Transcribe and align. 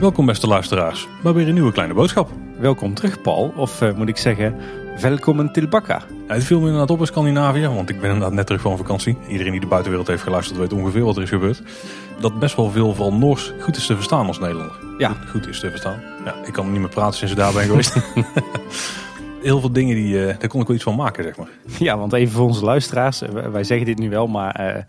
Welkom 0.00 0.26
beste 0.26 0.46
luisteraars 0.46 1.08
bij 1.22 1.32
weer 1.32 1.48
een 1.48 1.54
nieuwe 1.54 1.72
kleine 1.72 1.94
boodschap. 1.94 2.30
Welkom 2.58 2.94
terug, 2.94 3.20
Paul. 3.20 3.52
Of 3.56 3.82
eh, 3.82 3.92
moet 3.92 4.08
ik 4.08 4.16
zeggen, 4.16 4.54
welkom 5.00 5.52
til 5.52 5.68
Bakka. 5.68 6.02
Ja, 6.28 6.34
het 6.34 6.44
viel 6.44 6.58
me 6.58 6.64
inderdaad 6.64 6.90
op 6.90 7.00
in 7.00 7.06
Scandinavië, 7.06 7.68
want 7.68 7.88
ik 7.88 8.00
ben 8.00 8.10
inderdaad 8.10 8.32
net 8.32 8.46
terug 8.46 8.60
van 8.60 8.76
vakantie. 8.76 9.16
Iedereen 9.28 9.52
die 9.52 9.60
de 9.60 9.66
buitenwereld 9.66 10.08
heeft 10.08 10.22
geluisterd 10.22 10.58
weet 10.58 10.72
ongeveer 10.72 11.04
wat 11.04 11.16
er 11.16 11.22
is 11.22 11.28
gebeurd. 11.28 11.62
Dat 12.20 12.38
best 12.38 12.56
wel 12.56 12.70
veel 12.70 12.94
van 12.94 13.18
Noors 13.18 13.52
goed 13.60 13.76
is 13.76 13.86
te 13.86 13.94
verstaan 13.94 14.26
als 14.26 14.38
Nederlander. 14.38 14.76
Ja. 14.98 15.08
Goed, 15.08 15.30
goed 15.30 15.48
is 15.48 15.60
te 15.60 15.70
verstaan. 15.70 16.00
Ja, 16.24 16.34
ik 16.46 16.52
kan 16.52 16.72
niet 16.72 16.80
meer 16.80 16.88
praten 16.88 17.18
sinds 17.18 17.32
ik 17.32 17.38
daar 17.38 17.52
ben 17.52 17.64
geweest. 17.64 17.96
Heel 19.42 19.60
veel 19.60 19.72
dingen, 19.72 19.94
die, 19.94 20.20
eh, 20.26 20.38
daar 20.38 20.48
kon 20.48 20.60
ik 20.60 20.66
wel 20.66 20.76
iets 20.76 20.84
van 20.84 20.94
maken, 20.94 21.24
zeg 21.24 21.36
maar. 21.36 21.48
Ja, 21.78 21.98
want 21.98 22.12
even 22.12 22.32
voor 22.32 22.46
onze 22.46 22.64
luisteraars. 22.64 23.22
eh, 23.22 23.30
wij 23.46 23.64
zeggen 23.64 23.86
dit 23.86 23.98
nu 23.98 24.10
wel, 24.10 24.26
maar 24.26 24.54
eh 24.54 24.82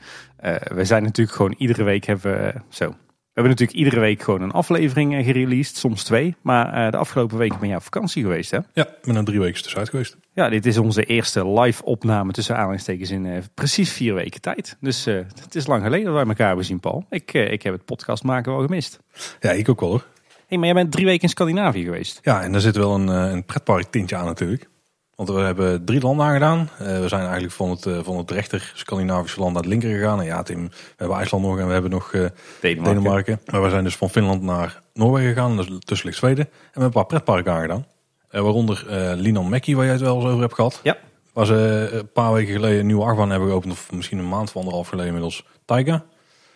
we 0.74 0.86
zijn 0.86 1.04
natuurlijk 1.04 1.36
gewoon 1.38 1.56
iedere 1.58 1.84
week 1.84 2.06
hebben 2.06 2.32
we... 2.32 2.54
zo. 2.70 2.88
We 2.88 3.38
hebben 3.42 3.52
natuurlijk 3.60 3.78
iedere 3.86 4.00
week 4.00 4.22
gewoon 4.22 4.42
een 4.42 4.52
aflevering 4.52 5.26
gereleased, 5.26 5.76
soms 5.78 6.04
twee. 6.04 6.36
Maar 6.42 6.92
de 6.92 6.98
afgelopen 6.98 7.38
week 7.38 7.60
ben 7.60 7.70
je 7.70 7.76
op 7.76 7.84
vakantie 7.84 8.24
geweest, 8.24 8.52
hè? 8.52 8.58
Ja, 8.74 8.88
ik 8.88 9.02
ben 9.02 9.16
er 9.16 9.24
drie 9.24 9.40
weken 9.40 9.62
tussenuit 9.62 9.90
geweest. 9.90 10.18
Ja, 10.34 10.50
dit 10.50 10.66
is 10.66 10.78
onze 10.78 11.04
eerste 11.04 11.50
live 11.50 11.84
opname 11.84 12.32
tussen 12.32 12.56
aanhalingstekens 12.56 13.12
in 13.12 13.44
precies 13.54 13.92
vier 13.92 14.14
weken 14.14 14.42
tijd. 14.42 14.78
Dus 14.80 15.06
het 15.06 15.56
is 15.56 15.68
lang 15.68 15.84
geleden 15.84 16.06
dat 16.06 16.14
wij 16.16 16.26
elkaar 16.26 16.48
hebben 16.48 16.66
zien, 16.66 16.80
Paul. 16.80 17.06
Ik, 17.10 17.34
ik 17.34 17.62
heb 17.62 17.74
het 17.74 17.86
podcast 17.86 18.24
maken 18.24 18.52
wel 18.52 18.62
gemist. 18.62 19.00
Ja, 19.40 19.52
ik 19.52 19.70
ook 19.70 19.80
wel 19.80 19.90
hoor. 19.90 20.06
Hey, 20.52 20.60
maar 20.60 20.68
jij 20.68 20.84
bent 20.84 20.92
drie 20.92 21.06
weken 21.06 21.22
in 21.22 21.30
Scandinavië 21.30 21.84
geweest. 21.84 22.20
Ja, 22.22 22.42
en 22.42 22.52
daar 22.52 22.62
zit 22.62 22.76
wel 22.76 22.94
een, 22.94 23.10
eh, 23.10 23.32
een 23.32 23.46
pretpark 23.46 23.92
tintje 23.92 24.16
aan 24.16 24.26
natuurlijk. 24.26 24.70
Want 25.16 25.30
we 25.30 25.40
hebben 25.40 25.86
drie 25.86 26.02
landen 26.02 26.26
aangedaan. 26.26 26.70
Eh, 26.78 27.00
we 27.00 27.08
zijn 27.08 27.22
eigenlijk 27.22 27.54
van 27.54 27.70
het, 27.70 27.86
eh, 27.86 28.00
van 28.04 28.18
het 28.18 28.32
rechter 28.32 28.72
Scandinavische 28.76 29.40
land 29.40 29.54
naar 29.54 29.62
het 29.62 29.72
linker 29.72 29.90
gegaan. 29.90 30.20
En 30.20 30.26
ja, 30.26 30.44
Tim, 30.44 30.68
we 30.68 30.76
hebben 30.98 31.18
IJsland 31.18 31.44
nog 31.44 31.60
en 31.60 31.68
we 31.68 31.74
hebben 31.74 31.92
nog 31.92 32.14
eh, 32.14 32.26
Denemarken. 32.62 32.94
Denemarken. 32.94 33.40
Maar 33.52 33.64
we 33.64 33.70
zijn 33.70 33.84
dus 33.84 33.96
van 33.96 34.10
Finland 34.10 34.42
naar 34.42 34.82
Noorwegen 34.94 35.34
gegaan. 35.34 35.58
Dus 35.58 35.68
tussen 35.80 36.08
ligt 36.08 36.20
Zweden. 36.20 36.46
En 36.46 36.52
we 36.52 36.60
hebben 36.64 36.84
een 36.84 36.92
paar 36.92 37.06
pretparken 37.06 37.52
aangedaan. 37.52 37.86
Eh, 38.30 38.42
waaronder 38.42 38.86
eh 38.88 39.12
Linan 39.16 39.50
Mäki, 39.50 39.76
waar 39.76 39.84
jij 39.86 39.94
het 39.94 40.04
wel 40.04 40.16
eens 40.16 40.26
over 40.26 40.42
hebt 40.42 40.54
gehad. 40.54 40.80
Ja. 40.84 40.98
Waar 41.34 41.46
ze 41.46 41.88
eh, 41.92 41.98
een 41.98 42.12
paar 42.12 42.34
weken 42.34 42.54
geleden 42.54 42.80
een 42.80 42.86
nieuwe 42.86 43.04
achtbaan 43.04 43.30
hebben 43.30 43.50
geopend. 43.50 43.74
Of 43.74 43.92
misschien 43.92 44.18
een 44.18 44.30
maand 44.30 44.48
of 44.48 44.56
anderhalf 44.56 44.88
geleden 44.88 45.08
inmiddels. 45.08 45.46
Taiga. 45.66 46.04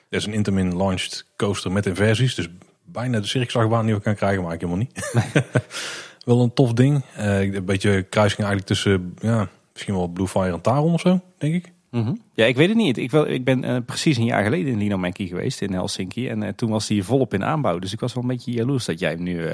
Dat 0.09 0.19
is 0.19 0.25
een 0.25 0.33
Intamin 0.33 0.77
launched 0.77 1.25
coaster 1.37 1.71
met 1.71 1.85
inversies. 1.85 2.35
Dus 2.35 2.49
bijna 2.85 3.19
de 3.19 3.27
circusachtbaan 3.27 3.85
die 3.85 3.95
we 3.95 4.01
kan 4.01 4.15
krijgen, 4.15 4.43
maar 4.43 4.53
ik 4.53 4.61
helemaal 4.61 4.85
niet. 4.87 5.11
wel 6.25 6.41
een 6.41 6.53
tof 6.53 6.73
ding. 6.73 7.03
Eh, 7.15 7.41
een 7.41 7.65
beetje 7.65 8.03
kruising 8.03 8.41
eigenlijk 8.41 8.67
tussen, 8.67 9.13
ja, 9.21 9.49
misschien 9.73 9.93
wel 9.93 10.07
Bluefire 10.07 10.51
en 10.51 10.61
Taron 10.61 10.93
of 10.93 11.01
zo, 11.01 11.21
denk 11.37 11.53
ik. 11.53 11.73
Mhm. 11.89 12.15
Ja, 12.33 12.45
ik 12.45 12.55
weet 12.55 12.67
het 12.67 12.77
niet. 12.77 12.97
Ik, 12.97 13.11
wel, 13.11 13.27
ik 13.27 13.43
ben 13.43 13.63
eh, 13.63 13.77
precies 13.85 14.17
een 14.17 14.25
jaar 14.25 14.43
geleden 14.43 14.71
in 14.71 14.77
Linomäki 14.77 15.27
geweest 15.27 15.61
in 15.61 15.73
Helsinki. 15.73 16.29
En 16.29 16.43
eh, 16.43 16.49
toen 16.49 16.69
was 16.69 16.87
hij 16.87 17.01
volop 17.01 17.33
in 17.33 17.43
aanbouw. 17.43 17.79
Dus 17.79 17.93
ik 17.93 17.99
was 17.99 18.13
wel 18.13 18.23
een 18.23 18.29
beetje 18.29 18.51
jaloers 18.51 18.85
dat 18.85 18.99
jij 18.99 19.11
hem 19.11 19.23
nu 19.23 19.49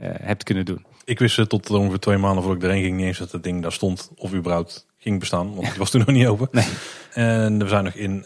hebt 0.00 0.44
kunnen 0.44 0.64
doen. 0.64 0.84
Ik 1.04 1.18
wist 1.18 1.48
tot 1.48 1.70
ongeveer 1.70 1.98
twee 1.98 2.16
maanden 2.16 2.42
voordat 2.42 2.62
ik 2.62 2.68
erheen 2.68 2.82
ging 2.84 2.96
niet 2.96 3.06
eens 3.06 3.18
dat 3.18 3.32
het 3.32 3.42
ding 3.42 3.62
daar 3.62 3.72
stond 3.72 4.10
of 4.16 4.34
überhaupt 4.34 4.86
ging 4.98 5.18
bestaan. 5.18 5.54
Want 5.54 5.68
het 5.68 5.76
was 5.76 5.90
toen 5.90 6.02
nog 6.06 6.14
niet 6.14 6.26
open. 6.26 6.48
Nee. 6.50 6.66
En 7.12 7.58
we 7.58 7.68
zijn 7.68 7.84
nog 7.84 7.94
in 7.94 8.24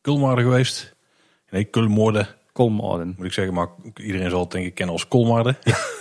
Kulmarden 0.00 0.44
geweest. 0.44 0.96
Nee, 1.50 1.64
Kulmoorden 1.64 2.37
Kolmorden. 2.58 3.14
moet 3.16 3.26
ik 3.26 3.32
zeggen. 3.32 3.54
Maar 3.54 3.68
iedereen 3.94 4.30
zal 4.30 4.40
het 4.40 4.50
denk 4.50 4.66
ik 4.66 4.74
kennen 4.74 4.94
als 4.94 5.08
Kolmarden. 5.08 5.58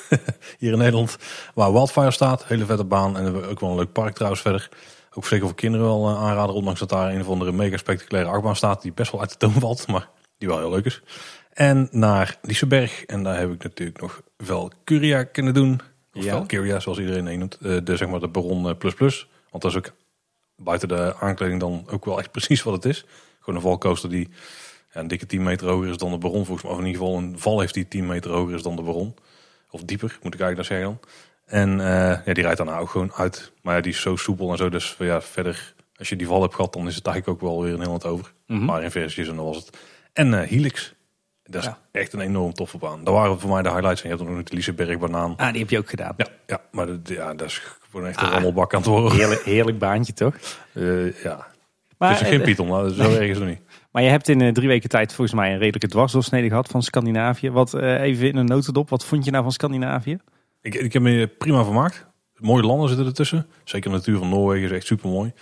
Hier 0.59 0.72
in 0.72 0.77
Nederland. 0.77 1.17
Waar 1.53 1.72
Wildfire 1.73 2.11
staat. 2.11 2.45
Hele 2.45 2.66
vette 2.66 2.83
baan. 2.83 3.17
En 3.17 3.45
ook 3.45 3.59
wel 3.59 3.69
een 3.69 3.75
leuk 3.75 3.91
park 3.91 4.13
trouwens 4.16 4.41
verder. 4.41 4.69
Ook 5.13 5.25
zeker 5.25 5.45
voor 5.45 5.55
kinderen 5.55 5.85
wel 5.85 6.08
een 6.08 6.16
aanrader. 6.16 6.55
Ondanks 6.55 6.80
dat 6.80 6.89
daar 6.89 7.13
een 7.13 7.22
of 7.22 7.28
andere 7.28 7.52
mega 7.52 7.78
spectaculaire 7.78 8.30
achtbaan 8.31 8.55
staat. 8.55 8.81
Die 8.81 8.94
best 8.94 9.11
wel 9.11 9.22
uit 9.22 9.30
de 9.30 9.38
toon 9.38 9.52
valt. 9.52 9.88
Maar 9.88 10.09
die 10.38 10.47
wel 10.47 10.58
heel 10.58 10.69
leuk 10.69 10.85
is. 10.85 11.02
En 11.53 11.88
naar 11.91 12.38
Liseberg. 12.41 13.03
En 13.06 13.23
daar 13.23 13.38
heb 13.40 13.51
ik 13.51 13.63
natuurlijk 13.63 14.01
nog 14.01 14.22
Valkyria 14.38 15.23
kunnen 15.23 15.53
doen. 15.53 15.79
Of 16.13 16.23
Ja. 16.23 16.31
Valkyria 16.38 16.79
zoals 16.79 16.97
iedereen 17.00 17.25
het 17.25 17.38
noemt. 17.38 17.57
Eh, 17.62 17.78
De, 17.84 17.97
zeg 17.97 18.07
maar 18.07 18.19
de 18.19 18.28
Baron 18.28 18.69
eh, 18.69 18.78
Plus 18.78 18.94
Plus. 18.94 19.28
Want 19.51 19.63
dat 19.63 19.72
is 19.72 19.78
ook 19.78 19.91
buiten 20.56 20.88
de 20.88 21.16
aankleding 21.19 21.59
dan 21.59 21.85
ook 21.90 22.06
wel 22.06 22.19
echt 22.19 22.31
precies 22.31 22.63
wat 22.63 22.73
het 22.73 22.85
is. 22.85 23.06
Gewoon 23.40 23.56
een 23.56 23.67
valcoaster 23.67 24.09
die 24.09 24.29
ja, 24.97 25.03
een 25.03 25.08
dikke 25.08 25.25
10 25.25 25.44
meter 25.44 25.68
hoger 25.68 25.90
is 25.90 25.97
dan 25.97 26.12
de 26.12 26.18
Baron 26.18 26.46
volgens 26.46 26.62
mij. 26.63 26.72
Of 26.72 26.80
in 26.80 26.85
ieder 26.85 27.02
geval 27.02 27.18
een 27.18 27.40
val 27.40 27.59
heeft 27.59 27.74
die 27.74 27.88
10 27.88 28.06
meter 28.06 28.31
hoger 28.31 28.56
is 28.56 28.62
dan 28.62 28.75
de 28.75 28.81
Baron. 28.81 29.16
Of 29.69 29.84
dieper, 29.84 30.18
moet 30.22 30.34
ik 30.34 30.40
eigenlijk 30.40 30.69
dan 30.69 30.78
zeggen 30.78 30.85
dan. 30.88 31.09
En 31.59 31.80
eh, 31.80 32.25
ja, 32.25 32.34
die 32.34 32.44
rijdt 32.44 32.58
daarna 32.58 32.78
ook 32.78 32.90
gewoon 32.90 33.13
uit. 33.13 33.52
Maar 33.62 33.75
ja, 33.75 33.81
die 33.81 33.91
is 33.91 34.02
zo 34.02 34.16
soepel 34.16 34.52
en 34.52 34.58
zo. 34.58 34.69
Dus 34.69 34.96
ja, 35.00 35.22
verder, 35.22 35.74
als 35.97 36.09
je 36.09 36.16
die 36.16 36.28
val 36.28 36.41
hebt 36.41 36.56
gehad, 36.56 36.74
dan 36.74 36.88
is 36.88 36.96
het 36.96 37.06
eigenlijk 37.08 37.44
ook 37.44 37.50
wel 37.50 37.62
weer 37.63 37.74
een 37.74 37.81
heel 37.81 37.91
wat 37.91 38.06
over. 38.06 38.34
Mhm. 38.47 38.66
Maar 38.66 38.84
in 38.84 38.91
versies 38.91 39.28
en 39.28 39.35
dat 39.35 39.46
was 39.46 39.56
het. 39.58 39.78
En 40.13 40.41
eh, 40.41 40.50
Helix. 40.50 40.94
Dat 41.44 41.62
is 41.62 41.68
Ja. 41.68 41.78
echt 41.91 42.14
een 42.14 42.19
enorm 42.19 42.53
toffe 42.53 42.78
baan. 42.78 43.03
Daar 43.03 43.14
waren 43.14 43.40
voor 43.40 43.50
mij 43.50 43.62
de 43.62 43.69
highlights. 43.69 44.02
En 44.03 44.09
je 44.09 44.16
hebt 44.16 44.29
ook 44.29 44.35
nog 44.35 44.44
de 44.46 44.56
Liseberg 44.56 45.00
banaan. 45.00 45.34
Ah, 45.38 45.52
die 45.52 45.62
heb 45.62 45.69
je 45.69 45.78
ook 45.78 45.90
gedaan. 45.90 46.14
Ja, 46.18 46.28
ja, 46.47 46.62
maar 46.72 46.85
dat, 46.88 47.00
ja, 47.03 47.34
dat 47.34 47.47
is 47.47 47.62
gewoon 47.91 48.08
echt 48.08 48.22
een 48.22 48.25
Ah. 48.28 48.31
rammelbak 48.34 48.74
aan 48.74 48.79
het 48.79 48.90
worden. 48.90 49.12
Heerlijk, 49.12 49.41
heerlijk 49.44 49.79
baantje, 49.79 50.14
toch? 50.14 50.35
Eh, 50.74 51.24
ja, 51.24 51.47
Maar, 51.97 52.09
het 52.12 52.22
is 52.22 52.28
geen 52.28 52.41
Python, 52.41 52.68
maar 52.68 52.90
zo 52.90 53.02
erg 53.12 53.29
is 53.29 53.38
het 53.38 53.47
niet. 53.47 53.59
Maar 53.97 54.06
je 54.06 54.12
hebt 54.12 54.28
in 54.28 54.41
eh, 54.41 54.52
drie 54.52 54.68
weken 54.68 54.90
tijd 54.90 55.13
volgens 55.13 55.38
mij 55.38 55.52
een 55.52 55.58
redelijke 55.58 55.88
dwarsdoorsnede 55.88 56.47
gehad 56.47 56.68
van 56.68 56.84
Scandinavië. 56.84 57.52
Wat, 57.52 57.74
eh, 57.74 58.02
even 58.02 58.28
in 58.28 58.35
een 58.35 58.46
notendop, 58.46 58.90
wat 58.90 59.06
vond 59.06 59.25
je 59.25 59.31
nou 59.31 59.44
van 59.44 59.52
Scandinavië? 59.52 60.18
Ik, 60.62 60.75
ik 60.75 60.94
heb 60.94 61.02
me 61.02 61.28
prima 61.28 61.63
vermaakt. 61.63 62.06
Mooie 62.35 62.63
landen 62.63 62.88
zitten 62.88 63.06
ertussen. 63.06 63.47
Zeker 63.63 63.90
de 63.90 63.96
natuur 63.96 64.18
van 64.18 64.30
Noorwegen 64.30 64.69
is 64.69 64.75
echt 64.75 64.85
super 64.85 65.09
mooi. 65.09 65.34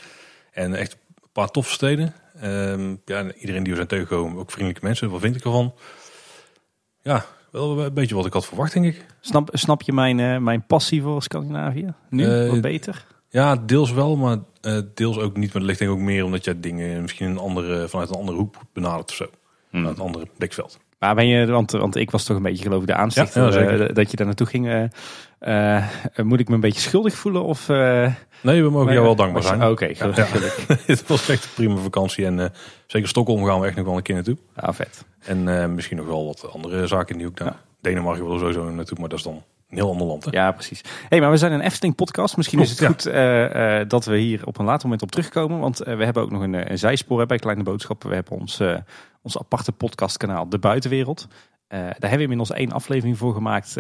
En 0.52 0.74
echt 0.74 0.94
een 0.94 1.30
paar 1.32 1.48
toffe 1.48 1.72
steden. 1.72 2.14
Ehm, 2.42 2.96
ja, 3.06 3.18
en 3.18 3.34
iedereen 3.38 3.64
die 3.64 3.72
we 3.72 3.76
zijn 3.76 3.88
tegengekomen, 3.88 4.38
ook 4.38 4.52
vriendelijke 4.52 4.86
mensen. 4.86 5.10
Wat 5.10 5.22
vind 5.22 5.36
ik 5.36 5.44
ervan? 5.44 5.74
Ja, 7.02 7.26
wel 7.52 7.80
een 7.80 7.94
beetje 7.94 8.16
wat 8.16 8.26
ik 8.26 8.34
had 8.34 8.46
verwacht, 8.46 8.74
denk 8.74 8.86
ik. 8.86 9.06
Snap, 9.20 9.50
snap 9.54 9.82
je 9.82 9.94
mijn, 9.94 10.20
eh, 10.20 10.38
mijn 10.38 10.66
passie 10.66 11.02
voor 11.02 11.24
Scandinavië? 11.24 11.94
Nu, 12.10 12.48
wat 12.50 12.62
beter? 12.62 13.06
Ja, 13.36 13.56
deels 13.56 13.92
wel, 13.92 14.16
maar 14.16 14.38
eh, 14.62 14.78
deels 14.94 15.18
ook 15.18 15.38
niet. 15.38 15.46
Maar 15.54 15.62
dat 15.62 15.70
ligt 15.70 15.80
denk 15.80 15.92
ik 15.92 15.98
ook 15.98 16.04
meer 16.04 16.24
omdat 16.24 16.44
je 16.46 16.60
dingen 16.60 17.02
misschien 17.02 17.30
een 17.30 17.38
andere, 17.38 17.88
vanuit 17.90 18.10
een 18.10 18.16
andere 18.16 18.38
hoek 18.38 18.56
benadert 18.74 19.10
of 19.10 19.16
zo. 19.16 19.26
Vanuit 19.72 19.98
een 19.98 20.04
andere 20.04 20.28
blikveld. 20.38 20.80
Maar 21.00 21.16
ben 21.16 21.28
je, 21.28 21.46
want, 21.46 21.72
want 21.72 21.96
ik 21.96 22.12
was 22.12 22.24
toch 22.24 22.38
een 22.38 22.44
beetje 22.44 22.64
geloof 22.64 22.82
ik 22.82 22.88
de 22.88 22.94
aanstichter 22.96 23.42
Ja, 23.42 23.48
ja, 23.48 23.54
zeker. 23.54 23.88
eh, 23.90 23.96
dat 23.96 24.12
je 24.12 24.18
daar 24.18 24.26
naartoe 24.26 24.48
ging. 24.48 24.90
eh, 25.40 25.88
moet 26.24 26.40
ik 26.40 26.48
me 26.48 26.54
een 26.56 26.60
beetje 26.60 26.80
schuldig 26.80 27.14
voelen? 27.16 27.44
Of, 27.44 27.68
Nee, 28.42 28.64
we 28.64 28.70
mogen 28.70 28.94
jou 28.94 29.06
wel 29.06 29.16
dankbaar 29.16 29.44
zijn. 29.44 29.64
Oké, 29.64 29.96
gelukkig. 29.96 30.68
Het 30.88 31.08
was 31.08 31.30
echt 31.30 31.44
een 31.44 31.50
prima 31.56 31.76
vakantie. 31.76 32.26
En 32.26 32.54
zeker 32.88 33.08
Stockholm 33.08 33.46
gaan 33.46 33.60
we 33.60 33.68
echt 33.68 33.76
nog 33.76 33.86
wel 33.86 33.96
een 33.98 34.02
keer 34.04 34.16
naartoe. 34.16 34.38
Ja, 34.56 34.74
vet. 34.74 35.06
En 35.20 35.76
misschien 35.76 35.98
nog 35.98 36.06
wel 36.06 36.26
wat 36.26 36.52
andere 36.52 36.88
zaken 36.88 37.10
in 37.12 37.18
die 37.18 37.28
hoek. 37.28 37.54
Denemarken 37.82 38.24
willen 38.24 38.40
we 38.40 38.54
sowieso 38.54 38.74
naartoe, 38.76 39.00
maar 39.00 39.10
dat 39.10 39.18
is 39.18 39.24
dan 39.24 39.44
een 39.76 39.84
heel 39.84 39.92
ander 39.92 40.08
land. 40.08 40.26
Hè? 40.26 40.32
Ja, 40.32 40.52
precies. 40.52 40.82
hey, 41.10 41.20
maar 41.20 41.32
we 41.32 41.38
zijn 41.38 41.52
een 41.52 41.62
Efteling 41.62 41.96
podcast. 41.96 42.38
Misschien 42.38 42.60
is 42.60 42.70
het 42.70 42.86
goed 42.86 43.06
eh, 43.06 43.80
eh, 43.80 43.90
dat 43.90 44.06
we 44.06 44.18
hier 44.18 44.46
op 44.46 44.58
een 44.58 44.66
later 44.66 44.84
moment 44.84 45.02
op 45.02 45.12
terugkomen. 45.12 45.60
Want 45.60 45.80
eh, 45.80 45.98
we 45.98 46.04
hebben 46.04 46.24
ook 46.24 46.32
nog 46.32 46.42
een, 46.42 46.72
een 46.72 46.78
zijspoor 46.78 47.20
hè, 47.20 47.26
bij 47.26 47.38
Kleine 47.38 47.64
Boodschappen. 47.64 48.10
We 48.10 48.16
hebben 48.16 48.40
ons, 48.40 48.62
ons 49.22 49.38
aparte 49.40 49.72
podcastkanaal 49.72 50.50
De 50.50 50.60
Buitenwereld. 50.60 51.28
Daar 51.68 51.94
hebben 51.94 52.18
we 52.18 52.22
inmiddels 52.22 52.52
één 52.52 52.72
aflevering 52.72 53.18
voor 53.18 53.34
gemaakt. 53.34 53.76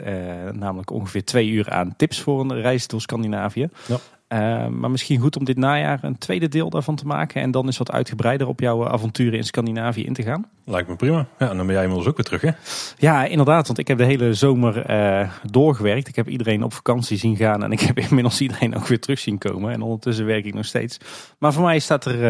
namelijk 0.52 0.92
ongeveer 0.92 1.24
twee 1.24 1.50
uur 1.50 1.70
aan 1.70 1.96
tips 1.96 2.22
voor 2.22 2.40
een 2.40 2.62
reis 2.62 2.88
door 2.88 3.02
Scandinavië. 3.02 3.70
Ja. 3.88 3.98
Eh, 4.36 4.68
maar 4.68 4.92
misschien 4.92 5.20
goed 5.20 5.38
om 5.38 5.46
dit 5.46 5.58
najaar 5.58 6.00
een 6.02 6.18
tweede 6.18 6.48
deel 6.48 6.70
daarvan 6.70 6.96
te 6.96 7.06
maken. 7.06 7.42
En 7.42 7.52
dan 7.52 7.68
is 7.68 7.78
wat 7.78 7.92
uitgebreider 7.92 8.48
op 8.48 8.60
jouw 8.60 8.88
avonturen 8.88 9.38
in 9.38 9.44
Scandinavië 9.44 10.04
in 10.04 10.14
te 10.14 10.24
gaan. 10.24 10.46
Lijkt 10.66 10.88
me 10.88 10.96
prima. 10.96 11.28
Ja, 11.40 11.50
en 11.50 11.58
dan 11.58 11.66
ben 11.66 11.76
jij 11.76 11.84
inmiddels 11.84 12.10
ook 12.10 12.16
weer 12.18 12.26
terug, 12.26 12.42
hè? 12.42 12.52
Ja, 12.98 13.26
inderdaad. 13.26 13.68
Want 13.68 13.80
ik 13.80 13.88
heb 13.88 13.98
de 13.98 14.06
hele 14.06 14.34
zomer 14.34 14.86
eh, 14.86 15.30
doorgewerkt. 15.52 16.08
Ik 16.08 16.16
heb 16.16 16.28
iedereen 16.28 16.64
op 16.64 16.74
vakantie 16.74 17.18
zien 17.18 17.36
gaan. 17.36 17.64
En 17.64 17.72
ik 17.72 17.80
heb 17.80 18.00
inmiddels 18.10 18.42
iedereen 18.42 18.76
ook 18.76 18.88
weer 18.88 19.00
terug 19.00 19.20
zien 19.20 19.38
komen. 19.38 19.74
En 19.74 19.82
ondertussen 19.82 20.26
werk 20.26 20.46
ik 20.46 20.54
nog 20.54 20.66
steeds. 20.66 20.98
Maar 21.40 21.54
voor 21.54 21.64
mij 21.64 21.80
staat 21.80 22.06
er 22.06 22.24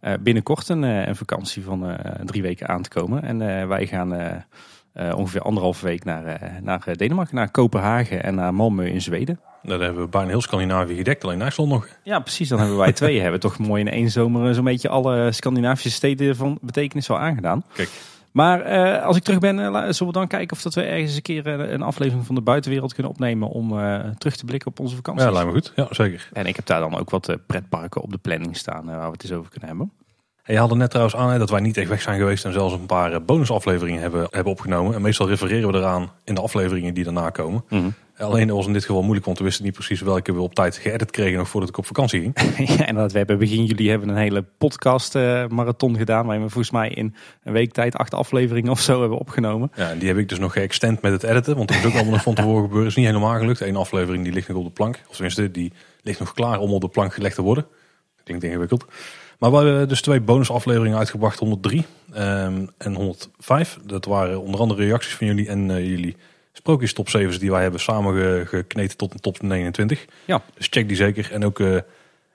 eh, 0.00 0.12
binnenkort 0.20 0.68
een, 0.68 0.82
een 0.82 1.16
vakantie 1.16 1.62
van 1.62 1.96
drie 2.24 2.42
weken 2.42 2.68
aan 2.68 2.82
te 2.82 2.88
komen. 2.88 3.22
En 3.22 3.68
wij 3.68 3.86
gaan 3.86 4.44
ongeveer 4.92 5.40
anderhalve 5.40 5.84
week 5.84 6.04
naar, 6.04 6.52
naar 6.62 6.96
Denemarken, 6.96 7.34
naar 7.34 7.50
Kopenhagen 7.50 8.22
en 8.22 8.34
naar 8.34 8.52
Malmö 8.52 8.84
in 8.84 9.02
Zweden. 9.02 9.40
Nou, 9.66 9.78
Dan 9.78 9.86
hebben 9.86 10.04
we 10.04 10.10
bijna 10.10 10.28
heel 10.28 10.40
Scandinavië 10.40 10.94
gedekt, 10.96 11.24
alleen 11.24 11.42
IJsland 11.42 11.70
nog. 11.70 11.88
Ja, 12.02 12.18
precies. 12.20 12.48
Dan 12.48 12.58
hebben 12.58 12.76
wij 12.76 12.92
twee. 13.02 13.20
hebben 13.20 13.40
toch 13.40 13.58
mooi 13.58 13.80
in 13.80 13.88
één 13.90 14.10
zomer 14.10 14.48
eh, 14.48 14.54
zo'n 14.54 14.64
beetje 14.64 14.88
alle 14.88 15.32
Scandinavische 15.32 15.90
steden 15.90 16.36
van 16.36 16.58
betekenis 16.62 17.06
wel 17.06 17.18
aangedaan. 17.18 17.64
Kijk, 17.74 17.90
Maar 18.32 18.60
eh, 18.60 19.04
als 19.04 19.16
ik 19.16 19.22
terug 19.22 19.38
ben, 19.40 19.58
eh, 19.58 19.72
zullen 19.74 20.12
we 20.12 20.18
dan 20.18 20.26
kijken 20.26 20.56
of 20.56 20.62
dat 20.62 20.74
we 20.74 20.82
ergens 20.82 21.16
een 21.16 21.22
keer 21.22 21.46
eh, 21.60 21.70
een 21.72 21.82
aflevering 21.82 22.26
van 22.26 22.34
de 22.34 22.40
buitenwereld 22.40 22.94
kunnen 22.94 23.12
opnemen 23.12 23.48
om 23.48 23.68
terug 24.18 24.36
te 24.36 24.44
blikken 24.44 24.70
op 24.70 24.80
onze 24.80 24.96
vakantie. 24.96 25.24
ja, 25.24 25.32
lijkt 25.32 25.46
me 25.46 25.52
goed. 25.54 25.72
Ja, 25.76 25.86
zeker. 25.90 26.28
En 26.32 26.46
ik 26.46 26.56
heb 26.56 26.66
daar 26.66 26.80
dan 26.80 26.98
ook 26.98 27.10
wat 27.10 27.36
pretparken 27.46 28.00
op 28.02 28.12
de 28.12 28.18
planning 28.18 28.56
staan 28.56 28.86
waar 28.86 29.06
we 29.06 29.12
het 29.12 29.22
eens 29.22 29.32
over 29.32 29.50
kunnen 29.50 29.68
hebben. 29.68 29.92
En 30.42 30.54
je 30.54 30.60
had 30.60 30.74
net 30.76 30.90
trouwens 30.90 31.16
aan 31.16 31.30
hè, 31.30 31.38
dat 31.38 31.50
wij 31.50 31.60
niet 31.60 31.76
echt 31.76 31.88
weg 31.88 32.02
zijn 32.02 32.18
geweest 32.18 32.44
en 32.44 32.52
zelfs 32.52 32.74
een 32.74 32.86
paar 32.86 33.22
bonusafleveringen 33.22 34.00
hebben, 34.00 34.26
hebben 34.30 34.52
opgenomen. 34.52 34.94
En 34.94 35.02
meestal 35.02 35.28
refereren 35.28 35.72
we 35.72 35.78
eraan 35.78 36.10
in 36.24 36.34
de 36.34 36.40
afleveringen 36.40 36.94
die 36.94 37.04
daarna 37.04 37.30
komen. 37.30 37.64
Mhm. 37.68 37.88
Alleen 38.18 38.50
was 38.50 38.66
in 38.66 38.72
dit 38.72 38.84
geval 38.84 39.02
moeilijk, 39.02 39.26
want 39.26 39.38
we 39.38 39.44
wisten 39.44 39.64
niet 39.64 39.74
precies 39.74 40.00
welke 40.00 40.34
we 40.34 40.40
op 40.40 40.54
tijd 40.54 40.76
geëdit 40.76 41.10
kregen 41.10 41.38
nog 41.38 41.48
voordat 41.48 41.68
ik 41.68 41.78
op 41.78 41.86
vakantie 41.86 42.20
ging. 42.20 42.34
ja, 42.78 42.86
en 42.86 42.94
dat 42.94 43.12
we 43.12 43.18
hebben 43.18 43.38
begin 43.38 43.64
juli 43.64 43.90
hebben 43.90 44.08
een 44.08 44.16
hele 44.16 44.44
podcast 44.58 45.14
uh, 45.14 45.46
marathon 45.46 45.96
gedaan. 45.96 46.26
Waar 46.26 46.42
we 46.42 46.48
volgens 46.48 46.70
mij 46.70 46.88
in 46.88 47.14
een 47.42 47.52
week 47.52 47.72
tijd 47.72 47.96
acht 47.96 48.14
afleveringen 48.14 48.70
of 48.70 48.80
zo 48.80 49.00
hebben 49.00 49.18
opgenomen. 49.18 49.72
Ja, 49.74 49.90
en 49.90 49.98
die 49.98 50.08
heb 50.08 50.18
ik 50.18 50.28
dus 50.28 50.38
nog 50.38 50.52
geëxtend 50.52 51.02
met 51.02 51.12
het 51.12 51.22
editen. 51.22 51.56
Want 51.56 51.68
dat 51.68 51.76
is 51.76 51.84
ook 51.84 51.92
allemaal 51.92 52.12
nog 52.12 52.22
van 52.22 52.34
tevoren 52.44 52.68
gebeurd. 52.68 52.86
is 52.86 52.94
niet 52.94 53.06
helemaal 53.06 53.38
gelukt. 53.38 53.60
Eén 53.60 53.76
aflevering 53.76 54.24
die 54.24 54.32
ligt 54.32 54.48
nog 54.48 54.56
op 54.56 54.64
de 54.64 54.70
plank. 54.70 55.00
Of 55.08 55.14
tenminste, 55.14 55.50
die 55.50 55.72
ligt 56.02 56.18
nog 56.18 56.32
klaar 56.32 56.58
om 56.58 56.72
op 56.72 56.80
de 56.80 56.88
plank 56.88 57.14
gelegd 57.14 57.34
te 57.34 57.42
worden. 57.42 57.66
Klinkt 58.24 58.44
ingewikkeld. 58.44 58.84
Maar 59.38 59.50
we 59.50 59.56
hebben 59.56 59.88
dus 59.88 60.00
twee 60.00 60.20
bonusafleveringen 60.20 60.98
uitgebracht, 60.98 61.38
103 61.38 61.84
um, 62.14 62.68
en 62.78 62.94
105. 62.94 63.78
Dat 63.84 64.04
waren 64.04 64.40
onder 64.42 64.60
andere 64.60 64.84
reacties 64.84 65.14
van 65.14 65.26
jullie 65.26 65.48
en 65.48 65.68
uh, 65.68 65.88
jullie 65.88 66.16
sprookjes 66.56 66.92
top 66.92 67.08
7's 67.08 67.38
die 67.38 67.50
wij 67.50 67.62
hebben 67.62 67.80
samengekneten 67.80 68.96
tot 68.96 69.12
een 69.12 69.20
top 69.20 69.42
29. 69.42 70.06
Ja. 70.24 70.42
Dus 70.54 70.66
check 70.70 70.88
die 70.88 70.96
zeker. 70.96 71.32
En 71.32 71.44
ook 71.44 71.58
uh, 71.58 71.74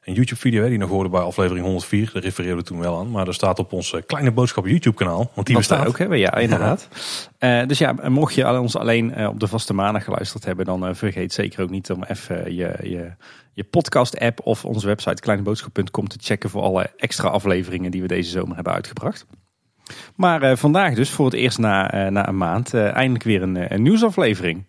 een 0.04 0.14
YouTube 0.14 0.40
video 0.40 0.68
die 0.68 0.78
nog 0.78 0.90
hoorde 0.90 1.10
bij 1.10 1.22
aflevering 1.22 1.66
104. 1.66 2.10
Daar 2.14 2.22
refereerde 2.22 2.64
toen 2.64 2.80
wel 2.80 3.00
aan. 3.00 3.12
Maar 3.12 3.26
dat 3.26 3.34
staat 3.34 3.60
op 3.60 3.74
ons 3.74 3.96
kleine 4.06 4.32
boodschap 4.32 4.66
YouTube 4.66 4.96
kanaal. 4.96 5.32
Want 5.34 5.48
die 5.48 5.56
Wat 5.56 5.68
bestaat 5.68 5.88
ook 5.88 5.98
hebben, 5.98 6.18
ja 6.18 6.36
inderdaad. 6.36 6.88
Uh, 7.42 7.66
dus 7.68 7.78
ja, 7.78 7.96
mocht 8.08 8.34
je 8.34 8.60
ons 8.60 8.76
alleen 8.76 9.20
uh, 9.20 9.28
op 9.28 9.40
de 9.40 9.48
vaste 9.48 9.74
maandag 9.74 10.04
geluisterd 10.04 10.46
hebben. 10.46 10.66
Dan 10.66 10.96
vergeet 10.96 11.34
zeker 11.34 11.64
ook 11.64 11.70
niet 11.70 11.92
om 11.92 12.04
even 12.04 12.56
je, 12.56 12.78
je, 12.82 13.12
je 13.54 13.64
podcast 13.64 14.20
app 14.20 14.40
of 14.44 14.66
onze 14.66 14.88
website 14.88 15.22
kleineboodschap.com 15.22 16.08
te 16.08 16.18
checken. 16.22 16.50
Voor 16.50 16.62
alle 16.62 16.90
extra 16.98 17.30
afleveringen 17.30 17.92
die 17.92 18.02
we 18.02 18.08
deze 18.08 18.30
zomer 18.30 18.56
hebben 18.56 18.74
uitgebracht. 18.74 19.26
Maar 20.16 20.44
uh, 20.44 20.56
vandaag 20.56 20.94
dus 20.94 21.10
voor 21.10 21.26
het 21.26 21.34
eerst 21.34 21.58
na, 21.58 22.06
uh, 22.06 22.12
na 22.12 22.28
een 22.28 22.38
maand 22.38 22.74
uh, 22.74 22.94
eindelijk 22.94 23.24
weer 23.24 23.42
een, 23.42 23.74
een, 23.74 23.82
nieuwsaflevering. 23.82 24.66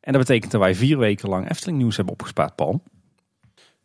En 0.00 0.12
dat 0.12 0.20
betekent 0.20 0.52
dat 0.52 0.60
wij 0.60 0.74
vier 0.74 0.98
weken 0.98 1.28
lang 1.28 1.50
Efteling 1.50 1.78
nieuws 1.78 1.96
hebben 1.96 2.14
opgespaard, 2.14 2.54
Paul. 2.54 2.82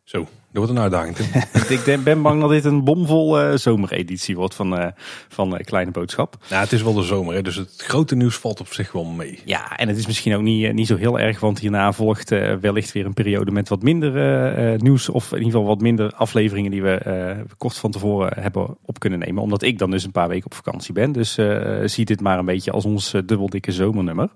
Zo, 0.08 0.18
dat 0.18 0.28
wordt 0.52 0.70
een 0.70 0.78
uitdaging. 0.78 1.16
ik 1.96 2.04
ben 2.04 2.22
bang 2.22 2.40
dat 2.40 2.50
dit 2.50 2.64
een 2.64 2.84
bomvol 2.84 3.40
uh, 3.40 3.56
zomereditie 3.56 4.36
wordt 4.36 4.54
van, 4.54 4.80
uh, 4.80 4.86
van 5.28 5.54
uh, 5.54 5.60
Kleine 5.60 5.90
Boodschap. 5.90 6.36
Ja, 6.48 6.60
het 6.60 6.72
is 6.72 6.82
wel 6.82 6.92
de 6.92 7.02
zomer, 7.02 7.34
hè, 7.34 7.42
dus 7.42 7.56
het 7.56 7.74
grote 7.76 8.16
nieuws 8.16 8.36
valt 8.36 8.60
op 8.60 8.72
zich 8.72 8.92
wel 8.92 9.04
mee. 9.04 9.40
Ja, 9.44 9.76
en 9.76 9.88
het 9.88 9.96
is 9.96 10.06
misschien 10.06 10.34
ook 10.34 10.42
niet, 10.42 10.72
niet 10.72 10.86
zo 10.86 10.96
heel 10.96 11.18
erg, 11.18 11.40
want 11.40 11.58
hierna 11.58 11.92
volgt 11.92 12.28
wellicht 12.60 12.92
weer 12.92 13.06
een 13.06 13.14
periode 13.14 13.50
met 13.50 13.68
wat 13.68 13.82
minder 13.82 14.82
nieuws. 14.82 15.08
Of 15.08 15.30
in 15.30 15.36
ieder 15.36 15.52
geval 15.52 15.66
wat 15.66 15.80
minder 15.80 16.12
afleveringen 16.12 16.70
die 16.70 16.82
we 16.82 17.44
kort 17.58 17.76
van 17.76 17.90
tevoren 17.90 18.42
hebben 18.42 18.76
op 18.84 18.98
kunnen 18.98 19.18
nemen. 19.18 19.42
Omdat 19.42 19.62
ik 19.62 19.78
dan 19.78 19.90
dus 19.90 20.04
een 20.04 20.10
paar 20.10 20.28
weken 20.28 20.46
op 20.46 20.54
vakantie 20.54 20.92
ben. 20.92 21.12
Dus 21.12 21.38
zie 21.84 22.04
dit 22.04 22.20
maar 22.20 22.38
een 22.38 22.44
beetje 22.44 22.70
als 22.70 22.84
ons 22.84 23.10
dubbeldikke 23.10 23.72
zomernummer 23.72 24.28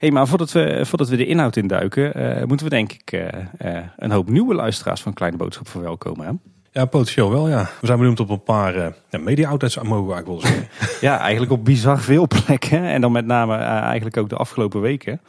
hey, 0.00 0.10
maar 0.10 0.26
voordat 0.26 0.52
we, 0.52 0.80
voordat 0.84 1.08
we 1.08 1.16
de 1.16 1.26
inhoud 1.26 1.56
induiken, 1.56 2.20
uh, 2.20 2.44
moeten 2.44 2.66
we 2.66 2.74
denk 2.74 2.92
ik 2.92 3.12
uh, 3.12 3.22
uh, 3.64 3.78
een 3.96 4.10
hoop 4.10 4.28
nieuwe 4.28 4.54
luisteraars 4.54 5.02
van 5.02 5.12
Kleine 5.12 5.36
Boodschap 5.36 5.68
verwelkomen. 5.68 6.26
Hè? 6.26 6.32
Ja, 6.80 6.84
potentieel 6.84 7.30
wel, 7.30 7.48
ja. 7.48 7.70
We 7.80 7.86
zijn 7.86 7.98
benoemd 7.98 8.20
op 8.20 8.28
een 8.28 8.42
paar 8.42 8.94
ja, 9.10 9.18
media-outlets, 9.18 9.76
mogen 9.76 10.14
eigenlijk 10.14 10.26
wel 10.26 10.40
zeggen. 10.40 10.68
ja, 11.08 11.18
eigenlijk 11.18 11.52
op 11.52 11.64
bizar 11.64 11.98
veel 11.98 12.26
plekken. 12.26 12.84
En 12.84 13.00
dan 13.00 13.12
met 13.12 13.26
name 13.26 13.56
eigenlijk 13.56 14.16
ook 14.16 14.28
de 14.28 14.36
afgelopen 14.36 14.80
weken. 14.80 15.20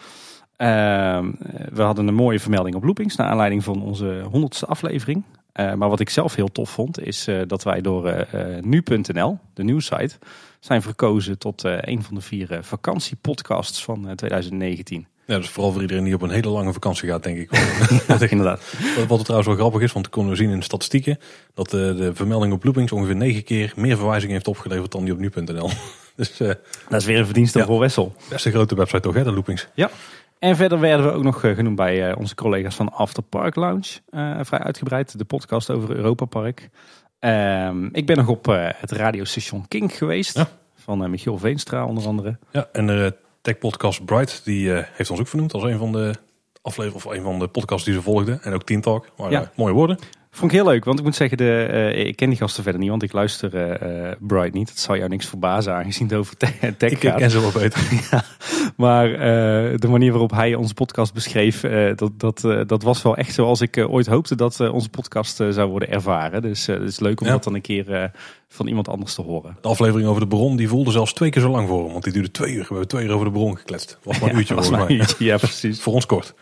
Ehm, 0.56 1.32
we 1.72 1.82
hadden 1.82 2.08
een 2.08 2.14
mooie 2.14 2.40
vermelding 2.40 2.76
op 2.76 2.84
Loopings, 2.84 3.16
naar 3.16 3.28
aanleiding 3.28 3.64
van 3.64 3.82
onze 3.82 4.24
honderdste 4.30 4.66
aflevering. 4.66 5.24
maar 5.54 5.90
wat 5.90 6.00
ik 6.00 6.10
zelf 6.10 6.36
heel 6.36 6.52
tof 6.52 6.70
vond, 6.70 7.06
is 7.06 7.28
dat 7.48 7.64
wij 7.64 7.82
door 7.82 8.28
nu.nl, 8.62 9.40
de 9.54 9.64
nieuwssite, 9.64 10.18
zijn 10.62 10.82
verkozen 10.82 11.38
tot 11.38 11.66
uh, 11.66 11.78
een 11.82 12.04
van 12.04 12.16
de 12.16 12.22
vier 12.22 12.52
uh, 12.52 12.58
vakantiepodcasts 12.62 13.84
van 13.84 14.08
uh, 14.08 14.12
2019. 14.12 15.08
Ja, 15.26 15.38
dus 15.38 15.50
vooral 15.50 15.72
voor 15.72 15.82
iedereen 15.82 16.04
die 16.04 16.14
op 16.14 16.22
een 16.22 16.30
hele 16.30 16.50
lange 16.50 16.74
vakantie 16.74 17.10
gaat, 17.10 17.24
denk 17.24 17.38
ik. 17.38 17.50
dat 18.08 18.22
inderdaad. 18.22 18.74
Wat 19.08 19.18
er 19.18 19.24
trouwens 19.24 19.48
wel 19.48 19.58
grappig 19.58 19.82
is, 19.82 19.92
want 19.92 20.06
we 20.06 20.12
konden 20.12 20.38
zien 20.38 20.50
in 20.50 20.58
de 20.58 20.64
statistieken 20.64 21.20
dat 21.54 21.70
de 21.70 22.12
vermelding 22.14 22.54
op 22.54 22.64
Loopings 22.64 22.92
ongeveer 22.92 23.16
negen 23.16 23.44
keer 23.44 23.74
meer 23.76 23.98
verwijzingen 23.98 24.34
heeft 24.34 24.48
opgeleverd 24.48 24.92
dan 24.92 25.04
die 25.04 25.14
op 25.14 25.20
nu.nl. 25.20 25.70
dus, 26.16 26.38
dat 26.38 26.60
is 26.90 27.06
weer 27.06 27.20
een 27.20 27.26
verdienste 27.26 27.60
ja, 27.60 27.66
voor 27.66 27.80
Wessel. 27.80 28.16
Best 28.30 28.46
een 28.46 28.52
grote 28.52 28.76
website 28.76 29.02
toch, 29.02 29.14
hè, 29.14 29.24
de 29.24 29.32
Loopings? 29.32 29.68
Ja. 29.74 29.90
En 30.40 30.56
verder 30.56 30.80
werden 30.80 31.06
we 31.06 31.12
ook 31.12 31.24
nog 31.24 31.40
genoemd 31.40 31.76
bij 31.76 32.16
onze 32.16 32.36
collega's 32.36 32.76
van 32.76 32.92
After 32.92 33.24
Park 33.24 33.56
Lounge. 33.56 34.00
vrij 34.42 34.60
uitgebreid, 34.60 35.18
de 35.18 35.26
podcast 35.26 35.70
over 35.70 35.96
Europa 35.96 36.26
Park. 36.26 36.70
Um, 37.24 37.90
ik 37.92 38.06
ben 38.06 38.18
nog 38.18 38.28
op 38.28 38.48
uh, 38.48 38.70
het 38.76 38.92
radiostation 38.92 39.68
King 39.68 39.98
geweest. 39.98 40.38
Ja. 40.38 40.48
Van 40.76 41.04
uh, 41.04 41.10
Michiel 41.10 41.38
Veenstra 41.38 41.86
onder 41.86 42.06
andere. 42.06 42.38
Ja, 42.52 42.68
en 42.72 42.88
de 42.88 43.16
tech 43.42 43.58
podcast 43.58 44.06
Bright 44.06 44.42
die 44.46 44.72
heeft 44.72 45.10
ons 45.10 45.20
ook 45.20 45.28
vernoemd 45.28 45.54
als 45.54 45.64
een 45.64 45.78
van 45.78 45.92
de 45.92 46.16
afleveringen 46.62 47.06
of 47.06 47.16
een 47.16 47.22
van 47.24 47.40
de 47.40 47.48
podcasts 47.48 47.86
die 47.86 47.94
ze 47.94 48.02
volgden. 48.02 48.42
En 48.44 48.54
ook 48.54 48.64
Teen 48.64 48.82
Talk. 48.82 49.08
Maar 49.18 49.32
Ja. 49.32 49.52
mooie 49.56 49.74
woorden. 49.74 49.98
Vond 50.34 50.52
ik 50.52 50.58
heel 50.58 50.68
leuk, 50.68 50.86
want 50.86 51.00
ik 51.00 51.06
moet 51.06 51.16
zeggen, 51.16 51.38
de, 51.38 51.68
uh, 51.72 52.06
ik 52.06 52.16
ken 52.16 52.30
die 52.30 52.38
gasten 52.38 52.64
verder 52.64 52.82
niet, 52.82 52.90
want 52.90 53.04
ik 53.04 53.12
luister 53.14 53.54
uh, 53.56 54.12
Bright 54.20 54.54
niet. 54.54 54.68
Dat 54.68 54.78
zal 54.78 54.98
jou 54.98 55.10
niks 55.10 55.26
verbazen, 55.26 55.74
aangezien 55.74 56.08
het 56.08 56.16
over 56.18 56.38
tech 56.38 56.60
gaat. 56.60 56.82
Ik 56.82 56.98
ken 57.00 57.32
ze 57.32 57.40
wel 57.42 57.52
beter. 57.52 57.82
ja, 58.12 58.24
maar 58.76 59.10
uh, 59.10 59.18
de 59.78 59.88
manier 59.88 60.12
waarop 60.12 60.32
hij 60.32 60.56
onze 60.56 60.74
podcast 60.74 61.14
beschreef, 61.14 61.62
dat, 61.96 62.12
dat, 62.18 62.42
dat 62.68 62.84
was 62.84 63.02
wel 63.02 63.16
echt 63.18 63.34
zoals 63.34 63.62
ik 63.62 63.78
ooit 63.90 64.08
hoopte 64.08 64.36
dat 64.36 64.60
onze 64.60 64.90
podcast 64.90 65.36
zou 65.36 65.70
worden 65.70 65.90
ervaren. 65.90 66.42
Dus 66.42 66.66
het 66.66 66.82
is 66.82 67.00
leuk 67.00 67.22
om 67.22 67.26
Ja. 67.28 67.32
dat 67.34 67.44
dan 67.44 67.54
een 67.56 67.62
keer 67.62 68.12
van 68.50 68.68
iemand 68.68 68.88
anders 68.88 69.14
te 69.14 69.22
horen. 69.22 69.58
De 69.62 69.68
aflevering 69.68 70.10
over 70.10 70.22
de 70.22 70.28
bron 70.28 70.56
die 70.56 70.68
voelde 70.68 70.92
zelfs 70.92 71.14
twee 71.14 71.30
keer 71.30 71.42
zo 71.42 71.50
lang 71.50 71.68
voor 71.68 71.84
hem. 71.84 71.92
Want 71.92 72.04
die 72.04 72.14
duurde 72.14 72.32
twee 72.32 72.52
uur. 72.54 72.62
We 72.62 72.68
hebben 72.68 72.88
twee 72.88 73.06
uur 73.06 73.12
over 73.14 73.26
de 73.26 73.32
bron 73.32 73.58
gekletst. 73.58 73.98
Was 74.04 74.20
maar 74.20 74.30
een 74.30 74.38
uurtje 74.38 74.56
was 74.56 74.68
volgens 74.68 74.88
mij. 74.88 74.98
uurtje, 74.98 75.26
ja, 75.26 75.38
precies. 75.38 75.82
Voor 75.84 75.94
ons 75.94 76.06
kort. 76.06 76.34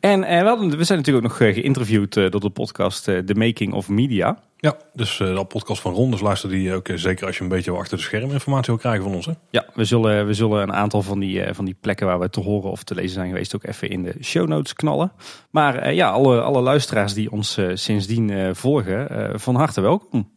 En 0.00 0.24
eh, 0.24 0.40
we, 0.40 0.48
hadden, 0.48 0.76
we 0.76 0.84
zijn 0.84 0.98
natuurlijk 0.98 1.26
ook 1.26 1.32
nog 1.32 1.48
eh, 1.48 1.54
geïnterviewd 1.54 2.16
eh, 2.16 2.30
door 2.30 2.40
de 2.40 2.50
podcast 2.50 3.04
The 3.04 3.34
Making 3.34 3.72
of 3.72 3.88
Media. 3.88 4.38
Ja, 4.56 4.76
dus 4.92 5.16
de 5.16 5.44
podcast 5.48 5.80
van 5.80 5.92
Ron. 5.92 6.10
Dus 6.10 6.20
luister 6.20 6.48
die 6.48 6.74
ook 6.74 6.88
zeker 6.94 7.26
als 7.26 7.36
je 7.36 7.42
een 7.42 7.48
beetje 7.48 7.72
achter 7.72 7.96
de 7.96 8.02
schermen 8.02 8.32
informatie 8.32 8.72
wil 8.72 8.76
krijgen 8.76 9.02
van 9.02 9.14
ons. 9.14 9.26
Hè? 9.26 9.32
Ja, 9.50 9.66
we 9.74 9.84
zullen, 9.84 10.26
we 10.26 10.34
zullen 10.34 10.62
een 10.62 10.72
aantal 10.72 11.02
van 11.02 11.18
die, 11.18 11.54
van 11.54 11.64
die 11.64 11.76
plekken 11.80 12.06
waar 12.06 12.18
we 12.18 12.30
te 12.30 12.40
horen 12.40 12.70
of 12.70 12.82
te 12.82 12.94
lezen 12.94 13.10
zijn 13.10 13.28
geweest 13.28 13.54
ook 13.54 13.64
even 13.64 13.88
in 13.88 14.02
de 14.02 14.14
show 14.22 14.48
notes 14.48 14.72
knallen. 14.72 15.12
Maar 15.50 15.94
ja, 15.94 16.10
alle, 16.10 16.40
alle 16.40 16.60
luisteraars 16.60 17.14
die 17.14 17.32
ons 17.32 17.58
sindsdien 17.74 18.54
volgen, 18.54 19.30
van 19.40 19.54
harte 19.54 19.80
welkom. 19.80 20.30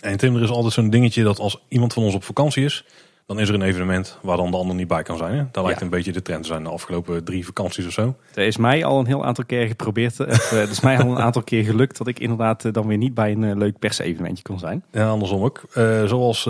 En 0.00 0.16
Tim, 0.16 0.36
er 0.36 0.42
is 0.42 0.50
altijd 0.50 0.72
zo'n 0.72 0.90
dingetje 0.90 1.22
dat 1.22 1.38
als 1.38 1.64
iemand 1.68 1.92
van 1.92 2.02
ons 2.02 2.14
op 2.14 2.24
vakantie 2.24 2.64
is, 2.64 2.84
dan 3.28 3.38
is 3.40 3.48
er 3.48 3.54
een 3.54 3.62
evenement 3.62 4.18
waar 4.22 4.36
dan 4.36 4.50
de 4.50 4.56
ander 4.56 4.76
niet 4.76 4.88
bij 4.88 5.02
kan 5.02 5.16
zijn. 5.16 5.34
Hè? 5.34 5.44
Daar 5.52 5.64
lijkt 5.64 5.78
Ja. 5.78 5.84
een 5.84 5.90
beetje 5.92 6.12
de 6.12 6.22
trend 6.22 6.42
te 6.42 6.48
zijn 6.48 6.62
de 6.62 6.68
afgelopen 6.68 7.24
drie 7.24 7.44
vakanties 7.44 7.86
of 7.86 7.92
zo. 7.92 8.16
Er 8.34 8.46
is 8.46 8.56
mij 8.56 8.84
al 8.84 8.98
een 8.98 9.06
heel 9.06 9.24
aantal 9.24 9.44
keer 9.44 9.66
geprobeerd, 9.66 10.20
eh, 10.20 10.34
eh, 10.34 10.50
het 10.50 10.70
is 10.70 10.80
mij 10.80 10.98
al 10.98 11.10
een 11.10 11.18
aantal 11.18 11.42
keer 11.42 11.64
gelukt 11.64 11.98
dat 11.98 12.06
ik 12.06 12.18
inderdaad 12.18 12.64
eh, 12.64 12.72
dan 12.72 12.86
weer 12.86 12.96
niet 12.96 13.14
bij 13.14 13.32
een 13.32 13.58
leuk 13.58 13.78
persevenementje 13.78 14.42
kon 14.42 14.58
zijn. 14.58 14.84
En 14.90 15.06
andersom 15.06 15.42
ook. 15.42 15.62
Zoals 16.06 16.48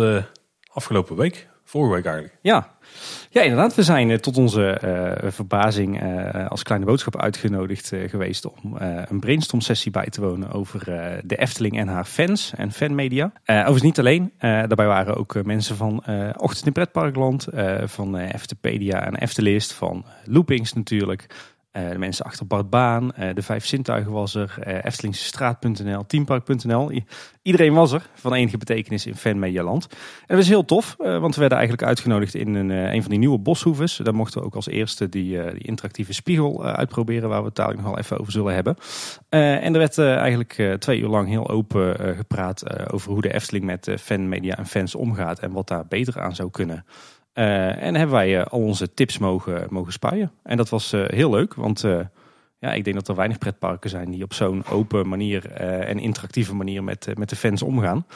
afgelopen 0.72 1.16
week, 1.16 1.48
vorige 1.68 1.94
week 1.94 2.04
eigenlijk. 2.04 2.34
Ja. 2.42 2.68
ja, 3.30 3.42
inderdaad. 3.42 3.74
We 3.74 3.82
zijn 3.82 4.10
eh, 4.10 4.18
tot 4.18 4.36
onze 4.36 4.70
eh, 4.70 5.30
verbazing 5.30 6.00
eh, 6.00 6.46
als 6.46 6.62
kleine 6.62 6.86
boodschap 6.86 7.16
uitgenodigd 7.16 7.92
geweest 8.06 8.46
om 8.46 8.76
een 9.08 9.20
brainstorm 9.20 9.60
sessie 9.60 9.90
bij 9.90 10.06
te 10.06 10.20
wonen 10.20 10.52
over 10.52 10.84
de 11.24 11.36
Efteling 11.36 11.78
en 11.78 11.88
haar 11.88 12.04
fans 12.04 12.52
en 12.56 12.72
fanmedia. 12.72 13.32
Overigens 13.46 13.82
niet 13.82 13.98
alleen. 13.98 14.32
Daarbij 14.38 14.86
waren 14.86 15.16
ook 15.16 15.44
mensen 15.44 15.76
van 15.76 16.02
Ochtend 16.36 16.66
in 16.66 16.72
Pretparkland, 16.72 17.46
van 17.84 18.16
Eftepedia 18.16 19.06
en 19.06 19.16
Eftelist, 19.16 19.72
van 19.72 20.04
Loopings 20.24 20.72
natuurlijk. 20.72 21.26
Eh, 21.78 21.90
de 21.90 21.98
mensen 21.98 22.24
achter 22.24 22.46
Bart 22.46 22.70
Baan, 22.70 23.12
eh, 23.12 23.34
de 23.34 23.42
Vijf 23.42 23.66
Zintuigen 23.66 24.12
was 24.12 24.34
er, 24.34 24.56
eh 24.60 24.84
Eftelingsestraat.nl, 24.84 26.06
Teampark.nl. 26.06 26.90
Iedereen 27.42 27.74
was 27.74 27.92
er, 27.92 28.08
van 28.14 28.34
enige 28.34 28.58
betekenis 28.58 29.06
in 29.06 29.16
fanmedialand. 29.16 29.86
En 29.86 29.96
dat 30.26 30.36
was 30.36 30.48
heel 30.48 30.64
tof, 30.64 30.94
want 30.98 31.34
we 31.34 31.40
werden 31.40 31.58
eigenlijk 31.58 31.88
uitgenodigd 31.88 32.34
in 32.34 32.54
een, 32.54 33.02
van 33.02 33.10
die 33.10 33.18
nieuwe 33.18 33.38
boshoeves. 33.38 33.96
Daar 33.96 34.14
mochten 34.14 34.40
we 34.40 34.46
ook 34.46 34.54
als 34.54 34.68
eerste 34.68 35.08
die, 35.08 35.52
die 35.52 35.64
interactieve 35.64 36.12
spiegel 36.12 36.64
uitproberen, 36.64 37.28
waar 37.28 37.42
we 37.42 37.50
het 37.54 37.76
nog 37.76 37.84
wel 37.84 37.98
even 37.98 38.18
over 38.20 38.32
zullen 38.32 38.54
hebben. 38.54 38.76
En 39.28 39.72
er 39.72 39.78
werd 39.78 39.98
eigenlijk 39.98 40.76
twee 40.78 41.00
uur 41.00 41.08
lang 41.08 41.28
heel 41.28 41.48
open 41.48 42.16
gepraat 42.16 42.90
over 42.92 43.12
hoe 43.12 43.22
de 43.22 43.34
Efteling 43.34 43.64
met 43.64 43.90
fanmedia 44.00 44.56
en 44.56 44.66
fans 44.66 44.94
omgaat 44.94 45.38
en 45.38 45.52
wat 45.52 45.68
daar 45.68 45.86
beter 45.88 46.20
aan 46.20 46.34
zou 46.34 46.50
kunnen. 46.50 46.84
Eh, 47.38 47.82
en 47.82 47.94
hebben 47.94 48.14
wij 48.16 48.38
eh, 48.38 48.46
al 48.46 48.60
onze 48.60 48.94
tips 48.94 49.18
mogen, 49.18 49.66
mogen 49.70 49.92
spuien. 49.92 50.32
En 50.42 50.56
dat 50.56 50.68
was 50.68 50.92
eh, 50.92 51.04
heel 51.06 51.30
leuk, 51.30 51.54
want 51.54 51.84
ja, 52.60 52.72
ik 52.72 52.84
denk 52.84 52.96
dat 52.96 53.08
er 53.08 53.14
weinig 53.14 53.38
pretparken 53.38 53.90
zijn 53.90 54.10
die 54.10 54.22
op 54.22 54.34
zo'n 54.34 54.66
open 54.66 55.08
manier 55.08 55.52
en 55.52 55.98
interactieve 55.98 56.54
manier 56.54 56.84
met, 56.84 57.18
met 57.18 57.28
de 57.28 57.36
fans 57.36 57.62
omgaan. 57.62 58.06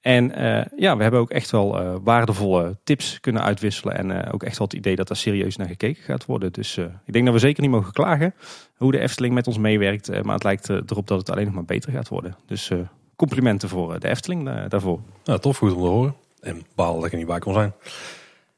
En 0.00 0.32
ja, 0.76 0.96
we 0.96 1.02
hebben 1.02 1.20
ook 1.20 1.30
echt 1.30 1.50
wel 1.50 2.00
waardevolle 2.02 2.76
tips 2.84 3.20
kunnen 3.20 3.42
uitwisselen. 3.42 3.96
En 3.96 4.32
ook 4.32 4.42
echt 4.42 4.58
wel 4.58 4.66
het 4.66 4.76
idee 4.76 4.96
dat 4.96 5.10
er 5.10 5.16
serieus 5.16 5.56
naar 5.56 5.66
gekeken 5.66 6.02
gaat 6.02 6.24
worden. 6.24 6.52
Dus 6.52 6.78
ik 7.04 7.12
denk 7.12 7.24
dat 7.24 7.34
we 7.34 7.40
zeker 7.40 7.62
niet 7.62 7.70
mogen 7.70 7.92
klagen 7.92 8.34
hoe 8.76 8.92
de 8.92 8.98
Efteling 8.98 9.34
met 9.34 9.46
ons 9.46 9.58
meewerkt. 9.58 10.22
maar 10.24 10.34
het 10.34 10.44
lijkt 10.44 10.68
erop 10.68 11.06
dat 11.06 11.18
het 11.18 11.30
alleen 11.30 11.44
nog 11.44 11.54
maar 11.54 11.64
beter 11.64 11.92
gaat 11.92 12.08
worden. 12.08 12.36
Dus 12.46 12.70
complimenten 13.16 13.68
voor 13.68 14.00
de 14.00 14.08
Efteling 14.08 14.68
daarvoor. 14.68 15.00
Nou, 15.24 15.40
tof, 15.40 15.58
goed 15.58 15.72
om 15.72 15.80
te 15.80 15.86
horen. 15.86 16.14
En 16.40 16.62
baal 16.74 16.94
dat 16.94 17.04
ik 17.04 17.12
er 17.12 17.18
niet 17.18 17.26
bij 17.26 17.38
kon 17.38 17.54
zijn. 17.54 17.72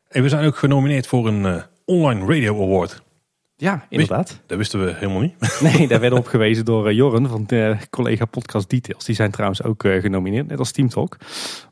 En 0.09 0.23
we 0.23 0.29
zijn 0.29 0.47
ook 0.47 0.57
genomineerd 0.57 1.07
voor 1.07 1.27
een 1.27 1.47
eh, 1.47 1.63
Online 1.85 2.21
Radio 2.21 2.63
Award. 2.63 3.03
Ja, 3.57 3.87
inderdaad. 3.89 4.41
Dat 4.47 4.59
wisten 4.59 4.85
we 4.85 4.95
helemaal 4.95 5.21
niet. 5.21 5.35
Nee, 5.61 5.89
daar 5.89 6.01
werden 6.01 6.19
op 6.25 6.27
gewezen 6.27 6.65
door 6.65 6.89
uh, 6.89 6.97
Jorren 6.97 7.29
van 7.29 7.45
de 7.47 7.77
collega 7.91 8.25
Podcast 8.25 8.71
Details. 8.71 9.05
Die 9.05 9.15
zijn 9.15 9.31
trouwens 9.31 9.63
ook 9.63 9.83
genomineerd, 9.83 10.47
net 10.47 10.59
als 10.59 10.73
Team 10.73 10.89
Talk. 10.89 11.17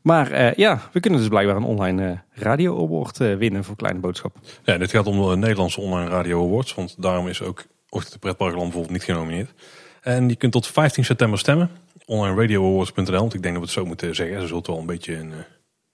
Maar 0.02 0.58
ja, 0.60 0.80
we 0.92 1.00
kunnen 1.00 1.20
dus 1.20 1.28
blijkbaar 1.28 1.56
een 1.56 1.62
online 1.62 2.22
radio 2.32 2.84
award 2.84 3.18
winnen 3.18 3.64
voor 3.64 3.76
Kleine 3.76 4.00
Boodschap. 4.00 4.36
Ja, 4.64 4.78
dit 4.78 4.90
gaat 4.90 5.06
om 5.06 5.30
de 5.30 5.36
Nederlandse 5.36 5.80
online 5.80 6.10
radio 6.10 6.46
awards. 6.46 6.74
Want 6.74 7.02
daarom 7.02 7.28
is 7.28 7.42
ook 7.42 7.64
Ochtend 7.88 8.12
de 8.12 8.18
Pretparkland 8.18 8.62
bijvoorbeeld 8.62 8.92
niet 8.92 9.02
genomineerd. 9.02 9.52
En 10.00 10.28
je 10.28 10.36
kunt 10.36 10.52
tot 10.52 10.66
15 10.66 11.04
september 11.04 11.38
stemmen. 11.38 11.70
Onlineradioawards.nl, 12.04 13.10
want 13.10 13.34
ik 13.34 13.42
denk 13.42 13.54
dat 13.54 13.62
we 13.62 13.68
het 13.70 13.78
zo 13.78 13.84
moeten 13.84 14.14
zeggen. 14.14 14.40
Ze 14.40 14.46
zult 14.46 14.66
wel 14.66 14.78
een 14.78 14.86
beetje 14.86 15.16
een 15.16 15.32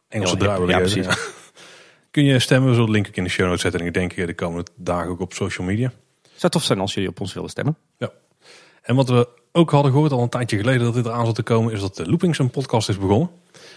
Engelse 0.09 0.37
draai 0.37 0.61
willen 0.61 0.79
ja, 0.79 0.89
geven. 0.89 1.03
Ja. 1.03 1.17
Kun 2.13 2.25
je 2.25 2.39
stemmen, 2.39 2.69
we 2.69 2.75
zullen 2.75 2.89
de 2.89 2.95
link 2.95 3.09
ook 3.09 3.17
in 3.17 3.25
de 3.25 3.31
show 3.31 3.47
notes 3.47 3.61
zetten. 3.61 3.81
En 3.81 3.87
ik 3.87 3.95
denk 3.95 4.15
de 4.15 4.35
komende 4.35 4.71
dagen 4.77 5.11
ook 5.11 5.21
op 5.21 5.33
social 5.33 5.67
media. 5.67 5.93
Zou 6.35 6.53
tof 6.53 6.63
zijn 6.63 6.81
als 6.81 6.95
jullie 6.95 7.09
op 7.09 7.21
ons 7.21 7.33
willen 7.33 7.51
stemmen. 7.51 7.77
Ja. 7.99 8.11
En 8.83 8.95
wat 8.95 9.09
we 9.09 9.29
ook 9.53 9.71
hadden 9.71 9.93
gehoord 9.93 10.13
al 10.13 10.23
een 10.23 10.29
tijdje 10.29 10.57
geleden 10.57 10.85
dat 10.85 10.95
dit 10.95 11.07
eraan 11.07 11.27
zat 11.27 11.35
te 11.35 11.43
komen, 11.43 11.73
is 11.73 11.81
dat 11.81 11.97
de 11.97 12.07
Loopings 12.07 12.39
een 12.39 12.51
podcast 12.51 12.89
is 12.89 12.99
begonnen. 12.99 13.31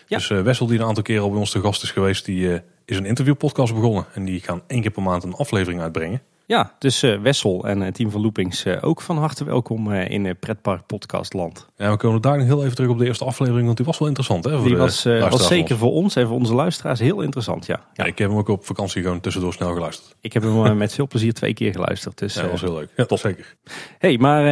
Ja. 0.08 0.18
Dus 0.18 0.30
uh, 0.30 0.42
Wessel, 0.42 0.68
die 0.68 0.80
een 0.80 0.86
aantal 0.86 1.04
keren 1.04 1.24
al 1.24 1.30
bij 1.30 1.40
ons 1.40 1.52
te 1.52 1.60
gast 1.60 1.84
is 1.84 1.92
geweest, 1.92 2.26
die 2.26 2.62
is 2.86 2.98
een 2.98 3.06
interviewpodcast 3.06 3.74
begonnen. 3.74 4.06
En 4.14 4.26
die 4.26 4.40
gaan 4.40 4.62
één 4.68 4.82
keer 4.82 4.92
per 4.92 5.04
maand 5.04 5.24
een 5.24 5.34
aflevering 5.34 5.82
uitbrengen. 5.82 6.22
Ja, 6.48 6.74
dus 6.80 7.04
uh, 7.04 7.22
Wessel 7.22 7.68
en 7.68 7.82
het 7.82 7.96
team 7.96 8.12
van 8.12 8.22
Loopings 8.22 8.66
uh, 8.66 8.78
ook 8.82 9.02
van 9.02 9.18
harte 9.18 9.44
welkom 9.44 9.92
uh, 9.92 10.10
in 10.10 10.38
Pretpark 10.40 10.86
Podcastland. 10.86 11.68
Ja, 11.78 11.92
we 11.92 11.98
komen 11.98 12.22
daar 12.22 12.38
nog 12.38 12.46
heel 12.46 12.64
even 12.64 12.76
terug 12.76 12.92
op 12.92 12.98
de 12.98 13.06
eerste 13.06 13.26
aflevering, 13.26 13.66
want 13.66 13.78
die 13.78 13.86
was 13.86 13.98
wel 13.98 14.08
interessant. 14.08 14.44
Hè, 14.44 14.64
die 14.64 14.78
was, 14.78 15.04
was 15.04 15.48
zeker 15.48 15.78
voor 15.78 15.92
ons 15.92 16.16
en 16.16 16.28
voor 16.28 16.36
onze 16.36 16.54
luisteraars 16.54 17.00
heel 17.00 17.22
interessant, 17.22 17.66
ja. 17.66 17.86
ja. 17.94 18.04
ik 18.04 18.18
heb 18.18 18.30
hem 18.30 18.38
ook 18.38 18.48
op 18.48 18.66
vakantie 18.66 19.02
gewoon 19.02 19.20
tussendoor 19.20 19.54
snel 19.54 19.74
geluisterd. 19.74 20.16
Ik 20.22 20.34
heb 20.34 20.44
hem 20.44 20.78
met 20.78 20.94
veel 20.94 21.08
plezier 21.08 21.34
twee 21.34 21.54
keer 21.54 21.72
geluisterd. 21.72 22.18
Dus, 22.18 22.34
ja, 22.34 22.42
dat 22.42 22.52
was 22.52 22.62
heel 22.62 22.74
leuk. 22.74 22.90
Ja, 22.96 23.06
top. 23.06 23.20
zeker. 23.20 23.56
hey, 23.98 24.18
maar 24.18 24.44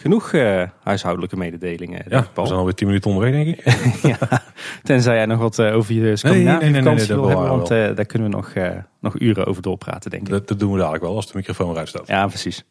genoeg 0.00 0.32
uh, 0.32 0.62
huishoudelijke 0.82 1.36
mededelingen. 1.36 2.04
Ja, 2.08 2.26
we 2.34 2.46
zijn 2.46 2.58
alweer 2.58 2.74
tien 2.74 2.86
minuten 2.86 3.10
onderweg, 3.10 3.32
denk 3.32 3.56
ik. 3.56 3.64
ja, 4.20 4.42
tenzij 4.82 5.14
jij 5.14 5.26
nog 5.26 5.38
wat 5.38 5.58
uh, 5.58 5.76
over 5.76 5.94
je 5.94 6.16
Scandinavische 6.16 6.64
nee, 6.64 6.82
nee, 6.82 6.82
nee, 6.82 6.94
nee, 6.94 7.06
wil 7.06 7.28
hebben, 7.28 7.48
want 7.48 7.70
uh, 7.70 7.96
daar 7.96 8.04
kunnen 8.04 8.30
we 8.30 8.36
nog, 8.36 8.52
nog 9.00 9.20
uren 9.20 9.46
over 9.46 9.62
doorpraten, 9.62 10.10
denk 10.10 10.22
ik. 10.22 10.28
Dat, 10.28 10.48
dat, 10.48 10.58
doen 10.58 10.72
we 10.72 10.78
dadelijk 10.78 11.02
wel, 11.02 11.16
als 11.16 11.26
de 11.26 11.32
microfoon 11.34 11.70
eruit 11.70 11.88
staat. 11.88 12.06
Ja, 12.06 12.26
precies. 12.26 12.64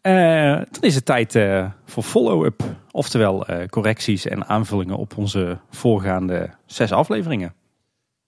dan 0.00 0.66
is 0.80 0.94
het 0.94 1.04
tijd 1.04 1.38
voor 1.84 2.02
follow-up, 2.02 2.62
oftewel 2.90 3.46
correcties 3.70 4.26
en 4.26 4.46
aanvullingen 4.46 4.96
op 4.96 5.16
onze 5.16 5.58
voorgaande 5.70 6.50
zes 6.66 6.92
afleveringen. 6.92 7.54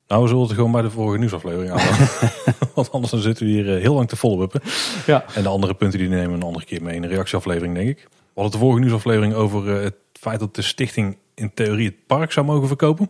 Nou, 0.06 0.22
we 0.22 0.28
zullen 0.28 0.42
het 0.42 0.52
gewoon 0.52 0.72
bij 0.72 0.82
de 0.82 0.90
vorige 0.90 1.18
nieuwsaflevering 1.18 1.70
aan. 1.70 2.06
Want 2.74 2.92
anders 2.92 3.12
dan 3.12 3.20
zitten 3.20 3.46
we 3.46 3.52
hier 3.52 3.64
heel 3.64 3.94
lang 3.94 4.08
te 4.08 4.16
follow-uppen. 4.16 4.60
Ja. 5.06 5.24
En 5.34 5.42
de 5.42 5.48
andere 5.48 5.74
punten 5.74 5.98
die 5.98 6.08
nemen 6.08 6.28
we 6.28 6.34
een 6.34 6.42
andere 6.42 6.64
keer 6.64 6.82
mee 6.82 6.94
in 6.94 7.02
de 7.02 7.08
reactieaflevering, 7.08 7.74
denk 7.74 7.88
ik. 7.88 8.08
We 8.36 8.42
hadden 8.42 8.60
de 8.60 8.66
vorige 8.66 8.84
nieuwsaflevering 8.84 9.34
over 9.34 9.76
eh, 9.76 9.82
het 9.82 9.96
feit 10.12 10.40
dat 10.40 10.54
de 10.54 10.62
stichting 10.62 11.16
in 11.34 11.54
theorie 11.54 11.86
het 11.86 12.06
park 12.06 12.32
zou 12.32 12.46
mogen 12.46 12.66
verkopen. 12.66 13.08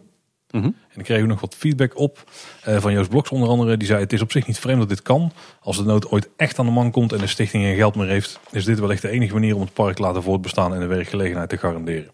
Mm 0.51 0.63
-hmm. 0.63 0.77
En 0.89 0.99
ik 0.99 1.05
kreeg 1.05 1.27
nog 1.27 1.41
wat 1.41 1.55
feedback 1.55 1.99
op 1.99 2.31
uh, 2.69 2.81
van 2.81 2.93
Joost 2.93 3.11
Bloks 3.11 3.31
onder 3.31 3.49
andere. 3.49 3.77
Die 3.77 3.89
zei 3.89 4.01
het 4.01 4.13
is 4.13 4.21
op 4.21 4.33
zich 4.33 4.47
niet 4.47 4.59
vreemd 4.59 4.79
dat 4.79 4.89
dit 4.89 5.03
kan. 5.03 5.33
Als 5.61 5.77
de 5.77 5.85
nood 5.85 6.11
ooit 6.11 6.29
echt 6.37 6.59
aan 6.59 6.67
de 6.67 6.73
man 6.73 6.91
komt 6.91 7.13
en 7.13 7.19
de 7.19 7.27
stichting 7.27 7.65
geen 7.65 7.77
geld 7.77 7.95
meer 7.95 8.09
heeft. 8.09 8.41
Is 8.51 8.65
dit 8.65 8.79
wellicht 8.79 9.03
de 9.03 9.09
enige 9.09 9.33
manier 9.33 9.55
om 9.55 9.61
het 9.61 9.73
park 9.73 9.97
te 9.97 10.03
laten 10.03 10.23
voortbestaan 10.23 10.75
en 10.75 10.81
de 10.81 10.87
werkgelegenheid 10.87 11.49
te 11.49 11.59
garanderen. 11.59 12.11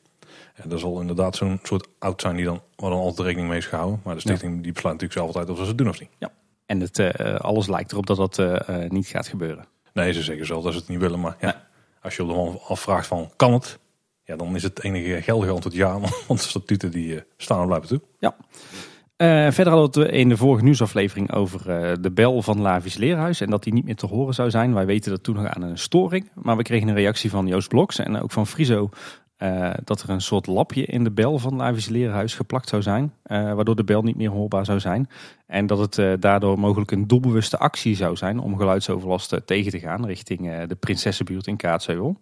En 0.55 0.69
dat 0.69 0.81
zal 0.81 1.01
inderdaad 1.01 1.37
zo'n 1.37 1.61
soort 1.63 1.89
oud 1.99 2.21
zijn 2.21 2.37
die 2.37 2.45
dan, 2.45 2.61
waar 2.77 2.91
dan 2.91 3.01
altijd 3.01 3.27
rekening 3.27 3.49
mee 3.49 3.59
is 3.59 3.67
gehouden. 3.67 4.01
Maar 4.05 4.15
de 4.15 4.21
stichting 4.21 4.63
die 4.63 4.73
besluit 4.73 5.01
natuurlijk 5.01 5.13
zelf 5.13 5.27
altijd 5.27 5.51
of 5.51 5.59
ze 5.59 5.69
het 5.69 5.79
doen 5.79 5.89
of 5.89 6.01
niet. 6.01 6.11
Ja. 6.19 6.33
En 6.67 6.81
het, 6.81 6.99
uh, 6.99 7.35
alles 7.35 7.67
lijkt 7.67 7.93
erop 7.93 8.07
dat 8.07 8.17
dat 8.17 8.39
uh, 8.39 8.89
niet 8.89 9.07
gaat 9.07 9.29
gebeuren. 9.29 9.65
Nee, 9.93 10.13
ze 10.13 10.23
zeggen 10.23 10.47
zelf 10.47 10.63
dat 10.65 10.73
ze 10.73 10.79
het 10.79 10.89
niet 10.89 11.01
willen. 11.01 11.21
Maar 11.21 11.37
ja. 11.41 11.71
Als 12.03 12.17
je 12.17 12.23
man 12.23 12.61
afvraagt 12.69 13.07
van 13.07 13.31
kan 13.37 13.53
het? 13.53 13.79
Ja, 14.25 14.37
dan 14.37 14.55
is 14.55 14.63
het 14.63 14.83
enige 14.83 15.23
geldige 15.23 15.53
antwoord 15.53 15.75
ja, 15.75 15.99
want 16.29 16.43
de 16.43 16.49
statuten 16.49 16.91
die 16.91 17.15
eh, 17.15 17.23
staan 17.37 17.61
er 17.61 17.67
blijven 17.67 17.89
toe. 17.89 18.01
Ja. 18.19 18.37
Uh, 19.17 19.51
verder 19.51 19.73
hadden 19.73 20.03
we 20.03 20.11
in 20.11 20.29
de 20.29 20.37
vorige 20.37 20.65
nieuwsaflevering 20.65 21.33
over 21.33 21.61
uh, 21.61 21.93
de 22.01 22.11
bel 22.11 22.43
van 22.43 22.61
Lavis 22.61 22.97
Leerhuis 22.97 23.41
en 23.41 23.51
dat 23.51 23.63
die 23.63 23.73
niet 23.73 23.85
meer 23.85 23.97
te 23.97 24.07
horen 24.07 24.35
zou 24.35 24.51
zijn. 24.51 24.75
Wij 24.75 24.87
weten 24.87 25.11
dat 25.11 25.23
toen 25.23 25.35
nog 25.35 25.47
aan 25.47 25.63
een 25.63 25.79
storing, 25.79 26.31
maar 26.35 26.57
we 26.57 26.63
kregen 26.63 26.89
een 26.89 26.95
reactie 26.95 27.31
van 27.31 27.47
Joost 27.47 27.69
Bloks 27.69 27.99
en 27.99 28.23
ook 28.23 28.31
van 28.31 28.47
Friso 28.47 28.89
uh, 29.43 29.71
dat 29.85 30.03
er 30.03 30.11
een 30.11 30.21
soort 30.21 30.47
lapje 30.47 30.85
in 30.85 31.05
de 31.05 31.11
bel 31.11 31.39
van 31.39 31.57
Lavis 31.57 31.89
Leerhuis 31.89 32.35
geplakt 32.35 32.69
zou 32.69 32.83
zijn, 32.83 33.13
waardoor 33.23 33.77
de 33.77 33.85
bel 33.85 34.03
niet 34.03 34.17
meer 34.17 34.31
hoorbaar 34.31 34.65
zou 34.65 34.81
zijn. 34.81 35.09
En 35.47 35.67
dat 35.67 35.97
het 35.97 36.23
daardoor 36.23 36.59
mogelijk 36.59 36.91
een 36.91 37.07
doelbewuste 37.07 37.59
actie 37.59 37.97
zou 37.97 38.17
zijn 38.17 38.39
om 38.39 38.57
geluidsoverlast 38.57 39.41
tegen 39.45 39.71
te 39.71 39.79
gaan 39.79 40.07
richting 40.07 40.67
de 40.67 40.75
Prinsessenbuurt 40.75 41.47
in 41.47 41.57
Kaatsheuvel. 41.57 42.21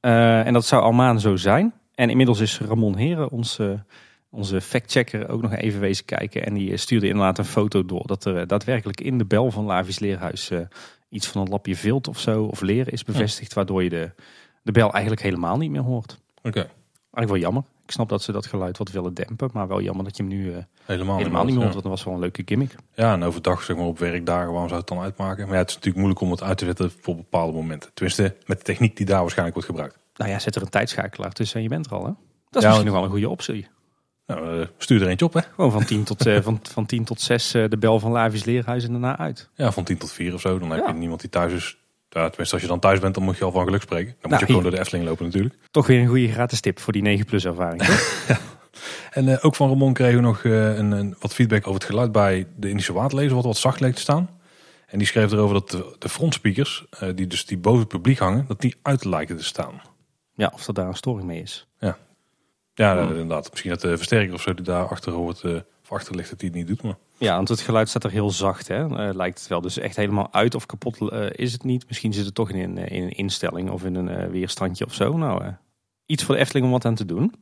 en 0.00 0.52
dat 0.52 0.66
zou 0.66 0.82
al 0.82 1.18
zo 1.18 1.36
zijn. 1.36 1.72
En 1.94 2.10
inmiddels 2.10 2.40
is 2.40 2.60
Ramon 2.60 2.96
Heren, 2.96 3.30
onze, 3.30 3.84
onze 4.30 4.60
factchecker, 4.60 5.28
ook 5.28 5.42
nog 5.42 5.54
even 5.54 5.80
wezen 5.80 6.04
kijken. 6.04 6.46
En 6.46 6.54
die 6.54 6.76
stuurde 6.76 7.06
inderdaad 7.06 7.38
een 7.38 7.44
foto 7.44 7.84
door 7.84 8.06
dat 8.06 8.24
er 8.24 8.46
daadwerkelijk 8.46 9.00
in 9.00 9.18
de 9.18 9.26
bel 9.26 9.50
van 9.50 9.64
Lavis 9.64 9.98
Leerhuis 9.98 10.50
iets 11.08 11.26
van 11.26 11.40
een 11.40 11.48
lapje 11.48 11.76
vilt 11.76 12.08
of 12.08 12.18
zo, 12.18 12.44
of 12.44 12.60
leren 12.60 12.92
is 12.92 13.04
bevestigd, 13.04 13.54
waardoor 13.54 13.82
je 13.82 13.88
de, 13.88 14.10
de 14.62 14.72
bel 14.72 14.92
eigenlijk 14.92 15.22
helemaal 15.22 15.56
niet 15.56 15.70
meer 15.70 15.82
hoort. 15.82 16.18
Oké. 16.42 16.68
Eigenlijk 17.18 17.28
wel 17.28 17.36
jammer. 17.36 17.62
Ik 17.84 17.90
snap 17.90 18.08
dat 18.08 18.22
ze 18.22 18.32
dat 18.32 18.46
geluid 18.46 18.78
wat 18.78 18.90
willen 18.90 19.14
dempen, 19.14 19.50
maar 19.52 19.68
wel 19.68 19.80
jammer 19.80 20.04
dat 20.04 20.16
je 20.16 20.22
hem 20.22 20.32
nu 20.32 20.44
uh, 20.44 20.56
helemaal, 20.84 21.16
helemaal 21.16 21.44
niet 21.44 21.54
meer 21.54 21.62
hoort. 21.62 21.72
Want 21.72 21.84
dat 21.84 21.92
was 21.92 22.04
wel 22.04 22.14
een 22.14 22.20
leuke 22.20 22.42
gimmick. 22.44 22.74
Ja, 22.94 23.12
en 23.12 23.22
overdag 23.22 23.62
zeg 23.62 23.76
maar 23.76 23.86
op 23.86 23.98
werkdagen, 23.98 24.50
waarom 24.50 24.68
zou 24.68 24.80
het 24.80 24.88
dan 24.88 25.00
uitmaken? 25.00 25.44
Maar 25.44 25.54
ja, 25.54 25.60
het 25.60 25.68
is 25.68 25.74
natuurlijk 25.74 26.04
moeilijk 26.04 26.24
om 26.24 26.30
het 26.30 26.42
uit 26.42 26.58
te 26.58 26.64
zetten 26.64 26.92
voor 27.00 27.16
bepaalde 27.16 27.52
momenten. 27.52 27.90
Tenminste, 27.94 28.36
met 28.46 28.58
de 28.58 28.64
techniek 28.64 28.96
die 28.96 29.06
daar 29.06 29.20
waarschijnlijk 29.20 29.54
wordt 29.54 29.70
gebruikt. 29.70 29.98
Nou 30.14 30.30
ja, 30.30 30.38
zet 30.38 30.56
er 30.56 30.62
een 30.62 30.68
tijdschakelaar 30.68 31.32
tussen 31.32 31.56
en 31.56 31.62
je 31.62 31.68
bent 31.68 31.86
er 31.86 31.92
al. 31.92 32.04
Hè? 32.04 32.10
Dat 32.10 32.16
is 32.50 32.62
ja, 32.62 32.68
misschien 32.68 32.86
nog 32.86 32.94
wel 32.94 33.04
een 33.04 33.10
goede 33.10 33.28
optie. 33.28 33.68
Nou, 34.26 34.58
uh, 34.58 34.66
stuur 34.78 35.02
er 35.02 35.08
eentje 35.08 35.24
op, 35.24 35.32
hè? 35.32 35.40
Gewoon 35.54 35.72
van 35.72 35.84
10 35.84 36.04
tot, 36.04 36.26
uh, 36.26 36.40
van, 36.40 36.60
van 36.62 36.86
10 36.86 37.04
tot 37.04 37.20
6 37.20 37.54
uh, 37.54 37.68
de 37.68 37.78
bel 37.78 38.00
van 38.00 38.10
Lavis 38.10 38.44
Leerhuis 38.44 38.84
en 38.84 38.90
daarna 38.90 39.18
uit. 39.18 39.48
Ja, 39.54 39.72
van 39.72 39.84
10 39.84 39.98
tot 39.98 40.12
4 40.12 40.34
of 40.34 40.40
zo. 40.40 40.58
Dan 40.58 40.70
heb 40.70 40.86
je 40.86 40.92
niemand 40.92 41.20
die 41.20 41.30
thuis 41.30 41.52
is 41.52 41.77
ja, 42.08 42.28
tenminste, 42.28 42.54
als 42.54 42.62
je 42.62 42.68
dan 42.68 42.78
thuis 42.78 43.00
bent, 43.00 43.14
dan 43.14 43.24
moet 43.24 43.36
je 43.36 43.44
al 43.44 43.52
van 43.52 43.64
geluk 43.64 43.82
spreken. 43.82 44.06
Dan 44.06 44.16
moet 44.20 44.30
nou, 44.30 44.40
je 44.40 44.46
gewoon 44.46 44.62
door 44.62 44.70
de 44.70 44.78
Efteling 44.78 45.06
lopen 45.08 45.24
natuurlijk. 45.24 45.54
Toch 45.70 45.86
weer 45.86 46.00
een 46.00 46.06
goede 46.06 46.28
gratis 46.28 46.60
tip 46.60 46.78
voor 46.80 46.92
die 46.92 47.02
9 47.02 47.24
plus 47.24 47.44
ervaring. 47.44 47.86
ja. 48.28 48.38
En 49.10 49.26
uh, 49.26 49.36
ook 49.40 49.54
van 49.54 49.68
Ramon 49.68 49.92
kregen 49.92 50.16
we 50.16 50.20
nog 50.22 50.42
uh, 50.42 50.76
een, 50.76 50.90
een, 50.90 51.16
wat 51.18 51.34
feedback 51.34 51.66
over 51.66 51.80
het 51.80 51.84
geluid 51.84 52.12
bij 52.12 52.46
de 52.56 52.68
Indische 52.68 52.92
waterlezer, 52.92 53.34
wat 53.34 53.44
wat 53.44 53.56
zacht 53.56 53.80
leek 53.80 53.94
te 53.94 54.00
staan. 54.00 54.30
En 54.86 54.98
die 54.98 55.06
schreef 55.06 55.32
erover 55.32 55.54
dat 55.54 55.70
de, 55.70 55.96
de 55.98 56.08
frontspeakers, 56.08 56.86
uh, 57.02 57.08
die 57.14 57.26
dus 57.26 57.46
die 57.46 57.58
boven 57.58 57.80
het 57.80 57.88
publiek 57.88 58.18
hangen, 58.18 58.44
dat 58.48 58.60
die 58.60 58.76
uit 58.82 59.04
lijken 59.04 59.36
te 59.36 59.44
staan. 59.44 59.80
Ja, 60.34 60.50
of 60.54 60.66
er 60.66 60.74
daar 60.74 60.86
een 60.86 60.94
storing 60.94 61.26
mee 61.26 61.42
is. 61.42 61.66
Ja, 61.78 61.98
ja 62.74 62.98
hmm. 62.98 63.08
inderdaad. 63.08 63.50
Misschien 63.50 63.70
dat 63.70 63.80
de 63.80 63.96
versterker 63.96 64.34
of 64.34 64.42
zo 64.42 64.54
die 64.54 64.64
daar 64.64 64.88
achter 64.88 65.12
hoort, 65.12 65.42
achter 65.90 66.14
ligt, 66.14 66.30
dat 66.30 66.38
die 66.38 66.48
het 66.48 66.58
niet 66.58 66.66
doet. 66.66 66.82
Maar... 66.82 66.96
Ja, 67.18 67.36
want 67.36 67.48
het 67.48 67.60
geluid 67.60 67.88
staat 67.88 68.04
er 68.04 68.10
heel 68.10 68.30
zacht, 68.30 68.68
hè? 68.68 68.84
Uh, 68.84 69.14
lijkt 69.14 69.38
het 69.38 69.48
wel. 69.48 69.60
Dus 69.60 69.78
echt 69.78 69.96
helemaal 69.96 70.28
uit 70.32 70.54
of 70.54 70.66
kapot 70.66 71.00
uh, 71.00 71.26
is 71.30 71.52
het 71.52 71.64
niet. 71.64 71.84
Misschien 71.88 72.12
zit 72.12 72.24
het 72.24 72.34
toch 72.34 72.50
in, 72.50 72.58
een, 72.58 72.88
in 72.88 73.02
een 73.02 73.10
instelling 73.10 73.70
of 73.70 73.84
in 73.84 73.94
een 73.94 74.08
uh, 74.08 74.26
weerstandje 74.26 74.84
of 74.84 74.94
zo. 74.94 75.16
Nou, 75.16 75.52
iets 76.06 76.24
voor 76.24 76.34
de 76.34 76.40
Efteling 76.40 76.66
om 76.66 76.72
wat 76.72 76.84
aan 76.84 76.94
te 76.94 77.04
doen. 77.04 77.34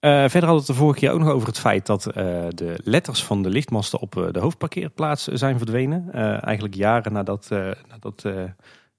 verder 0.00 0.46
we 0.46 0.54
het 0.54 0.66
de 0.66 0.74
vorige 0.74 0.98
keer 0.98 1.10
ook 1.10 1.18
nog 1.18 1.28
over 1.28 1.48
het 1.48 1.58
feit 1.58 1.86
dat 1.86 2.02
de 2.02 2.78
letters 2.84 3.24
van 3.24 3.42
de 3.42 3.50
lichtmasten 3.50 4.00
op 4.00 4.28
de 4.32 4.40
hoofdparkeerplaats 4.40 5.24
zijn 5.24 5.58
verdwenen. 5.58 6.12
eigenlijk 6.42 6.74
jaren 6.74 7.12
nadat, 7.12 7.48
nadat 7.88 8.22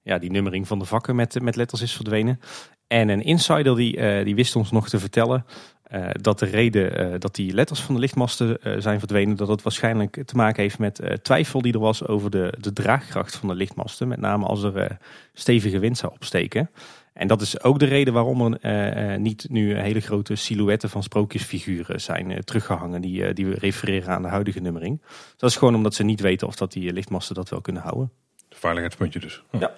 ja, 0.02 0.18
die 0.18 0.30
nummering 0.30 0.66
van 0.66 0.78
de 0.78 0.84
vakken 0.84 1.16
met, 1.16 1.42
met 1.42 1.56
letters 1.56 1.82
is 1.82 1.92
verdwenen. 1.92 2.40
En 2.86 3.08
een 3.08 3.22
insider 3.22 3.76
die, 3.76 4.24
die 4.24 4.34
wist 4.34 4.56
ons 4.56 4.70
nog 4.70 4.88
te 4.88 4.98
vertellen 4.98 5.44
uh, 5.92 6.08
dat 6.12 6.38
de 6.38 6.46
reden 6.46 7.12
uh, 7.12 7.14
dat 7.18 7.34
die 7.34 7.54
letters 7.54 7.80
van 7.80 7.94
de 7.94 8.00
lichtmasten 8.00 8.58
uh, 8.62 8.74
zijn 8.78 8.98
verdwenen, 8.98 9.36
dat 9.36 9.48
het 9.48 9.62
waarschijnlijk 9.62 10.22
te 10.24 10.36
maken 10.36 10.62
heeft 10.62 10.78
met 10.78 11.18
twijfel 11.22 11.62
die 11.62 11.72
er 11.72 11.78
was 11.78 12.06
over 12.06 12.30
de, 12.30 12.54
de 12.60 12.72
draagkracht 12.72 13.36
van 13.36 13.48
de 13.48 13.54
lichtmasten. 13.54 14.08
Met 14.08 14.20
name 14.20 14.46
als 14.46 14.62
er 14.62 14.98
stevige 15.32 15.78
wind 15.78 15.98
zou 15.98 16.12
opsteken. 16.12 16.70
En 17.12 17.28
dat 17.28 17.40
is 17.40 17.62
ook 17.62 17.78
de 17.78 17.84
reden 17.84 18.12
waarom 18.12 18.54
er 18.54 19.20
niet 19.20 19.46
nu 19.50 19.76
hele 19.76 20.00
grote 20.00 20.34
silhouetten 20.34 20.90
van 20.90 21.02
sprookjesfiguren 21.02 22.00
zijn 22.00 22.44
teruggehangen. 22.44 23.00
Die, 23.00 23.32
die 23.32 23.54
refereren 23.54 24.14
aan 24.14 24.22
de 24.22 24.28
huidige 24.28 24.60
nummering. 24.60 25.02
Dat 25.36 25.50
is 25.50 25.56
gewoon 25.56 25.74
omdat 25.74 25.94
ze 25.94 26.02
niet 26.02 26.20
weten 26.20 26.46
of 26.46 26.56
dat 26.56 26.72
die 26.72 26.92
lichtmasten 26.92 27.34
dat 27.34 27.48
wel 27.48 27.60
kunnen 27.60 27.82
houden. 27.82 28.10
Veiligheidspuntje 28.50 29.20
dus. 29.20 29.42
Ja. 29.50 29.74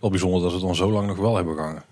Wel 0.00 0.10
bijzonder 0.10 0.40
dat 0.40 0.50
ze 0.50 0.56
het 0.56 0.66
dan 0.66 0.74
zo 0.74 0.90
lang 0.90 1.06
nog 1.06 1.16
wel 1.16 1.36
hebben 1.36 1.54
gehangen. 1.54 1.82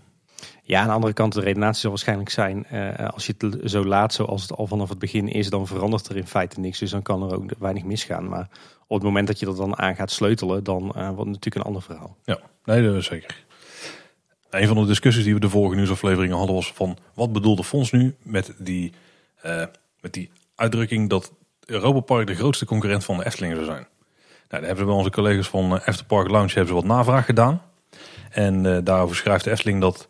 Ja, 0.64 0.80
aan 0.80 0.86
de 0.86 0.92
andere 0.92 1.12
kant, 1.12 1.32
de 1.32 1.40
redenatie 1.40 1.80
zal 1.80 1.90
waarschijnlijk 1.90 2.30
zijn, 2.30 2.66
uh, 2.72 3.08
als 3.08 3.26
je 3.26 3.34
het 3.38 3.70
zo 3.70 3.84
laat 3.84 4.14
zoals 4.14 4.42
het 4.42 4.52
al 4.52 4.66
vanaf 4.66 4.88
het 4.88 4.98
begin 4.98 5.28
is, 5.28 5.50
dan 5.50 5.66
verandert 5.66 6.08
er 6.08 6.16
in 6.16 6.26
feite 6.26 6.60
niks. 6.60 6.78
Dus 6.78 6.90
dan 6.90 7.02
kan 7.02 7.22
er 7.22 7.36
ook 7.36 7.50
weinig 7.58 7.84
misgaan. 7.84 8.28
Maar 8.28 8.48
op 8.86 8.96
het 8.96 9.02
moment 9.02 9.26
dat 9.26 9.38
je 9.38 9.46
er 9.46 9.56
dan 9.56 9.78
aan 9.78 9.94
gaat 9.94 10.10
sleutelen, 10.10 10.64
dan 10.64 10.82
uh, 10.82 10.92
wordt 10.92 11.18
het 11.18 11.26
natuurlijk 11.26 11.54
een 11.54 11.62
ander 11.62 11.82
verhaal. 11.82 12.16
Ja, 12.24 12.38
nee, 12.64 12.82
dat 12.82 12.94
is 12.94 13.06
zeker. 13.06 13.44
Een 14.50 14.66
van 14.66 14.76
de 14.76 14.86
discussies 14.86 15.24
die 15.24 15.34
we 15.34 15.40
de 15.40 15.48
vorige 15.48 15.74
nieuwsafleveringen 15.74 16.36
hadden 16.36 16.54
was 16.54 16.72
van, 16.72 16.96
wat 17.14 17.32
bedoelde 17.32 17.64
Fons 17.64 17.90
nu 17.90 18.14
met 18.22 18.54
die, 18.58 18.92
uh, 19.46 19.64
met 20.00 20.12
die 20.12 20.30
uitdrukking 20.54 21.08
dat 21.08 21.32
Europa 21.66 22.00
Park 22.00 22.26
de 22.26 22.34
grootste 22.34 22.64
concurrent 22.64 23.04
van 23.04 23.16
de 23.16 23.24
Efteling 23.24 23.54
zou 23.54 23.64
zijn? 23.64 23.86
daar 24.48 24.60
hebben 24.60 24.78
ze 24.78 24.84
bij 24.84 24.94
onze 24.94 25.10
collega's 25.10 25.48
van 25.48 25.78
eh, 25.78 25.86
Afterpark 25.86 26.28
Lounge 26.28 26.52
hebben 26.52 26.66
ze 26.66 26.74
wat 26.74 26.84
navraag 26.84 27.24
gedaan. 27.24 27.62
En 28.30 28.84
daarover 28.84 29.16
schrijft 29.16 29.44
de 29.44 29.50
Efteling 29.50 29.80
dat 29.80 30.06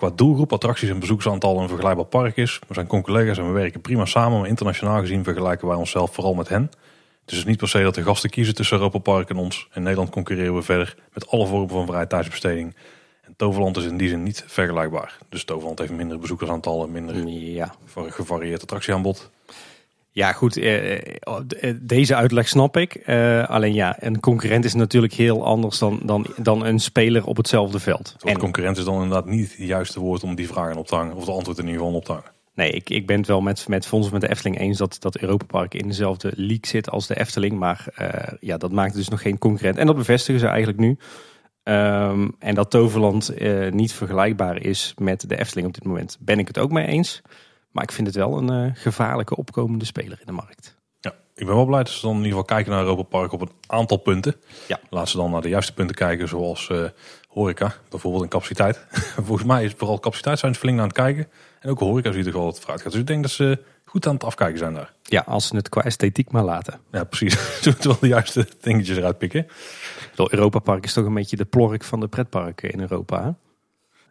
qua 0.00 0.10
doelgroep, 0.14 0.52
attracties 0.52 0.88
en 0.88 0.98
bezoeksaantal 0.98 1.60
een 1.60 1.68
vergelijkbaar 1.68 2.06
park 2.06 2.36
is. 2.36 2.58
We 2.68 2.74
zijn 2.74 2.86
con-collega's 2.86 3.38
en 3.38 3.46
we 3.46 3.52
werken 3.52 3.80
prima 3.80 4.04
samen, 4.04 4.38
maar 4.38 4.48
internationaal 4.48 5.00
gezien 5.00 5.24
vergelijken 5.24 5.68
wij 5.68 5.76
onszelf 5.76 6.14
vooral 6.14 6.34
met 6.34 6.48
hen. 6.48 6.62
Het 6.62 7.30
is 7.30 7.36
dus 7.36 7.44
niet 7.44 7.56
per 7.56 7.68
se 7.68 7.82
dat 7.82 7.94
de 7.94 8.02
gasten 8.02 8.30
kiezen 8.30 8.54
tussen 8.54 8.76
Europa 8.76 8.98
Park 8.98 9.30
en 9.30 9.36
ons. 9.36 9.68
In 9.74 9.82
Nederland 9.82 10.10
concurreren 10.10 10.54
we 10.54 10.62
verder 10.62 10.96
met 11.12 11.28
alle 11.28 11.46
vormen 11.46 11.68
van 11.68 11.86
vrije 11.86 12.06
tijdsbesteding. 12.06 12.74
En 13.22 13.34
Toverland 13.36 13.76
is 13.76 13.84
in 13.84 13.96
die 13.96 14.08
zin 14.08 14.22
niet 14.22 14.44
vergelijkbaar. 14.46 15.18
Dus 15.28 15.44
Toverland 15.44 15.78
heeft 15.78 15.92
minder 15.92 16.18
bezoekersaantallen, 16.18 16.92
minder 16.92 17.28
Ja, 17.28 17.74
gevarieerd 17.94 18.62
attractieaanbod. 18.62 19.30
Ja, 20.12 20.32
goed. 20.32 20.56
eh, 20.56 20.96
eh, 20.96 21.74
Deze 21.80 22.14
uitleg 22.14 22.48
snap 22.48 22.76
ik. 22.76 22.94
Eh, 22.94 23.48
alleen 23.48 23.74
ja, 23.74 23.96
een 23.98 24.20
concurrent 24.20 24.64
is 24.64 24.74
natuurlijk 24.74 25.12
heel 25.12 25.44
anders 25.44 25.78
dan, 25.78 26.00
dan, 26.02 26.26
dan 26.36 26.64
een 26.64 26.78
speler 26.78 27.26
op 27.26 27.36
hetzelfde 27.36 27.78
veld. 27.78 28.16
Woord 28.18 28.38
concurrent 28.38 28.76
is 28.76 28.84
dan 28.84 28.94
inderdaad 28.94 29.26
niet 29.26 29.56
het 29.56 29.66
juiste 29.66 30.00
woord 30.00 30.22
om 30.22 30.34
die 30.34 30.48
vragen 30.48 30.76
op 30.76 30.86
te 30.86 30.94
hangen. 30.94 31.14
Of 31.16 31.24
de 31.24 31.32
antwoord 31.32 31.58
in 31.58 31.64
ieder 31.66 31.80
geval 31.80 31.96
op 31.96 32.04
te 32.04 32.12
hangen. 32.12 32.30
Nee, 32.54 32.70
ik, 32.70 32.90
ik 32.90 33.06
ben 33.06 33.16
het 33.16 33.26
wel 33.26 33.40
met, 33.40 33.68
met 33.68 33.86
Fons 33.86 34.10
met 34.10 34.20
de 34.20 34.28
Efteling 34.28 34.58
eens 34.58 34.78
dat, 34.78 34.96
dat 35.00 35.18
Europa 35.18 35.44
Park 35.44 35.74
in 35.74 35.88
dezelfde 35.88 36.32
league 36.34 36.66
zit 36.66 36.90
als 36.90 37.06
de 37.06 37.20
Efteling. 37.20 37.58
Maar 37.58 37.86
eh, 37.94 38.32
ja, 38.40 38.56
dat 38.56 38.72
maakt 38.72 38.94
dus 38.94 39.08
nog 39.08 39.22
geen 39.22 39.38
concurrent. 39.38 39.78
En 39.78 39.86
dat 39.86 39.96
bevestigen 39.96 40.40
ze 40.40 40.46
eigenlijk 40.46 40.78
nu. 40.78 40.98
Ehm, 41.62 42.28
en 42.38 42.54
dat 42.54 42.70
Toverland 42.70 43.28
eh, 43.28 43.70
niet 43.70 43.92
vergelijkbaar 43.92 44.62
is 44.62 44.94
met 44.98 45.28
de 45.28 45.38
Efteling 45.38 45.66
op 45.66 45.74
dit 45.74 45.84
moment, 45.84 46.16
ben 46.20 46.38
ik 46.38 46.46
het 46.46 46.58
ook 46.58 46.70
mee 46.70 46.86
eens. 46.86 47.22
Maar 47.70 47.82
ik 47.82 47.92
vind 47.92 48.06
het 48.06 48.16
wel 48.16 48.38
een 48.38 48.50
eh, 48.50 48.70
gevaarlijke 48.74 49.36
opkomende 49.36 49.84
speler 49.84 50.18
in 50.20 50.26
de 50.26 50.32
markt. 50.32 50.78
Ja, 51.00 51.14
ik 51.34 51.46
ben 51.46 51.54
wel 51.54 51.64
blij 51.64 51.82
dat 51.82 51.92
ze 51.92 52.00
dan 52.00 52.10
in 52.10 52.16
ieder 52.16 52.30
geval 52.30 52.44
kijken 52.44 52.72
naar 52.72 52.80
Europa 52.80 53.02
Park 53.02 53.32
op 53.32 53.40
een 53.40 53.52
aantal 53.66 53.96
punten. 53.96 54.34
Ja. 54.68 54.80
Laat 54.90 55.08
ze 55.08 55.16
dan 55.16 55.30
naar 55.30 55.42
de 55.42 55.48
juiste 55.48 55.74
punten 55.74 55.96
kijken, 55.96 56.28
zoals 56.28 56.68
eh, 56.68 56.84
horeca, 57.28 57.74
bijvoorbeeld 57.90 58.22
in 58.22 58.28
capaciteit. 58.28 58.86
Volgens 59.26 59.46
mij 59.46 59.64
is 59.64 59.74
vooral 59.76 59.98
capaciteit 59.98 60.38
zijn 60.38 60.54
ze 60.54 60.60
flink 60.60 60.78
aan 60.78 60.84
het 60.84 60.92
kijken. 60.92 61.28
En 61.60 61.70
ook 61.70 61.78
horeca 61.78 62.12
ziet 62.12 62.26
er 62.26 62.32
wel 62.32 62.44
wat 62.44 62.60
vooruit 62.60 62.82
gaat. 62.82 62.92
Dus 62.92 63.00
ik 63.00 63.06
denk 63.06 63.22
dat 63.22 63.30
ze 63.30 63.62
goed 63.84 64.06
aan 64.06 64.14
het 64.14 64.24
afkijken 64.24 64.58
zijn 64.58 64.74
daar. 64.74 64.92
Ja, 65.02 65.24
als 65.26 65.46
ze 65.46 65.56
het 65.56 65.68
qua 65.68 65.82
esthetiek 65.82 66.30
maar 66.30 66.44
laten. 66.44 66.80
Ja, 66.92 67.04
precies. 67.04 67.32
Ze 67.62 67.68
moeten 67.68 67.90
wel 67.90 67.98
de 68.00 68.08
juiste 68.08 68.46
dingetjes 68.60 68.96
eruit 68.96 69.18
pikken. 69.18 69.46
Europa 70.16 70.58
Park 70.58 70.84
is 70.84 70.92
toch 70.92 71.04
een 71.04 71.14
beetje 71.14 71.36
de 71.36 71.44
plork 71.44 71.84
van 71.84 72.00
de 72.00 72.08
pretparken 72.08 72.70
in 72.70 72.80
Europa. 72.80 73.22
Hè? 73.24 73.30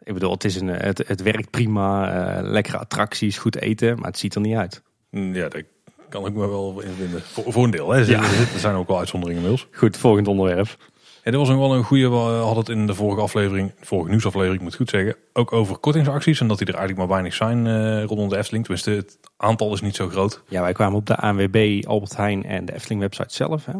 Ik 0.02 0.12
bedoel, 0.14 0.30
het, 0.30 0.44
is 0.44 0.56
een, 0.60 0.68
het, 0.68 1.02
het 1.06 1.22
werkt 1.22 1.50
prima, 1.50 2.12
eh, 2.12 2.42
lekkere 2.42 2.78
attracties, 2.78 3.38
goed 3.38 3.56
eten, 3.56 3.96
maar 3.98 4.06
het 4.06 4.18
ziet 4.18 4.34
er 4.34 4.40
niet 4.40 4.56
uit. 4.56 4.82
Mm, 5.10 5.34
Ja, 5.34 5.48
daar 5.48 5.62
kan 6.08 6.26
ik 6.26 6.32
me 6.34 6.48
wel 6.48 6.80
in 6.80 6.92
vinden. 6.92 7.22
Voor, 7.22 7.52
voor 7.52 7.64
een 7.64 7.70
deel. 7.70 7.90
Hè. 7.90 8.00
Er 8.00 8.10
Ja. 8.10 8.22
Er 8.22 8.58
zijn 8.58 8.74
ook 8.74 8.88
wel 8.88 8.98
uitzonderingen 8.98 9.42
inmiddels. 9.42 9.68
Goed, 9.78 9.96
volgend 9.96 10.28
onderwerp. 10.28 10.76
Ja, 11.24 11.30
dit 11.30 11.40
was 11.40 11.48
nog 11.48 11.58
wel 11.58 11.74
een 11.74 11.84
goede. 11.84 12.08
We 12.08 12.16
hadden 12.16 12.58
het 12.58 12.68
in 12.68 12.86
de 12.86 12.94
vorige 12.94 13.20
aflevering, 13.20 13.72
vorige 13.80 14.10
nieuwsaflevering, 14.10 14.56
ik 14.56 14.62
moet 14.62 14.74
goed 14.74 14.90
zeggen, 14.90 15.16
ook 15.32 15.52
over 15.52 15.76
kortingsacties. 15.78 16.40
En 16.40 16.46
dat 16.48 16.58
die 16.58 16.66
er 16.66 16.74
eigenlijk 16.74 17.02
maar 17.08 17.16
weinig 17.16 17.34
zijn 17.36 17.66
eh, 17.66 18.04
rondom 18.04 18.28
de 18.28 18.36
Efteling. 18.36 18.64
Tenminste, 18.64 18.90
het 18.90 19.18
aantal 19.36 19.72
is 19.72 19.80
niet 19.80 19.96
zo 19.96 20.08
groot. 20.08 20.42
Ja, 20.48 20.62
wij 20.62 20.72
kwamen 20.72 20.98
op 20.98 21.06
de 21.06 21.16
ANWB, 21.16 21.82
Albert 21.86 22.16
Heijn 22.16 22.44
en 22.44 22.64
de 22.64 22.74
Efteling 22.74 23.00
website 23.00 23.34
zelf. 23.34 23.64
Hè? 23.64 23.72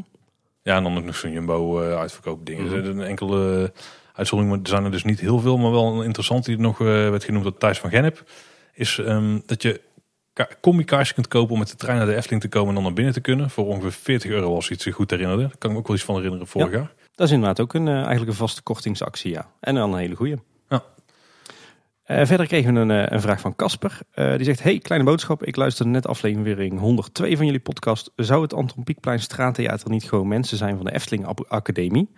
Ja, 0.62 0.76
en 0.76 0.82
dan 0.82 0.96
ook 0.96 1.04
nog 1.04 1.16
zo'n 1.16 1.32
Jumbo 1.32 1.80
eh 1.82 1.98
uitverkoop 1.98 2.46
dingen. 2.46 2.64
Mhm. 2.64 2.74
Er 2.74 2.84
zijn 2.84 3.00
enkele 3.00 3.72
uitzondering, 4.20 4.56
maar 4.56 4.64
er 4.64 4.70
zijn 4.70 4.84
er 4.84 4.90
dus 4.90 5.04
niet 5.04 5.20
heel 5.20 5.38
veel. 5.38 5.58
Maar 5.58 5.70
wel 5.70 5.98
een 5.98 6.04
interessant 6.04 6.44
die 6.44 6.58
nog 6.58 6.80
eh, 6.80 6.86
werd 6.86 7.24
genoemd 7.24 7.44
door 7.44 7.58
Thijs 7.58 7.78
van 7.78 7.90
Gennep. 7.90 8.30
Is 8.72 8.98
ehm, 8.98 9.38
dat 9.46 9.62
je 9.62 9.80
ka- 10.32 10.48
combi-kaartjes 10.60 11.14
kunt 11.14 11.28
kopen 11.28 11.52
om 11.52 11.58
met 11.58 11.68
de 11.68 11.76
trein 11.76 11.96
naar 11.98 12.06
de 12.06 12.14
Efteling 12.16 12.40
te 12.42 12.48
komen 12.48 12.68
en 12.68 12.74
dan 12.74 12.82
naar 12.82 12.92
binnen 12.92 13.14
te 13.14 13.20
kunnen. 13.20 13.50
Voor 13.50 13.66
ongeveer 13.66 13.92
40 13.92 14.30
euro 14.30 14.54
als 14.54 14.68
het 14.68 14.82
zich 14.82 14.94
goed 14.94 15.10
herinnerde. 15.10 15.42
Daar 15.42 15.56
kan 15.58 15.70
ik 15.70 15.76
me 15.76 15.82
ook 15.82 15.86
wel 15.86 15.96
iets 15.96 16.04
van 16.04 16.14
herinneren 16.14 16.46
vorig 16.46 16.70
jaar. 16.72 16.92
Dat 17.14 17.26
is 17.26 17.32
inderdaad 17.34 17.60
ook 17.60 17.74
een, 17.74 17.88
eh, 17.88 17.94
eigenlijk 17.94 18.26
een 18.28 18.34
vaste 18.34 18.62
kortingsactie, 18.62 19.30
ja. 19.30 19.50
En 19.60 19.74
dan 19.74 19.92
een 19.92 19.98
hele 19.98 20.14
goeie. 20.16 20.36
Ja. 20.68 20.82
Eh, 22.02 22.26
verder 22.26 22.46
kregen 22.46 22.74
we 22.74 22.80
een, 22.80 23.14
een 23.14 23.20
vraag 23.20 23.40
van 23.40 23.56
Casper. 23.56 23.98
Die 24.14 24.44
zegt, 24.44 24.62
hey, 24.62 24.78
kleine 24.78 25.06
boodschap. 25.06 25.44
Ik 25.44 25.56
luisterde 25.56 25.90
net 25.90 26.06
aflevering 26.06 26.78
102 26.78 27.36
van 27.36 27.46
jullie 27.46 27.60
podcast. 27.60 28.10
Zou 28.16 28.42
het 28.42 28.54
Anton 28.54 28.84
Pieckplein 28.84 29.20
Straattheater 29.20 29.90
niet 29.90 30.04
gewoon 30.04 30.28
mensen 30.28 30.56
zijn 30.56 30.76
van 30.76 30.84
de 30.84 30.92
Efteling 30.94 31.26
Academie? 31.48 32.10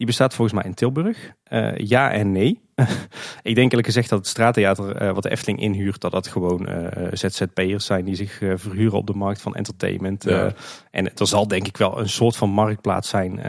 Die 0.00 0.08
bestaat 0.08 0.34
volgens 0.34 0.56
mij 0.56 0.66
in 0.70 0.74
Tilburg. 0.74 1.32
Eh, 1.44 1.76
ja 1.76 2.12
en 2.12 2.32
nee. 2.32 2.60
ik 3.42 3.54
denk 3.54 3.70
eerlijk 3.70 3.86
gezegd 3.86 4.08
dat 4.08 4.18
het 4.18 4.28
straattheater 4.28 4.96
eh, 4.96 5.12
wat 5.12 5.22
de 5.22 5.30
Efteling 5.30 5.60
inhuurt... 5.60 6.00
dat 6.00 6.12
dat 6.12 6.26
gewoon 6.26 6.66
eh, 6.66 7.08
ZZP'ers 7.12 7.86
zijn 7.86 8.04
die 8.04 8.14
zich 8.14 8.32
verhuren 8.54 8.98
op 8.98 9.06
de 9.06 9.14
markt 9.14 9.42
van 9.42 9.54
entertainment. 9.54 10.24
Ja. 10.24 10.52
En 10.90 11.14
er 11.14 11.26
zal 11.26 11.48
denk 11.48 11.66
ik 11.66 11.76
wel 11.76 11.98
een 11.98 12.08
soort 12.08 12.36
van 12.36 12.50
marktplaats 12.50 13.08
zijn... 13.08 13.40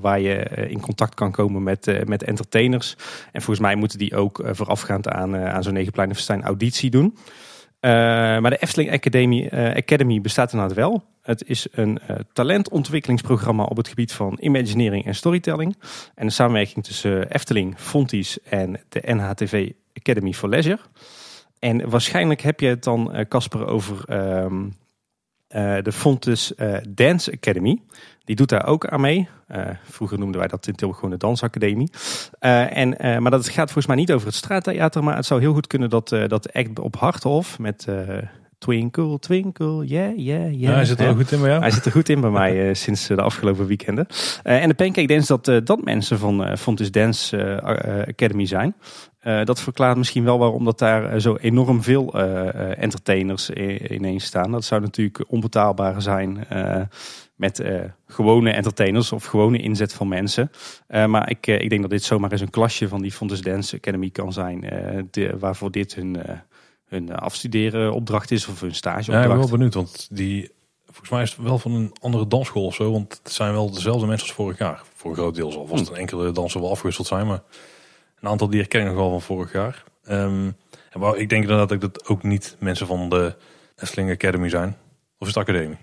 waar 0.00 0.20
je 0.20 0.38
in 0.68 0.80
contact 0.80 1.14
kan 1.14 1.30
komen 1.30 1.62
met, 1.62 2.06
met 2.08 2.22
entertainers. 2.22 2.96
En 3.32 3.42
volgens 3.42 3.66
mij 3.66 3.74
moeten 3.74 3.98
die 3.98 4.16
ook 4.16 4.42
voorafgaand 4.50 5.08
aan, 5.08 5.36
aan 5.36 5.62
zo'n 5.62 5.72
Negenplein 5.72 6.14
Festijn 6.14 6.42
auditie 6.42 6.90
doen. 6.90 7.16
Eh, 7.80 7.90
maar 8.38 8.50
de 8.50 8.58
Efteling 8.58 8.92
Academy, 8.92 9.46
eh, 9.46 9.76
Academy 9.76 10.20
bestaat 10.20 10.52
inderdaad 10.52 10.76
wel. 10.76 11.04
Het 11.22 11.48
is 11.48 11.66
een 11.70 11.98
eh, 11.98 12.16
talentontwikkelingsprogramma 12.32 13.64
op 13.64 13.76
het 13.76 13.88
gebied 13.88 14.12
van 14.12 14.36
imaginering 14.40 15.06
en 15.06 15.14
storytelling. 15.14 15.76
En 16.14 16.24
een 16.24 16.32
samenwerking 16.32 16.84
tussen 16.84 17.30
Efteling, 17.30 17.74
Fonties 17.78 18.42
en 18.42 18.80
de 18.88 19.02
NHTV 19.04 19.70
Academy 19.94 20.32
for 20.32 20.48
Leisure. 20.48 20.78
En 21.58 21.90
waarschijnlijk 21.90 22.40
heb 22.40 22.60
je 22.60 22.66
het 22.66 22.84
dan, 22.84 23.24
Casper, 23.28 23.66
over 23.66 24.04
ehm, 24.04 24.68
eh, 25.48 25.82
de 25.82 25.92
Fontes 25.92 26.52
Dance 26.88 27.32
Academy. 27.32 27.78
Die 28.30 28.38
doet 28.38 28.48
daar 28.48 28.66
ook 28.66 28.86
aan 28.86 29.00
mee. 29.00 29.28
Eh, 29.46 29.66
vroeger 29.82 30.18
noemden 30.18 30.38
wij 30.38 30.48
dat 30.48 30.66
in 30.66 30.74
Tilburg 30.74 30.98
gewoon 30.98 31.14
de 31.14 31.26
Dansacademie. 31.26 31.90
Eh, 32.38 32.76
en, 32.76 32.98
eh, 32.98 33.18
maar 33.18 33.30
dat 33.30 33.48
gaat 33.48 33.64
volgens 33.64 33.86
mij 33.86 33.96
niet 33.96 34.12
over 34.12 34.26
het 34.26 34.36
straattheater. 34.36 35.04
Maar 35.04 35.16
het 35.16 35.26
zou 35.26 35.40
heel 35.40 35.52
goed 35.52 35.66
kunnen 35.66 35.90
dat, 35.90 36.08
dat 36.08 36.52
act 36.52 36.78
op 36.78 36.96
Harthof 36.96 37.58
met 37.58 37.86
Twinkle, 38.58 39.18
Twinkle, 39.18 39.86
yeah, 39.86 40.18
yeah, 40.18 40.50
yeah. 40.50 40.60
Ja, 40.60 40.72
hij 40.72 40.84
zit 40.84 41.00
er 41.00 41.14
goed 41.14 41.32
in 41.32 41.40
bij 41.40 41.48
jou? 41.48 41.60
Hij 41.60 41.70
zit 41.70 41.84
er 41.84 41.92
goed 41.92 42.08
in 42.08 42.20
bij 42.20 42.30
mij 42.30 42.74
sinds 42.74 43.06
de 43.06 43.22
afgelopen 43.22 43.66
weekenden. 43.66 44.06
En 44.42 44.68
de 44.68 44.74
Pancake 44.74 45.06
Dance, 45.06 45.38
dat, 45.40 45.66
dat 45.66 45.84
mensen 45.84 46.18
van 46.18 46.58
Fontes 46.58 46.90
Dance 46.90 47.62
Academy 48.08 48.46
zijn. 48.46 48.74
Dat 49.44 49.60
verklaart 49.60 49.96
misschien 49.96 50.24
wel 50.24 50.38
waarom 50.38 50.64
dat 50.64 50.78
daar 50.78 51.20
zo 51.20 51.36
enorm 51.36 51.82
veel 51.82 52.12
eh, 52.12 52.82
entertainers 52.82 53.50
ineens 53.50 54.24
staan. 54.24 54.50
Dat 54.50 54.64
zou 54.64 54.80
natuurlijk 54.80 55.24
onbetaalbaar 55.28 56.02
zijn 56.02 56.46
met 57.40 57.58
eh, 57.60 57.80
gewone 58.06 58.50
entertainers 58.50 59.12
of 59.12 59.24
gewone 59.24 59.58
inzet 59.58 59.92
van 59.92 60.08
mensen. 60.08 60.50
Eh, 60.86 61.06
maar 61.06 61.30
ik, 61.30 61.46
eh, 61.46 61.60
ik 61.60 61.68
denk 61.70 61.80
dat 61.82 61.90
dit 61.90 62.02
zomaar 62.02 62.32
eens 62.32 62.40
een 62.40 62.50
klasje 62.50 62.88
van 62.88 63.02
die 63.02 63.12
Fontes 63.12 63.40
Dance 63.40 63.76
Academy 63.76 64.10
kan 64.10 64.32
zijn. 64.32 64.60
de- 65.10 65.36
waarvoor 65.38 65.70
dit 65.70 65.94
hun, 65.94 66.16
hun 66.88 67.14
afstuderen 67.14 67.92
opdracht 67.92 68.30
is 68.30 68.46
of 68.48 68.60
hun 68.60 68.72
Ja, 68.82 68.96
ik 68.98 69.06
ben 69.06 69.38
wel 69.38 69.48
benieuwd, 69.48 69.74
want 69.74 70.08
die, 70.10 70.50
volgens 70.86 71.10
mij 71.10 71.22
is 71.22 71.30
het 71.30 71.40
wel 71.42 71.58
van 71.58 71.72
een 71.74 71.92
andere 72.00 72.26
dansschool 72.26 72.64
of 72.64 72.74
zo. 72.74 72.92
Want 72.92 73.20
het 73.22 73.32
zijn 73.32 73.52
wel 73.52 73.70
dezelfde 73.70 74.06
mensen 74.06 74.26
als 74.26 74.36
vorig 74.36 74.58
jaar. 74.58 74.82
Voor 74.94 75.10
een 75.10 75.16
groot 75.16 75.34
deel 75.34 75.52
zal 75.52 75.66
vast 75.66 75.86
Hm. 75.86 75.92
een 75.92 75.98
enkele 76.00 76.32
dansen 76.32 76.60
wel 76.60 76.70
afgewisseld 76.70 77.06
zijn. 77.06 77.26
Maar 77.26 77.42
een 78.20 78.28
aantal 78.28 78.48
die 78.50 78.58
herken 78.60 78.80
ik 78.80 78.86
nog 78.86 78.96
wel 78.96 79.10
van 79.10 79.22
vorig 79.22 79.52
jaar. 79.52 79.84
Ehm, 80.04 80.50
en 80.90 81.00
ik 81.18 81.28
denk 81.28 81.42
inderdaad 81.42 81.68
dat 81.68 81.82
het 81.82 82.06
ook 82.08 82.22
niet 82.22 82.56
mensen 82.58 82.86
van 82.86 83.08
de 83.08 83.34
Efteling 83.76 84.10
Academy 84.10 84.48
zijn. 84.48 84.76
Of 85.18 85.28
is 85.28 85.34
het 85.34 85.48
Academie? 85.48 85.76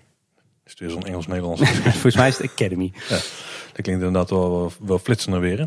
Is 0.68 0.74
het 0.74 0.80
weer 0.80 0.90
zo'n 0.90 1.04
Engels-Nederlands? 1.06 1.62
Volgens 2.02 2.16
mij 2.16 2.28
is 2.28 2.38
het 2.38 2.52
Academy. 2.52 2.92
dat 3.10 3.32
klinkt 3.72 3.88
inderdaad 4.04 4.30
wel, 4.30 4.72
wel, 4.80 5.00
flitsender 5.00 5.40
weer. 5.42 5.58
hè. 5.60 5.66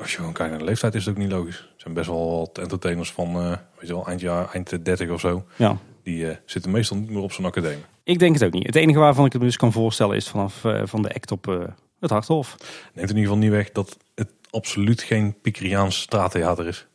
Als 0.00 0.10
je 0.10 0.16
gewoon 0.16 0.32
kijkt 0.32 0.50
naar 0.50 0.58
de 0.60 0.66
leeftijd 0.66 0.94
is 0.94 1.04
het 1.04 1.14
ook 1.14 1.20
niet 1.20 1.30
logisch. 1.32 1.56
Er 1.58 1.66
zijn 1.76 1.94
best 1.94 2.06
wel 2.08 2.38
wat 2.38 2.58
entertainers 2.58 3.12
van 3.12 3.26
eh, 3.36 3.48
weet 3.48 3.88
je 3.88 3.92
wel, 3.94 4.06
eind, 4.06 4.20
jaar, 4.20 4.50
eind 4.52 4.84
30 4.84 5.10
of 5.10 5.20
zo. 5.20 5.44
Ja. 5.56 5.76
Die 6.02 6.28
eh, 6.30 6.36
zitten 6.44 6.70
meestal 6.70 6.96
niet 6.96 7.10
meer 7.10 7.22
op 7.22 7.32
zo'n 7.32 7.44
academie. 7.44 7.84
Ik 8.04 8.18
denk 8.18 8.34
het 8.34 8.44
ook 8.44 8.52
niet. 8.52 8.66
Het 8.66 8.76
enige 8.76 8.98
waarvan 8.98 9.24
ik 9.24 9.32
het 9.32 9.40
me 9.40 9.46
dus 9.46 9.56
kan 9.56 9.72
voorstellen 9.72 10.16
is 10.16 10.28
vanaf 10.28 10.64
eh, 10.64 10.82
van 10.84 11.02
de 11.02 11.14
act 11.14 11.30
op 11.32 11.70
het 12.00 12.10
Harthof. 12.10 12.56
Neemt 12.94 13.10
in 13.10 13.16
ieder 13.16 13.22
geval 13.22 13.36
niet 13.36 13.50
weg 13.50 13.70
dat 13.72 13.96
het 14.14 14.30
absoluut 14.50 15.02
geen 15.02 15.40
Piekeriaans 15.42 16.00
straattheater 16.00 16.66
is. 16.66 16.86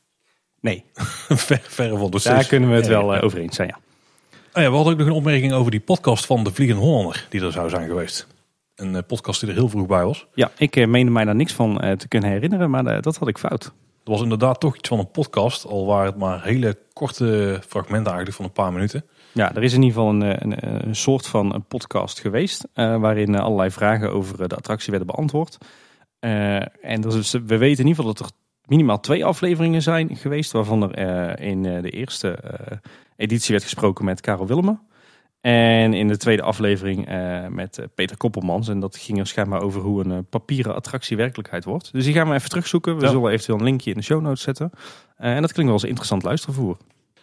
Nee, 0.59 0.83
Ver, 1.45 1.59
verre 1.63 1.97
van. 1.97 2.11
Dus 2.11 2.23
daar 2.23 2.47
kunnen 2.47 2.69
we 2.69 2.75
het 2.75 2.85
Ja, 2.85 2.91
wel 2.91 3.13
ja. 3.13 3.19
over 3.19 3.39
eens 3.39 3.55
zijn. 3.55 3.67
Ja. 3.67 3.79
Oh 4.55 4.61
ja, 4.61 4.69
we 4.69 4.75
hadden 4.75 4.93
ook 4.93 4.99
nog 4.99 5.07
een 5.07 5.13
opmerking 5.13 5.53
over 5.53 5.71
die 5.71 5.79
podcast 5.79 6.25
van 6.25 6.43
de 6.43 6.53
Vliegende 6.53 6.81
Hollander 6.81 7.27
die 7.29 7.41
er 7.41 7.51
zou 7.51 7.69
zijn 7.69 7.87
geweest. 7.87 8.27
Een 8.75 8.95
eh, 8.95 9.01
podcast 9.07 9.39
die 9.39 9.49
er 9.49 9.55
heel 9.55 9.69
vroeg 9.69 9.87
bij 9.87 10.03
was. 10.03 10.27
Ja, 10.33 10.51
ik 10.57 10.75
eh, 10.75 10.87
meende 10.87 11.11
mij 11.11 11.25
daar 11.25 11.35
niks 11.35 11.53
van 11.53 11.81
eh, 11.81 11.91
te 11.91 12.07
kunnen 12.07 12.29
herinneren, 12.29 12.69
maar 12.69 13.01
dat 13.01 13.17
had 13.17 13.27
ik 13.27 13.37
fout. 13.37 13.65
Er 13.65 14.11
was 14.11 14.21
inderdaad 14.21 14.59
toch 14.59 14.77
iets 14.77 14.89
van 14.89 14.99
een 14.99 15.11
podcast, 15.11 15.65
al 15.65 15.85
waren 15.85 16.05
het 16.05 16.17
maar 16.17 16.43
hele 16.43 16.77
korte 16.93 17.59
fragmenten 17.67 18.11
eigenlijk 18.11 18.35
van 18.35 18.45
een 18.45 18.51
paar 18.51 18.73
minuten. 18.73 19.05
Ja, 19.31 19.55
er 19.55 19.63
is 19.63 19.73
in 19.73 19.81
ieder 19.81 19.97
geval 19.97 20.13
een, 20.13 20.21
een, 20.21 20.87
een 20.87 20.95
soort 20.95 21.27
van 21.27 21.53
een 21.53 21.65
podcast 21.65 22.19
geweest. 22.19 22.67
waarin 22.73 23.35
allerlei 23.35 23.71
vragen 23.71 24.11
over 24.11 24.47
de 24.47 24.55
attractie 24.55 24.89
werden 24.89 25.07
beantwoord. 25.07 25.57
En 26.19 27.03
is, 27.07 27.31
we 27.31 27.57
weten 27.57 27.83
in 27.83 27.87
ieder 27.89 27.95
geval 27.95 28.13
dat 28.13 28.19
er 28.19 28.31
minimaal 28.67 28.99
twee 28.99 29.25
afleveringen 29.25 29.81
zijn 29.81 30.15
geweest. 30.15 30.51
Waarvan 30.51 30.83
er 30.83 30.91
eh, 30.91 31.49
in 31.49 31.65
eh, 31.65 31.81
de 31.81 31.89
eerste 31.89 32.29
eh, 32.29 32.77
editie 33.15 33.51
werd 33.51 33.63
gesproken 33.63 34.05
met 34.05 34.21
Karel 34.21 34.47
Willemme. 34.47 34.77
En 35.41 35.93
in 35.93 36.07
de 36.07 36.17
tweede 36.17 36.41
aflevering 36.41 37.11
uh, 37.11 37.47
met 37.47 37.87
Peter 37.95 38.17
Koppelmans. 38.17 38.67
En 38.67 38.79
dat 38.79 38.97
ging 38.97 39.19
er 39.19 39.27
schijnbaar 39.27 39.61
over 39.61 39.81
hoe 39.81 40.03
een 40.03 40.11
uh, 40.11 40.17
papieren 40.29 40.75
attractie 40.75 41.17
werkelijkheid 41.17 41.63
wordt. 41.63 41.91
Dus 41.91 42.03
die 42.03 42.13
gaan 42.13 42.29
we 42.29 42.35
even 42.35 42.49
terugzoeken. 42.49 42.95
We 42.95 43.01
ja. 43.01 43.09
zullen 43.09 43.31
eventueel 43.31 43.57
een 43.57 43.63
linkje 43.63 43.91
in 43.91 43.97
de 43.97 44.03
show 44.03 44.21
notes 44.21 44.41
zetten. 44.41 44.71
Uh, 44.73 45.35
en 45.35 45.41
dat 45.41 45.51
klinkt 45.51 45.63
wel 45.63 45.81
als 45.81 45.83
interessant 45.83 46.23
luistervoer. 46.23 46.77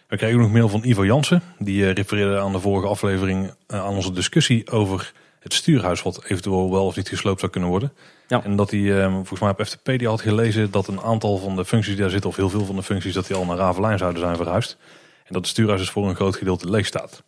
We 0.07 0.17
kregen 0.17 0.35
ook 0.35 0.41
nog 0.41 0.51
mail 0.51 0.69
van 0.69 0.83
Ivo 0.83 1.05
Jansen. 1.05 1.41
Die 1.59 1.89
refereerde 1.89 2.39
aan 2.39 2.51
de 2.51 2.59
vorige 2.59 2.87
aflevering 2.87 3.53
aan 3.67 3.95
onze 3.95 4.11
discussie 4.11 4.71
over 4.71 5.13
het 5.43 5.53
stuurhuis. 5.53 6.01
Wat 6.01 6.23
eventueel 6.23 6.71
wel 6.71 6.85
of 6.85 6.95
niet 6.95 7.09
gesloopt 7.09 7.39
zou 7.39 7.51
kunnen 7.51 7.69
worden. 7.69 7.93
Ja. 8.27 8.43
En 8.43 8.55
dat 8.55 8.71
hij 8.71 9.09
volgens 9.09 9.39
mij 9.39 9.49
op 9.49 9.65
FTP 9.65 9.85
die 9.85 10.07
had 10.07 10.21
gelezen 10.21 10.71
dat 10.71 10.87
een 10.87 11.01
aantal 11.01 11.37
van 11.37 11.55
de 11.55 11.65
functies 11.65 11.93
die 11.93 12.01
daar 12.01 12.11
zitten, 12.11 12.29
of 12.29 12.35
heel 12.35 12.49
veel 12.49 12.65
van 12.65 12.75
de 12.75 12.83
functies, 12.83 13.13
dat 13.13 13.27
die 13.27 13.35
al 13.35 13.45
naar 13.45 13.57
Ravelijn 13.57 13.97
zouden 13.97 14.21
zijn 14.21 14.35
verhuisd. 14.35 14.77
En 15.23 15.33
dat 15.33 15.41
het 15.41 15.47
stuurhuis 15.47 15.79
dus 15.79 15.89
voor 15.89 16.09
een 16.09 16.15
groot 16.15 16.35
gedeelte 16.35 16.69
leeg 16.69 16.85
staat. 16.85 17.23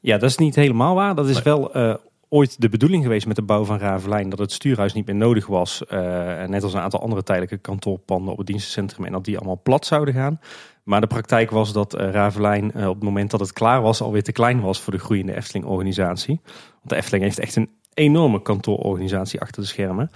Ja, 0.00 0.18
dat 0.18 0.30
is 0.30 0.36
niet 0.36 0.54
helemaal 0.54 0.94
waar. 0.94 1.14
Dat 1.14 1.28
is 1.28 1.42
wel 1.42 1.76
uh, 1.76 1.94
ooit 2.28 2.60
de 2.60 2.68
bedoeling 2.68 3.02
geweest 3.02 3.26
met 3.26 3.36
de 3.36 3.42
bouw 3.42 3.64
van 3.64 3.78
Ravelijn. 3.78 4.28
Dat 4.28 4.38
het 4.38 4.52
stuurhuis 4.52 4.92
niet 4.92 5.06
meer 5.06 5.14
nodig 5.14 5.46
was. 5.46 5.82
Uh, 5.88 5.98
net 6.44 6.62
als 6.62 6.74
een 6.74 6.80
aantal 6.80 7.00
andere 7.00 7.22
tijdelijke 7.22 7.58
kantoorpanden 7.58 8.32
op 8.32 8.38
het 8.38 8.46
dienstencentrum. 8.46 9.04
En 9.04 9.12
dat 9.12 9.24
die 9.24 9.36
allemaal 9.36 9.60
plat 9.62 9.86
zouden 9.86 10.14
gaan. 10.14 10.40
Maar 10.82 11.00
de 11.00 11.06
praktijk 11.06 11.50
was 11.50 11.72
dat 11.72 12.00
uh, 12.00 12.10
Ravelijn 12.10 12.66
op 12.88 12.94
het 12.94 13.02
moment 13.02 13.30
dat 13.30 13.40
het 13.40 13.52
klaar 13.52 13.82
was 13.82 14.00
alweer 14.00 14.22
te 14.22 14.32
klein 14.32 14.60
was 14.60 14.80
voor 14.80 14.92
de 14.92 14.98
groeiende 14.98 15.36
Efteling 15.36 15.66
organisatie. 15.66 16.40
Want 16.44 16.88
de 16.88 16.96
Efteling 16.96 17.24
heeft 17.24 17.38
echt 17.38 17.56
een 17.56 17.70
enorme 17.94 18.42
kantoororganisatie 18.42 19.40
achter 19.40 19.62
de 19.62 19.68
schermen. 19.68 20.10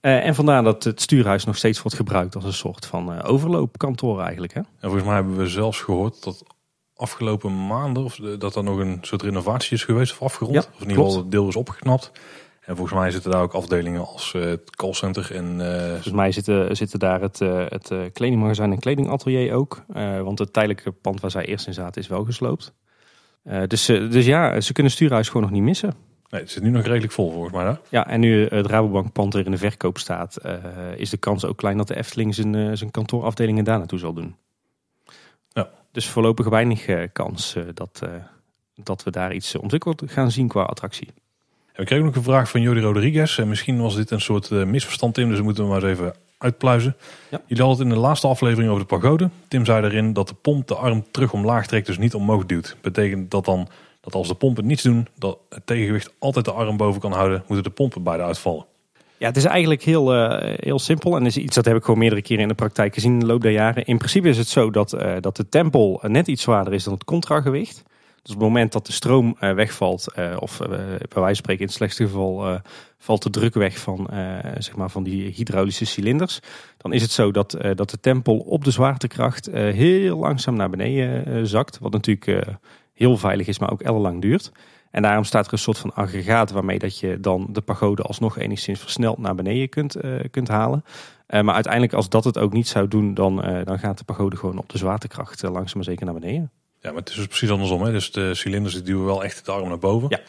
En 0.00 0.34
vandaar 0.34 0.62
dat 0.62 0.84
het 0.84 1.00
stuurhuis 1.00 1.44
nog 1.44 1.56
steeds 1.56 1.82
wordt 1.82 1.96
gebruikt 1.96 2.34
als 2.34 2.44
een 2.44 2.52
soort 2.52 2.86
van 2.86 3.22
overloopkantoor 3.22 4.20
eigenlijk. 4.20 4.54
Hè? 4.54 4.60
En 4.60 4.66
volgens 4.80 5.04
mij 5.04 5.14
hebben 5.14 5.36
we 5.36 5.46
zelfs 5.46 5.80
gehoord 5.80 6.22
dat 6.22 6.44
afgelopen 7.02 7.66
maanden 7.66 8.04
of 8.04 8.14
dat 8.38 8.56
er 8.56 8.64
nog 8.64 8.78
een 8.78 8.98
soort 9.00 9.22
renovatie 9.22 9.76
is 9.76 9.84
geweest 9.84 10.12
of 10.12 10.22
afgerond. 10.22 10.56
of 10.56 10.80
in 10.82 10.88
ieder 10.88 11.04
geval 11.04 11.18
het 11.18 11.30
deel 11.30 11.48
is 11.48 11.56
opgeknapt. 11.56 12.12
En 12.64 12.76
volgens 12.76 12.98
mij 12.98 13.10
zitten 13.10 13.30
daar 13.30 13.42
ook 13.42 13.52
afdelingen 13.52 14.06
als 14.06 14.32
uh, 14.36 14.44
het 14.44 14.76
callcenter 14.76 15.34
en... 15.34 15.58
Uh, 15.58 15.88
volgens 15.88 16.12
mij 16.12 16.32
zitten, 16.32 16.76
zitten 16.76 16.98
daar 16.98 17.20
het, 17.20 17.40
uh, 17.40 17.64
het 17.68 17.92
kledingmagazijn 18.12 18.72
en 18.72 18.78
kledingatelier 18.78 19.54
ook. 19.54 19.84
want 20.22 20.38
het 20.38 20.52
tijdelijke 20.52 20.90
pand 20.90 21.20
waar 21.20 21.30
zij 21.30 21.44
eerst 21.44 21.66
in 21.66 21.74
zaten 21.74 22.02
is 22.02 22.08
wel 22.08 22.24
gesloopt. 22.24 22.72
dus, 23.66 23.86
dus 23.86 24.26
ja, 24.26 24.60
ze 24.60 24.72
kunnen 24.72 24.92
Stuurhuis 24.92 25.26
gewoon 25.26 25.42
nog 25.42 25.50
niet 25.50 25.62
missen. 25.62 25.94
Nee, 26.28 26.40
het 26.40 26.50
zit 26.50 26.62
nu 26.62 26.70
nog 26.70 26.84
redelijk 26.84 27.12
vol 27.12 27.30
volgens 27.30 27.52
mij. 27.52 27.64
Hè? 27.64 27.74
Ja, 27.88 28.06
en 28.06 28.20
nu 28.20 28.46
het 28.46 28.66
Rabobank 28.66 29.12
pand 29.12 29.34
er 29.34 29.44
in 29.44 29.50
de 29.50 29.58
verkoop 29.58 29.98
staat... 29.98 30.38
is 30.96 31.10
de 31.10 31.16
kans 31.16 31.44
ook 31.44 31.56
klein 31.56 31.76
dat 31.76 31.88
de 31.88 31.96
Efteling 31.96 32.34
zijn, 32.34 32.76
zijn 32.76 32.90
kantoorafdelingen 32.90 33.64
daar 33.64 33.78
naartoe 33.78 33.98
zal 33.98 34.12
doen. 34.12 34.36
Dus 35.92 36.08
voorlopig 36.08 36.48
weinig 36.48 36.88
uh, 36.88 37.02
kans 37.12 37.56
uh, 37.56 37.64
dat, 37.74 38.00
uh, 38.04 38.10
dat 38.74 39.02
we 39.02 39.10
daar 39.10 39.34
iets 39.34 39.56
ontwikkeld 39.56 40.02
gaan 40.06 40.30
zien 40.30 40.48
qua 40.48 40.62
attractie. 40.62 41.08
we 41.74 41.84
kregen 41.84 42.04
nog 42.04 42.14
een 42.14 42.22
vraag 42.22 42.50
van 42.50 42.60
Jody 42.60 42.80
Rodriguez. 42.80 43.38
En 43.38 43.48
misschien 43.48 43.80
was 43.80 43.96
dit 43.96 44.10
een 44.10 44.20
soort 44.20 44.50
misverstand, 44.50 45.14
Tim, 45.14 45.28
dus 45.28 45.38
we 45.38 45.44
moeten 45.44 45.64
we 45.64 45.70
maar 45.70 45.82
eens 45.82 45.92
even 45.92 46.14
uitpluizen. 46.38 46.96
Ja. 47.30 47.40
Jullie 47.46 47.64
hadden 47.64 47.86
het 47.86 47.94
in 47.94 48.00
de 48.00 48.06
laatste 48.06 48.26
aflevering 48.26 48.70
over 48.70 48.88
de 48.88 48.96
pagode. 48.96 49.30
Tim 49.48 49.64
zei 49.64 49.84
erin 49.84 50.12
dat 50.12 50.28
de 50.28 50.34
pomp 50.34 50.68
de 50.68 50.74
arm 50.74 51.04
terug 51.10 51.32
omlaag 51.32 51.66
trekt, 51.66 51.86
dus 51.86 51.98
niet 51.98 52.14
omhoog 52.14 52.46
duwt. 52.46 52.76
Betekent 52.80 53.30
dat 53.30 53.44
dan 53.44 53.68
dat 54.02 54.14
als 54.14 54.28
de 54.28 54.34
pompen 54.34 54.66
niets 54.66 54.82
doen, 54.82 55.06
dat 55.18 55.38
het 55.48 55.66
tegengewicht 55.66 56.12
altijd 56.18 56.44
de 56.44 56.52
arm 56.52 56.76
boven 56.76 57.00
kan 57.00 57.12
houden, 57.12 57.44
moeten 57.46 57.62
de 57.62 57.76
pompen 57.76 58.02
beide 58.02 58.22
uitvallen. 58.22 58.66
Ja, 59.22 59.28
het 59.28 59.36
is 59.36 59.44
eigenlijk 59.44 59.82
heel, 59.82 60.14
uh, 60.14 60.54
heel 60.56 60.78
simpel 60.78 61.16
en 61.16 61.26
is 61.26 61.36
iets 61.36 61.54
dat 61.54 61.64
heb 61.64 61.76
ik 61.76 61.84
gewoon 61.84 61.98
meerdere 61.98 62.22
keren 62.22 62.42
in 62.42 62.48
de 62.48 62.54
praktijk 62.54 62.94
gezien 62.94 63.12
in 63.12 63.18
de 63.18 63.26
loop 63.26 63.40
der 63.40 63.50
jaren. 63.50 63.84
In 63.84 63.98
principe 63.98 64.28
is 64.28 64.38
het 64.38 64.48
zo 64.48 64.70
dat, 64.70 64.94
uh, 64.94 65.16
dat 65.20 65.36
de 65.36 65.48
tempel 65.48 66.00
net 66.06 66.28
iets 66.28 66.42
zwaarder 66.42 66.72
is 66.72 66.84
dan 66.84 66.92
het 66.92 67.04
contragewicht. 67.04 67.82
Dus 68.22 68.34
op 68.34 68.40
het 68.40 68.48
moment 68.48 68.72
dat 68.72 68.86
de 68.86 68.92
stroom 68.92 69.36
wegvalt, 69.38 70.14
of 70.38 70.58
bij 70.58 70.68
wijze 70.98 71.08
van 71.12 71.34
spreken 71.34 71.60
in 71.60 71.66
het 71.66 71.74
slechtste 71.74 72.04
geval 72.04 72.60
valt 72.98 73.22
de 73.22 73.30
druk 73.30 73.54
weg 73.54 73.78
van, 73.78 74.08
zeg 74.58 74.76
maar 74.76 74.90
van 74.90 75.02
die 75.02 75.30
hydraulische 75.30 75.84
cilinders, 75.84 76.40
dan 76.76 76.92
is 76.92 77.02
het 77.02 77.10
zo 77.10 77.30
dat, 77.30 77.56
dat 77.74 77.90
de 77.90 78.00
tempel 78.00 78.38
op 78.38 78.64
de 78.64 78.70
zwaartekracht 78.70 79.50
heel 79.52 80.18
langzaam 80.18 80.56
naar 80.56 80.70
beneden 80.70 81.46
zakt. 81.46 81.78
Wat 81.78 81.92
natuurlijk 81.92 82.46
heel 82.94 83.16
veilig 83.16 83.46
is, 83.46 83.58
maar 83.58 83.72
ook 83.72 83.82
ellenlang 83.82 84.20
duurt. 84.20 84.52
En 84.92 85.02
daarom 85.02 85.24
staat 85.24 85.46
er 85.46 85.52
een 85.52 85.58
soort 85.58 85.78
van 85.78 85.94
aggregaat 85.94 86.50
waarmee 86.50 86.78
dat 86.78 86.98
je 86.98 87.20
dan 87.20 87.46
de 87.50 87.60
pagode 87.60 88.02
alsnog 88.02 88.38
enigszins 88.38 88.80
versneld 88.80 89.18
naar 89.18 89.34
beneden 89.34 89.68
kunt, 89.68 90.04
uh, 90.04 90.20
kunt 90.30 90.48
halen. 90.48 90.84
Uh, 91.28 91.40
maar 91.40 91.54
uiteindelijk 91.54 91.92
als 91.92 92.08
dat 92.08 92.24
het 92.24 92.38
ook 92.38 92.52
niet 92.52 92.68
zou 92.68 92.88
doen, 92.88 93.14
dan, 93.14 93.48
uh, 93.48 93.64
dan 93.64 93.78
gaat 93.78 93.98
de 93.98 94.04
pagode 94.04 94.36
gewoon 94.36 94.58
op 94.58 94.68
de 94.68 94.78
zwaartekracht 94.78 95.42
langzaam 95.42 95.74
maar 95.74 95.84
zeker 95.84 96.04
naar 96.04 96.14
beneden. 96.14 96.50
Ja, 96.80 96.90
maar 96.90 97.00
het 97.00 97.08
is 97.08 97.14
dus 97.14 97.26
precies 97.26 97.50
andersom. 97.50 97.82
Hè? 97.82 97.92
Dus 97.92 98.12
de 98.12 98.34
cilinders 98.34 98.74
die 98.74 98.82
duwen 98.82 99.04
wel 99.04 99.24
echt 99.24 99.44
de 99.44 99.52
arm 99.52 99.68
naar 99.68 99.78
boven. 99.78 100.08
Ja. 100.08 100.20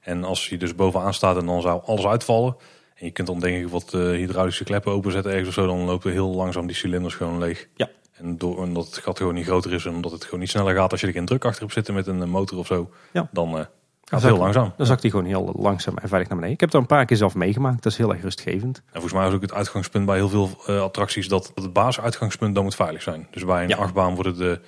En 0.00 0.24
als 0.24 0.48
je 0.48 0.58
dus 0.58 0.74
bovenaan 0.74 1.14
staat 1.14 1.36
en 1.36 1.46
dan 1.46 1.60
zou 1.60 1.82
alles 1.84 2.06
uitvallen. 2.06 2.56
En 2.94 3.06
je 3.06 3.12
kunt 3.12 3.26
dan 3.26 3.40
denk 3.40 3.64
ik 3.64 3.68
wat 3.68 3.90
hydraulische 3.90 4.64
kleppen 4.64 4.92
openzetten 4.92 5.30
ergens 5.30 5.48
of 5.48 5.54
zo. 5.54 5.66
Dan 5.66 5.78
lopen 5.78 6.12
heel 6.12 6.34
langzaam 6.34 6.66
die 6.66 6.76
cilinders 6.76 7.14
gewoon 7.14 7.38
leeg. 7.38 7.68
Ja. 7.74 7.88
En 8.12 8.38
door, 8.38 8.56
omdat 8.58 8.86
het 8.86 8.98
gat 8.98 9.18
gewoon 9.18 9.34
niet 9.34 9.46
groter 9.46 9.72
is 9.72 9.84
en 9.84 9.94
omdat 9.94 10.12
het 10.12 10.24
gewoon 10.24 10.40
niet 10.40 10.50
sneller 10.50 10.74
gaat 10.74 10.90
als 10.90 11.00
je 11.00 11.06
er 11.06 11.12
geen 11.12 11.24
druk 11.24 11.44
achter 11.44 11.60
hebt 11.60 11.72
zitten 11.72 11.94
met 11.94 12.06
een 12.06 12.30
motor 12.30 12.58
of 12.58 12.66
zo. 12.66 12.90
Ja. 13.12 13.28
Dan 13.32 13.66
Gaat 14.12 14.22
heel 14.22 14.38
langzaam. 14.38 14.72
Dan 14.76 14.86
zakt 14.86 15.02
hij 15.02 15.10
gewoon 15.10 15.26
heel 15.26 15.54
langzaam 15.56 15.96
en 15.96 16.08
veilig 16.08 16.28
naar 16.28 16.38
beneden. 16.38 16.54
Ik 16.54 16.60
heb 16.60 16.72
het 16.72 16.80
een 16.80 16.86
paar 16.86 17.04
keer 17.04 17.16
zelf 17.16 17.34
meegemaakt. 17.34 17.82
Dat 17.82 17.92
is 17.92 17.98
heel 17.98 18.12
erg 18.12 18.22
rustgevend. 18.22 18.76
En 18.76 18.92
volgens 18.92 19.12
mij 19.12 19.28
is 19.28 19.34
ook 19.34 19.42
het 19.42 19.52
uitgangspunt 19.52 20.06
bij 20.06 20.16
heel 20.16 20.28
veel 20.28 20.50
uh, 20.68 20.82
attracties 20.82 21.28
dat 21.28 21.52
het 21.54 21.72
basisuitgangspunt 21.72 22.54
dan 22.54 22.64
moet 22.64 22.74
veilig 22.74 23.02
zijn. 23.02 23.26
Dus 23.30 23.44
bij 23.44 23.62
een 23.62 23.68
ja. 23.68 23.76
achtbaan 23.76 24.14
worden 24.14 24.36
de 24.36 24.60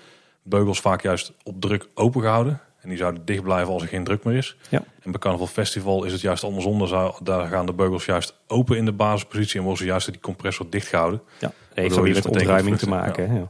beugels 0.42 0.80
vaak 0.80 1.02
juist 1.02 1.32
op 1.42 1.60
druk 1.60 1.88
open 1.94 2.20
gehouden. 2.20 2.60
En 2.80 2.88
die 2.88 2.98
zouden 2.98 3.24
dicht 3.24 3.42
blijven 3.42 3.72
als 3.72 3.82
er 3.82 3.88
geen 3.88 4.04
druk 4.04 4.24
meer 4.24 4.36
is. 4.36 4.56
Ja. 4.68 4.82
En 5.02 5.10
bij 5.10 5.20
Carnival 5.20 5.46
Festival 5.46 6.04
is 6.04 6.12
het 6.12 6.20
juist 6.20 6.44
andersom. 6.44 6.88
Daar, 7.22 7.46
gaan 7.46 7.66
de 7.66 7.72
beugels 7.72 8.04
juist 8.04 8.34
open 8.46 8.76
in 8.76 8.84
de 8.84 8.92
basispositie 8.92 9.58
en 9.58 9.64
worden 9.64 9.82
ze 9.84 9.90
juist 9.90 10.06
die 10.06 10.20
compressor 10.20 10.66
dicht 10.70 10.88
gehouden. 10.88 11.22
Ja, 11.38 11.52
dat 11.68 11.78
heeft 11.78 12.00
weer 12.00 12.14
met 12.14 12.26
ontruiming 12.26 12.78
te 12.78 12.88
maken. 12.88 13.34
Ja, 13.34 13.48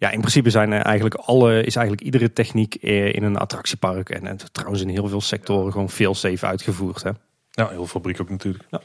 ja, 0.00 0.10
in 0.10 0.20
principe 0.20 0.50
zijn 0.50 0.72
eigenlijk 0.72 1.14
alle, 1.14 1.62
is 1.62 1.76
eigenlijk 1.76 2.06
iedere 2.06 2.32
techniek 2.32 2.74
eh, 2.74 3.14
in 3.14 3.22
een 3.22 3.36
attractiepark 3.36 4.10
en, 4.10 4.26
en 4.26 4.38
trouwens 4.52 4.82
in 4.82 4.88
heel 4.88 5.08
veel 5.08 5.20
sectoren 5.20 5.72
gewoon 5.72 5.90
veel 5.90 6.14
safe 6.14 6.46
uitgevoerd. 6.46 7.02
Hè? 7.02 7.10
Ja, 7.50 7.68
heel 7.68 7.86
fabriek 7.86 8.20
ook 8.20 8.30
natuurlijk. 8.30 8.64
Ja. 8.70 8.80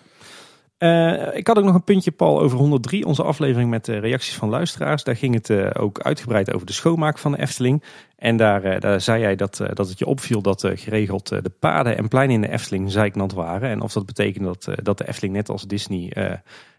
Uh, 0.79 1.37
ik 1.37 1.47
had 1.47 1.57
ook 1.57 1.63
nog 1.63 1.75
een 1.75 1.83
puntje, 1.83 2.11
Paul, 2.11 2.39
over 2.39 2.57
103, 2.57 3.05
onze 3.05 3.23
aflevering 3.23 3.69
met 3.69 3.85
de 3.85 3.97
reacties 3.97 4.35
van 4.35 4.49
luisteraars. 4.49 5.03
Daar 5.03 5.15
ging 5.15 5.33
het 5.33 5.49
uh, 5.49 5.69
ook 5.73 5.99
uitgebreid 5.99 6.53
over 6.53 6.67
de 6.67 6.73
schoonmaak 6.73 7.17
van 7.17 7.31
de 7.31 7.39
Efteling. 7.39 7.83
En 8.15 8.37
daar, 8.37 8.65
uh, 8.65 8.79
daar 8.79 9.01
zei 9.01 9.21
jij 9.21 9.35
dat, 9.35 9.61
dat 9.73 9.89
het 9.89 9.99
je 9.99 10.05
opviel 10.05 10.41
dat 10.41 10.67
geregeld 10.73 11.29
de 11.29 11.51
paden 11.59 11.97
en 11.97 12.07
pleinen 12.07 12.35
in 12.35 12.41
de 12.41 12.51
Efteling 12.51 12.91
zeiknat 12.91 13.33
waren. 13.33 13.69
En 13.69 13.81
of 13.81 13.93
dat 13.93 14.05
betekent 14.05 14.43
dat, 14.43 14.69
dat 14.83 14.97
de 14.97 15.07
Efteling 15.07 15.33
net 15.33 15.49
als 15.49 15.63
Disney 15.63 16.13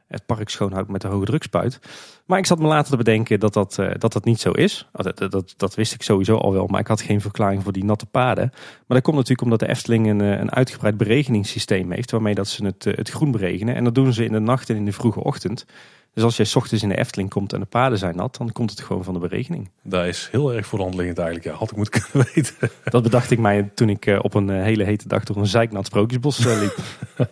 het 0.08 0.26
park 0.26 0.48
schoonhoudt 0.48 0.88
met 0.88 1.00
de 1.00 1.08
hoge 1.08 1.24
drukspuit. 1.24 1.78
Maar 2.26 2.38
ik 2.38 2.46
zat 2.46 2.58
me 2.58 2.66
later 2.66 2.90
te 2.90 2.96
bedenken 2.96 3.40
dat 3.40 3.52
dat, 3.52 3.76
uh, 3.80 3.90
dat, 3.98 4.12
dat 4.12 4.24
niet 4.24 4.40
zo 4.40 4.50
is. 4.50 4.88
Oh, 4.92 5.04
dat, 5.04 5.30
dat, 5.30 5.54
dat, 5.56 5.74
wist 5.74 5.94
ik 5.94 6.02
sowieso 6.02 6.36
al 6.36 6.52
wel, 6.52 6.66
maar 6.66 6.80
ik 6.80 6.86
had 6.86 7.00
geen 7.00 7.20
verklaring 7.20 7.62
voor 7.62 7.72
die 7.72 7.84
natte 7.84 8.06
paden. 8.06 8.50
Maar 8.52 8.96
dat 8.96 9.02
komt 9.02 9.16
natuurlijk 9.16 9.42
omdat 9.42 9.60
de 9.60 9.68
Efteling 9.68 10.06
een, 10.06 10.20
eh, 10.20 10.38
een 10.38 10.52
uitgebreid 10.52 10.96
beregeningssysteem 10.96 11.90
heeft, 11.90 12.10
waarmee 12.10 12.34
dat 12.34 12.48
ze 12.48 12.64
het, 12.64 12.86
eh, 12.86 12.96
het 12.96 13.10
groen 13.10 13.30
beregenen. 13.30 13.74
En 13.74 13.84
dat 13.84 13.94
doen 13.94 14.12
ze 14.12 14.24
in 14.24 14.32
de 14.32 14.38
nacht 14.38 14.70
en 14.70 14.76
in 14.76 14.84
de 14.84 14.92
vroege 14.92 15.24
ochtend. 15.24 15.66
Dus 16.14 16.24
als 16.24 16.36
jij 16.36 16.46
ochtends 16.54 16.82
in 16.82 16.88
de 16.88 16.98
Efteling 16.98 17.30
komt 17.30 17.52
en 17.52 17.60
de 17.60 17.66
paden 17.66 17.98
zijn 17.98 18.16
nat, 18.16 18.36
dan 18.36 18.52
komt 18.52 18.70
het 18.70 18.80
gewoon 18.80 19.04
van 19.04 19.14
de 19.14 19.20
beregening. 19.20 19.70
Dat 19.82 20.04
is 20.04 20.28
heel 20.30 20.52
erg 20.52 20.66
voor 20.66 20.78
de 20.78 20.84
hand 20.84 20.96
liggend 20.96 21.18
eigenlijk. 21.18 21.48
Ja, 21.48 21.54
had 21.58 21.70
ik 21.70 21.76
moeten 21.76 22.00
kunnen 22.10 22.28
weten. 22.34 22.70
Dat 22.84 23.02
bedacht 23.02 23.30
ik 23.30 23.38
mij 23.38 23.70
toen 23.74 23.88
ik 23.88 24.18
op 24.20 24.34
een 24.34 24.48
hele 24.48 24.84
hete 24.84 25.08
dag 25.08 25.24
door 25.24 25.36
een 25.36 25.46
zeiknat 25.46 25.86
sprookjesbos 25.86 26.44
liep. 26.44 26.76
ja, 27.16 27.26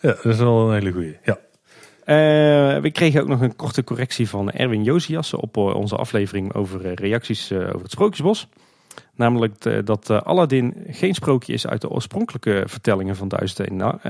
dat 0.00 0.24
is 0.24 0.38
wel 0.38 0.68
een 0.68 0.74
hele 0.74 0.92
goeie. 0.92 1.18
Ja. 1.22 1.38
Uh, 2.06 2.78
we 2.78 2.90
kregen 2.92 3.20
ook 3.20 3.28
nog 3.28 3.40
een 3.40 3.56
korte 3.56 3.84
correctie 3.84 4.28
van 4.28 4.50
Erwin 4.50 4.82
Josiassen 4.82 5.38
op 5.38 5.56
eh, 5.56 5.74
onze 5.74 5.96
aflevering 5.96 6.54
over 6.54 6.86
uh, 6.86 6.94
reacties 6.94 7.52
over 7.52 7.82
het 7.82 7.90
Sprookjesbos. 7.90 8.48
Namelijk 9.14 9.86
dat 9.86 10.10
Aladdin 10.10 10.84
geen 10.88 11.14
sprookje 11.14 11.52
is 11.52 11.66
uit 11.66 11.80
de 11.80 11.88
oorspronkelijke 11.88 12.64
vertellingen 12.66 13.16
van 13.16 13.28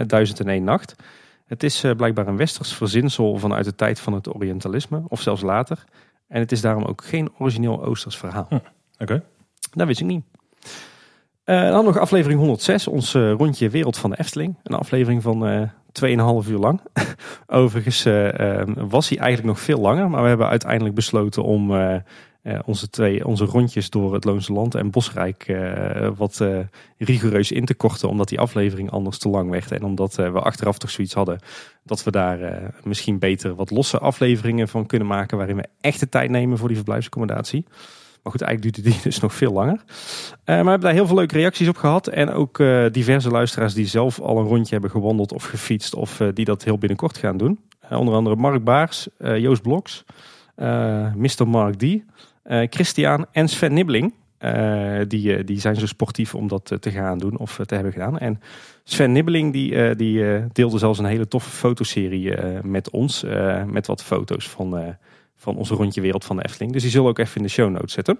Duizend 0.06 0.40
en 0.40 0.48
Eén 0.48 0.64
Nacht. 0.64 0.94
Het 1.46 1.62
is 1.62 1.84
blijkbaar 1.96 2.26
een 2.26 2.36
westers 2.36 2.74
verzinsel 2.74 3.36
vanuit 3.38 3.64
de 3.64 3.74
tijd 3.74 4.00
van 4.00 4.12
het 4.12 4.34
Orientalisme, 4.34 5.02
of 5.08 5.20
zelfs 5.20 5.42
later. 5.42 5.84
En 6.28 6.40
het 6.40 6.52
is 6.52 6.60
daarom 6.60 6.84
ook 6.84 7.04
geen 7.04 7.30
origineel 7.38 7.84
Oosters 7.84 8.16
verhaal. 8.16 8.46
Hm, 8.48 8.58
Oké. 8.98 9.22
Dat 9.72 9.86
wist 9.86 10.00
ik 10.00 10.06
niet. 10.06 10.24
dan 11.44 11.84
nog 11.84 11.98
aflevering 11.98 12.40
106, 12.40 12.86
ons 12.86 13.14
rondje 13.14 13.68
Wereld 13.68 13.98
van 13.98 14.10
de 14.10 14.18
Efteling. 14.18 14.56
Een 14.62 14.76
aflevering 14.76 15.22
van 15.22 15.70
2,5 16.44 16.50
uur 16.50 16.58
lang. 16.58 16.80
Overigens 17.46 18.06
uh, 18.06 18.62
was 18.76 19.08
hij 19.08 19.18
eigenlijk 19.18 19.56
nog 19.56 19.60
veel 19.60 19.78
langer. 19.78 20.10
Maar 20.10 20.22
we 20.22 20.28
hebben 20.28 20.48
uiteindelijk 20.48 20.94
besloten 20.94 21.42
om 21.42 21.70
uh, 21.70 21.96
onze, 22.64 22.90
twee, 22.90 23.26
onze 23.26 23.44
rondjes 23.44 23.90
door 23.90 24.14
het 24.14 24.24
Loonse 24.24 24.52
Land 24.52 24.74
en 24.74 24.90
Bosrijk 24.90 25.56
wat 26.16 26.44
rigoureus 26.98 27.52
in 27.52 27.64
te 27.64 27.74
korten. 27.74 28.08
Omdat 28.08 28.28
die 28.28 28.40
aflevering 28.40 28.90
anders 28.90 29.18
te 29.18 29.28
lang 29.28 29.50
werd. 29.50 29.72
En 29.72 29.82
omdat 29.82 30.14
we 30.14 30.40
achteraf 30.40 30.78
toch 30.78 30.90
zoiets 30.90 31.14
hadden 31.14 31.38
dat 31.84 32.04
we 32.04 32.10
daar 32.10 32.72
misschien 32.84 33.18
beter 33.18 33.54
wat 33.54 33.70
losse 33.70 33.98
afleveringen 33.98 34.68
van 34.68 34.86
kunnen 34.86 35.08
maken. 35.08 35.36
Waarin 35.36 35.56
we 35.56 35.68
echt 35.80 36.00
de 36.00 36.08
tijd 36.08 36.30
nemen 36.30 36.58
voor 36.58 36.68
die 36.68 36.76
verblijfsaccommodatie. 36.76 37.64
Maar 38.22 38.32
goed, 38.32 38.42
eigenlijk 38.42 38.74
duurde 38.74 38.90
die 38.90 39.02
dus 39.10 39.20
nog 39.20 39.34
veel 39.34 39.52
langer. 39.52 39.82
maar 40.44 40.44
we 40.44 40.52
hebben 40.52 40.80
daar 40.80 40.92
heel 40.92 41.06
veel 41.06 41.16
leuke 41.16 41.34
reacties 41.34 41.68
op 41.68 41.76
gehad. 41.76 42.06
En 42.06 42.30
ook 42.30 42.62
diverse 42.92 43.30
luisteraars 43.30 43.74
die 43.74 43.86
zelf 43.86 44.20
al 44.20 44.38
een 44.38 44.46
rondje 44.46 44.72
hebben 44.72 44.90
gewandeld 44.90 45.32
of 45.32 45.44
gefietst. 45.44 45.94
Of 45.94 46.20
die 46.34 46.44
dat 46.44 46.64
heel 46.64 46.78
binnenkort 46.78 47.18
gaan 47.18 47.36
doen. 47.36 47.58
onder 47.90 48.14
andere 48.14 48.36
Mark 48.36 48.64
Baars, 48.64 49.08
Joost 49.18 49.62
Bloks, 49.62 50.04
Mr. 51.14 51.48
Mark 51.48 51.74
D, 51.74 51.84
Christian 52.70 53.26
en 53.32 53.48
Sven 53.48 53.72
Nibbeling. 53.72 54.14
Uh, 54.44 55.00
die, 55.08 55.44
die 55.44 55.60
zijn 55.60 55.76
zo 55.76 55.86
sportief 55.86 56.34
om 56.34 56.48
dat 56.48 56.76
te 56.80 56.90
gaan 56.90 57.18
doen 57.18 57.38
of 57.38 57.60
te 57.66 57.74
hebben 57.74 57.92
gedaan. 57.92 58.18
En 58.18 58.40
Sven 58.84 59.12
Nibbeling 59.12 59.52
die, 59.52 59.94
die 59.94 60.46
deelde 60.52 60.78
zelfs 60.78 60.98
een 60.98 61.04
hele 61.04 61.28
toffe 61.28 61.50
fotoserie 61.50 62.34
met 62.62 62.90
ons. 62.90 63.24
met 63.66 63.86
wat 63.86 64.02
foto's 64.02 64.48
van, 64.48 64.96
van 65.42 65.56
onze 65.56 65.74
rondje 65.74 66.00
wereld 66.00 66.24
van 66.24 66.36
de 66.36 66.44
Efteling. 66.44 66.72
Dus 66.72 66.82
die 66.82 66.90
zullen 66.90 67.08
ook 67.08 67.18
even 67.18 67.36
in 67.36 67.42
de 67.42 67.48
show 67.48 67.70
notes 67.70 67.92
zetten. 67.92 68.18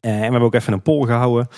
en 0.00 0.14
we 0.16 0.22
hebben 0.22 0.40
ook 0.40 0.54
even 0.54 0.72
een 0.72 0.82
poll 0.82 1.06
gehouden 1.06 1.48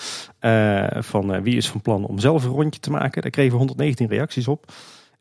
van 1.03 1.41
wie 1.41 1.55
is 1.55 1.69
van 1.69 1.81
plan 1.81 2.05
om 2.05 2.19
zelf 2.19 2.43
een 2.43 2.49
rondje 2.49 2.79
te 2.79 2.91
maken. 2.91 3.21
Daar 3.21 3.31
kregen 3.31 3.51
we 3.51 3.57
119 3.57 4.07
reacties 4.07 4.47
op. 4.47 4.71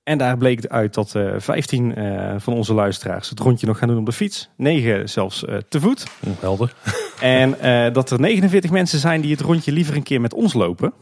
En 0.02 0.18
daar 0.18 0.36
bleek 0.36 0.66
uit 0.66 0.94
dat 0.94 1.14
uh, 1.14 1.34
15 1.36 1.98
uh, 1.98 2.34
van 2.38 2.52
onze 2.52 2.74
luisteraars 2.74 3.30
het 3.30 3.40
rondje 3.40 3.66
nog 3.66 3.78
gaan 3.78 3.88
doen 3.88 3.98
op 3.98 4.06
de 4.06 4.12
fiets. 4.12 4.50
9 4.56 5.08
zelfs 5.08 5.44
te 5.68 5.80
voet. 5.80 6.06
Helder. 6.40 6.74
En 7.20 7.56
dat 7.92 8.10
er 8.10 8.20
49 8.20 8.70
mensen 8.70 8.98
zijn 8.98 9.20
die 9.20 9.30
het 9.30 9.40
rondje 9.40 9.72
liever 9.72 9.96
een 9.96 10.02
keer 10.02 10.20
met 10.20 10.34
ons 10.34 10.52
lopen. 10.52 10.92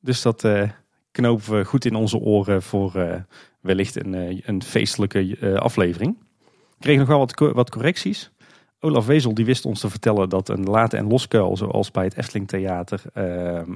Dus 0.00 0.22
dat 0.22 0.48
knopen 1.10 1.58
we 1.58 1.64
goed 1.64 1.84
in 1.84 1.94
onze 1.94 2.18
oren 2.18 2.62
voor 2.62 3.24
wellicht 3.60 4.04
een, 4.04 4.42
een 4.44 4.62
feestelijke 4.62 5.58
aflevering. 5.58 6.16
Kreeg 6.84 6.98
nog 6.98 7.08
wel 7.08 7.18
wat, 7.18 7.38
wat 7.54 7.70
correcties. 7.70 8.30
Olaf 8.80 9.06
Wezel 9.06 9.34
die 9.34 9.44
wist 9.44 9.64
ons 9.64 9.80
te 9.80 9.90
vertellen 9.90 10.28
dat 10.28 10.48
een 10.48 10.64
late 10.64 10.96
en 10.96 11.06
loskuil, 11.06 11.56
zoals 11.56 11.90
bij 11.90 12.04
het 12.04 12.16
Efteling 12.16 12.48
Theater, 12.48 13.02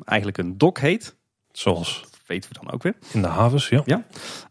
eigenlijk 0.04 0.38
een 0.38 0.58
dok 0.58 0.78
heet. 0.78 1.16
Zoals 1.52 2.04
weten 2.26 2.50
we 2.52 2.58
dan 2.60 2.72
ook 2.72 2.82
weer. 2.82 2.94
In 3.12 3.22
de 3.22 3.28
havens, 3.28 3.68
ja. 3.68 3.82
ja. 3.84 4.04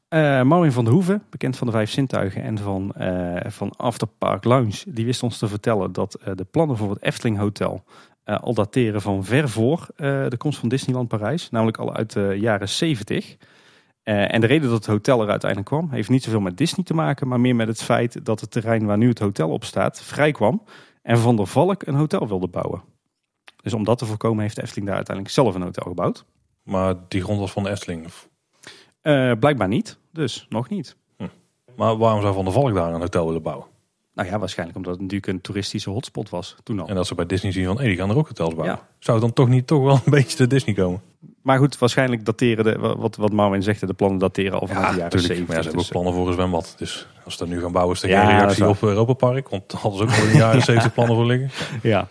Uh, 0.10 0.48
Maureen 0.48 0.72
van 0.72 0.84
der 0.84 0.93
Hoeven, 0.93 1.24
bekend 1.30 1.58
van 1.58 1.67
de 1.67 1.74
Vijf 1.74 1.91
Zintuigen 1.91 2.43
en 2.43 2.58
van, 2.58 2.93
uh, 3.00 3.36
van 3.46 3.74
Afterpark 3.76 4.43
Lounge, 4.43 4.84
die 4.88 5.06
wist 5.06 5.24
ons 5.24 5.38
te 5.38 5.48
vertellen 5.48 5.91
dat 5.91 6.20
uh, 6.20 6.36
de 6.36 6.46
plannen 6.52 6.78
voor 6.78 6.89
het 6.89 7.02
Efteling 7.02 7.38
Hotel 7.38 7.84
al 8.24 8.54
dateren 8.54 9.02
van 9.02 9.26
ver 9.26 9.50
voor 9.50 9.88
de 9.96 10.36
komst 10.38 10.60
van 10.60 10.70
Disneyland 10.70 11.08
Parijs, 11.08 11.50
namelijk 11.50 11.78
al 11.78 11.96
uit 11.96 12.13
de 12.13 12.38
jaren 12.39 12.70
70. 12.70 13.38
En 14.08 14.41
de 14.41 14.48
reden 14.48 14.70
dat 14.70 14.78
het 14.78 14.86
hotel 14.86 15.22
er 15.22 15.30
uiteindelijk 15.30 15.70
kwam, 15.70 15.89
heeft 15.91 16.10
niet 16.10 16.24
zoveel 16.24 16.39
met 16.39 16.58
Disney 16.58 16.86
te 16.86 16.93
maken, 16.93 17.28
maar 17.28 17.39
meer 17.39 17.56
met 17.56 17.67
het 17.67 17.84
feit 17.84 18.26
dat 18.26 18.41
het 18.41 18.52
terrein 18.52 18.86
waar 18.86 18.98
nu 18.98 19.10
het 19.10 19.20
hotel 19.20 19.50
op 19.50 19.63
staat 19.63 20.02
vrij 20.02 20.32
kwam 20.32 20.63
en 21.02 21.17
Van 21.17 21.36
der 21.36 21.48
Valk 21.48 21.86
een 21.86 21.96
hotel 21.96 22.28
wilde 22.28 22.48
bouwen. 22.48 22.84
Dus 23.62 23.74
om 23.74 23.84
dat 23.84 23.98
te 23.98 24.06
voorkomen 24.06 24.41
heeft 24.41 24.56
de 24.56 24.62
Efteling 24.62 24.88
daar 24.88 24.96
uiteindelijk 24.96 25.36
zelf 25.36 25.56
een 25.56 25.62
hotel 25.62 25.86
gebouwd. 25.88 26.26
Maar 26.63 26.96
die 27.08 27.22
grond 27.22 27.39
was 27.39 27.52
van 27.52 27.63
de 27.63 27.70
Efteling? 27.70 28.08
Uh, 29.04 29.32
blijkbaar 29.39 29.67
niet, 29.67 29.98
dus 30.12 30.46
nog 30.50 30.70
niet. 30.70 30.96
Hm. 31.17 31.28
Maar 31.76 31.98
waarom 31.98 32.22
zou 32.22 32.34
Van 32.34 32.43
der 32.43 32.54
Valk 32.54 32.74
daar 32.74 32.93
een 32.93 33.00
hotel 33.00 33.26
willen 33.26 33.41
bouwen? 33.41 33.65
Nou 34.17 34.30
ja, 34.30 34.39
waarschijnlijk 34.39 34.77
omdat 34.77 34.93
het 34.93 35.01
natuurlijk 35.01 35.32
een 35.32 35.41
toeristische 35.41 35.89
hotspot 35.89 36.30
was 36.30 36.56
toen 36.63 36.80
al. 36.80 36.88
En 36.88 36.95
dat 36.95 37.08
ze 37.08 37.15
bij 37.15 37.25
Disney 37.25 37.51
zien 37.51 37.65
van, 37.65 37.77
hé, 37.80 37.84
die 37.84 37.95
gaan 37.95 38.10
er 38.10 38.17
ook 38.17 38.27
hotels 38.27 38.53
bouwen. 38.53 38.77
Ja. 38.77 38.88
Zou 38.99 39.17
het 39.17 39.25
dan 39.25 39.36
toch 39.36 39.53
niet 39.53 39.67
toch 39.67 39.84
wel 39.84 39.93
een 39.93 40.12
beetje 40.19 40.38
te 40.38 40.47
Disney 40.47 40.75
komen? 40.75 41.01
Maar 41.41 41.58
goed, 41.58 41.77
waarschijnlijk 41.77 42.25
dateren, 42.25 42.63
de, 42.63 42.95
wat, 42.97 43.15
wat 43.15 43.32
Marvin 43.32 43.63
zegt, 43.63 43.88
de 43.88 43.93
plannen 43.93 44.19
dateren 44.19 44.60
al 44.60 44.67
vanaf 44.67 44.91
de 44.91 44.97
jaren 44.97 45.19
70. 45.19 45.47
Maar 45.47 45.56
ja, 45.56 45.62
ze 45.62 45.67
hebben 45.67 45.86
ook 45.86 45.91
plannen 45.91 46.13
voor 46.13 46.27
een 46.27 46.34
zwembad. 46.34 46.75
Dus 46.77 47.08
als 47.25 47.34
ze 47.34 47.39
dat 47.39 47.53
nu 47.53 47.62
gaan 47.62 47.71
bouwen, 47.71 47.95
is 47.95 48.03
er 48.03 48.10
ja, 48.10 48.25
geen 48.25 48.39
reactie 48.39 48.67
op 48.67 48.82
Europa 48.82 49.13
Park. 49.13 49.49
Want 49.49 49.71
daar 49.71 49.82
hadden 49.82 49.99
ze 49.99 50.06
ook 50.06 50.19
al 50.19 50.25
in 50.25 50.32
de 50.32 50.38
jaren 50.38 50.62
70 50.71 50.93
plannen 50.93 51.15
voor 51.15 51.25
liggen. 51.25 51.49
Ja. 51.82 52.08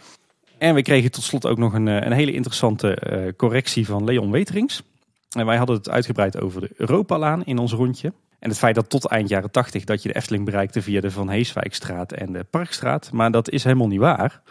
En 0.59 0.75
we 0.75 0.83
kregen 0.83 1.11
tot 1.11 1.23
slot 1.23 1.47
ook 1.47 1.59
nog 1.59 1.73
een, 1.73 1.87
een 1.87 2.13
hele 2.13 2.33
interessante 2.33 2.99
uh, 3.11 3.33
correctie 3.37 3.87
van 3.87 4.05
Leon 4.05 4.31
Weterings. 4.31 4.83
En 5.31 5.47
wij 5.47 5.57
hadden 5.57 5.77
het 5.77 5.91
uitgebreid 5.91 6.41
over 6.41 6.61
de 6.61 6.71
Europalaan 6.77 7.45
in 7.45 7.59
ons 7.59 7.73
rondje. 7.73 8.13
En 8.47 8.53
het 8.53 8.61
feit 8.61 8.75
dat 8.75 8.91
tot 8.91 9.07
eind 9.07 9.29
jaren 9.29 9.51
80 9.51 9.85
dat 9.85 10.03
je 10.03 10.09
de 10.09 10.15
Efteling 10.15 10.45
bereikte 10.45 10.83
via 10.83 11.01
de 11.01 11.11
Van 11.11 11.29
Heeswijkstraat 11.29 12.13
en 12.13 12.33
de 12.33 12.45
Parkstraat. 12.45 13.13
Maar 13.13 13.31
dat 13.31 13.51
is 13.51 13.65
helemaal 13.65 13.87
niet 13.87 14.01
waar. 14.01 14.43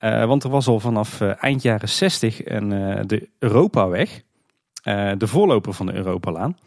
Uh, 0.00 0.24
want 0.24 0.44
er 0.44 0.50
was 0.50 0.66
al 0.66 0.80
vanaf 0.80 1.20
uh, 1.20 1.42
eind 1.42 1.62
jaren 1.62 1.88
60 1.88 2.44
een, 2.44 2.70
uh, 2.70 3.00
de 3.06 3.28
Europaweg. 3.38 4.22
de 4.82 5.26
voorloper 5.26 5.74
van 5.74 5.86
de 5.86 5.94
Europalaan. 5.94 6.58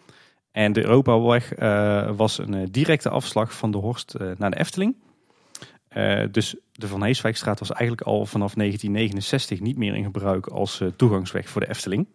En 0.51 0.73
de 0.73 0.83
Europaweg 0.83 1.53
was 2.15 2.37
een 2.37 2.71
directe 2.71 3.09
afslag 3.09 3.53
van 3.53 3.71
de 3.71 3.77
Horst 3.77 4.15
naar 4.37 4.51
de 4.51 4.59
Efteling. 4.59 4.95
dus 6.31 6.55
de 6.71 6.87
Van 6.87 7.03
Heeswijkstraat 7.03 7.59
was 7.59 7.71
eigenlijk 7.71 8.07
al 8.07 8.25
vanaf 8.25 8.53
1969 8.53 9.59
niet 9.59 9.77
meer 9.77 9.95
in 9.95 10.03
gebruik 10.03 10.47
als 10.47 10.83
toegangsweg 10.95 11.49
voor 11.49 11.61
de 11.61 11.69
Efteling. 11.69 12.07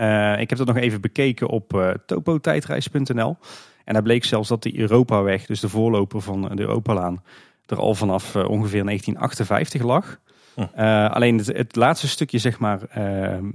Uh, 0.00 0.40
ik 0.40 0.48
heb 0.48 0.58
dat 0.58 0.66
nog 0.66 0.76
even 0.76 1.00
bekeken 1.00 1.48
op 1.48 1.74
uh, 1.74 1.90
topotijdreis.nl. 2.06 3.36
En 3.84 3.92
daar 3.94 4.02
bleek 4.02 4.24
zelfs 4.24 4.48
dat 4.48 4.62
de 4.62 4.78
Europaweg, 4.78 5.46
dus 5.46 5.60
de 5.60 5.68
voorloper 5.68 6.20
van 6.20 6.56
de 6.56 6.62
Europalaan, 6.62 7.22
er 7.66 7.78
al 7.78 7.94
vanaf 7.94 8.34
uh, 8.34 8.42
ongeveer 8.42 8.84
1958 8.84 9.82
lag. 9.82 10.18
Hm. 10.54 10.80
alleen 11.08 11.38
het, 11.38 11.46
het, 11.46 11.76
laatste 11.76 12.08
stukje, 12.08 12.38
zeg 12.38 12.58
maar, 12.58 12.78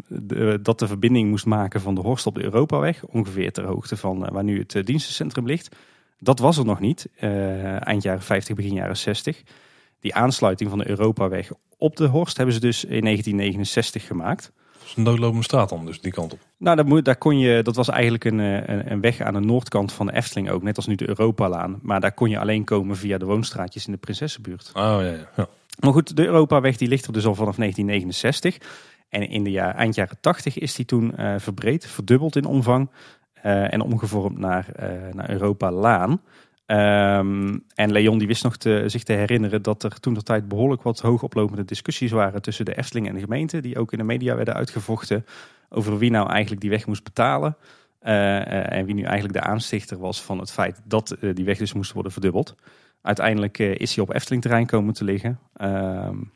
de, 0.08 0.60
dat 0.62 0.80
de 0.80 0.88
verbinding 0.88 1.30
moest 1.30 1.46
maken 1.46 1.82
van 1.82 1.96
de 1.96 2.02
Horst 2.02 2.26
op 2.26 2.36
de 2.36 2.44
Europaweg, 2.44 3.04
ongeveer 3.06 3.52
ter 3.52 3.66
hoogte 3.66 3.98
van 3.98 4.30
waar 4.32 4.44
nu 4.44 4.60
het 4.60 4.86
dienstencentrum 4.86 5.46
ligt, 5.46 5.76
dat 6.20 6.40
was 6.40 6.58
er 6.58 6.66
nog 6.66 6.80
niet. 6.80 7.08
eind 7.80 8.04
jaren 8.04 8.22
50, 8.22 8.56
begin 8.56 8.74
jaren 8.74 8.98
60. 8.98 9.44
Die 10.00 10.16
aansluiting 10.16 10.70
van 10.70 10.80
de 10.80 10.90
Europaweg 10.90 11.52
op 11.78 11.96
de 11.96 12.06
Horst 12.08 12.38
hebben 12.38 12.56
ze 12.56 12.62
dus 12.62 12.84
in 12.84 13.04
1969 13.04 14.08
gemaakt 14.08 14.52
is 14.94 15.00
een 15.00 15.12
doodlopende 15.12 15.44
straat 15.44 15.70
dan, 15.70 15.86
dus 15.86 16.02
die 16.02 16.12
kant 16.12 16.34
op. 16.34 16.40
Nou, 16.58 16.76
daar, 16.76 16.86
moet, 16.86 17.06
daar 17.06 17.16
kon 17.16 17.40
je, 17.40 17.62
dat 17.62 17.76
was 17.76 17.90
eigenlijk 17.90 18.24
een, 18.24 18.40
eh, 18.40 18.76
een, 18.76 18.92
een, 18.92 19.02
weg 19.02 19.22
aan 19.22 19.34
de 19.34 19.40
noordkant 19.40 19.94
van 19.94 20.06
de 20.06 20.14
Efteling 20.14 20.50
ook, 20.50 20.64
net 20.64 20.76
als 20.76 20.88
nu 20.88 20.96
de 20.96 21.08
Europalaan. 21.08 21.80
Maar 21.82 22.00
daar 22.00 22.14
kon 22.14 22.30
je 22.30 22.40
alleen 22.40 22.64
komen 22.64 22.96
via 22.96 23.18
de 23.18 23.26
woonstraatjes 23.26 23.86
in 23.86 23.92
de 23.92 23.98
Prinsessenbuurt. 23.98 24.72
Oh 24.74 24.82
ja, 24.82 25.02
ja. 25.02 25.30
ja. 25.36 25.48
Maar 25.80 25.94
goed, 25.94 26.16
de 26.16 26.26
Europaweg 26.26 26.78
die 26.78 26.88
ligt 26.88 27.06
er 27.06 27.14
dus 27.14 27.26
al 27.26 27.36
vanaf 27.36 27.56
1969. 27.56 28.58
En 29.10 29.30
in 29.30 29.44
de 29.44 29.52
jaar, 29.52 29.76
eind 29.76 29.96
jaren 29.96 30.18
80 30.20 30.58
is 30.58 30.76
die 30.76 30.86
toen 30.86 31.14
uh, 31.20 31.36
verbreed, 31.38 31.88
verdubbeld 31.88 32.36
in 32.36 32.46
omvang. 32.46 32.90
Uh, 33.46 33.74
en 33.74 33.82
omgevormd 33.82 34.38
naar, 34.38 34.68
uh, 34.80 35.14
naar 35.14 35.30
Europa 35.30 35.72
Laan. 35.72 36.22
Um, 36.65 37.63
en 37.76 37.91
Leon 37.91 38.17
die 38.17 38.28
wist 38.28 38.43
nog 38.43 38.58
te, 38.58 38.84
zich 38.86 39.04
te 39.04 39.13
herinneren 39.13 39.62
dat 39.62 39.84
er 39.84 39.99
toen 39.99 40.13
de 40.13 40.23
tijd 40.23 40.47
behoorlijk 40.47 40.82
wat 40.82 40.99
hoogoplopende 40.99 41.65
discussies 41.65 42.12
waren 42.12 42.41
tussen 42.41 42.65
de 42.65 42.78
Efteling 42.78 43.08
en 43.08 43.13
de 43.13 43.19
gemeente. 43.19 43.62
Die 43.62 43.80
ook 43.80 43.91
in 43.91 43.97
de 43.97 44.04
media 44.04 44.36
werden 44.36 44.54
uitgevochten 44.54 45.26
over 45.69 45.97
wie 45.97 46.12
nou 46.12 46.30
eigenlijk 46.30 46.62
die 46.62 46.69
weg 46.69 46.86
moest 46.86 47.04
betalen. 47.04 47.58
Uh, 48.02 48.71
en 48.73 48.86
wie 48.86 48.95
nu 48.95 49.04
eigenlijk 49.04 49.34
de 49.34 49.49
aanstichter 49.49 49.97
was 49.97 50.21
van 50.21 50.39
het 50.39 50.52
feit 50.52 50.82
dat 50.84 51.15
uh, 51.19 51.34
die 51.36 51.45
weg 51.45 51.58
dus 51.58 51.73
moest 51.73 51.91
worden 51.91 52.12
verdubbeld. 52.12 52.56
Uiteindelijk 53.02 53.58
is 53.60 53.95
hij 53.95 54.04
op 54.04 54.13
Efteling 54.13 54.41
terrein 54.41 54.65
komen 54.65 54.93
te 54.93 55.04
liggen. 55.04 55.39
Um, 55.62 56.32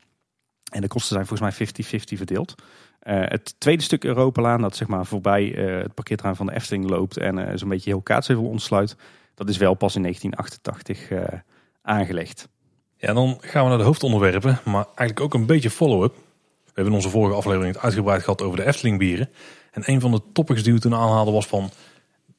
en 0.72 0.80
de 0.80 0.88
kosten 0.88 1.14
zijn 1.14 1.26
volgens 1.26 1.58
mij 1.58 2.00
50-50 2.00 2.16
verdeeld. 2.16 2.54
het 3.00 3.60
tweede 3.60 3.82
stuk 3.82 4.04
Europalaan, 4.04 4.60
dat 4.60 4.76
zeg 4.76 4.88
maar 4.88 5.06
voorbij 5.06 5.44
het 5.46 5.94
parkeerterrein 5.94 6.36
van 6.36 6.46
de 6.46 6.54
Efteling 6.54 6.88
loopt 6.88 7.16
en 7.16 7.58
zo'n 7.58 7.68
beetje 7.68 7.90
heel 7.90 8.02
Kaatsheuvel 8.02 8.48
ontsluit 8.48 8.96
dat 9.38 9.48
is 9.48 9.56
wel 9.56 9.74
pas 9.74 9.96
in 9.96 10.02
1988 10.02 11.10
uh, 11.10 11.32
eh, 11.32 11.40
aangelegd. 11.82 12.48
Ja, 12.96 13.12
dan 13.12 13.38
gaan 13.40 13.62
we 13.62 13.68
naar 13.68 13.78
de 13.78 13.84
hoofdonderwerpen, 13.84 14.60
maar 14.64 14.84
eigenlijk 14.84 15.20
ook 15.20 15.34
een 15.34 15.46
beetje 15.46 15.70
follow-up. 15.70 16.14
We 16.14 16.72
hebben 16.74 16.92
in 16.92 16.98
onze 16.98 17.08
vorige 17.10 17.36
aflevering 17.36 17.74
het 17.74 17.82
uitgebreid 17.82 18.22
gehad 18.22 18.42
over 18.42 18.56
de 18.56 18.66
Efteling 18.66 18.98
bieren. 18.98 19.30
En 19.70 19.82
een 19.84 20.00
van 20.00 20.10
de 20.10 20.22
topics 20.32 20.62
die 20.62 20.72
we 20.72 20.78
toen 20.78 20.94
aanhaalden 20.94 21.34
was 21.34 21.46
van 21.46 21.70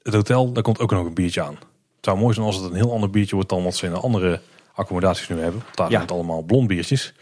het 0.01 0.13
hotel, 0.13 0.51
daar 0.51 0.63
komt 0.63 0.79
ook 0.79 0.91
nog 0.91 1.05
een 1.05 1.13
biertje 1.13 1.41
aan. 1.41 1.53
Het 1.95 2.05
zou 2.05 2.17
mooi 2.17 2.33
zijn 2.33 2.45
als 2.45 2.55
het 2.55 2.65
een 2.65 2.75
heel 2.75 2.93
ander 2.93 3.09
biertje 3.09 3.35
wordt 3.35 3.49
dan 3.49 3.63
wat 3.63 3.75
ze 3.75 3.85
in 3.85 3.91
de 3.91 3.99
andere 3.99 4.41
accommodaties 4.73 5.27
nu 5.27 5.39
hebben. 5.39 5.63
Daar 5.73 5.89
zijn 5.89 6.01
het 6.01 6.11
allemaal 6.11 6.41
blond 6.41 6.67
biertjes. 6.67 7.13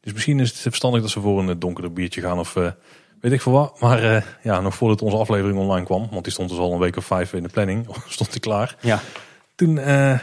Dus 0.00 0.12
misschien 0.12 0.40
is 0.40 0.50
het 0.50 0.58
verstandig 0.58 1.00
dat 1.00 1.10
ze 1.10 1.20
voor 1.20 1.38
een 1.38 1.58
donkerder 1.58 1.92
biertje 1.92 2.20
gaan 2.20 2.38
of 2.38 2.56
uh, 2.56 2.70
weet 3.20 3.32
ik 3.32 3.42
veel 3.42 3.52
wat. 3.52 3.80
Maar 3.80 4.04
uh, 4.04 4.22
ja, 4.42 4.60
nog 4.60 4.74
voordat 4.74 5.02
onze 5.02 5.16
aflevering 5.16 5.58
online 5.58 5.84
kwam, 5.84 6.08
want 6.10 6.24
die 6.24 6.32
stond 6.32 6.48
dus 6.48 6.58
al 6.58 6.72
een 6.72 6.78
week 6.78 6.96
of 6.96 7.04
vijf 7.04 7.32
in 7.32 7.42
de 7.42 7.48
planning, 7.48 7.86
stond 8.08 8.32
die 8.32 8.40
klaar. 8.40 8.76
Ja. 8.80 9.00
Toen 9.54 9.76
uh, 9.76 10.18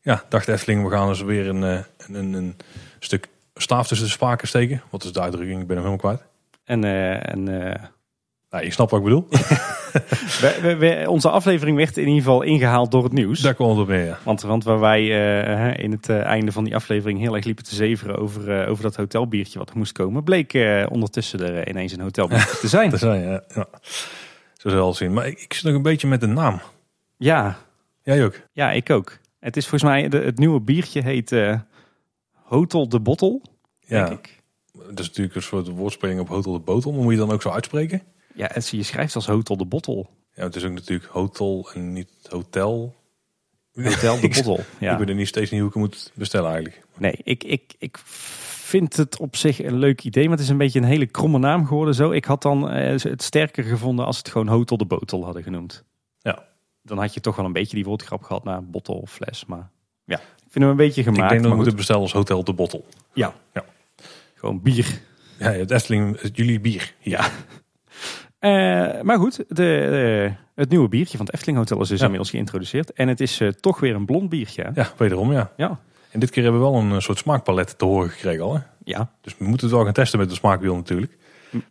ja, 0.00 0.24
dacht 0.28 0.48
Efteling, 0.48 0.84
we 0.84 0.90
gaan 0.90 1.08
dus 1.08 1.22
weer 1.22 1.48
een, 1.48 1.62
een, 1.62 1.84
een, 2.14 2.32
een, 2.32 2.56
stuk 2.98 3.28
staaf 3.54 3.86
tussen 3.86 4.06
de 4.06 4.12
spaken 4.12 4.48
steken. 4.48 4.82
Wat 4.90 5.04
is 5.04 5.12
de 5.12 5.20
uitdrukking? 5.20 5.60
Ik 5.60 5.66
ben 5.66 5.76
hem 5.76 5.86
helemaal 5.86 6.16
kwijt. 6.16 6.28
En, 6.64 6.84
en 7.24 7.48
nou, 8.50 8.64
je 8.64 8.70
snapt 8.70 8.90
wat 8.90 9.00
ik 9.00 9.06
bedoel. 9.06 9.26
we, 10.62 10.76
we, 10.78 11.04
onze 11.08 11.30
aflevering 11.30 11.76
werd 11.76 11.96
in 11.96 12.06
ieder 12.06 12.22
geval 12.22 12.42
ingehaald 12.42 12.90
door 12.90 13.04
het 13.04 13.12
nieuws. 13.12 13.40
Daar 13.40 13.54
komt 13.54 13.78
het 13.78 13.86
mee, 13.86 14.04
ja. 14.04 14.18
Want, 14.24 14.42
want 14.42 14.64
waar 14.64 14.80
wij 14.80 15.02
uh, 15.02 15.84
in 15.84 15.90
het 15.90 16.08
uh, 16.08 16.22
einde 16.22 16.52
van 16.52 16.64
die 16.64 16.74
aflevering 16.74 17.18
heel 17.18 17.34
erg 17.34 17.44
liepen 17.44 17.64
te 17.64 17.74
zeveren 17.74 18.16
over, 18.16 18.62
uh, 18.62 18.70
over 18.70 18.82
dat 18.82 18.96
hotelbiertje 18.96 19.58
wat 19.58 19.70
er 19.70 19.76
moest 19.76 19.92
komen, 19.92 20.24
bleek 20.24 20.52
ondertussen 20.90 21.40
er 21.40 21.68
ineens 21.68 21.92
een 21.92 22.00
hotelbiertje 22.00 22.58
te 22.60 22.68
zijn. 22.68 22.90
te 22.90 22.96
zijn, 22.96 23.22
ja. 23.22 23.42
ja. 23.54 23.68
Zo 24.56 24.68
zal 24.68 24.88
het 24.88 24.96
zien. 24.96 25.12
Maar 25.12 25.26
ik, 25.26 25.40
ik 25.40 25.54
zit 25.54 25.64
nog 25.64 25.74
een 25.74 25.82
beetje 25.82 26.08
met 26.08 26.20
de 26.20 26.26
naam. 26.26 26.60
Ja. 27.16 27.58
Jij 28.02 28.24
ook? 28.24 28.40
Ja, 28.52 28.70
ik 28.70 28.90
ook. 28.90 29.18
Het 29.40 29.56
is 29.56 29.66
volgens 29.66 29.90
mij, 29.90 30.08
de, 30.08 30.18
het 30.18 30.38
nieuwe 30.38 30.60
biertje 30.60 31.02
heet 31.02 31.36
Hotel 32.32 32.88
de 32.88 33.00
Bottle. 33.00 33.40
Ja. 33.80 34.10
Ik. 34.10 34.42
Dat 34.72 34.98
is 34.98 35.06
natuurlijk 35.06 35.34
een 35.34 35.42
soort 35.42 35.68
woordspeling 35.68 36.20
op 36.20 36.28
hotel 36.28 36.52
de 36.52 36.58
botel. 36.58 36.92
Maar 36.92 37.02
moet 37.02 37.12
je 37.12 37.18
dan 37.18 37.30
ook 37.30 37.42
zo 37.42 37.50
uitspreken? 37.50 38.02
Ja, 38.38 38.50
en 38.50 38.62
je 38.70 38.82
schrijft 38.82 39.14
als 39.14 39.26
Hotel 39.26 39.56
de 39.56 39.64
Bottel. 39.64 40.10
Ja, 40.34 40.42
het 40.42 40.56
is 40.56 40.64
ook 40.64 40.72
natuurlijk 40.72 41.10
hotel 41.10 41.70
en 41.74 41.92
niet 41.92 42.10
hotel. 42.28 42.94
Hotel 43.74 44.20
de 44.20 44.28
Bottel. 44.28 44.58
Ik 44.78 44.98
weet 44.98 45.08
er 45.08 45.14
niet 45.14 45.28
steeds 45.28 45.50
niet 45.50 45.60
hoe 45.60 45.68
ik 45.68 45.74
het 45.74 45.84
moet 45.84 46.12
bestellen 46.14 46.50
eigenlijk. 46.50 46.84
Nee, 46.96 47.20
ik, 47.22 47.44
ik, 47.44 47.74
ik 47.78 47.98
vind 48.68 48.96
het 48.96 49.18
op 49.18 49.36
zich 49.36 49.62
een 49.62 49.78
leuk 49.78 50.04
idee, 50.04 50.22
maar 50.22 50.32
het 50.32 50.44
is 50.44 50.48
een 50.48 50.56
beetje 50.56 50.78
een 50.78 50.84
hele 50.84 51.06
kromme 51.06 51.38
naam 51.38 51.66
geworden. 51.66 51.94
Zo. 51.94 52.10
Ik 52.10 52.24
had 52.24 52.42
dan 52.42 52.70
eh, 52.70 53.02
het 53.02 53.22
sterker 53.22 53.64
gevonden 53.64 54.06
als 54.06 54.18
het 54.18 54.28
gewoon 54.28 54.48
Hotel 54.48 54.76
de 54.76 54.84
Botel 54.84 55.24
hadden 55.24 55.42
genoemd. 55.42 55.84
Ja. 56.18 56.44
Dan 56.82 56.98
had 56.98 57.14
je 57.14 57.20
toch 57.20 57.36
wel 57.36 57.44
een 57.44 57.52
beetje 57.52 57.76
die 57.76 57.84
woordgrap 57.84 58.22
gehad 58.22 58.44
naar 58.44 58.64
bottel 58.64 58.94
of 58.94 59.12
fles. 59.12 59.44
Maar 59.44 59.70
ja, 60.04 60.16
ik 60.18 60.50
vind 60.50 60.64
hem 60.64 60.68
een 60.68 60.76
beetje 60.76 61.02
gemaakt. 61.02 61.22
ik 61.22 61.28
denk 61.28 61.42
dat 61.42 61.50
we 61.50 61.56
moeten 61.56 61.76
bestellen 61.76 62.02
als 62.02 62.12
hotel 62.12 62.44
de 62.44 62.52
bottel. 62.52 62.84
Ja. 63.12 63.34
Ja. 63.52 63.64
Gewoon 64.34 64.62
bier. 64.62 65.00
Ja, 65.38 65.50
het 65.50 65.70
Efteling, 65.70 66.20
het 66.20 66.36
jullie 66.36 66.60
bier. 66.60 66.94
Ja. 66.98 67.30
Eh, 68.38 68.50
maar 69.02 69.18
goed, 69.18 69.44
de, 69.48 70.32
het 70.54 70.68
nieuwe 70.70 70.88
biertje 70.88 71.16
van 71.16 71.26
het 71.26 71.34
Efteling 71.34 71.58
Hotel 71.58 71.80
is 71.80 71.88
dus 71.88 71.96
Ja. 71.98 72.04
inmiddels 72.04 72.30
geïntroduceerd. 72.30 72.92
En 72.92 73.08
het 73.08 73.20
is 73.20 73.40
eh, 73.40 73.48
toch 73.48 73.80
weer 73.80 73.94
een 73.94 74.04
blond 74.06 74.28
biertje. 74.28 74.62
hè? 74.62 74.70
ja, 74.74 74.88
wederom 74.96 75.32
ja. 75.32 75.52
Ja. 75.56 75.78
En 76.10 76.20
dit 76.20 76.30
keer 76.30 76.42
hebben 76.42 76.60
we 76.60 76.66
wel 76.70 76.78
een 76.80 76.92
eh, 76.92 76.98
soort 76.98 77.18
smaakpalet 77.18 77.78
te 77.78 77.84
horen 77.84 78.10
gekregen 78.10 78.44
al. 78.44 78.54
Hè? 78.54 78.60
Ja, 78.84 79.10
Dus 79.20 79.36
we 79.38 79.44
moeten 79.44 79.66
het 79.66 79.76
wel 79.76 79.84
gaan 79.84 79.92
testen 79.92 80.18
met 80.18 80.28
de 80.28 80.34
smaakwiel 80.34 80.74
natuurlijk. 80.74 81.16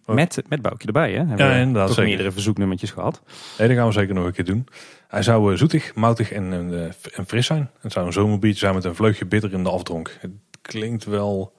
met, 0.06 0.42
met 0.50 0.62
Boukje 0.62 0.88
erbij. 0.88 1.12
Hè? 1.12 1.18
Hebben 1.18 1.38
Ja, 1.46 1.54
we 1.54 1.60
inderdaad, 1.60 1.88
Toch 1.96 2.06
meerdere 2.06 2.32
verzoeknummertjes 2.32 2.92
gehad. 2.92 3.22
Nee, 3.58 3.68
dat 3.68 3.78
gaan 3.78 3.88
we 3.88 3.94
zeker 3.94 4.14
nog 4.16 4.26
een 4.26 4.32
keer 4.34 4.46
doen. 4.46 4.68
Hij 5.08 5.22
zou 5.24 5.58
zoetig, 5.58 5.96
moutig 5.96 6.32
en, 6.32 6.54
en, 6.54 6.94
en 7.16 7.26
fris 7.26 7.46
zijn. 7.46 7.70
Het 7.82 7.92
zou 7.92 8.06
een 8.06 8.14
zomerbiertje 8.14 8.60
zijn 8.60 8.74
met 8.74 8.84
een 8.84 8.96
vleugje 8.96 9.26
bitter 9.26 9.54
in 9.54 9.64
de 9.64 9.70
afdronk. 9.70 10.18
Het 10.20 10.32
klinkt 10.62 11.04
wel, 11.06 11.54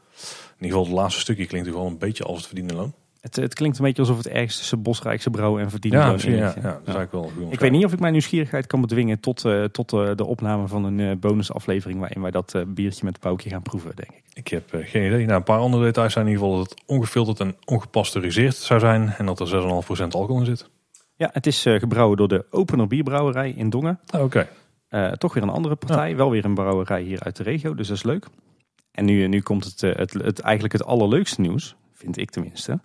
in 0.59 0.65
ieder 0.65 0.79
geval 0.79 0.85
het 0.85 1.03
laatste 1.03 1.21
stukje 1.21 1.47
klinkt 1.47 1.71
wel 1.71 1.87
een 1.87 1.99
beetje 1.99 2.25
als 2.25 2.37
het 2.37 2.47
verdiende 2.47 2.75
loon. 2.75 2.95
Het, 3.21 3.37
het 3.37 3.55
klinkt 3.55 3.79
een 3.79 3.85
beetje 3.85 4.03
alsof 4.03 4.17
het 4.17 4.29
ergens 4.29 4.57
tussen 4.57 4.83
Bosrijkse 4.83 5.31
Brouwen 5.31 5.63
en 5.63 5.71
Verdiende 5.71 5.97
Ja, 5.97 6.05
ja, 6.05 6.37
ja, 6.37 6.53
is 6.53 6.95
eigenlijk 6.95 7.13
wel 7.13 7.31
Ik 7.51 7.61
weet 7.61 7.71
niet 7.71 7.85
of 7.85 7.93
ik 7.93 8.01
mijn 8.01 8.13
nieuwsgierigheid 8.13 8.67
kan 8.67 8.81
bedwingen 8.81 9.21
tot, 9.21 9.45
eh, 9.45 9.65
tot 9.65 9.93
eh, 9.93 10.11
de 10.15 10.25
opname 10.25 10.69
van 10.69 10.85
een 10.85 11.01
eh, 11.01 11.17
bonusaflevering 11.17 12.01
waarin 12.01 12.23
wij 12.23 12.31
dat 12.31 12.65
biertje 12.69 13.05
met 13.05 13.21
Boukje 13.21 13.51
gaan 13.51 13.63
proeven, 13.63 13.97
denk 13.97 14.11
ik. 14.11 14.23
Ik 14.33 14.49
heb 14.49 14.65
geen 14.71 15.07
idee. 15.07 15.25
Nou, 15.25 15.39
een 15.39 15.43
paar 15.43 15.59
andere 15.59 15.85
details 15.85 16.13
zijn 16.13 16.27
in 16.27 16.31
ieder 16.31 16.47
geval 16.47 16.61
dat 16.61 16.71
het 16.71 16.83
ongefilterd 16.87 17.41
en 17.41 17.57
ongepasteuriseerd 17.65 18.57
zou 18.57 18.81
zijn. 18.81 19.09
En 19.09 19.27
dat 19.27 19.41
er 19.41 19.47
6,5% 19.47 20.15
alcohol 20.15 20.39
in 20.41 20.47
zit. 20.47 20.71
Ja, 21.17 21.31
het 21.33 21.47
is 21.47 21.63
gebrouwen 21.63 22.17
door 22.17 22.29
de 22.29 22.47
Opener 22.51 22.87
Bierbrouwerij 22.87 23.51
in 23.51 23.71
Dongen. 23.71 24.01
Ah, 24.07 24.23
Oké. 24.23 24.49
Toch 25.19 25.35
weer 25.35 25.43
een 25.43 25.49
andere 25.49 25.77
partij, 25.77 26.17
wel 26.17 26.31
weer 26.31 26.45
een 26.45 26.55
brouwerij 26.55 27.03
hier 27.03 27.21
uit 27.21 27.37
de 27.37 27.43
regio, 27.43 27.75
dus 27.75 27.89
dat 27.89 27.97
is 27.97 28.03
leuk. 28.03 28.27
En 28.93 29.05
nu, 29.05 29.27
nu 29.27 29.41
komt 29.41 29.65
het, 29.65 29.81
het, 29.81 30.13
het, 30.13 30.41
eigenlijk 30.41 30.73
het 30.73 30.85
allerleukste 30.85 31.41
nieuws, 31.41 31.77
vind 31.93 32.17
ik 32.17 32.31
tenminste. 32.31 32.81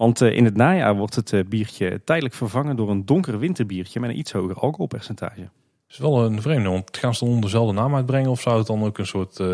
Want 0.00 0.20
eh, 0.20 0.36
in 0.36 0.44
het 0.44 0.56
najaar 0.56 0.96
wordt 0.96 1.14
het 1.14 1.32
eh, 1.32 1.44
biertje 1.48 2.00
tijdelijk 2.04 2.34
vervangen 2.34 2.76
door 2.76 2.90
een 2.90 3.04
donker 3.06 3.38
winterbiertje 3.38 4.00
met 4.00 4.10
een 4.10 4.18
iets 4.18 4.32
hoger 4.32 4.56
alcoholpercentage. 4.56 5.40
Het 5.40 5.50
is 5.88 5.98
wel 5.98 6.24
een 6.24 6.42
vreemde, 6.42 6.68
want 6.68 6.96
gaan 6.96 7.14
ze 7.14 7.20
dan 7.24 7.28
onder 7.34 7.44
dezelfde 7.50 7.72
naam 7.72 7.94
uitbrengen? 7.94 8.30
Of 8.30 8.40
zou 8.40 8.58
het 8.58 8.66
dan 8.66 8.82
ook 8.84 8.98
een 8.98 9.06
soort 9.06 9.40
eh 9.40 9.46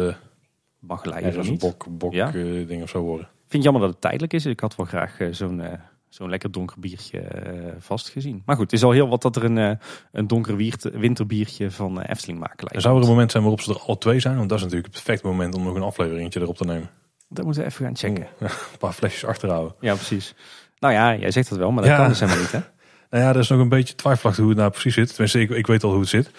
zoals 1.22 1.36
of 1.38 1.44
een 1.46 1.50
niet. 1.52 1.60
bok, 1.60 1.86
bok 1.90 2.12
Ja. 2.12 2.26
eh, 2.26 2.66
ding 2.68 2.82
of 2.82 2.88
zo 2.88 3.00
worden? 3.00 3.24
Ik 3.26 3.32
vind 3.52 3.52
het 3.52 3.62
jammer 3.62 3.80
dat 3.82 3.90
het 3.90 4.00
tijdelijk 4.00 4.32
is. 4.32 4.46
Ik 4.46 4.60
had 4.60 4.76
wel 4.76 4.86
graag 4.86 5.20
eh, 5.20 5.28
zo'n 5.32 5.60
eh, 5.60 5.72
zo'n 6.08 6.28
lekker 6.30 6.50
donker 6.52 6.80
biertje 6.80 7.18
eh, 7.20 7.72
vast 7.78 8.08
gezien. 8.08 8.42
Maar 8.46 8.56
goed, 8.56 8.64
het 8.64 8.72
is 8.72 8.84
al 8.84 8.90
heel 8.90 9.08
wat 9.08 9.22
dat 9.22 9.36
er 9.36 9.44
een, 9.44 9.58
eh, 9.58 9.70
een 10.12 10.26
donker 10.26 10.56
wiert- 10.56 10.90
winterbiertje 10.98 11.70
van 11.70 12.00
eh, 12.02 12.10
Efteling 12.10 12.38
maken 12.38 12.58
lijkt. 12.58 12.74
Er 12.74 12.80
zou 12.80 12.96
er 12.96 13.02
een 13.02 13.08
moment 13.08 13.30
zijn 13.30 13.42
waarop 13.42 13.60
ze 13.60 13.72
er 13.74 13.80
alle 13.80 13.98
twee 13.98 14.20
zijn. 14.20 14.36
Want 14.36 14.48
dat 14.48 14.58
is 14.58 14.64
natuurlijk 14.64 14.94
het 14.94 15.02
perfecte 15.04 15.26
moment 15.28 15.54
om 15.54 15.62
nog 15.64 15.74
een 15.74 15.82
afleveringetje 15.82 16.40
erop 16.40 16.56
te 16.56 16.64
nemen. 16.64 16.90
Dat 17.28 17.44
moeten 17.44 17.62
we 17.62 17.68
even 17.68 17.84
gaan 17.84 17.96
checken. 17.96 18.26
Een 18.40 18.78
paar 18.78 18.92
flesjes 18.92 19.24
achterhouden. 19.24 19.74
Ja, 19.80 19.94
precies. 19.94 20.34
Nou 20.78 20.94
ja, 20.94 21.16
jij 21.16 21.30
zegt 21.30 21.48
dat 21.48 21.58
wel, 21.58 21.70
maar 21.72 21.82
dat 21.82 21.92
Ja. 21.92 21.98
kan 21.98 22.08
dus 22.08 22.20
helemaal 22.20 22.40
niet, 22.40 22.52
hè? 22.52 22.60
Nou 23.10 23.24
ja, 23.24 23.30
er 23.30 23.38
is 23.38 23.48
nog 23.48 23.60
een 23.60 23.68
beetje 23.68 23.94
twijfelachtig 23.94 24.42
hoe 24.42 24.52
het 24.52 24.58
nou 24.60 24.70
precies 24.70 24.94
zit. 24.94 25.08
Tenminste, 25.08 25.40
ik, 25.40 25.50
ik 25.50 25.66
weet 25.66 25.82
al 25.84 25.90
hoe 25.90 26.00
het 26.00 26.08
zit. 26.08 26.30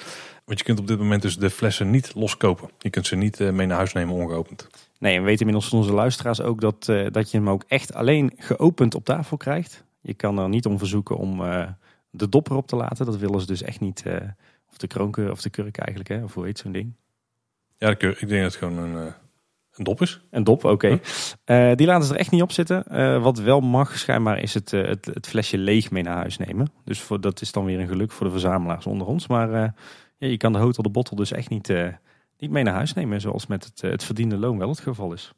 Want 0.45 0.59
je 0.59 0.65
kunt 0.65 0.79
op 0.79 0.87
dit 0.87 0.97
moment 0.97 1.21
dus 1.21 1.37
de 1.37 1.49
flessen 1.49 1.89
niet 1.89 2.15
loskopen. 2.15 2.69
Je 2.77 2.89
kunt 2.89 3.07
ze 3.07 3.15
niet 3.15 3.39
eh, 3.39 3.49
mee 3.49 3.67
naar 3.67 3.77
huis 3.77 3.93
nemen 3.93 4.15
ongeopend. 4.15 4.67
Nee, 4.99 5.13
en 5.15 5.19
we 5.19 5.25
weten 5.25 5.39
inmiddels 5.39 5.69
van 5.69 5.79
onze 5.79 5.93
luisteraars 5.93 6.41
ook 6.41 6.61
dat, 6.61 6.89
eh, 6.89 7.07
dat 7.11 7.31
je 7.31 7.37
hem 7.37 7.49
ook 7.49 7.63
echt 7.67 7.93
alleen 7.93 8.33
geopend 8.37 8.95
op 8.95 9.05
tafel 9.05 9.37
krijgt. 9.37 9.83
Je 10.01 10.13
kan 10.13 10.39
er 10.39 10.49
niet 10.49 10.65
om 10.65 10.77
verzoeken 10.77 11.17
om 11.17 11.43
eh, 11.45 11.67
de 12.09 12.29
dop 12.29 12.49
erop 12.49 12.67
te 12.67 12.75
laten. 12.75 13.05
Dat 13.05 13.17
willen 13.17 13.39
ze 13.39 13.45
dus 13.47 13.61
echt 13.61 13.79
niet. 13.79 14.03
of 14.69 14.77
de 14.77 14.87
kroonke 14.87 15.31
of 15.31 15.41
de 15.41 15.49
kurk 15.49 15.77
eigenlijk, 15.77 16.09
hè? 16.09 16.23
Of 16.23 16.33
hoe 16.33 16.45
heet 16.45 16.59
zo'n 16.59 16.71
ding? 16.71 16.93
Ja, 17.77 17.89
ik, 17.89 18.01
ik 18.03 18.27
denk 18.27 18.41
dat 18.43 18.53
het 18.53 18.55
gewoon 18.55 18.77
een, 18.77 19.13
een 19.77 19.83
dop 19.83 20.01
is. 20.01 20.21
Een 20.29 20.43
dop, 20.43 20.63
oké. 20.63 20.99
Eh, 21.43 21.71
die 21.75 21.87
laten 21.87 22.07
ze 22.07 22.13
er 22.13 22.19
echt 22.19 22.31
niet 22.31 22.41
op 22.41 22.51
zitten. 22.51 22.85
Eh, 22.85 23.23
wat 23.23 23.39
wel 23.39 23.59
mag, 23.59 23.97
schijnbaar, 23.97 24.39
is 24.39 24.53
het, 24.53 24.73
eh, 24.73 24.87
het, 24.87 25.05
het 25.05 25.27
flesje 25.27 25.57
leeg 25.57 25.91
mee 25.91 26.03
naar 26.03 26.15
huis 26.15 26.37
nemen. 26.37 26.71
Dus 26.83 27.01
voor, 27.01 27.21
dat 27.21 27.41
is 27.41 27.51
dan 27.51 27.65
weer 27.65 27.79
een 27.79 27.87
geluk 27.87 28.11
voor 28.11 28.25
de 28.25 28.31
verzamelaars 28.31 28.85
onder 28.85 29.07
ons. 29.07 29.27
Maar 29.27 29.51
ja, 30.17 30.27
je 30.27 30.37
kan 30.37 30.53
de 30.53 30.59
hotel 30.59 30.83
de 30.83 30.89
bottel 30.89 31.15
dus 31.15 31.31
echt 31.31 31.49
niet, 31.49 31.73
niet 32.37 32.51
mee 32.51 32.63
naar 32.63 32.73
huis 32.73 32.93
nemen. 32.93 33.21
Zoals 33.21 33.47
met 33.47 33.63
het, 33.63 33.81
het 33.81 34.03
verdiende 34.03 34.37
loon 34.37 34.57
wel 34.57 34.69
het 34.69 34.79
geval 34.79 35.13
is. 35.13 35.31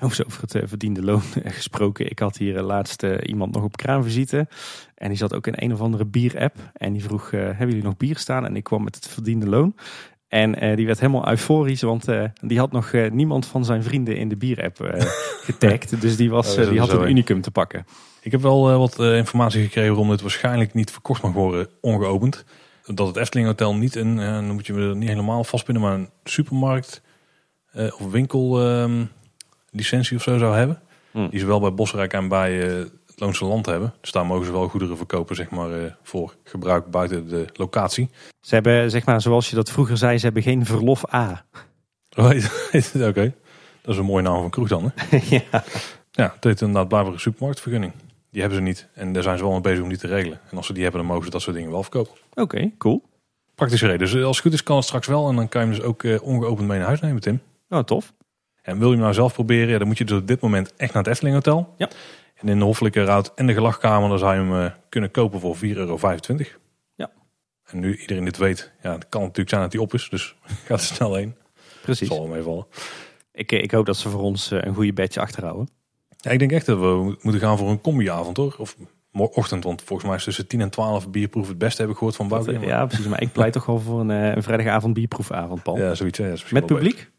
Over 0.00 0.26
over 0.26 0.42
het 0.42 0.68
verdiende 0.68 1.02
loon 1.02 1.22
gesproken. 1.44 2.10
Ik 2.10 2.18
had 2.18 2.36
hier 2.36 2.62
laatst 2.62 3.02
iemand 3.02 3.54
nog 3.54 3.64
op 3.64 3.76
kraamvisite. 3.76 4.48
En 4.94 5.08
die 5.08 5.16
zat 5.16 5.34
ook 5.34 5.46
in 5.46 5.54
een 5.56 5.72
of 5.72 5.80
andere 5.80 6.04
bier-app. 6.04 6.56
En 6.72 6.92
die 6.92 7.02
vroeg, 7.02 7.30
hebben 7.30 7.68
jullie 7.68 7.82
nog 7.82 7.96
bier 7.96 8.18
staan? 8.18 8.44
En 8.44 8.56
ik 8.56 8.64
kwam 8.64 8.84
met 8.84 8.94
het 8.94 9.08
verdiende 9.08 9.48
loon. 9.48 9.74
En 10.32 10.60
eh, 10.60 10.76
die 10.76 10.86
werd 10.86 11.00
helemaal 11.00 11.28
euforisch, 11.28 11.82
want 11.82 12.08
eh, 12.08 12.24
die 12.40 12.58
had 12.58 12.72
nog 12.72 12.92
eh, 12.92 13.10
niemand 13.10 13.46
van 13.46 13.64
zijn 13.64 13.82
vrienden 13.82 14.16
in 14.16 14.28
de 14.28 14.36
bier-app 14.36 14.80
eh, 14.80 15.06
getagd. 15.48 16.00
Dus 16.00 16.16
die, 16.16 16.30
was, 16.30 16.56
die 16.56 16.78
had 16.78 16.92
een 16.92 17.08
unicum 17.08 17.40
te 17.40 17.50
pakken. 17.50 17.86
Ik 18.22 18.32
heb 18.32 18.40
wel 18.40 18.70
eh, 18.70 18.76
wat 18.76 18.98
eh, 18.98 19.16
informatie 19.16 19.62
gekregen 19.62 19.90
waarom 19.90 20.10
dit 20.10 20.20
waarschijnlijk 20.20 20.74
niet 20.74 20.90
verkocht 20.90 21.22
mag 21.22 21.32
worden 21.32 21.68
ongeopend. 21.80 22.44
Dat 22.86 23.06
het 23.06 23.16
Efteling 23.16 23.48
Hotel 23.48 23.74
niet 23.74 23.94
een, 23.94 24.18
eh, 24.18 24.32
dan 24.32 24.50
moet 24.50 24.66
je 24.66 24.72
me 24.72 24.88
er 24.88 24.96
niet 24.96 25.08
helemaal 25.08 25.44
vastbinden, 25.44 25.82
maar 25.82 25.94
een 25.94 26.10
supermarkt 26.24 27.02
eh, 27.72 28.00
of 28.00 28.10
winkel 28.10 28.60
ehm, 28.60 29.04
licentie 29.70 30.16
of 30.16 30.22
zo 30.22 30.38
zou 30.38 30.56
hebben. 30.56 30.82
Hmm. 31.10 31.28
Die 31.30 31.40
ze 31.40 31.46
wel 31.46 31.60
bij 31.60 31.74
Bosrijk 31.74 32.12
en 32.12 32.28
bij 32.28 32.78
eh, 32.78 32.86
Loonse 33.22 33.44
Land 33.44 33.66
hebben. 33.66 33.94
Dus 34.00 34.12
daar 34.12 34.26
mogen 34.26 34.46
ze 34.46 34.52
wel 34.52 34.68
goederen 34.68 34.96
verkopen 34.96 35.36
zeg 35.36 35.50
maar, 35.50 35.72
eh, 35.72 35.92
voor 36.02 36.34
gebruik 36.44 36.90
buiten 36.90 37.28
de 37.28 37.46
locatie. 37.52 38.10
Ze 38.40 38.54
hebben, 38.54 38.90
zeg 38.90 39.06
maar, 39.06 39.20
zoals 39.20 39.50
je 39.50 39.56
dat 39.56 39.70
vroeger 39.70 39.96
zei, 39.96 40.18
ze 40.18 40.24
hebben 40.24 40.42
geen 40.42 40.66
verlof 40.66 41.14
A. 41.14 41.44
Oh? 42.16 42.24
Oké, 43.08 43.34
dat 43.82 43.94
is 43.94 43.96
een 43.96 44.04
mooie 44.04 44.22
naam 44.22 44.40
van 44.40 44.50
kroeg 44.50 44.68
dan. 44.68 44.92
Hè? 44.94 45.18
ja. 45.36 45.64
Ja, 46.10 46.32
het 46.34 46.44
heet 46.44 46.60
inderdaad 46.60 46.88
blijkbaar 46.88 47.12
een 47.12 47.20
supermarktvergunning. 47.20 47.92
Die 48.30 48.40
hebben 48.40 48.58
ze 48.58 48.64
niet. 48.64 48.88
En 48.94 49.12
daar 49.12 49.22
zijn 49.22 49.36
ze 49.36 49.42
wel 49.42 49.52
mee 49.52 49.60
bezig 49.60 49.82
om 49.82 49.88
die 49.88 49.98
te 49.98 50.06
regelen. 50.06 50.40
En 50.50 50.56
als 50.56 50.66
ze 50.66 50.72
die 50.72 50.82
hebben, 50.82 51.00
dan 51.00 51.10
mogen 51.10 51.24
ze 51.24 51.30
dat 51.30 51.42
soort 51.42 51.56
dingen 51.56 51.70
wel 51.70 51.82
verkopen. 51.82 52.12
Oké, 52.34 52.70
cool. 52.78 53.02
Praktische 53.54 53.86
reden. 53.86 54.08
Dus 54.08 54.14
als 54.24 54.36
het 54.36 54.46
goed 54.46 54.54
is, 54.54 54.62
kan 54.62 54.76
het 54.76 54.84
straks 54.84 55.06
wel. 55.06 55.28
En 55.28 55.36
dan 55.36 55.48
kan 55.48 55.60
je 55.60 55.66
hem 55.66 55.76
dus 55.76 55.86
ook 55.86 56.02
eh, 56.02 56.22
ongeopend 56.22 56.68
mee 56.68 56.78
naar 56.78 56.86
huis 56.86 57.00
nemen, 57.00 57.20
Tim. 57.20 57.40
Oh, 57.68 57.78
tof. 57.78 58.12
En 58.62 58.78
wil 58.78 58.86
je 58.86 58.92
hem 58.92 59.02
nou 59.02 59.14
zelf 59.14 59.32
proberen, 59.32 59.68
ja, 59.68 59.78
dan 59.78 59.86
moet 59.86 59.98
je 59.98 60.04
dus 60.04 60.18
op 60.18 60.26
dit 60.26 60.40
moment 60.40 60.74
echt 60.76 60.92
naar 60.92 61.02
het 61.02 61.12
Efteling 61.12 61.34
Hotel. 61.34 61.74
Ja. 61.76 61.88
En 62.42 62.48
in 62.48 62.58
de 62.58 62.64
Hoffelijke 62.64 63.04
Raad 63.04 63.32
en 63.34 63.46
de 63.46 63.52
Gelachkamer, 63.52 64.08
dan 64.08 64.18
zou 64.18 64.34
je 64.34 64.40
hem 64.40 64.64
eh, 64.64 64.70
kunnen 64.88 65.10
kopen 65.10 65.40
voor 65.40 65.56
4,25 65.56 65.60
euro. 65.62 65.98
Ja. 66.94 67.10
En 67.64 67.78
nu 67.80 67.96
iedereen 67.96 68.24
dit 68.24 68.36
weet, 68.36 68.72
ja, 68.82 68.92
het 68.92 69.08
kan 69.08 69.20
natuurlijk 69.20 69.48
zijn 69.48 69.62
dat 69.62 69.72
hij 69.72 69.80
op 69.82 69.94
is. 69.94 70.08
Dus 70.10 70.36
ga 70.66 70.74
er 70.74 70.80
snel 70.80 71.14
heen. 71.14 71.34
Precies. 71.82 72.08
Zal 72.08 72.18
wel 72.18 72.28
meevallen. 72.28 72.66
Ik, 73.32 73.52
eh, 73.52 73.62
ik 73.62 73.70
hoop 73.70 73.86
dat 73.86 73.96
ze 73.96 74.08
voor 74.08 74.20
ons 74.20 74.50
eh, 74.50 74.58
een 74.62 74.74
goede 74.74 74.92
badge 74.92 75.20
achterhouden. 75.20 75.68
Ja, 76.16 76.30
ik 76.30 76.38
denk 76.38 76.52
echt 76.52 76.66
dat 76.66 76.78
we 76.78 77.16
moeten 77.22 77.40
gaan 77.40 77.58
voor 77.58 77.70
een 77.70 77.80
combiavond 77.80 78.36
hoor. 78.36 78.54
Of 78.58 78.76
ochtend, 79.12 79.64
want 79.64 79.82
volgens 79.82 80.08
mij 80.08 80.16
is 80.16 80.24
tussen 80.24 80.46
10 80.46 80.60
en 80.60 80.70
12 80.70 81.10
bierproef 81.10 81.48
het 81.48 81.58
beste, 81.58 81.82
heb 81.82 81.90
ik 81.90 81.96
gehoord 81.96 82.16
van 82.16 82.28
Dat, 82.28 82.44
Bouke. 82.44 82.60
eh, 82.60 82.66
ja, 82.68 82.86
precies. 82.86 83.06
Maar 83.06 83.22
ik 83.22 83.32
pleit 83.32 83.52
toch 83.52 83.66
wel 83.66 83.78
voor 83.78 84.00
een, 84.00 84.08
een 84.08 84.42
vrijdagavond 84.42 84.94
bierproefavond, 84.94 85.62
Paul. 85.62 85.78
Ja, 85.78 85.94
zoiets. 85.94 86.18
Ja, 86.18 86.34
Met 86.50 86.66
publiek? 86.66 87.10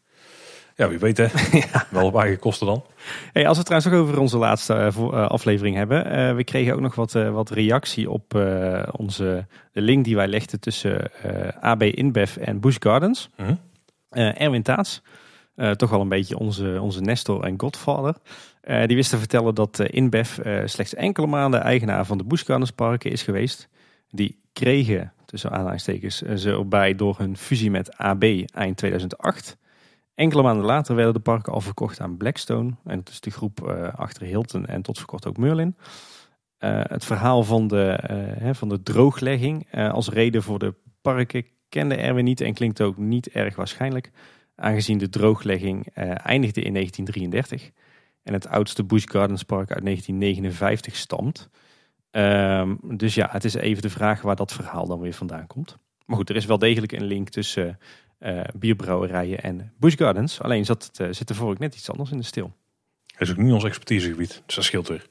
Ja, 0.76 0.88
wie 0.88 0.98
weet 0.98 1.16
hè. 1.16 1.26
Wel 1.90 2.06
op 2.06 2.16
eigen 2.16 2.38
kosten 2.38 2.66
dan. 2.66 2.84
Hey, 3.32 3.46
als 3.48 3.58
we 3.58 3.64
het 3.64 3.66
trouwens 3.66 3.92
ook 3.92 4.00
over 4.00 4.20
onze 4.20 4.38
laatste 4.38 4.74
eh, 4.74 4.86
eh, 4.86 5.28
aflevering 5.28 5.76
hebben. 5.76 6.04
eh, 6.04 6.34
we 6.34 6.44
kregen 6.44 6.74
ook 6.74 6.80
nog 6.80 6.94
wat, 6.94 7.12
wat 7.12 7.50
reactie 7.50 8.10
op 8.10 8.34
onze, 8.96 9.46
de 9.72 9.80
link 9.80 10.04
die 10.04 10.16
wij 10.16 10.26
legden 10.26 10.60
tussen 10.60 11.10
AB 11.60 11.82
InBev 11.82 12.36
en 12.36 12.60
Busch 12.60 12.76
Gardens. 12.80 13.30
Mhm. 13.36 13.54
Erwin 14.10 14.62
Taats, 14.62 15.02
toch 15.76 15.90
wel 15.90 16.00
een 16.00 16.08
beetje 16.08 16.38
onze, 16.38 16.78
onze 16.80 17.00
Nestor 17.00 17.44
en 17.44 17.60
Godfather. 17.60 18.14
die 18.86 18.96
wist 18.96 19.10
te 19.10 19.18
vertellen 19.18 19.54
dat 19.54 19.78
InBev 19.78 20.38
slechts 20.64 20.94
enkele 20.94 21.26
maanden 21.26 21.60
eigenaar 21.60 22.06
van 22.06 22.18
de 22.18 22.24
Busch 22.24 22.46
Gardens 22.46 22.70
parken 22.70 23.10
is 23.10 23.22
geweest. 23.22 23.68
Die 24.10 24.40
kregen, 24.52 25.12
tussen 25.26 25.50
aanhalingstekens, 25.50 26.22
ze 26.22 26.50
erbij 26.50 26.94
door 26.94 27.18
hun 27.18 27.36
fusie 27.36 27.70
met 27.70 27.96
AB 27.96 28.24
eind 28.54 28.76
2008. 28.76 29.56
Enkele 30.14 30.42
maanden 30.42 30.64
later 30.64 30.94
werden 30.94 31.14
de 31.14 31.20
parken 31.20 31.52
al 31.52 31.60
verkocht 31.60 32.00
aan 32.00 32.16
Blackstone. 32.16 32.74
En 32.84 32.96
dat 32.96 33.08
is 33.08 33.20
de 33.20 33.30
groep 33.30 33.68
eh, 33.68 33.94
achter 33.94 34.26
Hilton 34.26 34.66
en 34.66 34.82
tot 34.82 34.98
voor 34.98 35.06
kort 35.06 35.26
ook 35.26 35.36
Merlin. 35.36 35.76
Eh, 36.58 36.80
het 36.82 37.04
verhaal 37.04 37.42
van 37.42 37.68
de, 37.68 37.84
eh, 37.84 38.54
van 38.54 38.68
de 38.68 38.82
drooglegging 38.82 39.72
als 39.72 40.08
reden 40.08 40.42
voor 40.42 40.58
de 40.58 40.74
parken 41.00 41.46
kende 41.68 41.94
Erwin 41.94 42.24
niet 42.24 42.40
en 42.40 42.54
klinkt 42.54 42.80
ook 42.80 42.96
niet 42.96 43.28
erg 43.28 43.56
waarschijnlijk. 43.56 44.10
Aangezien 44.56 44.98
de 44.98 45.08
drooglegging 45.08 45.86
eindigde 46.24 46.62
in 46.62 46.72
1933. 46.72 47.70
En 48.22 48.32
het 48.32 48.48
oudste 48.48 48.84
Busch 48.84 49.10
Gardens 49.10 49.42
Park 49.42 49.72
uit 49.72 49.84
1959 49.84 50.96
stamt. 50.96 51.50
Ehm, 52.10 52.74
dus 52.82 53.14
ja, 53.14 53.28
het 53.30 53.44
is 53.44 53.54
even 53.54 53.82
de 53.82 53.90
vraag 53.90 54.22
waar 54.22 54.36
dat 54.36 54.52
verhaal 54.52 54.86
dan 54.86 55.00
weer 55.00 55.12
vandaan 55.12 55.46
komt. 55.46 55.76
Maar 56.06 56.16
goed, 56.16 56.30
er 56.30 56.36
is 56.36 56.44
wel 56.44 56.58
degelijk 56.58 56.92
een 56.92 57.04
link 57.04 57.28
tussen 57.28 57.78
bierbrouwerijen 58.54 59.42
en 59.42 59.72
Busch 59.78 59.96
Gardens. 59.96 60.40
Alleen 60.40 60.64
zat, 60.64 60.84
het, 60.84 60.98
uh, 60.98 61.08
zit 61.10 61.30
er 61.30 61.34
voor 61.34 61.56
net 61.58 61.74
iets 61.74 61.90
anders 61.90 62.10
in 62.10 62.18
de 62.18 62.24
stil. 62.24 62.52
Dat 63.06 63.20
is 63.20 63.30
ook 63.30 63.36
niet 63.36 63.52
ons 63.52 63.64
expertisegebied, 63.64 64.42
dus 64.46 64.54
dat 64.54 64.64
scheelt 64.64 64.88
weer. 64.88 65.06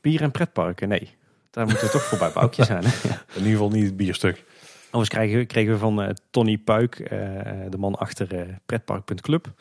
Bier- 0.00 0.22
en 0.22 0.30
pretparken, 0.30 0.88
nee. 0.88 1.10
Daar 1.50 1.66
moeten 1.66 1.84
we 1.84 1.90
toch 1.90 2.02
voorbij 2.02 2.30
boukje 2.32 2.64
zijn. 2.74 2.84
Hè? 2.84 3.08
In 3.08 3.36
ieder 3.36 3.50
geval 3.50 3.70
niet 3.70 3.84
het 3.84 3.96
bierstuk. 3.96 4.44
Overigens 4.90 5.08
kregen, 5.08 5.46
kregen 5.46 5.72
we 5.72 5.78
van 5.78 6.02
uh, 6.02 6.08
Tony 6.30 6.58
Puik, 6.58 7.08
de 7.70 7.78
man 7.78 7.94
achter 7.94 8.58
pretpark.club, 8.66 9.52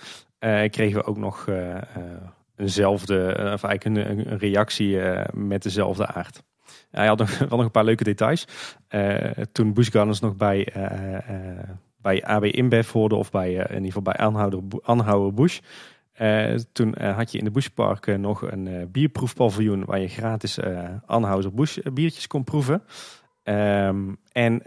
kregen 0.69 0.93
we 0.93 1.03
ook 1.03 1.17
nog 1.17 1.47
eenzelfde, 2.55 3.29
of 3.53 3.63
eigenlijk 3.63 3.85
een, 3.85 4.19
een 4.31 4.37
reactie 4.37 4.99
met 5.33 5.63
dezelfde 5.63 6.07
aard. 6.07 6.43
Hij 6.91 7.07
had 7.07 7.17
nog, 7.17 7.37
wel 7.37 7.47
nog 7.47 7.61
een 7.61 7.71
paar 7.71 7.83
leuke 7.83 8.03
details. 8.03 8.47
toen 9.51 9.73
Busch 9.73 9.91
Gardens 9.91 10.19
nog 10.19 10.35
bij 10.35 10.73
bij 12.05 12.23
AB 12.23 12.43
InBev 12.43 12.91
hoorde 12.91 13.15
of 13.15 13.31
bij, 13.31 13.49
uh, 13.51 13.59
in 13.59 13.67
ieder 13.67 13.85
geval 13.85 14.01
bij 14.01 14.15
Anhouder, 14.15 14.59
Anhouder 14.81 15.33
Bush. 15.33 15.59
Uh, 16.21 16.55
toen 16.71 16.95
uh, 17.01 17.15
had 17.15 17.31
je 17.31 17.37
in 17.37 17.43
de 17.43 17.51
Bushpark 17.51 18.17
nog 18.17 18.41
een 18.41 18.89
bierproefpaviljoen 18.91 19.85
waar 19.85 19.99
je 19.99 20.07
gratis 20.07 20.59
Anhouder 21.05 21.53
Bush 21.53 21.77
biertjes 21.93 22.27
kon 22.27 22.43
proeven. 22.43 22.83
Um, 23.43 24.17
en 24.31 24.61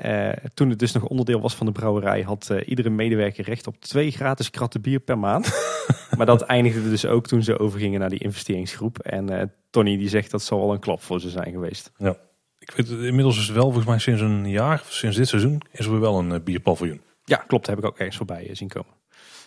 toen 0.54 0.70
het 0.70 0.78
dus 0.78 0.92
nog 0.92 1.04
onderdeel 1.04 1.40
was 1.40 1.54
van 1.54 1.66
de 1.66 1.72
brouwerij, 1.72 2.22
had 2.22 2.52
iedere 2.64 2.90
medewerker 2.90 3.44
recht 3.44 3.66
op 3.66 3.80
twee 3.80 4.10
gratis 4.10 4.50
kratten 4.50 4.80
bier 4.80 5.00
per 5.00 5.18
maand. 5.18 5.76
maar 6.16 6.26
dat 6.26 6.42
eindigde 6.42 6.90
dus 6.90 7.06
ook 7.06 7.26
toen 7.26 7.42
ze 7.42 7.58
overgingen 7.58 8.00
naar 8.00 8.08
die 8.08 8.18
investeringsgroep. 8.18 8.98
En 8.98 9.52
Tony 9.70 9.96
die 9.96 10.08
zegt 10.08 10.30
dat 10.30 10.42
zal 10.42 10.58
wel 10.58 10.72
een 10.72 10.80
klap 10.80 11.02
voor 11.02 11.20
ze 11.20 11.28
zijn 11.30 11.52
geweest. 11.52 11.92
Ja, 11.96 12.16
ik 12.58 12.70
weet 12.70 12.88
het, 12.88 13.00
inmiddels 13.00 13.38
is 13.38 13.50
wel 13.50 13.64
volgens 13.64 13.86
mij 13.86 13.98
sinds 13.98 14.20
een 14.20 14.48
jaar, 14.48 14.82
sinds 14.88 15.16
dit 15.16 15.28
seizoen, 15.28 15.60
is 15.70 15.86
er 15.86 16.00
wel 16.00 16.18
een 16.18 16.44
bierpaviljoen. 16.44 17.00
Ja, 17.28 17.36
klopt. 17.36 17.66
Heb 17.66 17.78
ik 17.78 17.84
ook 17.84 17.98
ergens 17.98 18.16
voorbij 18.16 18.48
eh, 18.48 18.54
zien 18.54 18.68
komen. 18.68 18.92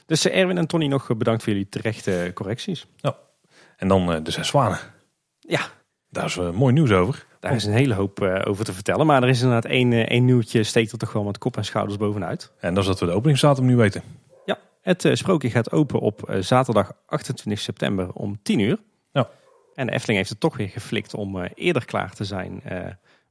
Dus 0.05 0.29
eh, 0.29 0.39
Erwin 0.39 0.57
en 0.57 0.67
Tony 0.67 0.87
nog 0.87 1.09
eh, 1.09 1.17
bedankt 1.17 1.43
voor 1.43 1.53
jullie 1.53 1.69
terechte 1.69 2.31
correcties. 2.33 2.85
Ja. 2.95 3.17
En 3.77 3.87
dan 3.87 4.23
de 4.23 4.31
zes 4.31 4.47
zwanen. 4.47 4.79
Ja. 5.39 5.61
Daar 6.09 6.25
is 6.25 6.35
mooi 6.35 6.73
nieuws 6.73 6.91
over. 6.91 7.25
Daar 7.39 7.55
is 7.55 7.65
een 7.65 7.73
hele 7.73 7.93
hoop 7.93 8.21
over 8.21 8.65
te 8.65 8.73
vertellen. 8.73 9.05
Maar 9.05 9.23
er 9.23 9.29
is 9.29 9.41
inderdaad 9.41 9.71
één, 9.71 10.07
één 10.07 10.25
nieuwtje 10.25 10.63
steekt 10.63 10.91
er 10.91 10.97
toch 10.97 11.13
wel 11.13 11.23
met 11.23 11.37
kop 11.37 11.57
en 11.57 11.65
schouders 11.65 11.97
bovenuit. 11.97 12.51
En 12.59 12.73
dat 12.73 12.83
is 12.83 12.89
dat 12.89 12.99
we 12.99 13.05
de 13.05 13.11
openingsdatum 13.11 13.65
nu 13.65 13.75
weten. 13.75 14.03
Ja, 14.45 14.57
het 14.81 15.09
sprookje 15.13 15.49
gaat 15.49 15.71
open 15.71 15.99
op 15.99 16.37
zaterdag 16.39 16.93
28 17.05 17.63
september 17.63 18.11
om 18.11 18.39
10 18.43 18.59
uur. 18.59 18.77
Ja. 19.11 19.29
En 19.73 19.87
de 19.87 19.93
Efteling 19.93 20.17
heeft 20.17 20.29
het 20.29 20.39
toch 20.39 20.57
weer 20.57 20.69
geflikt 20.69 21.13
om 21.13 21.41
eerder 21.41 21.85
klaar 21.85 22.13
te 22.13 22.25
zijn 22.25 22.63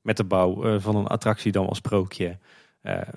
met 0.02 0.16
de 0.16 0.24
bouw 0.24 0.78
van 0.78 0.96
een 0.96 1.06
attractie 1.06 1.52
dan 1.52 1.68
als 1.68 1.78
sprookje 1.78 2.38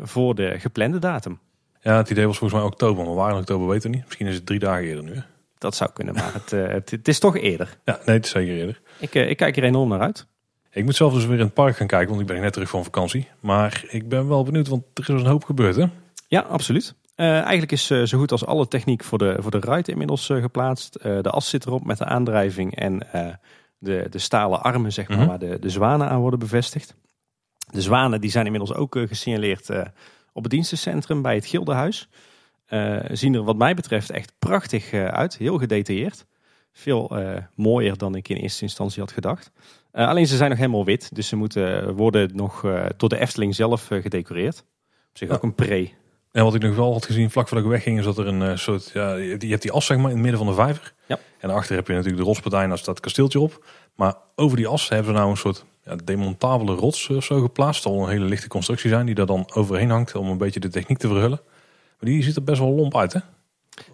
voor 0.02 0.36
de 0.36 0.60
geplande 0.60 1.00
datum. 1.00 1.40
Ja, 1.84 1.98
het 1.98 2.10
idee 2.10 2.28
was 2.28 2.38
volgens 2.38 2.60
mij 2.60 2.70
oktober, 2.70 3.06
maar 3.06 3.14
waar 3.14 3.32
in 3.32 3.38
oktober 3.38 3.68
weten 3.68 3.90
we 3.90 3.96
niet. 3.96 4.06
Misschien 4.06 4.28
is 4.28 4.36
het 4.36 4.46
drie 4.46 4.60
dagen 4.60 4.84
eerder 4.84 5.04
nu. 5.04 5.22
Dat 5.58 5.76
zou 5.76 5.90
kunnen, 5.94 6.14
maar 6.14 6.34
het, 6.34 6.52
uh, 6.52 6.68
het, 6.68 6.92
het, 6.92 7.08
is 7.08 7.20
toch 7.20 7.38
eerder. 7.38 7.78
Ja, 7.86 8.00
nee, 8.06 8.16
het 8.16 8.26
is 8.26 8.32
zeker 8.32 8.56
eerder. 8.56 8.82
Ik, 9.00 9.16
uh, 9.16 9.30
ik 9.30 9.38
kijk 9.38 9.58
er 9.58 9.64
enorm 9.64 9.90
naar 9.90 10.00
uit. 10.00 10.28
Ik 10.72 10.84
moet 10.84 10.96
zelf 10.96 11.14
dus 11.14 11.26
weer 11.26 11.38
in 11.38 11.46
het 11.46 11.54
park 11.54 11.78
gaan 11.78 11.88
kijken, 11.88 12.10
want 12.10 12.22
ik 12.22 12.28
ben 12.28 12.42
net 12.42 12.54
terug 12.54 12.70
van 12.70 12.84
vakantie. 12.84 13.28
Maar 13.40 13.86
ik 13.90 14.10
ben 14.10 14.28
wel 14.28 14.44
benieuwd, 14.44 14.68
want 14.68 14.84
er 14.94 15.02
is 15.02 15.08
een 15.08 15.26
hoop 15.26 15.44
gebeurd, 15.44 15.76
hè? 15.76 15.86
Ja, 16.28 16.40
absoluut. 16.40 16.96
Uh, 17.16 17.40
eigenlijk 17.40 17.72
is 17.72 17.92
uh, 17.92 18.04
zo 18.04 18.18
goed 18.18 18.32
als 18.32 18.46
alle 18.46 18.68
techniek 18.68 19.04
voor 19.04 19.18
de, 19.18 19.36
voor 19.40 19.52
de 19.52 19.60
ride 19.60 19.92
inmiddels 19.92 20.30
uh, 20.30 20.42
geplaatst. 20.42 21.04
de 21.04 21.30
as 21.30 21.50
zit 21.50 21.66
erop 21.66 21.86
met 21.86 21.98
de 21.98 22.06
aandrijving 22.06 22.76
en 22.76 23.08
de, 23.78 24.08
de 24.10 24.20
stalen 24.20 24.62
armen, 24.62 24.94
zeg 24.94 25.08
maar, 25.08 25.18
mm 25.18 25.24
-hmm. 25.24 25.32
waar 25.32 25.50
de, 25.50 25.60
de 25.60 25.70
zwanen 25.70 26.10
aan 26.10 26.20
worden 26.20 26.40
bevestigd. 26.40 26.96
De 27.74 27.82
zwanen 27.82 28.22
die 28.22 28.32
zijn 28.32 28.46
inmiddels 28.46 28.74
ook 28.74 28.96
uh, 28.96 29.08
gesignaleerd 29.08 29.70
uh, 29.70 29.82
op 30.34 30.44
het 30.44 30.52
dienstencentrum 30.52 31.22
bij 31.22 31.36
het 31.36 31.46
Gildenhuis. 31.46 32.08
Uh, 32.70 33.00
zien 33.12 33.34
er 33.34 33.44
wat 33.44 33.56
mij 33.56 33.74
betreft 33.74 34.10
echt 34.10 34.34
prachtig 34.40 34.94
uit. 34.94 35.38
Heel 35.38 35.58
gedetailleerd. 35.58 36.26
Veel 36.72 37.12
mooier 37.56 37.98
dan 37.98 38.16
ik 38.16 38.30
in 38.30 38.36
eerste 38.36 38.62
instantie 38.62 39.02
had 39.02 39.12
gedacht. 39.12 39.52
alleen 39.92 40.28
ze 40.28 40.36
zijn 40.36 40.50
nog 40.50 40.60
helemaal 40.60 40.86
wit. 40.86 41.16
Dus 41.16 41.28
ze 41.28 41.36
moeten 41.36 41.96
worden 41.96 42.30
nog 42.36 42.62
door 42.98 43.10
de 43.10 43.20
Efteling 43.20 43.56
zelf 43.56 43.88
gedecoreerd. 43.90 44.60
Op 45.10 45.18
zich 45.18 45.28
ja. 45.28 45.34
ook 45.34 45.44
een 45.44 45.56
pre. 45.56 45.92
En 46.32 46.44
wat 46.44 46.56
ik 46.56 46.62
nog 46.62 46.76
wel 46.76 46.94
had 46.94 47.06
gezien 47.06 47.32
vlak 47.32 47.48
voordat 47.48 47.66
ik 47.66 47.72
wegging, 47.74 48.00
is 48.00 48.06
dat 48.06 48.18
er 48.18 48.28
een 48.28 48.60
soort. 48.60 48.90
Ja, 48.94 49.16
je 49.16 49.48
hebt 49.48 49.62
die 49.62 49.72
as 49.72 49.86
zeg 49.86 49.98
maar 49.98 50.10
in 50.10 50.14
het 50.14 50.22
midden 50.22 50.40
van 50.40 50.48
de 50.48 50.54
vijver. 50.54 50.94
Ja. 51.06 51.20
En 51.40 51.48
daarachter 51.48 51.76
heb 51.76 51.88
je 51.88 51.94
natuurlijk 51.94 52.22
de 52.22 52.28
rotspartij 52.28 52.64
en 52.64 52.70
daar 52.70 52.78
staat 52.78 52.96
het 52.96 53.04
kasteeltje 53.04 53.40
op. 53.40 53.66
Maar 53.96 54.16
over 54.36 54.58
die 54.58 54.68
as 54.68 54.90
hebben 54.90 55.14
ze 55.14 55.20
nou 55.20 55.30
een 55.30 55.38
soort 55.38 55.66
ja, 55.86 55.96
demontabele 56.04 56.74
rots 56.74 57.10
of 57.10 57.24
zo 57.24 57.42
geplaatst. 57.42 57.82
Zal 57.82 58.04
een 58.04 58.10
hele 58.10 58.26
lichte 58.26 58.48
constructie 58.48 58.90
zijn 58.90 59.06
die 59.06 59.16
daar 59.16 59.26
dan 59.26 59.52
overheen 59.54 59.90
hangt 59.90 60.16
om 60.16 60.30
een 60.30 60.38
beetje 60.38 60.60
de 60.60 60.70
techniek 60.70 60.98
te 60.98 61.08
verhullen. 61.08 61.42
Maar 62.00 62.10
die 62.10 62.24
ziet 62.24 62.36
er 62.36 62.44
best 62.44 62.60
wel 62.60 62.72
lomp 62.72 62.98
uit, 62.98 63.14
hè? 63.14 63.20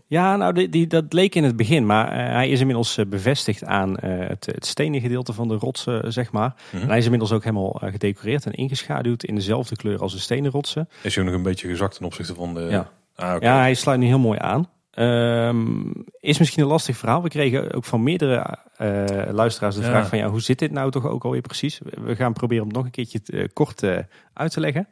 Ja, 0.07 0.35
nou, 0.35 0.53
die, 0.53 0.69
die, 0.69 0.87
dat 0.87 1.13
leek 1.13 1.35
in 1.35 1.43
het 1.43 1.55
begin, 1.55 1.85
maar 1.85 2.05
uh, 2.05 2.33
hij 2.33 2.49
is 2.49 2.59
inmiddels 2.59 2.97
uh, 2.97 3.05
bevestigd 3.05 3.63
aan 3.63 3.89
uh, 3.89 4.27
het, 4.27 4.45
het 4.45 4.65
stenen 4.65 5.01
gedeelte 5.01 5.33
van 5.33 5.47
de 5.47 5.55
rotsen, 5.55 6.13
zeg 6.13 6.31
maar. 6.31 6.53
-hmm. 6.69 6.81
En 6.81 6.87
hij 6.87 6.97
is 6.97 7.03
inmiddels 7.03 7.31
ook 7.31 7.43
helemaal 7.43 7.81
gedecoreerd 7.83 8.45
en 8.45 8.53
ingeschaduwd 8.53 9.23
in 9.23 9.35
dezelfde 9.35 9.75
kleur 9.75 10.01
als 10.01 10.13
de 10.13 10.19
stenen 10.19 10.51
rotsen. 10.51 10.89
Is 11.01 11.15
hij 11.15 11.23
ook 11.23 11.29
nog 11.29 11.37
een 11.37 11.45
beetje 11.45 11.67
gezakt 11.67 11.95
ten 11.95 12.05
opzichte 12.05 12.35
van 12.35 12.53
de... 12.53 12.61
Ja, 12.61 12.89
ah, 13.15 13.35
okay. 13.35 13.49
ja 13.49 13.59
hij 13.59 13.73
sluit 13.73 13.99
nu 13.99 14.05
heel 14.05 14.19
mooi 14.19 14.39
aan. 14.41 14.69
Um, 14.99 15.93
is 16.19 16.39
misschien 16.39 16.63
een 16.63 16.69
lastig 16.69 16.97
verhaal. 16.97 17.23
We 17.23 17.29
kregen 17.29 17.73
ook 17.73 17.85
van 17.85 18.03
meerdere 18.03 18.57
uh, 18.81 19.05
luisteraars 19.31 19.75
de 19.75 19.81
ja. 19.81 19.87
vraag 19.87 20.07
van 20.07 20.17
ja, 20.17 20.29
hoe 20.29 20.41
zit 20.41 20.59
dit 20.59 20.71
nou 20.71 20.91
toch 20.91 21.05
ook 21.07 21.23
alweer 21.23 21.41
precies? 21.41 21.79
We 21.83 22.15
gaan 22.15 22.33
proberen 22.33 22.63
om 22.63 22.67
het 22.67 22.77
nog 22.77 22.85
een 22.85 22.91
keertje 22.91 23.19
uh, 23.25 23.47
kort 23.53 23.83
uh, 23.83 23.97
uit 24.33 24.51
te 24.51 24.59
leggen. 24.59 24.87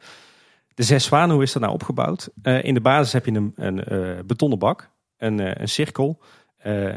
De 0.74 0.82
zes 0.82 1.04
zwanen, 1.04 1.34
hoe 1.34 1.42
is 1.42 1.52
dat 1.52 1.62
nou 1.62 1.74
opgebouwd? 1.74 2.30
in 2.42 2.74
de 2.74 2.80
basis 2.80 3.12
heb 3.12 3.26
je 3.26 3.32
een, 3.32 3.52
een 3.56 4.26
betonnen 4.26 4.58
bak, 4.58 4.90
een, 5.16 5.60
een 5.60 5.68
cirkel 5.68 6.20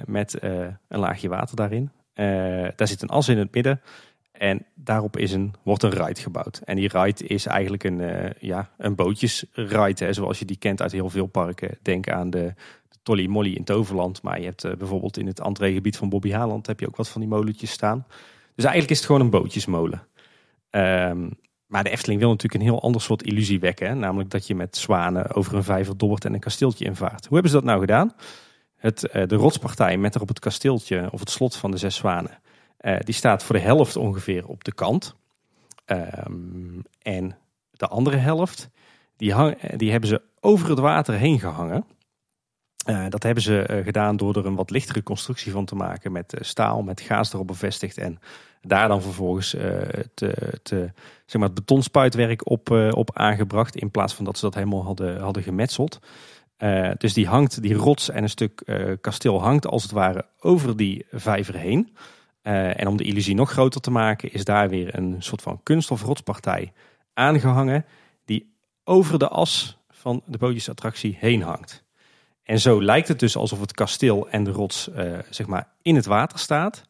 met 0.05 0.38
een 0.41 0.99
laagje 0.99 1.30
water 1.30 1.55
daarin. 1.55 1.91
daar 2.76 2.88
zit 2.88 3.01
een 3.01 3.09
as 3.09 3.30
in 3.30 3.38
het 3.38 3.53
midden. 3.53 3.82
En 4.32 4.66
daarop 4.76 5.18
is 5.18 5.32
een, 5.32 5.53
wordt 5.64 5.84
een 5.84 6.05
ride 6.05 6.22
gebouwd. 6.22 6.62
En 6.66 6.76
die 6.76 6.89
ride 6.97 7.28
is 7.28 7.45
eigenlijk 7.45 7.84
een, 7.84 8.34
ja, 8.39 8.70
een 8.78 8.95
bootjesride, 8.95 10.05
hè, 10.05 10.14
zoals 10.14 10.39
je 10.39 10.45
die 10.45 10.57
kent 10.57 10.82
uit 10.82 10.91
heel 10.91 11.09
veel 11.09 11.28
parken. 11.28 11.78
Denk 11.82 12.09
aan 12.09 12.30
de, 12.30 12.53
Tolly 13.04 13.28
Molly 13.28 13.54
in 13.54 13.64
Toverland. 13.64 14.22
Maar 14.22 14.39
je 14.39 14.45
hebt 14.45 14.66
uh, 14.66 14.76
bijvoorbeeld 14.76 15.18
in 15.18 15.28
het 15.28 15.39
entreegebied 15.39 15.97
van 15.97 16.10
Bobby 16.10 16.32
Haaland 16.32 16.68
heb 16.68 16.80
je 16.80 16.88
ook 16.88 16.95
wat 16.95 17.10
van 17.10 17.22
die 17.22 17.30
molentjes 17.30 17.72
staan. 17.72 18.06
Dus 18.56 18.66
eigenlijk 18.66 18.89
is 18.89 18.97
het 18.97 19.06
gewoon 19.06 19.22
een 19.22 19.30
bootjesmolen. 19.30 20.08
Um, 20.72 21.32
maar 21.72 21.84
de 21.84 21.89
Efteling 21.89 22.20
wil 22.20 22.30
natuurlijk 22.30 22.62
een 22.62 22.70
heel 22.70 22.82
ander 22.82 23.02
soort 23.02 23.24
illusie 23.24 23.60
wekken. 23.60 23.99
Namelijk 23.99 24.30
dat 24.30 24.47
je 24.47 24.56
met 24.56 24.78
zwanen 24.78 25.34
over 25.36 25.56
een 25.56 25.64
vijver 25.64 25.97
dobbert 25.97 26.26
en 26.26 26.34
een 26.34 26.39
kasteeltje 26.39 26.86
invaart. 26.86 27.26
Hoe 27.26 27.34
hebben 27.34 27.52
ze 27.52 27.58
dat 27.58 27.66
nou 27.66 27.80
gedaan? 27.80 28.14
Het, 28.76 29.10
uh, 29.14 29.28
de 29.28 29.36
rotspartij 29.36 29.97
met 29.97 30.16
erop 30.16 30.28
het 30.28 30.39
kasteeltje 30.39 31.10
of 31.12 31.20
het 31.20 31.30
slot 31.30 31.56
van 31.56 31.72
de 31.72 31.78
zes 31.78 31.95
zwanen. 31.95 32.39
Uh, 32.82 32.99
die 32.99 33.14
staat 33.14 33.43
voor 33.43 33.56
de 33.56 33.62
helft 33.62 33.95
ongeveer 33.95 34.47
op 34.47 34.64
de 34.64 34.74
kant. 34.74 35.16
Um, 35.86 36.82
en 37.02 37.38
de 37.72 37.88
andere 37.88 38.18
helft, 38.18 38.70
die, 39.18 39.34
hang, 39.34 39.76
die 39.76 39.91
hebben 39.91 40.10
ze 40.10 40.22
over 40.39 40.70
het 40.70 40.80
water 40.80 41.14
heen 41.14 41.39
gehangen. 41.39 41.86
Uh, 42.90 43.06
dat 43.10 43.24
hebben 43.24 43.44
ze 43.44 43.68
uh, 43.70 43.84
gedaan 43.84 44.18
door 44.18 44.36
er 44.36 44.46
een 44.46 44.56
wat 44.56 44.70
lichtere 44.70 45.04
constructie 45.04 45.52
van 45.52 45.66
te 45.66 45.76
maken 45.76 46.12
met 46.12 46.34
uh, 46.34 46.42
staal, 46.44 46.82
met 46.82 47.02
gaas 47.02 47.34
erop 47.34 47.48
bevestigd 47.48 47.98
en 47.98 48.20
daar 48.62 48.88
dan 48.88 49.02
vervolgens 49.02 49.50
te, 50.14 50.92
zeg 51.26 51.40
maar 51.40 51.50
het 51.50 51.54
betonspuitwerk 51.54 52.50
op, 52.50 52.70
op 52.92 53.18
aangebracht 53.18 53.76
in 53.76 53.92
plaats 53.92 54.14
van 54.14 54.26
dat 54.26 54.38
ze 54.38 54.46
dat 54.46 54.54
helemaal 54.54 54.84
hadden, 54.84 55.20
hadden 55.20 55.44
gemetseld. 55.44 56.00
dus 56.98 57.14
die 57.14 57.28
hangt, 57.28 57.62
die 57.62 57.74
rots 57.74 58.10
en 58.10 58.24
een 58.24 58.30
stuk 58.30 58.64
kasteel 59.02 59.42
hangt 59.42 59.68
als 59.68 59.84
het 59.84 59.92
ware 59.92 60.26
over 60.40 60.78
die 60.78 61.06
vijver 61.12 61.56
heen. 61.56 61.96
en 62.42 62.88
om 62.88 62.98
de 62.98 63.04
illusie 63.04 63.36
nog 63.36 63.52
groter 63.52 63.82
te 63.82 63.92
maken 63.92 64.34
is 64.34 64.44
daar 64.44 64.70
weer 64.70 64.98
een 64.98 65.16
soort 65.20 65.42
van 65.42 65.60
kunststof 65.64 66.04
rotspartij 66.04 66.74
aangehangen 67.14 67.86
die 68.26 68.54
over 68.84 69.20
de 69.20 69.28
as 69.28 69.78
van 69.90 70.22
de 70.26 70.38
bootjesattractie 70.38 71.18
heen 71.20 71.42
hangt. 71.42 71.84
En 72.52 72.60
zo 72.60 72.84
lijkt 72.84 73.08
het 73.08 73.20
dus 73.20 73.36
alsof 73.36 73.60
het 73.60 73.72
kasteel 73.72 74.30
en 74.30 74.43
de 74.43 74.52
rots 74.52 74.89
uh, 74.97 75.20
zeg 75.30 75.47
maar 75.47 75.68
in 75.82 75.95
het 75.95 76.06
water 76.06 76.39
staat. 76.39 76.84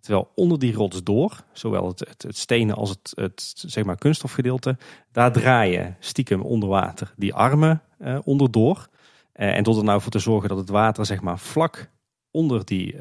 Terwijl 0.00 0.30
onder 0.34 0.58
die 0.58 0.74
rots 0.74 1.02
door, 1.02 1.44
zowel 1.52 1.86
het, 1.88 2.16
het, 2.18 2.36
stenen 2.36 2.76
als 2.76 2.90
het, 2.90 3.12
het 3.14 3.52
zeg 3.56 3.84
maar 3.84 3.96
kunststofgedeelte, 3.96 4.76
daar 5.12 5.32
draaien 5.32 5.96
stiekem 6.00 6.40
onder 6.40 6.68
water 6.68 7.14
die 7.16 7.34
armen 7.34 7.82
uh, 8.00 8.18
onderdoor. 8.24 8.88
Uh, 9.34 9.56
en 9.56 9.62
tot 9.62 9.76
er 9.76 9.84
nou 9.84 10.00
voor 10.00 10.10
te 10.10 10.18
zorgen 10.18 10.48
dat 10.48 10.58
het 10.58 10.68
water 10.68 11.06
zeg 11.06 11.20
maar 11.20 11.38
vlak 11.38 11.90
onder 12.30 12.64
die, 12.64 12.96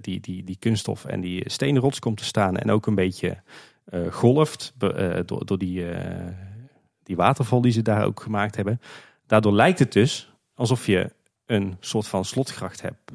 die, 0.00 0.20
die, 0.20 0.44
die 0.44 0.56
kunststof 0.58 1.04
en 1.04 1.20
die 1.20 1.50
stenen 1.50 1.82
rots 1.82 1.98
komt 1.98 2.16
te 2.16 2.24
staan. 2.24 2.56
En 2.56 2.70
ook 2.70 2.86
een 2.86 2.94
beetje 2.94 3.42
golft 4.10 4.74
door, 4.78 5.22
door 5.24 5.58
die, 5.58 5.84
die 7.02 7.16
waterval 7.16 7.60
die 7.60 7.72
ze 7.72 7.82
daar 7.82 8.04
ook 8.04 8.20
gemaakt 8.20 8.56
hebben. 8.56 8.80
Daardoor 9.26 9.52
lijkt 9.52 9.78
het 9.78 9.92
dus 9.92 10.32
alsof 10.54 10.86
je 10.86 11.14
een 11.46 11.76
soort 11.80 12.08
van 12.08 12.24
slotgracht 12.24 12.82
hebt 12.82 13.12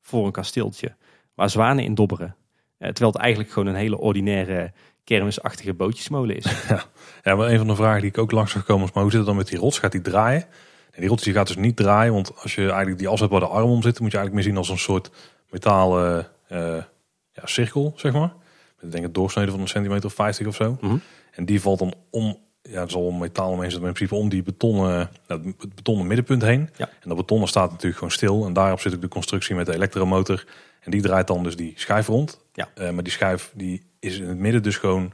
voor 0.00 0.26
een 0.26 0.32
kasteeltje. 0.32 0.94
waar 1.34 1.50
zwanen 1.50 1.84
in 1.84 1.94
dobberen. 1.94 2.36
Eh, 2.78 2.88
terwijl 2.88 3.12
het 3.12 3.20
eigenlijk 3.20 3.52
gewoon 3.52 3.68
een 3.68 3.74
hele 3.74 3.98
ordinaire 3.98 4.72
kermisachtige 5.04 5.74
bootjesmolen 5.74 6.36
is. 6.36 6.46
Ja, 7.22 7.34
maar 7.34 7.50
een 7.50 7.58
van 7.58 7.66
de 7.66 7.74
vragen 7.74 8.00
die 8.00 8.10
ik 8.10 8.18
ook 8.18 8.30
langs 8.30 8.52
zag 8.52 8.64
komen 8.64 8.86
is, 8.86 8.92
maar 8.92 9.02
hoe 9.02 9.10
zit 9.10 9.20
het 9.20 9.28
dan 9.28 9.38
met 9.38 9.48
die 9.48 9.58
rots? 9.58 9.78
Gaat 9.78 9.92
die 9.92 10.00
draaien? 10.00 10.42
En 10.90 11.00
die 11.00 11.08
rots 11.08 11.22
die 11.22 11.32
gaat 11.32 11.46
dus 11.46 11.56
niet 11.56 11.76
draaien, 11.76 12.12
want 12.12 12.42
als 12.42 12.54
je 12.54 12.68
eigenlijk 12.68 12.98
die 12.98 13.08
afzet 13.08 13.30
waar 13.30 13.40
de 13.40 13.46
arm 13.46 13.70
om 13.70 13.82
zit, 13.82 14.00
moet 14.00 14.10
je 14.10 14.16
eigenlijk 14.18 14.34
meer 14.34 14.42
zien 14.42 14.56
als 14.56 14.68
een 14.68 14.78
soort 14.78 15.10
metalen 15.50 16.28
eh, 16.48 16.82
ja, 17.30 17.42
cirkel, 17.46 17.92
zeg 17.96 18.12
maar. 18.12 18.32
Met 18.80 18.90
denk 18.90 18.94
ik 18.94 19.04
een 19.04 19.12
doorsnede 19.12 19.50
van 19.50 19.60
een 19.60 19.68
centimeter 19.68 20.06
of 20.06 20.14
50 20.14 20.46
of 20.46 20.54
zo. 20.54 20.78
Mhm. 20.80 20.96
En 21.30 21.44
die 21.44 21.60
valt 21.60 21.78
dan 21.78 21.94
om, 22.10 22.38
ja, 22.70 22.80
het 22.80 22.90
zal 22.90 23.10
metaal 23.10 23.46
omheen 23.50 23.70
zitten, 23.70 23.80
maar 23.80 23.88
in 23.88 23.94
principe 23.94 24.14
om 24.20 24.28
die 24.28 24.42
betonnen, 24.42 25.10
nou, 25.28 25.54
het 25.58 25.74
betonnen 25.74 26.06
middenpunt 26.06 26.42
heen. 26.42 26.70
Ja. 26.76 26.88
En 27.00 27.08
dat 27.08 27.16
betonnen 27.16 27.48
staat 27.48 27.70
natuurlijk 27.70 27.94
gewoon 27.96 28.12
stil. 28.12 28.44
En 28.46 28.52
daarop 28.52 28.80
zit 28.80 28.94
ook 28.94 29.00
de 29.00 29.08
constructie 29.08 29.54
met 29.54 29.66
de 29.66 29.74
elektromotor. 29.74 30.44
En 30.80 30.90
die 30.90 31.02
draait 31.02 31.26
dan 31.26 31.42
dus 31.42 31.56
die 31.56 31.72
schijf 31.76 32.06
rond. 32.06 32.40
Ja. 32.52 32.68
Eh, 32.74 32.90
maar 32.90 33.02
die 33.02 33.12
schijf 33.12 33.52
die 33.54 33.82
is 34.00 34.18
in 34.18 34.28
het 34.28 34.38
midden 34.38 34.62
dus 34.62 34.76
gewoon 34.76 35.12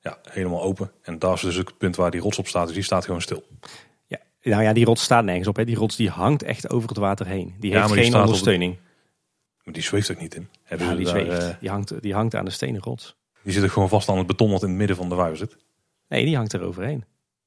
ja, 0.00 0.18
helemaal 0.30 0.62
open. 0.62 0.90
En 1.02 1.18
daar 1.18 1.32
is 1.34 1.40
dus 1.40 1.58
ook 1.60 1.68
het 1.68 1.78
punt 1.78 1.96
waar 1.96 2.10
die 2.10 2.20
rots 2.20 2.38
op 2.38 2.48
staat. 2.48 2.66
Dus 2.66 2.74
die 2.74 2.84
staat 2.84 3.04
gewoon 3.04 3.22
stil. 3.22 3.42
Ja. 4.06 4.18
Nou 4.42 4.62
ja, 4.62 4.72
die 4.72 4.84
rots 4.84 5.02
staat 5.02 5.24
nergens 5.24 5.48
op. 5.48 5.56
Hè. 5.56 5.64
Die 5.64 5.76
rots 5.76 5.96
die 5.96 6.10
hangt 6.10 6.42
echt 6.42 6.70
over 6.70 6.88
het 6.88 6.98
water 6.98 7.26
heen. 7.26 7.54
Die 7.58 7.70
Ja, 7.72 7.80
heeft 7.82 7.92
die 7.94 8.02
geen 8.02 8.14
ondersteuning. 8.20 8.76
Maar 9.64 9.74
die 9.74 9.82
zweeft 9.82 10.10
ook 10.10 10.20
niet 10.20 10.34
in. 10.34 10.48
Hebben 10.62 10.86
Ja, 10.86 10.94
die 10.94 11.04
daar, 11.04 11.14
zweeft. 11.20 11.42
eh, 11.42 11.54
Die, 11.60 11.70
hangt, 11.70 12.02
die 12.02 12.14
hangt 12.14 12.34
aan 12.34 12.44
de 12.44 12.50
stenen 12.50 12.80
rots. 12.80 13.16
die 13.42 13.52
zit 13.52 13.64
ook 13.64 13.70
gewoon 13.72 13.88
vast 13.88 14.08
aan 14.08 14.18
het 14.18 14.26
beton 14.26 14.50
wat 14.50 14.62
in 14.62 14.68
het 14.68 14.76
midden 14.78 14.96
van 14.96 15.08
de 15.08 15.14
wuiven 15.14 15.38
zit. 15.38 15.56
Nee, 16.08 16.24
die 16.24 16.36
hangt 16.36 16.52
er 16.52 16.62
overheen. 16.62 17.04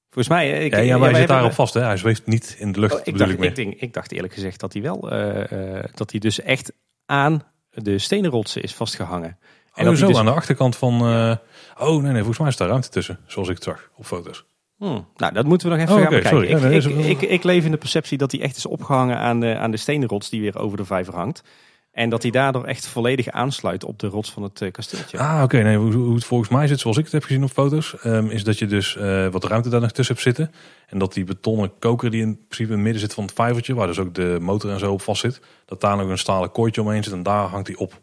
Volgens 0.10 0.28
mij... 0.36 0.54
eh, 0.54 0.66
Ik, 0.66 0.72
Ja, 0.86 0.98
maar 0.98 1.10
hij 1.10 1.20
zit 1.20 1.28
daarop 1.28 1.48
hebben- 1.48 1.54
vast. 1.54 1.74
Hè? 1.74 1.82
Hij 1.82 1.98
zweeft 1.98 2.26
niet 2.26 2.56
in 2.60 2.72
de 2.72 2.80
lucht, 2.80 2.94
Oh, 2.94 3.00
ik, 3.04 3.18
dacht, 3.18 3.30
ik 3.30 3.36
ik, 3.36 3.42
meer. 3.42 3.56
denk, 3.56 3.74
ik 3.74 3.94
dacht 3.94 4.12
eerlijk 4.12 4.34
gezegd 4.34 4.60
dat 4.60 4.74
hij 4.74 4.82
wel... 4.82 5.12
eh, 5.12 5.78
eh, 5.78 5.84
dat 5.94 6.12
hij 6.12 6.20
dus 6.20 6.42
echt 6.42 6.72
aan 7.06 7.44
de 7.70 7.98
stenen 8.00 8.32
rotsen 8.32 8.62
is 8.62 8.74
vastgehangen. 8.76 9.38
En 9.74 9.88
oh, 9.88 9.94
zo, 9.96 10.08
dus- 10.08 10.18
aan 10.18 10.26
de 10.26 10.32
achterkant 10.32 10.76
van... 10.76 11.02
oh, 11.02 11.38
nee, 11.78 12.02
nee, 12.02 12.14
volgens 12.16 12.38
mij 12.40 12.48
is 12.48 12.58
daar 12.58 12.68
ruimte 12.68 12.90
tussen. 12.90 13.20
Zoals 13.26 13.48
ik 13.50 13.56
het 13.56 13.64
zag 13.64 13.90
op 13.96 14.06
foto's. 14.06 14.46
Hmm, 14.78 15.08
Nou, 15.16 15.34
dat 15.34 15.46
moeten 15.46 15.70
we 15.70 15.76
nog 15.76 15.84
even 15.84 15.96
Oh, 15.98 16.02
gaan 16.02 16.14
bekijken. 16.14 16.48
Ja, 16.48 16.56
ik, 16.78 16.86
nee, 16.96 17.10
ik, 17.10 17.22
ik, 17.22 17.30
ik 17.30 17.44
leef 17.44 17.66
in 17.66 17.72
de 17.72 17.78
perceptie 17.78 18.18
dat 18.18 18.32
hij 18.32 18.42
echt 18.42 18.58
is 18.58 18.66
opgehangen 18.66 19.18
aan 19.18 19.40
de, 19.40 19.58
aan 19.58 19.72
de 19.72 19.78
stenen 19.78 20.08
rots 20.08 20.30
die 20.30 20.42
weer 20.42 20.58
over 20.60 20.78
de 20.78 20.86
vijver 20.86 21.16
hangt. 21.16 21.44
En 21.92 22.10
dat 22.10 22.22
hij 22.22 22.32
daardoor 22.32 22.66
echt 22.66 22.88
volledig 22.88 23.28
aansluit 23.28 23.84
op 23.84 24.00
de 24.00 24.08
rots 24.08 24.32
van 24.32 24.44
het 24.44 24.62
eh, 24.62 24.72
kasteeltje. 24.72 25.18
Ah, 25.18 25.42
oké. 25.44 25.58
nee, 25.58 25.78
hoe, 25.78 25.94
hoe 25.94 26.16
het 26.16 26.26
volgens 26.26 26.50
mij 26.50 26.68
zit, 26.68 26.80
zoals 26.80 26.98
ik 26.98 27.04
het 27.04 27.14
heb 27.14 27.24
gezien 27.24 27.44
op 27.44 27.50
foto's... 27.50 27.96
ehm, 28.02 28.28
is 28.28 28.44
dat 28.44 28.60
je 28.60 28.66
dus 28.66 28.96
eh, 28.96 29.28
wat 29.28 29.44
ruimte 29.44 29.70
daar 29.70 29.82
nog 29.82 29.92
tussen 29.92 30.16
hebt 30.16 30.26
zitten. 30.26 30.54
En 30.88 31.00
dat 31.00 31.14
die 31.14 31.24
betonnen 31.24 31.72
koker 31.80 32.12
die 32.12 32.22
in 32.22 32.36
principe 32.36 32.70
in 32.70 32.76
het 32.76 32.84
midden 32.84 33.02
zit 33.02 33.14
van 33.14 33.24
het 33.24 33.34
vijvertje... 33.34 33.74
waar 33.74 33.88
dus 33.88 34.00
ook 34.00 34.14
de 34.14 34.38
motor 34.42 34.72
en 34.72 34.80
zo 34.80 34.92
op 34.92 35.02
vast 35.02 35.22
zit... 35.22 35.42
dat 35.66 35.82
daar 35.82 35.98
nog 35.98 36.10
een 36.10 36.18
stalen 36.18 36.52
koordje 36.52 36.82
omheen 36.82 37.04
zit 37.04 37.14
en 37.14 37.24
daar 37.24 37.48
hangt 37.48 37.68
hij 37.68 37.76
op. 37.76 38.00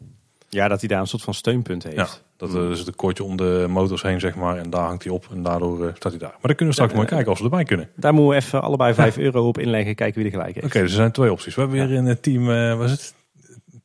Ja, 0.48 0.68
dat 0.68 0.80
hij 0.80 0.88
daar 0.88 1.00
een 1.00 1.06
soort 1.06 1.22
van 1.22 1.34
steunpunt 1.34 1.82
heeft. 1.82 1.96
Ja, 1.96 2.08
dat 2.36 2.54
eh, 2.54 2.70
is 2.70 2.78
het 2.78 2.96
koordje 2.96 3.24
om 3.24 3.36
de 3.36 3.66
motors 3.68 4.02
heen, 4.02 4.20
zeg 4.20 4.34
maar. 4.34 4.56
En 4.56 4.70
daar 4.70 4.86
hangt 4.86 5.04
hij 5.04 5.12
op 5.12 5.26
en 5.30 5.42
daardoor 5.42 5.92
staat 5.94 6.12
hij 6.12 6.20
daar. 6.20 6.30
Maar 6.30 6.40
dan 6.40 6.54
kunnen 6.54 6.66
we 6.66 6.72
straks 6.72 6.90
Ja, 6.90 6.96
mooi 6.96 7.08
eh, 7.08 7.14
kijken 7.14 7.32
of 7.32 7.38
we 7.38 7.44
erbij 7.44 7.64
kunnen. 7.64 7.88
Daar 7.96 8.14
moeten 8.14 8.30
we 8.30 8.44
even 8.44 8.62
allebei 8.62 8.94
5 8.94 9.18
euro 9.18 9.48
op 9.48 9.58
inleggen, 9.58 9.94
kijken 9.94 10.22
wie 10.22 10.24
er 10.24 10.38
gelijk 10.38 10.54
heeft. 10.54 10.66
Oké, 10.66 10.80
dus 10.80 10.90
er 10.90 10.96
zijn 10.96 11.12
twee 11.12 11.32
opties. 11.32 11.54
We 11.54 11.60
hebben 11.60 11.88
weer 11.88 11.96
in 11.96 12.04
het 12.04 12.22
team... 12.22 12.50
is 12.82 12.90
het? 12.90 13.14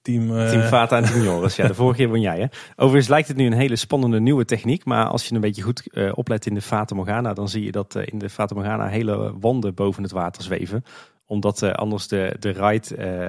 Team... 0.01 0.37
eh, 0.37 0.49
Team 0.49 0.61
Vata 0.61 0.97
en 0.97 1.03
Team 1.03 1.23
Joris. 1.23 1.55
Ja, 1.55 1.67
de 1.67 1.73
vorige 1.73 1.97
keer 1.97 2.07
won 2.09 2.21
jij. 2.21 2.39
Hè? 2.39 2.45
Overigens 2.75 3.07
lijkt 3.07 3.27
het 3.27 3.37
nu 3.37 3.45
een 3.45 3.53
hele 3.53 3.75
spannende 3.75 4.19
nieuwe 4.19 4.45
techniek. 4.45 4.85
Maar 4.85 5.05
als 5.05 5.27
je 5.27 5.35
een 5.35 5.41
beetje 5.41 5.61
goed 5.61 5.87
eh, 5.93 6.11
oplet 6.15 6.45
in 6.45 6.53
de 6.53 6.61
Fata 6.61 6.95
Morgana, 6.95 7.33
dan 7.33 7.49
zie 7.49 7.63
je 7.63 7.71
dat 7.71 7.95
eh, 7.95 8.03
in 8.05 8.19
de 8.19 8.29
Fata 8.29 8.55
Morgana 8.55 8.87
hele 8.87 9.33
wanden 9.39 9.73
boven 9.73 10.03
het 10.03 10.11
water 10.11 10.43
zweven. 10.43 10.83
Omdat 11.25 11.61
eh, 11.61 11.71
anders 11.71 12.07
de, 12.07 12.35
de 12.39 12.49
ride 12.49 12.95
eh, 12.95 13.27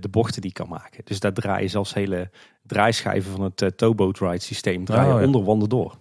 de 0.00 0.08
bochten 0.08 0.42
die 0.42 0.52
kan 0.52 0.68
maken. 0.68 1.00
Dus 1.04 1.20
daar 1.20 1.32
draai 1.32 1.62
je 1.62 1.68
zelfs 1.68 1.94
hele 1.94 2.30
draaischijven 2.62 3.32
van 3.32 3.42
het 3.42 3.62
eh, 3.62 3.68
towboat 3.68 4.18
ride 4.18 4.38
systeem 4.40 4.84
draaien 4.84 5.14
Oh, 5.14 5.20
ja. 5.20 5.26
onder 5.26 5.44
wanden 5.44 5.68
door. 5.68 5.98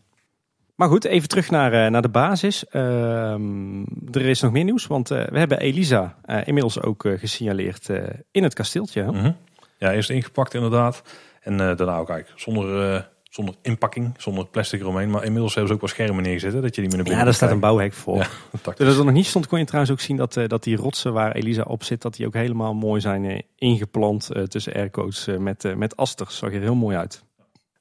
Maar 0.76 0.90
goed, 0.90 1.06
even 1.06 1.28
terug 1.30 1.50
naar, 1.50 1.74
eh, 1.74 1.92
naar 1.92 2.02
de 2.02 2.10
basis. 2.10 2.66
Ehm, 2.68 3.82
er 4.12 4.22
is 4.26 4.42
nog 4.42 4.52
meer 4.52 4.64
nieuws, 4.64 4.88
want 4.88 5.12
eh, 5.12 5.28
we 5.28 5.40
hebben 5.40 5.60
Elisa 5.60 6.16
eh, 6.24 6.38
inmiddels 6.48 6.82
ook 6.82 7.06
eh, 7.06 7.20
gesignaleerd 7.20 7.90
eh, 7.90 8.04
in 8.32 8.44
het 8.44 8.54
kasteeltje. 8.54 9.04
Mhm. 9.04 9.32
Ja, 9.80 9.94
eerst 9.94 10.10
ingepakt 10.10 10.54
inderdaad. 10.54 11.02
En 11.42 11.54
eh, 11.54 11.76
daarna 11.76 11.98
ook 11.98 12.10
eigenlijk 12.10 12.40
zonder, 12.42 12.94
eh, 12.96 13.02
zonder 13.24 13.56
inpakking, 13.62 14.14
zonder 14.18 14.46
plastic 14.48 14.80
eromheen. 14.80 15.10
Maar 15.10 15.24
inmiddels 15.24 15.52
hebben 15.54 15.70
ze 15.70 15.76
ook 15.76 15.82
wel 15.86 15.90
schermen 15.96 16.24
neergezet, 16.24 16.54
hè, 16.54 16.62
dat 16.62 16.76
je 16.76 16.82
die 16.82 16.90
meer 16.90 16.98
naar 17.00 17.00
Ja, 17.00 17.04
binnen 17.06 17.26
daar 17.26 17.34
staat 17.34 17.52
een 17.52 17.60
bouwhek 17.60 17.94
voor. 17.94 18.18
Ja, 18.64 18.74
dat 18.86 18.98
er 18.98 19.06
nog 19.06 19.14
niet 19.14 19.26
stond, 19.26 19.48
kon 19.48 19.60
je 19.60 19.66
trouwens 19.66 19.92
ook 19.94 20.00
zien 20.00 20.18
dat, 20.18 20.38
eh, 20.38 20.48
dat 20.48 20.64
die 20.64 20.76
rotsen 20.76 21.14
waar 21.14 21.32
Elisa 21.32 21.62
op 21.62 21.84
zit, 21.84 22.02
dat 22.02 22.16
die 22.16 22.26
ook 22.26 22.34
helemaal 22.34 22.74
mooi 22.74 23.02
zijn 23.02 23.44
ingeplant 23.56 24.30
eh, 24.32 24.44
tussen 24.44 24.74
aircoats 24.74 25.28
eh, 25.28 25.38
met, 25.38 25.66
eh, 25.66 25.74
met 25.76 25.96
asters. 25.98 26.38
Zag 26.38 26.54
er 26.54 26.62
heel 26.62 26.76
mooi 26.76 26.98
uit. 26.98 27.24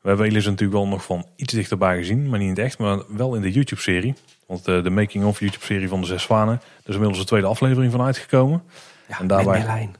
We 0.01 0.09
hebben 0.09 0.27
Elise 0.27 0.49
natuurlijk 0.51 0.79
wel 0.79 0.89
nog 0.89 1.05
van 1.05 1.27
iets 1.37 1.53
dichterbij 1.53 1.97
gezien, 1.99 2.29
maar 2.29 2.39
niet 2.39 2.49
in 2.49 2.55
het 2.55 2.65
echt. 2.65 2.79
Maar 2.79 2.99
wel 3.09 3.35
in 3.35 3.43
de 3.43 3.53
YouTube-serie. 3.53 4.15
Want 4.47 4.67
eh, 4.69 4.83
de 4.83 4.91
making-of 4.91 5.41
YouTube-serie 5.41 5.89
van 5.89 6.01
de 6.01 6.07
Zes 6.07 6.23
Zwanen. 6.23 6.55
Er 6.55 6.61
is 6.89 6.95
inmiddels 6.95 7.19
de 7.21 7.25
tweede 7.27 7.47
aflevering 7.47 7.93
van 7.93 8.01
uitgekomen. 8.03 8.63
Ja, 9.09 9.19
En 9.19 9.27
daarbij- 9.27 9.59
met 9.59 9.67
Merlijn. 9.67 9.95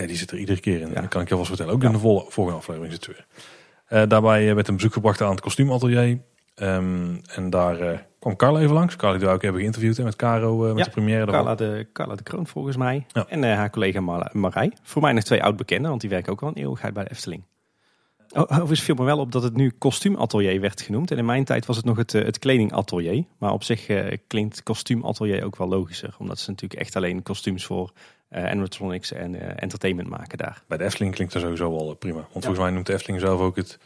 Ja, 0.00 0.06
die 0.06 0.16
zit 0.16 0.30
er 0.30 0.38
iedere 0.38 0.60
keer 0.60 0.80
in. 0.80 0.88
Ja. 0.88 1.00
Dat 1.00 1.08
kan 1.08 1.20
ik 1.20 1.26
je 1.28 1.32
alvast 1.34 1.48
vertellen. 1.50 1.74
Ook 1.74 1.80
Ja. 1.82 1.86
in 1.86 1.94
de 1.94 2.00
volle, 2.00 2.24
volgende 2.28 2.58
aflevering 2.58 2.92
zit 2.92 3.04
ze 3.04 3.10
weer. 3.10 3.26
Eh, 3.86 4.08
daarbij 4.08 4.48
eh, 4.48 4.54
werd 4.54 4.68
een 4.68 4.74
bezoek 4.74 4.92
gebracht 4.92 5.20
aan 5.20 5.30
het 5.30 5.40
kostuumatelier. 5.40 6.18
Ehm, 6.54 7.16
en 7.34 7.50
daar 7.50 7.80
eh, 7.80 7.98
kwam 8.18 8.36
Carla 8.36 8.60
even 8.60 8.74
langs. 8.74 8.96
Carla 8.96 9.16
die 9.18 9.26
we 9.26 9.32
ook 9.32 9.42
hebben 9.42 9.60
geïnterviewd 9.60 9.96
hè, 9.96 10.04
met 10.04 10.16
Caro 10.16 10.56
met 10.56 10.78
Ja, 10.78 10.84
de 10.84 10.90
première. 10.90 11.26
Carla 11.26 11.54
de, 11.54 11.86
Carla 11.92 12.14
de 12.14 12.22
Kroon 12.22 12.46
volgens 12.46 12.76
mij. 12.76 13.06
Ja. 13.08 13.26
En 13.28 13.42
haar 13.54 13.70
collega 13.70 14.00
Mar 14.00 14.30
Marij. 14.32 14.72
Voor 14.82 15.02
mij 15.02 15.12
nog 15.12 15.22
twee 15.24 15.42
oud-bekenden, 15.42 15.88
want 15.88 16.00
die 16.00 16.10
werken 16.10 16.32
ook 16.32 16.42
al 16.42 16.48
een 16.48 16.54
eeuwigheid 16.54 16.94
bij 16.94 17.04
de 17.04 17.10
Efteling. 17.10 17.42
Oh, 18.32 18.42
overigens 18.42 18.80
viel 18.80 18.94
me 18.94 19.04
wel 19.04 19.18
op 19.18 19.32
dat 19.32 19.42
het 19.42 19.56
nu 19.56 19.70
kostuumatelier 19.78 20.60
werd 20.60 20.80
genoemd. 20.80 21.10
En 21.10 21.18
in 21.18 21.24
mijn 21.24 21.44
tijd 21.44 21.66
was 21.66 21.76
het 21.76 21.84
nog 21.84 21.96
het, 21.96 22.12
het 22.12 22.38
kledingatelier. 22.38 23.24
Maar 23.38 23.52
op 23.52 23.62
zich 23.62 23.86
klinkt 24.26 24.62
kostuumatelier 24.62 25.44
ook 25.44 25.56
wel 25.56 25.68
logischer. 25.68 26.14
Omdat 26.18 26.38
ze 26.38 26.50
natuurlijk 26.50 26.80
echt 26.80 26.96
alleen 26.96 27.22
kostuums 27.22 27.64
voor 27.64 27.92
animatronics 28.44 29.12
en 29.12 29.40
eh, 29.40 29.62
entertainment 29.62 30.08
maken 30.08 30.38
daar. 30.38 30.62
Bij 30.66 30.78
de 30.78 30.84
Efteling 30.84 31.14
klinkt 31.14 31.32
dat 31.32 31.42
sowieso 31.42 31.70
wel 31.70 31.90
eh, 31.90 31.96
prima. 31.98 32.16
Want 32.16 32.30
volgens 32.44 32.58
mij 32.58 32.70
noemt 32.70 32.86
de 32.86 32.92
Efteling 32.92 33.20
zelf 33.20 33.40
ook 33.40 33.56
het, 33.56 33.78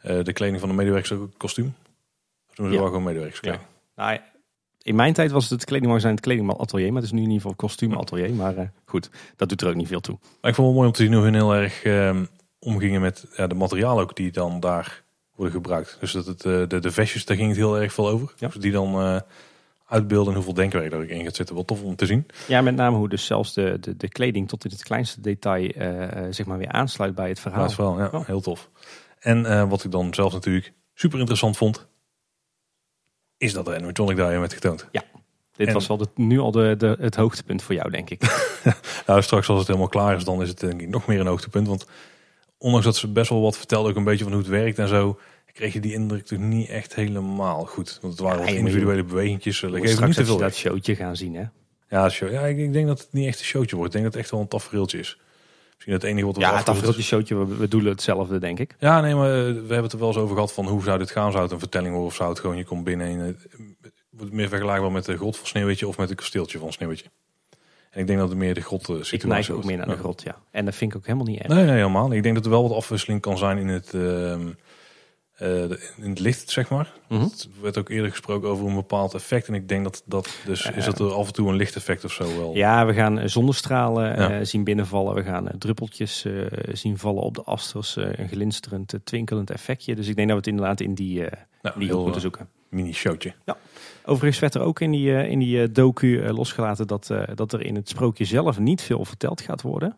eh, 0.00 0.24
de 0.24 0.32
kleding 0.32 0.60
van 0.60 0.68
de 0.68 0.74
medewerkers 0.74 1.12
ook 1.12 1.30
kostuum. 1.36 1.74
Of 2.48 2.54
doen 2.54 2.66
ze 2.66 2.72
Ja. 2.72 2.78
wel 2.78 2.86
gewoon 2.86 3.02
medewerkerskleding? 3.02 3.62
Nou, 3.96 4.18
in 4.82 4.94
mijn 4.94 5.12
tijd 5.12 5.30
was 5.30 5.42
het 5.42 5.52
het 5.52 5.64
kledingmagazijn 5.64 6.14
het 6.14 6.22
kledingatelier. 6.24 6.92
Maar 6.92 7.02
het 7.02 7.04
is 7.04 7.10
nu 7.10 7.18
in 7.22 7.30
ieder 7.30 7.40
geval 7.40 7.56
kostuumatelier. 7.56 8.34
Maar 8.34 8.56
eh, 8.56 8.66
goed, 8.84 9.10
dat 9.36 9.48
doet 9.48 9.60
er 9.60 9.68
ook 9.68 9.74
niet 9.74 9.88
veel 9.88 10.00
toe. 10.00 10.18
Maar 10.40 10.50
ik 10.50 10.56
vond 10.56 10.66
het 10.68 10.76
mooi 10.76 10.88
om 10.88 10.94
te 10.94 11.02
zien 11.02 11.12
hoe 11.12 11.22
hun 11.22 11.34
heel 11.34 11.54
erg 11.54 11.82
ehm, 11.82 12.24
omgingen 12.58 13.00
met 13.00 13.24
ja, 13.36 13.46
de 13.46 13.54
materialen 13.54 14.02
ook 14.02 14.16
die 14.16 14.30
dan 14.30 14.60
daar 14.60 15.02
worden 15.34 15.54
gebruikt. 15.54 15.96
Dus 16.00 16.12
dat 16.12 16.26
het, 16.26 16.44
eh, 16.44 16.62
de, 16.68 16.78
de 16.78 16.90
vestjes, 16.90 17.24
daar 17.24 17.36
ging 17.36 17.48
het 17.48 17.56
heel 17.56 17.80
erg 17.80 17.92
veel 17.92 18.08
over. 18.08 18.32
Ja. 18.36 18.48
Dus 18.48 18.56
die 18.56 18.72
dan 18.72 18.94
eh, 18.94 19.20
uitbeelden 19.92 20.28
en 20.28 20.34
hoeveel 20.34 20.54
denkwerk 20.54 20.94
ook 20.94 21.02
in 21.02 21.24
gaat 21.24 21.36
zitten. 21.36 21.54
Wel 21.54 21.64
tof 21.64 21.82
om 21.82 21.96
te 21.96 22.06
zien. 22.06 22.26
Ja, 22.48 22.60
met 22.60 22.74
name 22.74 22.96
hoe 22.96 23.08
dus 23.08 23.24
zelfs 23.26 23.52
de, 23.54 23.76
de, 23.80 23.96
de 23.96 24.08
kleding 24.08 24.48
tot 24.48 24.64
in 24.64 24.70
het 24.70 24.82
kleinste 24.82 25.20
detail 25.20 25.68
eh, 25.70 26.26
zeg 26.30 26.46
maar 26.46 26.58
weer 26.58 26.68
aansluit 26.72 27.14
bij 27.14 27.28
het 27.28 27.36
Ja, 27.36 27.42
verhaal. 27.42 27.60
dat 27.60 27.70
is 27.70 27.76
wel 27.76 27.98
ja, 27.98 28.08
Ja. 28.12 28.22
heel 28.26 28.40
tof. 28.40 28.70
En 29.18 29.46
eh, 29.46 29.68
wat 29.68 29.84
ik 29.84 29.90
dan 29.90 30.14
zelf 30.14 30.32
natuurlijk 30.32 30.72
super 30.94 31.18
interessant 31.18 31.56
vond, 31.56 31.86
is 33.36 33.52
dat 33.52 33.68
er 33.68 33.74
animatronic 33.74 34.16
daarin 34.16 34.40
werd 34.40 34.52
getoond. 34.52 34.88
Dit 35.56 35.66
En- 35.66 35.72
was 35.74 35.86
wel 35.86 35.96
de, 35.96 36.06
nu 36.14 36.38
al 36.38 36.50
de, 36.50 36.74
de, 36.78 36.96
het 37.00 37.16
hoogtepunt 37.16 37.62
voor 37.62 37.74
jou, 37.74 37.90
denk 37.90 38.10
ik. 38.10 38.22
Nou, 39.06 39.22
straks 39.22 39.48
als 39.48 39.58
het 39.58 39.66
helemaal 39.66 39.88
klaar 39.88 40.16
is, 40.16 40.24
dan 40.24 40.42
is 40.42 40.48
het 40.48 40.60
denk 40.60 40.80
ik 40.80 40.88
nog 40.88 41.06
meer 41.06 41.20
een 41.20 41.26
hoogtepunt. 41.26 41.66
Want 41.66 41.86
ondanks 42.58 42.84
dat 42.86 42.96
ze 42.96 43.08
best 43.08 43.30
wel 43.30 43.40
wat 43.40 43.56
vertelde, 43.56 43.88
ook 43.90 43.96
een 43.96 44.04
beetje 44.04 44.24
van 44.24 44.32
hoe 44.32 44.42
het 44.42 44.50
werkt 44.50 44.78
en 44.78 44.88
zo, 44.88 45.18
kreeg 45.52 45.72
je 45.72 45.80
die 45.80 45.92
indruk 45.92 46.24
toch 46.26 46.38
niet 46.38 46.68
echt 46.68 46.94
helemaal 46.94 47.64
goed. 47.64 47.98
Want 48.00 48.12
het 48.12 48.22
waren 48.22 48.38
Ja, 48.40 48.44
wat 48.46 48.54
individuele 48.54 49.04
bewegingjes. 49.04 49.60
We 49.60 49.66
Dat 49.66 49.76
moeten 49.76 49.94
geeft 49.96 50.06
niet 50.06 50.14
te 50.16 50.20
even 50.22 50.32
veel. 50.34 50.42
dat 50.42 50.54
showtje 50.56 50.96
gaan 50.96 51.16
zien, 51.16 51.34
hè? 51.34 51.44
Ja, 51.88 52.08
show. 52.08 52.30
ja 52.32 52.40
ik, 52.46 52.58
ik 52.58 52.72
denk 52.72 52.86
dat 52.86 52.98
het 52.98 53.08
niet 53.12 53.26
echt 53.26 53.38
een 53.38 53.44
showtje 53.44 53.76
wordt. 53.76 53.94
Ik 53.94 54.00
denk 54.00 54.12
dat 54.12 54.14
het 54.14 54.22
echt 54.22 54.30
wel 54.32 54.40
een 54.40 54.48
tafereeltje 54.48 54.98
is. 54.98 55.18
Misschien 55.74 55.92
het 55.92 56.02
enige 56.04 56.26
wat 56.26 56.34
we 56.36 56.40
Ja, 56.40 56.56
het 56.56 56.64
tafereeltje 56.64 57.02
showtje, 57.02 57.46
we, 57.56 57.68
doen 57.68 57.84
hetzelfde, 57.84 58.38
denk 58.38 58.58
ik. 58.58 58.76
Ja, 58.78 59.00
nee, 59.00 59.14
maar 59.14 59.30
eh, 59.30 59.44
we 59.44 59.52
hebben 59.52 59.82
het 59.82 59.92
er 59.92 59.98
wel 59.98 60.08
eens 60.08 60.16
over 60.16 60.34
gehad 60.34 60.52
van 60.52 60.66
hoe 60.66 60.82
zou 60.82 60.98
dit 60.98 61.10
gaan? 61.10 61.30
Zou 61.30 61.42
het 61.42 61.52
een 61.52 61.58
vertelling 61.58 61.90
worden 61.90 62.08
of 62.10 62.14
zou 62.14 62.28
het 62.30 62.38
gewoon 62.40 62.56
je 62.56 62.64
komt 62.64 62.84
binnen 62.84 63.06
en 63.06 63.18
het 63.18 63.92
wordt 64.10 64.32
meer 64.32 64.48
vergelijkbaar 64.48 64.92
met 64.92 65.04
de 65.04 65.16
grot 65.16 65.36
van 65.36 65.46
Sneeuwwitje 65.46 65.88
of 65.88 65.96
met 65.98 66.08
het 66.08 66.18
kasteeltje 66.18 66.58
van 66.58 66.72
Sneeuwwitje. 66.72 67.06
En 67.90 68.00
ik 68.00 68.06
denk 68.06 68.18
dat 68.18 68.28
het 68.28 68.38
meer 68.38 68.54
de 68.54 68.60
grot 68.60 68.88
eh, 68.88 68.96
Ik 68.96 69.04
situatie 69.04 69.50
neig 69.50 69.50
ook 69.50 69.64
meer 69.64 69.76
naar 69.76 69.86
de 69.86 69.96
grot, 69.96 70.22
ja. 70.22 70.36
En 70.50 70.64
dat 70.64 70.74
vind 70.74 70.90
ik 70.90 70.96
ook 70.96 71.06
helemaal 71.06 71.26
niet 71.26 71.38
erg. 71.38 71.48
Nee, 71.48 71.64
nee, 71.64 71.74
helemaal 71.74 72.06
niet. 72.08 72.16
Ik 72.16 72.22
denk 72.22 72.34
dat 72.34 72.44
er 72.44 72.50
wel 72.50 72.62
wat 72.68 72.76
afwisseling 72.76 73.20
kan 73.20 73.38
zijn 73.38 73.58
in 73.58 73.68
het, 73.68 73.94
ehm, 73.94 74.46
eh, 75.42 75.62
in 76.04 76.10
het 76.10 76.18
licht, 76.18 76.50
zeg 76.50 76.70
maar. 76.70 76.92
Mhm. 77.08 77.22
Er 77.22 77.28
werd 77.62 77.78
ook 77.78 77.88
eerder 77.88 78.10
gesproken 78.10 78.48
over 78.48 78.66
een 78.66 78.74
bepaald 78.74 79.14
effect. 79.14 79.48
En 79.48 79.54
ik 79.54 79.68
denk 79.68 79.84
dat 79.84 80.02
dat 80.06 80.28
dus 80.46 80.62
Ja. 80.62 80.72
is 80.72 80.84
dat 80.84 80.98
er 80.98 81.12
af 81.12 81.26
en 81.26 81.32
toe 81.32 81.48
een 81.48 81.56
lichteffect 81.56 82.04
of 82.04 82.12
zo 82.12 82.36
wel. 82.36 82.54
Ja, 82.54 82.86
we 82.86 82.94
gaan 82.94 83.18
eh, 83.18 83.26
zonnestralen 83.28 84.16
eh, 84.16 84.28
Ja. 84.38 84.44
zien 84.44 84.64
binnenvallen. 84.64 85.14
We 85.14 85.22
gaan 85.22 85.48
eh, 85.48 85.54
druppeltjes 85.58 86.24
eh, 86.24 86.32
zien 86.72 86.98
vallen 86.98 87.22
op 87.22 87.34
de 87.34 87.42
asters. 87.42 87.96
eh, 87.96 88.12
een 88.12 88.28
glinsterend, 88.28 88.92
eh, 88.92 89.00
twinkelend 89.04 89.50
effectje. 89.50 89.94
Dus 89.94 90.08
ik 90.08 90.16
denk 90.16 90.28
dat 90.28 90.36
we 90.36 90.42
het 90.50 90.52
inderdaad 90.52 90.80
in 90.80 90.94
die, 90.94 91.24
eh 91.26 91.40
Nou, 91.62 91.78
die 91.78 91.86
heel 91.88 91.96
moeten 91.96 92.14
eh, 92.14 92.20
zoeken. 92.20 92.48
mini 92.68 92.92
showtje. 92.92 93.34
Overigens 94.04 94.38
werd 94.38 94.54
er 94.54 94.60
ook 94.60 94.80
in 94.80 94.90
die, 94.90 95.16
eh, 95.16 95.30
in 95.30 95.38
die 95.38 95.62
eh, 95.62 95.68
docu 95.72 96.20
eh, 96.22 96.34
losgelaten 96.34 96.86
dat, 96.86 97.10
eh, 97.10 97.22
dat 97.34 97.52
er 97.52 97.62
in 97.62 97.74
het 97.74 97.88
sprookje 97.88 98.24
zelf 98.24 98.58
niet 98.58 98.82
veel 98.82 99.04
verteld 99.04 99.40
gaat 99.40 99.62
worden. 99.62 99.96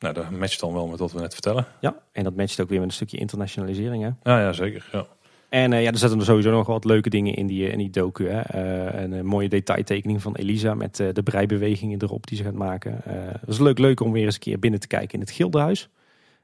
Nou, 0.00 0.14
dat 0.14 0.30
matcht 0.30 0.60
dan 0.60 0.72
wel 0.72 0.86
met 0.86 0.98
wat 0.98 1.12
we 1.12 1.20
net 1.20 1.32
vertellen. 1.32 1.66
Ja, 1.80 1.96
en 2.12 2.24
dat 2.24 2.36
matcht 2.36 2.60
ook 2.60 2.68
weer 2.68 2.78
met 2.78 2.88
een 2.88 2.94
stukje 2.94 3.18
internationalisering. 3.18 4.02
Hè? 4.02 4.30
Ja, 4.32 4.40
ja 4.40 4.52
zeker. 4.52 4.88
Ja. 4.92 5.06
En 5.48 5.72
uh, 5.72 5.82
ja, 5.82 5.90
er 5.90 5.98
zitten 5.98 6.18
er 6.18 6.24
sowieso 6.24 6.50
nog 6.50 6.66
wat 6.66 6.84
leuke 6.84 7.10
dingen 7.10 7.34
in 7.34 7.46
die, 7.46 7.68
in 7.68 7.78
die 7.78 7.90
docu. 7.90 8.28
Hè? 8.28 8.40
Uh, 8.54 9.02
een, 9.02 9.26
mooie 9.26 9.48
detailtekening 9.48 10.22
van 10.22 10.34
Elisa 10.36 10.74
met 10.74 10.98
uh, 10.98 11.08
de 11.12 11.22
breibewegingen 11.22 12.02
erop 12.02 12.26
die 12.26 12.36
ze 12.36 12.44
gaat 12.44 12.54
maken. 12.54 13.00
Het 13.40 13.48
is 13.48 13.58
leuk, 13.58 13.78
leuk 13.78 14.00
om 14.00 14.12
weer 14.12 14.24
eens 14.24 14.34
een 14.34 14.40
keer 14.40 14.58
binnen 14.58 14.80
te 14.80 14.86
kijken 14.86 15.14
in 15.14 15.20
het 15.20 15.30
Gildenhuis. 15.30 15.88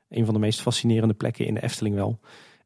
Een 0.09 0.25
van 0.25 0.35
de 0.35 0.41
meest 0.41 0.61
fascinerende 0.61 1.15
plekken 1.15 1.47
in 1.47 1.55
de 1.55 1.63
Efteling 1.63 1.95
wel. 1.95 2.19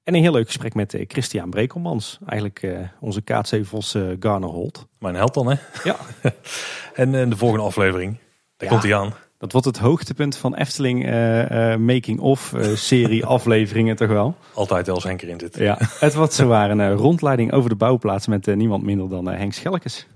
En 0.05 0.15
een 0.15 0.23
heel 0.23 0.33
leuk 0.33 0.47
gesprek 0.47 0.75
met 0.75 1.05
Christian 1.07 1.51
Brekelmans. 1.51 2.19
Eigenlijk 2.27 2.67
onze 3.01 3.23
kaatshevels 3.23 3.97
Garner 4.21 4.49
Holt. 4.49 4.87
Mijn 4.99 5.15
held 5.15 5.35
dan, 5.35 5.51
hè? 5.51 5.57
Ja. 5.85 5.97
en 6.95 7.31
de 7.31 7.37
volgende 7.37 7.65
aflevering, 7.65 8.19
daar 8.57 8.69
komt 8.69 8.83
hij 8.83 8.95
aan. 8.95 9.13
Dat 9.41 9.53
wordt 9.53 9.67
het 9.67 9.79
hoogtepunt 9.79 10.37
van 10.37 10.55
Efteling 10.55 11.07
uh, 11.07 11.51
uh, 11.51 11.77
making-of 11.77 12.53
uh, 12.53 12.75
serie 12.75 13.25
afleveringen 13.37 13.97
toch 13.97 14.09
wel. 14.09 14.37
Altijd 14.55 14.89
Els 14.89 15.05
Henker 15.05 15.29
in 15.29 15.37
dit. 15.37 15.57
Ja, 15.57 15.77
het 15.81 16.15
wordt 16.15 16.33
zowaar 16.33 16.71
een 16.71 16.95
rondleiding 16.95 17.53
over 17.53 17.71
de 17.71 17.77
bouwplaats 17.77 18.27
met 18.27 18.47
niemand 18.47 18.83
minder 18.83 19.09
dan 19.09 19.27
Henk 19.27 19.53
Schelkes. 19.53 20.07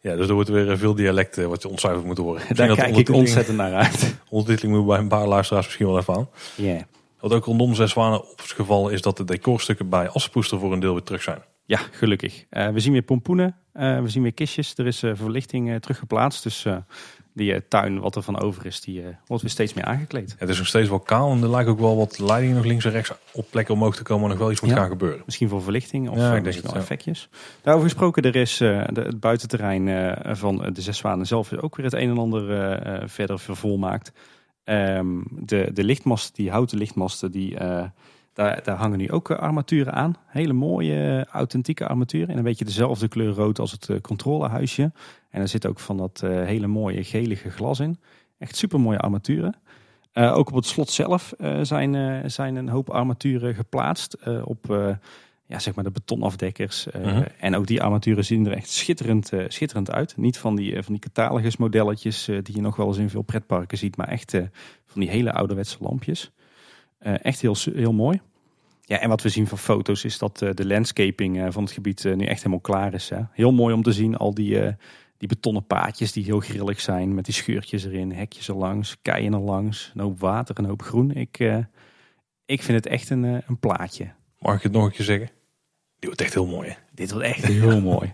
Ja, 0.00 0.16
dus 0.16 0.28
er 0.28 0.34
wordt 0.34 0.48
weer 0.48 0.78
veel 0.78 0.94
dialect 0.94 1.36
wat 1.36 1.62
je 1.62 1.68
ontzuiverd 1.68 2.06
moet 2.06 2.18
horen. 2.18 2.42
Daar 2.54 2.74
kijk 2.74 2.96
ik 2.96 3.08
ontzettend 3.08 3.56
naar 3.56 3.74
uit. 3.74 4.16
Ondertiteling 4.28 4.76
moet 4.76 4.86
bij 4.86 4.98
een 4.98 5.08
paar 5.08 5.26
luisteraars 5.26 5.64
misschien 5.64 5.86
wel 5.86 5.98
even 5.98 6.14
aan. 6.14 6.28
Wat 7.20 7.32
ook 7.32 7.44
rondom 7.44 7.74
Zes 7.74 7.90
Zwanen 7.90 8.30
opgevallen 8.30 8.92
is 8.92 9.02
dat 9.02 9.16
de 9.16 9.24
decorstukken 9.24 9.88
bij 9.88 10.08
Assepoester 10.08 10.58
voor 10.58 10.72
een 10.72 10.80
deel 10.80 10.92
weer 10.92 11.02
terug 11.02 11.22
zijn. 11.22 11.38
Ja, 11.64 11.80
gelukkig. 11.90 12.44
we 12.48 12.80
zien 12.80 12.92
weer 12.92 13.02
pompoenen, 13.02 13.56
we 13.72 14.02
zien 14.04 14.22
weer 14.22 14.34
kistjes. 14.34 14.74
Er 14.76 14.86
is 14.86 14.98
verlichting 14.98 15.80
teruggeplaatst, 15.80 16.42
dus 16.42 16.66
die 17.36 17.52
uh, 17.52 17.60
tuin 17.68 18.00
wat 18.00 18.16
er 18.16 18.22
van 18.22 18.40
over 18.40 18.66
is, 18.66 18.80
die 18.80 19.00
uh, 19.00 19.06
wordt 19.26 19.42
weer 19.42 19.52
steeds 19.52 19.74
meer 19.74 19.84
aangekleed. 19.84 20.34
het 20.38 20.48
is 20.48 20.58
nog 20.58 20.66
steeds 20.66 20.88
wel 20.88 21.00
kaal 21.00 21.32
en 21.32 21.42
er 21.42 21.50
lijkt 21.50 21.68
ook 21.68 21.78
wel 21.78 21.96
wat 21.96 22.18
leidingen 22.18 22.56
nog 22.56 22.64
links 22.64 22.84
en 22.84 22.90
rechts 22.90 23.12
op 23.32 23.46
plekken 23.50 23.74
omhoog 23.74 23.96
te 23.96 24.02
komen 24.02 24.28
nog 24.28 24.38
wel 24.38 24.50
iets 24.50 24.60
moet 24.60 24.72
gaan 24.72 24.88
gebeuren. 24.88 25.22
Misschien 25.24 25.48
voor 25.48 25.62
verlichting 25.62 26.08
of 26.08 26.16
ja, 26.16 26.34
ik 26.34 26.44
denk 26.44 26.62
wel 26.62 26.74
effectjes. 26.74 27.28
Daarover 27.62 27.88
gesproken, 27.88 28.22
er 28.22 28.36
is 28.36 28.60
uh, 28.60 28.84
de, 28.92 29.00
het 29.00 29.20
buitenterrein 29.20 30.16
van 30.36 30.70
de 30.72 30.80
Zes 30.80 30.98
Zwanen 30.98 31.26
zelf 31.26 31.52
is 31.52 31.60
ook 31.60 31.76
weer 31.76 31.84
het 31.84 31.94
een 31.94 32.10
en 32.10 32.18
ander 32.18 33.08
verder 33.08 33.38
vervolmaakt. 33.38 34.12
Um, 34.64 35.24
de, 35.30 35.70
de 35.72 35.84
lichtmasten, 35.84 36.34
die 36.34 36.50
houten 36.50 36.78
lichtmasten, 36.78 37.30
die 37.30 37.56
daar, 38.36 38.62
daar, 38.62 38.76
hangen 38.76 38.98
nu 38.98 39.10
ook 39.10 39.30
armaturen 39.30 39.92
aan. 39.92 40.16
Hele 40.26 40.52
mooie, 40.52 41.26
authentieke 41.30 41.86
armaturen. 41.86 42.28
In 42.28 42.36
een 42.36 42.42
beetje 42.42 42.64
dezelfde 42.64 43.08
kleur 43.08 43.32
rood 43.32 43.58
als 43.58 43.72
het 43.72 44.00
controlehuisje. 44.00 44.92
En 45.30 45.40
er 45.40 45.48
zit 45.48 45.66
ook 45.66 45.78
van 45.78 45.96
dat 45.96 46.20
hele 46.20 46.66
mooie 46.66 47.04
gelige 47.04 47.50
glas 47.50 47.80
in. 47.80 48.00
Echt 48.38 48.56
super 48.56 48.80
mooie 48.80 48.98
armaturen. 48.98 49.54
Uh, 50.14 50.36
ook 50.36 50.48
op 50.48 50.54
het 50.54 50.66
slot 50.66 50.90
zelf 50.90 51.34
uh, 51.38 51.58
zijn, 51.62 52.30
zijn 52.30 52.56
een 52.56 52.68
hoop 52.68 52.90
armaturen 52.90 53.54
geplaatst. 53.54 54.16
op 54.44 54.66
ja, 55.46 55.58
zeg 55.58 55.74
maar 55.74 55.84
de 55.84 55.90
betonafdekkers. 55.90 56.86
-huh. 56.92 57.24
En 57.38 57.56
ook 57.56 57.66
die 57.66 57.82
armaturen 57.82 58.24
zien 58.24 58.46
er 58.46 58.52
echt 58.52 58.70
schitterend, 58.70 59.32
schitterend 59.48 59.90
uit. 59.90 60.16
Niet 60.16 60.38
van 60.38 60.56
die, 60.56 60.82
van 60.82 60.92
die 60.92 61.02
catalogus 61.02 61.56
modelletjes 61.56 62.24
die 62.24 62.54
je 62.54 62.60
nog 62.60 62.76
wel 62.76 62.86
eens 62.86 62.96
in 62.96 63.10
veel 63.10 63.22
pretparken 63.22 63.78
ziet. 63.78 63.96
Maar 63.96 64.08
echt 64.08 64.32
van 64.86 65.00
die 65.00 65.10
hele 65.10 65.32
ouderwetse 65.32 65.76
lampjes. 65.80 66.32
Echt 66.98 67.40
heel, 67.40 67.56
heel 67.72 67.92
mooi. 67.92 68.20
Ja, 68.80 68.98
en 69.00 69.08
wat 69.08 69.22
we 69.22 69.28
zien 69.28 69.46
van 69.46 69.58
foto's 69.58 70.04
is 70.04 70.18
dat 70.18 70.38
de 70.38 70.66
landscaping 70.66 71.52
van 71.52 71.62
het 71.62 71.72
gebied 71.72 72.04
nu 72.04 72.24
echt 72.24 72.38
helemaal 72.38 72.60
klaar 72.60 72.94
is. 72.94 73.08
Hè. 73.08 73.20
Heel 73.32 73.52
mooi 73.52 73.74
om 73.74 73.82
te 73.82 73.92
zien, 73.92 74.16
al 74.16 74.34
die, 74.34 74.76
die 75.18 75.28
betonnen 75.28 75.66
paadjes 75.66 76.12
die 76.12 76.24
heel 76.24 76.40
grillig 76.40 76.80
zijn. 76.80 77.14
Met 77.14 77.24
die 77.24 77.34
scheurtjes 77.34 77.84
erin, 77.84 78.12
hekjes 78.12 78.48
erlangs, 78.48 78.96
keien 79.02 79.32
erlangs. 79.32 79.92
Een 79.94 80.00
hoop 80.00 80.20
water, 80.20 80.58
een 80.58 80.64
hoop 80.64 80.82
groen. 80.82 81.10
Ik, 81.10 81.38
uh, 81.38 81.58
ik 82.44 82.62
vind 82.62 82.84
het 82.84 82.92
echt 82.92 83.10
een, 83.10 83.24
uh, 83.24 83.38
een 83.46 83.58
plaatje. 83.58 84.12
Mag 84.38 84.56
ik 84.56 84.62
het 84.62 84.72
nog 84.72 84.84
een 84.84 84.90
keer 84.90 85.04
zeggen? 85.04 85.30
Dit 85.98 86.04
wordt 86.04 86.20
echt 86.20 86.34
heel 86.34 86.46
mooi. 86.46 86.68
Hè? 86.68 86.74
Dit 86.94 87.10
wordt 87.10 87.26
echt 87.26 87.44
heel 87.44 87.80
mooi. 87.80 88.12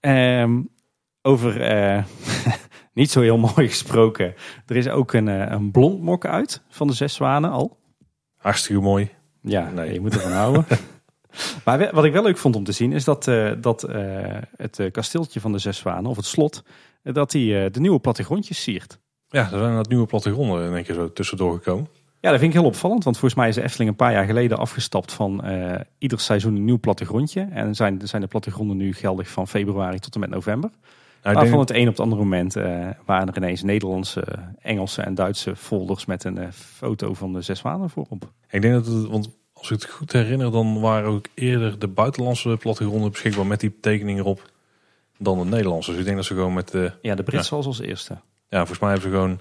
Um, 0.00 0.68
over 1.22 1.70
uh, 1.96 2.04
niet 2.92 3.10
zo 3.10 3.20
heel 3.20 3.38
mooi 3.38 3.68
gesproken. 3.68 4.34
Er 4.66 4.76
is 4.76 4.88
ook 4.88 5.12
een, 5.12 5.26
een 5.26 5.70
blond 5.70 6.02
mok 6.02 6.26
uit 6.26 6.62
van 6.68 6.86
de 6.86 6.92
zes 6.92 7.14
zwanen 7.14 7.50
al. 7.50 7.78
Hartstikke 8.44 8.82
mooi. 8.82 9.10
Ja, 9.40 9.70
nee. 9.70 9.92
je 9.92 10.00
moet 10.00 10.14
ervan 10.14 10.32
houden. 10.32 10.64
Maar 11.64 11.90
wat 11.92 12.04
ik 12.04 12.12
wel 12.12 12.22
leuk 12.22 12.38
vond 12.38 12.56
om 12.56 12.64
te 12.64 12.72
zien 12.72 12.92
is 12.92 13.04
dat, 13.04 13.26
uh, 13.26 13.52
dat 13.60 13.88
uh, 13.88 13.94
het 14.56 14.78
uh, 14.78 14.90
kasteeltje 14.90 15.40
van 15.40 15.52
de 15.52 15.58
Zes 15.58 15.76
Zwanen, 15.76 16.10
of 16.10 16.16
het 16.16 16.24
slot, 16.24 16.62
dat 17.02 17.32
hij 17.32 17.70
de 17.70 17.80
nieuwe 17.80 17.98
plattegrondjes 17.98 18.62
siert. 18.62 18.98
Ja, 19.28 19.42
er 19.52 19.58
zijn 19.58 19.74
dat 19.74 19.88
nieuwe 19.88 20.06
plattegronden 20.06 20.66
in 20.66 20.74
één 20.74 20.84
keer 20.84 20.94
zo 20.94 21.12
tussendoor 21.12 21.54
gekomen. 21.54 21.88
Ja, 22.20 22.30
dat 22.30 22.38
vind 22.38 22.54
ik 22.54 22.58
heel 22.58 22.68
opvallend, 22.68 23.04
want 23.04 23.18
volgens 23.18 23.40
mij 23.40 23.48
is 23.48 23.54
de 23.54 23.62
Efteling 23.62 23.90
een 23.90 23.96
paar 23.96 24.12
jaar 24.12 24.24
geleden 24.24 24.58
afgestapt 24.58 25.12
van 25.12 25.44
ieder 25.98 26.20
seizoen 26.20 26.56
een 26.56 26.64
nieuw 26.64 26.78
plattegrondje. 26.78 27.48
En 27.52 27.74
zijn, 27.74 28.00
zijn 28.04 28.22
de 28.22 28.28
plattegronden 28.28 28.76
nu 28.76 28.92
geldig 28.92 29.28
van 29.28 29.48
februari 29.48 29.98
tot 29.98 30.14
en 30.14 30.20
met 30.20 30.30
november. 30.30 30.70
Nou, 31.24 31.36
maar 31.36 31.46
van 31.46 31.58
het 31.58 31.70
een 31.70 31.88
op 31.88 31.92
het 31.92 32.00
andere 32.00 32.22
moment 32.22 32.54
waren 33.04 33.28
er 33.28 33.36
ineens 33.36 33.62
Nederlandse, 33.62 34.24
Engelse 34.60 35.02
en 35.02 35.14
Duitse 35.14 35.56
folders 35.56 36.04
met 36.04 36.24
een 36.24 36.52
foto 36.52 37.14
van 37.14 37.32
de 37.32 37.40
Zes 37.40 37.60
voorop. 37.60 38.30
Ik 38.50 38.62
denk 38.62 38.74
dat 38.74 38.86
het, 38.86 39.06
want 39.06 39.30
als 39.52 39.70
ik 39.70 39.80
het 39.80 39.90
goed 39.90 40.12
herinner, 40.12 40.50
dan 40.50 40.80
waren 40.80 41.10
ook 41.10 41.26
eerder 41.34 41.78
de 41.78 41.88
buitenlandse 41.88 42.56
plattegronden 42.56 43.10
beschikbaar 43.10 43.46
met 43.46 43.60
die 43.60 43.80
tekening 43.80 44.18
erop 44.18 44.50
dan 45.18 45.38
de 45.38 45.44
Nederlandse. 45.44 45.90
Dus 45.90 45.98
ik 45.98 46.04
denk 46.04 46.16
dat 46.16 46.26
ze 46.26 46.34
gewoon 46.34 46.54
met 46.54 46.70
de... 46.70 46.92
Ja, 47.02 47.14
de 47.14 47.22
Britse 47.22 47.56
ja. 47.56 47.62
als 47.62 47.80
eerste. 47.80 48.12
Ja, 48.48 48.58
volgens 48.58 48.78
mij 48.78 48.90
hebben 48.90 49.10
ze 49.10 49.16
gewoon 49.16 49.40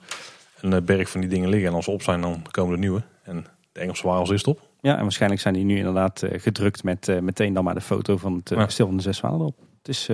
een 0.61 0.73
eh, 0.73 0.85
berg 0.85 1.09
van 1.09 1.21
die 1.21 1.29
dingen 1.29 1.49
liggen. 1.49 1.69
En 1.69 1.75
als 1.75 1.85
ze 1.85 1.91
op 1.91 2.01
zijn, 2.01 2.21
dan 2.21 2.41
komen 2.51 2.73
de 2.73 2.79
nieuwe. 2.79 3.01
En 3.23 3.45
de 3.71 3.79
Engelse 3.79 4.03
waren 4.03 4.19
als 4.19 4.29
eerste 4.29 4.49
op. 4.49 4.59
Ja, 4.81 4.95
en 4.95 5.01
waarschijnlijk 5.01 5.41
zijn 5.41 5.53
die 5.53 5.63
nu 5.63 5.77
inderdaad 5.77 6.23
gedrukt 6.31 6.83
met 6.83 7.07
uh, 7.07 7.19
meteen 7.19 7.53
dan 7.53 7.63
maar 7.63 7.73
de 7.73 7.81
foto 7.81 8.17
van 8.17 8.33
het 8.33 8.49
ja. 8.49 8.55
kasteel 8.55 8.85
van 8.85 8.95
de 8.95 9.01
Zes 9.01 9.21
erop. 9.21 9.59
Het 9.77 9.87
is 9.87 10.09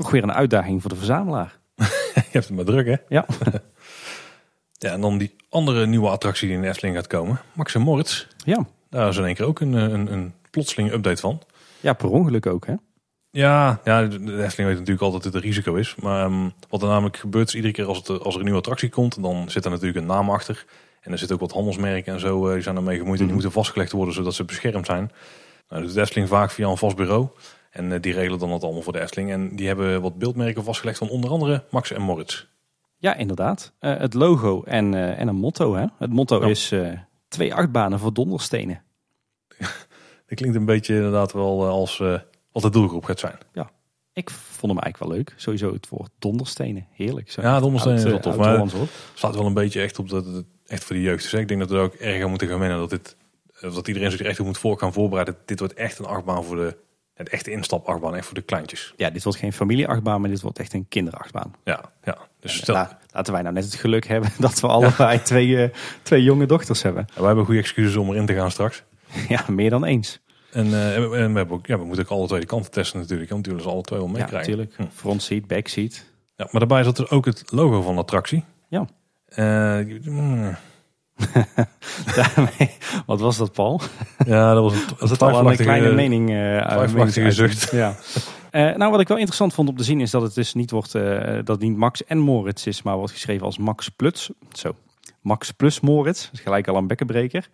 toch 0.00 0.10
weer 0.10 0.22
een 0.22 0.32
uitdaging 0.32 0.80
voor 0.80 0.90
de 0.90 0.96
verzamelaar. 0.96 1.58
Je 2.14 2.22
hebt 2.30 2.46
het 2.46 2.56
maar 2.56 2.64
druk, 2.64 2.86
hè? 2.86 2.96
Ja. 3.08 3.26
ja, 4.84 4.92
en 4.92 5.00
dan 5.00 5.18
die 5.18 5.36
andere 5.48 5.86
nieuwe 5.86 6.08
attractie 6.08 6.46
die 6.46 6.56
in 6.56 6.62
de 6.62 6.68
Efteling 6.68 6.96
gaat 6.96 7.06
komen. 7.06 7.40
Max 7.52 7.74
en 7.74 7.80
Moritz. 7.80 8.26
Ja. 8.44 8.66
Daar 8.90 9.08
is 9.08 9.16
in 9.16 9.24
één 9.24 9.34
keer 9.34 9.46
ook 9.46 9.60
een, 9.60 9.72
een, 9.72 10.12
een 10.12 10.34
plotseling 10.50 10.92
update 10.92 11.20
van. 11.20 11.42
Ja, 11.80 11.92
per 11.92 12.08
ongeluk 12.08 12.46
ook 12.46 12.66
hè? 12.66 12.74
Ja, 13.30 13.80
ja, 13.84 14.02
de 14.06 14.16
Efteling 14.16 14.68
weet 14.68 14.78
natuurlijk 14.78 15.00
altijd 15.00 15.22
dat 15.22 15.32
het 15.32 15.34
een 15.34 15.48
risico 15.48 15.74
is. 15.74 15.94
Maar 15.94 16.24
um, 16.24 16.52
wat 16.68 16.82
er 16.82 16.88
namelijk 16.88 17.16
gebeurt 17.16 17.48
is 17.48 17.54
iedere 17.54 17.72
keer 17.72 17.84
als, 17.84 17.98
het, 17.98 18.08
als 18.08 18.34
er 18.34 18.38
een 18.38 18.44
nieuwe 18.44 18.58
attractie 18.58 18.88
komt, 18.88 19.22
dan 19.22 19.50
zit 19.50 19.64
er 19.64 19.70
natuurlijk 19.70 19.98
een 19.98 20.06
naam 20.06 20.30
achter. 20.30 20.64
En 21.00 21.12
er 21.12 21.18
zit 21.18 21.32
ook 21.32 21.40
wat 21.40 21.52
handelsmerken 21.52 22.12
en 22.12 22.20
zo, 22.20 22.46
uh, 22.46 22.52
die 22.52 22.62
zijn 22.62 22.76
ermee 22.76 22.98
gemoeid. 22.98 23.18
En 23.18 23.24
die 23.24 23.34
moeten 23.34 23.52
vastgelegd 23.52 23.92
worden 23.92 24.14
zodat 24.14 24.34
ze 24.34 24.44
beschermd 24.44 24.86
zijn. 24.86 25.12
Nou, 25.68 25.82
doet 25.82 25.96
Efteling 25.96 26.28
vaak 26.28 26.50
via 26.50 26.68
een 26.68 26.76
vast 26.76 26.96
bureau. 26.96 27.28
En 27.70 27.90
uh, 27.90 28.00
die 28.00 28.12
regelen 28.12 28.38
dan 28.38 28.50
dat 28.50 28.62
allemaal 28.62 28.82
voor 28.82 28.92
de 28.92 29.00
Efteling. 29.00 29.30
En 29.30 29.56
die 29.56 29.66
hebben 29.66 30.02
wat 30.02 30.18
beeldmerken 30.18 30.64
vastgelegd 30.64 30.98
van 30.98 31.08
onder 31.08 31.30
andere 31.30 31.64
Max 31.70 31.92
en 31.92 32.02
Moritz. 32.02 32.46
Ja, 32.96 33.14
inderdaad. 33.14 33.72
Uh, 33.80 33.96
het 33.96 34.14
logo 34.14 34.62
en, 34.62 34.94
en 34.94 35.28
een 35.28 35.36
motto. 35.36 35.74
Hè? 35.74 35.86
Het 35.98 36.12
motto 36.12 36.40
ja. 36.40 36.46
is 36.46 36.74
twee 37.28 37.54
achtbanen 37.54 37.98
voor 37.98 38.12
donderstenen. 38.12 38.82
Dat 40.26 40.38
klinkt 40.38 40.56
een 40.56 40.64
beetje 40.64 40.94
inderdaad 40.94 41.32
wel 41.32 41.66
als 41.66 41.98
uh, 41.98 42.18
wat 42.52 42.62
de 42.62 42.70
doelgroep 42.70 43.04
gaat 43.04 43.18
zijn. 43.18 43.38
Ja, 43.52 43.70
ik 44.12 44.30
vond 44.30 44.72
hem 44.72 44.82
eigenlijk 44.82 44.98
wel 44.98 45.08
leuk. 45.08 45.34
Sowieso 45.36 45.72
het 45.72 45.88
woord 45.88 46.10
donderstenen. 46.18 46.86
Heerlijk. 46.90 47.30
Zo 47.30 47.40
ja, 47.40 47.60
donderstenen 47.60 47.98
is 47.98 48.04
wel 48.04 48.20
tof. 48.20 48.36
Maar 48.36 48.58
het 48.58 48.72
staat 49.14 49.34
wel 49.34 49.46
een 49.46 49.54
beetje 49.54 49.80
echt 49.80 49.98
op 49.98 50.08
dat 50.08 50.26
het 50.26 50.46
echt 50.66 50.84
voor 50.84 50.96
de 50.96 51.02
jeugd 51.02 51.24
is. 51.24 51.32
Ik 51.32 51.48
denk 51.48 51.60
dat 51.60 51.70
we 51.70 51.76
er 51.76 51.82
ook 51.82 51.94
erg 51.94 52.22
aan 52.22 52.30
moeten 52.30 52.48
gaan 52.48 52.58
wennen. 52.58 52.78
Dat, 52.78 52.90
dit, 52.90 53.16
dat 53.60 53.88
iedereen 53.88 54.10
zich 54.10 54.20
er 54.20 54.26
echt 54.26 54.40
op 54.40 54.46
moet 54.46 54.58
voor 54.58 54.78
gaan 54.78 54.92
voorbereiden. 54.92 55.36
Dit 55.44 55.58
wordt 55.58 55.74
echt 55.74 55.98
een 55.98 56.06
achtbaan 56.06 56.44
voor 56.44 56.56
de... 56.56 56.76
Het 57.20 57.28
echte 57.28 57.50
instapachtbaan, 57.50 58.16
echt 58.16 58.26
voor 58.26 58.34
de 58.34 58.42
kleintjes. 58.42 58.94
Ja, 58.96 59.10
dit 59.10 59.22
wordt 59.22 59.38
geen 59.38 59.52
familieachtbaan, 59.52 60.20
maar 60.20 60.30
dit 60.30 60.40
wordt 60.40 60.58
echt 60.58 60.72
een 60.72 60.88
kinderachtbaan. 60.88 61.54
Ja, 61.64 61.80
ja. 62.04 62.18
Dus 62.40 62.56
stel... 62.56 62.74
La, 62.74 62.98
laten 63.10 63.32
wij 63.32 63.42
nou 63.42 63.54
net 63.54 63.64
het 63.64 63.74
geluk 63.74 64.06
hebben 64.06 64.30
dat 64.38 64.60
we 64.60 64.66
allebei 64.66 65.12
ja. 65.12 65.22
twee, 65.22 65.46
uh, 65.46 65.68
twee 66.02 66.22
jonge 66.22 66.46
dochters 66.46 66.82
hebben. 66.82 67.06
Ja, 67.08 67.16
wij 67.16 67.26
hebben 67.26 67.44
goede 67.44 67.60
excuses 67.60 67.96
om 67.96 68.10
erin 68.10 68.26
te 68.26 68.34
gaan 68.34 68.50
straks. 68.50 68.82
Ja, 69.28 69.44
meer 69.48 69.70
dan 69.70 69.84
eens. 69.84 70.20
En, 70.52 70.66
uh, 70.66 70.96
en, 70.96 71.10
we, 71.10 71.16
hebben 71.16 71.50
ook, 71.50 71.66
ja, 71.66 71.78
we 71.78 71.84
moeten 71.84 72.04
ook 72.04 72.10
alle 72.10 72.26
twee 72.26 72.40
de 72.40 72.46
kanten 72.46 72.70
testen 72.70 73.00
natuurlijk. 73.00 73.30
Want 73.30 73.46
natuurlijk 73.46 73.72
alle 73.72 73.82
twee 73.82 73.98
wel 73.98 74.08
meekrijgen. 74.08 74.50
Ja, 74.50 74.56
natuurlijk. 74.56 74.74
Hm. 74.76 74.96
Front 74.98 75.22
seat, 75.22 75.46
back 75.46 75.68
seat. 75.68 76.04
Ja, 76.36 76.48
maar 76.50 76.60
daarbij 76.60 76.82
zat 76.82 76.98
er 76.98 77.10
ook 77.10 77.24
het 77.24 77.42
logo 77.46 77.82
van 77.82 77.94
de 77.94 78.00
attractie. 78.00 78.44
Ja. 78.68 78.86
Uh, 79.36 80.00
mm. 80.04 80.56
Daarmee, 82.16 82.70
wat 83.06 83.20
was 83.20 83.36
dat, 83.36 83.52
Paul? 83.52 83.80
Ja, 84.26 84.54
dat 84.54 84.62
was 84.62 84.72
een, 84.72 85.18
was 85.18 85.18
al 85.18 85.50
een 85.50 85.56
kleine 85.56 85.92
mening. 85.92 86.30
Uh, 86.30 87.30
zucht. 87.30 87.70
Ja. 87.70 87.96
Uh, 88.50 88.76
nou, 88.78 88.90
wat 88.90 89.00
ik 89.00 89.08
wel 89.08 89.16
interessant 89.16 89.54
vond 89.54 89.68
om 89.68 89.76
te 89.76 89.84
zien 89.84 90.00
is 90.00 90.10
dat 90.10 90.22
het 90.22 90.34
dus 90.34 90.54
niet 90.54 90.70
wordt, 90.70 90.94
uh, 90.94 91.38
dat 91.44 91.60
niet 91.60 91.76
Max 91.76 92.04
en 92.04 92.18
Moritz 92.18 92.66
is, 92.66 92.82
maar 92.82 92.96
wordt 92.96 93.12
geschreven 93.12 93.46
als 93.46 93.58
Max 93.58 93.88
Plus. 93.88 94.30
Zo, 94.52 94.74
Max 95.20 95.50
Plus 95.50 95.80
Moritz. 95.80 96.24
Dat 96.24 96.32
is 96.32 96.40
gelijk 96.40 96.68
al 96.68 96.76
een 96.76 96.86
bekkenbreker. 96.86 97.48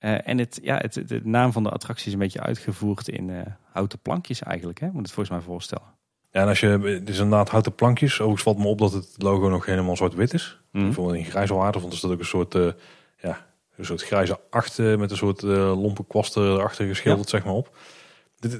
Uh, 0.00 0.28
en 0.28 0.38
het, 0.38 0.58
ja, 0.62 0.76
het, 0.76 1.02
de 1.06 1.20
naam 1.24 1.52
van 1.52 1.62
de 1.62 1.70
attractie 1.70 2.06
is 2.06 2.12
een 2.12 2.18
beetje 2.18 2.40
uitgevoerd 2.40 3.08
in 3.08 3.44
houten 3.72 3.98
plankjes 3.98 4.42
eigenlijk. 4.42 4.80
Hè? 4.80 4.86
Moet 4.86 5.02
het 5.02 5.12
volgens 5.12 5.36
mij 5.36 5.46
voorstellen. 5.46 5.94
Ja, 6.36 6.42
en 6.42 6.48
als 6.48 6.60
je, 6.60 6.66
het 6.66 7.08
is 7.08 7.18
inderdaad 7.18 7.48
houten 7.48 7.74
plankjes. 7.74 8.12
Overigens 8.12 8.42
valt 8.42 8.58
me 8.58 8.66
op 8.66 8.78
dat 8.78 8.92
het 8.92 9.14
logo 9.16 9.48
nog 9.48 9.66
helemaal 9.66 9.96
zwart-wit 9.96 10.34
is. 10.34 10.60
Mhm. 10.72 10.84
Bijvoorbeeld 10.84 11.16
in 11.16 11.24
Grijzelwater 11.24 11.80
vond 11.80 11.92
er 11.92 11.98
staat 11.98 12.10
ook 12.10 12.18
een 12.18 12.24
soort, 12.24 12.54
eh, 12.54 12.68
ja, 13.16 13.46
een 13.76 13.84
soort 13.84 14.02
grijze 14.02 14.40
acht 14.50 14.78
eh, 14.78 14.96
met 14.96 15.10
een 15.10 15.16
soort 15.16 15.42
eh 15.42 15.82
lompe 15.82 16.04
kwasten 16.06 16.42
erachter 16.42 16.86
geschilderd, 16.86 17.28
zeg 17.28 17.44
maar 17.44 17.54
op. 17.54 17.76
Dit, 18.38 18.52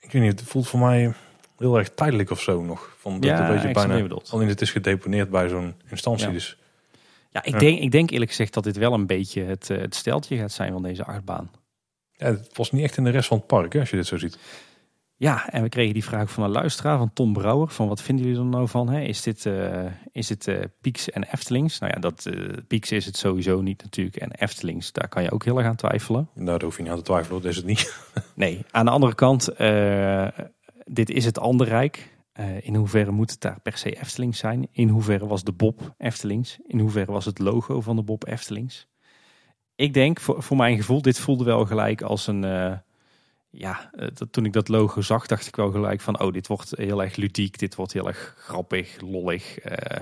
ik 0.00 0.12
weet 0.12 0.22
niet, 0.22 0.40
het 0.40 0.48
voelt 0.48 0.68
voor 0.68 0.80
mij 0.80 1.14
heel 1.58 1.78
erg 1.78 1.90
tijdelijk 1.94 2.30
of 2.30 2.40
zo 2.40 2.62
nog. 2.62 2.94
Van 2.98 3.12
dat 3.20 3.24
Ja, 3.24 3.48
een 3.48 3.54
beetje 3.54 3.86
bijna, 3.86 4.16
alleen 4.30 4.48
het 4.48 4.60
is 4.60 4.70
gedeponeerd 4.70 5.30
bij 5.30 5.48
zo'n 5.48 5.74
instantie. 5.90 6.26
Ja. 6.26 6.32
Dus 6.32 6.56
Ja, 7.30 7.42
ik, 7.44 7.52
Ja. 7.52 7.58
Denk, 7.58 7.80
ik 7.80 7.90
denk 7.90 8.10
eerlijk 8.10 8.30
gezegd 8.30 8.54
dat 8.54 8.64
dit 8.64 8.76
wel 8.76 8.92
een 8.92 9.06
beetje 9.06 9.42
het, 9.42 9.70
eh, 9.70 9.78
het 9.78 9.94
steltje 9.94 10.36
gaat 10.36 10.52
zijn 10.52 10.72
van 10.72 10.82
deze 10.82 11.04
achtbaan. 11.04 11.50
ja, 12.12 12.26
het 12.26 12.56
was 12.56 12.72
niet 12.72 12.84
echt 12.84 12.96
in 12.96 13.04
de 13.04 13.10
rest 13.10 13.28
van 13.28 13.36
het 13.36 13.46
park, 13.46 13.72
hè, 13.72 13.80
als 13.80 13.90
je 13.90 13.96
dit 13.96 14.06
zo 14.06 14.16
ziet. 14.16 14.38
Ja, 15.22 15.48
en 15.48 15.62
we 15.62 15.68
kregen 15.68 15.94
die 15.94 16.04
vraag 16.04 16.30
van 16.30 16.44
een 16.44 16.50
luisteraar, 16.50 16.98
van 16.98 17.12
Tom 17.12 17.32
Brouwer. 17.32 17.68
Van 17.68 17.88
wat 17.88 18.02
vinden 18.02 18.24
jullie 18.24 18.40
er 18.40 18.46
nou 18.46 18.68
van? 18.68 18.88
Hè? 18.88 19.00
Is 19.00 19.22
dit, 19.22 19.46
eh 19.46 19.84
is 20.12 20.26
dit 20.26 20.48
eh, 20.48 20.60
Pieks 20.80 21.10
en 21.10 21.22
Eftelings? 21.22 21.78
Nou 21.78 21.92
ja, 21.94 22.00
dat, 22.00 22.26
eh 22.26 22.56
Pieks 22.68 22.92
is 22.92 23.06
het 23.06 23.16
sowieso 23.16 23.60
niet 23.60 23.82
natuurlijk. 23.82 24.16
En 24.16 24.30
Eftelings, 24.30 24.92
daar 24.92 25.08
kan 25.08 25.22
je 25.22 25.30
ook 25.30 25.44
heel 25.44 25.58
erg 25.58 25.66
aan 25.66 25.76
twijfelen. 25.76 26.28
Nou, 26.34 26.46
daar 26.46 26.62
hoef 26.62 26.76
je 26.76 26.82
niet 26.82 26.90
aan 26.90 26.98
te 26.98 27.04
twijfelen, 27.04 27.42
dat 27.42 27.50
is 27.50 27.56
het 27.56 27.66
niet. 27.66 27.96
Nee, 28.34 28.64
aan 28.70 28.84
de 28.84 28.90
andere 28.90 29.14
kant, 29.14 29.44
dit 30.84 31.10
is 31.10 31.24
het 31.24 31.38
Anderrijk. 31.38 32.16
Eh 32.32 32.66
in 32.66 32.74
hoeverre 32.74 33.10
moet 33.10 33.30
het 33.30 33.40
daar 33.40 33.60
per 33.60 33.76
se 33.76 34.00
Eftelings 34.00 34.38
zijn? 34.38 34.68
In 34.72 34.88
hoeverre 34.88 35.26
was 35.26 35.44
de 35.44 35.52
Bob 35.52 35.94
Eftelings? 35.98 36.58
In 36.66 36.78
hoeverre 36.78 37.12
was 37.12 37.24
het 37.24 37.38
logo 37.38 37.80
van 37.80 37.96
de 37.96 38.02
Bob 38.02 38.26
Eftelings? 38.26 38.86
Ik 39.74 39.94
denk, 39.94 40.20
voor, 40.20 40.42
voor 40.42 40.56
mijn 40.56 40.76
gevoel, 40.76 41.02
dit 41.02 41.18
voelde 41.18 41.44
wel 41.44 41.64
gelijk 41.66 42.02
als 42.02 42.26
een... 42.26 42.44
ja, 43.54 43.90
eh, 43.92 44.08
dat, 44.14 44.32
toen 44.32 44.44
ik 44.44 44.52
dat 44.52 44.68
logo 44.68 45.00
zag, 45.00 45.26
dacht 45.26 45.46
ik 45.46 45.56
wel 45.56 45.70
gelijk 45.70 46.00
van... 46.00 46.20
oh, 46.20 46.32
dit 46.32 46.46
wordt 46.46 46.72
heel 46.76 47.02
erg 47.02 47.16
ludiek, 47.16 47.58
dit 47.58 47.74
wordt 47.74 47.92
heel 47.92 48.06
erg 48.08 48.34
grappig, 48.38 49.00
lollig. 49.00 49.58
Eh, 49.58 50.00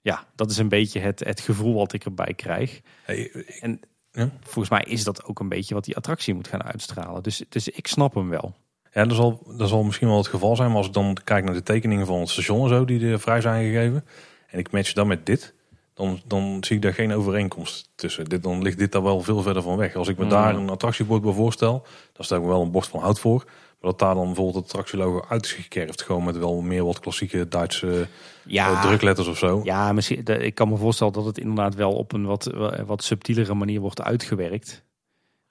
ja, 0.00 0.26
dat 0.34 0.50
is 0.50 0.58
een 0.58 0.68
beetje 0.68 1.00
het, 1.00 1.20
het 1.24 1.40
gevoel 1.40 1.74
wat 1.74 1.92
ik 1.92 2.04
erbij 2.04 2.34
krijg. 2.36 2.80
Hey, 3.02 3.16
ik- 3.18 3.48
En 3.60 3.80
Ja. 4.12 4.30
volgens 4.40 4.68
mij 4.68 4.82
is 4.88 5.04
dat 5.04 5.24
ook 5.24 5.40
een 5.40 5.48
beetje 5.48 5.74
wat 5.74 5.84
die 5.84 5.96
attractie 5.96 6.34
moet 6.34 6.48
gaan 6.48 6.62
uitstralen. 6.62 7.22
Dus, 7.22 7.44
dus 7.48 7.68
ik 7.68 7.86
snap 7.86 8.14
hem 8.14 8.28
wel. 8.28 8.54
Ja, 8.92 9.04
dat 9.04 9.16
zal, 9.16 9.52
dat 9.56 9.68
zal 9.68 9.82
misschien 9.82 10.08
wel 10.08 10.16
het 10.16 10.26
geval 10.26 10.56
zijn. 10.56 10.68
Maar 10.68 10.76
als 10.78 10.86
ik 10.86 10.92
dan 10.92 11.16
kijk 11.24 11.44
naar 11.44 11.54
de 11.54 11.62
tekeningen 11.62 12.06
van 12.06 12.20
het 12.20 12.28
station 12.28 12.62
en 12.62 12.68
zo 12.68 12.84
die 12.84 13.06
er 13.10 13.20
vrij 13.20 13.40
zijn 13.40 13.64
gegeven. 13.72 14.04
En 14.46 14.58
ik 14.58 14.70
match 14.70 14.92
dat 14.92 15.06
met 15.06 15.26
dit. 15.26 15.54
Dan, 15.94 16.20
dan 16.24 16.56
zie 16.60 16.76
ik 16.76 16.82
daar 16.82 16.94
geen 16.94 17.12
overeenkomst 17.12 17.90
tussen. 17.94 18.24
Dit, 18.24 18.42
dan 18.42 18.62
ligt 18.62 18.78
dit 18.78 18.92
daar 18.92 19.02
wel 19.02 19.20
veel 19.20 19.42
verder 19.42 19.62
van 19.62 19.76
weg. 19.76 19.94
Als 19.94 20.08
ik 20.08 20.18
me 20.18 20.24
Mm. 20.24 20.30
daar 20.30 20.54
een 20.54 20.70
attractiebord 20.70 21.22
bij 21.22 21.32
voorstel. 21.32 21.86
Dan 22.12 22.24
stel 22.24 22.36
ik 22.36 22.42
me 22.42 22.48
wel 22.48 22.62
een 22.62 22.70
bord 22.70 22.86
van 22.86 23.00
hout 23.00 23.20
voor. 23.20 23.44
Maar 23.80 23.90
dat 23.90 23.98
daar 23.98 24.14
dan 24.14 24.24
bijvoorbeeld 24.26 24.54
het 24.56 24.64
attractielogo 24.64 25.24
uit 25.28 25.44
is 25.44 25.52
gekerfd. 25.52 26.02
Gewoon 26.02 26.24
met 26.24 26.36
wel 26.38 26.60
meer 26.60 26.84
wat 26.84 27.00
klassieke 27.00 27.48
Duitse 27.48 28.08
eh, 28.48 28.82
drukletters 28.82 29.28
of 29.28 29.38
zo. 29.38 29.60
Ja, 29.64 29.92
misschien, 29.92 30.24
ik 30.26 30.54
kan 30.54 30.68
me 30.68 30.76
voorstellen 30.76 31.12
dat 31.12 31.24
het 31.24 31.38
inderdaad 31.38 31.74
wel 31.74 31.92
op 31.92 32.12
een 32.12 32.24
wat, 32.24 32.50
wat 32.86 33.02
subtielere 33.02 33.54
manier 33.54 33.80
wordt 33.80 34.02
uitgewerkt. 34.02 34.82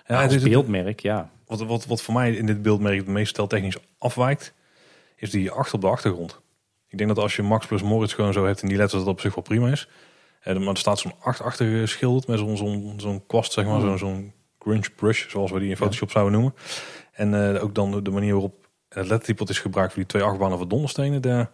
Ja, 0.07 0.15
Ja, 0.15 0.23
als 0.23 0.33
dit- 0.33 0.43
beeldmerk, 0.43 0.99
ja. 0.99 1.31
Wat, 1.45 1.61
wat, 1.61 1.85
wat 1.85 2.01
voor 2.01 2.13
mij 2.13 2.33
in 2.33 2.45
dit 2.45 2.61
beeldmerk 2.61 2.97
het 2.97 3.07
meest 3.07 3.29
steltechnisch 3.29 3.77
afwijkt, 3.97 4.53
is 5.15 5.29
die 5.29 5.51
acht 5.51 5.73
op 5.73 5.81
de 5.81 5.87
achtergrond. 5.87 6.39
Ik 6.87 6.97
denk 6.97 7.09
dat 7.09 7.23
als 7.23 7.35
je 7.35 7.41
Max 7.41 7.65
plus 7.65 7.81
Moritz 7.81 8.15
gewoon 8.15 8.33
zo 8.33 8.45
hebt 8.45 8.61
en 8.61 8.67
die 8.67 8.77
letters, 8.77 9.03
dat 9.03 9.11
op 9.13 9.19
zich 9.21 9.35
wel 9.35 9.43
prima 9.43 9.69
is. 9.69 9.87
Eh, 10.41 10.57
maar 10.57 10.67
er 10.67 10.77
staat 10.77 10.99
zo'n 10.99 11.13
acht 11.21 11.41
achter 11.41 11.65
geschilderd 11.79 12.27
met 12.27 12.39
zo'n 12.39 12.57
zo'n 12.57 12.93
zo'n 12.97 13.25
kwast, 13.27 13.51
zeg 13.51 13.65
maar, 13.65 13.79
Hmm. 13.79 13.87
zo'n 13.89 13.97
zo'n 13.97 14.33
grunge 14.59 14.89
brush, 14.95 15.29
zoals 15.29 15.51
we 15.51 15.59
die 15.59 15.69
in 15.69 15.77
Photoshop 15.77 16.11
zouden 16.11 16.33
noemen. 16.33 16.53
En 17.11 17.55
eh, 17.55 17.63
ook 17.63 17.75
dan 17.75 17.91
de, 17.91 18.01
de 18.01 18.11
manier 18.11 18.31
waarop 18.31 18.67
het 18.89 19.07
lettertype 19.07 19.39
wat 19.39 19.49
is 19.49 19.59
gebruikt 19.59 19.93
voor 19.93 20.01
die 20.01 20.11
twee 20.11 20.23
achtbanen 20.23 20.57
van 20.57 20.67
donderstenen. 20.67 21.21
De, 21.21 21.47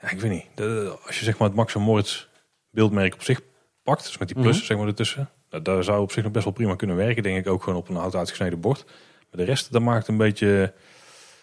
ja, 0.00 0.10
ik 0.10 0.20
weet 0.20 0.30
niet. 0.30 0.44
De, 0.54 0.96
als 1.06 1.18
je 1.18 1.24
zeg 1.24 1.38
maar 1.38 1.48
het 1.48 1.56
Max 1.56 1.74
en 1.74 1.80
Moritz 1.80 2.26
beeldmerk 2.70 3.14
op 3.14 3.22
zich 3.22 3.40
pakt, 3.82 4.04
dus 4.04 4.18
met 4.18 4.28
die 4.28 4.40
plus 4.42 4.56
Mhm. 4.56 4.64
zeg 4.66 4.76
maar 4.76 4.86
ertussen, 4.86 5.30
nou, 5.50 5.62
daar 5.62 5.84
zou 5.84 6.00
op 6.02 6.12
zich 6.12 6.22
nog 6.22 6.32
best 6.32 6.44
wel 6.44 6.52
prima 6.52 6.74
kunnen 6.76 6.96
werken. 6.96 7.22
Denk 7.22 7.38
ik 7.38 7.52
ook 7.52 7.62
gewoon 7.62 7.78
op 7.78 7.88
een 7.88 7.96
hout 7.96 8.14
uitgesneden 8.14 8.60
bord. 8.60 8.84
Maar 8.86 9.40
de 9.40 9.44
rest, 9.44 9.72
dat 9.72 9.82
maakt 9.82 10.08
een 10.08 10.16
beetje... 10.16 10.72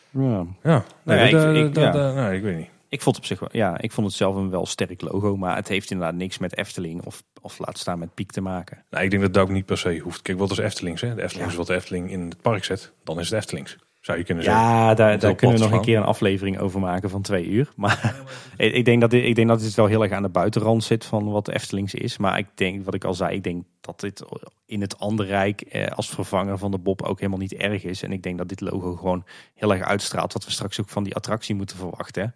ja. 0.10 0.46
Ja, 0.64 0.84
nee, 1.04 1.34
Nou 1.34 1.56
ik- 1.58 1.76
ja. 1.76 2.30
ik 2.32 2.42
weet 2.42 2.58
niet. 2.58 2.70
Ik 2.94 3.02
vond 3.02 3.16
het 3.16 3.26
op 3.26 3.32
zich 3.32 3.39
wel, 3.39 3.50
ja, 3.52 3.80
ik 3.82 3.91
vond 3.91 4.08
het 4.08 4.16
zelf 4.16 4.36
een 4.36 4.50
wel 4.50 4.66
sterk 4.66 5.02
logo, 5.02 5.38
maar 5.38 5.56
het 5.56 5.68
heeft 5.68 5.91
inderdaad 5.91 6.16
niks 6.16 6.38
met 6.38 6.58
Efteling 6.58 7.06
of, 7.06 7.24
of 7.41 7.60
laat 7.60 7.78
staan 7.78 8.00
met 8.00 8.14
Piek 8.14 8.32
te 8.32 8.41
maken. 8.41 8.84
Nou, 8.89 9.04
ik 9.04 9.10
denk 9.10 9.22
dat 9.22 9.34
dat 9.34 9.44
ook 9.44 9.50
niet 9.50 9.66
per 9.66 9.78
se 9.78 10.00
hoeft. 10.00 10.22
Kijk, 10.22 10.38
wat 10.38 10.52
is 10.52 10.58
Eftelings? 10.58 11.02
Hè? 11.02 11.16
De 11.16 11.22
Eftelings 11.22 11.52
is 11.52 11.58
wat 11.58 11.68
de 11.68 11.76
Efteling 11.76 12.12
in 12.12 12.22
het 12.22 12.41
park 12.41 12.64
zet. 12.64 12.94
Dan 13.04 13.20
is 13.20 13.30
het 13.30 13.39
Eftelings. 13.39 13.78
Zou 14.00 14.18
je 14.18 14.24
kunnen 14.24 14.44
zeggen. 14.44 14.64
Ja, 14.64 14.94
daar, 14.94 15.20
daar 15.20 15.36
kunnen 15.36 15.58
we 15.58 15.64
nog 15.64 15.72
een 15.72 15.82
keer 15.82 15.98
een 15.98 16.04
aflevering 16.04 16.60
over 16.60 16.80
maken 16.80 17.10
van 17.10 17.22
twee 17.22 17.46
uur. 17.46 17.72
Maar 17.76 18.24
ik 18.58 18.74
ik 18.74 18.86
denk 18.86 19.02
dat 19.02 19.12
dit, 19.12 19.26
ik 19.26 19.36
denk 19.36 19.48
dat 19.48 19.60
dit 19.60 19.76
wel 19.76 19.86
heel 19.86 20.04
erg 20.04 20.12
aan 20.12 20.24
de 20.24 20.30
buitenrand 20.30 20.84
zit 20.84 21.06
van 21.06 21.32
wat 21.32 21.48
Eftelings 21.48 21.94
is. 21.94 22.18
Maar 22.18 22.38
ik 22.38 22.48
denk, 22.56 22.86
wat 22.86 22.94
ik 22.94 23.04
al 23.04 23.14
zei, 23.14 23.36
ik 23.36 23.44
denk 23.44 23.64
dat 23.82 24.00
dit 24.00 24.24
in 24.66 24.82
het 24.82 25.00
andere 25.00 25.30
rijk 25.30 25.62
eh, 25.62 25.86
als 25.86 26.10
vervanger 26.10 26.58
van 26.58 26.72
de 26.72 26.78
Bob 26.78 27.02
ook 27.02 27.20
helemaal 27.20 27.39
niet 27.39 27.54
erg 27.54 27.84
is. 27.84 28.04
En 28.04 28.12
ik 28.12 28.24
denk 28.24 28.38
dat 28.38 28.50
dit 28.50 28.62
logo 28.62 28.96
gewoon 28.96 29.26
heel 29.54 29.74
erg 29.74 29.84
uitstraalt 29.84 30.34
wat 30.34 30.46
we 30.46 30.52
straks 30.52 30.82
ook 30.82 30.89
van 30.89 31.04
die 31.04 31.16
attractie 31.16 31.56
moeten 31.56 31.78
verwachten. 31.78 32.24
Eh, 32.24 32.32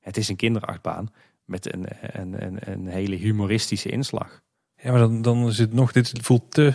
het 0.00 0.16
is 0.16 0.28
een 0.28 0.36
kinderachtbaan 0.36 1.12
met 1.44 1.74
een, 1.74 1.86
een, 2.00 2.44
een, 2.44 2.58
een 2.60 2.86
hele 2.86 3.16
humoristische 3.16 3.88
inslag. 3.88 4.42
Ja, 4.82 4.90
maar 4.90 5.00
dan, 5.00 5.22
dan 5.22 5.46
is 5.48 5.58
het 5.58 5.72
nog... 5.72 5.92
Dit 5.92 6.12
voelt 6.22 6.50
te 6.50 6.74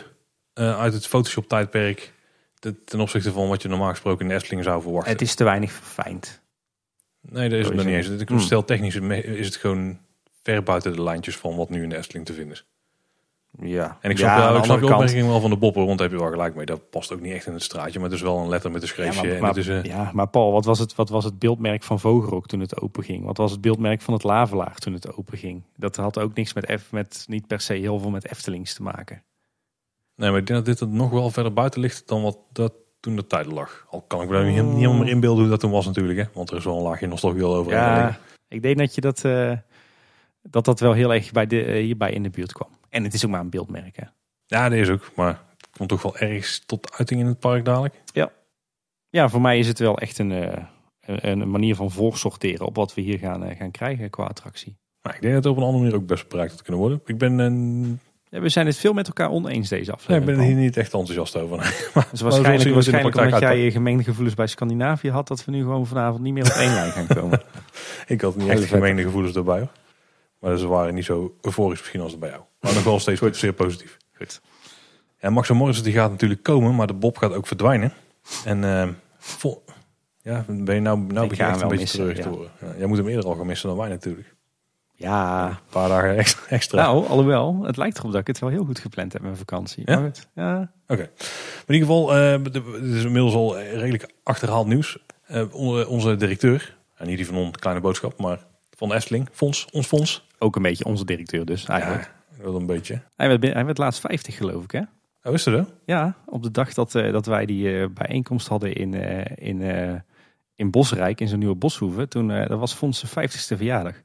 eh, 0.54 0.80
uit 0.80 0.94
het 0.94 1.08
Photoshop 1.08 1.48
tijdperk... 1.48 2.14
te- 2.60 2.84
ten 2.84 3.00
opzichte 3.00 3.32
van 3.32 3.48
wat 3.48 3.62
je 3.62 3.68
normaal 3.68 3.90
gesproken 3.90 4.22
in 4.22 4.28
de 4.28 4.34
Efteling 4.34 4.64
zou 4.64 4.82
verwachten. 4.82 5.12
Het 5.12 5.22
is 5.22 5.36
te 5.36 5.44
weinig 5.44 5.72
verfijnd. 5.72 6.42
Nee, 7.22 7.50
dat 7.50 7.60
is 7.60 7.66
het 7.66 7.76
nog 7.76 7.86
niet 7.86 7.96
eens. 7.96 8.10
Ik 8.10 8.30
Hmm. 8.30 8.40
Stel 8.40 8.66
technisch 8.66 8.96
is 8.96 9.46
het 9.46 9.56
gewoon 9.56 10.00
ver 10.42 10.64
buiten 10.64 10.94
de 10.94 11.04
lijntjes 11.04 11.38
van 11.38 11.56
wat 11.56 11.70
nu 11.70 11.84
in 11.84 11.90
de 11.90 11.98
Efteling 11.98 12.26
te 12.26 12.34
vinden 12.34 12.54
is. 12.54 12.66
Ja. 13.60 13.98
En 14.02 14.10
ik 14.12 14.18
Ja, 14.18 14.36
snap, 14.36 14.44
ja, 14.44 14.52
de 14.52 14.58
ik 14.58 14.64
snap 14.64 14.80
kant- 14.80 14.92
opmerking 14.92 15.28
wel 15.28 15.40
van 15.42 15.50
de 15.50 15.58
boppen 15.58 15.84
rond, 15.84 15.98
daar 15.98 16.08
heb 16.08 16.18
je 16.18 16.24
wel 16.24 16.32
gelijk 16.34 16.56
mee. 16.56 16.66
Dat 16.66 16.90
past 16.90 17.12
ook 17.14 17.22
niet 17.22 17.34
echt 17.34 17.46
in 17.46 17.54
het 17.54 17.64
straatje, 17.64 18.00
maar 18.00 18.10
het 18.10 18.18
is 18.18 18.24
wel 18.24 18.38
een 18.38 18.50
letter 18.50 18.72
met 18.72 18.82
een 18.82 18.88
Ja, 18.88 18.94
schreefje. 18.94 19.22
maar, 19.24 19.32
en 19.36 19.40
maar, 19.42 19.50
het 19.50 19.58
is, 19.60 19.68
eh, 19.68 19.84
ja, 19.84 20.10
maar 20.14 20.28
Paul, 20.28 20.52
wat 20.52 20.66
was, 20.66 20.80
het, 20.80 20.96
wat 20.96 21.10
was 21.10 21.24
het 21.24 21.40
beeldmerk 21.40 21.84
van 21.84 22.00
Vogelrok 22.00 22.48
toen 22.48 22.60
het 22.60 22.82
open 22.82 23.04
ging? 23.04 23.26
Wat 23.26 23.38
was 23.38 23.52
het 23.52 23.62
beeldmerk 23.62 24.02
van 24.02 24.14
het 24.14 24.24
Lavelaar 24.24 24.76
toen 24.76 24.94
het 24.94 25.16
open 25.18 25.38
ging? 25.38 25.62
Dat 25.78 25.96
had 25.96 26.20
ook 26.20 26.34
niks 26.34 26.54
met, 26.54 26.72
F, 26.82 26.92
met 26.92 27.26
niet 27.28 27.48
per 27.48 27.60
se 27.62 27.74
heel 27.74 28.00
veel 28.00 28.10
met 28.10 28.32
Eftelings 28.32 28.74
te 28.74 28.84
maken. 28.84 29.24
Nee, 30.16 30.30
maar 30.30 30.40
ik 30.40 30.48
denk 30.48 30.66
dat 30.66 30.78
dit 30.80 30.90
nog 30.90 31.10
wel 31.10 31.30
verder 31.30 31.54
buiten 31.54 31.82
ligt 31.82 32.08
dan 32.08 32.22
wat 32.22 32.38
dat 32.52 32.74
toen 33.00 33.16
de 33.16 33.28
tijd 33.28 33.46
lag. 33.46 33.86
Al 33.90 34.02
kan 34.08 34.22
ik 34.22 34.28
me 34.30 34.34
daar 34.34 34.46
niet, 34.46 34.56
helemaal 34.56 34.94
meer 34.94 35.08
inbeelden 35.10 35.42
hoe 35.42 35.50
dat 35.52 35.60
toen 35.60 35.72
was 35.72 35.86
natuurlijk. 35.86 36.20
Hè? 36.20 36.26
Want 36.34 36.52
er 36.52 36.58
is 36.58 36.64
wel 36.64 36.78
een 36.78 36.84
laagje 36.84 37.08
nostalgie 37.08 37.44
al 37.44 37.56
over. 37.56 37.72
Ja, 37.72 38.20
ik 38.48 38.62
denk 38.62 38.78
dat 38.78 38.96
je 38.96 39.02
dat, 39.02 39.26
eh, 39.26 39.52
dat 40.50 40.66
dat 40.66 40.80
wel 40.80 40.94
heel 40.94 41.14
erg 41.14 41.32
bij 41.32 41.48
de, 41.48 41.64
eh, 41.64 41.84
hierbij 41.84 42.12
in 42.12 42.24
de 42.24 42.30
buurt 42.30 42.54
kwam. 42.54 42.70
En 42.90 43.04
het 43.04 43.14
is 43.14 43.26
ook 43.26 43.32
maar 43.32 43.40
een 43.40 43.50
beeldmerk. 43.50 43.96
Hè? 43.96 44.04
ja, 44.46 44.70
dat 44.70 44.78
is 44.78 44.90
ook. 44.90 45.12
Maar 45.16 45.42
het 45.58 45.68
komt 45.78 45.90
toch 45.90 46.02
wel 46.02 46.18
ergens 46.18 46.64
tot 46.66 46.94
uiting 46.98 47.20
in 47.20 47.26
het 47.26 47.40
park 47.40 47.66
dadelijk. 47.66 47.94
Ja, 49.10 49.30
voor 49.30 49.42
mij 49.42 49.60
is 49.60 49.68
het 49.68 49.80
wel 49.80 49.98
echt 49.98 50.18
een, 50.20 50.32
eh, 50.32 50.64
een, 51.06 51.42
een 51.42 51.50
manier 51.52 51.76
van 51.76 51.92
voorsorteren 51.92 52.66
op 52.66 52.76
wat 52.76 52.94
we 52.94 53.02
hier 53.02 53.18
gaan, 53.20 53.44
eh, 53.44 53.58
gaan 53.58 53.72
krijgen 53.72 54.10
qua 54.10 54.24
attractie. 54.24 54.76
Maar 55.02 55.16
ik 55.16 55.22
denk 55.22 55.34
dat 55.34 55.44
het 55.44 55.52
op 55.52 55.58
een 55.58 55.64
andere 55.64 55.84
manier 55.84 55.98
ook 56.00 56.08
best 56.08 56.28
bereikt 56.30 56.52
had 56.52 56.62
kunnen 56.62 56.82
worden. 56.82 57.02
Ik 57.06 57.18
ben, 57.18 57.40
een, 57.40 58.00
Ja, 58.30 58.40
we 58.40 58.50
zijn 58.50 58.66
het 58.66 58.78
veel 58.78 58.94
met 58.94 59.08
elkaar 59.08 59.30
oneens 59.30 59.70
deze 59.70 59.76
nee, 59.76 59.84
ik 59.84 59.94
aflevering. 59.94 60.38
ben 60.38 60.46
hier 60.48 60.56
niet 60.56 60.78
echt 60.78 60.94
enthousiast 60.94 61.36
over. 61.36 61.58
Dus 61.62 61.92
Maar 61.94 62.04
waarschijnlijk, 62.04 62.46
het 62.46 62.62
in 62.64 62.68
de 62.68 62.74
waarschijnlijk 62.74 63.16
omdat 63.16 63.40
jij 63.40 63.50
uitpakt. 63.50 63.74
gemengde 63.74 64.04
gevoelens 64.04 64.36
bij 64.36 64.48
Scandinavië 64.48 65.10
had, 65.10 65.28
dat 65.28 65.46
we 65.46 65.52
nu 65.52 65.62
gewoon 65.62 65.88
vanavond 65.88 66.22
niet 66.24 66.34
meer 66.34 66.46
op 66.46 66.52
één 66.52 66.74
lijn 66.74 66.92
gaan 66.92 67.08
komen. 67.08 67.42
ik 68.08 68.22
had 68.22 68.36
niet 68.36 68.48
Hele 68.48 68.60
echt 68.60 68.70
vet. 68.70 68.78
gemeende 68.78 69.02
gevoelens 69.02 69.36
erbij. 69.36 69.60
Hoor. 69.60 69.70
Maar 70.44 70.58
ze 70.58 70.68
waren 70.68 70.94
niet 70.94 71.06
zo 71.06 71.36
euforisch 71.42 71.80
misschien 71.80 72.02
als 72.02 72.12
het 72.12 72.20
bij 72.20 72.30
jou. 72.30 72.42
Maar 72.60 72.74
nog 72.74 72.84
wel 72.84 73.00
steeds 73.00 73.22
zeer 73.40 73.54
positief. 73.54 73.98
Goed. 74.18 74.42
Ja, 75.20 75.30
Max 75.30 75.50
en 75.50 75.56
Morris 75.56 75.84
die 75.84 75.94
gaat 75.94 76.12
natuurlijk 76.12 76.44
komen, 76.44 76.76
maar 76.76 76.88
de 76.88 76.94
Bob 76.94 77.18
gaat 77.18 77.34
ook 77.34 77.48
verdwijnen. 77.48 77.94
En 78.46 78.98
vol, 79.18 79.64
ja, 80.22 80.46
ben 80.48 80.76
je 80.76 80.82
nou, 80.82 81.00
nou 81.00 81.24
Ik 81.24 81.30
begin 81.30 81.36
ga 81.46 81.46
je 81.46 81.52
echt 81.52 81.62
hem 81.62 81.72
een 81.72 81.78
beetje 81.78 81.78
missen, 81.78 82.00
terug 82.00 82.16
te 82.16 82.30
ja. 82.30 82.30
horen. 82.36 82.52
Ja, 82.62 82.78
jij 82.78 82.88
moet 82.88 82.98
hem 82.98 83.08
eerder 83.08 83.26
al 83.26 83.36
gaan 83.36 83.46
missen 83.46 83.70
dan 83.70 83.78
wij 83.78 83.90
natuurlijk. 83.90 84.36
Ja, 84.96 85.48
Een 85.48 85.56
paar 85.70 85.90
dagen 85.90 86.18
extra. 86.18 86.42
extra. 86.48 86.82
nou, 86.82 87.08
alhoewel, 87.08 87.64
het 87.64 87.78
lijkt 87.78 87.98
erop 87.98 88.12
dat 88.12 88.22
ik 88.22 88.28
het 88.28 88.40
wel 88.40 88.50
heel 88.50 88.66
goed 88.66 88.80
gepland 88.80 89.14
heb 89.14 89.22
met 89.22 89.38
vakantie. 89.38 89.84
Ja? 89.86 89.96
Maar 90.00 90.04
goed, 90.06 90.28
ja. 90.36 90.72
Oké. 90.88 91.10
In 91.68 91.74
ieder 91.74 91.88
geval, 91.88 92.06
de- 92.08 92.72
het 92.74 92.84
is 92.84 93.04
inmiddels 93.04 93.34
al 93.34 93.60
redelijk 93.60 94.10
achterhaald 94.24 94.68
nieuws. 94.68 94.98
Eh, 95.26 95.44
onze, 95.54 95.88
onze 95.88 96.16
directeur, 96.16 96.78
en 96.96 97.08
niet 97.08 97.18
die 97.18 97.26
van 97.26 97.36
ons 97.36 97.58
kleine 97.58 97.82
boodschap, 97.82 98.20
maar 98.20 98.46
van 98.76 98.90
de 98.90 98.96
Efteling, 98.96 99.30
Fons, 99.32 99.68
ons 99.72 99.88
Fons. 99.88 100.28
Ook 100.38 100.56
een 100.56 100.62
beetje 100.62 100.86
onze 100.86 101.06
directeur 101.06 101.46
dus 101.46 101.66
eigenlijk. 101.66 102.14
Ja, 102.38 102.44
wel 102.44 102.56
een 102.56 102.66
beetje. 102.66 103.02
Hij, 103.16 103.28
werd, 103.28 103.54
hij 103.54 103.66
werd 103.66 103.78
laatst 103.78 104.02
50 104.02 104.38
geloof 104.38 104.64
ik 104.64 104.72
hè? 104.72 104.82
Oh, 105.24 105.34
is 105.34 105.44
dat 105.44 105.54
zo? 105.54 105.74
Ja, 105.86 106.16
op 106.26 106.44
de 106.44 106.52
dag 106.52 106.74
dat, 106.74 106.96
eh, 106.96 107.12
dat 107.12 107.26
wij 107.26 107.46
die 107.46 107.80
eh, 107.80 107.88
bijeenkomst 107.94 108.48
hadden 108.48 108.74
in, 108.74 108.94
eh, 108.94 109.48
in, 109.48 109.62
in 110.56 110.72
Bosrijk, 110.72 111.22
in 111.22 111.28
zo'n 111.28 111.40
nieuwe 111.40 111.56
boshoeve. 111.56 112.08
Toen, 112.08 112.28
dat 112.28 112.60
was 112.60 112.74
Fons 112.74 113.00
zijn 113.00 113.30
50ste 113.30 113.58
verjaardag. 113.58 113.96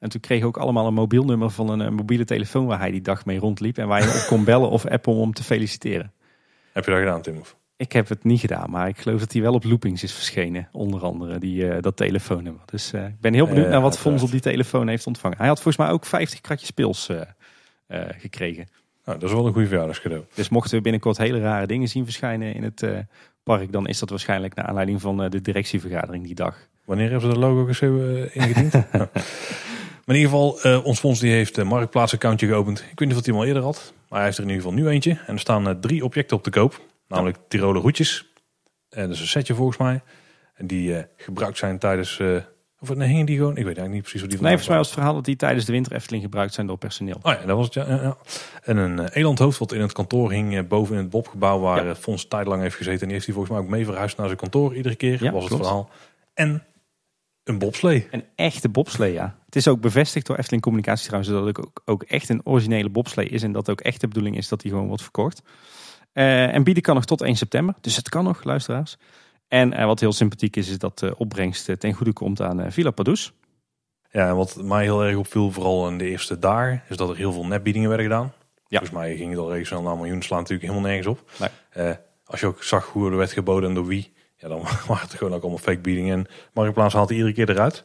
En 0.00 0.08
toen 0.08 0.20
kregen 0.20 0.42
we 0.42 0.48
ook 0.48 0.62
allemaal 0.62 0.86
een 0.86 0.94
mobiel 0.94 1.24
nummer 1.24 1.50
van 1.50 1.68
een, 1.68 1.80
eh, 1.80 1.88
mobiele 1.90 2.24
telefoon 2.24 2.66
waar 2.66 2.78
hij 2.78 2.90
die 2.90 3.00
dag 3.00 3.24
mee 3.24 3.38
rondliep. 3.38 3.78
En 3.78 3.88
waar 3.88 4.02
je 4.02 4.08
op 4.08 4.26
kon 4.28 4.44
bellen 4.44 4.70
of 4.70 4.86
appen 4.86 5.12
om 5.12 5.32
te 5.32 5.42
feliciteren. 5.42 6.12
Heb 6.72 6.84
je 6.84 6.90
dat 6.90 7.00
gedaan, 7.00 7.22
Tim? 7.22 7.38
Of? 7.38 7.56
Ik 7.80 7.92
heb 7.92 8.08
het 8.08 8.24
niet 8.24 8.40
gedaan, 8.40 8.70
maar 8.70 8.88
ik 8.88 8.98
geloof 8.98 9.20
dat 9.20 9.32
hij 9.32 9.42
wel 9.42 9.54
op 9.54 9.64
loopings 9.64 10.02
is 10.02 10.12
verschenen. 10.12 10.68
Onder 10.72 11.02
andere 11.02 11.38
die, 11.38 11.64
uh, 11.64 11.76
dat 11.80 11.96
telefoonnummer. 11.96 12.62
Dus 12.66 12.92
uh, 12.94 13.06
ik 13.06 13.20
ben 13.20 13.34
heel 13.34 13.46
benieuwd 13.46 13.68
naar 13.68 13.80
wat 13.80 13.98
Fons 13.98 14.22
op 14.22 14.30
die 14.30 14.40
telefoon 14.40 14.88
heeft 14.88 15.06
ontvangen. 15.06 15.36
Hij 15.36 15.46
had 15.46 15.60
volgens 15.60 15.76
mij 15.76 15.88
ook 15.88 16.06
50 16.06 16.40
kratjes 16.40 16.70
pils 16.70 17.08
uh, 17.08 17.20
gekregen. 18.18 18.68
Nou, 19.04 19.18
dat 19.18 19.28
is 19.28 19.34
wel 19.34 19.46
een 19.46 19.52
goede 19.52 19.68
verjaardagscadeau. 19.68 20.24
Dus 20.34 20.48
mochten 20.48 20.76
we 20.76 20.82
binnenkort 20.82 21.18
hele 21.18 21.40
rare 21.40 21.66
dingen 21.66 21.88
zien 21.88 22.04
verschijnen 22.04 22.54
in 22.54 22.62
het 22.62 22.84
park, 23.42 23.72
dan 23.72 23.86
is 23.86 23.98
dat 23.98 24.10
waarschijnlijk 24.10 24.54
naar 24.54 24.66
aanleiding 24.66 25.00
van 25.00 25.30
de 25.30 25.40
directievergadering 25.40 26.24
die 26.24 26.34
dag. 26.34 26.56
Wanneer 26.84 27.10
hebben 27.10 27.28
ze 27.28 27.34
de 27.34 27.40
logo 27.40 27.66
ingediend? 28.32 28.72
Maar 30.04 30.18
in 30.18 30.24
ieder 30.24 30.38
geval, 30.38 30.82
ons 30.82 30.98
fonds 30.98 31.20
die 31.20 31.32
heeft 31.32 31.56
een 31.56 31.66
marktplaats-accountje 31.66 32.46
geopend. 32.46 32.78
Ik 32.78 32.98
weet 32.98 33.08
niet 33.08 33.18
of 33.18 33.24
hij 33.24 33.34
hem 33.34 33.42
al 33.42 33.48
eerder 33.48 33.62
had, 33.62 33.92
maar 34.08 34.18
hij 34.18 34.26
heeft 34.26 34.38
er 34.38 34.44
in 34.44 34.50
ieder 34.50 34.64
geval 34.64 34.78
nu 34.78 34.88
eentje. 34.88 35.18
En 35.26 35.34
er 35.34 35.40
staan 35.40 35.80
drie 35.80 36.04
objecten 36.04 36.36
op 36.36 36.42
te 36.42 36.50
koop. 36.50 36.80
Namelijk 37.10 37.38
Tiroler 37.48 37.82
hoedjes. 37.82 38.32
En 38.88 39.02
dat 39.02 39.14
is 39.14 39.20
een 39.20 39.26
setje 39.26 39.54
volgens 39.54 39.78
mij. 39.78 40.02
En 40.54 40.66
die 40.66 40.90
uh, 40.90 41.02
gebruikt 41.16 41.58
zijn 41.58 41.78
tijdens... 41.78 42.18
Uh, 42.18 42.40
of 42.80 42.94
nee, 42.94 43.08
hingen 43.08 43.26
die 43.26 43.36
gewoon? 43.36 43.56
Ik 43.56 43.64
weet 43.64 43.64
eigenlijk 43.64 43.94
niet 43.94 44.02
precies 44.02 44.20
hoe 44.20 44.28
die 44.28 44.38
Nee, 44.38 44.48
volgens 44.48 44.68
mij 44.68 44.76
was 44.76 44.86
het 44.86 44.96
verhaal 44.96 45.14
dat 45.14 45.24
die 45.24 45.36
tijdens 45.36 45.64
de 45.64 45.72
winter 45.72 45.92
Efteling 45.92 46.22
gebruikt 46.22 46.54
zijn 46.54 46.66
door 46.66 46.78
personeel. 46.78 47.18
Oh 47.22 47.32
ja, 47.32 47.46
dat 47.46 47.56
was 47.56 47.64
het, 47.64 47.74
ja. 47.74 47.86
ja. 47.86 48.16
En 48.62 48.76
een 48.76 48.98
uh, 48.98 49.06
elandhoofd 49.10 49.58
wat 49.58 49.72
in 49.72 49.80
het 49.80 49.92
kantoor 49.92 50.32
hing 50.32 50.68
boven 50.68 50.94
in 50.94 51.00
het 51.00 51.10
Bobgebouw 51.10 51.58
waar 51.58 51.86
ja. 51.86 51.94
Fons 51.94 52.28
tijdlang 52.28 52.62
heeft 52.62 52.76
gezeten. 52.76 53.00
En 53.00 53.06
die 53.06 53.14
heeft 53.14 53.26
hij 53.26 53.34
volgens 53.34 53.54
mij 53.54 53.64
ook 53.64 53.70
mee 53.70 53.84
verhuisd 53.84 54.16
naar 54.16 54.26
zijn 54.26 54.38
kantoor 54.38 54.74
iedere 54.74 54.94
keer. 54.94 55.24
Ja, 55.24 55.32
was 55.32 55.44
het 55.44 55.56
verhaal. 55.56 55.90
En 56.34 56.64
een 57.44 57.58
bobslee. 57.58 58.08
Een 58.10 58.24
echte 58.34 58.68
bobslee, 58.68 59.12
ja. 59.12 59.38
Het 59.46 59.56
is 59.56 59.68
ook 59.68 59.80
bevestigd 59.80 60.26
door 60.26 60.36
Efteling 60.36 60.62
Communicatie 60.62 61.06
trouwens 61.06 61.32
dat 61.32 61.46
het 61.46 61.58
ook, 61.58 61.82
ook 61.84 62.02
echt 62.02 62.28
een 62.28 62.40
originele 62.44 62.88
bobslee 62.88 63.28
is. 63.28 63.42
En 63.42 63.52
dat 63.52 63.70
ook 63.70 63.80
echt 63.80 64.00
de 64.00 64.08
bedoeling 64.08 64.36
is 64.36 64.48
dat 64.48 64.60
die 64.60 64.70
gewoon 64.70 64.86
wordt 64.86 65.02
verkocht. 65.02 65.42
Uh, 66.14 66.54
en 66.54 66.64
bieden 66.64 66.82
kan 66.82 66.94
nog 66.94 67.04
tot 67.04 67.20
1 67.20 67.36
september. 67.36 67.74
Dus 67.80 67.96
het 67.96 68.08
kan 68.08 68.24
nog, 68.24 68.44
luisteraars. 68.44 68.96
En 69.48 69.72
uh, 69.72 69.84
wat 69.84 70.00
heel 70.00 70.12
sympathiek 70.12 70.56
is, 70.56 70.68
is 70.68 70.78
dat 70.78 70.98
de 70.98 71.16
opbrengst 71.16 71.80
ten 71.80 71.92
goede 71.92 72.12
komt 72.12 72.40
aan 72.40 72.72
Villa 72.72 72.90
Padus. 72.90 73.32
Ja, 74.10 74.28
en 74.28 74.36
wat 74.36 74.62
mij 74.62 74.82
heel 74.82 75.04
erg 75.04 75.16
opviel, 75.16 75.50
vooral 75.50 75.88
in 75.88 75.98
de 75.98 76.08
eerste 76.08 76.38
daar, 76.38 76.84
is 76.88 76.96
dat 76.96 77.08
er 77.08 77.16
heel 77.16 77.32
veel 77.32 77.46
netbiedingen 77.46 77.88
werden 77.88 78.06
gedaan. 78.06 78.32
Ja. 78.66 78.78
Volgens 78.78 78.98
mij 78.98 79.16
ging 79.16 79.30
het 79.30 79.38
al 79.38 79.64
snel 79.64 79.82
naar 79.82 79.96
miljoen, 79.96 80.22
slaan 80.22 80.38
natuurlijk 80.38 80.68
helemaal 80.68 80.88
nergens 80.88 81.06
op. 81.06 81.30
Nee. 81.74 81.96
als 82.24 82.40
je 82.40 82.46
ook 82.46 82.62
zag 82.62 82.86
hoe 82.86 83.10
er 83.10 83.16
werd 83.16 83.32
geboden 83.32 83.68
en 83.68 83.74
door 83.74 83.86
wie, 83.86 84.12
ja, 84.36 84.48
dan 84.48 84.60
waren 84.88 85.08
het 85.08 85.14
gewoon 85.14 85.34
ook 85.34 85.42
allemaal 85.42 85.58
fake 85.58 85.80
biedingen. 85.80 86.18
En 86.18 86.26
Marktplaats 86.52 86.94
haalt 86.94 87.08
die 87.08 87.16
iedere 87.16 87.34
keer 87.34 87.50
eruit. 87.50 87.84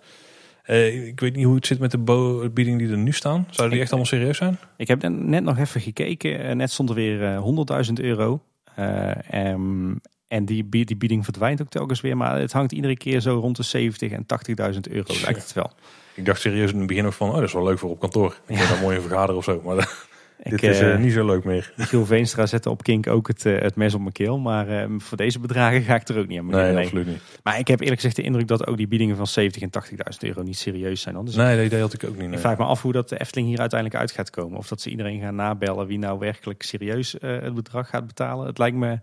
Uh, 0.68 1.08
ik 1.08 1.20
weet 1.20 1.36
niet 1.36 1.46
hoe 1.46 1.56
het 1.56 1.66
zit 1.66 1.80
met 1.80 1.92
de 1.92 2.50
biedingen 2.54 2.80
die 2.80 2.90
er 2.90 2.98
nu 2.98 3.12
staan. 3.12 3.48
Zouden 3.50 3.70
die 3.70 3.82
echt 3.82 3.92
allemaal 3.92 4.10
serieus 4.10 4.38
zijn? 4.38 4.58
Ik 4.78 4.88
heb 4.88 5.10
net 5.10 5.44
nog 5.44 5.58
even 5.58 5.82
gekeken. 5.82 6.58
Net 6.58 6.72
stond 6.72 6.90
er 6.90 6.96
weer 6.96 7.22
uh, 7.22 7.86
100.000 7.88 7.94
euro. 7.94 8.42
Uh, 8.80 9.12
um, 9.34 10.02
en 10.28 10.46
die, 10.46 10.70
die 10.70 10.96
bieding 10.96 11.24
verdwijnt 11.24 11.62
ook 11.62 11.70
telkens 11.70 12.02
weer. 12.02 12.18
Maar 12.18 12.40
het 12.40 12.52
hangt 12.52 12.72
iedere 12.72 12.98
keer 12.98 13.20
zo 13.20 13.40
rond 13.40 13.56
de 13.56 13.64
70 13.64 14.12
en 14.12 14.26
80.000 14.74 14.80
euro, 14.92 15.14
lijkt 15.22 15.42
het 15.42 15.54
wel. 15.54 15.72
Ik 16.14 16.26
dacht 16.26 16.42
serieus 16.42 16.72
in 16.72 16.78
het 16.78 16.88
begin 16.88 17.04
nog 17.04 17.16
van, 17.16 17.30
oh, 17.30 17.36
dat 17.36 17.44
is 17.44 17.54
wel 17.54 17.64
leuk 17.64 17.80
voor 17.80 17.90
op 17.90 18.00
kantoor. 18.00 18.40
Ik 18.48 18.58
ja. 18.58 18.68
dan 18.72 18.80
mooi 18.80 19.00
vergaderen 19.00 19.36
of 19.36 19.44
zo. 19.44 19.62
Maar 19.64 20.08
dit 20.44 20.64
is 20.64 20.82
uh, 20.82 20.98
niet 20.98 21.14
zo 21.14 21.26
leuk 21.26 21.44
meer. 21.44 21.74
Giel 21.78 22.06
Veenstra 22.06 22.46
zette 22.46 22.70
op 22.70 22.84
Kink 22.84 23.08
ook 23.08 23.28
het, 23.28 23.46
uh, 23.46 23.62
het 23.62 23.76
mes 23.76 23.94
op 23.94 24.00
mijn 24.00 24.12
keel. 24.12 24.38
Maar 24.38 24.70
uh, 24.70 24.86
voor 24.98 25.18
deze 25.18 25.40
bedragen 25.40 25.82
ga 25.82 25.96
ik 25.96 26.08
er 26.08 26.18
ook 26.18 26.28
niet 26.28 26.40
aan. 26.40 26.46
Nee, 26.46 26.74
nee, 26.74 26.84
absoluut 26.84 27.08
niet. 27.08 27.22
Maar 27.44 27.60
ik 27.60 27.68
heb 27.68 27.80
eerlijk 27.80 28.00
gezegd 28.00 28.16
de 28.16 28.22
indruk 28.22 28.48
dat 28.48 28.68
ook 28.68 28.78
die 28.78 28.88
biedingen 28.88 29.16
van 29.16 29.28
70 29.28 29.62
en 29.62 29.70
80.000 29.70 29.98
euro 30.20 30.42
niet 30.42 30.58
serieus 30.58 31.02
zijn. 31.02 31.16
Dan. 31.16 31.26
Dus 31.26 31.36
nee, 31.36 31.70
dat 31.70 31.80
had 31.80 31.94
ik 31.94 32.04
ook 32.04 32.18
niet. 32.18 32.20
Nee. 32.20 32.32
Ik 32.32 32.40
vraag 32.40 32.58
me 32.58 32.64
af 32.64 32.82
hoe 32.82 32.92
dat 32.92 33.10
de 33.10 33.20
Efteling 33.20 33.48
hier 33.48 33.60
uiteindelijk 33.60 34.02
uit 34.02 34.12
gaat 34.12 34.30
komen. 34.30 34.58
Of 34.58 34.68
dat 34.68 34.82
ze 34.82 34.90
iedereen 34.90 35.22
gaan 35.22 35.36
nabellen 35.36 35.88
wie 35.88 36.00
nou 36.00 36.20
werkelijk 36.20 36.64
serieus 36.64 37.16
het 37.20 37.54
bedrag 37.54 37.90
gaat 37.90 38.08
betalen. 38.08 38.48
Het 38.48 38.58
lijkt 38.58 38.78
me 38.78 39.00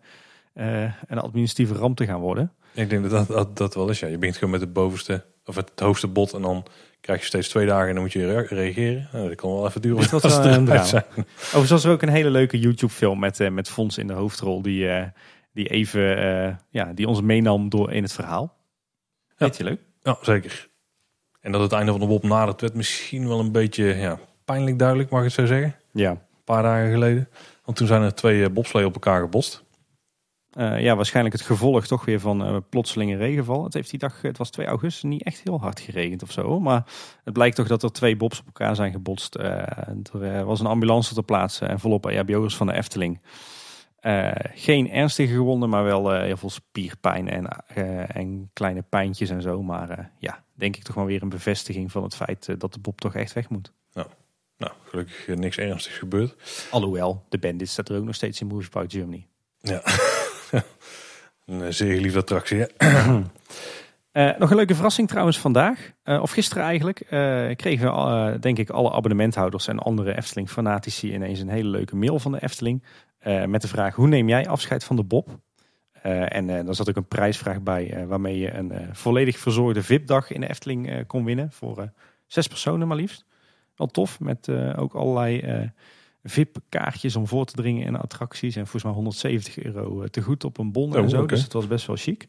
een 1.07 1.19
administratieve 1.19 1.75
ramp 1.75 1.97
te 1.97 2.07
gaan 2.07 2.21
worden. 2.21 2.53
Ik 2.75 2.91
denk 2.91 3.03
dat 3.03 3.11
dat, 3.11 3.37
dat, 3.37 3.57
dat 3.57 3.75
wel 3.75 3.89
is. 3.89 4.01
Ja. 4.01 4.09
Je 4.09 4.19
begint 4.19 4.37
gewoon 4.37 4.53
met 4.53 4.61
het 4.61 4.73
bovenste 4.73 5.25
of 5.45 5.55
het 5.55 5.71
hoogste 5.81 6.09
bod 6.09 6.33
en 6.33 6.43
dan 6.43 6.65
krijg 7.03 7.21
je 7.21 7.27
steeds 7.27 7.49
twee 7.49 7.67
dagen 7.67 7.89
en 7.89 7.95
dan 7.95 8.03
moet 8.03 8.13
je 8.13 8.41
reageren. 8.43 9.09
Nou, 9.13 9.29
dat 9.29 9.37
kan 9.37 9.53
wel 9.53 9.67
even 9.67 9.83
duren. 9.83 10.11
Dat 10.11 10.23
was 10.23 10.37
een 10.37 10.65
drama. 10.65 11.05
Overigens 11.19 11.71
was 11.71 11.85
er 11.85 11.91
ook 11.91 12.03
een 12.03 12.09
hele 12.09 12.31
leuke 12.31 12.59
YouTube 12.59 12.93
film 12.93 13.19
met, 13.19 13.41
uh, 13.41 13.51
met 13.51 13.69
Fons 13.69 13.99
in 13.99 14.07
de 14.07 14.13
hoofdrol 14.13 14.63
die, 14.63 14.85
uh, 14.85 15.05
die 15.53 15.69
even 15.69 16.19
uh, 16.19 16.55
ja, 16.71 16.93
die 16.93 17.09
ons 17.09 17.21
meenam 17.21 17.69
door 17.69 17.93
in 17.93 18.03
het 18.03 18.13
verhaal. 18.13 18.57
Ja. 19.29 19.35
Weet 19.37 19.57
je 19.57 19.65
leuk? 19.65 19.81
Ja, 20.03 20.19
zeker. 20.23 20.69
En 21.41 21.53
dat 21.53 21.61
het 21.61 21.73
einde 21.73 21.91
van 21.91 22.01
de 22.01 22.07
WOP 22.07 22.23
nadert 22.23 22.61
werd 22.61 22.75
misschien 22.75 23.29
wel 23.29 23.41
een 23.41 23.53
beetje 23.53 23.85
ja, 23.85 24.19
pijnlijk 24.45 24.79
duidelijk, 24.79 25.11
mag 25.11 25.21
ik 25.21 25.27
het 25.27 25.35
zo 25.35 25.47
zeggen. 25.47 25.77
Ja. 25.93 26.11
Een 26.11 26.19
paar 26.45 26.63
dagen 26.63 26.91
geleden. 26.91 27.29
Want 27.65 27.77
toen 27.77 27.87
zijn 27.87 28.03
er 28.03 28.15
twee 28.15 28.51
bobslee 28.51 28.87
op 28.87 28.95
elkaar 28.95 29.21
gebost. 29.21 29.65
Uh, 30.59 30.81
ja, 30.81 30.97
waarschijnlijk 30.97 31.37
het 31.37 31.45
gevolg 31.45 31.87
toch 31.87 32.05
weer 32.05 32.21
van 32.21 32.49
uh, 32.49 32.57
plotselinge 32.69 33.17
regenval. 33.17 33.65
Het 33.65 33.75
heeft 33.75 33.91
die 33.91 33.99
dag, 33.99 34.23
het 34.23 34.39
was 34.39 34.51
2 34.51 34.67
augustus, 34.67 35.03
niet 35.03 35.23
echt 35.23 35.41
heel 35.45 35.61
hard 35.61 35.81
geregend 35.81 36.23
of 36.23 36.33
zo. 36.33 36.61
Maar 36.61 36.85
het 37.25 37.33
blijkt 37.33 37.57
toch 37.57 37.67
dat 37.67 37.83
er 37.83 37.93
twee 37.93 38.17
bobs 38.17 38.41
op 38.41 38.47
elkaar 38.47 38.77
zijn 38.77 38.93
gebotst. 38.93 39.37
Uh, 39.37 39.45
er 40.23 40.45
was 40.45 40.61
een 40.61 40.67
ambulance 40.67 41.15
ter 41.15 41.23
plaatse 41.23 41.67
en 41.67 41.81
volop 41.81 42.07
EHBO'ers 42.07 42.57
van 42.57 42.67
de 42.67 42.73
Efteling. 42.73 43.21
geen 44.55 44.91
ernstige 44.91 45.35
gewonden, 45.35 45.69
maar 45.69 45.85
wel 45.85 46.13
heel 46.13 46.37
veel 46.37 46.51
spierpijn 46.51 47.29
en, 47.29 47.47
en 48.07 48.51
kleine 48.53 48.83
pijntjes 48.83 49.31
en 49.31 49.43
zo. 49.43 49.63
Maar 49.63 50.13
ja, 50.19 50.45
denk 50.55 50.77
ik 50.77 50.83
toch 50.83 50.95
wel 50.95 51.05
weer 51.05 51.23
een 51.23 51.29
bevestiging 51.29 51.93
van 51.93 52.03
het 52.03 52.15
feit 52.15 52.61
dat 52.61 52.73
de 52.73 52.81
bob 52.81 53.01
toch 53.01 53.15
echt 53.15 53.33
weg 53.33 53.49
moet. 53.49 53.73
Nou, 53.93 54.09
nou 54.57 54.73
gelukkig 54.85 55.27
niks 55.27 55.57
ernstigs 55.57 55.99
gebeurd. 55.99 56.69
Alhoewel, 56.71 57.25
de 57.29 57.39
bandit 57.39 57.69
staat 57.69 57.89
er 57.89 57.97
ook 57.97 58.05
nog 58.05 58.15
steeds 58.15 58.41
in 58.41 58.47
Movie 58.47 58.71
Park 58.71 58.93
Germany. 58.93 59.27
Ja. 59.61 59.83
een 61.45 61.63
eh, 61.63 61.71
zeer 61.71 61.95
geliefde 61.95 62.19
attractie. 62.19 62.59
Uh, 62.59 63.25
nog 64.39 64.51
een 64.51 64.57
leuke 64.57 64.75
verrassing 64.75 65.09
trouwens 65.09 65.39
vandaag, 65.39 65.93
uh, 66.05 66.23
of 66.23 66.31
gisteren 66.31 66.65
eigenlijk, 66.65 67.01
uh, 67.05 67.11
kregen 67.57 67.95
we 67.95 68.39
denk 68.39 68.59
ik 68.59 68.71
alle 68.71 68.93
abonnementhouders 68.93 69.69
en 69.69 69.79
andere 69.79 70.17
Efteling-fanatici 70.17 71.13
ineens 71.13 71.41
een 71.41 71.49
hele 71.49 71.69
leuke 71.69 71.97
mail 71.97 72.19
van 72.19 72.33
de 72.33 72.43
Efteling. 72.43 72.83
met 73.47 73.63
de 73.63 73.69
vraag, 73.69 73.95
hoe 73.95 74.09
neem 74.09 74.29
jij 74.29 74.49
afscheid 74.49 74.85
van 74.85 74.97
de 74.97 75.05
Bob? 75.05 75.29
en 76.03 76.47
daar 76.47 76.75
zat 76.75 76.89
ook 76.89 76.97
een 76.97 77.09
prijsvraag 77.09 77.61
bij 77.61 78.07
waarmee 78.07 78.39
je 78.39 78.55
een 78.55 78.73
volledig 78.93 79.39
verzorgde 79.39 79.83
VIP-dag 79.83 80.31
in 80.31 80.41
de 80.41 80.49
Efteling 80.49 81.07
kon 81.07 81.25
winnen. 81.25 81.53
Voor 81.53 81.93
zes 82.27 82.47
personen 82.47 82.89
maar 82.89 82.97
liefst. 82.97 83.25
Wel 83.77 83.87
tof, 83.87 84.21
met 84.21 84.49
ook 84.77 84.95
allerlei 84.95 85.71
VIP-kaartjes 86.23 87.17
om 87.17 87.27
voor 87.27 87.45
te 87.45 87.55
dringen 87.55 87.87
in 87.87 87.97
attracties. 87.97 88.57
En 88.57 88.63
volgens 88.63 88.85
mij 88.85 88.93
170 88.93 89.59
euro 89.59 90.07
te 90.07 90.23
goed 90.23 90.45
op 90.45 90.59
een 90.59 90.73
bon 90.73 90.97
en 90.97 91.03
oh, 91.03 91.09
zo. 91.09 91.27
Dus 91.27 91.43
het 91.43 91.53
was 91.53 91.67
best 91.67 91.87
wel 91.87 91.97
chic. 91.97 92.27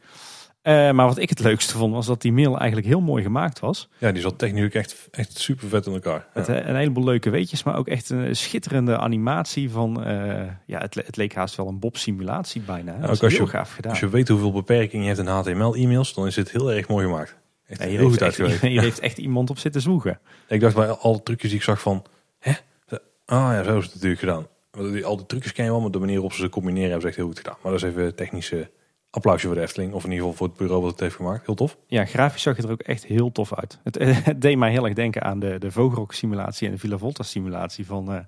Uh, 0.64 0.92
maar 0.92 1.06
wat 1.08 1.18
ik 1.18 1.30
het 1.30 1.40
leukste 1.40 1.78
vond, 1.78 1.94
was 1.94 2.06
dat 2.06 2.22
die 2.22 2.34
mail 2.34 2.58
eigenlijk 2.58 2.88
heel 2.88 3.02
mooi 3.02 3.24
gemaakt 3.24 3.60
was. 3.60 3.90
Ja, 3.98 4.12
die 4.12 4.22
zat 4.22 4.38
technisch 4.38 4.70
echt, 4.70 5.08
echt 5.12 5.38
super 5.38 5.68
vet 5.68 5.86
in 5.86 5.94
elkaar. 5.94 6.28
Ja. 6.34 6.42
Het, 6.42 6.48
een 6.48 6.76
heleboel 6.76 7.04
leuke 7.04 7.30
weetjes, 7.30 7.64
maar 7.64 7.76
ook 7.76 7.88
echt 7.88 8.10
een 8.10 8.36
schitterende 8.36 8.98
animatie 8.98 9.70
van... 9.70 10.08
Uh, 10.08 10.42
ja, 10.66 10.80
het, 10.80 10.96
het, 10.96 11.18
leek 11.18 11.36
haast 11.36 11.56
wel 11.56 11.68
een 11.68 11.80
Bob-simulatie 11.80 12.62
bijna. 12.62 12.96
Ook 13.02 13.24
als 13.24 13.36
je, 13.36 13.48
gaaf 13.48 13.74
gedaan. 13.74 13.92
Als 13.92 14.00
je 14.00 14.10
weet 14.10 14.28
hoeveel 14.28 14.52
beperkingen 14.52 15.06
je 15.06 15.14
hebt 15.14 15.28
in 15.28 15.34
HTML-e-mails, 15.34 16.14
dan 16.14 16.28
is 16.28 16.36
het 16.36 16.52
heel 16.52 16.72
erg 16.72 16.88
mooi 16.88 17.06
gemaakt. 17.06 17.38
Echt 17.68 17.84
ja, 17.84 17.88
heel 17.88 18.10
goed 18.10 18.22
uitgewerkt. 18.22 18.62
Hier 18.72 18.82
heeft 18.82 19.00
echt 19.00 19.18
iemand 19.18 19.50
op 19.50 19.58
zitten 19.58 19.82
zoeken. 19.82 20.20
Ik 20.48 20.60
dacht 20.60 20.76
bij 20.76 20.88
alle 20.88 21.24
trucjes 21.24 21.50
die 21.50 21.60
ik 21.60 21.66
zag 21.66 21.82
van... 21.82 22.04
Ah 23.34 23.54
ja, 23.54 23.64
zo 23.64 23.78
is 23.78 23.84
het 23.84 23.94
natuurlijk 23.94 24.20
gedaan. 24.20 24.48
Al 25.04 25.18
die 25.18 25.26
trucjes 25.26 25.52
ken 25.52 25.66
je 25.66 25.72
wel, 25.72 25.82
maar 25.82 25.92
de 25.92 26.00
manier 26.00 26.14
waarop 26.14 26.34
ze 26.34 26.42
ze 26.42 26.50
combineren 26.50 26.90
hebben 26.90 27.02
ze 27.02 27.08
echt 27.08 27.16
heel 27.16 27.26
goed 27.26 27.38
gedaan. 27.38 27.56
Maar 27.62 27.72
dat 27.72 27.84
is 27.84 27.90
even 27.90 28.16
technische 28.16 28.72
applausje 29.10 29.46
voor 29.46 29.56
de 29.56 29.62
Efteling. 29.62 29.94
Of 29.94 30.04
in 30.04 30.12
ieder 30.12 30.26
geval 30.26 30.38
voor 30.38 30.48
het 30.48 30.58
bureau 30.58 30.82
wat 30.82 30.92
het 30.92 31.00
heeft 31.00 31.16
gemaakt. 31.16 31.46
Heel 31.46 31.56
tof. 31.56 31.78
Ja, 31.88 32.06
grafisch 32.06 32.42
zag 32.42 32.56
het 32.56 32.66
er 32.66 32.72
ook 32.72 32.82
echt 32.82 33.06
heel 33.06 33.32
tof 33.32 33.54
uit. 33.54 33.80
Het, 33.84 33.98
het 34.30 34.42
deed 34.42 34.58
mij 34.58 34.72
heel 34.72 34.86
erg 34.86 34.94
denken 34.94 35.24
aan 35.24 35.40
de, 35.40 35.60
de 35.60 35.72
Vogelrok 35.72 36.14
simulatie 36.14 36.68
en 36.68 36.74
de 36.74 36.80
Villa 36.80 36.98
Volta 36.98 37.24
simulatie 37.24 37.86
van 37.86 38.14
uh, 38.14 38.20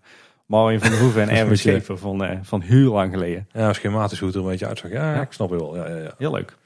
Marvin 0.45 0.79
van 0.79 0.89
der 0.89 0.99
Hoeven 0.99 1.21
en 1.21 1.29
Erwin 1.37 1.57
Schever 1.57 1.97
van, 1.97 2.23
uh, 2.23 2.31
van 2.41 2.61
heel 2.61 2.91
lang 2.91 3.13
geleden. 3.13 3.49
Ja, 3.51 3.73
schematisch 3.73 4.19
hoe 4.19 4.27
het 4.27 4.37
er 4.37 4.43
een 4.43 4.49
beetje 4.49 4.67
uitzag. 4.67 4.91
Ja, 4.91 5.13
ja. 5.13 5.21
ik 5.21 5.31
snap 5.31 5.49
het 5.49 5.59
wel. 5.59 5.75
Ja, 5.75 5.87
ja, 5.87 5.95
ja. 5.95 6.13
Heel 6.17 6.31
leuk. 6.31 6.57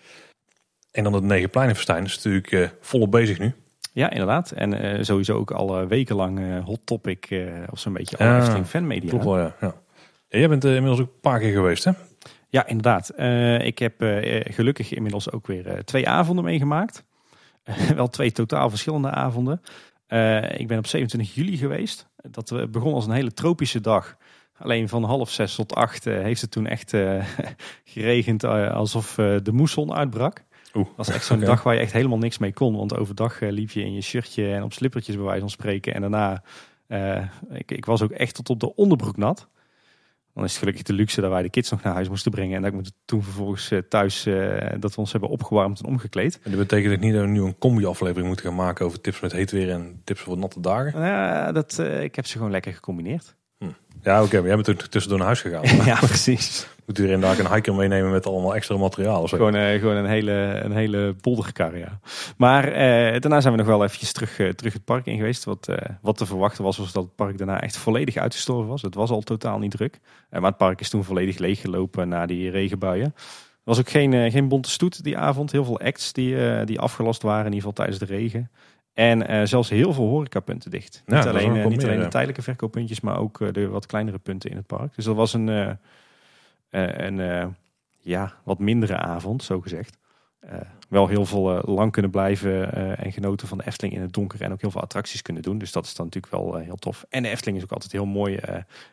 En 0.92 1.04
dan 1.04 1.14
het 1.14 1.24
Negenpleinenfestijn 1.24 2.04
is 2.04 2.16
natuurlijk 2.16 2.52
uh, 2.52 2.68
volop 2.82 3.12
bezig 3.12 3.40
nu. 3.40 3.54
Ja, 3.94 4.10
inderdaad. 4.10 4.52
En 4.52 4.86
uh, 4.86 5.04
sowieso 5.04 5.36
ook 5.38 5.52
al 5.52 5.88
wekenlang 5.88 6.40
uh, 6.40 6.66
hot 6.66 6.80
topic 6.84 7.30
uh, 7.30 7.64
of 7.70 7.80
zo'n 7.80 7.94
beetje 7.94 8.18
alle 8.18 8.38
Efteling 8.38 8.66
fanmedia. 8.66 9.10
Klopt 9.10 9.24
wel, 9.24 9.38
ja. 9.38 9.56
ja. 9.62 9.74
jij 10.30 10.50
bent 10.50 10.64
inmiddels 10.64 11.00
ook 11.00 11.08
een 11.08 11.20
paar 11.22 11.40
keer 11.40 11.54
geweest, 11.54 11.84
hè? 11.84 11.92
Ja, 12.50 12.68
inderdaad. 12.68 13.14
ik 13.66 13.80
heb 13.80 13.94
gelukkig 14.44 14.94
inmiddels 14.94 15.32
ook 15.32 15.48
weer 15.48 15.84
twee 15.86 16.08
avonden 16.08 16.46
meegemaakt. 16.46 17.04
wel 17.96 18.08
twee 18.08 18.32
totaal 18.32 18.70
verschillende 18.70 19.10
avonden. 19.10 19.62
ik 20.58 20.68
ben 20.68 20.78
op 20.78 20.88
27 20.88 21.36
juli 21.36 21.58
geweest. 21.58 22.10
Dat 22.16 22.72
begon 22.72 22.94
als 22.94 23.06
een 23.06 23.12
hele 23.12 23.34
tropische 23.34 23.82
dag. 23.82 24.18
Alleen 24.58 24.90
van 24.90 25.04
half 25.04 25.32
zes 25.32 25.56
tot 25.56 25.76
acht 25.76 26.04
heeft 26.04 26.42
het 26.42 26.52
toen 26.52 26.68
echt 26.68 26.94
geregend 27.94 28.44
alsof 28.44 29.16
de 29.16 29.52
moesson 29.52 29.94
uitbrak. 29.94 30.44
Dat 30.74 30.88
was 30.96 31.10
echt 31.10 31.26
zo'n 31.26 31.40
dag 31.40 31.64
waar 31.64 31.74
je 31.74 31.80
echt 31.80 31.94
helemaal 31.94 32.18
niks 32.18 32.38
mee 32.38 32.54
kon. 32.54 32.76
Want 32.76 32.98
overdag 32.98 33.42
uh, 33.42 33.52
liep 33.52 33.72
je 33.72 33.84
in 33.84 33.94
je 33.94 34.02
shirtje 34.02 34.54
en 34.54 34.64
op 34.64 34.74
slippertjes 34.74 35.16
bij 35.16 35.26
wijze 35.26 35.40
van 35.40 35.50
spreken. 35.50 35.94
En 35.94 36.02
daarna, 36.02 36.44
uh, 36.88 37.24
ik, 37.50 37.72
ik, 37.72 37.86
was 37.86 38.02
ook 38.02 38.12
echt 38.12 38.36
tot 38.36 38.50
op 38.50 38.60
de 38.60 38.76
onderbroek 38.76 39.18
nat. 39.18 39.48
Dan 40.40 40.44
is 40.48 40.54
het 40.54 40.60
gelukkig 40.60 40.84
de 40.84 40.94
luxe 40.94 41.22
dat 41.22 41.30
wij 41.30 41.42
de 41.42 41.50
kids 41.50 41.70
nog 41.70 41.82
naar 41.82 41.94
huis 41.94 42.10
moesten 42.10 42.32
brengen. 42.32 42.56
En 42.56 42.62
dat 42.62 42.86
ik 42.86 42.92
toen 43.06 43.24
vervolgens 43.24 43.72
eh, 43.72 43.80
thuis, 43.80 44.26
eh, 44.26 44.68
dat 44.80 44.96
we 44.96 45.02
ons 45.02 45.12
hebben 45.12 45.30
opgewarmd 45.30 45.80
en 45.80 45.86
omgekleed. 45.86 46.40
En 46.44 46.52
dat 46.52 46.60
betekent 46.60 46.94
ook 46.94 47.00
niet 47.00 47.14
dat 47.14 47.22
we 47.22 47.28
nu 47.28 47.42
een 47.42 47.58
combi-aflevering 47.58 48.28
moeten 48.28 48.46
gaan 48.46 48.56
maken 48.56 48.86
over 48.86 49.02
tips 49.02 49.20
met 49.20 49.32
heet 49.32 49.52
weer 49.52 49.70
en 49.70 50.02
tips 50.04 50.22
voor 50.22 50.38
natte 50.38 50.60
dagen. 50.60 51.02
Ja, 51.02 51.52
dat, 51.52 51.80
eh, 51.80 52.04
ik 52.04 52.16
heb 52.16 52.26
ze 52.26 52.38
gewoon 52.38 52.52
lekker 52.52 52.74
gecombineerd. 52.74 53.38
Ja, 54.02 54.24
oké, 54.24 54.38
maar 54.38 54.46
jij 54.46 54.56
bent 54.56 54.66
toen 54.66 54.90
tussendoor 54.90 55.18
naar 55.18 55.28
huis 55.28 55.42
gegaan. 55.42 55.86
ja, 55.92 56.00
precies. 56.00 56.68
Moet 56.90 57.00
u 57.00 57.04
er 57.04 57.10
inderdaad 57.10 57.40
een 57.40 57.54
hiker 57.54 57.76
meenemen 57.76 58.12
met 58.12 58.26
allemaal 58.26 58.56
extra 58.56 58.78
materiaal 58.78 59.22
of 59.22 59.30
zo? 59.30 59.38
Gewoon, 59.38 59.56
eh, 59.56 59.80
gewoon 59.80 59.96
een 59.96 60.06
hele, 60.06 60.32
een 60.64 60.72
hele 60.72 61.16
ja. 61.74 62.00
Maar 62.38 62.64
eh, 62.68 63.20
daarna 63.22 63.42
zijn 63.42 63.54
we 63.54 63.60
nog 63.60 63.68
wel 63.68 63.84
eventjes 63.84 64.12
terug, 64.12 64.40
eh, 64.40 64.50
terug 64.50 64.74
het 64.74 64.86
park 64.86 65.06
in 65.06 65.18
geweest. 65.18 65.44
Wat, 65.44 65.68
wat 66.02 66.18
te 66.18 66.26
verwachten 66.26 66.64
was, 66.64 66.78
was 66.78 66.92
dat 66.92 67.04
het 67.04 67.16
park 67.16 67.38
daarna 67.38 67.62
echt 67.62 67.78
volledig 67.78 68.16
uitgestorven 68.18 68.68
was. 68.68 68.82
Het 68.82 68.96
was 68.96 69.10
al 69.10 69.22
totaal 69.22 69.60
niet 69.60 69.72
druk. 69.72 70.00
Maar 70.30 70.42
het 70.42 70.58
park 70.58 70.80
is 70.80 70.90
toen 70.90 71.04
volledig 71.04 71.38
leeggelopen 71.38 72.08
na 72.08 72.26
die 72.26 72.50
regenbuien. 72.50 73.14
Er 73.16 73.64
was 73.64 73.80
ook 73.80 73.90
geen, 73.90 74.32
geen 74.32 74.48
bonte 74.48 74.70
stoet 74.70 75.04
die 75.04 75.18
avond. 75.18 75.52
Heel 75.52 75.66
veel 75.66 75.80
acts 75.80 76.14
die, 76.14 76.64
die 76.66 76.80
afgelast 76.80 77.22
waren, 77.22 77.46
in 77.46 77.54
ieder 77.54 77.70
geval 77.70 77.86
tijdens 77.86 78.00
de 78.00 78.16
regen. 78.16 78.52
En 78.94 79.48
zelfs 79.48 79.70
heel 79.70 79.94
veel 79.94 80.08
horecapunten 80.08 80.72
dicht. 80.72 81.04
Ja, 81.06 81.16
niet 81.16 81.26
alleen, 81.26 81.54
niet 81.54 81.78
meer, 81.78 81.86
alleen 81.86 82.00
de 82.00 82.08
tijdelijke 82.08 82.42
verkooppuntjes, 82.42 83.02
maar 83.02 83.20
ook 83.20 83.54
de 83.54 83.68
wat 83.68 83.86
kleinere 83.86 84.18
punten 84.18 84.50
in 84.50 84.56
het 84.56 84.68
park. 84.68 84.96
Dus 84.96 85.06
dat 85.06 85.16
was 85.16 85.34
een, 85.34 85.78
eh, 86.70 87.06
een 87.06 87.20
eh, 87.20 87.48
ja, 87.98 88.34
wat 88.44 88.60
mindere 88.60 88.98
avond, 88.98 89.44
zo 89.44 89.62
gezegd. 89.62 89.98
Eh, 90.40 90.60
wel 90.90 91.08
heel 91.08 91.26
veel 91.26 91.62
lang 91.66 91.92
kunnen 91.92 92.12
blijven 92.12 92.74
en 92.98 93.12
genoten 93.12 93.48
van 93.48 93.58
de 93.58 93.68
Efteling 93.68 93.96
in 93.96 94.02
het 94.02 94.14
donker. 94.14 94.42
En 94.42 94.52
ook 94.52 94.62
heel 94.62 94.72
veel 94.72 94.82
attracties 94.82 95.22
kunnen 95.22 95.44
doen. 95.44 95.58
Dus 95.58 95.72
dat 95.72 95.86
is 95.86 95.96
dan 95.96 96.06
natuurlijk 96.06 96.34
wel 96.34 96.56
heel 96.56 96.76
tof. 96.76 97.06
En 97.10 97.24
de 97.24 97.30
Efteling 97.30 97.58
is 97.58 97.64
ook 97.64 97.72
altijd 97.72 97.92
heel 97.92 98.06
mooi 98.06 98.40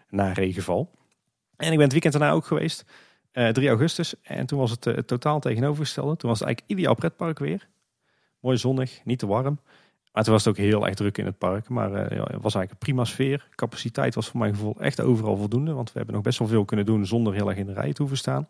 na 0.08 0.32
regenval. 0.32 0.90
En 1.56 1.66
ik 1.66 1.74
ben 1.74 1.82
het 1.82 1.92
weekend 1.92 2.12
daarna 2.12 2.30
ook 2.30 2.46
geweest. 2.46 2.84
eh 3.32 3.48
3 3.48 3.68
augustus. 3.68 4.14
En 4.22 4.46
toen 4.46 4.58
was 4.58 4.70
het 4.70 5.06
totaal 5.06 5.40
tegenovergestelde. 5.40 6.16
Toen 6.16 6.30
was 6.30 6.38
het 6.38 6.48
eigenlijk 6.48 6.78
ideaal 6.78 6.94
pretpark 6.94 7.38
weer. 7.38 7.68
Mooi 8.40 8.56
zonnig, 8.56 9.00
niet 9.04 9.18
te 9.18 9.26
warm. 9.26 9.58
Maar 10.16 10.24
toen 10.24 10.34
was 10.34 10.44
het 10.44 10.58
ook 10.58 10.64
heel 10.64 10.86
erg 10.86 10.94
druk 10.94 11.18
in 11.18 11.26
het 11.26 11.38
park. 11.38 11.68
Maar 11.68 11.92
eh, 11.92 12.16
ja, 12.16 12.22
het 12.22 12.42
was 12.42 12.54
eigenlijk 12.54 12.70
een 12.70 12.78
prima 12.78 13.04
sfeer. 13.04 13.48
Capaciteit 13.54 14.14
was 14.14 14.28
voor 14.28 14.40
mijn 14.40 14.54
gevoel 14.54 14.74
echt 14.80 15.00
overal 15.00 15.36
voldoende. 15.36 15.72
Want 15.72 15.88
we 15.88 15.96
hebben 15.96 16.14
nog 16.14 16.24
best 16.24 16.38
wel 16.38 16.48
veel 16.48 16.64
kunnen 16.64 16.86
doen 16.86 17.06
zonder 17.06 17.34
heel 17.34 17.48
erg 17.48 17.58
in 17.58 17.66
de 17.66 17.72
rij 17.72 17.92
te 17.92 18.02
hoeven 18.02 18.18
staan. 18.18 18.48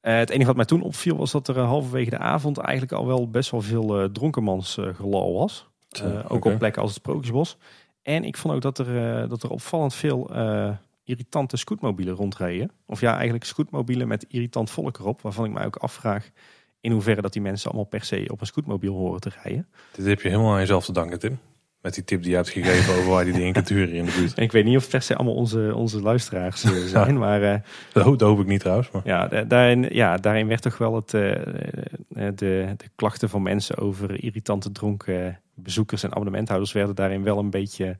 Eh, 0.00 0.16
het 0.16 0.30
enige 0.30 0.46
wat 0.46 0.56
mij 0.56 0.64
toen 0.64 0.82
opviel 0.82 1.16
was 1.16 1.30
dat 1.30 1.48
er 1.48 1.56
eh, 1.56 1.66
halverwege 1.66 2.10
de 2.10 2.18
avond 2.18 2.58
eigenlijk 2.58 2.92
al 2.92 3.06
wel 3.06 3.30
best 3.30 3.50
wel 3.50 3.60
veel 3.60 4.00
eh 4.00 4.04
dronkenmans 4.04 4.78
eh, 4.78 4.94
gelal 4.94 5.32
was. 5.32 5.68
Ook 6.28 6.44
op 6.44 6.58
plekken 6.58 6.82
als 6.82 6.90
het 6.90 7.00
Sprookjesbos. 7.00 7.56
En 8.02 8.24
ik 8.24 8.36
vond 8.36 8.54
ook 8.54 8.62
dat 8.62 8.78
er, 8.78 9.28
dat 9.28 9.42
er 9.42 9.50
opvallend 9.50 9.94
veel 9.94 10.30
irritante 11.04 11.56
scootmobielen 11.56 12.14
rondreden. 12.14 12.70
Of 12.86 13.00
ja, 13.00 13.14
eigenlijk 13.14 13.44
scootmobielen 13.44 14.08
met 14.08 14.24
irritant 14.28 14.70
volk 14.70 14.98
erop. 14.98 15.22
Waarvan 15.22 15.44
ik 15.44 15.52
mij 15.52 15.66
ook 15.66 15.76
afvraag 15.76 16.30
in 16.80 16.92
hoeverre 16.92 17.20
dat 17.22 17.32
die 17.32 17.42
mensen 17.42 17.66
allemaal 17.70 17.88
per 17.88 18.04
se 18.04 18.24
op 18.28 18.40
een 18.40 18.46
scootmobiel 18.46 18.94
horen 18.94 19.20
te 19.20 19.30
rijden. 19.42 19.66
Dit 19.92 20.06
heb 20.06 20.20
je 20.20 20.28
helemaal 20.28 20.52
aan 20.52 20.58
jezelf 20.60 20.84
te 20.84 20.92
danken, 20.92 21.18
Tim. 21.18 21.38
Met 21.80 21.94
die 21.94 22.04
tip 22.04 22.20
die 22.20 22.30
je 22.30 22.36
hebt 22.36 22.48
gegeven 22.48 22.94
over 22.94 23.10
waar 23.10 23.18
je 23.18 23.30
die 23.30 23.38
dingen 23.40 23.52
kunt 23.58 23.68
huren 23.68 23.94
in 23.94 24.04
de 24.04 24.12
buurt. 24.18 24.34
En 24.34 24.42
ik 24.42 24.52
weet 24.52 24.64
niet 24.64 24.76
of 24.76 24.82
het 24.82 24.90
per 24.90 25.02
se 25.02 25.14
allemaal 25.16 25.34
onze, 25.34 25.72
onze 25.74 26.00
luisteraars 26.02 26.64
eh, 26.64 26.70
zijn. 26.72 27.18
Maar 27.18 27.42
eh, 27.42 27.60
Dat, 27.92 28.04
ho- 28.04 28.16
dat 28.16 28.28
hoop 28.28 28.40
ik 28.40 28.46
niet 28.46 28.60
trouwens. 28.60 28.90
Maar. 28.90 29.02
ja, 29.04 29.26
da- 29.28 29.42
daarin, 29.42 29.86
ja, 29.90 30.16
daarin 30.16 30.46
werd 30.46 30.62
toch 30.62 30.78
wel 30.78 30.94
het, 30.94 31.14
eh, 31.14 31.20
de, 32.14 32.74
de 32.76 32.88
klachten 32.94 33.28
van 33.28 33.42
mensen 33.42 33.76
over 33.78 34.24
irritante 34.24 34.72
dronken 34.72 35.40
bezoekers 35.54 36.02
en 36.02 36.10
abonnementhouders 36.10 36.72
werden 36.72 36.94
daarin 36.94 37.22
wel 37.22 37.38
een 37.38 37.50
beetje 37.50 37.98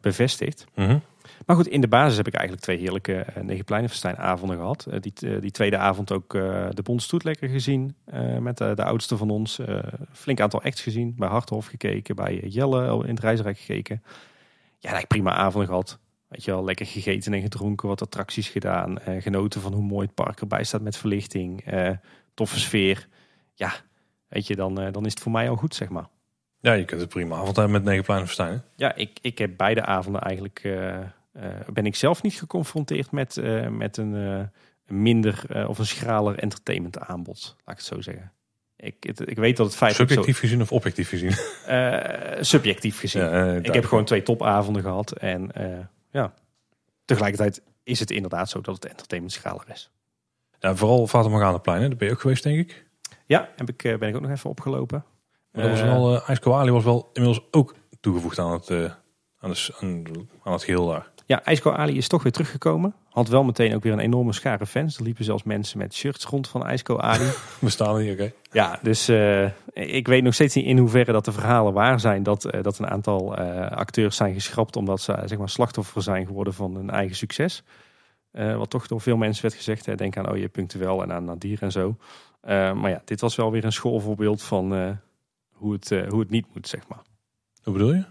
bevestigd. 0.00 0.66
Mhm. 0.74 0.98
Maar 1.46 1.56
goed, 1.56 1.66
in 1.66 1.80
de 1.80 1.88
basis 1.88 2.16
heb 2.16 2.26
ik 2.26 2.34
eigenlijk 2.34 2.64
twee 2.66 2.78
heerlijke 2.78 3.26
uh, 3.36 3.42
Negenpleinenfestijnavonden 3.44 4.56
gehad. 4.56 4.86
Eh, 4.90 5.00
die, 5.00 5.12
eh, 5.20 5.40
die 5.40 5.50
tweede 5.50 5.76
avond 5.76 6.12
ook 6.12 6.34
eh, 6.34 6.66
de 6.70 6.82
Bondstoet 6.82 7.24
lekker 7.24 7.48
gezien. 7.48 7.96
eh, 8.04 8.38
met 8.38 8.58
de, 8.58 8.72
de 8.74 8.84
oudste 8.84 9.16
van 9.16 9.30
ons. 9.30 9.58
eh, 9.58 9.78
flink 10.12 10.40
aantal 10.40 10.62
acts 10.62 10.82
gezien. 10.82 11.14
Bij 11.16 11.28
Harthof 11.28 11.66
gekeken. 11.66 12.16
Bij 12.16 12.40
eh, 12.42 12.52
Jelle 12.52 13.02
in 13.02 13.10
het 13.14 13.20
Reisrijk 13.20 13.58
gekeken. 13.58 14.02
Ja, 14.78 14.90
eigenlijk 14.90 15.08
prima 15.08 15.34
avonden 15.34 15.68
gehad. 15.68 15.98
Weet 16.28 16.44
je 16.44 16.50
wel, 16.50 16.64
lekker 16.64 16.86
gegeten 16.86 17.32
en 17.34 17.40
gedronken. 17.40 17.88
Wat 17.88 18.02
attracties 18.02 18.48
gedaan. 18.48 18.98
eh, 18.98 19.22
genoten 19.22 19.60
van 19.60 19.72
hoe 19.72 19.82
mooi 19.84 20.06
het 20.06 20.14
park 20.14 20.40
erbij 20.40 20.64
staat 20.64 20.80
met 20.82 20.96
verlichting. 20.96 21.64
eh, 21.64 21.90
toffe 22.34 22.58
sfeer. 22.60 23.08
Ja, 23.54 23.72
weet 24.28 24.46
je, 24.46 24.56
dan, 24.56 24.80
eh, 24.80 24.92
dan 24.92 25.04
is 25.06 25.10
het 25.10 25.20
voor 25.22 25.32
mij 25.32 25.48
al 25.50 25.56
goed, 25.56 25.74
zeg 25.74 25.88
maar. 25.88 26.06
Ja, 26.60 26.72
je 26.72 26.84
kunt 26.84 27.00
het 27.00 27.10
prima 27.10 27.36
avond 27.36 27.56
hebben 27.56 27.72
met 27.72 27.84
negen 27.84 28.04
pleinen. 28.04 28.62
Ja, 28.76 28.94
ik, 28.94 29.18
ik 29.22 29.38
heb 29.38 29.56
beide 29.56 29.84
avonden 29.84 30.20
eigenlijk. 30.22 30.60
Eh, 31.34 31.48
ben 31.72 31.86
ik 31.86 31.96
zelf 31.96 32.22
niet 32.22 32.34
geconfronteerd 32.34 33.10
met, 33.10 33.36
eh, 33.36 33.68
met 33.68 33.96
een, 33.96 34.14
eh, 34.14 34.94
minder 34.96 35.66
of 35.68 35.78
een 35.78 35.86
schraler 35.86 36.38
entertainment 36.38 36.98
aanbod. 36.98 37.42
Laat 37.64 37.78
ik 37.78 37.84
het 37.84 37.94
zo 37.94 38.00
zeggen. 38.00 38.32
Ik, 38.76 38.96
het- 39.00 39.28
ik 39.30 39.36
weet 39.36 39.56
dat 39.56 39.66
het 39.66 39.76
feit 39.76 39.94
Subjectief 39.94 40.38
gezien 40.38 40.60
of 40.60 40.72
objectief 40.72 41.08
gezien? 41.08 41.32
Subjectief 42.44 42.98
gezien. 43.00 43.22
Ja, 43.22 43.52
ik 43.54 43.74
heb 43.74 43.84
gewoon 43.84 44.04
twee 44.04 44.22
topavonden 44.22 44.82
gehad. 44.82 45.12
En 45.12 45.50
ja, 46.10 46.34
tegelijkertijd 47.04 47.62
is 47.82 48.00
het 48.00 48.10
inderdaad 48.10 48.48
zo 48.50 48.60
dat 48.60 48.74
het 48.74 48.84
entertainment 48.86 49.34
schraler 49.36 49.64
is. 49.72 49.90
Ja, 50.58 50.76
vooral 50.76 51.06
Vater 51.06 51.30
Morganaplein, 51.30 51.82
hè? 51.82 51.88
daar 51.88 51.96
ben 51.96 52.06
je 52.08 52.14
ook 52.14 52.20
geweest 52.20 52.42
denk 52.42 52.58
ik. 52.58 52.86
Ja, 53.26 53.48
heb 53.56 53.68
ik, 53.68 53.98
ben 53.98 54.08
ik 54.08 54.14
ook 54.14 54.22
nog 54.22 54.30
even 54.30 54.50
opgelopen. 54.50 55.04
Maar 55.52 55.62
dat 55.62 55.70
was 55.70 55.80
wel, 55.80 56.14
uh, 56.66 56.72
was 56.72 56.84
wel 56.84 57.10
inmiddels 57.12 57.46
ook 57.50 57.74
toegevoegd 58.00 58.38
aan 58.38 58.52
het, 58.52 58.70
aan, 58.70 59.50
de, 59.50 59.74
aan, 59.80 60.04
aan 60.42 60.52
het 60.52 60.62
geheel 60.64 60.86
daar. 60.88 61.10
Ja, 61.26 61.44
IJsko 61.44 61.70
Ali 61.70 61.96
is 61.96 62.08
toch 62.08 62.22
weer 62.22 62.32
teruggekomen. 62.32 62.94
Had 63.10 63.28
wel 63.28 63.44
meteen 63.44 63.74
ook 63.74 63.82
weer 63.82 63.92
een 63.92 63.98
enorme 63.98 64.32
schare 64.32 64.66
fans. 64.66 64.96
Er 64.96 65.02
liepen 65.02 65.24
zelfs 65.24 65.42
mensen 65.42 65.78
met 65.78 65.94
shirts 65.94 66.24
rond 66.24 66.48
van 66.48 66.66
IJsko 66.66 66.98
Ali. 66.98 67.30
We 67.60 67.70
staan 67.70 67.98
hier, 67.98 68.12
oké. 68.12 68.32
Ja, 68.50 68.78
dus 68.82 69.08
eh, 69.08 69.44
ik 69.72 70.06
weet 70.06 70.22
nog 70.22 70.34
steeds 70.34 70.54
niet 70.54 70.64
in 70.64 70.78
hoeverre 70.78 71.12
dat 71.12 71.24
de 71.24 71.32
verhalen 71.32 71.72
waar 71.72 72.00
zijn. 72.00 72.22
Dat, 72.22 72.44
eh, 72.44 72.62
dat 72.62 72.78
een 72.78 72.90
aantal 72.90 73.36
eh, 73.36 73.70
acteurs 73.70 74.16
zijn 74.16 74.34
geschrapt 74.34 74.76
omdat 74.76 75.00
ze 75.00 75.22
zeg 75.24 75.38
maar, 75.38 75.48
slachtoffer 75.48 76.02
zijn 76.02 76.26
geworden 76.26 76.54
van 76.54 76.74
hun 76.74 76.90
eigen 76.90 77.16
succes. 77.16 77.62
Wat 78.32 78.70
toch 78.70 78.86
door 78.86 79.00
veel 79.00 79.16
mensen 79.16 79.42
werd 79.42 79.54
gezegd. 79.54 79.86
Hè, 79.86 79.94
denk 79.94 80.16
aan 80.16 80.28
Oje 80.28 80.48
Punctueel 80.48 81.02
en 81.02 81.12
aan 81.12 81.24
Nadir 81.24 81.62
en 81.62 81.72
zo. 81.72 81.96
Maar 82.42 82.90
ja, 82.90 83.02
dit 83.04 83.20
was 83.20 83.36
wel 83.36 83.50
weer 83.50 83.64
een 83.64 83.72
schoolvoorbeeld 83.72 84.42
van 84.42 84.98
hoe, 85.52 85.72
het, 85.72 85.88
hoe 86.08 86.20
het 86.20 86.30
niet 86.30 86.46
moet, 86.54 86.68
zeg 86.68 86.88
maar. 86.88 87.02
Hoe 87.62 87.72
bedoel 87.72 87.92
je? 87.94 88.04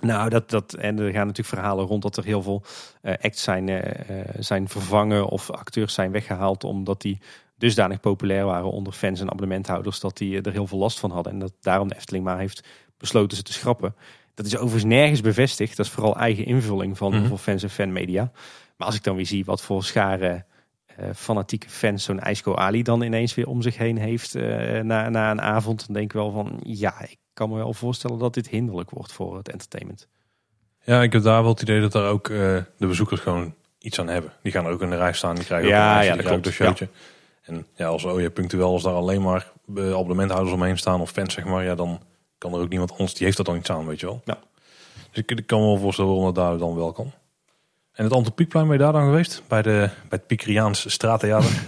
Nou, 0.00 0.28
dat, 0.28 0.50
dat, 0.50 0.74
en 0.74 0.98
er 0.98 1.12
gaan 1.12 1.26
natuurlijk 1.26 1.56
verhalen 1.56 1.86
rond 1.86 2.02
dat 2.02 2.16
er 2.16 2.24
heel 2.24 2.42
veel 2.42 2.62
eh, 3.02 3.14
acts 3.20 3.42
zijn, 3.42 3.68
eh, 3.68 4.20
eh, 4.20 4.28
zijn 4.38 4.68
vervangen 4.68 5.26
of 5.26 5.50
acteurs 5.50 5.94
zijn 5.94 6.10
weggehaald 6.10 6.64
omdat 6.64 7.00
die 7.00 7.18
dusdanig 7.58 8.00
populair 8.00 8.44
waren 8.44 8.70
onder 8.70 8.92
fans 8.92 9.20
en 9.20 9.30
abonnementhouders 9.30 10.00
dat 10.00 10.16
die 10.16 10.42
er 10.42 10.52
heel 10.52 10.66
veel 10.66 10.78
last 10.78 10.98
van 11.00 11.10
hadden. 11.10 11.32
En 11.32 11.38
dat 11.38 11.52
daarom 11.60 11.88
de 11.88 11.96
Efteling 11.96 12.24
maar 12.24 12.38
heeft 12.38 12.68
besloten 12.98 13.36
ze 13.36 13.42
te 13.42 13.52
schrappen. 13.52 13.94
Dat 14.34 14.46
is 14.46 14.56
overigens 14.56 14.84
nergens 14.84 15.20
bevestigd. 15.20 15.76
Dat 15.76 15.86
is 15.86 15.92
vooral 15.92 16.16
eigen 16.16 16.44
invulling 16.44 16.96
van 16.96 17.12
heel 17.12 17.26
veel 17.26 17.36
fans 17.36 17.62
en 17.62 17.70
fanmedia. 17.70 18.30
Maar 18.76 18.86
als 18.86 18.96
ik 18.96 19.02
dan 19.02 19.16
weer 19.16 19.26
zie 19.26 19.44
wat 19.44 19.62
voor 19.62 19.84
schare 19.84 20.44
eh, 20.86 21.06
fanatieke 21.14 21.68
fans 21.68 22.04
zo'n 22.04 22.20
IJsko 22.20 22.54
Ali 22.54 22.82
dan 22.82 23.02
ineens 23.02 23.34
weer 23.34 23.48
om 23.48 23.62
zich 23.62 23.76
heen 23.76 23.96
heeft 23.96 24.34
na, 24.82 25.08
na 25.08 25.30
een 25.30 25.40
avond, 25.40 25.86
dan 25.86 25.94
denk 25.94 26.06
ik 26.06 26.12
wel 26.12 26.30
van 26.30 26.60
ja, 26.62 27.00
ik 27.02 27.18
kan 27.36 27.48
me 27.48 27.56
wel 27.56 27.74
voorstellen 27.74 28.18
dat 28.18 28.34
dit 28.34 28.48
hinderlijk 28.48 28.90
wordt 28.90 29.12
voor 29.12 29.36
het 29.36 29.48
entertainment. 29.48 30.08
Ja, 30.84 31.02
ik 31.02 31.12
heb 31.12 31.22
daar 31.22 31.42
wel 31.42 31.50
het 31.52 31.62
idee 31.62 31.80
dat 31.80 31.92
daar 31.92 32.08
ook 32.08 32.28
eh, 32.28 32.36
de 32.78 32.86
bezoekers 32.86 33.20
gewoon 33.20 33.54
iets 33.78 34.00
aan 34.00 34.08
hebben. 34.08 34.32
Die 34.42 34.52
gaan 34.52 34.66
er 34.66 34.72
ook 34.72 34.82
in 34.82 34.90
de 34.90 34.96
rij 34.96 35.12
staan, 35.12 35.34
die 35.34 35.44
krijgen 35.44 35.68
Ja, 35.68 35.94
ook 35.94 36.00
een 36.00 36.06
ja, 36.06 36.16
dat 36.16 36.24
klopt. 36.24 36.50
showtje. 36.50 36.88
En 37.42 37.66
ja, 37.74 37.86
als 37.86 38.04
oh, 38.04 38.20
je 38.20 38.30
punctueel 38.30 38.70
als 38.70 38.82
daar 38.82 38.94
alleen 38.94 39.22
maar 39.22 39.52
eh, 39.76 39.92
abonnementhouders 39.92 40.54
omheen 40.54 40.78
staan 40.78 41.00
of 41.00 41.10
fans, 41.10 41.34
zeg 41.34 41.44
maar, 41.44 41.64
ja, 41.64 41.74
dan 41.74 42.00
kan 42.38 42.54
er 42.54 42.60
ook 42.60 42.68
niemand 42.68 42.90
anders, 42.90 43.14
die 43.14 43.24
heeft 43.24 43.36
dat 43.36 43.46
dan 43.46 43.56
iets 43.56 43.70
aan, 43.70 43.86
weet 43.86 44.00
je 44.00 44.06
wel. 44.06 44.20
Ja. 44.24 44.38
Dus 45.10 45.22
ik, 45.22 45.30
ik 45.30 45.46
kan 45.46 45.60
me 45.60 45.66
wel 45.66 45.78
voorstellen 45.78 46.10
waarom 46.10 46.34
dat 46.34 46.44
daar 46.44 46.58
dan 46.58 46.76
wel 46.76 46.92
kan. 46.92 47.12
En 47.92 48.04
het 48.04 48.12
Antropiekplein 48.12 48.66
ben 48.66 48.76
je 48.76 48.82
daar 48.82 48.92
dan 48.92 49.04
geweest? 49.04 49.42
Bij, 49.48 49.62
de, 49.62 49.70
bij 50.08 50.18
het 50.18 50.26
Piekriaans 50.26 50.92
straattheater? 50.92 51.50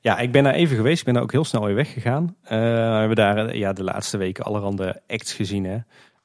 Ja, 0.00 0.18
ik 0.18 0.32
ben 0.32 0.44
daar 0.44 0.54
even 0.54 0.76
geweest. 0.76 0.98
Ik 0.98 1.04
ben 1.04 1.14
daar 1.14 1.22
ook 1.22 1.32
heel 1.32 1.44
snel 1.44 1.64
weer 1.64 1.74
weggegaan. 1.74 2.36
Eh, 2.42 2.58
we 2.58 2.64
hebben 2.98 3.16
daar 3.16 3.46
eh, 3.46 3.58
ja, 3.58 3.72
de 3.72 3.84
laatste 3.84 4.16
weken 4.16 4.44
allerhande 4.44 5.02
acts 5.06 5.32
gezien. 5.32 5.64
Hè. 5.64 5.78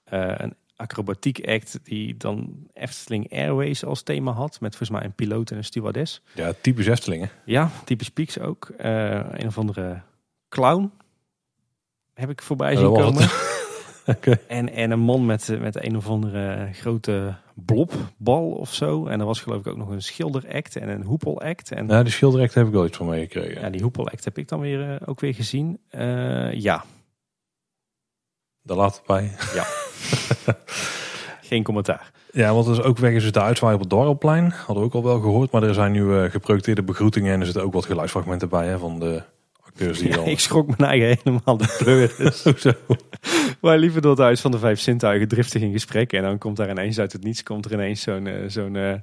Eh, 0.04 0.34
een 0.38 0.56
acrobatiek 0.76 1.48
act 1.48 1.80
die 1.84 2.18
dan 2.18 2.68
Efteling 2.74 3.32
Airways 3.34 3.86
als 3.86 4.02
thema 4.02 4.32
had. 4.32 4.60
Met 4.60 4.76
volgens 4.76 4.90
mij 4.90 5.04
een 5.04 5.14
piloot 5.14 5.52
en 5.52 5.58
een 5.58 5.64
stewardess. 5.64 6.22
ja, 6.34 6.54
typisch 6.62 6.88
Eftelingen. 6.88 7.30
Ja, 7.46 7.70
typisch 7.86 8.10
Pieks 8.10 8.40
ook. 8.40 8.74
Een 8.78 9.48
of 9.48 9.58
andere 9.58 10.02
clown 10.50 10.92
heb 12.14 12.30
ik 12.30 12.42
voorbij 12.42 12.76
zien 12.76 12.94
komen. 12.94 13.30
En, 14.48 14.70
en 14.70 14.92
een 14.92 15.00
man 15.00 15.26
met, 15.26 15.58
met 15.60 15.84
een 15.84 15.98
of 15.98 16.08
andere 16.08 16.70
grote 16.74 17.36
blobbal 17.56 18.52
of 18.52 18.74
zo. 18.74 19.06
En 19.08 19.20
er 19.20 19.26
was 19.26 19.42
geloof 19.42 19.60
ik 19.60 19.68
ook 19.68 19.78
nog 19.78 19.90
een 19.90 20.02
schilderact 20.02 20.76
en 20.76 20.90
een 20.90 21.04
hoepelact. 21.04 21.72
En 21.72 21.88
Ja, 21.88 22.04
die 22.04 22.12
schilderrecht 22.12 22.54
heb 22.54 22.68
ik 22.68 22.74
wel 22.74 22.86
iets 22.86 22.98
van 22.98 23.08
meegekregen. 23.08 23.62
ja, 23.62 23.70
die 23.70 23.82
hoepelact 23.82 24.24
heb 24.26 24.38
ik 24.38 24.48
dan 24.48 24.60
weer 24.60 24.92
eh, 24.92 25.02
ook 25.06 25.20
weer 25.20 25.34
gezien. 25.34 25.80
Eh, 25.90 26.54
ja, 26.54 26.84
Daar 28.62 28.78
laat 28.78 28.96
het 28.96 29.06
bij. 29.06 29.32
Ja. 29.54 29.66
geen 31.50 31.64
commentaar. 31.64 32.12
Ja, 32.32 32.54
want 32.54 32.66
dus 32.66 32.82
ook 32.82 32.98
weg 32.98 33.14
is 33.14 33.32
de 33.32 33.42
uitzwaai 33.42 33.74
op 33.74 33.80
het 33.80 33.90
Dorplein. 33.90 34.52
Hadden 34.52 34.76
we 34.76 34.82
ook 34.84 34.94
al 34.94 35.04
wel 35.04 35.20
gehoord. 35.20 35.52
Maar 35.52 35.64
er 35.64 35.74
zijn 35.74 35.92
nu 35.92 36.04
uh, 36.04 36.24
geprojecteerde 36.32 36.84
begroetingen. 36.84 37.34
En 37.34 37.40
er 37.40 37.46
zitten 37.46 37.64
ook 37.64 37.74
wat 37.74 37.86
geluidsfragmenten 37.86 38.50
bij 38.50 38.68
hè, 38.68 38.78
van 38.80 39.00
de 39.00 39.24
Ja, 39.78 40.18
al... 40.18 40.28
ik 40.28 40.40
schrok 40.40 40.78
mijn 40.78 40.90
eigen 40.90 41.20
helemaal 41.24 41.58
de 41.58 41.76
pleuris. 41.78 42.42
Zo. 42.62 42.72
Wij 43.62 43.78
liepen 43.78 44.02
door 44.02 44.12
het 44.12 44.20
huis 44.20 44.42
van 44.42 44.52
de 44.52 44.60
vijf 44.60 44.80
zintuigen 44.80 45.28
driftig 45.28 45.62
in 45.62 45.72
gesprek. 45.72 46.14
En 46.14 46.22
dan 46.22 46.38
komt 46.38 46.58
daar 46.58 46.70
ineens 46.70 47.00
uit 47.00 47.12
het 47.12 47.24
niets 47.24 47.44
komt 47.44 47.66
er 47.66 47.74
ineens 47.74 48.02
zo'n 48.02 48.28
eh, 48.28 48.44
zo'n 48.48 48.76
eh, 48.76 48.92
eh, 48.92 49.00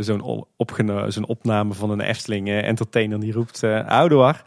zo'n 0.00 0.46
zo'n 1.08 1.26
opname 1.26 1.74
van 1.74 1.90
een 1.90 2.00
Efteling 2.00 2.48
entertainer 2.48 3.20
die 3.20 3.32
roept 3.32 3.62
uh, 3.62 3.86
Oudoor. 3.86 4.42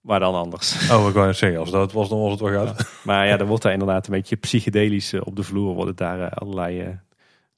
Maar 0.00 0.20
dan 0.20 0.34
anders. 0.34 0.90
Oh, 0.90 1.08
ik 1.08 1.14
wou 1.14 1.32
zeggen. 1.32 1.58
Als 1.58 1.70
dat 1.70 1.92
was, 1.92 2.08
dan 2.08 2.20
was 2.20 2.30
het 2.30 2.40
wel 2.40 2.66
gaat. 2.66 2.90
Maar 3.04 3.26
ja, 3.26 3.36
dan 3.36 3.46
wordt 3.46 3.62
daar 3.62 3.72
inderdaad 3.72 4.06
een 4.06 4.12
beetje 4.12 4.36
psychedelisch 4.36 5.14
op 5.14 5.36
de 5.36 5.42
vloer. 5.42 5.74
Worden 5.74 5.96
daar 5.96 6.28
allerlei 6.30 7.00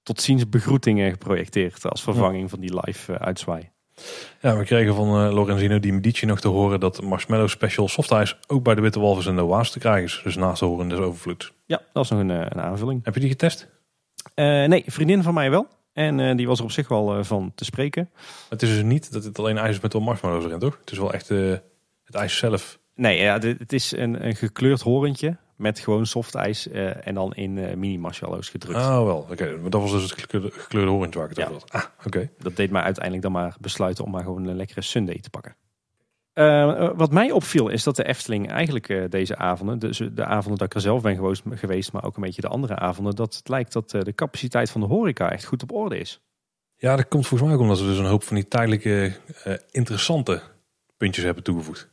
tot 0.02 0.20
ziens 0.20 0.48
begroetingen 0.48 1.10
geprojecteerd 1.10 1.88
als 1.88 2.02
vervanging 2.02 2.50
van 2.50 2.60
die 2.60 2.80
live 2.80 3.18
uitzwaai. 3.18 3.70
Ja, 4.40 4.56
we 4.56 4.64
kregen 4.64 4.94
van 4.94 5.08
eh, 5.08 5.32
Lorenzino 5.32 5.78
di 5.78 5.92
Medici 5.92 6.26
nog 6.26 6.40
te 6.40 6.48
horen 6.48 6.80
dat 6.80 7.02
Marshmallow 7.02 7.48
Special 7.48 7.88
Softice 7.88 8.36
ook 8.46 8.62
bij 8.62 8.74
de 8.74 8.80
Witte 8.80 9.00
Walvis 9.00 9.26
en 9.26 9.36
de 9.36 9.44
Waas 9.44 9.70
te 9.70 9.78
krijgen 9.78 10.04
is. 10.04 10.20
Dus 10.24 10.36
naast 10.36 10.60
de 10.60 10.66
horen 10.66 10.88
des 10.88 10.98
overvloeds. 10.98 11.52
Ja, 11.66 11.80
dat 11.92 12.04
is 12.04 12.10
nog 12.10 12.20
een, 12.20 12.30
eh, 12.30 12.46
een 12.48 12.60
aanvulling. 12.60 13.04
Heb 13.04 13.14
je 13.14 13.20
die 13.20 13.28
getest? 13.28 13.68
Eh, 14.34 14.44
nee, 14.44 14.84
vriendin 14.86 15.22
van 15.22 15.34
mij 15.34 15.50
wel. 15.50 15.68
En 15.92 16.36
die 16.36 16.46
was 16.46 16.58
er 16.58 16.64
op 16.64 16.70
zich 16.70 16.88
wel 16.88 17.24
van 17.24 17.52
te 17.54 17.64
spreken. 17.64 18.10
Het 18.48 18.62
is 18.62 18.68
dus 18.68 18.82
niet 18.82 19.12
dat 19.12 19.24
het 19.24 19.38
alleen 19.38 19.58
ijs 19.58 19.74
is 19.74 19.80
met 19.80 19.92
wel 19.92 20.02
marshmallows 20.02 20.44
erin, 20.44 20.58
toch? 20.58 20.78
Het 20.80 20.90
is 20.90 20.98
wel 20.98 21.12
echt 21.12 21.28
het 21.28 22.14
ijs 22.14 22.36
zelf. 22.36 22.78
Nee, 22.94 23.18
ja, 23.18 23.38
het 23.38 23.72
is 23.72 23.92
een, 23.92 24.26
een 24.26 24.36
gekleurd 24.36 24.80
horentje 24.80 25.36
met 25.58 25.78
gewoon 25.78 26.06
soft 26.06 26.34
ijs 26.34 26.68
eh, 26.68 27.06
en 27.06 27.14
dan 27.14 27.34
in 27.34 27.58
eh, 27.58 27.76
mini 27.76 27.98
marshmallows 27.98 28.48
gedrukt. 28.48 28.78
Oh, 28.78 29.04
wel. 29.04 29.26
Oké, 29.30 29.56
maar 29.60 29.70
dat 29.70 29.80
was 29.80 29.90
dus 29.90 30.02
het 30.02 30.20
gekleurde, 30.20 30.50
gekleurde 30.50 30.90
horentje 30.90 31.18
waar 31.20 31.30
ik 31.30 31.36
het 31.36 31.46
Ja. 31.46 31.54
over 31.54 31.68
had. 31.70 31.82
Ah, 31.82 32.06
oké. 32.06 32.30
Dat 32.38 32.56
deed 32.56 32.70
mij 32.70 32.82
uiteindelijk 32.82 33.22
dan 33.24 33.32
maar 33.32 33.56
besluiten 33.60 34.04
om 34.04 34.10
maar 34.10 34.22
gewoon 34.22 34.46
een 34.46 34.56
lekkere 34.56 34.82
sundae 34.82 35.20
te 35.20 35.30
pakken. 35.30 35.56
Eh, 36.32 36.90
wat 36.94 37.12
mij 37.12 37.30
opviel 37.30 37.68
is 37.68 37.82
dat 37.82 37.96
de 37.96 38.04
Efteling 38.04 38.50
eigenlijk 38.50 39.10
deze 39.10 39.36
avonden, 39.36 39.78
dus 39.78 39.98
de 40.12 40.24
avonden 40.24 40.58
dat 40.58 40.66
ik 40.66 40.74
er 40.74 40.80
zelf 40.80 41.02
ben 41.02 41.16
geweest, 41.16 41.42
geweest, 41.50 41.92
maar 41.92 42.04
ook 42.04 42.16
een 42.16 42.22
beetje 42.22 42.40
de 42.40 42.48
andere 42.48 42.76
avonden, 42.76 43.14
dat 43.14 43.34
het 43.36 43.48
lijkt 43.48 43.72
dat 43.72 43.90
de 43.90 44.14
capaciteit 44.14 44.70
van 44.70 44.80
de 44.80 44.86
horeca 44.86 45.30
echt 45.32 45.44
goed 45.44 45.62
op 45.62 45.72
orde 45.72 45.98
is. 45.98 46.20
Ja, 46.76 46.96
dat 46.96 47.08
komt 47.08 47.26
volgens 47.26 47.48
mij 47.48 47.58
ook 47.58 47.64
omdat 47.64 47.78
ze 47.78 47.84
dus 47.84 47.98
een 47.98 48.04
hoop 48.04 48.22
van 48.22 48.36
die 48.36 48.48
tijdelijke 48.48 49.12
interessante 49.70 50.42
puntjes 50.96 51.24
hebben 51.24 51.42
toegevoegd. 51.42 51.88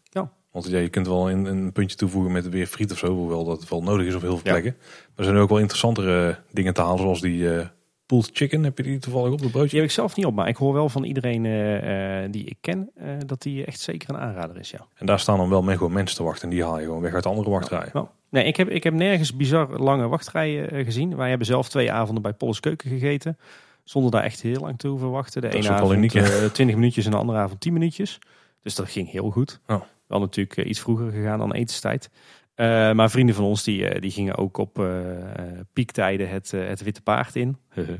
Want 0.55 0.67
ja, 0.69 0.77
je 0.79 0.89
kunt 0.89 1.07
wel 1.07 1.29
een, 1.31 1.45
een 1.45 1.71
puntje 1.71 1.97
toevoegen 1.97 2.31
met 2.31 2.49
weer 2.49 2.67
friet 2.67 2.91
of 2.91 2.97
zo, 2.97 3.07
hoewel 3.13 3.43
dat 3.45 3.69
wel 3.69 3.83
nodig 3.83 4.07
is 4.07 4.15
op 4.15 4.21
heel 4.21 4.37
veel 4.37 4.45
Ja. 4.45 4.51
plekken. 4.59 4.75
Maar 4.79 5.15
er 5.15 5.23
zijn 5.23 5.37
ook 5.37 5.49
wel 5.49 5.57
interessantere 5.59 6.29
eh, 6.29 6.35
dingen 6.51 6.73
te 6.73 6.81
halen, 6.81 6.99
zoals 6.99 7.21
die 7.21 7.49
eh 7.55 7.65
pulled 8.05 8.29
chicken. 8.33 8.63
Heb 8.63 8.77
je 8.77 8.83
die 8.83 8.99
toevallig 8.99 9.31
op 9.33 9.39
het 9.39 9.51
broodje? 9.51 9.69
Die 9.69 9.79
heb 9.79 9.87
ik 9.87 9.95
zelf 9.95 10.15
niet 10.15 10.25
op, 10.25 10.33
maar 10.35 10.47
ik 10.47 10.55
hoor 10.55 10.73
wel 10.73 10.89
van 10.89 11.03
iedereen 11.03 11.45
eh, 11.45 12.31
die 12.31 12.43
ik 12.45 12.57
ken 12.61 12.89
dat 13.25 13.41
die 13.41 13.65
echt 13.65 13.79
zeker 13.79 14.09
een 14.09 14.17
aanrader 14.17 14.57
is. 14.59 14.69
Ja. 14.69 14.87
En 14.95 15.05
daar 15.05 15.19
staan 15.19 15.37
dan 15.37 15.49
wel 15.49 15.61
mee 15.63 15.77
gewoon 15.77 15.93
mensen 15.93 16.17
te 16.17 16.23
wachten. 16.23 16.43
En 16.43 16.49
die 16.49 16.63
haal 16.63 16.79
je 16.79 16.85
gewoon 16.85 17.01
weg 17.01 17.13
uit 17.13 17.25
andere 17.25 17.49
wachtrijen. 17.49 17.89
Nou, 17.93 18.07
nee, 18.29 18.43
ik 18.43 18.55
heb, 18.55 18.69
ik 18.69 18.83
heb 18.83 18.93
nergens 18.93 19.35
bizar 19.35 19.79
lange 19.79 20.07
wachtrijen 20.07 20.85
gezien. 20.85 21.15
Wij 21.15 21.29
hebben 21.29 21.47
zelf 21.47 21.69
twee 21.69 21.91
avonden 21.91 22.23
bij 22.23 22.33
Polles 22.33 22.59
Keuken 22.59 22.89
gegeten. 22.89 23.37
Zonder 23.83 24.11
daar 24.11 24.23
echt 24.23 24.41
heel 24.41 24.59
lang 24.59 24.79
te 24.79 24.87
hoeven 24.87 25.11
wachten. 25.11 25.41
De 25.41 25.47
Dat 25.47 25.55
ene 25.57 25.69
avond 25.69 25.91
uniek, 25.93 26.13
hè? 26.13 26.43
eh, 26.43 26.49
20 26.51 26.75
minuutjes 26.75 27.05
en 27.05 27.11
de 27.11 27.17
andere 27.17 27.37
avond 27.37 27.59
10 27.59 27.73
minuutjes. 27.73 28.19
Dus 28.61 28.75
dat 28.75 28.89
ging 28.89 29.11
heel 29.11 29.29
goed. 29.29 29.59
Oh. 29.67 29.81
Wel 30.07 30.19
natuurlijk 30.19 30.57
eh, 30.57 30.69
iets 30.69 30.79
vroeger 30.79 31.11
gegaan 31.11 31.39
dan 31.39 31.53
etenstijd. 31.53 32.09
Eh, 32.53 32.65
maar 32.91 33.09
vrienden 33.09 33.35
van 33.35 33.45
ons 33.45 33.63
die, 33.63 33.87
eh, 33.87 34.01
die 34.01 34.11
gingen 34.11 34.37
ook 34.37 34.57
op 34.57 34.87
piektijden 35.73 36.29
het, 36.29 36.51
het 36.51 36.83
witte 36.83 37.01
paard 37.01 37.35
in. 37.35 37.57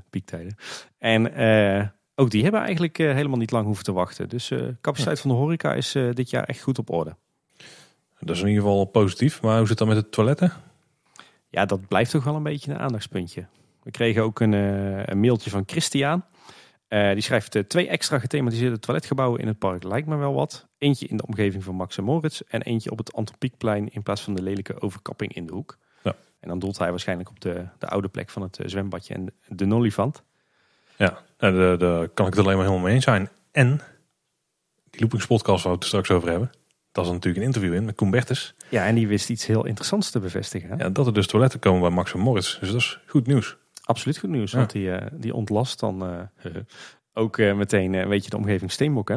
piektijden. 0.10 0.56
En 0.97 1.24
ook 2.16 2.30
die 2.30 2.43
hebben 2.43 2.62
eigenlijk 2.62 2.97
helemaal 2.97 3.38
niet 3.38 3.51
lang 3.51 3.66
hoeven 3.66 3.84
te 3.84 3.91
wachten. 3.91 4.30
Dus 4.30 4.51
capaciteit 4.82 5.20
van 5.20 5.30
de 5.30 5.36
horeca 5.36 5.74
is 5.74 5.91
dit 5.91 6.30
jaar 6.30 6.43
echt 6.43 6.62
goed 6.62 6.80
op 6.80 6.89
orde. 6.89 7.16
Dat 8.20 8.36
is 8.36 8.41
in 8.41 8.47
ieder 8.47 8.64
geval 8.64 8.86
positief. 8.86 9.41
Maar 9.41 9.58
hoe 9.58 9.68
zit 9.68 9.70
het 9.70 9.88
dan 9.88 9.88
met 9.88 9.97
de 9.97 10.10
toiletten? 10.10 10.53
Ja, 11.49 11.66
dat 11.66 11.88
blijft 11.88 12.12
toch 12.12 12.24
wel 12.24 12.36
een 12.36 12.43
beetje 12.43 12.72
een 12.72 12.80
aandachtspuntje. 12.80 13.45
We 13.84 13.91
kregen 13.91 14.24
ook 14.24 14.39
een, 14.39 14.53
een 15.12 15.20
mailtje 15.20 15.49
van 15.49 15.64
Christian. 15.66 16.24
Die 16.88 17.22
schrijft 17.22 17.70
twee 17.70 17.88
extra 17.88 18.20
gethematiseerde 18.20 18.80
toiletgebouwen 18.80 19.39
in 19.39 19.47
het 19.47 19.60
park. 19.60 19.84
Lijkt 19.84 20.08
me 20.08 20.16
wel 20.16 20.34
wat. 20.34 20.68
Eentje 20.86 21.07
in 21.07 21.17
de 21.17 21.25
omgeving 21.25 21.63
van 21.63 21.75
Max 21.75 21.97
en 21.97 22.03
Moritz. 22.03 22.41
En 22.47 22.61
eentje 22.61 22.91
op 22.91 22.97
het 22.97 23.13
Antropiekplein 23.13 23.89
in 23.89 24.03
plaats 24.03 24.21
van 24.21 24.36
de 24.36 24.41
lelijke 24.41 24.81
overkapping 24.81 25.33
in 25.33 25.45
de 25.45 25.53
hoek. 25.53 25.77
Ja. 26.03 26.15
En 26.39 26.47
dan 26.47 26.59
doelt 26.59 26.77
hij 26.77 26.89
waarschijnlijk 26.89 27.29
op 27.29 27.39
de, 27.39 27.67
de 27.79 27.88
oude 27.88 28.07
plek 28.07 28.29
van 28.29 28.41
het 28.41 28.59
eh, 28.59 28.67
zwembadje 28.67 29.13
en 29.13 29.33
de, 29.47 29.65
Nolifant. 29.65 30.23
Ja, 30.95 31.17
nou, 31.38 31.77
daar 31.77 32.07
kan 32.07 32.27
ik 32.27 32.33
het 32.33 32.43
alleen 32.43 32.55
maar 32.55 32.65
helemaal 32.65 32.86
mee 32.86 32.95
eens 32.95 33.03
zijn. 33.03 33.29
En 33.51 33.81
die 34.89 35.01
loopingspodcast 35.01 35.63
waar 35.63 35.71
we 35.71 35.77
het 35.77 35.88
straks 35.88 36.11
over 36.11 36.29
hebben. 36.29 36.51
Daar 36.91 37.05
is 37.05 37.11
natuurlijk 37.11 37.38
een 37.38 37.47
interview 37.47 37.73
in 37.73 37.86
met 37.86 37.95
Koen 37.95 38.09
Bertens. 38.09 38.55
Ja, 38.69 38.86
en 38.86 38.95
die 38.95 39.07
wist 39.07 39.29
iets 39.29 39.45
heel 39.45 39.65
interessants 39.65 40.11
te 40.11 40.19
bevestigen. 40.19 40.69
hè? 40.69 40.75
Ja, 40.75 40.89
dat 40.89 41.07
er 41.07 41.13
dus 41.13 41.27
toiletten 41.27 41.59
komen 41.59 41.81
bij 41.81 41.89
Max 41.89 42.13
en 42.13 42.19
Moritz. 42.19 42.59
Dus 42.59 42.69
dat 42.71 42.79
is 42.79 42.99
goed 43.07 43.27
nieuws. 43.27 43.57
Absoluut 43.83 44.17
goed 44.17 44.29
nieuws. 44.29 44.51
Ja. 44.51 44.57
Want 44.57 44.71
die, 44.71 44.91
eh, 44.91 45.07
die 45.13 45.33
ontlast 45.33 45.79
dan 45.79 46.05
eh, 46.43 46.51
ook 47.23 47.38
meteen 47.38 48.07
weet 48.07 48.23
je 48.23 48.29
de 48.29 48.38
omgeving 48.38 48.71
Steenbok. 48.71 49.09
Hè? 49.09 49.15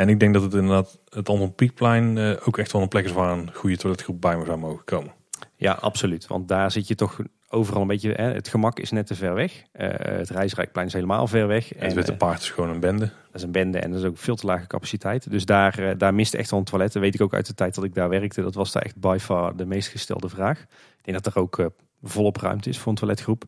En 0.00 0.08
ik 0.08 0.20
denk 0.20 0.34
dat 0.34 0.42
het 0.42 0.54
inderdaad 0.54 0.98
het 1.08 1.28
Anton 1.28 1.54
Pieckplein 1.54 2.18
eh, 2.18 2.36
ook 2.44 2.58
echt 2.58 2.72
wel 2.72 2.82
een 2.82 2.88
plek 2.88 3.04
is 3.04 3.12
waar 3.12 3.38
een 3.38 3.50
goede 3.54 3.76
toiletgroep 3.76 4.20
bij 4.20 4.36
me 4.36 4.44
zou 4.44 4.58
mogen 4.58 4.84
komen. 4.84 5.12
Ja, 5.56 5.72
absoluut. 5.72 6.26
Want 6.26 6.48
daar 6.48 6.70
zit 6.70 6.88
je 6.88 6.94
toch 6.94 7.20
overal 7.48 7.82
een 7.82 7.86
beetje. 7.86 8.12
Hè, 8.12 8.32
het 8.32 8.48
gemak 8.48 8.78
is 8.78 8.90
net 8.90 9.06
te 9.06 9.14
ver 9.14 9.34
weg. 9.34 9.62
Eh, 9.72 9.88
het 9.98 10.30
Rijsrijkplein 10.30 10.86
is 10.86 10.92
helemaal 10.92 11.26
ver 11.26 11.46
weg. 11.46 11.68
het 11.68 11.78
En, 11.78 11.94
Witte 11.94 12.12
eh, 12.12 12.18
Paard 12.18 12.40
is 12.40 12.50
gewoon 12.50 12.70
een 12.70 12.80
bende. 12.80 13.04
dat 13.04 13.34
is 13.34 13.42
een 13.42 13.52
bende 13.52 13.78
en 13.78 13.90
dat 13.90 14.00
is 14.00 14.06
ook 14.06 14.18
veel 14.18 14.36
te 14.36 14.46
lage 14.46 14.66
capaciteit. 14.66 15.30
Dus 15.30 15.44
daar, 15.44 15.78
eh, 15.78 15.94
daar 15.98 16.14
mist 16.14 16.34
echt 16.34 16.50
wel 16.50 16.58
een 16.58 16.64
toilet. 16.64 16.92
Dat 16.92 17.02
weet 17.02 17.14
ik 17.14 17.20
ook 17.20 17.34
uit 17.34 17.46
de 17.46 17.54
tijd 17.54 17.74
dat 17.74 17.84
ik 17.84 17.94
daar 17.94 18.08
werkte. 18.08 18.42
Dat 18.42 18.54
was 18.54 18.72
daar 18.72 18.82
echt 18.82 18.96
by 18.96 19.16
far 19.20 19.56
de 19.56 19.66
meest 19.66 19.88
gestelde 19.88 20.28
vraag. 20.28 20.60
Ik 20.60 21.04
denk 21.04 21.22
dat 21.22 21.34
er 21.34 21.40
ook 21.40 21.70
volop 22.02 22.36
ruimte 22.36 22.68
is 22.68 22.78
voor 22.78 22.92
een 22.92 22.98
toiletgroep. 22.98 23.44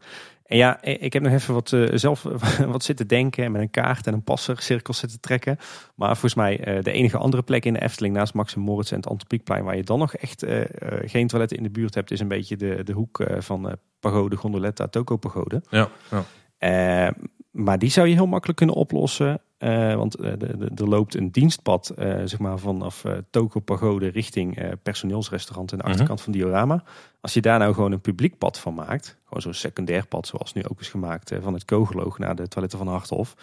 En 0.52 0.58
ja, 0.58 0.82
ik 0.82 1.12
heb 1.12 1.22
nog 1.22 1.32
even 1.32 1.54
wat, 1.54 1.72
eh, 1.72 1.88
zelf 1.92 2.22
wat 2.66 2.84
zitten 2.84 3.06
denken. 3.06 3.44
En 3.44 3.52
met 3.52 3.60
een 3.60 3.70
kaart 3.70 4.06
en 4.06 4.12
een 4.12 4.24
passer 4.24 4.62
cirkels 4.62 4.98
zitten 4.98 5.20
trekken. 5.20 5.56
Maar 5.94 6.08
volgens 6.08 6.34
mij 6.34 6.60
eh, 6.60 6.82
de 6.82 6.92
enige 6.92 7.18
andere 7.18 7.42
plek 7.42 7.64
in 7.64 7.72
de 7.72 7.82
Efteling 7.82 8.14
naast 8.14 8.34
Max 8.34 8.54
en 8.54 8.60
Moritz 8.60 8.90
en 8.90 8.96
het 8.96 9.06
Antropiekplein 9.06 9.64
waar 9.64 9.76
je 9.76 9.82
dan 9.82 9.98
nog 9.98 10.14
echt 10.14 10.42
eh, 10.42 10.60
geen 11.04 11.26
toiletten 11.26 11.56
in 11.56 11.62
de 11.62 11.70
buurt 11.70 11.94
hebt, 11.94 12.10
is 12.10 12.20
een 12.20 12.28
beetje 12.28 12.56
de, 12.56 12.84
de 12.84 12.92
hoek 12.92 13.26
van 13.38 13.76
Pagode 14.00 14.36
Gondoletta, 14.36 14.88
Toko 14.88 15.16
Pagode. 15.16 15.62
Ja, 15.70 15.88
ja. 16.10 17.14
Maar 17.50 17.78
die 17.78 17.90
zou 17.90 18.08
je 18.08 18.14
heel 18.14 18.26
makkelijk 18.26 18.58
kunnen 18.58 18.76
oplossen. 18.76 19.40
Eh, 19.62 19.94
want 19.94 20.14
eh, 20.14 20.32
er 20.76 20.88
loopt 20.88 21.14
een 21.14 21.30
dienstpad 21.30 21.88
eh, 21.90 22.20
zeg 22.24 22.38
maar 22.38 22.58
vanaf 22.58 23.04
eh 23.04 23.12
Toko 23.30 23.60
Pagode 23.60 24.08
richting 24.08 24.58
personeelsrestaurant 24.82 25.72
aan 25.72 25.78
de 25.78 25.82
Mhm. 25.82 25.92
achterkant 25.92 26.20
van 26.20 26.32
Diorama. 26.32 26.82
Als 27.20 27.34
je 27.34 27.40
daar 27.40 27.58
nou 27.58 27.74
gewoon 27.74 27.92
een 27.92 28.00
publiek 28.00 28.38
pad 28.38 28.58
van 28.58 28.74
maakt, 28.74 29.16
gewoon 29.24 29.42
zo'n 29.42 29.54
secundair 29.54 30.06
pad 30.06 30.26
zoals 30.26 30.52
nu 30.52 30.62
ook 30.68 30.80
is 30.80 30.88
gemaakt 30.88 31.32
van 31.42 31.54
het 31.54 31.64
Kogeloog 31.64 32.18
naar 32.18 32.36
de 32.36 32.48
toiletten 32.48 32.78
van 32.78 32.88
Harthof. 32.88 33.34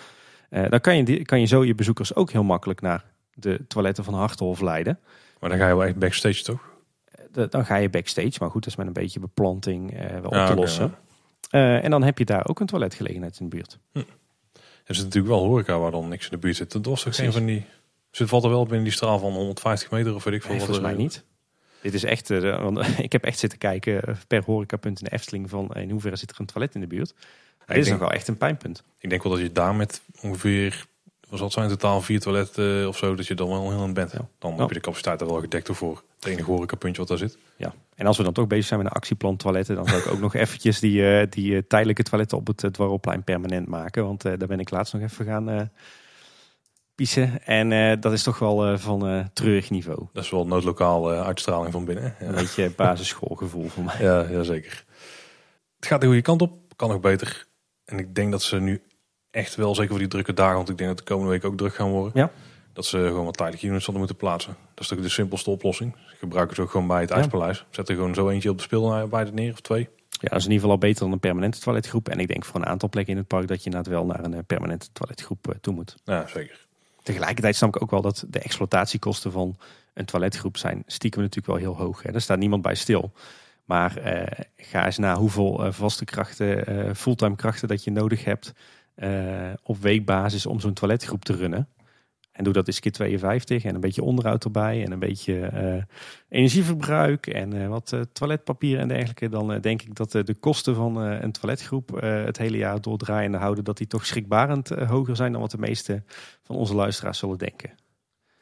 dan 0.50 0.82
kan 0.82 0.98
je, 1.06 1.26
kan 1.26 1.40
je 1.40 1.46
zo 1.46 1.64
je 1.66 1.76
bezoekers 1.76 2.16
ook 2.16 2.32
heel 2.32 2.44
makkelijk 2.44 2.82
naar 2.82 3.04
de 3.34 3.68
toiletten 3.68 4.04
van 4.04 4.14
Harthof 4.14 4.62
leiden. 4.62 5.00
Maar 5.40 5.50
dan 5.50 5.60
ga 5.60 5.68
je 5.68 5.76
wel 5.76 5.86
echt 5.86 5.96
backstage 6.00 6.44
toch? 6.44 6.68
Dan 7.50 7.66
ga 7.66 7.76
je 7.76 7.90
backstage, 7.90 8.34
maar 8.40 8.50
goed, 8.50 8.64
dat 8.64 8.72
is 8.72 8.76
met 8.78 8.88
een 8.88 8.94
beetje 8.94 9.20
beplanting 9.20 9.98
wel 10.22 10.42
op 10.42 10.48
te 10.48 10.56
lossen. 10.56 10.96
En 11.50 11.92
dan 11.92 12.04
heb 12.04 12.18
je 12.18 12.26
daar 12.26 12.48
ook 12.48 12.60
een 12.60 12.66
toiletgelegenheid 12.68 13.40
in 13.40 13.50
de 13.50 13.56
buurt. 13.56 13.80
Er 14.90 14.96
zit 14.96 15.04
natuurlijk 15.04 15.34
wel 15.34 15.44
horeca 15.44 15.80
waar 15.80 15.92
dan 15.92 16.08
niks 16.08 16.24
in 16.26 16.32
de 16.32 16.38
buurt 16.38 16.56
zit. 16.56 16.72
Dat 16.72 16.86
was 16.86 17.04
toch 17.04 17.16
geen 17.16 17.32
van 17.32 17.46
die... 17.46 17.66
Dus 18.10 18.20
het 18.20 18.30
valt 18.30 18.44
er 18.44 18.50
wel 18.50 18.64
binnen 18.64 18.84
die 18.84 18.94
straal 18.94 19.20
van 19.20 19.32
150 19.34 19.92
meter 19.92 20.16
of 20.16 20.24
weet 20.24 20.34
ik 20.34 20.42
veel. 20.42 20.50
Nee, 20.50 20.60
wat 20.60 20.68
volgens 20.68 20.88
er- 20.90 20.96
mij 20.96 21.04
niet. 21.04 21.24
Dit 21.82 21.94
is 21.94 22.04
echt, 22.04 22.30
eh, 22.30 22.62
want 22.64 22.80
ik 23.08 23.12
heb 23.12 23.24
echt 23.24 23.40
zitten 23.40 23.60
kijken 23.60 24.02
eh, 24.04 24.16
per 24.28 24.44
horecapunt 24.44 25.00
in 25.00 25.06
de 25.06 25.12
Efteling 25.12 25.50
van 25.50 25.72
eh, 25.74 25.82
in 25.82 25.90
hoeverre 25.90 26.16
zit 26.16 26.30
er 26.32 26.40
een 26.40 26.46
toilet 26.46 26.76
in 26.76 26.82
de 26.82 26.88
buurt. 26.88 27.14
Ja, 27.18 27.66
Dit 27.66 27.78
is 27.78 27.86
denk, 27.86 28.00
nog 28.00 28.08
wel 28.10 28.18
echt 28.18 28.28
een 28.28 28.38
pijnpunt. 28.38 28.84
ik 28.98 29.10
denk 29.10 29.24
wel 29.24 29.32
dat 29.32 29.42
je 29.42 29.52
daar 29.52 29.76
met 29.76 30.02
ongeveer... 30.22 30.86
Was 31.30 31.40
dat 31.40 31.52
zijn 31.52 31.66
in 31.66 31.72
totaal 31.72 32.02
vier 32.02 32.20
toiletten 32.20 32.88
of 32.88 32.98
zo, 32.98 33.16
dat 33.16 33.28
je 33.28 33.36
dan 33.36 33.50
wel 33.50 33.70
heel 33.72 33.84
in 33.84 33.94
bent. 33.94 34.12
Ja. 34.12 34.28
Dan 34.40 34.52
Ja. 34.54 34.58
heb 34.58 34.68
je 34.68 34.74
de 34.74 34.80
capaciteit 34.80 35.22
er 35.22 35.28
wel 35.28 35.40
gedekt 35.40 35.70
voor 35.72 36.04
het 36.16 36.26
enige 36.26 36.52
horecapuntje 36.52 37.00
wat 37.00 37.08
daar 37.10 37.18
zit. 37.30 37.38
Ja. 37.58 37.74
En 37.96 38.06
als 38.06 38.18
we 38.18 38.24
dan 38.24 38.34
toch 38.34 38.48
bezig 38.48 38.66
zijn 38.66 38.80
met 38.80 38.90
een 38.90 38.96
actieplan 38.96 39.36
toiletten, 39.38 39.76
dan 39.76 39.86
zou 39.88 40.00
ik 40.02 40.08
ook 40.08 40.20
nog 40.28 40.34
eventjes 40.36 40.80
die, 40.80 41.18
eh, 41.20 41.28
die 41.30 41.56
eh, 41.56 41.62
tijdelijke 41.68 42.04
toiletten 42.04 42.38
op 42.38 42.48
het 42.48 42.74
Dwarrelplein 42.74 43.24
permanent 43.24 43.68
maken. 43.68 44.04
Want 44.06 44.26
eh, 44.26 44.34
daar 44.38 44.48
ben 44.48 44.60
ik 44.60 44.70
laatst 44.70 44.94
nog 44.94 45.02
even 45.02 45.26
gaan 45.26 45.50
eh 45.50 45.62
piezen. 46.96 47.46
En 47.46 47.72
eh, 47.72 47.98
dat 48.00 48.14
is 48.14 48.24
toch 48.24 48.40
wel 48.40 48.66
eh, 48.66 48.78
van 48.78 49.08
eh 49.08 49.26
treurig 49.34 49.70
niveau. 49.70 50.08
Dat 50.14 50.24
is 50.24 50.30
wel 50.30 50.48
noodlokaal 50.48 51.12
eh, 51.14 51.26
uitstraling 51.26 51.72
van 51.74 51.86
binnen. 51.86 52.16
Een 52.20 52.28
Ja. 52.28 52.34
beetje 52.34 52.70
basisschoolgevoel 52.76 53.68
voor 53.68 53.84
mij. 53.84 53.96
Ja, 54.00 54.20
ja, 54.30 54.44
zeker. 54.44 54.86
Het 55.76 55.86
gaat 55.88 56.02
de 56.02 56.08
goede 56.08 56.22
kant 56.22 56.42
op, 56.42 56.52
kan 56.76 56.90
nog 56.90 57.00
beter. 57.00 57.48
En 57.86 58.00
ik 58.00 58.16
denk 58.16 58.32
dat 58.32 58.42
ze 58.42 58.60
nu 58.60 58.82
echt 59.32 59.56
wel, 59.56 59.76
zeker 59.76 59.90
voor 59.90 60.00
die 60.00 60.08
drukke 60.08 60.34
dagen, 60.34 60.56
want 60.56 60.70
ik 60.70 60.78
denk 60.78 60.90
dat 60.90 60.98
de 60.98 61.04
komende 61.14 61.32
week 61.32 61.46
ook 61.46 61.58
druk 61.58 61.76
gaan 61.76 61.90
worden. 61.90 62.12
Ja. 62.16 62.32
Dat 62.74 62.86
ze 62.86 62.98
gewoon 62.98 63.26
wat 63.26 63.38
tijdelijke 63.38 63.68
units 63.68 63.86
hadden 63.86 64.04
moeten 64.04 64.20
plaatsen. 64.26 64.52
Dat 64.52 64.84
is 64.84 64.90
natuurlijk 64.90 65.08
de 65.08 65.14
simpelste 65.14 65.50
oplossing. 65.50 65.96
Gebruiken 66.20 66.56
ze 66.56 66.62
ook 66.62 66.72
gewoon 66.72 66.88
bij 66.88 67.02
het 67.02 67.10
Ja. 67.10 67.16
IJspaleis. 67.16 67.66
Zet 67.70 67.90
er 67.90 67.96
gewoon 67.96 68.14
zo 68.14 68.30
eentje 68.30 68.50
op 68.50 68.58
de 68.58 68.64
speel 68.64 69.08
bij 69.08 69.20
het 69.20 69.34
neer 69.34 69.52
of 69.52 69.60
twee. 69.60 69.90
Ja, 70.10 70.30
dat 70.30 70.38
is 70.38 70.46
in 70.46 70.52
ieder 70.52 70.54
geval 70.54 70.72
al 70.72 70.78
beter 70.78 71.04
dan 71.04 71.12
een 71.12 71.20
permanente 71.20 71.60
toiletgroep. 71.60 72.10
En 72.10 72.20
ik 72.20 72.28
denk 72.28 72.46
voor 72.46 72.60
een 72.60 72.66
aantal 72.66 72.90
plekken 72.90 73.14
in 73.14 73.20
het 73.20 73.28
park 73.28 73.48
dat 73.48 73.58
je 73.58 73.66
inderdaad 73.66 73.94
wel 73.94 74.06
naar 74.06 74.24
een 74.24 74.34
eh, 74.34 74.40
permanente 74.48 74.88
toiletgroep 74.94 75.48
eh, 75.48 75.56
toe 75.62 75.74
moet. 75.74 75.96
Ja, 76.04 76.28
zeker. 76.28 76.68
Tegelijkertijd 77.04 77.56
snap 77.56 77.76
ik 77.76 77.82
ook 77.82 77.92
wel 77.92 78.02
dat 78.02 78.26
de 78.28 78.40
exploitatiekosten 78.40 79.32
van 79.32 79.58
een 79.94 80.06
toiletgroep 80.06 80.58
zijn 80.58 80.84
stiekem 80.86 81.22
natuurlijk 81.22 81.48
wel 81.48 81.56
heel 81.74 81.86
hoog. 81.86 82.04
Hè. 82.04 82.12
Daar 82.12 82.22
staat 82.22 82.38
niemand 82.40 82.62
bij 82.62 82.76
stil. 82.76 83.12
Maar 83.66 83.98
eh, 83.98 84.46
ga 84.58 84.86
eens 84.86 84.98
na 84.98 85.16
hoeveel 85.16 85.72
vaste 85.72 86.06
krachten, 86.06 86.66
eh, 86.66 86.94
fulltime 86.96 87.36
krachten 87.36 87.68
dat 87.68 87.84
je 87.84 87.92
nodig 87.92 88.24
hebt 88.24 88.54
eh, 89.00 89.54
op 89.64 89.78
weekbasis 89.78 90.46
om 90.46 90.60
zo'n 90.60 90.74
toiletgroep 90.74 91.26
te 91.26 91.36
runnen. 91.36 91.68
En 92.32 92.44
doe 92.44 92.54
dat 92.54 92.68
eens 92.68 92.80
keer 92.80 92.92
52 92.92 93.64
en 93.64 93.76
een 93.76 93.82
beetje 93.82 94.04
onderhoud 94.04 94.44
erbij 94.44 94.84
en 94.84 94.92
een 94.92 95.00
beetje 95.00 95.40
eh, 95.40 95.84
energieverbruik 96.30 97.28
en 97.28 97.62
eh, 97.62 97.68
wat 97.68 97.98
toiletpapier 98.14 98.80
en 98.80 98.88
dergelijke. 98.88 99.30
Dan 99.30 99.60
denk 99.62 99.82
ik 99.82 99.96
dat 99.96 100.12
de 100.12 100.36
kosten 100.40 100.76
van 100.76 100.96
een 100.98 101.32
toiletgroep 101.32 102.02
het 102.02 102.38
hele 102.38 102.58
jaar 102.58 102.82
doordraaiende 102.82 103.38
houden, 103.38 103.64
dat 103.64 103.78
die 103.78 103.88
toch 103.88 104.06
schrikbarend 104.06 104.70
hoger 104.70 105.16
zijn 105.16 105.32
dan 105.32 105.42
wat 105.42 105.52
de 105.52 105.58
meeste 105.58 106.04
van 106.44 106.56
onze 106.56 106.76
luisteraars 106.76 107.20
zullen 107.20 107.38
denken. 107.38 107.72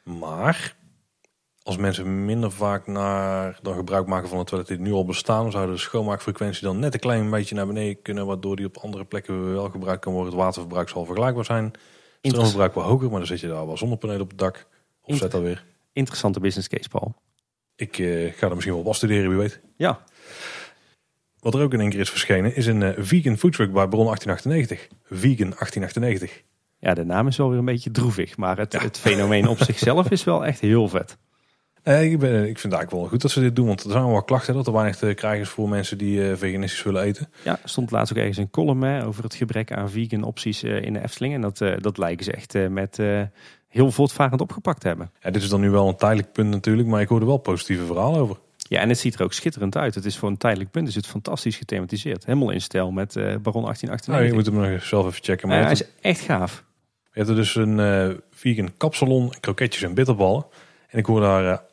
Maar 0.04 0.76
als 1.68 1.76
mensen 1.76 2.24
minder 2.24 2.52
vaak 2.52 2.86
naar, 2.86 3.58
dan 3.62 3.74
gebruik 3.74 4.06
maken 4.06 4.28
van 4.28 4.38
het 4.38 4.46
toilet 4.46 4.68
die 4.68 4.78
nu 4.78 4.92
al 4.92 5.04
bestaan, 5.04 5.50
zou 5.50 5.70
de 5.70 5.76
schoonmaakfrequentie 5.76 6.62
dan 6.62 6.78
net 6.78 6.94
een 6.94 7.00
klein 7.00 7.30
beetje 7.30 7.54
naar 7.54 7.66
beneden 7.66 8.02
kunnen, 8.02 8.26
waardoor 8.26 8.56
die 8.56 8.66
op 8.66 8.76
andere 8.76 9.04
plekken 9.04 9.52
wel 9.52 9.70
gebruikt 9.70 10.00
kan 10.00 10.12
worden. 10.12 10.32
Het 10.32 10.42
waterverbruik 10.42 10.88
zal 10.88 11.04
vergelijkbaar 11.04 11.44
zijn. 11.44 11.70
Stroomverbruik 12.22 12.74
wel 12.74 12.84
hoger, 12.84 13.08
maar 13.10 13.18
dan 13.18 13.26
zit 13.26 13.40
je 13.40 13.48
daar 13.48 13.66
wel 13.66 13.76
zonnepanelen 13.76 14.22
op 14.22 14.28
het 14.28 14.38
dak. 14.38 14.66
Of 15.02 15.16
zet 15.16 15.34
alweer. 15.34 15.64
Interessante 15.92 16.40
business 16.40 16.68
case, 16.68 16.88
Paul. 16.88 17.14
Ik 17.76 17.98
eh, 17.98 18.32
ga 18.32 18.46
er 18.46 18.54
misschien 18.54 18.72
wel 18.72 18.82
op 18.82 18.88
afstuderen, 18.88 19.28
wie 19.28 19.38
weet. 19.38 19.60
Ja, 19.76 20.04
Wat 21.38 21.54
er 21.54 21.62
ook 21.62 21.72
in 21.72 21.80
één 21.80 21.90
keer 21.90 22.00
is 22.00 22.10
verschenen, 22.10 22.56
is 22.56 22.66
een 22.66 22.82
eh, 22.82 23.04
vegan 23.04 23.36
foodtruck 23.36 23.72
bij 23.72 23.88
Bron 23.88 24.04
1898. 24.04 24.88
Vegan 25.02 25.50
1898. 25.50 26.42
ja, 26.78 26.94
de 26.94 27.04
naam 27.04 27.26
is 27.26 27.36
wel 27.36 27.48
weer 27.48 27.58
een 27.58 27.64
beetje 27.64 27.90
droevig, 27.90 28.36
maar 28.36 28.58
het, 28.58 28.82
het 28.82 28.98
fenomeen 28.98 29.48
op 29.48 29.58
zichzelf 29.70 30.10
is 30.10 30.24
wel 30.24 30.46
echt 30.46 30.60
heel 30.60 30.88
vet. 30.88 31.18
Eh, 31.88 32.12
ik, 32.12 32.18
ben, 32.18 32.32
ik 32.34 32.58
vind 32.58 32.62
het 32.62 32.72
eigenlijk 32.72 32.90
wel 32.90 33.06
goed 33.06 33.22
dat 33.22 33.30
ze 33.30 33.40
dit 33.40 33.56
doen, 33.56 33.66
want 33.66 33.84
er 33.84 33.90
zijn 33.90 34.06
wel 34.06 34.22
klachten 34.22 34.54
dat 34.54 34.66
er 34.66 34.72
weinig 34.72 34.96
te 34.96 35.14
krijgen 35.14 35.40
is 35.40 35.48
voor 35.48 35.68
mensen 35.68 35.98
die 35.98 36.30
eh, 36.30 36.36
veganistisch 36.36 36.82
willen 36.82 37.02
eten. 37.02 37.28
Ja, 37.44 37.58
er 37.62 37.68
stond 37.68 37.90
laatst 37.90 38.12
ook 38.12 38.18
ergens 38.18 38.36
een 38.36 38.50
column 38.50 38.82
hè, 38.82 39.06
over 39.06 39.22
het 39.22 39.34
gebrek 39.34 39.72
aan 39.72 39.90
vegan 39.90 40.22
opties 40.22 40.62
eh, 40.62 40.82
in 40.82 40.92
de 40.92 41.02
Efteling. 41.02 41.34
En 41.34 41.40
dat, 41.40 41.58
dat 41.78 41.98
lijken 41.98 42.24
ze 42.24 42.32
echt 42.32 42.68
met 42.70 42.98
heel 43.68 43.90
voortvarend 43.90 44.40
opgepakt 44.40 44.80
te 44.80 44.86
hebben. 44.86 45.10
Ja, 45.20 45.30
dit 45.30 45.42
is 45.42 45.48
dan 45.48 45.60
nu 45.60 45.70
wel 45.70 45.88
een 45.88 45.96
tijdelijk 45.96 46.32
punt 46.32 46.50
natuurlijk, 46.50 46.88
maar 46.88 47.00
ik 47.00 47.08
hoor 47.08 47.20
er 47.20 47.26
wel 47.26 47.36
positieve 47.36 47.84
verhalen 47.84 48.20
over. 48.20 48.36
Ja, 48.56 48.80
en 48.80 48.88
het 48.88 48.98
ziet 48.98 49.14
er 49.14 49.22
ook 49.22 49.32
schitterend 49.32 49.76
uit. 49.76 49.94
Het 49.94 50.04
is 50.04 50.16
voor 50.16 50.28
een 50.28 50.36
tijdelijk 50.36 50.70
punt 50.70 50.88
is 50.88 50.94
het 50.94 51.06
fantastisch 51.06 51.56
gethematiseerd. 51.56 52.24
Helemaal 52.24 52.50
in 52.50 52.60
stijl 52.60 52.90
met 52.90 53.12
Baron 53.14 53.62
Nou, 53.62 53.64
1898. 53.64 54.26
je 54.26 54.32
moet 54.32 54.46
hem 54.46 54.72
nog 54.72 54.84
zelf 54.84 55.06
even 55.06 55.24
checken. 55.24 55.48
Maar 55.48 55.62
hij 55.62 55.72
is 55.72 55.84
echt 56.00 56.20
gaaf. 56.20 56.64
je 57.12 57.18
hebt 57.18 57.28
er 57.28 57.34
dus 57.34 57.54
een 57.54 58.20
vegan 58.30 58.70
kapsalon, 58.76 59.32
kroketjes 59.40 59.82
en 59.82 59.94
bitterballen. 59.94 60.46
En 60.88 60.98
ik 60.98 61.06
hoor 61.06 61.20
daar 61.20 61.66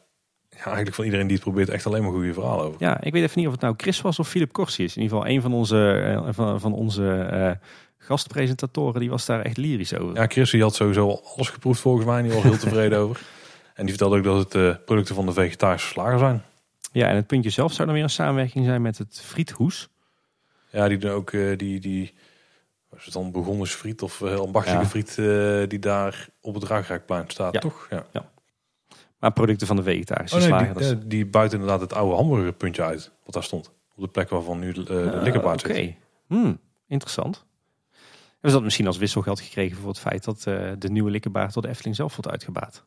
ja, 0.57 0.63
eigenlijk 0.65 0.95
van 0.95 1.05
iedereen 1.05 1.27
die 1.27 1.35
het 1.35 1.45
probeert 1.45 1.69
echt 1.69 1.85
alleen 1.85 2.03
maar 2.03 2.11
goede 2.11 2.33
verhalen 2.33 2.65
over. 2.65 2.81
Ja, 2.83 3.01
ik 3.01 3.13
weet 3.13 3.23
even 3.23 3.37
niet 3.37 3.47
of 3.47 3.53
het 3.53 3.61
nou 3.61 3.73
Chris 3.77 4.01
was 4.01 4.19
of 4.19 4.27
Philip 4.29 4.51
Corsi 4.51 4.83
is. 4.83 4.95
In 4.95 5.01
ieder 5.01 5.17
geval 5.17 5.33
een 5.33 5.41
van 5.41 5.53
onze, 5.53 5.91
eh, 5.91 6.27
van, 6.33 6.59
van 6.59 6.73
onze 6.73 7.17
eh, 7.31 7.51
gastpresentatoren, 7.97 8.99
die 8.99 9.09
was 9.09 9.25
daar 9.25 9.41
echt 9.41 9.57
lyrisch 9.57 9.95
over. 9.97 10.15
Ja, 10.15 10.27
Chris 10.27 10.49
die 10.51 10.61
had 10.61 10.75
sowieso 10.75 11.07
al 11.09 11.23
alles 11.35 11.49
geproefd 11.49 11.79
volgens 11.81 12.05
mij. 12.05 12.17
en 12.17 12.23
Die 12.23 12.33
was 12.33 12.43
heel 12.43 12.57
tevreden 12.57 12.97
over. 13.03 13.21
En 13.73 13.85
die 13.85 13.89
vertelde 13.95 14.17
ook 14.17 14.23
dat 14.23 14.37
het 14.37 14.55
eh, 14.55 14.83
producten 14.85 15.15
van 15.15 15.25
de 15.25 15.33
vegetarische 15.33 15.87
slager 15.87 16.19
zijn. 16.19 16.43
Ja, 16.91 17.07
en 17.07 17.15
het 17.15 17.27
puntje 17.27 17.49
zelf 17.49 17.73
zou 17.73 17.85
dan 17.85 17.95
weer 17.95 18.03
een 18.03 18.09
samenwerking 18.09 18.65
zijn 18.65 18.81
met 18.81 18.97
het 18.97 19.21
Friethoes. 19.25 19.89
Ja, 20.69 20.87
die 20.87 20.97
doen 20.97 21.11
ook 21.11 21.31
die, 21.57 21.79
die 21.79 22.13
was 22.89 23.05
het 23.05 23.13
dan 23.13 23.31
begonnen 23.31 23.67
friet 23.67 24.01
of 24.01 24.19
uh, 24.21 24.35
ambachtelijke 24.35 24.83
Ja. 24.83 24.89
friet 24.89 25.15
die 25.69 25.79
daar 25.79 26.27
op 26.41 26.53
het 26.53 26.63
Ruigrijkplein 26.63 27.23
staat, 27.27 27.53
Ja. 27.53 27.59
toch? 27.59 27.87
Ja. 27.89 28.05
Maar 29.19 29.31
producten 29.33 29.67
van 29.67 29.75
de 29.75 29.83
vegetarische 29.83 30.35
Oh 30.35 30.41
nee, 30.41 30.49
slager. 30.73 31.07
die, 31.09 31.25
buiten 31.25 31.59
inderdaad 31.59 31.81
het 31.81 31.93
oude 31.93 32.15
hamburgerpuntje 32.15 32.83
uit, 32.83 33.11
wat 33.23 33.33
daar 33.33 33.43
stond. 33.43 33.71
Op 33.95 34.03
de 34.03 34.07
plek 34.09 34.29
waarvan 34.29 34.59
nu 34.59 34.69
eh, 34.69 34.85
de 34.85 35.11
Ah, 35.15 35.21
likkerbaard 35.23 35.63
Oké, 35.63 35.73
zit. 35.73 35.93
Hmm, 36.27 36.59
interessant. 36.87 37.45
Hebben 38.29 38.49
ze 38.49 38.51
dat 38.51 38.63
misschien 38.63 38.87
als 38.87 38.97
wisselgeld 38.97 39.39
gekregen 39.41 39.77
voor 39.77 39.87
het 39.89 39.99
feit 39.99 40.23
dat 40.23 40.37
eh, 40.47 40.71
de 40.79 40.89
nieuwe 40.89 41.11
likkerbaard 41.11 41.53
door 41.53 41.61
de 41.63 41.69
Efteling 41.69 41.95
zelf 41.95 42.15
wordt 42.15 42.31
uitgebaat? 42.31 42.85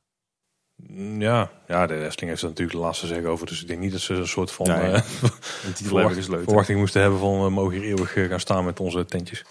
Mm, 0.76 1.20
Ja, 1.20 1.50
ja, 1.68 1.86
de 1.86 1.94
Efteling 2.04 2.30
heeft 2.30 2.42
er 2.42 2.48
natuurlijk 2.48 2.78
de 2.78 2.84
laatste 2.84 3.06
zeggen 3.06 3.28
over. 3.28 3.46
Dus 3.46 3.60
ik 3.62 3.68
denk 3.68 3.80
niet 3.80 3.92
dat 3.92 4.00
ze 4.00 4.14
een 4.14 4.26
soort 4.28 4.50
van 4.52 4.66
Ja, 4.66 4.84
ja. 4.84 4.92
eh, 4.92 5.00
verwacht- 5.74 6.24
verwachting 6.24 6.78
moesten 6.78 7.00
hebben 7.00 7.18
van 7.20 7.42
we 7.42 7.50
mogen 7.50 7.72
hier 7.78 7.84
eeuwig 7.84 8.12
gaan 8.12 8.40
staan 8.40 8.64
met 8.64 8.80
onze 8.80 9.04
tentjes. 9.04 9.44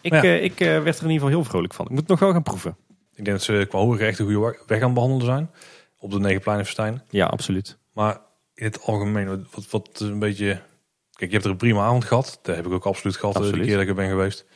Ik, 0.00 0.12
ja. 0.12 0.22
ik 0.22 0.58
werd 0.58 0.70
er 0.70 0.84
in 0.84 0.86
ieder 0.92 1.12
geval 1.12 1.28
heel 1.28 1.44
vrolijk 1.44 1.74
van. 1.74 1.84
Ik 1.84 1.90
moet 1.90 2.00
het 2.00 2.08
nog 2.08 2.18
wel 2.18 2.32
gaan 2.32 2.42
proeven. 2.42 2.76
Ik 3.14 3.24
denk 3.24 3.36
dat 3.36 3.42
ze 3.42 3.66
qua 3.68 3.78
horen 3.78 4.06
echt 4.06 4.18
een 4.18 4.32
goede 4.32 4.58
weg 4.66 4.78
aan 4.78 4.84
het 4.84 4.94
behandelen 4.94 5.26
zijn. 5.26 5.50
Op 6.04 6.10
de 6.10 6.18
Negenpleinenfestijn. 6.20 7.02
Ja, 7.10 7.26
absoluut. 7.26 7.78
Maar 7.92 8.20
in 8.54 8.64
het 8.64 8.82
algemeen, 8.82 9.46
wat, 9.50 9.70
wat, 9.70 10.00
een 10.00 10.18
beetje... 10.18 10.60
Kijk, 11.12 11.30
je 11.30 11.32
hebt 11.32 11.44
er 11.44 11.50
een 11.50 11.56
prima 11.56 11.80
avond 11.80 12.04
gehad. 12.04 12.38
Dat 12.42 12.56
heb 12.56 12.66
ik 12.66 12.72
ook 12.72 12.84
absoluut 12.84 13.16
gehad 13.16 13.34
eh, 13.34 13.40
Absoluut. 13.40 13.60
de 13.60 13.66
keer 13.66 13.76
dat 13.76 13.82
ik 13.82 13.88
er 13.88 13.94
ben 14.02 14.08
geweest. 14.08 14.46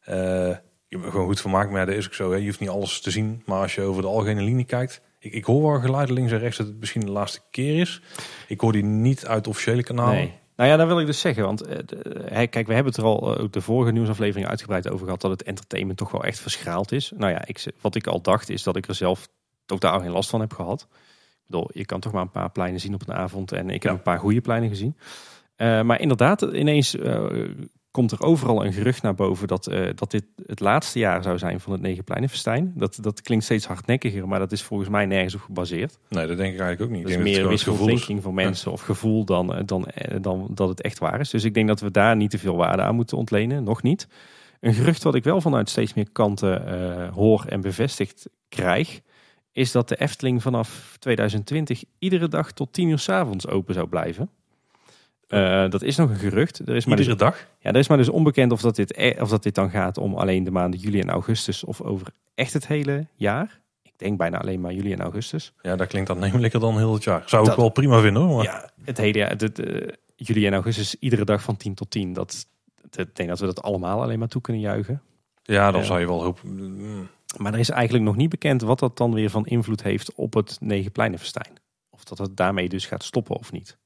Eh, 0.00 0.16
je 0.16 0.96
hebt 0.96 1.04
er 1.04 1.10
gewoon 1.10 1.26
goed 1.26 1.40
vermaakt, 1.40 1.70
maar 1.70 1.80
ja, 1.80 1.86
dat 1.86 1.94
is 1.94 2.06
ook 2.06 2.14
zo. 2.14 2.30
Hè. 2.30 2.36
Je 2.36 2.44
hoeft 2.44 2.60
niet 2.60 2.68
alles 2.68 3.00
te 3.00 3.10
zien. 3.10 3.42
Maar 3.46 3.60
als 3.60 3.74
je 3.74 3.82
over 3.82 4.02
de 4.02 4.08
algemene 4.08 4.42
linie 4.42 4.64
kijkt... 4.64 5.00
Ik, 5.18 5.32
ik 5.32 5.44
hoor 5.44 5.70
wel 5.70 5.80
geluiden 5.80 6.14
links 6.14 6.32
en 6.32 6.38
rechts 6.38 6.56
dat 6.56 6.66
het 6.66 6.78
misschien 6.78 7.00
de 7.00 7.10
laatste 7.10 7.40
keer 7.50 7.80
is. 7.80 8.02
Ik 8.48 8.60
hoor 8.60 8.72
die 8.72 8.84
niet 8.84 9.26
uit 9.26 9.46
officiële 9.46 9.82
kanalen. 9.82 10.14
Nee. 10.14 10.32
Nou 10.56 10.70
ja, 10.70 10.76
dat 10.76 10.86
wil 10.86 11.00
ik 11.00 11.06
dus 11.06 11.20
zeggen. 11.20 11.44
Want 11.44 11.62
eh, 11.62 12.48
kijk, 12.50 12.66
we 12.66 12.74
hebben 12.74 12.92
het 12.92 12.96
er 12.96 13.04
al 13.04 13.38
ook 13.38 13.52
de 13.52 13.60
vorige 13.60 13.92
nieuwsaflevering 13.92 14.48
uitgebreid 14.48 14.88
over 14.88 15.04
gehad 15.04 15.20
dat 15.20 15.30
het 15.30 15.42
entertainment 15.42 15.98
toch 15.98 16.10
wel 16.10 16.24
echt 16.24 16.40
verschraald 16.40 16.92
is. 16.92 17.12
Nou 17.16 17.32
ja, 17.32 17.46
ik, 17.46 17.64
wat 17.80 17.94
ik 17.94 18.06
al 18.06 18.22
dacht 18.22 18.48
is 18.48 18.62
dat 18.62 18.76
ik 18.76 18.88
er 18.88 18.94
zelf 18.94 19.28
totaal 19.68 20.00
geen 20.00 20.10
last 20.10 20.30
van 20.30 20.40
heb 20.40 20.52
gehad. 20.52 20.86
Ik 20.90 21.54
bedoel, 21.54 21.70
je 21.72 21.84
kan 21.86 22.00
toch 22.00 22.12
maar 22.12 22.22
een 22.22 22.30
paar 22.30 22.50
pleinen 22.50 22.80
zien 22.80 22.94
op 22.94 23.08
een 23.08 23.14
avond 23.14 23.52
en 23.52 23.70
ik 23.70 23.82
heb 23.82 23.92
Ja. 23.92 23.98
een 23.98 24.02
paar 24.02 24.18
goede 24.18 24.40
pleinen 24.40 24.68
gezien. 24.68 24.96
Eh, 25.56 25.82
maar 25.82 26.00
inderdaad, 26.00 26.42
ineens 26.42 26.96
eh, 26.96 27.24
komt 27.90 28.12
er 28.12 28.22
overal 28.22 28.64
een 28.64 28.72
gerucht 28.72 29.02
naar 29.02 29.14
boven 29.14 29.48
dat, 29.48 29.66
eh, 29.66 29.88
dat 29.94 30.10
dit 30.10 30.24
het 30.46 30.60
laatste 30.60 30.98
jaar 30.98 31.22
zou 31.22 31.38
zijn 31.38 31.60
van 31.60 31.72
het 31.72 31.80
Negenpleinenfestijn. 31.80 32.72
Dat, 32.76 32.98
dat 33.00 33.22
klinkt 33.22 33.44
steeds 33.44 33.66
hardnekkiger, 33.66 34.28
maar 34.28 34.38
dat 34.38 34.52
is 34.52 34.62
volgens 34.62 34.88
mij 34.88 35.06
nergens 35.06 35.34
op 35.34 35.40
gebaseerd. 35.40 35.98
Nee, 36.08 36.26
dat 36.26 36.36
denk 36.36 36.54
ik 36.54 36.60
eigenlijk 36.60 36.80
ook 36.80 36.96
niet. 36.96 37.02
Dat 37.02 37.12
ik 37.12 37.18
is 37.26 37.64
meer 37.64 37.76
thinking 37.86 38.22
van 38.22 38.34
mensen 38.34 38.72
of 38.72 38.80
gevoel 38.80 39.24
dan, 39.24 39.62
dan, 39.66 39.86
dan 40.20 40.48
dat 40.50 40.68
het 40.68 40.80
echt 40.82 40.98
waar 40.98 41.20
is. 41.20 41.30
Dus 41.30 41.44
ik 41.44 41.54
denk 41.54 41.68
dat 41.68 41.80
we 41.80 41.90
daar 41.90 42.16
niet 42.16 42.30
te 42.30 42.38
veel 42.38 42.56
waarde 42.56 42.82
aan 42.82 42.94
moeten 42.94 43.16
ontlenen. 43.16 43.64
Nog 43.64 43.82
niet. 43.82 44.08
Een 44.60 44.74
gerucht 44.74 45.02
wat 45.02 45.14
ik 45.14 45.24
wel 45.24 45.40
vanuit 45.40 45.68
steeds 45.70 45.94
meer 45.94 46.10
kanten 46.12 47.08
hoor 47.12 47.44
en 47.48 47.60
bevestigd 47.60 48.28
krijg, 48.48 49.00
is 49.52 49.72
dat 49.72 49.88
de 49.88 49.96
Efteling 49.96 50.42
vanaf 50.42 50.96
2020 50.98 51.84
iedere 51.98 52.28
dag 52.28 52.52
tot 52.52 52.72
10 52.72 52.88
uur 52.88 52.98
's 52.98 53.08
avonds 53.08 53.46
open 53.48 53.74
zou 53.74 53.86
blijven. 53.88 54.30
Eh, 55.28 55.70
dat 55.70 55.82
is 55.82 55.96
nog 55.96 56.10
een 56.10 56.16
gerucht. 56.16 56.58
Er 56.58 56.76
is 56.76 56.84
maar 56.84 56.96
dus, 56.96 57.06
Iedere 57.06 57.24
dag? 57.30 57.46
ja, 57.60 57.70
er 57.70 57.76
is 57.76 57.88
maar 57.88 57.96
dus 57.96 58.08
onbekend 58.08 58.52
of 58.52 58.60
dat, 58.60 58.76
dit, 58.76 58.96
e- 58.96 59.20
of 59.20 59.28
dat 59.28 59.42
dit 59.42 59.54
dan 59.54 59.70
gaat 59.70 59.98
om 59.98 60.14
alleen 60.14 60.44
de 60.44 60.50
maanden 60.50 60.80
juli 60.80 61.00
en 61.00 61.10
augustus 61.10 61.64
of 61.64 61.80
over 61.80 62.06
echt 62.34 62.52
het 62.52 62.66
hele 62.66 63.06
jaar. 63.14 63.60
Ik 63.82 63.92
denk 63.96 64.18
bijna 64.18 64.38
alleen 64.38 64.60
maar 64.60 64.72
juli 64.72 64.92
en 64.92 65.00
augustus. 65.00 65.52
Ja, 65.62 65.76
dat 65.76 65.86
klinkt 65.88 66.10
aannemelijker 66.10 66.60
dan 66.60 66.76
heel 66.76 66.92
het 66.94 67.04
jaar. 67.04 67.22
Zou 67.26 67.50
ik 67.50 67.56
wel 67.56 67.68
prima 67.68 68.00
vinden 68.00 68.22
hoor. 68.22 68.36
Maar... 68.36 68.44
Ja, 68.44 68.70
het 68.84 68.96
hele 68.98 69.18
jaar, 69.18 69.36
de, 69.36 69.52
de- 69.52 69.98
juli 70.16 70.46
en 70.46 70.52
augustus, 70.54 70.96
iedere 71.00 71.24
dag 71.24 71.42
van 71.42 71.56
10 71.56 71.74
tot 71.74 71.90
10. 71.90 72.12
Dat, 72.12 72.46
ik 72.96 73.16
denk 73.16 73.28
dat 73.28 73.38
we 73.40 73.46
dat 73.46 73.62
allemaal 73.62 74.02
alleen 74.02 74.18
maar 74.18 74.28
toe 74.28 74.40
kunnen 74.40 74.62
juichen. 74.62 75.02
Ja, 75.42 75.70
dan 75.70 75.84
zou 75.84 76.00
je 76.00 76.06
wel 76.06 76.22
hopen. 76.22 77.08
Maar 77.36 77.52
er 77.52 77.58
is 77.58 77.70
eigenlijk 77.70 78.04
nog 78.04 78.16
niet 78.16 78.28
bekend 78.28 78.62
wat 78.62 78.78
dat 78.78 78.96
dan 78.96 79.14
weer 79.14 79.30
van 79.30 79.46
invloed 79.46 79.82
heeft 79.82 80.14
op 80.14 80.34
het 80.34 80.56
Negenpleinenfestijn. 80.60 81.52
Of 81.90 82.04
dat 82.04 82.18
het 82.18 82.36
daarmee 82.36 82.68
dus 82.68 82.86
gaat 82.86 83.02
stoppen 83.04 83.36
of 83.36 83.52
niet. 83.52 83.78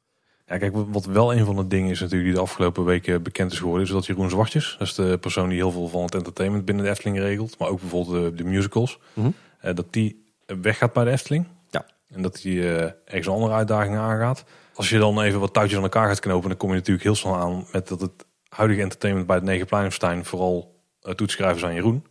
Ja, 0.46 0.58
kijk, 0.58 0.72
wat- 0.86 1.04
wel 1.04 1.34
een 1.34 1.44
van 1.44 1.56
de 1.56 1.66
dingen 1.66 1.90
is 1.90 2.00
natuurlijk 2.00 2.26
die 2.28 2.34
de 2.38 2.40
afgelopen 2.44 2.84
weken 2.84 3.22
bekend 3.22 3.52
is 3.52 3.58
geworden, 3.58 3.86
is 3.86 3.92
dat 3.92 4.06
Jeroen 4.06 4.30
Zwartjes, 4.30 4.76
dat 4.78 4.88
is 4.88 4.94
de 4.94 5.18
persoon 5.20 5.48
die 5.48 5.58
heel 5.58 5.70
veel 5.70 5.88
van 5.88 6.02
het 6.02 6.14
entertainment 6.14 6.64
binnen 6.64 6.84
de 6.84 6.90
Efteling 6.90 7.18
regelt, 7.18 7.58
maar 7.58 7.68
ook 7.68 7.80
bijvoorbeeld 7.80 8.22
de, 8.36 8.42
de 8.42 8.48
musicals, 8.48 8.98
Mhm. 9.14 9.30
eh, 9.60 9.74
dat 9.74 9.92
die 9.92 10.32
weggaat 10.46 10.92
bij 10.92 11.04
de 11.04 11.10
Efteling. 11.10 11.46
Ja. 11.70 11.86
En 12.08 12.22
dat 12.22 12.42
hij 12.42 12.52
eh, 12.52 12.90
ergens 13.04 13.26
een 13.26 13.32
andere 13.32 13.52
uitdaging 13.54 13.96
aangaat. 13.96 14.44
Als 14.74 14.88
je 14.88 14.98
dan 14.98 15.20
even 15.22 15.40
wat 15.40 15.52
touwtjes 15.52 15.76
aan 15.78 15.82
elkaar 15.84 16.08
gaat 16.08 16.20
knopen, 16.20 16.48
dan 16.48 16.58
kom 16.58 16.68
je 16.68 16.74
natuurlijk 16.74 17.04
heel 17.04 17.14
snel 17.14 17.36
aan 17.36 17.66
met 17.72 17.88
dat 17.88 18.00
het 18.00 18.26
huidige 18.48 18.82
entertainment 18.82 19.26
bij 19.26 19.36
het 19.36 19.44
Negenpleinenfestijn 19.44 20.24
vooral 20.24 20.80
uh, 21.02 21.12
toetschrijven 21.14 21.56
is 21.56 21.64
aan 21.64 21.74
Jeroen. 21.74 22.06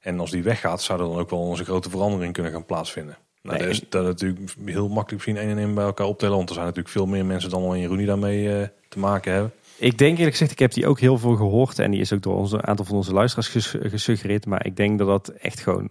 En 0.00 0.20
als 0.20 0.30
die 0.30 0.42
weggaat, 0.42 0.82
zou 0.82 1.00
er 1.00 1.08
dan 1.08 1.18
ook 1.18 1.30
wel 1.30 1.38
onze 1.40 1.64
grote 1.64 1.90
verandering 1.90 2.32
kunnen 2.32 2.52
gaan 2.52 2.64
plaatsvinden. 2.64 3.16
Nou, 3.42 3.56
Nee, 3.58 3.66
dat 3.66 3.76
is 3.76 3.88
dat 3.88 4.04
natuurlijk 4.04 4.40
heel 4.64 4.88
makkelijk 4.88 5.10
misschien 5.12 5.36
één 5.36 5.48
en 5.50 5.58
één 5.58 5.74
bij 5.74 5.84
elkaar 5.84 6.06
optellen. 6.06 6.36
Want 6.36 6.48
er 6.48 6.54
zijn 6.54 6.66
natuurlijk 6.66 6.94
veel 6.94 7.06
meer 7.06 7.24
mensen 7.26 7.50
dan 7.50 7.62
alleen 7.62 7.96
die 7.96 8.06
daarmee 8.06 8.60
eh, 8.60 8.68
te 8.88 8.98
maken 8.98 9.32
hebben. 9.32 9.52
Ik 9.76 9.98
denk 9.98 10.12
eerlijk 10.16 10.32
gezegd, 10.36 10.50
ik 10.52 10.58
heb 10.58 10.72
die 10.72 10.86
ook 10.86 11.00
heel 11.00 11.18
veel 11.18 11.36
gehoord. 11.36 11.78
En 11.78 11.90
die 11.90 12.00
is 12.00 12.12
ook 12.12 12.22
door 12.22 12.36
onze, 12.36 12.56
een 12.56 12.66
aantal 12.66 12.84
van 12.84 12.96
onze 12.96 13.12
luisteraars 13.12 13.48
ges- 13.48 13.74
gesuggereerd. 13.80 14.46
Maar 14.46 14.66
ik 14.66 14.76
denk 14.76 14.98
dat 14.98 15.06
dat 15.08 15.28
echt 15.28 15.60
gewoon 15.60 15.90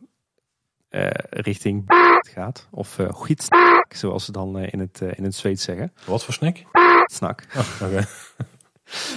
eh, 0.90 1.08
richting 1.30 1.84
gaat. 2.36 2.68
Of 2.72 2.98
uh, 2.98 3.10
zoals 3.90 4.26
ze 4.26 4.32
dan 4.32 4.58
eh, 4.58 4.68
in, 4.74 4.80
het, 4.80 5.02
eh, 5.02 5.10
in 5.18 5.24
het 5.24 5.36
Zweeds 5.36 5.64
zeggen. 5.64 5.94
Wat 6.06 6.24
voor 6.24 6.34
snack? 6.34 6.58
Snak. 7.06 7.44
Oké. 7.84 8.06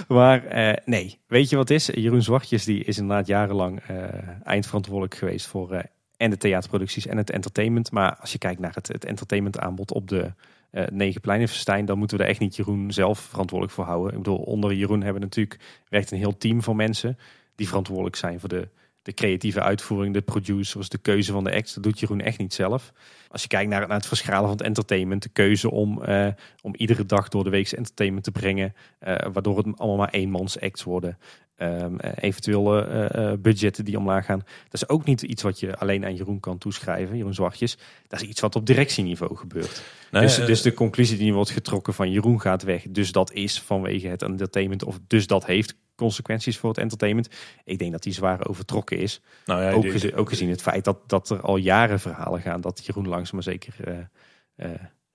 Maar 0.09 0.45
eh, 0.45 0.77
nee, 0.85 1.19
weet 1.27 1.49
je 1.49 1.57
wat 1.57 1.71
is? 1.71 1.87
Jeroen 1.87 2.23
Zwartjes 2.23 2.65
die 2.65 2.85
is 2.85 2.99
inderdaad 2.99 3.27
jarenlang 3.27 3.81
eh, 3.81 4.05
eindverantwoordelijk 4.43 5.15
geweest 5.15 5.47
voor 5.47 5.73
eh, 5.73 5.85
en 6.17 6.31
de 6.31 6.37
theaterproducties 6.37 7.07
en 7.07 7.17
het 7.17 7.31
entertainment. 7.31 7.91
Maar 7.91 8.17
als 8.17 8.33
je 8.33 8.39
kijkt 8.39 8.61
naar 8.61 8.75
het, 8.75 8.89
het 8.89 9.05
entertainmentaanbod 9.05 9.93
op 9.93 10.09
de 10.09 10.33
eh 10.71 10.87
Negen 10.91 11.21
Pleinenfestijn, 11.21 11.85
dan 11.85 11.99
moeten 11.99 12.17
we 12.17 12.23
er 12.23 12.29
echt 12.29 12.41
niet 12.41 12.57
Jeroen 12.57 12.93
zelf 12.93 13.19
verantwoordelijk 13.19 13.77
voor 13.77 13.85
houden. 13.85 14.13
Ik 14.13 14.23
bedoel, 14.23 14.39
onder 14.39 14.73
Jeroen 14.73 15.03
hebben 15.03 15.21
we 15.21 15.27
natuurlijk 15.27 15.61
werkt 15.89 16.11
een 16.11 16.19
heel 16.19 16.37
team 16.37 16.63
van 16.63 16.77
mensen 16.77 17.19
die 17.55 17.69
verantwoordelijk 17.69 18.17
zijn 18.17 18.41
voor 18.41 18.49
de, 18.49 18.69
de 19.03 19.13
creatieve 19.13 19.61
uitvoering, 19.61 20.15
de 20.15 20.21
producers, 20.21 20.89
de 20.89 20.99
keuze 20.99 21.33
van 21.33 21.45
de 21.45 21.55
acts. 21.55 21.75
Dat 21.75 21.83
doet 21.83 22.01
Jeroen 22.01 22.21
echt 22.21 22.39
niet 22.39 22.55
zelf. 22.55 22.93
Als 23.29 23.43
je 23.43 23.49
kijkt 23.49 23.71
naar, 23.71 23.87
naar 23.87 23.97
het 23.97 24.07
verschalen 24.07 24.49
van 24.49 24.57
het 24.57 24.63
entertainment, 24.63 25.23
de 25.23 25.29
keuze 25.29 25.71
om, 25.71 26.03
eh, 26.03 26.29
om 26.63 26.75
iedere 26.75 27.07
dag 27.07 27.29
door 27.29 27.45
de 27.45 27.51
week 27.51 27.71
entertainment 27.71 28.25
te 28.25 28.31
brengen, 28.31 28.75
eh, 28.99 29.27
waardoor 29.33 29.57
het 29.57 29.79
allemaal 29.79 29.97
maar 29.97 30.11
eenmans 30.11 30.61
acts 30.61 30.83
worden. 30.83 31.19
Ehm, 31.61 31.97
eh, 31.99 32.13
eventuele 32.21 32.85
eh, 32.85 33.33
eh, 33.33 33.39
budgetten 33.39 33.85
die 33.85 33.99
omlaag 33.99 34.25
gaan. 34.25 34.39
Dat 34.39 34.83
is 34.83 34.89
ook 34.89 35.05
niet 35.05 35.23
iets 35.23 35.43
wat 35.43 35.61
je 35.61 35.77
alleen 35.77 36.05
aan 36.05 36.15
Jeroen 36.15 36.41
kan 36.41 36.59
toeschrijven, 36.59 37.17
Jeroen 37.17 37.35
Zwartjes. 37.35 37.79
Dat 38.09 38.21
is 38.21 38.29
iets 38.29 38.41
wat 38.41 38.57
op 38.57 38.67
directieniveau 38.67 39.37
gebeurt. 39.37 39.83
Nee, 40.11 40.23
dus, 40.23 40.37
dus 40.37 40.63
de 40.63 40.75
conclusie 40.75 41.19
die 41.19 41.35
wordt 41.35 41.51
getrokken 41.51 41.95
van 41.95 42.11
Jeroen 42.11 42.41
gaat 42.41 42.63
weg, 42.63 42.85
dus 42.89 43.13
dat 43.13 43.33
is 43.33 43.61
vanwege 43.61 44.07
het 44.09 44.23
entertainment, 44.23 44.85
of 44.85 44.99
dus 45.07 45.27
dat 45.27 45.47
heeft 45.47 45.75
consequenties 45.95 46.59
voor 46.59 46.69
het 46.69 46.79
entertainment. 46.79 47.29
Ik 47.65 47.79
denk 47.79 47.93
dat 47.93 48.03
die 48.03 48.13
zwaar 48.13 48.49
overtrokken 48.49 48.99
is. 48.99 49.21
nou 49.45 49.63
ja, 49.63 49.71
ook, 49.71 49.83
die- 49.83 49.91
gezi- 49.91 50.15
ook 50.15 50.29
gezien 50.29 50.51
het 50.51 50.63
feit 50.63 50.85
dat, 50.85 51.09
dat 51.09 51.31
er 51.31 51.41
al 51.41 51.57
jaren 51.57 52.01
verhalen 52.01 52.41
gaan 52.41 52.61
dat 52.61 52.87
Jeroen 52.87 53.09
langzaam 53.09 53.35
maar 53.35 53.43
zeker 53.43 54.09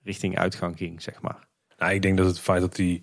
richting 0.02 0.38
uitgang 0.38 0.76
ging, 0.76 1.02
zeg 1.02 1.20
maar. 1.20 1.48
Nou, 1.78 1.92
ik 1.92 2.02
denk 2.02 2.16
dat 2.16 2.26
het 2.26 2.40
feit 2.40 2.60
dat 2.60 2.76
hij 2.76 3.02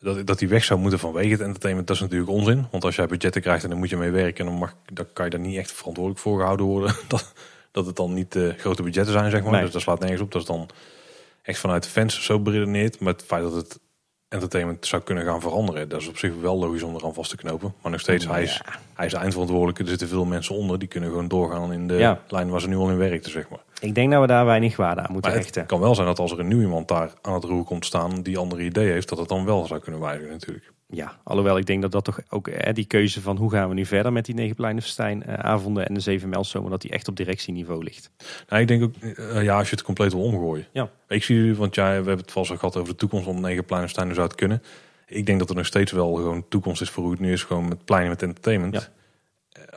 dat, 0.00 0.26
dat 0.26 0.38
die 0.38 0.48
weg 0.48 0.64
zou 0.64 0.80
moeten 0.80 0.98
vanwege 0.98 1.30
het 1.30 1.40
entertainment, 1.40 1.86
dat 1.86 1.96
is 1.96 2.02
natuurlijk 2.02 2.30
onzin. 2.30 2.66
Want 2.70 2.84
als 2.84 2.96
jij 2.96 3.06
budgetten 3.06 3.42
krijgt 3.42 3.64
en 3.64 3.70
dan 3.70 3.78
moet 3.78 3.90
je 3.90 3.96
mee 3.96 4.10
werken, 4.10 4.44
dan, 4.44 4.54
mag, 4.54 4.74
dan 4.92 5.06
kan 5.12 5.24
je 5.24 5.30
daar 5.30 5.40
niet 5.40 5.56
echt 5.56 5.72
verantwoordelijk 5.72 6.22
voor 6.22 6.38
gehouden 6.38 6.66
worden. 6.66 6.94
Dat, 7.08 7.32
dat 7.72 7.86
het 7.86 7.96
dan 7.96 8.14
niet 8.14 8.36
eh, 8.36 8.48
grote 8.56 8.82
budgetten 8.82 9.12
zijn, 9.12 9.30
zeg 9.30 9.42
maar. 9.42 9.52
Nee. 9.52 9.62
Dus 9.62 9.72
dat 9.72 9.82
slaat 9.82 10.00
nergens 10.00 10.20
op. 10.20 10.32
Dat 10.32 10.40
is 10.40 10.46
dan 10.46 10.68
echt 11.42 11.58
vanuit 11.58 11.82
de 11.82 11.88
fans 11.88 12.24
zo 12.24 12.40
beredeneerd. 12.40 13.00
Maar 13.00 13.12
het 13.12 13.22
feit 13.22 13.42
dat 13.42 13.52
het 13.52 13.80
entertainment 14.34 14.86
zou 14.86 15.02
kunnen 15.02 15.24
gaan 15.24 15.40
veranderen, 15.40 15.88
dat 15.88 16.00
is 16.00 16.08
op 16.08 16.16
zich 16.18 16.32
wel 16.40 16.58
logisch 16.58 16.82
om 16.82 16.94
eraan 16.94 17.14
vast 17.14 17.30
te 17.30 17.36
knopen. 17.36 17.74
Maar 17.82 17.90
nog 17.92 18.00
steeds, 18.00 18.26
hij 18.26 18.42
is, 18.42 18.60
hij 18.94 19.06
is 19.06 19.12
de 19.12 19.18
eindverantwoordelijke. 19.18 19.82
Er 19.82 19.88
zitten 19.88 20.08
veel 20.08 20.24
mensen 20.24 20.54
onder, 20.54 20.78
die 20.78 20.88
kunnen 20.88 21.08
gewoon 21.10 21.28
doorgaan 21.28 21.72
in 21.72 21.86
de 21.88 21.94
Ja. 21.94 22.20
lijn 22.28 22.50
waar 22.50 22.60
ze 22.60 22.68
nu 22.68 22.76
al 22.76 22.90
in 22.90 22.96
werkten, 22.96 23.30
zeg 23.30 23.48
maar. 23.48 23.58
Ik 23.80 23.94
denk 23.94 24.10
dat 24.12 24.20
we 24.20 24.26
daar 24.26 24.44
weinig 24.44 24.76
waarde 24.76 25.00
aan 25.00 25.12
moeten 25.12 25.30
Maar 25.30 25.38
het 25.40 25.46
hechten. 25.48 25.66
kan 25.66 25.80
wel 25.80 25.94
zijn 25.94 26.06
dat 26.06 26.18
als 26.18 26.32
er 26.32 26.38
een 26.40 26.48
nieuw 26.48 26.60
iemand 26.60 26.88
daar 26.88 27.12
aan 27.22 27.34
het 27.34 27.44
roer 27.44 27.64
komt 27.64 27.84
staan 27.86 28.22
die 28.22 28.38
andere 28.38 28.62
ideeën 28.62 28.92
heeft, 28.92 29.08
dat 29.08 29.18
het 29.18 29.28
dan 29.28 29.44
wel 29.44 29.66
zou 29.66 29.80
kunnen 29.80 30.00
wijzigen 30.00 30.30
natuurlijk. 30.32 30.72
Ja, 30.92 31.18
alhoewel 31.22 31.58
ik 31.58 31.66
denk 31.66 31.82
dat 31.82 31.92
dat 31.92 32.04
toch 32.04 32.20
ook 32.28 32.48
eh, 32.48 32.74
die 32.74 32.84
keuze 32.84 33.20
van 33.20 33.36
hoe 33.36 33.50
gaan 33.50 33.68
we 33.68 33.74
nu 33.74 33.86
verder 33.86 34.12
met 34.12 34.24
die 34.24 34.34
negen 34.34 34.56
Pleinenfestijn 34.56 35.22
eh, 35.22 35.34
avonden 35.34 35.88
en 35.88 35.94
de 35.94 36.00
zeven 36.00 36.28
mijlzomer, 36.28 36.70
dat 36.70 36.80
die 36.80 36.90
echt 36.90 37.08
op 37.08 37.16
directieniveau 37.16 37.84
ligt. 37.84 38.10
Nou, 38.48 38.62
ik 38.62 38.68
denk 38.68 38.82
ook, 38.82 38.94
eh, 38.96 39.42
ja, 39.42 39.58
als 39.58 39.68
je 39.68 39.74
het 39.74 39.84
compleet 39.84 40.12
wil 40.12 40.22
omgooien. 40.22 40.66
Ja. 40.72 40.90
Ik 41.08 41.22
zie 41.22 41.54
want 41.54 41.74
jij, 41.74 41.88
we 41.88 41.94
hebben 41.94 42.16
het 42.16 42.32
vast 42.32 42.50
al 42.50 42.56
gehad 42.56 42.76
over 42.76 42.92
de 42.92 42.98
toekomst 42.98 43.24
van 43.24 43.40
negen 43.40 43.64
hoe 43.64 44.14
zou 44.14 44.26
het 44.26 44.36
kunnen. 44.36 44.62
Ik 45.06 45.26
denk 45.26 45.38
dat 45.38 45.50
er 45.50 45.56
nog 45.56 45.66
steeds 45.66 45.92
wel 45.92 46.14
gewoon 46.14 46.48
toekomst 46.48 46.82
is 46.82 46.90
voor 46.90 47.02
hoe 47.02 47.12
het 47.12 47.20
nu 47.20 47.32
is, 47.32 47.42
gewoon 47.42 47.68
met 47.68 47.84
pleinen 47.84 48.10
met 48.10 48.22
entertainment. 48.22 48.74
Ja. 48.74 48.88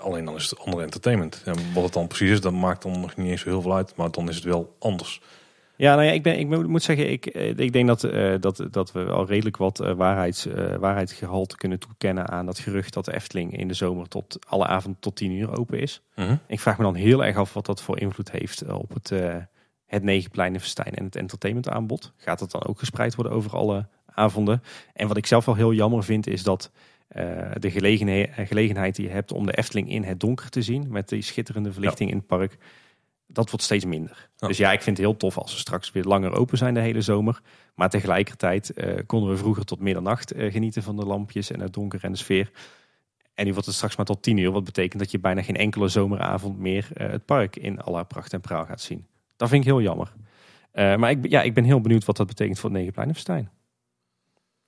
Alleen 0.01 0.25
dan 0.25 0.35
is 0.35 0.49
het 0.49 0.59
andere 0.59 0.83
entertainment. 0.83 1.41
En 1.45 1.55
wat 1.73 1.83
het 1.83 1.93
dan 1.93 2.07
precies 2.07 2.29
is, 2.29 2.41
dat 2.41 2.53
maakt 2.53 2.81
dan 2.81 2.99
nog 2.99 3.15
niet 3.15 3.29
eens 3.29 3.41
zo 3.41 3.49
heel 3.49 3.61
veel 3.61 3.75
uit, 3.75 3.95
maar 3.95 4.11
dan 4.11 4.29
is 4.29 4.35
het 4.35 4.43
wel 4.43 4.75
anders. 4.79 5.21
Ja, 5.83 5.95
nou 5.95 6.07
ja, 6.07 6.11
ik, 6.11 6.23
ben, 6.23 6.39
ik 6.39 6.67
moet- 6.67 6.83
zeggen, 6.83 7.11
ik, 7.11 7.25
eh, 7.25 7.57
ik 7.57 7.73
denk 7.73 7.87
dat, 7.87 8.03
eh, 8.03 8.33
dat, 8.39 8.67
dat 8.71 8.91
we 8.91 9.03
wel 9.03 9.25
redelijk 9.25 9.57
wat 9.57 9.79
eh, 9.79 9.93
waarheids, 9.93 10.45
eh, 10.45 10.75
waarheidsgehalte 10.75 11.57
kunnen 11.57 11.79
toekennen 11.79 12.29
aan 12.29 12.45
dat 12.45 12.59
gerucht 12.59 12.93
dat 12.93 13.05
de 13.05 13.13
Efteling 13.13 13.57
in 13.57 13.67
de 13.67 13.73
zomer 13.73 14.07
tot 14.07 14.37
alle 14.47 14.65
avond 14.67 14.95
tot 14.99 15.15
10 15.15 15.31
uur 15.31 15.57
open 15.57 15.79
is. 15.79 16.01
Mhm. 16.15 16.35
Ik 16.47 16.59
vraag 16.59 16.77
me 16.77 16.83
dan 16.83 16.95
heel 16.95 17.25
erg 17.25 17.37
af 17.37 17.53
wat 17.53 17.65
dat 17.65 17.81
voor 17.81 17.99
invloed 17.99 18.31
heeft 18.31 18.71
op 18.71 18.93
het, 18.93 19.11
het 19.85 20.03
Negenpleinenfestijn 20.03 20.93
en 20.93 21.03
het 21.03 21.15
entertainmentaanbod. 21.15 22.13
Gaat 22.17 22.39
dat 22.39 22.51
dan 22.51 22.65
ook 22.65 22.79
gespreid 22.79 23.15
worden 23.15 23.33
over 23.33 23.51
alle 23.51 23.87
avonden? 24.05 24.63
En 24.93 25.07
wat 25.07 25.17
ik 25.17 25.25
zelf 25.25 25.45
wel 25.45 25.55
heel 25.55 25.73
jammer 25.73 26.03
vind 26.03 26.27
is 26.27 26.43
dat 26.43 26.71
de 27.57 27.71
gelegenheid, 27.71 28.29
gelegenheid 28.35 28.95
die 28.95 29.05
je 29.05 29.11
hebt 29.11 29.31
om 29.31 29.45
de 29.45 29.57
Efteling 29.57 29.89
in 29.89 30.03
het 30.03 30.19
donker 30.19 30.49
te 30.49 30.61
zien 30.61 30.85
met 30.89 31.09
die 31.09 31.21
schitterende 31.21 31.71
verlichting 31.73 32.09
in 32.09 32.17
het 32.17 32.27
park, 32.27 32.57
dat 33.33 33.49
wordt 33.49 33.65
steeds 33.65 33.85
minder. 33.85 34.29
Dus 34.35 34.57
ja, 34.57 34.71
ik 34.71 34.81
vind 34.81 34.97
het 34.97 35.05
heel 35.05 35.17
tof 35.17 35.37
als 35.37 35.53
we 35.53 35.59
straks 35.59 35.91
weer 35.91 36.03
langer 36.03 36.31
open 36.31 36.57
zijn 36.57 36.73
de 36.73 36.79
hele 36.79 37.01
zomer. 37.01 37.41
Maar 37.75 37.89
tegelijkertijd 37.89 38.73
eh, 38.73 38.99
konden 39.05 39.29
we 39.29 39.37
vroeger 39.37 39.65
tot 39.65 39.79
middernacht 39.79 40.31
eh, 40.31 40.51
genieten 40.51 40.83
van 40.83 40.95
de 40.95 41.05
lampjes 41.05 41.51
en 41.51 41.59
het 41.59 41.73
donker 41.73 42.03
en 42.03 42.11
de 42.11 42.17
sfeer. 42.17 42.51
En 43.33 43.45
nu 43.45 43.51
wordt 43.51 43.67
het 43.67 43.75
straks 43.75 43.95
maar 43.95 44.05
tot 44.05 44.21
tien 44.21 44.37
uur. 44.37 44.51
Wat 44.51 44.63
betekent 44.63 45.01
dat 45.01 45.11
je 45.11 45.19
bijna 45.19 45.41
geen 45.41 45.57
enkele 45.57 45.87
zomeravond 45.87 46.59
meer 46.59 46.87
eh, 46.93 47.09
het 47.09 47.25
park 47.25 47.55
in 47.55 47.81
alle 47.81 47.95
haar 47.95 48.05
pracht 48.05 48.33
en 48.33 48.41
praal 48.41 48.65
gaat 48.65 48.81
zien. 48.81 49.07
Dat 49.35 49.49
vind 49.49 49.61
ik 49.61 49.69
heel 49.69 49.81
jammer. 49.81 50.13
Maar 50.73 51.09
ik, 51.09 51.29
ja, 51.29 51.41
ik 51.41 51.53
ben 51.53 51.63
heel 51.63 51.81
benieuwd 51.81 52.05
wat 52.05 52.17
dat 52.17 52.27
betekent 52.27 52.59
voor 52.59 52.69
het 52.69 52.77
Negenpleinenfestijn. 52.77 53.49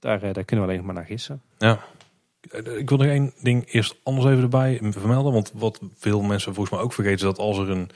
Daar, 0.05 0.23
eh, 0.23 0.33
daar 0.33 0.43
kunnen 0.43 0.65
we 0.65 0.71
alleen 0.71 0.85
nog 0.85 0.85
maar 0.85 0.95
naar 1.03 1.11
gissen. 1.11 1.41
Ja. 1.57 1.79
Ik 2.77 2.89
wil 2.89 2.97
nog 2.97 3.07
één 3.07 3.33
ding 3.41 3.71
eerst 3.71 3.95
anders 4.03 4.27
even 4.27 4.43
erbij 4.43 4.79
vermelden. 4.81 5.33
Want 5.33 5.51
wat 5.53 5.79
veel 5.95 6.21
mensen 6.21 6.53
volgens 6.53 6.75
mij 6.75 6.85
ook 6.85 6.93
vergeten 6.93 7.17
is 7.17 7.35
dat 7.35 7.37
als 7.37 7.57
er 7.57 7.69
een 7.69 7.89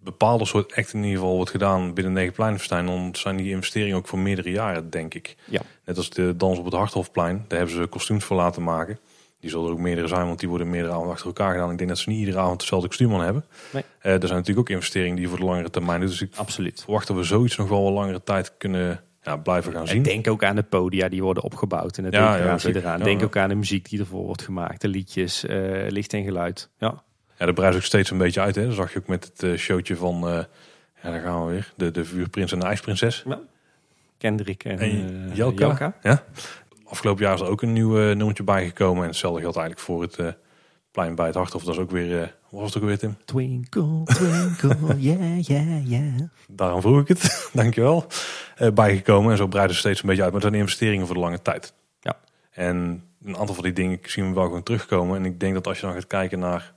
bepaalde 0.00 0.44
soort 0.44 0.74
act 0.74 0.92
in 0.92 1.02
ieder 1.02 1.18
geval 1.18 1.34
wordt 1.34 1.50
gedaan 1.50 1.94
binnen 1.94 2.12
Negenpleinenfestijn, 2.12 2.86
dan 2.86 3.08
zijn 3.12 3.36
die 3.36 3.50
investeringen 3.50 3.96
ook 3.96 4.08
voor 4.08 4.18
meerdere 4.18 4.50
jaren, 4.50 4.90
denk 4.90 5.14
ik. 5.14 5.36
Ja. 5.44 5.60
Net 5.84 5.96
als 5.96 6.10
de 6.10 6.36
dans 6.36 6.58
op 6.58 6.64
het 6.64 6.74
Harthofplein, 6.74 7.44
daar 7.48 7.58
hebben 7.58 7.76
ze 7.76 7.86
kostuums 7.86 8.24
voor 8.24 8.36
laten 8.36 8.62
maken. 8.62 8.98
Die 9.40 9.50
zullen 9.50 9.66
er 9.66 9.72
ook 9.72 9.78
meerdere 9.78 10.08
zijn, 10.08 10.26
want 10.26 10.38
die 10.40 10.48
worden 10.48 10.70
meerdere 10.70 10.92
avonden 10.92 11.12
achter 11.12 11.26
elkaar 11.26 11.52
gedaan. 11.52 11.70
Ik 11.70 11.78
denk 11.78 11.90
dat 11.90 11.98
ze 11.98 12.08
niet 12.08 12.18
iedere 12.18 12.38
avond 12.38 12.60
dezelfde 12.60 12.88
kostuum 12.88 13.14
aan 13.14 13.20
hebben. 13.20 13.44
Nee. 13.72 13.82
Eh, 13.98 14.12
er 14.12 14.26
zijn 14.26 14.32
natuurlijk 14.38 14.58
ook 14.58 14.68
investeringen 14.68 15.14
die 15.14 15.24
je 15.24 15.30
voor 15.30 15.38
de 15.38 15.44
langere 15.44 15.70
termijn. 15.70 16.00
Dus 16.00 16.20
ik 16.20 16.36
Absoluut. 16.36 16.82
verwacht 16.82 17.06
dat 17.06 17.16
we 17.16 17.22
zoiets 17.22 17.56
nog 17.56 17.68
wel 17.68 17.86
een 17.86 17.92
langere 17.92 18.22
tijd 18.22 18.56
kunnen 18.56 19.00
ja, 19.22 19.36
blijven 19.36 19.72
gaan 19.72 19.86
zien. 19.86 19.96
Ik 19.96 20.04
denk 20.04 20.28
ook 20.28 20.44
aan 20.44 20.56
de 20.56 20.62
podia 20.62 21.08
die 21.08 21.22
worden 21.22 21.42
opgebouwd 21.42 21.98
en 21.98 22.04
de 22.04 22.16
Ja, 22.16 22.36
decoratie 22.36 22.76
eraan. 22.76 22.98
Ja, 22.98 23.04
denk 23.04 23.22
ook 23.22 23.36
aan 23.36 23.48
de 23.48 23.54
muziek 23.54 23.88
die 23.88 24.00
ervoor 24.00 24.24
wordt 24.24 24.42
gemaakt. 24.42 24.80
De 24.80 24.88
liedjes, 24.88 25.44
eh, 25.44 25.88
licht 25.88 26.12
en 26.12 26.24
geluid. 26.24 26.70
Ja, 26.78 27.02
Ja, 27.38 27.46
dat 27.46 27.54
breidt 27.54 27.76
ook 27.76 27.82
steeds 27.82 28.10
een 28.10 28.18
beetje 28.18 28.40
uit. 28.40 28.54
Hè. 28.54 28.66
Dat 28.66 28.74
zag 28.74 28.92
je 28.92 28.98
ook 28.98 29.06
met 29.06 29.24
het 29.24 29.42
eh, 29.42 29.58
showtje 29.58 29.96
van, 29.96 30.28
eh, 30.28 30.44
ja, 31.02 31.10
daar 31.10 31.20
gaan 31.20 31.46
we 31.46 31.52
weer, 31.52 31.72
de, 31.76 31.90
de 31.90 32.04
vuurprins 32.04 32.52
en 32.52 32.58
de 32.58 32.66
ijsprinses. 32.66 33.24
Kendrick 34.18 34.64
en, 34.64 34.78
En 34.78 35.28
eh, 35.30 35.36
Jelka. 35.36 35.66
Jelka. 35.66 35.94
Ja. 36.02 36.24
Afgelopen 36.84 37.24
jaar 37.24 37.34
is 37.34 37.40
er 37.40 37.48
ook 37.48 37.62
een 37.62 37.72
nieuw 37.72 37.94
nummertje 37.96 38.42
bijgekomen. 38.42 39.02
En 39.02 39.08
hetzelfde 39.08 39.40
geldt 39.40 39.56
eigenlijk 39.56 39.86
voor 39.86 40.02
het 40.02 40.36
plein 40.98 41.14
bij 41.14 41.26
het 41.26 41.34
Harthof. 41.34 41.64
Dat 41.64 41.74
is 41.74 41.80
ook 41.80 41.90
weer, 41.90 42.22
eh, 42.22 42.28
wat 42.50 42.60
was 42.60 42.74
het 42.74 42.82
ook 42.82 42.88
weer 42.88 42.98
Tim? 42.98 43.16
Twinkle, 43.24 44.04
twinkle, 44.04 45.00
yeah, 45.10 45.40
yeah, 45.40 45.88
yeah. 45.88 46.20
Daarom 46.48 46.80
vroeg 46.80 47.00
ik 47.00 47.08
het, 47.08 47.48
dankjewel. 47.52 48.06
Eh 48.56 48.70
bijgekomen 48.70 49.30
en 49.30 49.36
zo 49.36 49.46
breiden 49.46 49.74
ze 49.74 49.80
steeds 49.80 50.02
een 50.02 50.08
beetje 50.08 50.22
uit. 50.22 50.32
Maar 50.32 50.40
het 50.40 50.50
zijn 50.50 50.62
investeringen 50.62 51.06
voor 51.06 51.14
de 51.14 51.20
lange 51.20 51.42
tijd. 51.42 51.74
Ja. 52.00 52.18
En 52.50 53.04
een 53.24 53.36
aantal 53.36 53.54
van 53.54 53.64
die 53.64 53.72
dingen 53.72 53.98
zien 54.02 54.28
we 54.28 54.34
wel 54.34 54.44
gewoon 54.44 54.62
terugkomen. 54.62 55.16
En 55.16 55.24
ik 55.24 55.40
denk 55.40 55.54
dat 55.54 55.66
als 55.66 55.80
je 55.80 55.86
dan 55.86 55.94
gaat 55.94 56.06
kijken 56.06 56.38
naar 56.38 56.74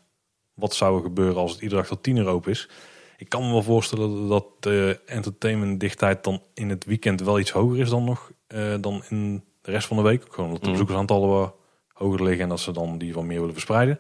wat 0.61 0.73
zou 0.75 0.97
er 0.97 1.03
gebeuren 1.03 1.35
als 1.35 1.51
het 1.51 1.61
iedere 1.61 1.81
dag 1.81 1.89
tot 1.89 2.03
10 2.03 2.17
euro 2.17 2.41
is. 2.45 2.69
Ik 3.17 3.29
kan 3.29 3.43
me 3.45 3.51
wel 3.51 3.63
voorstellen 3.63 4.27
dat 4.27 4.45
de 4.59 4.99
entertainment 5.05 5.79
dichtheid 5.79 6.23
dan 6.23 6.41
in 6.53 6.69
het 6.69 6.85
weekend 6.85 7.21
wel 7.21 7.39
iets 7.39 7.51
hoger 7.51 7.79
is 7.79 7.89
dan 7.89 8.03
nog 8.03 8.31
eh, 8.47 8.73
dan 8.81 9.03
in 9.09 9.43
de 9.61 9.71
rest 9.71 9.88
van 9.88 9.97
de 9.97 10.03
week. 10.03 10.23
Gewoon 10.29 10.45
omdat 10.45 10.59
de 10.59 10.61
Mhm. 10.61 10.71
bezoekersaantallen 10.71 11.29
wat 11.29 11.55
hoger 11.93 12.23
liggen 12.23 12.43
en 12.43 12.49
dat 12.49 12.59
ze 12.59 12.71
dan 12.71 12.97
die 12.97 13.13
wat 13.13 13.23
meer 13.23 13.38
willen 13.39 13.53
verspreiden. 13.53 13.99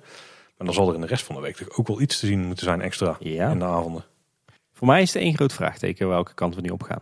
Maar 0.57 0.65
dan 0.67 0.73
zal 0.75 0.87
er 0.89 0.95
in 0.95 1.01
de 1.01 1.07
rest 1.07 1.23
van 1.25 1.35
de 1.35 1.41
week 1.41 1.55
toch 1.55 1.77
ook 1.77 1.87
wel 1.87 2.01
iets 2.01 2.19
te 2.19 2.25
zien 2.25 2.45
moeten 2.45 2.65
zijn 2.65 2.81
extra 2.81 3.15
Ja. 3.19 3.49
in 3.51 3.59
de 3.59 3.65
avonden. 3.65 4.03
Voor 4.73 4.87
mij 4.87 5.01
is 5.01 5.13
het 5.13 5.21
één 5.21 5.35
groot 5.35 5.53
vraagteken 5.53 6.07
welke 6.07 6.33
kant 6.33 6.55
we 6.55 6.61
nu 6.61 6.69
op 6.69 6.83
gaan. 6.83 7.01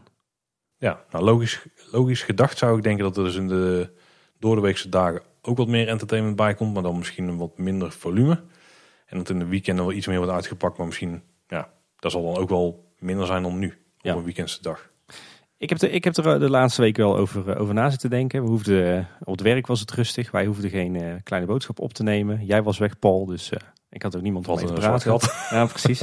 Ja, 0.78 1.04
nou 1.12 1.24
logisch, 1.24 1.66
logisch 1.92 2.22
gedacht 2.24 2.58
zou 2.58 2.78
ik 2.78 2.84
denken 2.84 3.04
dat 3.04 3.18
er 3.18 3.24
dus 3.24 3.36
in 3.36 3.48
de 3.48 3.90
door 4.40 4.56
de 4.56 4.62
weekse 4.62 4.90
dagen 4.90 5.22
ook 5.42 5.58
wat 5.58 5.68
meer 5.68 5.88
entertainment 5.88 6.36
bij 6.36 6.54
komt, 6.54 6.74
maar 6.74 6.84
dan 6.84 6.98
misschien 6.98 7.28
een 7.28 7.38
wat 7.38 7.58
minder 7.58 7.92
volume. 7.92 8.40
En 9.10 9.18
dat 9.18 9.30
in 9.30 9.40
de 9.40 9.46
weekenden 9.46 9.86
wel 9.86 9.94
iets 9.94 10.08
meer 10.08 10.18
wordt 10.18 10.32
uitgepakt, 10.34 10.78
maar 10.78 10.86
misschien, 10.88 11.22
ja, 11.48 11.70
dat 12.00 12.12
zal 12.12 12.24
dan 12.34 12.42
ook 12.42 12.50
wel 12.50 12.94
minder 13.00 13.26
zijn 13.26 13.44
dan 13.44 13.60
nu 13.60 13.78
Ja. 13.98 14.12
op 14.12 14.18
een 14.18 14.24
weekendse 14.24 14.62
dag. 14.62 14.90
Ik 15.58 15.70
heb, 15.70 15.82
er, 15.82 15.92
ik 15.92 16.04
heb 16.04 16.16
er 16.18 16.40
de 16.40 16.50
laatste 16.50 16.82
week 16.82 16.98
wel 16.98 17.18
over, 17.18 17.50
eh, 17.50 17.62
over 17.62 17.74
na 17.74 17.90
zitten 17.90 18.10
denken. 18.10 18.44
We 18.44 18.50
hoefden, 18.50 18.98
eh, 18.98 19.06
op 19.20 19.32
het 19.32 19.42
werk 19.42 19.68
was 19.68 19.80
het 19.80 19.92
rustig. 19.92 20.32
Wij 20.32 20.46
hoefden 20.46 20.70
geen 20.70 20.96
eh, 20.96 21.14
kleine 21.24 21.48
boodschap 21.48 21.80
op 21.80 21.94
te 21.94 22.04
nemen. 22.04 22.46
Jij 22.46 22.64
was 22.64 22.78
weg, 22.78 23.00
Paul. 23.00 23.26
Dus 23.26 23.50
eh, 23.52 23.60
ik 23.90 24.02
had 24.02 24.16
ook 24.16 24.22
niemand 24.22 24.46
Wat 24.46 24.58
te 24.68 24.74
praten. 24.74 25.12
gat. 25.12 25.34
Ja, 25.50 25.66
precies. 25.66 26.02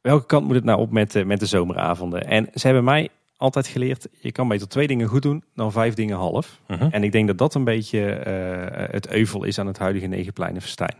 Welke 0.00 0.26
kant 0.26 0.46
moet 0.46 0.54
het 0.54 0.64
nou 0.64 0.80
op 0.80 0.90
met, 0.90 1.14
eh, 1.14 1.24
met 1.24 1.40
de 1.40 1.46
zomeravonden? 1.46 2.26
En 2.26 2.48
ze 2.54 2.66
hebben 2.66 2.84
mij 2.84 3.08
altijd 3.36 3.66
geleerd, 3.66 4.08
je 4.20 4.32
kan 4.32 4.48
beter 4.48 4.68
twee 4.68 4.86
dingen 4.86 5.06
goed 5.08 5.22
doen 5.22 5.44
dan 5.54 5.72
vijf 5.72 5.94
dingen 5.94 6.16
half. 6.16 6.60
Mhm. 6.66 6.88
En 6.90 7.02
ik 7.04 7.12
denk 7.12 7.26
dat 7.26 7.38
dat 7.38 7.54
een 7.54 7.64
beetje 7.64 8.10
eh, 8.12 8.92
het 8.92 9.08
euvel 9.08 9.44
is 9.44 9.58
aan 9.58 9.66
het 9.66 9.78
huidige 9.78 10.06
Negenpleinenfestijn. 10.06 10.94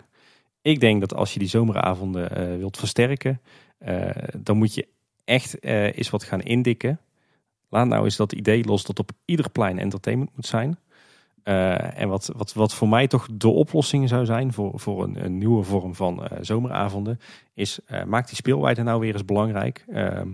Ik 0.63 0.81
denk 0.81 1.01
dat 1.01 1.15
als 1.15 1.33
je 1.33 1.39
die 1.39 1.49
zomeravonden 1.49 2.31
eh, 2.31 2.57
wilt 2.57 2.77
versterken, 2.77 3.41
eh, 3.79 4.11
dan 4.39 4.57
moet 4.57 4.75
je 4.75 4.89
echt 5.25 5.59
eh 5.59 5.97
eens 5.97 6.11
wat 6.11 6.25
gaan 6.25 6.41
indikken 6.41 7.01
Laat 7.71 7.87
nou 7.87 8.05
eens 8.05 8.17
dat 8.17 8.33
idee 8.33 8.65
los 8.65 8.85
dat 8.85 8.99
op 8.99 9.11
ieder 9.25 9.51
plein 9.51 9.79
entertainment 9.79 10.31
moet 10.35 10.47
zijn. 10.47 10.79
En 11.43 12.09
wat, 12.09 12.33
wat, 12.37 12.53
wat 12.53 12.75
voor 12.75 12.89
mij 12.89 13.07
toch 13.07 13.29
de 13.33 13.49
oplossing 13.49 14.09
zou 14.09 14.25
zijn 14.25 14.53
voor, 14.53 14.81
voor 14.81 15.03
een, 15.03 15.25
een 15.25 15.39
nieuwe 15.39 15.63
vorm 15.63 15.95
van 15.95 16.29
zomeravonden, 16.41 17.21
is 17.55 17.79
uh, 17.89 18.05
maak 18.05 18.27
die 18.27 18.37
speelwijde 18.37 18.83
nou 18.83 19.01
weer 19.01 19.13
eens 19.13 19.25
belangrijk. 19.25 19.85
Ehm, 19.89 20.29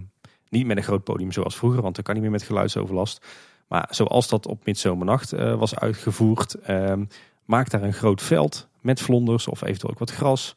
niet 0.49 0.67
met 0.67 0.77
een 0.77 0.83
groot 0.83 1.05
podium 1.05 1.33
zoals 1.33 1.57
vroeger, 1.57 1.83
want 1.83 1.95
dan 1.95 2.05
kan 2.05 2.15
niet 2.15 2.23
meer 2.23 2.33
met 2.33 2.43
geluidsoverlast. 2.43 3.27
Maar 3.69 3.89
zoals 3.91 4.29
dat 4.29 4.47
op 4.47 4.65
Midzomernacht 4.65 5.31
was 5.31 5.77
uitgevoerd, 5.77 6.55
ehm, 6.55 7.05
maak 7.45 7.71
daar 7.71 7.83
een 7.83 7.93
groot 7.93 8.23
veld 8.23 8.69
met 8.87 9.01
vlonders 9.01 9.49
of 9.49 9.63
eventueel 9.63 9.93
ook 9.93 9.99
wat 9.99 10.11
gras. 10.11 10.55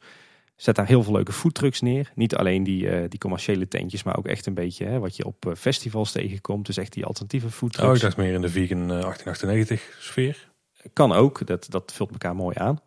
Zet 0.55 0.75
daar 0.75 0.87
heel 0.87 1.03
veel 1.03 1.13
leuke 1.13 1.31
foodtrucks 1.31 1.81
neer. 1.81 2.11
Niet 2.15 2.35
alleen 2.35 2.63
die, 2.63 3.07
die 3.07 3.19
commerciële 3.19 3.67
tentjes, 3.67 4.03
maar 4.03 4.17
ook 4.17 4.27
echt 4.27 4.45
een 4.45 4.53
beetje 4.53 4.85
hè, 4.85 4.99
wat 4.99 5.15
je 5.15 5.25
op 5.25 5.53
festivals 5.57 6.11
tegenkomt. 6.11 6.65
Dus 6.65 6.77
echt 6.77 6.93
die 6.93 7.05
alternatieve 7.05 7.49
foodtrucks. 7.49 7.89
Oh, 7.89 7.95
ik 7.95 8.01
dacht 8.01 8.17
meer 8.17 8.33
in 8.33 8.41
de 8.41 8.49
vegan 8.49 8.87
1898 8.87 9.97
sfeer. 9.99 10.49
Kan 10.93 11.11
ook, 11.11 11.47
dat, 11.47 11.65
dat 11.69 11.91
vult 11.93 12.11
elkaar 12.11 12.35
mooi 12.35 12.55
aan. 12.59 12.81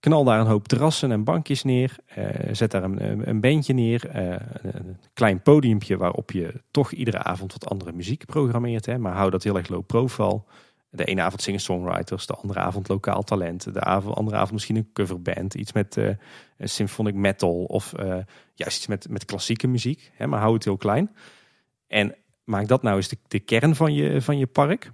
Knal 0.00 0.24
daar 0.24 0.40
een 0.40 0.46
hoop 0.46 0.68
terrassen 0.68 1.12
en 1.12 1.24
bankjes 1.24 1.62
neer. 1.62 1.96
Uh, 2.18 2.26
zet 2.52 2.70
daar 2.70 2.82
een, 2.82 3.28
een 3.28 3.40
bandje 3.40 3.72
neer. 3.72 4.16
Uh, 4.16 4.36
een 4.62 4.96
klein 5.12 5.42
podiumpje 5.42 5.96
waarop 5.96 6.30
je 6.30 6.62
toch 6.70 6.92
iedere 6.92 7.18
avond 7.18 7.52
wat 7.52 7.68
andere 7.68 7.92
muziek 7.92 8.26
programmeert. 8.26 8.86
Hè, 8.86 8.98
maar 8.98 9.12
hou 9.12 9.30
dat 9.30 9.42
heel 9.42 9.56
erg 9.56 9.68
low 9.68 9.86
profile. 9.86 10.42
De 10.90 11.04
ene 11.04 11.22
avond 11.22 11.42
zingen 11.42 11.60
songwriters, 11.60 12.26
de 12.26 12.34
andere 12.34 12.60
avond 12.60 12.88
lokaal 12.88 13.22
talent. 13.22 13.74
De 13.74 13.80
avond, 13.80 14.16
andere 14.16 14.36
avond 14.36 14.52
misschien 14.52 14.76
een 14.76 14.90
coverband. 14.92 15.54
Iets 15.54 15.72
met 15.72 15.96
uh, 15.96 16.10
symphonic 16.58 17.14
metal 17.14 17.64
of 17.64 17.92
juist 18.54 18.76
iets 18.76 18.86
met, 18.86 19.08
met 19.08 19.24
klassieke 19.24 19.66
muziek. 19.66 20.10
Hè, 20.14 20.26
maar 20.26 20.40
hou 20.40 20.54
het 20.54 20.64
heel 20.64 20.76
klein. 20.76 21.14
En 21.86 22.14
maak 22.44 22.68
dat 22.68 22.82
nou 22.82 22.96
eens 22.96 23.08
de, 23.08 23.18
de 23.28 23.40
kern 23.40 23.74
van 23.74 23.94
je, 23.94 24.22
van 24.22 24.38
je 24.38 24.46
park. 24.46 24.90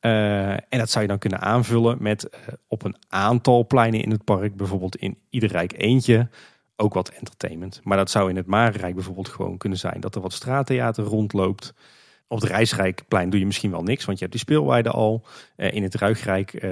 Uh, 0.00 0.50
en 0.50 0.78
dat 0.78 0.90
zou 0.90 1.02
je 1.02 1.10
dan 1.10 1.18
kunnen 1.18 1.40
aanvullen 1.40 1.96
met 2.00 2.28
op 2.68 2.84
een 2.84 2.96
aantal 3.08 3.66
pleinen 3.66 4.02
in 4.02 4.10
het 4.10 4.24
park, 4.24 4.56
bijvoorbeeld 4.56 4.96
in 4.96 5.18
ieder 5.30 5.50
rijk 5.50 5.72
eentje, 5.76 6.28
ook 6.76 6.94
wat 6.94 7.08
entertainment. 7.08 7.80
Maar 7.82 7.96
dat 7.96 8.10
zou 8.10 8.30
in 8.30 8.36
het 8.36 8.46
Marenrijk 8.46 8.94
bijvoorbeeld 8.94 9.28
gewoon 9.28 9.56
kunnen 9.56 9.78
zijn 9.78 10.00
dat 10.00 10.14
er 10.14 10.20
wat 10.20 10.32
straattheater 10.32 11.04
rondloopt. 11.04 11.74
Op 12.32 12.40
het 12.40 12.50
Rijsrijkplein 12.50 13.30
doe 13.30 13.40
je 13.40 13.46
misschien 13.46 13.70
wel 13.70 13.82
niks, 13.82 14.04
want 14.04 14.18
je 14.18 14.24
hebt 14.24 14.36
die 14.36 14.46
speelweide 14.46 14.90
al. 14.90 15.24
Uh, 15.56 15.72
in 15.72 15.82
het 15.82 15.94
Ruigrijk 15.94 16.66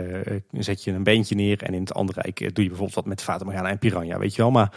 zet 0.52 0.84
je 0.84 0.92
een 0.92 1.02
beentje 1.02 1.34
neer 1.34 1.62
en 1.62 1.74
in 1.74 1.80
het 1.80 1.94
andere 1.94 2.20
rijk 2.20 2.38
doe 2.38 2.64
je 2.64 2.68
bijvoorbeeld 2.68 2.94
wat 2.94 3.06
met 3.06 3.22
Fata 3.22 3.64
en 3.64 3.78
Piranha, 3.78 4.18
weet 4.18 4.34
je 4.34 4.42
wel. 4.42 4.50
Maar 4.50 4.72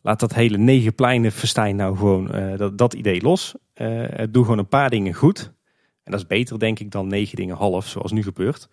laat 0.00 0.20
dat 0.20 0.34
hele 0.34 0.58
negen 0.58 0.94
pleinen 0.94 1.32
festijn 1.32 1.76
nou 1.76 1.96
gewoon 1.96 2.56
dat, 2.56 2.78
dat 2.78 2.94
idee 2.94 3.22
los. 3.22 3.54
doe 4.30 4.44
gewoon 4.44 4.58
een 4.58 4.68
paar 4.68 4.90
dingen 4.90 5.14
goed. 5.14 5.52
En 6.04 6.10
dat 6.12 6.20
is 6.20 6.26
beter, 6.26 6.58
denk 6.58 6.78
ik, 6.78 6.90
dan 6.90 7.06
negen 7.06 7.36
dingen 7.36 7.56
half, 7.56 7.86
zoals 7.86 8.12
nu 8.12 8.22
gebeurt. 8.22 8.68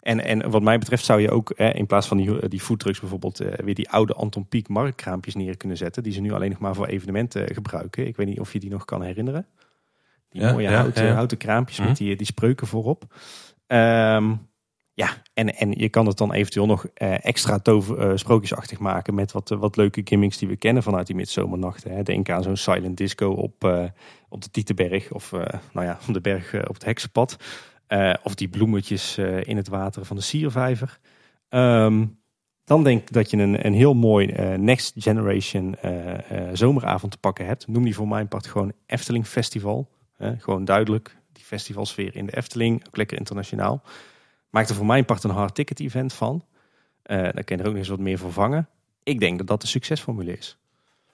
En, 0.00 0.24
en 0.24 0.50
wat 0.50 0.62
mij 0.62 0.78
betreft 0.78 1.04
zou 1.04 1.20
je 1.20 1.30
ook 1.30 1.50
in 1.50 1.86
plaats 1.86 2.06
van 2.06 2.16
die, 2.16 2.48
die 2.48 2.60
foodtrucks 2.60 3.00
bijvoorbeeld 3.00 3.40
eh, 3.40 3.64
weer 3.64 3.74
die 3.74 3.90
oude 3.90 4.14
Anton 4.14 4.46
Pieck 4.46 4.68
marktkraampjes 4.68 5.34
neer 5.34 5.56
kunnen 5.56 5.76
zetten. 5.76 6.02
Die 6.02 6.12
ze 6.12 6.20
nu 6.20 6.32
alleen 6.32 6.50
nog 6.50 6.58
maar 6.58 6.74
voor 6.74 6.86
evenementen 6.86 7.54
gebruiken. 7.54 8.06
Ik 8.06 8.16
weet 8.16 8.26
niet 8.26 8.40
of 8.40 8.52
je 8.52 8.60
die 8.60 8.70
nog 8.70 8.84
kan 8.84 9.02
herinneren. 9.02 9.46
Die 10.28 10.42
mooie 10.42 10.68
houten, 10.68 11.14
houten 11.14 11.38
kraampjes 11.38 11.78
met 11.78 11.88
mhm. 11.88 11.96
die, 11.96 12.16
die 12.16 12.26
spreuken 12.26 12.66
voorop. 12.66 13.04
Ehm, 13.66 14.34
ja, 14.98 15.08
en, 15.34 15.54
en 15.54 15.72
je 15.72 15.88
kan 15.88 16.06
het 16.06 16.16
dan 16.16 16.32
eventueel 16.32 16.66
nog 16.66 16.86
uh, 17.02 17.24
extra 17.24 17.58
tover, 17.58 18.10
uh, 18.10 18.16
sprookjesachtig 18.16 18.78
maken 18.78 19.14
met 19.14 19.32
wat, 19.32 19.48
wat 19.48 19.76
leuke 19.76 20.00
gimmicks 20.04 20.38
die 20.38 20.48
we 20.48 20.56
kennen 20.56 20.82
vanuit 20.82 21.06
die 21.06 21.16
midzomernachten. 21.16 21.94
Hè. 21.94 22.02
Denk 22.02 22.30
aan 22.30 22.42
zo'n 22.42 22.56
silent 22.56 22.96
disco 22.96 23.30
op, 23.30 23.64
uh, 23.64 23.84
op 24.28 24.42
de 24.42 24.50
Tietenberg 24.50 25.12
of 25.12 25.32
nou 25.72 25.86
ja, 25.86 25.98
de 26.12 26.20
berg 26.20 26.54
op 26.54 26.74
het 26.74 26.84
Heksenpad. 26.84 27.36
of 28.22 28.34
die 28.34 28.48
bloemetjes 28.48 29.18
in 29.42 29.56
het 29.56 29.68
water 29.68 30.04
van 30.04 30.16
de 30.16 30.22
Siervijver. 30.22 30.98
Um, 31.48 32.18
dan 32.64 32.84
denk 32.84 33.00
ik 33.00 33.12
dat 33.12 33.30
je 33.30 33.36
een, 33.36 33.66
een 33.66 33.74
heel 33.74 33.94
mooi 33.94 34.26
next 34.56 34.94
generation 34.96 35.76
zomeravond 36.52 37.12
te 37.12 37.18
pakken 37.18 37.46
hebt. 37.46 37.66
Noem 37.66 37.84
die 37.84 37.94
voor 37.94 38.08
mijn 38.08 38.28
part 38.28 38.46
gewoon 38.46 38.72
Efteling 38.86 39.26
Festival. 39.26 39.88
Gewoon 40.18 40.64
duidelijk, 40.64 41.16
die 41.32 41.44
festivalsfeer 41.44 42.16
in 42.16 42.26
de 42.26 42.36
Efteling, 42.36 42.86
ook 42.86 42.96
lekker 42.96 43.18
internationaal. 43.18 43.82
Maak 44.50 44.68
er 44.68 44.74
voor 44.74 44.86
mijn 44.86 45.04
part 45.04 45.24
een 45.24 45.30
hard 45.30 45.54
ticket 45.54 45.80
event 45.80 46.12
van. 46.12 46.44
Uh, 47.06 47.22
dan 47.22 47.44
kan 47.44 47.56
je 47.56 47.56
er 47.56 47.58
ook 47.58 47.66
nog 47.66 47.76
eens 47.76 47.88
wat 47.88 47.98
meer 47.98 48.18
voor 48.18 48.32
vangen. 48.32 48.68
Ik 49.02 49.20
denk 49.20 49.38
dat 49.38 49.46
dat 49.46 49.60
de 49.60 49.66
succesformule 49.66 50.36
is. 50.36 50.58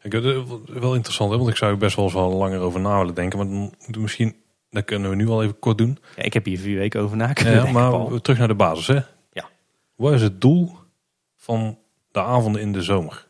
Ik 0.03 0.13
vind 0.13 0.25
het 0.25 0.79
wel 0.79 0.95
interessant, 0.95 1.31
hè? 1.31 1.37
want 1.37 1.51
ik 1.51 1.57
zou 1.57 1.73
er 1.73 1.79
best 1.79 1.97
wel 1.97 2.05
eens 2.05 2.15
wel 2.15 2.33
langer 2.33 2.61
over 2.61 2.81
na 2.81 2.99
willen 2.99 3.15
denken. 3.15 3.39
Maar 3.39 3.71
misschien, 3.99 4.37
dat 4.71 4.85
kunnen 4.85 5.11
we 5.11 5.17
nu 5.17 5.29
al 5.29 5.43
even 5.43 5.59
kort 5.59 5.79
doen. 5.79 5.99
Ja, 6.17 6.23
ik 6.23 6.33
heb 6.33 6.45
hier 6.45 6.59
vier 6.59 6.79
weken 6.79 7.01
over 7.01 7.17
na 7.17 7.33
kunnen 7.33 7.65
ja, 7.65 7.73
Maar 7.73 8.21
terug 8.21 8.39
naar 8.39 8.49
de 8.49 8.55
basis. 8.55 8.87
Hè? 8.87 9.01
Ja. 9.33 9.49
Wat 9.95 10.13
is 10.13 10.23
het 10.23 10.41
doel 10.41 10.77
van 11.37 11.79
de 12.11 12.21
avonden 12.21 12.61
in 12.61 12.73
de 12.73 12.83
zomer? 12.83 13.29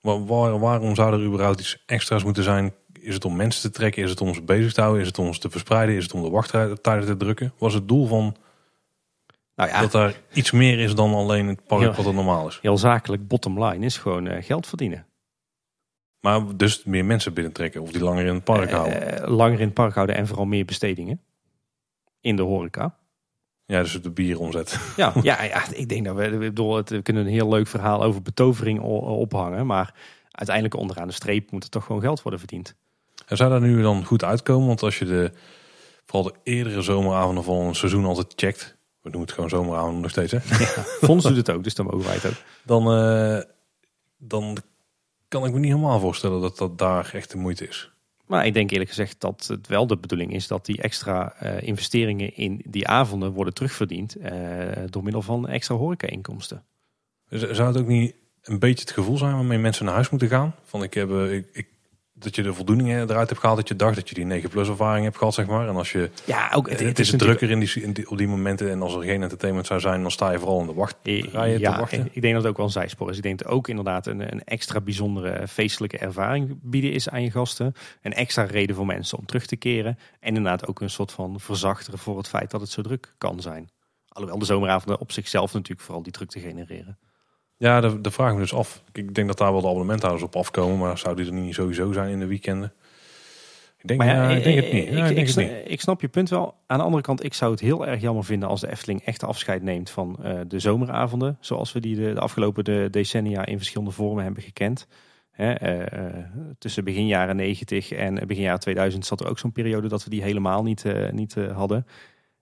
Waar, 0.00 0.58
waarom 0.58 0.94
zou 0.94 1.12
er 1.12 1.26
überhaupt 1.26 1.60
iets 1.60 1.82
extra's 1.86 2.24
moeten 2.24 2.42
zijn? 2.42 2.74
Is 3.04 3.14
het 3.14 3.24
om 3.24 3.36
mensen 3.36 3.62
te 3.62 3.70
trekken? 3.70 4.02
Is 4.02 4.10
het 4.10 4.20
om 4.20 4.34
ze 4.34 4.42
bezig 4.42 4.72
te 4.72 4.80
houden? 4.80 5.02
Is 5.02 5.08
het 5.08 5.18
om 5.18 5.34
ze 5.34 5.40
te 5.40 5.50
verspreiden? 5.50 5.96
Is 5.96 6.02
het 6.02 6.12
om 6.12 6.22
de 6.22 6.30
wachttijden 6.30 7.06
te 7.06 7.16
drukken? 7.16 7.52
Wat 7.58 7.68
is 7.68 7.74
het 7.74 7.88
doel 7.88 8.06
van 8.06 8.36
nou 9.54 9.70
ja, 9.70 9.80
dat 9.80 9.94
er 9.94 10.20
iets 10.32 10.50
meer 10.50 10.78
is 10.78 10.94
dan 10.94 11.14
alleen 11.14 11.46
het 11.46 11.66
park 11.66 11.94
wat 11.94 12.06
er 12.06 12.14
normaal 12.14 12.46
is. 12.46 12.58
Heel 12.62 12.78
zakelijk 12.78 13.28
bottom 13.28 13.64
line 13.64 13.84
is 13.84 13.96
gewoon 13.96 14.26
uh, 14.26 14.42
geld 14.42 14.66
verdienen. 14.66 15.06
Maar 16.20 16.56
dus 16.56 16.84
meer 16.84 17.04
mensen 17.04 17.34
binnentrekken 17.34 17.82
of 17.82 17.92
die 17.92 18.02
langer 18.02 18.26
in 18.26 18.34
het 18.34 18.44
park 18.44 18.70
uh, 18.70 18.76
houden? 18.76 19.30
langer 19.30 19.60
in 19.60 19.64
het 19.64 19.74
park 19.74 19.94
houden 19.94 20.16
en 20.16 20.26
vooral 20.26 20.44
meer 20.44 20.64
bestedingen. 20.64 21.20
In 22.20 22.36
de 22.36 22.42
horeca. 22.42 22.98
Ja, 23.66 23.82
dus 23.82 24.02
de 24.02 24.10
bieromzet. 24.10 24.78
Ja, 24.96 25.12
ja, 25.22 25.42
ja, 25.42 25.72
ik 25.72 25.88
denk 25.88 26.04
dat 26.04 26.16
we, 26.16 26.36
bedoel, 26.36 26.82
we 26.84 27.02
kunnen 27.02 27.26
een 27.26 27.32
heel 27.32 27.48
leuk 27.48 27.66
verhaal 27.66 28.02
over 28.02 28.22
betovering 28.22 28.80
ophangen. 28.80 29.66
Maar 29.66 29.94
uiteindelijk 30.30 30.76
onderaan 30.76 31.06
de 31.06 31.12
streep 31.14 31.50
moet 31.50 31.64
er 31.64 31.70
toch 31.70 31.84
gewoon 31.84 32.00
geld 32.00 32.22
worden 32.22 32.40
verdiend. 32.40 32.74
En 33.26 33.36
zou 33.36 33.50
dat 33.50 33.60
nu 33.60 33.82
dan 33.82 34.04
goed 34.04 34.24
uitkomen? 34.24 34.66
Want 34.66 34.82
als 34.82 34.98
je 34.98 35.04
de, 35.04 35.32
vooral 36.06 36.32
de 36.32 36.38
eerdere 36.50 36.82
zomeravonden 36.82 37.44
van 37.44 37.56
een 37.56 37.74
seizoen 37.74 38.04
altijd 38.04 38.32
checkt 38.36 38.76
we 39.04 39.10
doen 39.10 39.20
het 39.20 39.32
gewoon 39.32 39.48
zomeravond 39.48 40.00
nog 40.00 40.10
steeds. 40.10 40.32
Hè? 40.32 40.38
Ja, 40.58 40.82
Fons 40.82 41.24
doet 41.24 41.36
het 41.36 41.50
ook, 41.50 41.64
dus 41.64 41.74
dan 41.74 41.86
mogen 41.86 42.04
wij 42.04 42.14
het 42.14 42.26
ook. 42.26 42.42
Dan, 42.62 42.98
uh, 42.98 43.40
dan 44.16 44.56
kan 45.28 45.44
ik 45.44 45.52
me 45.52 45.58
niet 45.58 45.72
helemaal 45.72 46.00
voorstellen 46.00 46.40
dat 46.40 46.58
dat 46.58 46.78
daar 46.78 47.10
echt 47.12 47.30
de 47.30 47.36
moeite 47.36 47.68
is. 47.68 47.92
Maar 48.26 48.46
ik 48.46 48.54
denk 48.54 48.70
eerlijk 48.70 48.90
gezegd 48.90 49.20
dat 49.20 49.46
het 49.46 49.66
wel 49.66 49.86
de 49.86 49.96
bedoeling 49.96 50.32
is 50.32 50.46
dat 50.46 50.66
die 50.66 50.82
extra 50.82 51.34
uh, 51.42 51.62
investeringen 51.62 52.36
in 52.36 52.62
die 52.64 52.88
avonden 52.88 53.32
worden 53.32 53.54
terugverdiend 53.54 54.16
uh, 54.16 54.30
door 54.90 55.02
middel 55.02 55.22
van 55.22 55.48
extra 55.48 55.74
horeca-inkomsten. 55.74 56.64
Zou 57.28 57.68
het 57.68 57.78
ook 57.78 57.86
niet 57.86 58.14
een 58.42 58.58
beetje 58.58 58.80
het 58.80 58.90
gevoel 58.90 59.16
zijn 59.16 59.34
waarmee 59.34 59.58
mensen 59.58 59.84
naar 59.84 59.94
huis 59.94 60.10
moeten 60.10 60.28
gaan? 60.28 60.54
Van 60.62 60.82
ik, 60.82 60.94
heb, 60.94 61.10
ik, 61.10 61.48
ik 61.52 61.68
dat 62.16 62.34
je 62.34 62.42
de 62.42 62.54
voldoening 62.54 62.88
eruit 62.88 63.28
hebt 63.28 63.40
gehaald 63.40 63.58
dat 63.58 63.68
je 63.68 63.76
dacht 63.76 63.94
dat 63.94 64.08
je 64.08 64.14
die 64.14 64.24
9 64.24 64.50
plus 64.50 64.68
ervaring 64.68 65.04
hebt 65.04 65.16
gehad, 65.16 65.34
zeg 65.34 65.46
maar. 65.46 65.68
En 65.68 65.76
als 65.76 65.92
je, 65.92 66.10
ja, 66.24 66.50
ook, 66.54 66.70
het, 66.70 66.80
het, 66.80 66.98
is, 66.98 67.10
drukker 67.10 67.50
in 67.50 67.60
die, 67.60 67.82
in 67.82 67.92
die, 67.92 68.10
op 68.10 68.18
die 68.18 68.28
momenten 68.28 68.70
en 68.70 68.82
als 68.82 68.94
er 68.94 69.02
geen 69.02 69.22
entertainment 69.22 69.66
zou 69.66 69.80
zijn, 69.80 70.02
dan 70.02 70.10
sta 70.10 70.30
je 70.30 70.38
vooral 70.38 70.60
in 70.60 70.66
de 70.66 70.72
wachtrij 70.72 71.58
ja, 71.58 71.72
te 71.72 71.80
wachten. 71.80 72.08
Ik 72.12 72.22
denk 72.22 72.34
dat 72.34 72.42
het 72.42 72.50
ook 72.50 72.56
wel 72.56 72.66
een 72.66 72.72
zijspoor 72.72 73.10
is. 73.10 73.16
Ik 73.16 73.22
denk 73.22 73.38
dat 73.38 73.48
ook 73.48 73.68
inderdaad 73.68 74.06
een, 74.06 74.32
een 74.32 74.44
extra 74.44 74.80
bijzondere 74.80 75.48
feestelijke 75.48 75.98
ervaring 75.98 76.58
bieden 76.62 76.92
is 76.92 77.08
aan 77.08 77.22
je 77.22 77.30
gasten. 77.30 77.74
Een 78.02 78.14
extra 78.14 78.42
reden 78.42 78.76
voor 78.76 78.86
mensen 78.86 79.18
om 79.18 79.26
terug 79.26 79.46
te 79.46 79.56
keren. 79.56 79.98
En 80.20 80.28
inderdaad 80.28 80.66
ook 80.66 80.80
een 80.80 80.90
soort 80.90 81.12
van 81.12 81.40
verzachteren 81.40 81.98
voor 81.98 82.16
het 82.16 82.28
feit 82.28 82.50
dat 82.50 82.60
het 82.60 82.70
zo 82.70 82.82
druk 82.82 83.14
kan 83.18 83.40
zijn. 83.40 83.70
Alhoewel 84.08 84.38
de 84.38 84.44
zomeravonden 84.44 85.00
op 85.00 85.12
zichzelf 85.12 85.52
natuurlijk 85.52 85.80
vooral 85.80 86.02
die 86.02 86.12
druk 86.12 86.30
te 86.30 86.40
genereren. 86.40 86.98
Ja, 87.64 87.80
de, 87.80 88.00
de 88.00 88.10
vraag 88.10 88.32
me 88.32 88.38
dus 88.38 88.54
af. 88.54 88.82
Ik 88.92 89.14
denk 89.14 89.28
dat 89.28 89.38
daar 89.38 89.52
wel 89.52 89.60
de 89.60 89.66
abonnementhouders 89.66 90.24
op 90.24 90.36
afkomen, 90.36 90.78
maar 90.78 90.98
zou 90.98 91.16
die 91.16 91.26
er 91.26 91.32
niet 91.32 91.54
sowieso 91.54 91.92
zijn 91.92 92.10
in 92.10 92.18
de 92.18 92.26
weekenden? 92.26 92.72
Ik 93.78 93.88
denk, 93.88 94.02
ja, 94.02 94.28
ik 94.28 94.44
denk 94.44 94.56
het 94.56 94.72
niet. 94.72 94.88
Ik, 94.88 95.16
ik, 95.16 95.28
snap, 95.28 95.44
ik, 95.64 95.80
snap 95.80 96.00
je 96.00 96.08
punt 96.08 96.28
wel. 96.28 96.54
Aan 96.66 96.78
de 96.78 96.84
andere 96.84 97.02
kant, 97.02 97.24
ik 97.24 97.34
zou 97.34 97.50
het 97.50 97.60
heel 97.60 97.86
erg 97.86 98.00
jammer 98.00 98.24
vinden 98.24 98.48
als 98.48 98.60
de 98.60 98.70
Efteling 98.70 99.02
echt 99.04 99.22
afscheid 99.22 99.62
neemt 99.62 99.90
van 99.90 100.16
uh, 100.24 100.40
de 100.46 100.58
zomeravonden. 100.58 101.36
Zoals 101.40 101.72
we 101.72 101.80
die 101.80 101.96
de, 101.96 102.12
de, 102.12 102.20
afgelopen 102.20 102.64
de 102.64 102.88
decennia 102.90 103.46
in 103.46 103.56
verschillende 103.56 103.92
vormen 103.92 104.24
hebben 104.24 104.42
gekend. 104.42 104.86
Hè, 105.30 105.82
uh, 105.82 106.24
tussen 106.58 106.84
begin 106.84 107.06
jaren 107.06 107.36
90 107.36 107.92
en 107.92 108.26
begin 108.26 108.42
jaren 108.42 108.60
2000 108.60 109.06
zat 109.06 109.20
er 109.20 109.28
ook 109.28 109.38
zo'n 109.38 109.52
periode 109.52 109.88
dat 109.88 110.04
we 110.04 110.10
die 110.10 110.22
helemaal 110.22 110.62
niet, 110.62 110.84
niet 111.10 111.34
hadden. 111.34 111.86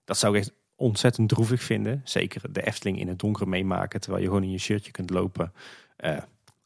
Dat 0.05 0.17
zou 0.17 0.35
ik 0.35 0.41
echt 0.41 0.53
ontzettend 0.83 1.29
droevig 1.29 1.63
vinden. 1.63 2.01
Zeker 2.03 2.41
de 2.49 2.65
Efteling 2.65 2.99
in 2.99 3.07
het 3.07 3.19
donker 3.19 3.47
meemaken 3.47 4.01
terwijl 4.01 4.23
je 4.23 4.27
gewoon 4.29 4.43
in 4.43 4.51
je 4.51 4.57
shirtje 4.57 4.91
kunt 4.91 5.09
lopen. 5.09 5.53
Uh, 5.99 6.17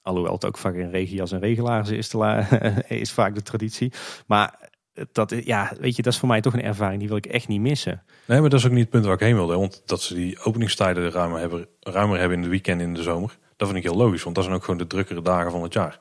alhoewel 0.02 0.34
het 0.34 0.46
ook 0.46 0.58
vaak 0.58 0.76
in 0.76 0.90
regenjas 0.90 1.32
en 1.32 1.40
regelaars 1.40 1.90
is, 1.90 2.14
is 2.88 3.12
vaak 3.12 3.36
de 3.36 3.42
traditie. 3.42 3.92
Maar 4.26 4.70
dat, 5.12 5.36
ja, 5.44 5.74
weet 5.80 5.96
je, 5.96 6.02
dat 6.02 6.14
is 6.14 6.20
voor 6.20 6.28
mij 6.28 6.42
toch 6.42 6.54
een 6.54 6.62
ervaring 6.62 7.00
die 7.00 7.08
wil 7.08 7.18
ik 7.18 7.26
echt 7.26 7.48
niet 7.48 7.62
missen. 7.62 8.04
Nee, 8.26 8.40
maar 8.40 8.50
dat 8.50 8.60
is 8.60 8.66
ook 8.66 8.72
niet 8.72 8.82
het 8.82 8.90
punt 8.90 9.06
waar 9.06 9.14
ik 9.14 9.20
heen 9.20 9.36
wilde. 9.36 9.56
Want 9.56 9.82
dat 9.86 10.02
ze 10.02 10.14
die 10.14 10.40
openingstijden 10.44 11.12
ruimer 11.12 11.40
hebben, 11.40 11.68
ruimer 11.80 12.20
hebben 12.20 12.38
in 12.38 12.44
de 12.44 12.50
weekend 12.50 12.82
in 12.82 12.94
de 12.94 13.02
zomer. 13.02 13.38
Dat 13.56 13.68
vind 13.68 13.86
ik 13.86 13.92
heel 13.92 14.00
logisch, 14.00 14.24
want 14.24 14.36
dat 14.36 14.44
zijn 14.44 14.56
ook 14.56 14.64
gewoon 14.64 14.80
de 14.80 14.88
drukkere 14.88 15.22
dagen 15.22 15.52
van 15.52 15.64
het 15.64 15.74
jaar. 15.74 16.00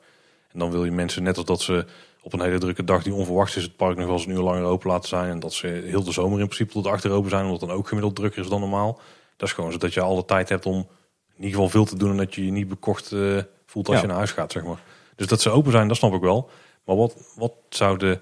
En 0.51 0.59
dan 0.59 0.71
wil 0.71 0.85
je 0.85 0.91
mensen, 0.91 1.23
net 1.23 1.37
als 1.37 1.45
dat 1.45 1.61
ze 1.61 1.85
op 2.27 2.33
een 2.33 2.41
hele 2.41 2.57
drukke 2.57 2.83
dag 2.83 3.03
die 3.03 3.13
onverwachts 3.13 3.55
is 3.55 3.63
het 3.63 3.75
park 3.75 3.97
nog 3.97 4.05
wel 4.05 4.15
eens 4.15 4.25
een 4.25 4.31
uur 4.31 4.41
langer 4.41 4.63
open 4.63 4.89
laten 4.89 5.09
zijn. 5.09 5.29
En 5.29 5.39
dat 5.39 5.53
ze 5.53 5.67
heel 5.67 6.03
de 6.03 6.11
zomer 6.11 6.39
in 6.39 6.45
principe 6.45 6.71
tot 6.71 6.87
achter 6.87 7.11
open 7.11 7.29
zijn, 7.29 7.43
omdat 7.45 7.59
het 7.59 7.69
dan 7.69 7.77
ook 7.77 7.87
gemiddeld 7.87 8.15
drukker 8.15 8.41
is 8.41 8.49
dan 8.49 8.59
normaal. 8.59 8.99
Dat 9.37 9.47
is 9.47 9.53
gewoon 9.55 9.71
zodat 9.71 9.93
je 9.93 10.01
alle 10.01 10.25
tijd 10.25 10.49
hebt 10.49 10.65
om 10.65 10.75
in 10.75 11.35
ieder 11.35 11.51
geval 11.51 11.69
veel 11.69 11.85
te 11.85 11.97
doen 11.97 12.11
en 12.11 12.17
dat 12.17 12.35
je 12.35 12.45
je 12.45 12.51
niet 12.51 12.67
bekocht 12.67 13.11
eh, 13.11 13.37
voelt 13.65 13.87
als 13.87 13.95
Ja. 13.95 14.01
je 14.01 14.07
naar 14.07 14.17
huis 14.17 14.31
gaat, 14.31 14.51
zeg 14.51 14.63
maar. 14.63 14.79
Dus 15.15 15.27
dat 15.27 15.41
ze 15.41 15.49
open 15.49 15.71
zijn, 15.71 15.87
dat 15.87 15.97
snap 15.97 16.13
ik 16.13 16.21
wel. 16.21 16.49
Maar 16.85 16.95
wat, 16.95 17.33
wat 17.35 17.53
zouden 17.69 18.21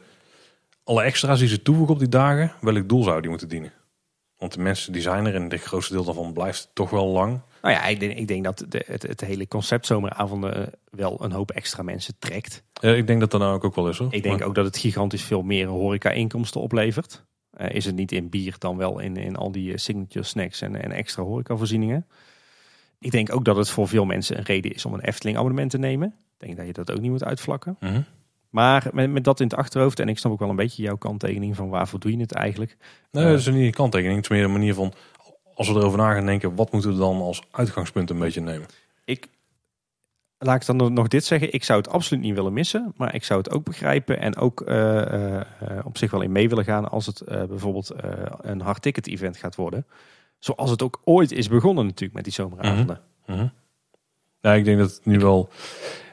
alle 0.84 1.02
extra's 1.03 1.40
die 1.40 1.48
ze 1.48 1.61
toevoegen 1.61 1.94
op 1.94 1.99
die 1.99 2.10
dagen, 2.10 2.53
welk 2.61 2.90
doel 2.90 3.03
zou 3.03 3.22
die 3.22 3.30
moeten 3.30 3.49
dienen? 3.49 3.73
Want 4.38 4.53
de 4.53 4.60
mensen 4.60 4.94
die 4.94 5.02
zijn 5.02 5.26
er 5.26 5.36
en 5.36 5.49
het 5.49 5.61
grootste 5.61 5.94
deel 5.94 6.03
daarvan 6.03 6.34
blijft 6.34 6.69
toch 6.73 6.90
wel 6.90 7.07
lang. 7.07 7.40
Nou 7.65 7.77
ja, 7.77 7.85
ik 7.85 7.99
denk, 7.99 8.17
ik 8.17 8.27
denk 8.27 8.43
dat 8.43 8.65
de, 8.69 8.83
het, 8.87 9.01
het 9.01 9.21
hele 9.21 9.47
concept 9.47 9.85
zomeravonden 9.85 10.55
eh, 10.67 10.73
wel 10.89 11.23
een 11.23 11.31
hoop 11.31 11.51
extra 11.51 11.83
mensen 11.83 12.13
trekt. 12.19 12.63
Ja, 12.73 12.89
ik 12.93 13.07
denk 13.07 13.19
dat 13.19 13.31
dat 13.31 13.39
nou 13.39 13.61
ook 13.63 13.75
wel 13.75 13.89
is 13.89 13.97
hoor. 13.97 14.13
Ik 14.13 14.23
denk 14.23 14.39
Maar- 14.39 14.47
ook 14.47 14.55
dat 14.55 14.65
het 14.65 14.77
gigantisch 14.77 15.23
veel 15.23 15.41
meer 15.41 15.67
horeca-inkomsten 15.67 16.61
oplevert. 16.61 17.25
Eh, 17.51 17.75
is 17.75 17.85
het 17.85 17.95
niet 17.95 18.11
in 18.11 18.29
bier, 18.29 18.55
dan 18.59 18.77
wel 18.77 18.99
in, 18.99 19.17
in 19.17 19.35
al 19.35 19.51
die 19.51 19.71
eh, 19.71 19.77
signature 19.77 20.25
snacks 20.25 20.61
en, 20.61 20.81
en 20.81 20.91
extra 20.91 21.23
horecavoorzieningen. 21.23 22.07
Ik 22.99 23.11
denk 23.11 23.33
ook 23.35 23.45
dat 23.45 23.55
het 23.55 23.69
voor 23.69 23.87
veel 23.87 24.05
mensen 24.05 24.37
een 24.37 24.43
reden 24.43 24.73
is 24.73 24.85
om 24.85 24.93
een 24.93 25.01
Efteling 25.01 25.37
abonnement 25.37 25.69
te 25.71 25.77
nemen. 25.77 26.07
Ik 26.07 26.45
denk 26.45 26.57
dat 26.57 26.65
je 26.65 26.73
dat 26.73 26.91
ook 26.91 26.99
niet 27.01 27.11
moet 27.11 27.23
uitvlakken. 27.23 27.77
Mhm. 27.79 28.01
Maar 28.49 28.87
met, 28.93 29.11
met 29.11 29.23
dat 29.23 29.39
in 29.39 29.47
het 29.47 29.55
achterhoofd, 29.55 29.99
en 29.99 30.09
ik 30.09 30.17
snap 30.17 30.31
ook 30.31 30.39
wel 30.39 30.49
een 30.49 30.55
beetje 30.55 30.83
jouw 30.83 30.97
kanttekening 30.97 31.55
van 31.55 31.69
waarvoor 31.69 31.99
doe 31.99 32.11
je 32.11 32.17
het 32.19 32.31
eigenlijk. 32.33 32.77
Nee, 33.11 33.23
Eh. 33.23 33.29
dat 33.29 33.39
is 33.39 33.45
niet 33.45 33.65
een 33.65 33.71
kanttekening. 33.71 34.15
Het 34.15 34.25
is 34.25 34.31
meer 34.37 34.43
een 34.45 34.51
manier 34.51 34.73
van, 34.73 34.93
als 35.56 35.68
we 35.68 35.73
erover 35.73 35.98
na 35.98 36.14
gaan 36.14 36.26
denken, 36.26 36.56
wat 36.56 36.72
moeten 36.72 36.91
we 36.91 36.98
dan 36.98 37.22
als 37.22 37.44
uitgangspunt 37.52 38.10
een 38.10 38.19
beetje 38.19 38.41
nemen? 38.41 38.68
Ik, 39.06 39.27
laat 40.38 40.61
ik 40.61 40.77
dan 40.77 40.94
nog 40.94 41.07
dit 41.07 41.26
zeggen, 41.26 41.53
ik 41.53 41.64
zou 41.64 41.80
het 41.80 41.90
absoluut 41.90 42.23
niet 42.23 42.36
willen 42.36 42.53
missen. 42.53 42.94
Maar 42.95 43.15
ik 43.15 43.23
zou 43.23 43.40
het 43.40 43.52
ook 43.52 43.64
begrijpen 43.64 44.19
en 44.19 44.38
ook 44.38 44.61
eh, 44.61 45.36
eh, 45.36 45.45
op 45.84 45.98
zich 45.98 46.11
wel 46.11 46.22
in 46.22 46.32
mee 46.32 46.49
willen 46.49 46.64
gaan 46.64 46.90
als 46.90 47.06
het 47.06 47.22
eh, 47.22 47.44
bijvoorbeeld 47.44 47.90
eh, 47.90 48.11
een 48.41 48.61
hard 48.61 48.82
ticket 48.82 49.07
event 49.07 49.38
gaat 49.38 49.56
worden. 49.56 49.86
Zoals 50.40 50.69
het 50.69 50.82
ook 50.82 51.02
ooit 51.03 51.32
is 51.32 51.48
begonnen 51.48 51.86
natuurlijk 51.86 52.14
met 52.14 52.23
die 52.23 52.34
zomeravonden. 52.34 53.02
Mhm. 53.26 53.48
Ja, 54.41 54.53
ik 54.53 54.65
denk 54.65 54.77
dat 54.77 54.91
het 54.91 55.06
nu 55.06 55.19
wel, 55.19 55.49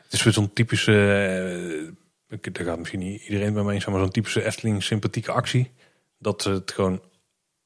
het 0.03 0.13
is 0.13 0.23
weer 0.23 0.33
zo'n 0.33 0.53
typische, 0.53 1.95
daar 2.27 2.65
gaat 2.65 2.79
misschien 2.79 3.01
niet 3.01 3.23
iedereen 3.23 3.53
bij 3.53 3.63
me 3.63 3.73
eens 3.73 3.83
zijn, 3.83 3.95
maar 3.95 4.05
zo'n 4.05 4.13
typische 4.13 4.45
Efteling 4.45 4.83
sympathieke 4.83 5.33
actie. 5.33 5.71
Dat 6.19 6.43
ze 6.43 6.51
het 6.51 6.73
gewoon, 6.73 7.01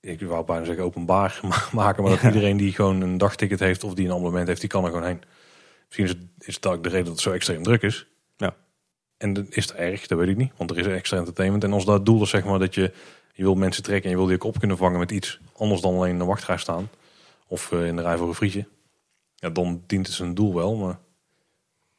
ik 0.07 0.21
wou 0.21 0.45
bijna 0.45 0.65
zeggen 0.65 0.85
openbaar 0.85 1.41
maken, 1.73 2.03
maar 2.03 2.13
dat 2.13 2.21
Ja. 2.21 2.27
iedereen 2.27 2.57
die 2.57 2.73
gewoon 2.73 3.01
een 3.01 3.19
dagticket 3.19 3.61
heeft 3.61 3.85
of 3.85 3.95
die 3.95 4.07
een 4.07 4.13
abonnement 4.15 4.49
heeft, 4.49 4.61
die 4.61 4.71
kan 4.71 4.85
er 4.85 4.91
gewoon 4.91 5.07
heen. 5.07 5.21
Misschien 5.85 6.05
is 6.05 6.11
het, 6.11 6.47
is 6.49 6.55
het 6.55 6.67
ook 6.67 6.83
de 6.83 6.89
reden 6.89 7.05
dat 7.05 7.15
het 7.15 7.23
zo 7.23 7.33
extreem 7.33 7.63
druk 7.63 7.83
is. 7.83 8.07
Ja. 8.37 8.55
En 9.17 9.33
dat 9.33 9.45
is 9.49 9.65
het 9.65 9.75
erg, 9.75 10.07
dat 10.07 10.19
weet 10.19 10.29
ik 10.29 10.37
niet, 10.37 10.53
want 10.57 10.71
er 10.71 10.79
is 10.79 10.87
extra 10.87 11.19
entertainment. 11.19 11.65
En 11.65 11.73
als 11.73 11.85
dat 11.85 12.07
doel 12.07 12.23
is 12.23 12.31
zeg 12.31 12.45
maar 12.45 12.59
dat 12.59 12.75
je, 12.75 12.93
je 13.33 13.43
wil 13.43 13.55
mensen 13.55 13.83
trekken 13.83 14.05
en 14.05 14.11
je 14.11 14.17
wil 14.17 14.27
die 14.27 14.35
ook 14.37 14.45
op 14.45 14.59
kunnen 14.59 14.77
vangen 14.77 14.99
met 14.99 15.11
iets 15.11 15.41
anders 15.57 15.81
dan 15.81 15.95
alleen 15.95 16.11
in 16.11 16.19
de 16.19 16.25
wachtrij 16.25 16.57
staan. 16.59 16.89
Of 17.47 17.73
eh, 17.73 17.87
in 17.87 17.97
de 17.97 18.03
rij 18.03 18.17
voor 18.17 18.29
een 18.29 18.35
frietje. 18.35 18.67
Ja, 19.35 19.51
dan 19.51 19.83
dient 19.87 20.07
het 20.07 20.17
zijn 20.17 20.35
doel 20.35 20.55
wel. 20.55 20.77
Maar 20.77 20.99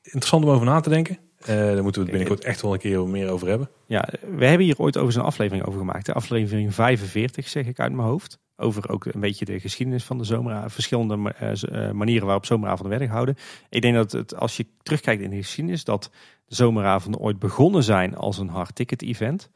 interessant 0.01 0.43
om 0.43 0.49
over 0.49 0.65
na 0.65 0.79
te 0.79 0.89
denken. 0.89 1.17
Eh, 1.48 1.56
daar 1.56 1.84
moeten 1.84 2.02
we 2.02 2.07
het 2.07 2.18
binnenkort 2.18 2.44
echt 2.44 2.61
wel 2.61 2.74
een 2.74 2.80
keer 2.80 3.07
meer 3.07 3.30
over 3.30 3.48
hebben. 3.48 3.69
Ja, 3.86 4.10
we 4.38 4.45
hebben 4.45 4.65
hier 4.65 4.78
ooit 4.78 4.98
over 4.98 5.14
zo'n 5.14 5.24
aflevering 5.24 5.65
over 5.65 5.80
gemaakt. 5.80 6.06
De 6.06 6.14
aflevering 6.14 6.74
45 6.74 7.48
zeg 7.48 7.65
ik 7.65 7.80
uit 7.80 7.91
mijn 7.91 8.07
hoofd. 8.07 8.40
Over 8.56 8.90
ook 8.90 9.06
een 9.06 9.19
beetje 9.19 9.45
de 9.45 9.60
geschiedenis 9.60 10.03
van 10.03 10.18
de 10.18 10.24
zomer, 10.24 10.72
verschillende 10.72 11.34
eh, 11.34 11.52
eh, 11.88 11.91
manieren 11.91 12.26
waarop 12.26 12.45
zomeravonden 12.45 12.90
werden 12.90 13.07
gehouden. 13.07 13.36
Ik 13.69 13.82
denk 13.82 13.95
dat 13.95 14.11
het, 14.11 14.36
als 14.36 14.57
je 14.57 14.65
terugkijkt 14.84 15.22
in 15.22 15.30
de 15.30 15.36
geschiedenis, 15.36 15.84
dat 15.84 16.10
de 16.45 16.56
zomeravonden 16.56 17.22
ooit 17.22 17.40
begonnen 17.40 17.84
zijn 17.84 18.15
als 18.15 18.38
een 18.38 18.49
hard 18.49 18.76
ticket 18.76 19.02
event. 19.02 19.49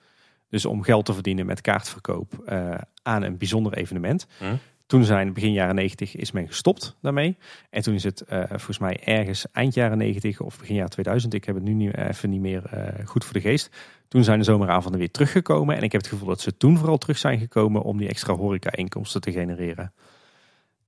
Dus 0.49 0.65
om 0.65 0.83
geld 0.83 1.05
te 1.05 1.13
verdienen 1.13 1.45
met 1.45 1.61
kaartverkoop 1.61 2.51
aan 3.03 3.23
een 3.23 3.37
bijzonder 3.37 3.73
evenement. 3.73 4.27
Hm. 4.37 4.45
Toen 4.91 5.03
zijn 5.03 5.33
begin 5.33 5.53
jaren 5.53 5.75
90 5.75 6.15
is 6.15 6.31
men 6.31 6.47
gestopt 6.47 6.95
daarmee. 7.01 7.37
En 7.69 7.81
toen 7.81 7.93
is 7.93 8.03
het 8.03 8.21
eh, 8.21 8.43
volgens 8.47 8.77
mij 8.77 8.99
ergens 9.03 9.45
eind 9.51 9.73
jaren 9.73 9.97
90 9.97 10.39
of 10.39 10.59
begin 10.59 10.75
jaar 10.75 10.87
2000. 10.87 11.33
Ik 11.33 11.45
heb 11.45 11.55
het 11.55 11.63
nu 11.63 11.73
niet, 11.73 11.97
even 11.97 12.29
niet 12.29 12.41
meer 12.41 12.65
eh, 12.65 13.05
goed 13.05 13.23
voor 13.23 13.33
de 13.33 13.41
geest. 13.41 13.69
Toen 14.07 14.23
zijn 14.23 14.39
de 14.39 14.45
zomeravonden 14.45 14.99
weer 14.99 15.11
teruggekomen. 15.11 15.75
En 15.75 15.83
ik 15.83 15.91
heb 15.91 16.01
het 16.01 16.09
gevoel 16.09 16.27
dat 16.27 16.41
ze 16.41 16.57
toen 16.57 16.77
vooral 16.77 16.97
terug 16.97 17.17
zijn 17.17 17.39
gekomen 17.39 17.81
om 17.81 17.97
die 17.97 18.07
extra 18.07 18.33
horeca-inkomsten 18.33 19.21
te 19.21 19.31
genereren. 19.31 19.93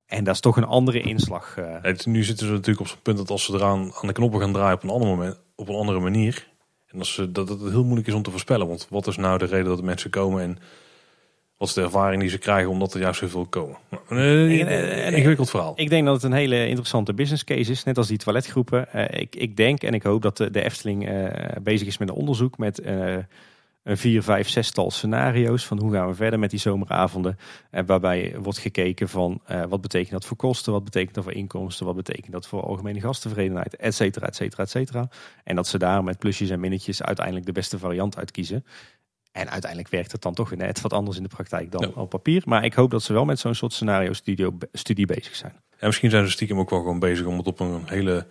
En 0.05 0.23
dat 0.23 0.33
is 0.33 0.41
toch 0.41 0.57
een 0.57 0.65
andere 0.65 1.01
inslag. 1.01 1.57
eh. 1.57 1.93
Nu 2.05 2.23
zitten 2.23 2.45
ze 2.47 2.51
natuurlijk 2.51 2.79
op 2.79 2.87
zo'n 2.87 3.01
punt 3.01 3.17
dat 3.17 3.29
als 3.29 3.45
ze 3.45 3.53
eraan 3.53 3.91
aan 4.01 4.07
de 4.07 4.13
knoppen 4.13 4.39
gaan 4.39 4.53
draaien 4.53 4.75
op 4.75 4.83
een 4.83 4.89
ander 4.89 5.07
moment, 5.09 5.39
op 5.55 5.69
een 5.69 5.75
andere 5.75 5.99
manier. 5.99 6.47
En 6.87 6.99
als 6.99 7.13
ze, 7.13 7.31
dat 7.31 7.49
het 7.49 7.61
heel 7.61 7.83
moeilijk 7.83 8.07
is 8.07 8.13
om 8.13 8.23
te 8.23 8.31
voorspellen. 8.31 8.67
Want 8.67 8.87
wat 8.89 9.07
is 9.07 9.17
nou 9.17 9.37
de 9.37 9.45
reden 9.45 9.65
dat 9.65 9.77
de 9.77 9.83
mensen 9.83 10.09
komen 10.09 10.41
en 10.41 10.57
wat 11.57 11.67
is 11.67 11.73
de 11.73 11.81
ervaring 11.81 12.21
die 12.21 12.29
ze 12.29 12.37
krijgen 12.37 12.69
omdat 12.69 12.93
er 12.93 12.99
juist 12.99 13.19
zoveel 13.19 13.45
komen? 13.45 13.77
Eh, 14.09 14.59
En- 14.59 14.67
en- 14.67 15.03
en- 15.03 15.13
ingewikkeld 15.13 15.49
verhaal. 15.49 15.73
Ik 15.75 15.89
denk 15.89 16.05
dat 16.05 16.13
het 16.15 16.23
een 16.23 16.33
hele 16.33 16.67
interessante 16.67 17.13
business 17.13 17.43
case 17.43 17.71
is. 17.71 17.83
Net 17.83 17.97
als 17.97 18.07
die 18.07 18.17
toiletgroepen. 18.17 18.93
Eh, 18.93 19.21
ik, 19.21 19.35
ik 19.35 19.57
denk 19.57 19.83
en 19.83 19.93
ik 19.93 20.03
hoop 20.03 20.21
dat 20.21 20.37
de, 20.37 20.51
de 20.51 20.63
Efteling 20.63 21.07
eh, 21.07 21.25
bezig 21.61 21.87
is 21.87 21.97
met 21.97 22.09
een 22.09 22.15
onderzoek 22.15 22.57
met 22.57 22.85
een 23.83 23.97
vier, 23.97 24.23
vijf, 24.23 24.49
zestal 24.49 24.91
scenario's 24.91 25.65
van 25.65 25.79
hoe 25.79 25.91
gaan 25.91 26.07
we 26.07 26.13
verder 26.15 26.39
met 26.39 26.49
die 26.49 26.59
zomeravonden. 26.59 27.37
Waarbij 27.85 28.35
wordt 28.39 28.59
gekeken 28.59 29.09
van 29.09 29.41
wat 29.69 29.81
betekent 29.81 30.11
dat 30.11 30.25
voor 30.25 30.37
kosten, 30.37 30.71
wat 30.73 30.83
betekent 30.83 31.15
dat 31.15 31.23
voor 31.23 31.33
inkomsten, 31.33 31.85
wat 31.85 31.95
betekent 31.95 32.31
dat 32.31 32.47
voor 32.47 32.61
algemene 32.63 32.99
gasttevredenheid, 33.01 33.75
et 33.75 33.95
cetera, 33.95 34.27
et 34.27 34.35
cetera, 34.35 34.63
et 34.63 34.69
cetera. 34.69 35.09
En 35.43 35.55
dat 35.55 35.67
ze 35.67 35.77
daar 35.77 36.03
met 36.03 36.17
plusjes 36.19 36.49
en 36.49 36.59
minnetjes 36.59 37.03
uiteindelijk 37.03 37.45
de 37.45 37.51
beste 37.51 37.79
variant 37.79 38.17
uitkiezen. 38.17 38.65
En 39.33 39.49
uiteindelijk 39.49 39.91
werkt 39.91 40.11
het 40.11 40.21
dan 40.21 40.33
toch 40.33 40.55
net 40.55 40.81
wat 40.81 40.93
anders 40.93 41.17
in 41.17 41.23
de 41.23 41.29
praktijk 41.29 41.71
dan 41.71 41.81
Ja. 41.95 42.01
op 42.01 42.09
papier. 42.09 42.41
Maar 42.45 42.65
ik 42.65 42.73
hoop 42.73 42.91
dat 42.91 43.03
ze 43.03 43.13
wel 43.13 43.25
met 43.25 43.39
zo'n 43.39 43.55
soort 43.55 43.73
scenario 43.73 44.13
studio, 44.13 44.57
studie 44.71 45.05
bezig 45.05 45.35
zijn. 45.35 45.51
En 45.77 45.87
misschien 45.87 46.09
zijn 46.09 46.25
ze 46.25 46.31
stiekem 46.31 46.59
ook 46.59 46.69
wel 46.69 46.79
gewoon 46.79 46.99
bezig 46.99 47.25
om 47.25 47.37
het 47.37 47.47
op 47.47 47.59
een 47.59 47.81
hele 47.85 48.25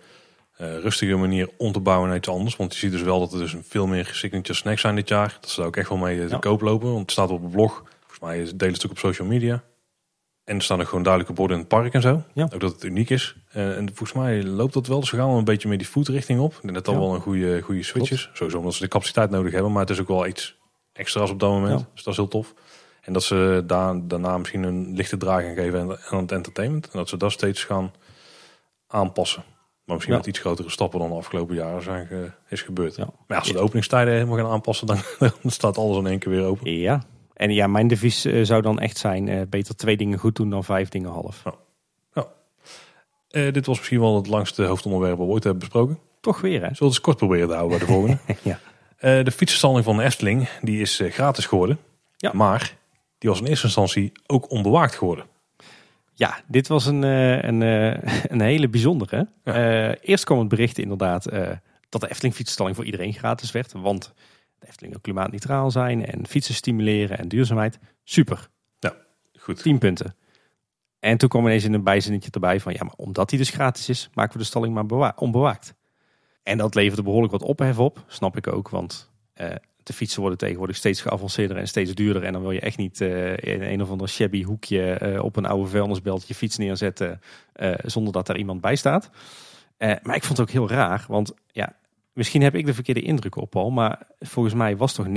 eh, 0.57 0.77
rustige 0.79 1.15
manier 1.15 1.49
om 1.57 1.71
te 1.71 1.79
bouwen 1.79 2.07
naar 2.07 2.17
iets 2.17 2.27
anders. 2.27 2.55
Want 2.55 2.73
je 2.73 2.79
ziet 2.79 2.91
dus 2.91 3.01
wel 3.01 3.19
dat 3.19 3.33
er 3.33 3.39
dus 3.39 3.55
veel 3.61 3.87
meer 3.87 4.09
signature 4.13 4.53
snacks 4.57 4.81
zijn 4.81 4.95
dit 4.95 5.07
jaar. 5.09 5.37
Dat 5.41 5.49
ze 5.49 5.57
daar 5.57 5.67
ook 5.67 5.75
echt 5.77 5.89
wel 5.89 5.97
mee 5.97 6.19
eh, 6.21 6.25
te 6.27 6.33
Ja. 6.33 6.39
koop 6.39 6.61
lopen. 6.61 6.87
Want 6.87 7.01
het 7.01 7.11
staat 7.11 7.29
op 7.29 7.41
het 7.41 7.51
blog. 7.51 7.83
Volgens 7.99 8.19
mij 8.19 8.35
delen 8.37 8.57
ze 8.57 8.65
het 8.65 8.85
ook 8.85 8.91
op 8.91 8.97
social 8.97 9.27
media. 9.27 9.63
En 10.43 10.55
er 10.55 10.61
staan 10.63 10.79
er 10.79 10.85
gewoon 10.85 11.03
duidelijke 11.03 11.35
borden 11.35 11.55
in 11.57 11.61
het 11.63 11.71
park 11.71 11.93
en 11.93 12.01
zo. 12.01 12.23
Ja. 12.33 12.43
Ook 12.53 12.59
dat 12.59 12.71
het 12.73 12.83
uniek 12.83 13.09
is. 13.09 13.35
Eh, 13.51 13.77
en 13.77 13.87
volgens 13.87 14.13
mij 14.13 14.43
loopt 14.43 14.73
dat 14.73 14.87
wel. 14.87 14.99
Dus 14.99 15.11
we 15.11 15.17
gaan 15.17 15.27
wel 15.27 15.37
een 15.37 15.43
beetje 15.43 15.67
meer 15.67 15.77
die 15.77 15.87
food 15.87 16.07
richting 16.07 16.39
op. 16.39 16.53
Ik 16.53 16.61
denk 16.61 16.73
dat 16.73 16.85
dat 16.85 16.93
Ja. 16.93 16.99
wel 16.99 17.13
een 17.15 17.21
goede, 17.21 17.61
goede 17.61 17.83
switch 17.83 18.11
is. 18.11 18.29
Sowieso 18.33 18.57
omdat 18.57 18.73
ze 18.73 18.81
de 18.81 18.87
capaciteit 18.87 19.29
nodig 19.29 19.51
hebben. 19.51 19.71
Maar 19.71 19.81
het 19.81 19.89
is 19.89 19.99
ook 19.99 20.07
wel 20.07 20.27
iets 20.27 20.57
extra's 20.93 21.29
op 21.29 21.39
dat 21.39 21.49
moment. 21.49 21.79
Ja. 21.79 21.87
Dus 21.93 22.03
dat 22.03 22.13
is 22.13 22.19
heel 22.19 22.27
tof. 22.27 22.53
En 23.01 23.13
dat 23.13 23.23
ze 23.23 23.63
daar, 23.67 24.07
daarna 24.07 24.37
misschien 24.37 24.63
een 24.63 24.93
lichte 24.95 25.17
draai 25.17 25.45
gaan 25.45 25.55
geven 25.55 25.99
aan, 26.09 26.19
het 26.21 26.31
entertainment. 26.31 26.85
En 26.85 26.97
dat 26.97 27.09
ze 27.09 27.17
dat 27.17 27.31
steeds 27.31 27.63
gaan 27.63 27.91
aanpassen. 28.87 29.43
Maar 29.85 29.95
misschien 29.95 30.13
Ja. 30.13 30.19
met 30.19 30.29
iets 30.29 30.39
grotere 30.39 30.69
stappen 30.69 30.99
dan 30.99 31.09
de 31.09 31.15
afgelopen 31.15 31.55
jaren 31.55 31.81
zijn 31.83 32.07
ge- 32.07 32.31
is 32.49 32.61
gebeurd. 32.61 32.95
Ja. 32.95 33.07
Maar 33.27 33.37
als 33.37 33.47
ze 33.47 33.53
de 33.53 33.59
openingstijden 33.59 34.13
helemaal 34.13 34.37
gaan 34.37 34.51
aanpassen, 34.51 34.87
dan, 34.87 34.97
dan 35.41 35.51
staat 35.51 35.77
alles 35.77 35.97
in 35.97 36.07
één 36.07 36.19
keer 36.19 36.31
weer 36.31 36.43
open. 36.45 36.71
Ja. 36.71 37.03
En 37.33 37.49
ja, 37.53 37.67
mijn 37.67 37.87
devies 37.87 38.25
eh, 38.25 38.43
zou 38.43 38.61
dan 38.61 38.79
echt 38.79 38.97
zijn: 38.97 39.27
eh, 39.27 39.41
beter 39.49 39.75
twee 39.75 39.97
dingen 39.97 40.19
goed 40.19 40.35
doen 40.35 40.49
dan 40.49 40.63
vijf 40.63 40.89
dingen 40.89 41.09
half. 41.11 41.43
Eh, 43.29 43.53
dit 43.53 43.65
was 43.65 43.77
misschien 43.77 43.99
wel 43.99 44.15
het 44.15 44.27
langste 44.27 44.63
hoofdonderwerp 44.63 45.17
dat 45.17 45.25
we 45.25 45.31
ooit 45.33 45.43
hebben 45.43 45.61
besproken. 45.61 45.99
Toch 46.21 46.41
weer, 46.41 46.51
hè? 46.53 46.59
Zullen 46.59 46.69
we 46.77 46.83
het 46.85 46.93
eens 46.93 47.01
kort 47.01 47.17
proberen 47.17 47.47
te 47.47 47.53
houden 47.53 47.77
bij 47.77 47.87
de 47.87 47.93
volgende? 47.93 48.17
Ja. 48.41 48.59
Eh, 49.03 49.23
de 49.23 49.31
fietsenstalling 49.31 49.83
van 49.83 49.97
de 49.97 50.03
Efteling 50.03 50.49
die 50.61 50.81
is 50.81 50.99
eh, 50.99 51.11
gratis 51.11 51.45
geworden. 51.45 51.79
Ja. 52.17 52.31
Maar 52.33 52.77
die 53.17 53.29
was 53.29 53.39
in 53.39 53.45
eerste 53.45 53.65
instantie 53.65 54.11
ook 54.27 54.51
onbewaakt 54.51 54.95
geworden. 54.95 55.25
Ja, 56.13 56.41
dit 56.47 56.67
was 56.67 56.85
een, 56.85 57.03
eh, 57.03 57.41
een, 57.41 57.61
een 58.33 58.41
hele 58.41 58.69
bijzondere. 58.69 59.27
Eerst 60.01 60.23
kwam 60.23 60.39
het 60.39 60.47
bericht 60.47 60.77
inderdaad 60.77 61.23
dat 61.89 62.01
de 62.01 62.09
Efteling 62.09 62.35
fietsenstalling 62.35 62.75
voor 62.75 62.85
iedereen 62.85 63.13
gratis 63.13 63.51
werd. 63.51 63.71
Want 63.71 64.13
de 64.59 64.67
Efteling 64.67 64.93
wil 64.93 65.01
klimaatneutraal 65.01 65.71
zijn 65.71 66.05
en 66.05 66.27
fietsen 66.27 66.55
stimuleren 66.55 67.17
en 67.17 67.27
duurzaamheid. 67.27 67.79
Super, 68.03 68.49
Goed. 69.39 69.61
10 69.61 69.77
punten. 69.77 70.15
En 70.99 71.17
toen 71.17 71.29
kwam 71.29 71.45
ineens 71.45 71.63
in 71.63 71.73
een 71.73 71.83
bijzinnetje 71.83 72.31
erbij 72.31 72.59
van... 72.59 72.73
ja, 72.73 72.83
maar 72.83 72.95
omdat 72.95 73.29
die 73.29 73.37
dus 73.37 73.49
gratis 73.49 73.89
is, 73.89 74.09
maken 74.13 74.33
we 74.33 74.39
de 74.39 74.45
stalling 74.45 74.73
maar 74.73 74.85
bewa- 74.85 75.13
onbewaakt. 75.15 75.73
En 76.43 76.57
dat 76.57 76.75
leverde 76.75 77.03
behoorlijk 77.03 77.31
wat 77.31 77.43
ophef 77.43 77.79
op, 77.79 78.03
snap 78.07 78.37
ik 78.37 78.47
ook. 78.47 78.69
Want 78.69 79.11
eh, 79.33 79.49
de 79.83 79.93
fietsen 79.93 80.19
worden 80.19 80.37
tegenwoordig 80.37 80.75
steeds 80.75 81.01
geavanceerder 81.01 81.57
en 81.57 81.67
steeds 81.67 81.93
duurder. 81.93 82.23
En 82.23 82.33
dan 82.33 82.41
wil 82.41 82.51
je 82.51 82.59
echt 82.59 82.77
niet 82.77 83.01
eh, 83.01 83.37
in 83.37 83.61
een 83.61 83.81
of 83.81 83.89
ander 83.89 84.09
shabby 84.09 84.43
hoekje... 84.43 84.91
eh, 84.93 85.23
op 85.23 85.35
een 85.35 85.45
oude 85.45 85.69
vuilnisbelt 85.69 86.27
je 86.27 86.35
fiets 86.35 86.57
neerzetten... 86.57 87.19
zonder 87.83 88.13
dat 88.13 88.27
daar 88.27 88.37
iemand 88.37 88.61
bij 88.61 88.75
staat. 88.75 89.09
Maar 89.77 90.15
ik 90.15 90.23
vond 90.23 90.37
het 90.37 90.39
ook 90.39 90.49
heel 90.49 90.69
raar, 90.69 91.05
want 91.07 91.33
ja... 91.51 91.75
Misschien 92.13 92.41
heb 92.41 92.55
ik 92.55 92.65
de 92.65 92.73
verkeerde 92.73 93.01
indruk 93.01 93.35
op 93.35 93.55
al, 93.55 93.69
maar 93.69 94.07
volgens 94.19 94.53
mij 94.53 94.77
was 94.77 94.93
toch 94.93 95.07
90% 95.07 95.09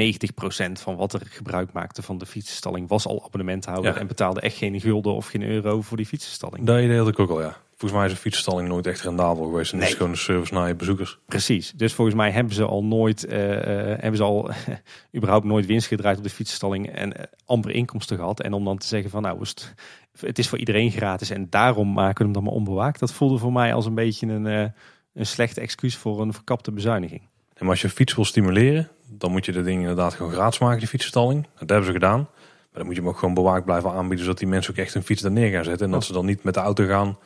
van 0.73 0.97
wat 0.97 1.13
er 1.13 1.21
gebruik 1.25 1.73
maakte 1.73 2.03
van 2.03 2.19
de 2.19 2.27
fietsenstalling 2.27 2.89
was 2.89 3.07
al 3.07 3.25
abonnementhouder 3.25 3.93
Ja. 3.93 3.99
en 3.99 4.07
betaalde 4.07 4.41
echt 4.41 4.57
geen 4.57 4.81
gulden 4.81 5.15
of 5.15 5.27
geen 5.27 5.43
euro 5.43 5.83
voor 5.83 5.97
die 5.97 6.07
fietsenstalling. 6.07 6.67
Dat 6.67 6.81
idee 6.81 6.99
had 6.99 7.09
ik 7.09 7.19
ook 7.19 7.31
al, 7.31 7.41
ja. 7.41 7.57
Volgens 7.77 8.01
mij 8.01 8.05
is 8.09 8.13
een 8.15 8.19
fietsenstalling 8.19 8.69
nooit 8.69 8.87
echt 8.87 9.01
rendabel 9.01 9.45
geweest. 9.45 9.73
En 9.73 9.79
het 9.79 9.87
is 9.87 9.93
Nee. 9.93 9.97
gewoon 9.97 10.13
een 10.13 10.25
service 10.25 10.55
naar 10.55 10.69
je 10.69 10.75
bezoekers. 10.75 11.19
Precies. 11.27 11.73
Dus 11.77 11.93
volgens 11.93 12.17
mij 12.17 12.31
hebben 12.31 12.55
ze 12.55 12.65
al 12.65 12.85
nooit, 12.85 13.25
eh, 13.25 13.57
eh, 13.57 14.01
hebben 14.01 14.17
ze 14.17 14.23
al 14.23 14.51
überhaupt 15.17 15.45
nooit 15.45 15.67
winst 15.67 15.87
gedraaid 15.87 16.17
op 16.17 16.23
de 16.23 16.31
fietsstalling 16.31 16.91
en 16.91 17.17
eh, 17.17 17.25
amper 17.45 17.71
inkomsten 17.71 18.17
gehad. 18.17 18.41
En 18.41 18.53
om 18.53 18.65
dan 18.65 18.79
te 18.79 18.87
zeggen 18.87 19.11
van 19.11 19.23
nou, 19.23 19.39
het, 19.39 19.75
het 20.21 20.39
is 20.39 20.49
voor 20.49 20.59
iedereen 20.59 20.91
gratis 20.91 21.31
en 21.31 21.47
daarom 21.51 21.93
maken 21.93 22.17
we 22.19 22.25
hem 22.25 22.33
dan 22.33 22.43
maar 22.43 22.53
onbewaakt. 22.53 23.01
Dat 23.01 23.13
voelde 23.13 23.39
voor 23.39 23.53
mij 23.53 23.75
als 23.75 23.87
een 23.87 23.95
beetje 23.95 24.27
een, 24.27 24.47
eh, 24.47 24.67
een 25.15 25.27
slecht 25.27 25.59
excuus 25.59 25.97
voor 25.97 26.21
een 26.21 26.33
verkapte 26.33 26.73
bezuiniging. 26.73 27.21
En 27.55 27.63
maar 27.65 27.71
als 27.71 27.81
je 27.83 27.89
fiets 27.91 28.15
wil 28.15 28.25
stimuleren, 28.25 28.89
dan 29.09 29.31
moet 29.31 29.45
je 29.45 29.53
de 29.53 29.63
dingen 29.63 29.81
inderdaad 29.81 30.15
gewoon 30.15 30.33
gratis 30.33 30.59
maken, 30.59 30.79
die 30.79 30.89
fietsenstalling. 30.89 31.47
Dat 31.59 31.69
hebben 31.69 31.87
ze 31.87 31.93
gedaan. 31.93 32.19
Maar 32.19 32.85
dan 32.85 32.87
moet 32.87 32.95
je 32.95 33.01
hem 33.01 33.11
ook 33.11 33.19
gewoon 33.19 33.35
bewaakt 33.35 33.65
blijven 33.65 33.91
aanbieden, 33.91 34.25
zodat 34.25 34.39
die 34.39 34.49
mensen 34.49 34.73
ook 34.73 34.79
echt 34.79 34.95
een 34.95 35.03
fiets 35.03 35.23
daar 35.23 35.31
neer 35.33 35.51
gaan 35.51 35.65
zetten. 35.65 35.87
En 35.87 35.93
dat 35.93 36.05
ze 36.05 36.13
dan 36.13 36.27
niet 36.27 36.43
met 36.43 36.55
de 36.55 36.61
auto 36.61 36.87
gaan. 36.87 37.19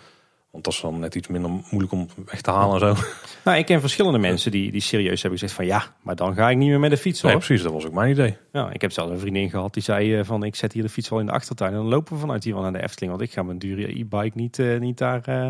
Want 0.51 0.65
dat 0.65 0.73
is 0.73 0.81
dan 0.81 0.99
net 0.99 1.15
iets 1.15 1.29
minder 1.29 1.51
moeilijk 1.51 1.93
om 1.93 2.09
weg 2.27 2.41
te 2.41 2.51
halen 2.51 2.81
en 2.83 2.97
zo. 2.97 3.03
Nou, 3.45 3.59
ik 3.59 3.67
ken 3.67 3.81
verschillende 3.81 4.19
mensen 4.19 4.51
die, 4.51 4.71
die 4.73 4.81
serieus 4.81 5.21
hebben 5.23 5.39
gezegd 5.39 5.57
van 5.57 5.67
ja, 5.67 5.83
maar 6.03 6.17
dan 6.17 6.35
ga 6.35 6.51
ik 6.51 6.57
niet 6.57 6.69
meer 6.69 6.81
met 6.81 6.91
de 6.91 6.97
fiets 6.97 7.21
hoor. 7.21 7.31
Nee, 7.31 7.39
precies, 7.41 7.63
dat 7.63 7.73
was 7.73 7.87
ook 7.87 7.93
mijn 7.93 8.11
idee. 8.11 8.37
Ja, 8.53 8.71
ik 8.73 8.81
heb 8.81 8.93
zelfs 8.93 9.11
een 9.11 9.19
vriendin 9.19 9.51
gehad 9.51 9.75
die 9.75 9.83
zei 9.83 10.19
eh, 10.19 10.25
van 10.25 10.43
ik 10.45 10.55
zet 10.57 10.73
hier 10.73 10.83
de 10.83 10.89
fiets 10.89 11.09
wel 11.09 11.19
in 11.21 11.27
de 11.27 11.33
achtertuin 11.33 11.71
en 11.73 11.77
dan 11.79 11.87
lopen 11.89 12.15
we 12.15 12.21
vanuit 12.21 12.45
hier 12.45 12.53
wel 12.55 12.63
naar 12.63 12.73
de 12.73 12.83
Efteling. 12.83 13.13
Want 13.13 13.25
ik 13.25 13.33
ga 13.33 13.43
mijn 13.43 13.59
dure 13.59 13.99
e-bike 13.99 14.31
niet, 14.35 14.59
eh, 14.59 14.79
niet 14.79 14.99
daar 14.99 15.23
eh, 15.25 15.49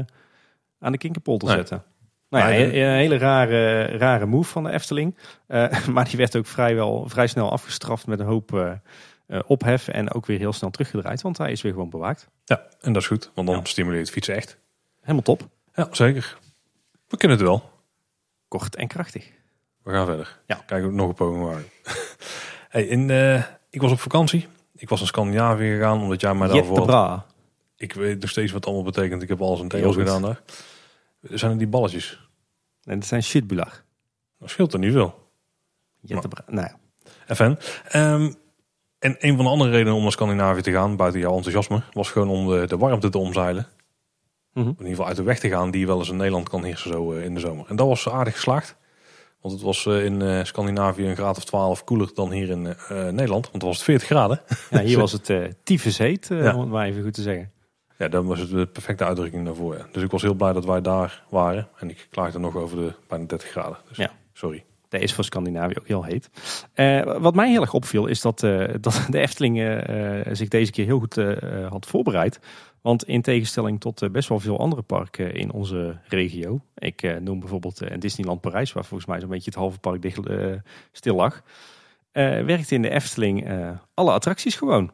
aan 0.78 0.93
de 0.93 0.98
kinkerpolder 0.98 1.48
Nee. 1.48 1.56
zetten. 1.56 1.82
Nou 2.28 2.52
ja, 2.52 2.59
een, 2.64 2.70
hele 2.97 3.16
rare, 3.18 3.85
rare 3.85 4.27
move 4.27 4.51
van 4.51 4.64
de 4.64 4.70
Efteling. 4.70 5.16
Maar 5.94 6.05
die 6.09 6.16
werd 6.16 6.36
ook 6.36 6.47
vrijwel, 6.47 7.05
vrij 7.09 7.27
snel 7.27 7.51
afgestraft 7.51 8.06
met 8.06 8.20
een 8.20 8.27
hoop 8.27 8.78
ophef. 9.47 9.89
En 9.89 10.12
ook 10.12 10.27
weer 10.27 10.39
heel 10.39 10.52
snel 10.52 10.70
teruggedraaid, 10.70 11.22
want 11.22 11.39
hij 11.39 11.52
is 11.52 11.62
weer 11.62 11.72
gewoon 11.72 11.90
bewaakt. 11.90 12.28
Ja, 12.44 12.66
en 12.81 12.93
dat 12.93 13.02
is 13.02 13.09
goed, 13.09 13.31
want 13.35 13.47
dan 13.48 13.56
Ja. 13.56 13.64
stimuleert 13.64 14.01
het 14.02 14.10
fietsen 14.10 14.35
echt. 14.35 14.59
Helemaal 15.11 15.37
top. 15.37 15.49
Ja, 15.74 15.89
zeker. 15.91 16.39
We 17.09 17.16
kunnen 17.16 17.37
het 17.37 17.47
wel. 17.47 17.70
Kort 18.49 18.77
en 18.77 18.89
krachtig. 18.89 19.31
We 19.82 19.93
gaan 19.93 20.07
verder. 20.07 20.39
Ja. 20.47 20.62
Kijk, 20.66 20.85
ook 20.85 20.93
nog 20.93 21.09
een 21.09 21.15
poging 21.15 21.45
wagen. 21.45 21.65
hey, 22.69 22.87
in, 22.87 23.11
eh, 23.11 23.45
ik 23.70 23.81
was 23.81 23.93
op 23.93 24.01
vakantie. 24.01 24.49
Ik 24.74 24.89
was 24.89 24.99
naar 24.99 25.09
Scandinavië 25.09 25.70
gegaan, 25.70 26.01
omdat 26.01 26.20
jij 26.20 26.35
mij 26.35 26.49
daarvoor... 26.49 26.91
had-. 26.91 27.27
Ik 27.77 27.93
weet 27.93 28.20
nog 28.20 28.31
steeds 28.31 28.53
wat 28.53 28.65
het 28.65 28.74
allemaal 28.74 28.93
betekent. 28.93 29.23
Ik 29.23 29.28
heb 29.28 29.41
alles 29.41 29.61
in 29.61 29.69
Engels 29.69 29.97
gedaan 29.97 30.23
daar. 30.23 30.41
Zijn 31.23 31.51
er 31.51 31.59
die 31.59 31.66
balletjes? 31.66 32.28
En 32.85 32.99
dat 32.99 33.09
zijn 33.09 33.23
shitbular. 33.23 33.85
Dat 34.39 34.51
scheelt 34.51 34.73
er 34.73 34.78
niet 34.78 34.93
veel. 34.93 35.31
Jettebra. 36.01 36.45
Nou 36.47 36.69
ja. 36.69 37.35
FN. 37.35 37.57
Ehm, 37.89 38.32
en 38.99 39.16
een 39.19 39.37
van 39.37 39.45
de 39.45 39.51
andere 39.51 39.70
redenen 39.70 39.95
om 39.95 40.03
naar 40.03 40.12
Scandinavië 40.12 40.61
te 40.61 40.73
gaan, 40.73 40.97
buiten 40.97 41.20
jouw 41.20 41.37
enthousiasme, 41.37 41.82
was 41.93 42.11
gewoon 42.11 42.28
om 42.28 42.49
de, 42.49 42.66
de 42.66 42.77
warmte 42.77 43.09
te 43.09 43.19
omzeilen. 43.19 43.66
Mhm. 44.55 44.66
In 44.68 44.74
ieder 44.78 44.89
geval 44.89 45.06
uit 45.06 45.16
de 45.16 45.22
weg 45.22 45.39
te 45.39 45.48
gaan 45.48 45.70
die 45.70 45.86
wel 45.86 45.98
eens 45.98 46.09
in 46.10 46.16
Nederland 46.16 46.48
kan 46.48 46.64
heersen 46.64 46.90
zo 46.93 47.12
eh, 47.12 47.24
in 47.24 47.35
de 47.35 47.40
zomer. 47.40 47.64
En 47.68 47.77
dat 47.77 47.86
was 47.86 48.09
aardig 48.09 48.35
geslaagd. 48.35 48.77
Want 49.40 49.55
het 49.55 49.62
was 49.62 49.86
eh, 49.86 50.05
in 50.05 50.22
eh, 50.22 50.44
Scandinavië 50.44 51.06
een 51.09 51.16
graad 51.16 51.36
of 51.36 51.44
12 51.44 51.85
koeler 51.85 52.10
dan 52.14 52.31
hier 52.32 52.48
in 52.51 52.66
eh, 52.66 52.74
Nederland. 52.89 53.43
Want 53.51 53.52
het 53.52 53.62
was 53.62 53.74
het 53.77 53.85
40 53.85 54.06
graden. 54.09 54.40
Ja, 54.70 54.81
hier 54.81 54.98
was 55.06 55.12
het 55.12 55.31
eh 55.31 55.43
tyfus 55.62 55.98
heet, 55.98 56.31
eh, 56.31 56.43
Ja. 56.43 56.55
om 56.55 56.60
het 56.60 56.68
maar 56.70 56.86
even 56.86 57.02
goed 57.02 57.14
te 57.14 57.22
zeggen. 57.22 57.51
Ja, 57.98 58.09
dat 58.09 58.24
was 58.24 58.39
het 58.39 58.51
de 58.51 58.66
perfecte 58.66 59.05
uitdrukking 59.05 59.44
daarvoor. 59.44 59.77
Ja. 59.77 59.86
Dus 59.93 60.02
ik 60.02 60.10
was 60.10 60.22
heel 60.22 60.35
blij 60.35 60.52
dat 60.52 60.64
wij 60.64 60.81
daar 60.81 61.22
waren. 61.28 61.68
En 61.78 61.90
ik 61.90 62.06
klaagde 62.10 62.39
nog 62.39 62.56
over 62.56 62.77
de 62.77 62.93
bijna 63.09 63.24
30 63.24 63.48
graden. 63.48 63.77
Dus 63.89 63.97
Ja. 63.97 64.10
sorry. 64.32 64.64
Dat 64.89 65.01
is 65.01 65.14
voor 65.14 65.24
Scandinavië 65.24 65.74
ook 65.78 65.86
heel 65.86 66.05
heet. 66.05 66.31
Eh, 66.72 67.16
wat 67.18 67.35
mij 67.35 67.51
heel 67.51 67.60
erg 67.60 67.72
opviel 67.74 68.06
is 68.06 68.20
dat, 68.20 68.43
eh, 68.43 68.68
dat 68.81 69.06
de 69.10 69.18
Efteling 69.18 69.59
eh, 69.59 70.18
eh, 70.20 70.27
zich 70.32 70.48
deze 70.48 70.70
keer 70.70 70.85
heel 70.85 70.98
goed 70.98 71.16
eh, 71.16 71.43
eh, 71.64 71.70
had 71.70 71.86
voorbereid. 71.86 72.40
Want 72.82 73.05
in 73.05 73.23
tegenstelling 73.23 73.81
tot 73.81 74.02
eh, 74.02 74.11
best 74.11 74.28
wel 74.28 74.40
veel 74.40 74.59
andere 74.59 74.82
parken 74.82 75.35
in 75.35 75.52
onze 75.52 75.98
regio. 76.09 76.61
Ik 76.78 77.02
eh, 77.02 77.16
noem 77.16 77.40
bijvoorbeeld 77.40 77.81
eh, 77.82 77.98
Disneyland 77.98 78.40
Parijs, 78.40 78.73
waar 78.73 78.85
volgens 78.85 79.09
mij 79.09 79.20
zo'n 79.20 79.28
beetje 79.28 79.51
het 79.51 79.59
halve 79.59 79.78
park 79.78 80.02
dicht, 80.02 80.27
eh, 80.27 80.47
stil 80.93 81.15
lag. 81.16 81.43
eh, 82.12 82.44
werkte 82.44 82.74
in 82.74 82.82
de 82.82 82.90
Efteling 82.90 83.47
eh, 83.48 83.70
alle 83.94 84.12
attracties 84.12 84.57
gewoon. 84.57 84.90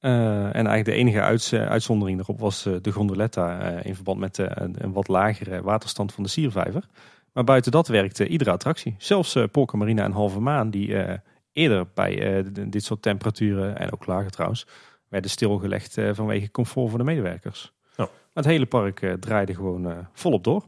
Eh, 0.00 0.10
en 0.44 0.52
eigenlijk 0.66 0.84
de 0.84 0.92
enige 0.92 1.18
eh, 1.18 1.68
uitzondering 1.68 2.16
daarop 2.16 2.40
was 2.40 2.66
eh, 2.66 2.74
de 2.82 2.92
gondoletta 2.92 3.60
eh, 3.60 3.84
in 3.86 3.94
verband 3.94 4.18
met 4.18 4.38
eh, 4.38 4.46
een, 4.54 4.92
wat 4.92 5.08
lagere 5.08 5.62
waterstand 5.62 6.12
van 6.12 6.22
de 6.22 6.28
Siervijver. 6.28 6.84
Maar 7.32 7.44
buiten 7.44 7.72
dat 7.72 7.88
werkte 7.88 8.26
iedere 8.28 8.50
attractie. 8.50 8.94
Zelfs 8.98 9.36
Polka 9.52 9.76
Marina 9.76 10.04
en 10.04 10.12
Halve 10.12 10.40
Maan, 10.40 10.70
die 10.70 10.96
eh, 10.96 11.18
eerder 11.52 11.86
bij 11.94 12.38
eh, 12.38 12.44
dit 12.68 12.84
soort 12.84 13.02
temperaturen, 13.02 13.78
en 13.78 13.92
ook 13.92 14.06
lager 14.06 14.30
trouwens, 14.30 14.66
werden 15.10 15.30
stilgelegd 15.30 15.98
eh, 15.98 16.10
vanwege 16.12 16.50
comfort 16.50 16.88
voor 16.88 16.98
de 16.98 17.04
medewerkers. 17.04 17.72
Ja. 17.96 18.04
Maar 18.04 18.44
het 18.44 18.44
hele 18.44 18.66
park 18.66 19.02
eh, 19.02 19.12
draaide 19.12 19.54
gewoon 19.54 19.90
eh, 19.90 19.98
volop 20.12 20.44
door. 20.44 20.64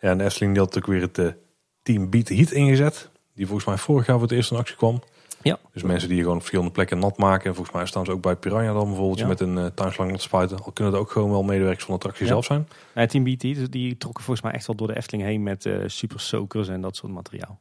Ja, 0.00 0.10
en 0.10 0.20
Efteling 0.20 0.52
die 0.52 0.62
had 0.62 0.74
natuurlijk 0.74 1.14
weer 1.14 1.24
het 1.24 1.36
Team 1.82 2.10
Beat 2.10 2.28
Heat 2.28 2.50
ingezet. 2.50 3.10
Die 3.34 3.46
volgens 3.46 3.66
mij 3.66 3.76
vorig 3.76 4.06
jaar 4.06 4.18
voor 4.18 4.26
het 4.28 4.36
eerst 4.36 4.50
in 4.50 4.56
actie 4.56 4.76
kwam. 4.76 5.02
Ja. 5.42 5.58
Dus 5.72 5.82
mensen 5.82 6.08
die 6.08 6.18
gewoon 6.18 6.32
op 6.32 6.38
verschillende 6.40 6.72
plekken 6.72 6.98
nat 6.98 7.16
maken. 7.16 7.54
Volgens 7.54 7.76
mij 7.76 7.86
staan 7.86 8.04
ze 8.04 8.12
ook 8.12 8.22
bij 8.22 8.36
Piranha 8.36 8.72
dan 8.72 8.86
bijvoorbeeld 8.86 9.18
Ja. 9.18 9.26
met 9.26 9.40
een 9.40 9.56
uh, 9.56 9.66
tuinslang 9.66 10.10
nat 10.10 10.20
spuiten. 10.22 10.62
Al 10.64 10.72
kunnen 10.72 10.92
het 10.92 11.02
ook 11.02 11.10
gewoon 11.10 11.30
wel 11.30 11.42
medewerkers 11.42 11.84
van 11.84 11.94
de 11.94 12.00
attractie 12.00 12.24
Ja. 12.26 12.30
zelf 12.32 12.44
zijn. 12.44 12.68
Uh, 12.94 13.04
Team 13.04 13.24
BT, 13.24 13.40
dus 13.40 13.70
die 13.70 13.96
trokken 13.96 14.24
volgens 14.24 14.46
mij 14.46 14.54
echt 14.54 14.66
wel 14.66 14.76
door 14.76 14.86
de 14.86 14.96
Efteling 14.96 15.22
heen 15.28 15.42
met 15.42 15.68
super 15.86 16.20
soakers 16.20 16.68
en 16.68 16.80
dat 16.80 16.96
soort 16.96 17.12
materiaal. 17.12 17.60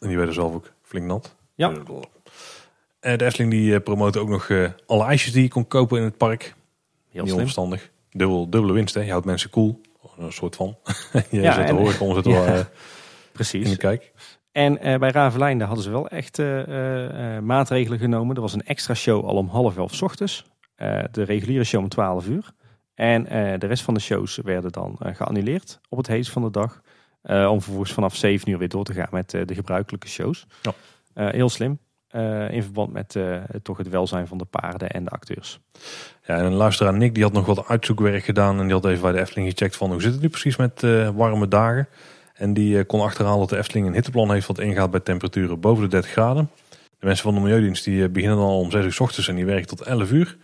En 0.00 0.08
die 0.08 0.16
werden 0.16 0.34
zelf 0.34 0.54
ook 0.54 0.72
flink 0.82 1.06
nat. 1.06 1.34
Ja. 1.54 1.72
Eh, 3.00 3.16
de 3.16 3.24
Efteling 3.24 3.50
die 3.50 3.74
eh, 3.74 3.82
promoot 3.82 4.16
ook 4.16 4.28
nog 4.28 4.48
eh, 4.48 4.68
alle 4.86 5.04
ijsjes 5.04 5.32
die 5.32 5.42
je 5.42 5.48
kon 5.48 5.66
kopen 5.66 5.98
in 5.98 6.04
het 6.04 6.16
park. 6.16 6.54
Heel 7.08 7.26
slim. 7.26 7.78
Dubbel, 8.10 8.50
dubbele 8.50 8.72
winst 8.72 8.94
hè. 8.94 9.00
Je 9.00 9.10
houdt 9.10 9.26
mensen 9.26 9.50
cool. 9.50 9.80
Een 10.18 10.32
soort 10.32 10.56
van. 10.56 10.76
je 11.30 11.40
Ja, 11.40 11.52
zet 11.52 11.66
de 11.66 11.72
horeca 11.72 12.04
er 12.04 12.22
wel 12.22 12.56
in 12.56 12.66
Precies. 13.32 13.70
de 13.70 13.76
kijk. 13.76 14.12
En 14.52 14.78
bij 15.00 15.10
Ravelijn 15.10 15.58
daar 15.58 15.66
hadden 15.66 15.84
ze 15.84 15.90
wel 15.90 16.08
echt 16.08 16.38
maatregelen 17.42 17.98
genomen. 17.98 18.36
Er 18.36 18.42
was 18.42 18.52
een 18.52 18.66
extra 18.66 18.94
show 18.94 19.24
al 19.24 19.36
om 19.36 19.48
half 19.48 19.76
elf 19.76 20.02
ochtends. 20.02 20.44
De 21.10 21.22
reguliere 21.22 21.64
show 21.64 21.82
om 21.82 21.88
12 21.88 22.26
uur. 22.26 22.52
En 22.94 23.24
de 23.58 23.66
rest 23.66 23.82
van 23.82 23.94
de 23.94 24.00
shows 24.00 24.36
werden 24.36 24.72
dan 24.72 24.96
geannuleerd 24.98 25.80
op 25.88 25.98
het 25.98 26.06
heetst 26.06 26.32
van 26.32 26.42
de 26.42 26.50
dag. 26.50 26.80
Om 27.22 27.62
vervolgens 27.62 27.92
vanaf 27.92 28.16
7 28.16 28.50
uur 28.50 28.58
weer 28.58 28.68
door 28.68 28.84
te 28.84 28.92
gaan 28.92 29.08
met 29.10 29.30
de 29.30 29.54
gebruikelijke 29.54 30.08
shows. 30.08 30.46
Ja. 30.62 30.72
Heel 31.30 31.48
slim. 31.48 31.78
Eh, 32.10 32.50
in 32.50 32.62
verband 32.62 32.92
met 32.92 33.16
eh, 33.16 33.36
toch 33.62 33.76
het 33.76 33.88
welzijn 33.88 34.26
van 34.26 34.38
de 34.38 34.44
paarden 34.44 34.90
en 34.90 35.04
de 35.04 35.10
acteurs. 35.10 35.60
Ja, 36.26 36.36
en 36.36 36.44
een 36.44 36.52
luisteraar 36.52 36.94
Nick 36.94 37.14
die 37.14 37.22
had 37.22 37.32
nog 37.32 37.46
wat 37.46 37.68
uitzoekwerk 37.68 38.24
gedaan. 38.24 38.58
En 38.58 38.64
die 38.64 38.74
had 38.74 38.84
even 38.84 39.02
bij 39.02 39.12
de 39.12 39.20
Efteling 39.20 39.50
gecheckt 39.50 39.76
van 39.76 39.90
hoe 39.90 40.02
zit 40.02 40.12
het 40.12 40.20
nu 40.20 40.28
precies 40.28 40.56
met 40.56 40.82
eh, 40.82 41.08
warme 41.08 41.48
dagen. 41.48 41.88
En 42.34 42.52
die 42.52 42.84
kon 42.84 43.00
achterhalen 43.00 43.38
dat 43.38 43.48
de 43.48 43.56
Efteling 43.56 43.86
een 43.86 43.92
hitteplan 43.92 44.32
heeft 44.32 44.46
wat 44.46 44.58
ingaat 44.58 44.90
bij 44.90 45.00
temperaturen 45.00 45.60
boven 45.60 45.82
de 45.82 45.88
30 45.88 46.10
graden. 46.10 46.50
De 46.70 47.06
mensen 47.06 47.24
van 47.24 47.34
de 47.34 47.40
Milieudienst 47.40 47.84
die 47.84 48.08
beginnen 48.08 48.38
dan 48.38 48.46
al 48.46 48.60
om 48.60 48.70
6 48.70 48.84
uur 48.84 48.92
s 48.92 49.00
ochtends 49.00 49.28
en 49.28 49.34
die 49.34 49.46
werken 49.46 49.66
tot 49.66 49.80
11 49.80 50.10
uur. 50.10 50.36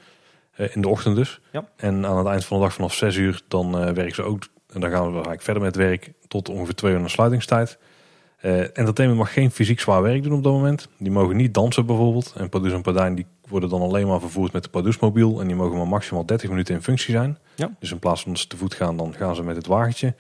In 0.57 0.81
de 0.81 0.89
ochtend 0.89 1.17
dus. 1.17 1.41
Ja. 1.53 1.69
En 1.77 2.07
aan 2.07 2.19
het 2.19 2.27
eind 2.27 2.45
van 2.45 2.59
de 2.59 2.65
dag 2.65 2.75
vanaf 2.75 2.95
6 2.95 3.17
uur 3.17 3.43
dan 3.49 3.71
werken 3.71 4.15
ze 4.15 4.23
ook. 4.23 4.47
En 4.73 4.81
dan 4.81 4.91
gaan 4.91 5.07
we 5.07 5.13
eigenlijk 5.13 5.43
verder 5.43 5.63
met 5.63 5.75
het 5.75 5.85
werk 5.85 6.13
tot 6.29 6.49
ongeveer 6.49 6.75
2 6.75 6.93
uur 6.93 7.01
na 7.01 7.09
sluitingstijd. 7.09 7.79
Eh 8.47 8.61
entertainment 8.61 9.19
mag 9.21 9.33
geen 9.33 9.51
fysiek 9.51 9.81
zwaar 9.81 10.03
werk 10.03 10.23
doen 10.23 10.33
op 10.33 10.43
dat 10.43 10.53
moment. 10.53 10.89
Die 10.99 11.11
mogen 11.11 11.37
niet 11.37 11.55
dansen 11.55 11.87
bijvoorbeeld. 11.87 12.35
En 12.37 12.49
Pardoes 12.49 12.73
en 12.73 12.83
Pardijn 12.83 13.15
die 13.15 13.27
worden 13.49 13.69
dan 13.69 13.81
alleen 13.81 14.07
maar 14.07 14.21
vervoerd 14.21 14.53
met 14.53 14.63
de 14.63 14.69
Pardoesmobiel. 14.69 15.41
En 15.41 15.47
die 15.47 15.57
mogen 15.57 15.77
maar 15.77 15.89
maximaal 15.89 16.27
30 16.27 16.49
minuten 16.49 16.75
in 16.75 16.83
functie 16.83 17.15
zijn. 17.15 17.39
Ja. 17.55 17.71
Dus 17.79 17.91
in 17.91 17.99
plaats 17.99 18.23
van 18.23 18.37
ze 18.37 18.47
te 18.47 18.57
voet 18.57 18.75
gaan, 18.75 18.97
dan 18.97 19.15
gaan 19.15 19.35
ze 19.35 19.43
met 19.43 19.57
het 19.57 19.67
wagentje. 19.67 20.15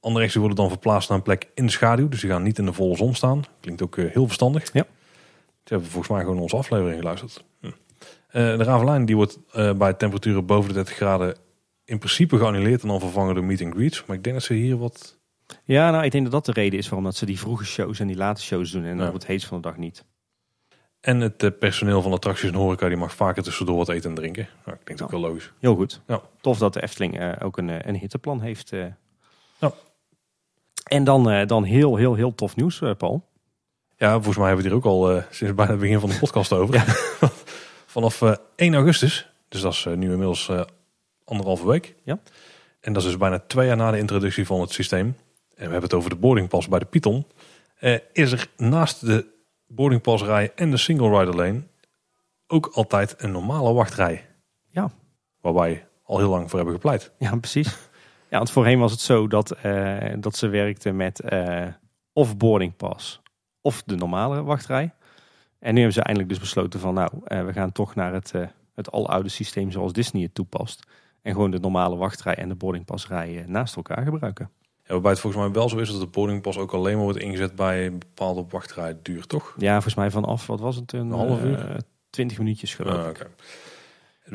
Andere 0.00 0.22
rechten 0.22 0.40
worden 0.40 0.58
dan 0.58 0.68
verplaatst 0.68 1.08
naar 1.08 1.18
een 1.18 1.24
plek 1.24 1.48
in 1.54 1.66
de 1.66 1.72
schaduw. 1.72 2.08
Dus 2.08 2.20
die 2.20 2.30
gaan 2.30 2.42
niet 2.42 2.58
in 2.58 2.64
de 2.64 2.72
volle 2.72 2.96
zon 2.96 3.14
staan. 3.14 3.44
Klinkt 3.60 3.82
ook 3.82 3.96
eh, 3.96 4.04
heel 4.12 4.26
verstandig. 4.26 4.72
Ja. 4.72 4.86
Ze 5.64 5.72
hebben 5.72 5.88
volgens 5.88 6.12
mij 6.12 6.22
gewoon 6.22 6.38
onze 6.38 6.56
aflevering 6.56 6.98
geluisterd. 6.98 7.44
Hm. 7.60 7.66
Eh, 7.66 7.72
de 8.32 8.64
Ravelijn 8.64 9.04
die 9.04 9.16
wordt 9.16 9.38
bij 9.76 9.92
temperaturen 9.92 10.46
boven 10.46 10.68
de 10.68 10.74
30 10.74 10.94
graden 10.94 11.36
in 11.84 11.98
principe 11.98 12.38
geannuleerd 12.38 12.82
en 12.82 12.88
dan 12.88 13.00
vervangen 13.00 13.34
door 13.34 13.44
meet 13.44 13.62
and 13.62 13.74
greets. 13.74 14.04
Maar 14.06 14.16
ik 14.16 14.24
denk 14.24 14.36
dat 14.36 14.44
ze 14.44 14.54
hier 14.54 14.76
wat... 14.76 15.22
Ja, 15.64 15.90
nou, 15.90 16.04
ik 16.04 16.10
denk 16.10 16.22
dat 16.24 16.32
dat 16.32 16.44
de 16.54 16.60
reden 16.60 16.78
is 16.78 16.88
waarom 16.88 17.04
dat 17.04 17.16
ze 17.16 17.26
die 17.26 17.38
vroege 17.38 17.64
shows 17.64 18.00
en 18.00 18.06
die 18.06 18.16
late 18.16 18.42
shows 18.42 18.70
doen. 18.70 18.84
En 18.84 18.98
Ja. 18.98 19.06
op 19.06 19.12
het 19.12 19.26
heetst 19.26 19.46
van 19.46 19.60
de 19.60 19.68
dag 19.68 19.76
niet. 19.76 20.04
En 21.00 21.20
het 21.20 21.42
eh, 21.42 21.50
personeel 21.58 22.02
van 22.02 22.12
attracties 22.12 22.48
en 22.50 22.54
horeca 22.54 22.88
die 22.88 22.96
mag 22.96 23.14
vaker 23.14 23.42
tussendoor 23.42 23.76
wat 23.76 23.88
eten 23.88 24.08
en 24.10 24.16
drinken. 24.16 24.48
Nou, 24.64 24.78
ik 24.80 24.86
denk 24.86 24.98
dat 24.98 25.06
ook 25.12 25.20
wel 25.20 25.30
logisch. 25.30 25.52
Heel 25.60 25.74
goed. 25.74 26.00
Ja. 26.06 26.20
Tof 26.40 26.58
dat 26.58 26.72
de 26.72 26.82
Efteling 26.82 27.18
eh, 27.18 27.32
ook 27.42 27.56
een, 27.58 27.70
eh, 27.70 27.78
een 27.88 27.94
hitteplan 27.96 28.40
heeft. 28.40 28.70
Ja. 29.58 29.72
En 30.84 31.04
dan, 31.04 31.46
dan 31.46 31.64
heel, 31.64 31.96
heel, 31.96 32.14
heel 32.14 32.34
tof 32.34 32.56
nieuws, 32.56 32.82
Paul. 32.98 33.28
Ja, 33.96 34.12
volgens 34.12 34.36
mij 34.36 34.46
hebben 34.46 34.64
we 34.64 34.70
het 34.70 34.82
hier 34.82 34.92
ook 34.92 34.98
al 35.00 35.22
sinds 35.30 35.54
bijna 35.54 35.70
het 35.72 35.80
begin 35.80 36.00
van 36.00 36.08
de 36.08 36.18
podcast 36.18 36.52
over. 36.52 36.84
Vanaf 37.94 38.22
eh, 38.22 38.34
1 38.56 38.74
augustus, 38.74 39.30
dus 39.48 39.60
dat 39.60 39.72
is 39.72 39.84
nu 39.84 40.10
inmiddels 40.10 40.50
anderhalve 41.24 41.66
week. 41.66 41.94
Ja. 42.04 42.18
En 42.80 42.92
dat 42.92 43.02
is 43.02 43.08
dus 43.08 43.18
bijna 43.18 43.38
twee 43.46 43.66
jaar 43.66 43.76
na 43.76 43.90
de 43.90 43.98
introductie 43.98 44.46
van 44.46 44.60
het 44.60 44.70
systeem. 44.72 45.16
En 45.54 45.64
we 45.64 45.72
hebben 45.72 45.82
het 45.82 45.94
over 45.94 46.10
de 46.10 46.16
boardingpas 46.16 46.68
bij 46.68 46.78
de 46.78 46.84
Python. 46.84 47.26
Eh, 47.78 47.98
is 48.12 48.32
er 48.32 48.48
naast 48.56 49.06
de 49.06 49.26
boardingpasrij 49.66 50.52
en 50.54 50.70
de 50.70 50.76
single 50.76 51.18
rider 51.18 51.36
lane 51.36 51.62
ook 52.46 52.66
altijd 52.66 53.14
een 53.18 53.30
normale 53.30 53.72
wachtrij. 53.72 54.26
Ja. 54.70 54.90
Waarbij 55.40 55.86
al 56.04 56.18
heel 56.18 56.28
lang 56.28 56.48
voor 56.48 56.58
hebben 56.58 56.74
gepleit. 56.74 57.12
Ja, 57.18 57.36
precies. 57.36 57.78
Ja, 58.30 58.36
want 58.36 58.50
voorheen 58.50 58.78
was 58.78 58.90
het 58.90 59.00
zo 59.00 59.28
dat, 59.28 59.50
eh, 59.50 60.12
dat 60.18 60.36
ze 60.36 60.48
werkte 60.48 60.92
met 60.92 61.20
eh, 61.20 61.66
of 62.12 62.36
boarding 62.36 62.76
pass 62.76 63.22
of 63.60 63.82
de 63.82 63.96
normale 63.96 64.42
wachtrij. 64.42 64.92
En 65.58 65.74
nu 65.74 65.76
hebben 65.76 65.92
ze 65.92 66.02
eindelijk 66.02 66.32
dus 66.32 66.40
besloten 66.40 66.80
van 66.80 66.94
nou, 66.94 67.10
we 67.24 67.52
gaan 67.52 67.72
toch 67.72 67.94
naar 67.94 68.12
het, 68.12 68.32
het 68.74 68.90
aloude 68.92 69.28
systeem 69.28 69.70
zoals 69.70 69.92
Disney 69.92 70.22
het 70.22 70.34
toepast. 70.34 70.86
En 71.22 71.32
gewoon 71.32 71.50
de 71.50 71.58
normale 71.58 71.96
wachtrij 71.96 72.34
en 72.34 72.48
de 72.48 72.54
boardingpasrij 72.54 73.44
naast 73.46 73.76
elkaar 73.76 74.04
gebruiken. 74.04 74.50
Ja, 74.86 74.92
waarbij 74.92 75.10
het 75.10 75.20
volgens 75.20 75.42
mij 75.42 75.52
wel 75.52 75.68
zo 75.68 75.76
is 75.78 75.90
dat 75.90 76.00
de 76.00 76.06
boardingpas 76.06 76.58
ook 76.58 76.72
alleen 76.72 76.94
maar 76.94 77.04
wordt 77.04 77.18
ingezet 77.18 77.54
bij 77.54 77.86
een 77.86 77.98
bepaalde 77.98 78.44
wachtrijduur, 78.50 79.26
toch? 79.26 79.54
Ja, 79.58 79.72
volgens 79.72 79.94
mij 79.94 80.10
vanaf, 80.10 80.46
wat 80.46 80.60
was 80.60 80.76
het, 80.76 80.92
een, 80.92 81.00
Een 81.00 81.10
half 81.10 81.42
uur? 81.42 81.68
eh, 81.70 81.76
20 82.10 82.38
minuutjes 82.38 82.74
geloof 82.74 83.08
ik. 83.08 83.18
Ah. 83.20 83.26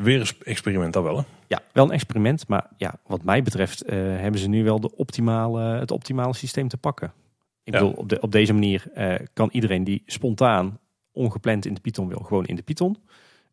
Weer 0.04 0.20
een 0.20 0.26
experiment, 0.44 0.92
dat 0.92 1.02
wel 1.02 1.16
hè? 1.16 1.22
Ja, 1.46 1.62
wel 1.72 1.84
een 1.84 1.90
experiment, 1.90 2.48
maar 2.48 2.66
ja, 2.76 2.94
wat 3.06 3.22
mij 3.22 3.42
betreft 3.42 3.82
eh, 3.82 3.96
hebben 3.98 4.40
ze 4.40 4.48
nu 4.48 4.64
wel 4.64 4.80
de 4.80 4.96
optimale, 4.96 5.62
het 5.62 5.90
optimale 5.90 6.34
systeem 6.34 6.68
te 6.68 6.76
pakken. 6.76 7.12
Ik 7.64 7.72
Ja. 7.74 7.78
bedoel, 7.80 7.92
op, 7.92 8.08
de, 8.08 8.20
op 8.20 8.32
deze 8.32 8.52
manier 8.52 8.84
eh, 8.94 9.14
kan 9.32 9.48
iedereen 9.52 9.84
die 9.84 10.02
spontaan, 10.06 10.78
ongepland 11.12 11.66
in 11.66 11.74
de 11.74 11.80
Python 11.80 12.08
wil, 12.08 12.18
gewoon 12.18 12.46
in 12.46 12.56
de 12.56 12.62
Python. 12.62 12.96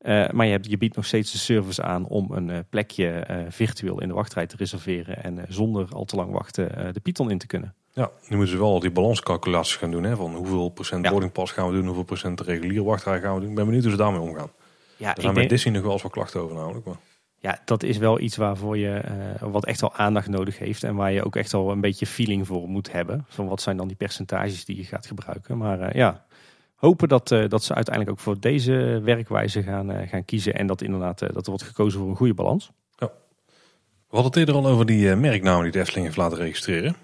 Eh, 0.08 0.30
maar 0.30 0.46
je, 0.46 0.52
hebt, 0.52 0.70
je 0.70 0.78
biedt 0.78 0.96
nog 0.96 1.06
steeds 1.06 1.32
de 1.32 1.38
service 1.38 1.84
aan 1.84 2.08
om 2.08 2.32
een 2.32 2.50
eh, 2.50 2.60
plekje 2.70 3.10
eh, 3.10 3.38
virtueel 3.50 4.02
in 4.02 4.08
de 4.08 4.14
wachtrij 4.14 4.48
te 4.48 4.56
reserveren 4.56 5.24
en 5.24 5.46
zonder 5.48 5.88
al 5.92 6.06
te 6.06 6.16
lang 6.16 6.32
wachten 6.32 6.94
de 6.94 7.00
Python 7.00 7.32
in 7.32 7.38
te 7.38 7.48
kunnen. 7.48 7.74
Ja, 7.94 8.12
nu 8.28 8.36
moeten 8.36 8.56
ze 8.56 8.62
wel 8.62 8.80
die 8.80 8.92
balanscalculaties 8.92 9.76
gaan 9.76 9.92
doen. 9.92 10.04
Hè, 10.04 10.16
van 10.16 10.36
hoeveel 10.36 10.70
procent 10.70 11.04
Ja. 11.04 11.12
boardingpas 11.12 11.52
gaan 11.52 11.68
we 11.68 11.74
doen, 11.74 11.86
hoeveel 11.86 12.04
procent 12.04 12.42
reguliere 12.42 12.84
wachtrij 12.84 13.20
gaan 13.20 13.34
we 13.34 13.40
doen. 13.40 13.50
Ik 13.50 13.56
ben 13.56 13.66
benieuwd 13.66 13.84
hoe 13.84 13.92
ze 13.92 13.98
daarmee 13.98 14.20
omgaan. 14.20 14.50
Ja, 14.98 15.16
ik 15.16 15.22
zijn 15.22 15.34
bij 15.34 15.48
Disney 15.48 15.74
nog 15.74 15.84
wel 15.84 15.92
eens 15.92 16.02
wat 16.02 16.12
klachten 16.12 16.42
over 16.42 16.56
namelijk. 16.56 16.86
Maar 16.86 16.96
Ja, 17.40 17.60
dat 17.66 17.84
is 17.84 17.98
wel 17.98 18.20
iets 18.20 18.36
waarvoor 18.36 18.78
je 18.78 19.02
wat 19.40 19.66
echt 19.66 19.82
wel 19.82 19.96
aandacht 19.96 20.28
nodig 20.28 20.58
heeft. 20.60 20.84
En 20.84 20.96
waar 20.96 21.12
je 21.12 21.26
ook 21.26 21.36
echt 21.36 21.52
wel 21.52 21.72
een 21.72 21.82
beetje 21.82 22.06
feeling 22.06 22.48
voor 22.48 22.68
moet 22.68 22.92
hebben. 22.92 23.26
Van 23.28 23.48
wat 23.48 23.62
zijn 23.62 23.78
dan 23.78 23.88
die 23.88 23.98
percentages 23.98 24.66
die 24.66 24.78
je 24.78 24.84
gaat 24.84 25.06
gebruiken. 25.06 25.58
Maar 25.58 25.98
ja, 25.98 26.26
hopen 26.78 27.08
dat, 27.08 27.32
eh, 27.32 27.48
dat 27.48 27.64
ze 27.64 27.74
uiteindelijk 27.74 28.18
ook 28.18 28.24
voor 28.24 28.40
deze 28.40 29.02
werkwijze 29.04 29.64
gaan, 29.64 29.92
eh, 29.92 30.10
gaan 30.10 30.26
kiezen. 30.26 30.54
En 30.54 30.68
dat 30.68 30.82
inderdaad 30.82 31.22
eh, 31.22 31.30
dat 31.34 31.44
er 31.44 31.50
wordt 31.50 31.66
gekozen 31.66 32.00
voor 32.00 32.10
een 32.10 32.16
goede 32.16 32.34
balans. 32.34 32.72
we 34.10 34.16
hadden 34.16 34.32
het 34.32 34.50
eerder 34.50 34.64
al 34.64 34.72
over 34.72 34.86
die 34.86 35.16
merknamen 35.16 35.64
die 35.64 35.72
de 35.72 35.80
Efteling 35.80 36.06
heeft 36.06 36.18
laten 36.18 36.38
registreren. 36.38 36.96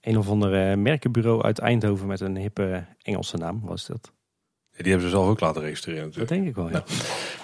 Een 0.00 0.18
of 0.18 0.28
ander 0.28 0.78
merkenbureau 0.78 1.42
uit 1.42 1.58
Eindhoven 1.58 2.06
met 2.06 2.20
een 2.20 2.36
hippe 2.36 2.84
Engelse 3.02 3.36
naam 3.36 3.60
was 3.64 3.86
dat. 3.86 4.12
Ja, 4.70 4.82
die 4.82 4.92
hebben 4.92 5.10
ze 5.10 5.16
zelf 5.16 5.28
ook 5.28 5.40
laten 5.40 5.62
registreren 5.62 6.00
Dat 6.00 6.16
natuurlijk. 6.16 6.30
denk 6.30 6.46
ik 6.48 6.54
wel, 6.54 6.70
ja. 6.70 6.84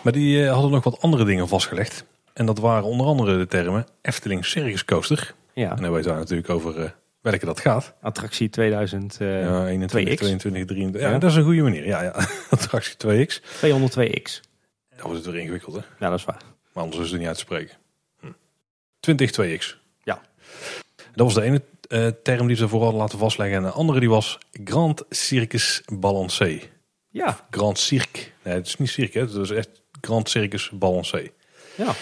Maar 0.02 0.12
die 0.12 0.46
hadden 0.46 0.70
nog 0.70 0.84
wat 0.84 1.00
andere 1.00 1.24
dingen 1.24 1.48
vastgelegd. 1.48 2.04
En 2.32 2.46
dat 2.46 2.58
waren 2.58 2.84
onder 2.84 3.06
andere 3.06 3.38
de 3.38 3.46
termen 3.46 3.86
Efteling 4.02 4.44
Circus 4.44 4.84
Coaster. 4.84 5.34
Ja, 5.52 5.76
En 5.76 5.82
dan 5.82 5.92
weten 5.92 6.12
we 6.12 6.18
natuurlijk 6.18 6.50
over 6.50 6.94
welke 7.30 7.46
dat 7.46 7.60
gaat. 7.60 7.94
attractie 8.00 8.48
2000, 8.48 9.20
eh 9.20 9.40
ja, 9.42 9.66
21, 9.66 10.14
2X. 10.14 10.16
22, 10.16 10.64
23. 10.64 11.00
Ja, 11.00 11.08
Ja. 11.10 11.18
dat 11.18 11.30
is 11.30 11.36
een 11.36 11.44
goede 11.44 11.62
manier. 11.62 11.86
Ja, 11.86 12.02
ja. 12.02 12.14
Attractie 12.50 12.94
2X. 13.06 13.40
202X. 13.40 14.40
Dat 14.96 15.00
wordt 15.02 15.24
het 15.24 15.24
weer 15.26 15.40
ingewikkeld 15.40 15.74
hè. 15.74 15.80
Ja, 15.98 16.10
dat 16.10 16.18
is 16.18 16.24
waar. 16.24 16.40
Maar 16.72 16.82
anders 16.84 17.02
is 17.02 17.10
het 17.10 17.18
niet 17.18 17.28
uit 17.28 17.36
te 17.36 17.42
spreken. 17.42 17.76
Hm. 18.20 18.26
20 19.00 19.30
2X. 19.30 19.76
Ja. 20.02 20.20
Dat 21.14 21.26
was 21.26 21.34
de 21.34 21.42
ene 21.42 21.62
eh, 21.88 22.06
term 22.22 22.46
die 22.46 22.56
ze 22.56 22.68
vooral 22.68 22.82
hadden 22.82 23.00
laten 23.02 23.18
vastleggen. 23.18 23.56
En 23.56 23.62
de 23.62 23.70
andere 23.70 24.00
die 24.00 24.08
was 24.10 24.38
Grand 24.64 25.02
Circus 25.08 25.82
Balancé. 25.92 26.60
Ja, 27.10 27.46
Grand 27.50 27.78
Cirque. 27.78 28.22
Nee, 28.42 28.54
het 28.54 28.66
is 28.66 28.76
niet 28.76 28.88
cirque, 28.88 29.18
hè. 29.18 29.24
het 29.26 29.34
is 29.34 29.50
echt 29.50 29.68
Grand 30.00 30.28
Circus 30.28 30.70
Balancé. 30.72 31.28
Ja. 31.74 31.92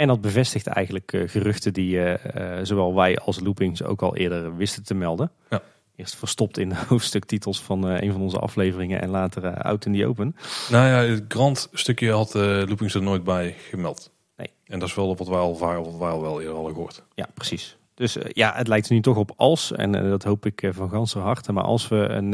En 0.00 0.06
dat 0.06 0.20
bevestigt 0.20 0.66
eigenlijk 0.66 1.12
eh, 1.12 1.28
geruchten 1.28 1.72
die 1.72 2.02
eh, 2.02 2.58
eh, 2.58 2.64
zowel 2.64 2.94
wij 2.94 3.18
als 3.18 3.40
Loopings 3.40 3.82
ook 3.82 4.02
al 4.02 4.16
eerder 4.16 4.56
wisten 4.56 4.84
te 4.84 4.94
melden. 4.94 5.32
Ja. 5.50 5.62
Eerst 5.96 6.16
verstopt 6.16 6.58
in 6.58 6.68
de 6.68 6.74
hoofdstuktitels 6.88 7.62
van 7.62 7.84
een 7.84 8.12
van 8.12 8.20
onze 8.20 8.38
afleveringen 8.38 9.00
en 9.00 9.08
later 9.08 9.62
out 9.62 9.86
in 9.86 9.92
the 9.92 10.06
open. 10.06 10.36
Nou 10.70 10.86
ja, 10.86 11.12
het 11.12 11.24
Grand 11.28 11.68
stukje 11.72 12.12
had 12.12 12.34
Loopings 12.34 12.94
er 12.94 13.02
nooit 13.02 13.24
bij 13.24 13.54
gemeld. 13.58 14.10
Nee. 14.36 14.50
En 14.64 14.78
dat 14.78 14.88
is 14.88 14.94
wel 14.94 15.16
wat 15.16 15.28
wij 15.28 15.38
al, 15.38 15.58
wat 15.58 15.98
wij 15.98 16.10
al 16.10 16.20
wel 16.20 16.40
eerder 16.40 16.54
hadden 16.54 16.72
gehoord. 16.72 17.02
Ja, 17.14 17.28
precies. 17.34 17.76
Dus 17.94 18.16
ja, 18.28 18.52
het 18.54 18.68
lijkt 18.68 18.88
er 18.88 18.94
nu 18.94 19.00
toch 19.00 19.16
op 19.16 19.32
als, 19.36 19.72
en 19.72 19.92
dat 19.92 20.24
hoop 20.24 20.46
ik 20.46 20.68
van 20.70 20.90
ganser 20.90 21.20
harte, 21.20 21.52
maar 21.52 21.64
als 21.64 21.88
we 21.88 21.96
een, 21.96 22.32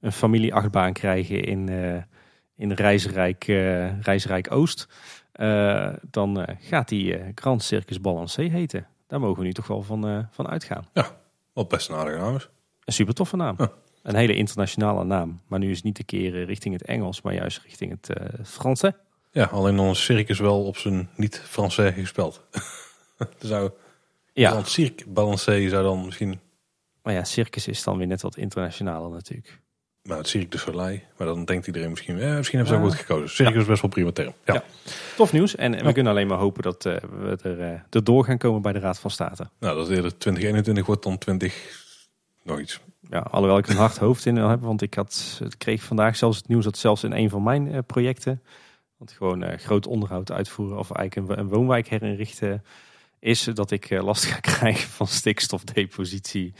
een 0.00 0.12
familie-achtbaan 0.12 0.92
krijgen 0.92 1.44
in, 1.44 1.68
in 2.56 2.72
Reisrijk, 2.72 3.44
Reisrijk 4.00 4.52
Oost, 4.52 4.88
eh, 5.38 5.92
dan 6.10 6.40
eh, 6.40 6.56
gaat 6.60 6.88
die 6.88 7.16
eh, 7.16 7.28
Grand 7.34 7.62
Circus 7.62 8.00
Balancé 8.00 8.42
heten. 8.42 8.86
Daar 9.06 9.20
mogen 9.20 9.38
we 9.38 9.44
nu 9.44 9.52
toch 9.52 9.66
wel 9.66 9.82
van, 9.82 10.28
van 10.30 10.48
uitgaan. 10.48 10.86
Wat 11.52 11.68
best 11.68 11.88
een 11.88 11.94
aardige 11.94 12.18
naam 12.18 12.34
is. 12.34 12.48
Een 12.84 12.92
super 12.92 13.14
toffe 13.14 13.36
naam. 13.36 13.54
Ja. 13.58 13.72
Een 14.02 14.14
hele 14.14 14.34
internationale 14.34 15.04
naam. 15.04 15.40
Maar 15.46 15.58
nu 15.58 15.70
is 15.70 15.76
het 15.76 15.84
niet 15.84 15.96
de 15.96 16.04
keer 16.04 16.44
richting 16.44 16.74
het 16.74 16.84
Engels, 16.84 17.22
maar 17.22 17.34
juist 17.34 17.60
richting 17.62 17.90
het 18.00 18.20
Franse. 18.44 18.94
Ja, 19.30 19.44
alleen 19.44 19.76
dan 19.76 19.90
is 19.90 20.04
circus 20.04 20.38
wel 20.38 20.64
op 20.64 20.76
zijn 20.76 21.08
niet-Français 21.16 21.94
gespeld. 21.94 22.44
Zou 23.38 23.70
Ja, 24.32 24.50
Grand 24.50 24.68
Cirque 24.68 25.08
Balancé 25.08 25.68
zou 25.68 25.82
dan 25.82 26.04
misschien... 26.04 26.40
maar 27.02 27.14
ja, 27.14 27.24
circus 27.24 27.68
is 27.68 27.82
dan 27.82 27.98
weer 27.98 28.06
net 28.06 28.22
wat 28.22 28.36
internationaler 28.36 29.10
natuurlijk. 29.10 29.60
Nou, 30.08 30.20
het 30.20 30.28
Cirque 30.28 30.48
du 30.48 30.58
Soleil. 30.58 31.00
Maar 31.16 31.26
dan 31.26 31.44
denkt 31.44 31.66
iedereen 31.66 31.90
misschien... 31.90 32.18
Eh, 32.20 32.36
misschien 32.36 32.58
hebben 32.58 32.76
ze 32.78 32.82
ook 32.84 32.88
goed 32.90 32.98
gekozen. 33.00 33.28
Circus 33.36 33.60
is 33.60 33.66
best 33.66 33.80
wel 33.82 33.90
prima 33.90 34.10
term. 34.10 34.32
Ja. 34.44 34.54
Ja. 34.54 34.62
Tof 35.16 35.32
nieuws. 35.32 35.56
En 35.56 35.70
we 35.72 35.84
Ja. 35.84 35.92
kunnen 35.92 36.12
alleen 36.12 36.26
maar 36.26 36.38
hopen 36.38 36.62
dat 36.62 36.84
eh, 36.86 36.96
we 37.20 37.38
er, 37.42 37.60
er 37.90 38.04
door 38.04 38.24
gaan 38.24 38.38
komen 38.38 38.62
bij 38.62 38.72
de 38.72 38.78
Raad 38.78 38.98
van 38.98 39.10
State. 39.10 39.48
Nou, 39.58 39.76
dat 39.76 39.88
eerder 39.88 40.18
2021 40.18 40.86
wordt 40.86 41.02
dan 41.02 41.18
20... 41.18 41.86
Nog 42.42 42.60
iets. 42.60 42.80
Ja, 43.10 43.18
alhoewel 43.18 43.58
ik 43.58 43.68
een 43.68 43.76
hard 43.76 43.98
hoofd 43.98 44.26
in 44.26 44.36
heb, 44.36 44.60
want 44.60 44.82
ik 44.82 44.94
had, 44.94 45.40
kreeg 45.58 45.82
vandaag 45.82 46.16
zelfs 46.16 46.36
het 46.36 46.48
nieuws 46.48 46.64
dat 46.64 46.78
zelfs 46.78 47.04
in 47.04 47.12
een 47.12 47.30
van 47.30 47.42
mijn 47.42 47.72
eh, 47.72 47.78
projecten, 47.86 48.42
want 48.96 49.12
gewoon 49.12 49.58
groot 49.58 49.86
onderhoud 49.86 50.32
uitvoeren 50.32 50.78
of 50.78 50.90
eigenlijk 50.90 51.30
een, 51.30 51.38
een 51.38 51.48
woonwijk 51.48 51.88
herinrichten, 51.88 52.64
is 53.20 53.42
dat 53.44 53.70
ik 53.70 53.90
last 53.90 54.24
ga 54.24 54.40
krijgen 54.56 54.88
van 54.90 55.06
stikstofdepositie. 55.06 56.54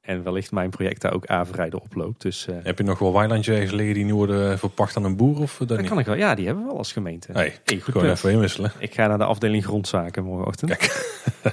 En 0.00 0.22
wellicht 0.22 0.52
mijn 0.52 0.70
project 0.70 1.00
daar 1.00 1.12
ook 1.12 1.26
averijden 1.26 1.80
oploopt. 1.80 2.22
Dus 2.22 2.46
eh, 2.46 2.56
Heb 2.62 2.78
je 2.78 2.84
nog 2.84 2.98
wel 2.98 3.12
weilandjes 3.12 3.54
ergens 3.54 3.72
liggen 3.72 3.94
die 3.94 4.04
nu 4.04 4.14
worden 4.14 4.58
verpacht 4.58 4.96
aan 4.96 5.04
een 5.04 5.16
boer 5.16 5.38
of 5.40 5.56
dat 5.58 5.68
dat 5.68 5.78
niet? 5.78 5.88
kan 5.88 5.98
ik 5.98 6.06
wel. 6.06 6.14
Ja, 6.14 6.34
die 6.34 6.44
hebben 6.46 6.62
we 6.64 6.68
wel 6.70 6.78
als 6.78 6.92
gemeente. 6.92 7.32
Nee, 7.32 7.52
Hey, 7.64 7.80
goed 7.80 7.92
gewoon 7.92 8.10
even 8.10 8.30
inwisselen. 8.30 8.72
Ik 8.78 8.94
ga 8.94 9.06
naar 9.06 9.18
de 9.18 9.24
afdeling 9.24 9.64
grondzaken 9.64 10.24
morgenochtend. 10.24 10.70
En 10.70 10.78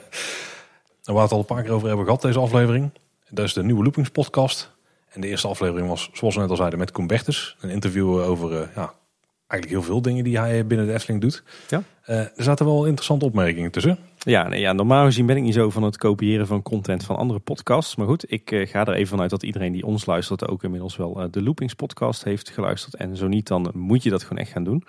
waar 1.04 1.16
we 1.16 1.22
het 1.22 1.32
al 1.32 1.40
een 1.40 1.46
paar 1.46 1.64
keer 1.64 1.72
over 1.72 1.88
hebben 1.88 2.06
gehad, 2.06 2.22
deze 2.22 2.40
aflevering. 2.40 2.92
Dat 3.30 3.46
is 3.46 3.54
de 3.54 3.64
nieuwe 3.64 3.84
Loopings 3.84 4.10
podcast. 4.10 4.76
En 5.10 5.22
de 5.22 5.28
eerste 5.28 5.48
aflevering 5.48 5.88
was, 5.88 6.10
zoals 6.14 6.36
we 6.36 6.42
net 6.42 6.50
al 6.50 6.56
zeiden, 6.56 6.80
met 6.80 6.92
Koen 6.92 7.08
Bertens. 7.08 7.56
Een 7.60 7.70
interview 7.70 8.20
over 8.20 8.62
eh, 8.62 8.68
ja, 8.76 8.94
eigenlijk 9.48 9.82
heel 9.82 9.94
veel 9.94 10.02
dingen 10.02 10.24
die 10.24 10.40
hij 10.40 10.68
binnen 10.68 10.88
de 10.88 10.94
Efteling 10.94 11.22
doet. 11.22 11.44
Ja. 11.68 11.84
Eh, 12.04 12.20
er 12.20 12.44
zaten 12.44 12.66
wel 12.66 12.86
interessante 12.86 13.26
opmerkingen 13.26 13.72
tussen. 13.72 13.98
Ja, 14.18 14.48
nee, 14.48 14.60
ja, 14.60 14.74
normaal 14.74 15.06
gezien 15.06 15.26
ben 15.26 15.38
ik 15.38 15.44
niet 15.44 15.54
zo 15.54 15.70
van 15.70 15.84
het 15.84 15.98
kopiëren 15.98 16.48
van 16.48 16.62
content 16.62 17.04
van 17.04 17.16
andere 17.16 17.40
podcasts. 17.40 17.96
Maar 17.96 18.08
goed, 18.08 18.32
ik 18.32 18.52
eh, 18.52 18.68
ga 18.68 18.86
er 18.86 18.94
even 18.94 19.08
vanuit 19.08 19.30
dat 19.30 19.44
iedereen 19.44 19.72
die 19.72 19.86
ons 19.86 20.06
luistert 20.06 20.48
ook 20.48 20.64
inmiddels 20.64 20.98
wel 20.98 21.22
eh, 21.22 21.28
de 21.32 21.44
Loopings 21.44 21.74
podcast 21.74 22.24
heeft 22.24 22.50
geluisterd. 22.50 22.96
En 22.96 23.18
zo 23.18 23.28
niet, 23.28 23.48
dan 23.48 23.72
moet 23.74 24.04
je 24.04 24.10
dat 24.10 24.24
gewoon 24.24 24.38
echt 24.38 24.52
gaan 24.52 24.64
doen. 24.64 24.84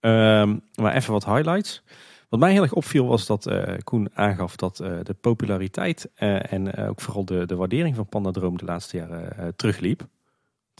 Ehm, 0.00 0.56
maar 0.74 0.94
even 0.94 1.12
wat 1.12 1.24
highlights. 1.24 1.82
Wat 2.28 2.40
mij 2.40 2.52
heel 2.52 2.62
erg 2.62 2.72
opviel 2.72 3.06
was 3.06 3.26
dat 3.26 3.50
Koen 3.84 4.08
aangaf 4.14 4.56
dat 4.56 4.76
de 4.76 5.16
populariteit 5.20 6.10
en 6.14 6.74
ook 6.74 7.00
vooral 7.00 7.24
de, 7.24 7.46
de 7.46 7.56
waardering 7.56 7.96
van 7.96 8.08
Pandadroom 8.08 8.56
de 8.56 8.64
laatste 8.64 8.96
jaren 8.96 9.56
terugliep. 9.56 10.06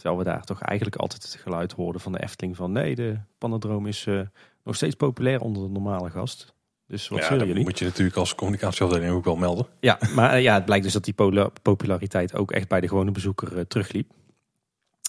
Terwijl 0.03 0.23
we 0.23 0.29
daar 0.31 0.43
toch 0.43 0.61
eigenlijk 0.61 1.01
altijd 1.01 1.23
het 1.23 1.41
geluid 1.41 1.71
hoorden 1.71 2.01
van 2.01 2.11
de 2.11 2.21
Efteling 2.23 2.55
van 2.55 2.71
nee, 2.71 2.95
de 2.95 3.19
Pandadroom 3.37 3.87
is 3.87 4.05
eh, 4.05 4.19
nog 4.63 4.75
steeds 4.75 4.95
populair 4.95 5.41
onder 5.41 5.63
de 5.63 5.69
normale 5.69 6.09
gast. 6.09 6.53
Dus 6.87 7.07
wat 7.07 7.19
ja, 7.19 7.29
dat 7.29 7.47
jullie? 7.47 7.63
moet 7.63 7.79
je 7.79 7.85
natuurlijk 7.85 8.17
als 8.17 8.35
communicatieafdeling 8.35 9.11
ook 9.11 9.23
wel 9.23 9.35
melden. 9.35 9.67
Ja, 9.79 9.97
maar 10.15 10.31
eh, 10.31 10.41
ja, 10.41 10.53
het 10.53 10.65
blijkt 10.65 10.83
dus 10.83 10.93
dat 10.93 11.03
die 11.03 11.13
populariteit 11.61 12.35
ook 12.35 12.51
echt 12.51 12.67
bij 12.67 12.81
de 12.81 12.87
gewone 12.87 13.11
bezoeker 13.11 13.57
eh, 13.57 13.63
terugliep. 13.67 14.11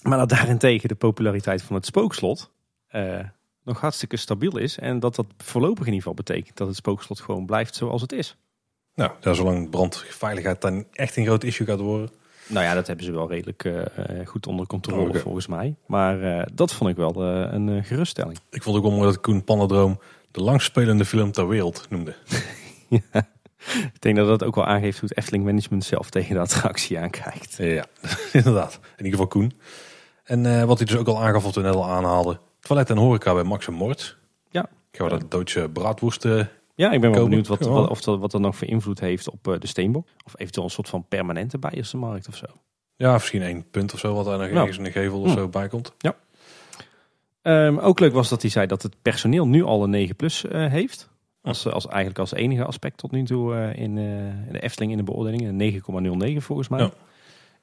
Maar 0.03 0.17
dat 0.17 0.29
daarentegen 0.29 0.89
de 0.89 0.95
populariteit 0.95 1.61
van 1.61 1.75
het 1.75 1.85
spookslot 1.85 2.51
nog 3.63 3.79
hartstikke 3.79 4.17
stabiel 4.17 4.57
is. 4.57 4.77
En 4.77 4.99
dat 4.99 5.15
dat 5.15 5.25
voorlopig 5.37 5.85
in 5.85 5.93
ieder 5.93 5.99
geval 5.99 6.13
betekent 6.13 6.57
dat 6.57 6.67
het 6.67 6.75
spookslot 6.75 7.19
gewoon 7.19 7.45
blijft 7.45 7.75
zoals 7.75 8.01
het 8.01 8.11
is. 8.11 8.37
Nou, 8.93 9.11
ja, 9.21 9.33
zolang 9.33 9.69
brandveiligheid 9.69 10.61
dan 10.61 10.85
echt 10.91 11.15
een 11.15 11.25
groot 11.25 11.43
issue 11.43 11.67
gaat 11.67 11.79
worden. 11.79 12.09
Nou 12.47 12.65
ja, 12.65 12.73
dat 12.73 12.87
hebben 12.87 13.05
ze 13.05 13.11
wel 13.11 13.29
redelijk 13.29 13.63
eh, 13.63 13.81
eh, 13.81 14.27
goed 14.27 14.47
onder 14.47 14.67
controle 14.67 15.19
volgens 15.19 15.47
mij. 15.47 15.75
Maar 15.85 16.21
eh, 16.21 16.45
dat 16.53 16.73
vond 16.73 16.89
ik 16.89 16.95
wel 16.95 17.23
een 17.23 17.83
geruststelling. 17.83 18.37
Ik 18.49 18.63
vond 18.63 18.77
ook 18.77 18.83
wel 18.83 18.91
mooi 18.91 19.05
dat 19.05 19.21
Koen 19.21 19.43
Pandadroom 19.43 19.99
de 20.31 20.41
langstspelende 20.41 21.05
film 21.05 21.31
ter 21.31 21.47
wereld 21.47 21.85
noemde. 21.89 22.15
Ik 23.93 24.01
denk 24.01 24.15
dat 24.15 24.27
dat 24.27 24.43
ook 24.43 24.55
wel 24.55 24.65
aangeeft 24.65 24.99
hoe 24.99 25.09
het 25.09 25.17
Efteling 25.17 25.45
Management 25.45 25.83
zelf 25.83 26.09
tegen 26.09 26.35
de 26.35 26.41
attractie 26.41 26.99
aankijkt. 26.99 27.55
Ja, 27.57 27.85
inderdaad. 28.33 28.79
In 28.97 29.05
ieder 29.05 29.11
geval 29.11 29.27
Koen. 29.27 29.53
En 30.23 30.67
wat 30.67 30.77
hij 30.77 30.87
dus 30.87 30.97
ook 30.97 31.07
al 31.07 31.21
aangaf, 31.21 31.43
wat 31.43 31.55
we 31.55 31.61
net 31.61 31.75
al 31.75 31.89
aanhaalden. 31.89 32.39
Toilet 32.59 32.89
en 32.89 32.97
horeca 32.97 33.33
bij 33.33 33.43
Max 33.43 33.67
en 33.67 33.73
Moritz. 33.73 34.15
Ja. 34.49 34.61
Ik 34.91 35.01
ga 35.01 35.07
wel 35.07 35.19
dat 35.19 35.31
Duitse 35.31 35.69
braadwoest 35.73 36.25
eh, 36.25 36.45
Ja, 36.75 36.91
ik 36.91 37.01
ben 37.01 37.11
wel 37.11 37.23
benieuwd 37.23 37.47
wat, 37.47 37.63
Ja. 37.63 37.69
wat, 37.69 37.89
of 37.89 38.01
dat, 38.01 38.19
wat 38.19 38.31
dat 38.31 38.41
nog 38.41 38.55
voor 38.55 38.67
invloed 38.67 38.99
heeft 38.99 39.29
op 39.29 39.47
eh, 39.47 39.59
de 39.59 39.67
steenbok. 39.67 40.07
Of 40.25 40.33
eventueel 40.39 40.65
een 40.65 40.71
soort 40.71 40.89
van 40.89 41.05
permanente 41.07 41.57
bijerse 41.57 41.97
markt 41.97 42.27
of 42.27 42.35
zo. 42.35 42.45
Ja, 42.95 43.13
misschien 43.13 43.41
één 43.41 43.69
punt 43.69 43.93
of 43.93 43.99
zo 43.99 44.13
wat 44.13 44.25
daar 44.25 44.37
nog 44.37 44.49
Ja. 44.49 44.55
ergens 44.55 44.77
in 44.77 44.83
de 44.83 44.91
gevel 44.91 45.19
of 45.21 45.31
Hm. 45.31 45.37
zo 45.37 45.47
bij 45.47 45.67
komt. 45.67 45.93
Ehm, 47.41 47.77
ook 47.77 47.99
leuk 47.99 48.13
was 48.13 48.29
dat 48.29 48.41
hij 48.41 48.51
zei 48.51 48.67
dat 48.67 48.81
het 48.81 48.95
personeel 49.01 49.47
nu 49.47 49.63
al 49.63 49.83
een 49.83 49.89
9 49.89 50.15
plus 50.15 50.45
eh, 50.45 50.67
heeft. 50.67 51.09
Als, 51.41 51.67
als, 51.67 51.87
eigenlijk 51.87 52.19
als 52.19 52.33
enige 52.33 52.63
aspect 52.65 52.97
tot 52.97 53.11
nu 53.11 53.23
toe 53.23 53.55
eh, 53.55 53.81
in, 53.83 53.95
de 54.51 54.59
Efteling 54.59 54.91
in 54.91 54.97
de 54.97 55.03
beoordeling. 55.03 55.41
Een 55.47 55.55
9,09 56.37 56.41
volgens 56.41 56.67
mij. 56.67 56.79
Ja. 56.79 56.91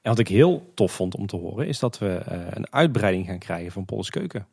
En 0.01 0.09
wat 0.09 0.19
ik 0.19 0.27
heel 0.27 0.71
tof 0.73 0.91
vond 0.91 1.15
om 1.15 1.27
te 1.27 1.35
horen 1.35 1.67
is 1.67 1.79
dat 1.79 1.97
we 1.99 2.21
een 2.49 2.73
uitbreiding 2.73 3.25
gaan 3.25 3.37
krijgen 3.37 3.71
van 3.71 3.85
Polles 3.85 4.09
Keuken. 4.09 4.47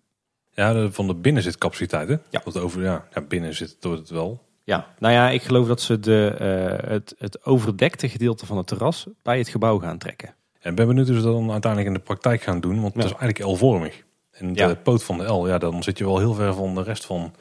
Ja, 0.51 0.73
de, 0.73 0.93
van 0.93 1.07
de 1.07 1.15
binnenzitcapaciteit 1.15 2.09
hè? 2.09 2.17
Ja. 2.31 2.41
Dat 2.45 2.57
over, 2.59 2.83
ja, 2.83 3.09
ja, 3.15 3.21
binnen 3.21 3.55
zit 3.55 3.77
het 3.81 4.11
wel. 4.11 4.41
Ja, 4.71 4.87
nou 4.99 5.15
ja, 5.15 5.31
ik 5.31 5.43
geloof 5.43 5.67
dat 5.67 5.81
ze 5.81 6.01
de, 6.01 6.27
eh, 6.39 6.89
het, 6.91 7.15
het 7.19 7.45
overdekte 7.47 8.09
gedeelte 8.09 8.47
van 8.47 8.57
het 8.57 8.67
terras 8.67 9.07
bij 9.23 9.39
het 9.39 9.49
gebouw 9.49 9.79
gaan 9.79 9.99
trekken. 9.99 10.35
En 10.61 10.75
ben 10.75 10.87
benieuwd 10.87 11.07
hoe 11.09 11.17
ze 11.17 11.23
dat 11.23 11.33
dan 11.33 11.51
uiteindelijk 11.51 11.93
in 11.93 11.99
de 11.99 12.05
praktijk 12.07 12.43
gaan 12.43 12.61
doen. 12.61 12.81
Want 12.81 12.95
het 12.95 13.03
Ja. 13.03 13.09
is 13.11 13.17
eigenlijk 13.17 13.53
L-vormig. 13.57 14.03
En 14.31 14.53
de 14.53 14.61
Ja. 14.61 14.75
poot 14.75 15.03
van 15.05 15.19
de 15.19 15.25
L, 15.25 15.49
ja, 15.49 15.59
dan 15.59 15.83
zit 15.83 15.99
je 15.99 16.05
wel 16.05 16.19
heel 16.19 16.35
ver 16.35 16.55
van 16.55 16.75
de 16.75 16.83
rest 16.83 17.05
van 17.07 17.35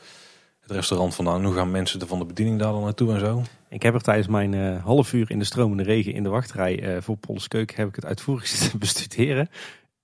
het 0.60 0.72
restaurant 0.72 1.16
vandaan. 1.16 1.46
Hoe 1.46 1.54
gaan 1.54 1.72
mensen 1.72 2.00
er 2.02 2.08
van 2.08 2.20
de 2.20 2.26
bediening 2.26 2.60
daar 2.60 2.72
dan 2.72 2.84
naartoe 2.84 3.14
en 3.14 3.20
zo? 3.20 3.44
Ik 3.70 3.82
heb 3.84 3.94
er 3.94 4.02
tijdens 4.02 4.28
mijn 4.28 4.54
eh, 4.54 4.84
half 4.84 5.14
uur 5.14 5.32
in 5.32 5.40
de 5.40 5.46
stromende 5.46 5.84
regen 5.84 6.14
in 6.14 6.24
de 6.24 6.30
wachtrij 6.30 6.84
eh, 6.96 7.02
voor 7.02 7.18
Polles 7.18 7.48
Keuken 7.48 7.76
heb 7.76 7.88
ik 7.88 7.96
het 7.96 8.06
uitvoerig 8.06 8.48
zitten 8.58 8.80
bestuderen. 8.80 9.50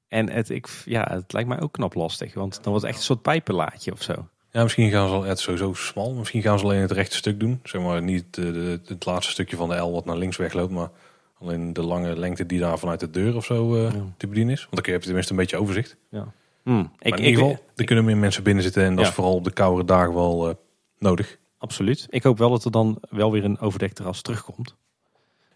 En 0.08 0.30
het, 0.30 0.50
ik, 0.50 0.68
ja, 0.86 1.08
het 1.12 1.34
lijkt 1.34 1.50
mij 1.50 1.62
ook 1.62 1.72
knap 1.74 1.94
lastig, 1.94 2.34
want 2.34 2.54
dan 2.54 2.64
wordt 2.72 2.82
het 2.82 2.90
echt 2.90 2.98
een 2.98 3.06
soort 3.06 3.22
pijpenlaadje 3.22 3.92
of 3.92 4.02
zo. 4.02 4.28
Ja, 4.56 4.64
misschien 4.64 4.92
gaan 4.92 5.08
ze 5.08 5.14
al, 5.14 5.24
ja, 5.24 5.30
het 5.30 5.40
sowieso 5.40 5.74
smal. 5.74 6.14
Misschien 6.14 6.42
gaan 6.42 6.60
ze 6.60 6.66
alleen 6.66 6.82
het 6.82 6.92
rechte 6.92 7.16
stuk 7.16 7.40
doen. 7.40 7.60
Zeg 7.64 7.82
maar 7.82 8.02
niet 8.02 8.34
de, 8.34 8.52
de- 8.52 8.80
het 8.86 9.06
laatste 9.06 9.32
stukje 9.32 9.56
van 9.56 9.70
de 9.70 9.76
L 9.76 9.92
wat 9.92 10.06
naar 10.06 10.18
links 10.18 10.38
wegloopt, 10.38 10.72
maar 10.72 10.90
alleen 11.40 11.74
de 11.74 11.84
lange 11.84 12.18
lengte 12.20 12.46
die 12.46 12.60
daar 12.60 12.80
vanuit 12.80 13.00
de 13.00 13.10
deur 13.10 13.36
of 13.36 13.46
zo 13.46 13.76
eh, 13.76 13.94
Ja. 13.94 14.04
te 14.18 14.28
bedienen 14.28 14.54
is. 14.54 14.62
Want 14.70 14.76
dan 14.84 14.94
heb 14.94 15.00
je 15.02 15.06
tenminste 15.06 15.32
een 15.34 15.40
beetje 15.40 15.58
overzicht. 15.58 15.98
Hmm, 16.10 16.22
Maar 16.64 16.84
ik, 17.00 17.18
in 17.18 17.24
ieder 17.24 17.28
ik- 17.28 17.36
geval, 17.50 17.66
er 17.76 17.86
kunnen 17.86 18.06
meer 18.06 18.18
mensen 18.18 18.44
binnen 18.44 18.64
zitten 18.64 18.84
en 18.84 18.96
dat 18.96 19.04
Ja. 19.04 19.10
is 19.10 19.16
vooral 19.16 19.34
op 19.36 19.44
de 19.44 19.52
koudere 19.52 19.86
dagen 19.88 20.14
wel 20.14 20.50
eh, 20.50 20.56
nodig. 21.00 21.38
Absoluut. 21.58 22.08
Ik 22.10 22.24
hoop 22.24 22.38
wel 22.38 22.50
dat 22.50 22.66
er 22.66 22.72
dan 22.72 22.98
wel 23.10 23.32
weer 23.32 23.44
een 23.44 23.60
overdekt 23.60 23.96
terras 23.96 24.22
terugkomt. 24.22 24.76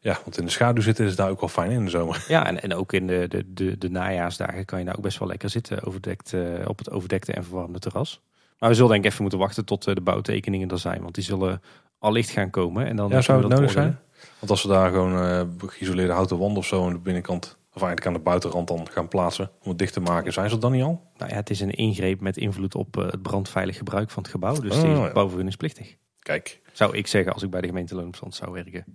Ja, 0.02 0.20
want 0.24 0.38
in 0.38 0.46
de 0.46 0.52
schaduw 0.52 0.82
zitten 0.84 1.06
is 1.06 1.16
daar 1.16 1.30
ook 1.30 1.40
wel 1.40 1.50
fijn 1.50 1.72
in 1.72 1.84
de 1.86 1.90
zomer. 1.92 2.26
Ja, 2.28 2.46
en, 2.46 2.62
en 2.62 2.74
ook 2.74 2.94
in 2.94 3.08
de, 3.08 3.26
de, 3.30 3.54
de, 3.54 3.78
de 3.78 3.90
najaarsdagen 3.90 4.66
kan 4.66 4.80
je 4.80 4.86
daar 4.86 4.96
ook 4.98 5.04
best 5.04 5.20
wel 5.20 5.28
lekker 5.28 5.50
zitten 5.50 5.84
overdekt, 5.84 6.34
eh, 6.34 6.42
op 6.68 6.78
het 6.78 6.90
overdekte 6.92 7.34
en 7.34 7.44
verwarmde 7.44 7.80
terras. 7.80 8.22
Maar 8.60 8.69
we 8.69 8.76
zullen 8.76 8.91
denk 8.91 9.03
ik 9.03 9.10
even 9.10 9.22
moeten 9.22 9.40
wachten 9.40 9.65
tot 9.65 9.88
eh, 9.88 9.95
de 9.95 10.02
bouwtekeningen 10.02 10.69
er 10.69 10.80
zijn, 10.80 11.02
want 11.02 11.15
die 11.15 11.23
zullen 11.23 11.61
allicht 11.99 12.30
gaan 12.30 12.49
komen. 12.49 12.86
En 12.86 12.95
dan 12.95 13.10
Ja, 13.10 13.22
zou 13.22 13.38
het 13.40 13.48
kunnen 13.48 13.68
we 13.68 13.73
nodig 13.76 13.94
dat 13.94 14.02
zijn? 14.18 14.30
Want 14.40 14.52
als 14.52 14.61
ze 14.61 14.68
daar 14.68 14.91
gewoon 14.91 15.22
eh 15.23 15.69
geïsoleerde 15.69 16.14
houten 16.14 16.38
wanden 16.38 16.57
of 16.57 16.65
zo 16.65 16.86
aan 16.86 16.94
de 16.94 16.99
binnenkant, 16.99 17.57
of 17.73 17.81
eigenlijk 17.81 18.06
aan 18.06 18.14
de 18.14 18.19
buitenrand 18.19 18.68
dan 18.68 18.88
gaan 18.91 19.07
plaatsen 19.07 19.52
om 19.64 19.69
het 19.69 19.77
dicht 19.77 19.94
te 19.94 19.99
maken, 19.99 20.34
zijn 20.34 20.45
ze 20.45 20.52
dat 20.52 20.61
dan 20.61 20.72
niet 20.72 20.84
al? 20.84 21.02
Nou 21.18 21.31
ja, 21.31 21.36
het 21.38 21.49
is 21.49 21.60
een 21.60 21.72
ingreep 21.72 22.22
met 22.22 22.38
invloed 22.38 22.76
op 22.76 22.98
eh, 22.98 23.06
het 23.06 23.22
brandveilig 23.22 23.77
gebruik 23.77 24.10
van 24.10 24.23
het 24.23 24.31
gebouw. 24.31 24.56
Dus 24.56 24.76
Oh, 24.76 24.81
die 24.81 24.91
is 25.06 25.11
bouwvergunningsplichtig. 25.11 25.95
Kijk. 26.19 26.61
Zou 26.73 26.98
ik 26.98 27.07
zeggen 27.07 27.34
als 27.34 27.44
ik 27.44 27.49
bij 27.49 27.61
de 27.61 27.68
gemeente 27.68 27.95
Loonbestand 27.95 28.36
zou 28.36 28.52
werken. 28.52 28.86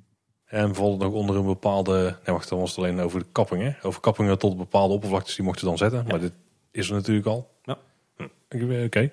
En 0.45 0.65
bijvoorbeeld 0.67 1.01
nog 1.01 1.13
onder 1.21 1.37
een 1.37 1.45
bepaalde, 1.47 2.01
nee 2.03 2.35
wacht, 2.35 2.49
dan 2.49 2.59
was 2.59 2.69
het 2.71 2.79
alleen 2.79 3.01
over 3.01 3.19
de 3.19 3.27
kappingen. 3.33 3.77
Over 3.83 4.01
kappingen 4.01 4.39
tot 4.39 4.57
bepaalde 4.57 4.95
oppervlaktes 4.95 5.35
die 5.35 5.45
mochten 5.45 5.67
dan 5.67 5.77
zetten. 5.79 6.05
Maar 6.09 6.21
dit 6.21 6.33
is 6.71 6.89
er 6.89 6.95
natuurlijk 6.95 7.27
al. 7.27 7.51
Ja. 7.63 7.79
Oké. 8.63 9.11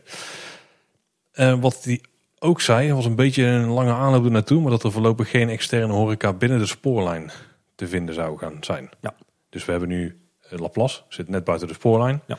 Eh, 1.32 1.60
wat 1.60 1.82
die 1.84 2.02
ook 2.40 2.62
zei, 2.62 2.94
was 2.94 3.06
een 3.06 3.16
beetje 3.16 3.44
een 3.44 3.68
lange 3.68 3.94
aanloop 3.94 4.26
er 4.26 4.32
naartoe, 4.32 4.62
maar 4.62 4.72
dat 4.72 4.84
er 4.84 4.92
voorlopig 4.92 5.30
geen 5.30 5.50
externe 5.50 5.94
horeca 5.94 6.34
binnen 6.34 6.60
de 6.60 6.66
spoorlijn 6.66 7.32
te 7.76 7.88
vinden 7.88 8.16
zou 8.16 8.38
gaan 8.38 8.58
zijn. 8.62 8.90
Ja. 9.02 9.14
Dus 9.50 9.66
we 9.66 9.72
hebben 9.72 9.90
nu 9.90 10.22
eh, 10.50 10.60
Laplace, 10.60 11.02
zit 11.10 11.30
net 11.30 11.44
buiten 11.44 11.68
de 11.68 11.74
spoorlijn. 11.74 12.22
Ja. 12.28 12.38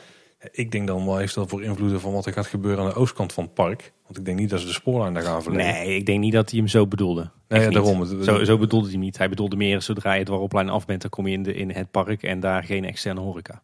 Ik 0.51 0.71
denk 0.71 0.87
dan, 0.87 1.05
wat 1.05 1.17
heeft 1.17 1.35
dat 1.35 1.49
voor 1.49 1.63
invloeden 1.63 1.99
van 1.99 2.13
wat 2.13 2.25
er 2.25 2.33
gaat 2.33 2.47
gebeuren 2.47 2.83
aan 2.83 2.89
de 2.89 2.95
oostkant 2.95 3.33
van 3.33 3.43
het 3.43 3.53
park? 3.53 3.93
Want 4.03 4.17
ik 4.17 4.25
denk 4.25 4.39
niet 4.39 4.49
dat 4.49 4.59
ze 4.59 4.65
de 4.65 4.73
spoorlijn 4.73 5.13
daar 5.13 5.23
gaan 5.23 5.43
verleggen. 5.43 5.73
Nee, 5.73 5.95
ik 5.95 6.05
denk 6.05 6.19
niet 6.19 6.33
dat 6.33 6.49
hij 6.49 6.59
hem 6.59 6.67
zo 6.67 6.87
bedoelde. 6.87 7.29
Nee, 7.47 7.61
ja, 7.61 7.69
daarom. 7.69 8.23
Zo, 8.23 8.43
zo 8.43 8.57
bedoelde 8.57 8.87
hij 8.87 8.97
niet. 8.97 9.17
Hij 9.17 9.29
bedoelde 9.29 9.55
meer 9.55 9.81
zodra 9.81 10.13
je 10.13 10.19
het 10.19 10.27
Warropplein 10.27 10.69
af 10.69 10.85
bent, 10.85 11.01
dan 11.01 11.09
kom 11.09 11.27
je 11.27 11.33
in, 11.33 11.43
de, 11.43 11.53
in 11.53 11.71
het 11.71 11.91
park 11.91 12.23
en 12.23 12.39
daar 12.39 12.63
geen 12.63 12.85
externe 12.85 13.19
horeca. 13.19 13.63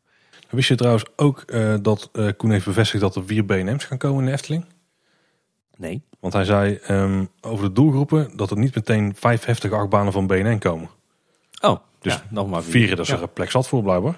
Wist 0.49 0.67
je 0.67 0.75
trouwens 0.75 1.05
ook 1.15 1.39
eh, 1.41 1.75
dat 1.81 2.09
eh, 2.13 2.27
Koen 2.37 2.51
heeft 2.51 2.65
bevestigd 2.65 3.01
dat 3.03 3.15
er 3.15 3.25
vier 3.25 3.45
BNM's 3.45 3.83
gaan 3.85 3.97
komen 3.97 4.19
in 4.19 4.25
de 4.25 4.31
Efteling? 4.31 4.65
Nee. 5.77 6.01
Want 6.19 6.33
hij 6.33 6.43
zei 6.45 6.75
ehm, 6.75 7.25
over 7.41 7.65
de 7.67 7.73
doelgroepen 7.73 8.37
dat 8.37 8.51
er 8.51 8.57
niet 8.57 8.75
meteen 8.75 9.15
vijf 9.15 9.45
heftige 9.45 9.75
achtbanen 9.75 10.11
van 10.13 10.27
BNN 10.27 10.59
komen. 10.59 10.89
Oh, 11.61 11.77
Dus 11.99 12.13
dus 12.13 12.21
nog 12.29 12.49
maar 12.49 12.63
Vier, 12.63 12.89
dat 12.89 12.99
is 12.99 13.07
Ja. 13.07 13.15
er 13.15 13.21
een 13.21 13.33
plek 13.33 13.51
zat 13.51 13.67
voor 13.67 13.83
blijkbaar. 13.83 14.11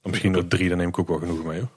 Dan 0.00 0.10
misschien 0.10 0.32
nog 0.32 0.44
drie, 0.48 0.68
dan 0.68 0.78
neem 0.78 0.88
ik 0.88 0.98
ook 0.98 1.08
wel 1.08 1.18
genoeg 1.18 1.44
mee. 1.44 1.58
Hoor. 1.58 1.68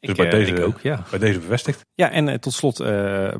Dus 0.00 0.10
Ik, 0.10 0.16
bij 0.16 0.26
eh, 0.26 0.32
deze- 0.32 0.64
ook, 0.64 0.80
ja. 0.80 1.04
Bij 1.10 1.18
deze 1.18 1.38
bevestigd. 1.38 1.80
Ja, 1.94 2.10
en 2.10 2.40
tot 2.40 2.52
slot 2.52 2.76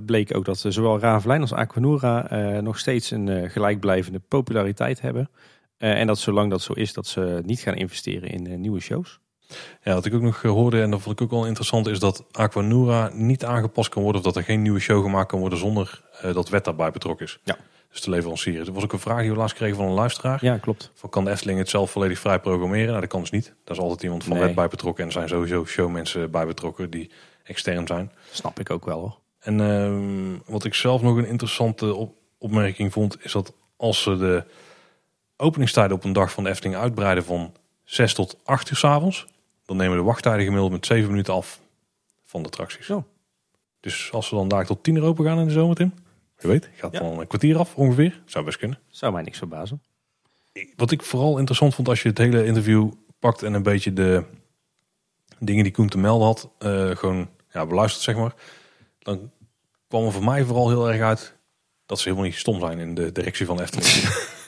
bleek 0.06 0.36
ook 0.36 0.44
dat 0.44 0.64
eh, 0.64 0.72
zowel 0.72 0.98
Ravelijn 0.98 1.40
als 1.40 1.52
Aquanura 1.52 2.26
nog 2.60 2.78
steeds 2.78 3.10
een 3.10 3.50
gelijkblijvende 3.50 4.18
populariteit 4.28 5.00
hebben. 5.00 5.30
En 5.78 6.06
dat 6.06 6.18
zolang 6.18 6.50
dat 6.50 6.62
zo 6.62 6.72
is, 6.72 6.92
dat 6.92 7.06
ze 7.06 7.42
niet 7.44 7.60
gaan 7.60 7.74
investeren 7.74 8.28
in 8.30 8.60
nieuwe 8.60 8.80
shows. 8.80 9.20
Ja, 9.82 9.94
wat 9.94 10.05
ik 10.06 10.14
ook 10.14 10.20
nog 10.22 10.43
eh, 10.44 10.51
hoorde 10.51 10.82
en 10.82 10.90
dat 10.90 11.01
vond 11.01 11.20
ik 11.20 11.24
ook 11.24 11.31
wel 11.31 11.47
interessant 11.47 11.86
is 11.86 11.98
dat 11.98 12.24
Aquanura 12.32 13.10
niet 13.12 13.44
aangepast 13.44 13.89
kan 13.89 14.02
worden 14.02 14.20
of 14.20 14.27
dat 14.27 14.36
er 14.36 14.43
geen 14.43 14.62
nieuwe 14.62 14.78
show 14.81 15.02
gemaakt 15.02 15.28
kan 15.28 15.40
worden 15.40 15.59
zonder 15.59 16.02
eh, 16.20 16.35
dat 16.35 16.48
wet 16.48 16.64
daarbij 16.64 16.90
betrokken 16.90 17.27
is. 17.27 17.39
Ja. 17.44 17.56
Dus 17.90 18.01
de 18.01 18.10
leverancier. 18.10 18.66
Er 18.66 18.72
was 18.72 18.82
ook 18.85 18.93
een 18.93 18.98
vraag 18.98 19.20
die 19.20 19.31
we 19.31 19.36
laatst 19.36 19.56
kregen 19.56 19.77
van 19.77 19.85
een 19.86 19.93
luisteraar. 19.93 20.39
Ja, 20.44 20.59
klopt. 20.59 20.90
Van 20.94 21.10
kan 21.10 21.24
de 21.24 21.31
Efteling 21.31 21.59
het 21.59 21.68
zelf 21.68 21.90
volledig 21.90 22.18
vrij 22.18 22.39
programmeren? 22.40 22.86
Nou, 22.89 23.01
dat 23.01 23.09
kan 23.09 23.20
dus 23.20 23.31
niet. 23.31 23.55
Daar 23.64 23.77
is 23.77 23.82
altijd 23.82 24.02
iemand 24.02 24.24
van 24.24 24.32
Nee. 24.36 24.43
wet 24.44 24.55
bij 24.55 24.68
betrokken. 24.68 25.02
En 25.02 25.09
er 25.09 25.14
zijn 25.16 25.28
sowieso 25.28 25.64
showmensen 25.64 26.31
bij 26.31 26.47
betrokken 26.47 26.90
die 26.90 27.10
extern 27.44 27.86
zijn. 27.86 28.12
Snap 28.31 28.60
ik 28.60 28.70
ook 28.70 28.85
wel 28.85 28.98
hoor. 28.98 29.18
En 29.40 29.60
ehm, 29.60 30.52
wat 30.52 30.64
ik 30.64 30.74
zelf 30.74 31.02
nog 31.02 31.16
een 31.16 31.27
interessante 31.27 31.94
op- 31.94 32.14
opmerking 32.39 32.93
vond, 32.93 33.24
is 33.24 33.32
dat 33.32 33.52
als 33.77 34.02
ze 34.02 34.16
de 34.16 34.44
openingstijden 35.36 35.97
op 35.97 36.05
een 36.05 36.12
dag 36.12 36.32
van 36.32 36.44
de 36.44 36.51
Efteling 36.51 36.77
uitbreiden 36.77 37.24
van 37.24 37.52
6 37.85 38.14
tot 38.14 38.36
8 38.44 38.70
uur 38.70 38.77
s 38.77 38.85
avonds, 38.85 39.27
dan 39.70 39.78
nemen 39.78 39.97
de 39.97 40.02
wachttijden 40.02 40.42
gemiddeld 40.44 40.72
met 40.72 40.86
7 40.86 41.10
minuten 41.10 41.34
af 41.34 41.60
van 42.24 42.42
de 42.42 42.48
attracties. 42.48 42.86
Zo. 42.86 43.05
Dus 43.80 44.12
als 44.12 44.30
we 44.30 44.36
dan 44.36 44.48
daar 44.48 44.66
tot 44.66 44.82
10 44.82 44.94
uur 44.94 45.02
open 45.02 45.24
gaan 45.24 45.38
in 45.38 45.47
de 45.47 45.52
zomer, 45.52 45.76
Tim, 45.76 45.94
je 46.38 46.48
weet, 46.48 46.68
gaat 46.74 46.92
Ja. 46.92 46.98
dan 47.01 47.18
een 47.20 47.26
kwartier 47.26 47.59
af 47.59 47.74
ongeveer. 47.76 48.22
Zou 48.24 48.44
best 48.44 48.59
kunnen. 48.59 48.78
Zou 48.88 49.12
mij 49.12 49.22
niks 49.22 49.38
verbazen. 49.38 49.82
Wat 50.76 50.90
ik 50.90 51.02
vooral 51.02 51.38
interessant 51.38 51.74
vond 51.74 51.88
als 51.88 52.02
je 52.02 52.09
het 52.09 52.18
hele 52.18 52.44
interview 52.47 52.90
pakt 53.18 53.42
en 53.42 53.52
een 53.55 53.62
beetje 53.62 53.92
de 53.92 54.24
dingen 55.38 55.62
die 55.64 55.72
Koen 55.72 55.88
te 55.88 55.98
melden 55.98 56.26
had, 56.26 56.51
eh, 56.59 56.90
gewoon 56.97 57.28
ja, 57.52 57.66
beluistert 57.66 58.02
zeg 58.05 58.16
maar. 58.16 58.34
Dan 58.98 59.30
kwam 59.88 60.05
er 60.05 60.12
voor 60.12 60.24
mij 60.24 60.44
vooral 60.44 60.68
heel 60.68 60.90
erg 60.90 61.01
uit 61.01 61.36
dat 61.86 61.98
ze 61.98 62.05
helemaal 62.05 62.26
niet 62.26 62.36
stom 62.38 62.60
zijn 62.60 62.78
in 62.78 62.94
de 62.94 63.12
directie 63.12 63.47
van 63.47 63.60
Efteling. 63.60 63.88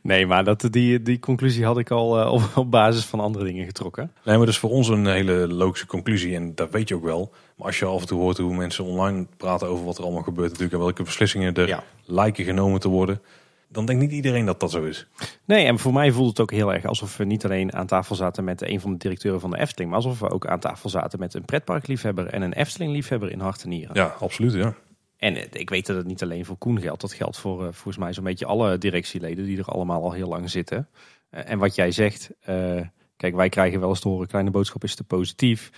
Nee, 0.00 0.26
maar 0.26 0.44
dat, 0.44 0.66
die, 0.70 1.02
die 1.02 1.18
conclusie 1.18 1.64
had 1.64 1.78
ik 1.78 1.90
al 1.90 2.20
eh, 2.20 2.32
op, 2.32 2.42
op 2.54 2.70
basis 2.70 3.04
van 3.04 3.20
andere 3.20 3.44
dingen 3.44 3.66
getrokken. 3.66 4.12
nee, 4.24 4.36
maar 4.36 4.46
dat 4.46 4.54
is 4.54 4.60
voor 4.60 4.70
ons 4.70 4.88
een 4.88 5.06
hele 5.06 5.48
logische 5.48 5.86
conclusie 5.86 6.34
en 6.34 6.54
dat 6.54 6.70
weet 6.70 6.88
je 6.88 6.94
ook 6.94 7.04
wel. 7.04 7.32
Maar 7.56 7.66
als 7.66 7.78
je 7.78 7.84
af 7.84 8.00
en 8.00 8.06
toe 8.06 8.20
hoort 8.20 8.38
hoe 8.38 8.54
mensen 8.54 8.84
online 8.84 9.26
praten 9.36 9.68
over 9.68 9.84
wat 9.84 9.98
er 9.98 10.04
allemaal 10.04 10.22
gebeurt 10.22 10.48
natuurlijk 10.48 10.74
en 10.74 10.80
welke 10.80 11.02
beslissingen 11.02 11.54
er 11.54 11.68
Ja. 11.68 11.82
lijken 12.04 12.44
genomen 12.44 12.80
te 12.80 12.88
worden, 12.88 13.20
dan 13.68 13.86
denkt 13.86 14.02
niet 14.02 14.12
iedereen 14.12 14.44
dat 14.46 14.60
dat 14.60 14.70
zo 14.70 14.82
is. 14.84 15.06
Nee, 15.44 15.66
en 15.66 15.78
voor 15.78 15.92
mij 15.92 16.12
voelt 16.12 16.28
het 16.28 16.40
ook 16.40 16.50
heel 16.50 16.72
erg 16.74 16.84
alsof 16.84 17.16
we 17.16 17.24
niet 17.24 17.44
alleen 17.44 17.74
aan 17.74 17.86
tafel 17.86 18.14
zaten 18.14 18.44
met 18.44 18.62
een 18.62 18.80
van 18.80 18.92
de 18.92 18.98
directeuren 18.98 19.40
van 19.40 19.50
de 19.50 19.58
Efteling, 19.58 19.90
maar 19.90 19.98
alsof 20.02 20.18
we 20.18 20.30
ook 20.30 20.46
aan 20.46 20.60
tafel 20.60 20.88
zaten 20.88 21.18
met 21.18 21.34
een 21.34 21.44
pretparkliefhebber 21.44 22.26
en 22.26 22.42
een 22.42 22.52
Efteling-liefhebber 22.52 23.30
in 23.30 23.40
hart 23.40 23.62
en 23.62 23.68
nieren. 23.68 23.94
Ja, 23.94 24.14
absoluut 24.20 24.52
ja. 24.52 24.74
En 25.22 25.52
ik 25.52 25.70
weet 25.70 25.86
dat 25.86 25.96
het 25.96 26.06
niet 26.06 26.22
alleen 26.22 26.44
voor 26.44 26.56
Koen 26.56 26.80
geldt. 26.80 27.00
Dat 27.00 27.12
geldt 27.12 27.38
voor 27.38 27.58
eh, 27.58 27.72
volgens 27.72 27.96
mij 27.96 28.12
zo'n 28.12 28.24
beetje 28.24 28.46
alle 28.46 28.78
directieleden 28.78 29.44
die 29.44 29.58
er 29.58 29.64
allemaal 29.64 30.02
al 30.02 30.12
heel 30.12 30.28
lang 30.28 30.50
zitten. 30.50 30.88
Eh, 31.30 31.50
en 31.50 31.58
wat 31.58 31.74
jij 31.74 31.90
zegt, 31.90 32.30
eh, 32.40 32.80
kijk, 33.16 33.34
wij 33.34 33.48
krijgen 33.48 33.80
wel 33.80 33.88
eens 33.88 34.00
te 34.00 34.08
horen, 34.08 34.26
kleine 34.26 34.50
boodschap 34.50 34.84
is 34.84 34.94
te 34.94 35.04
positief. 35.04 35.70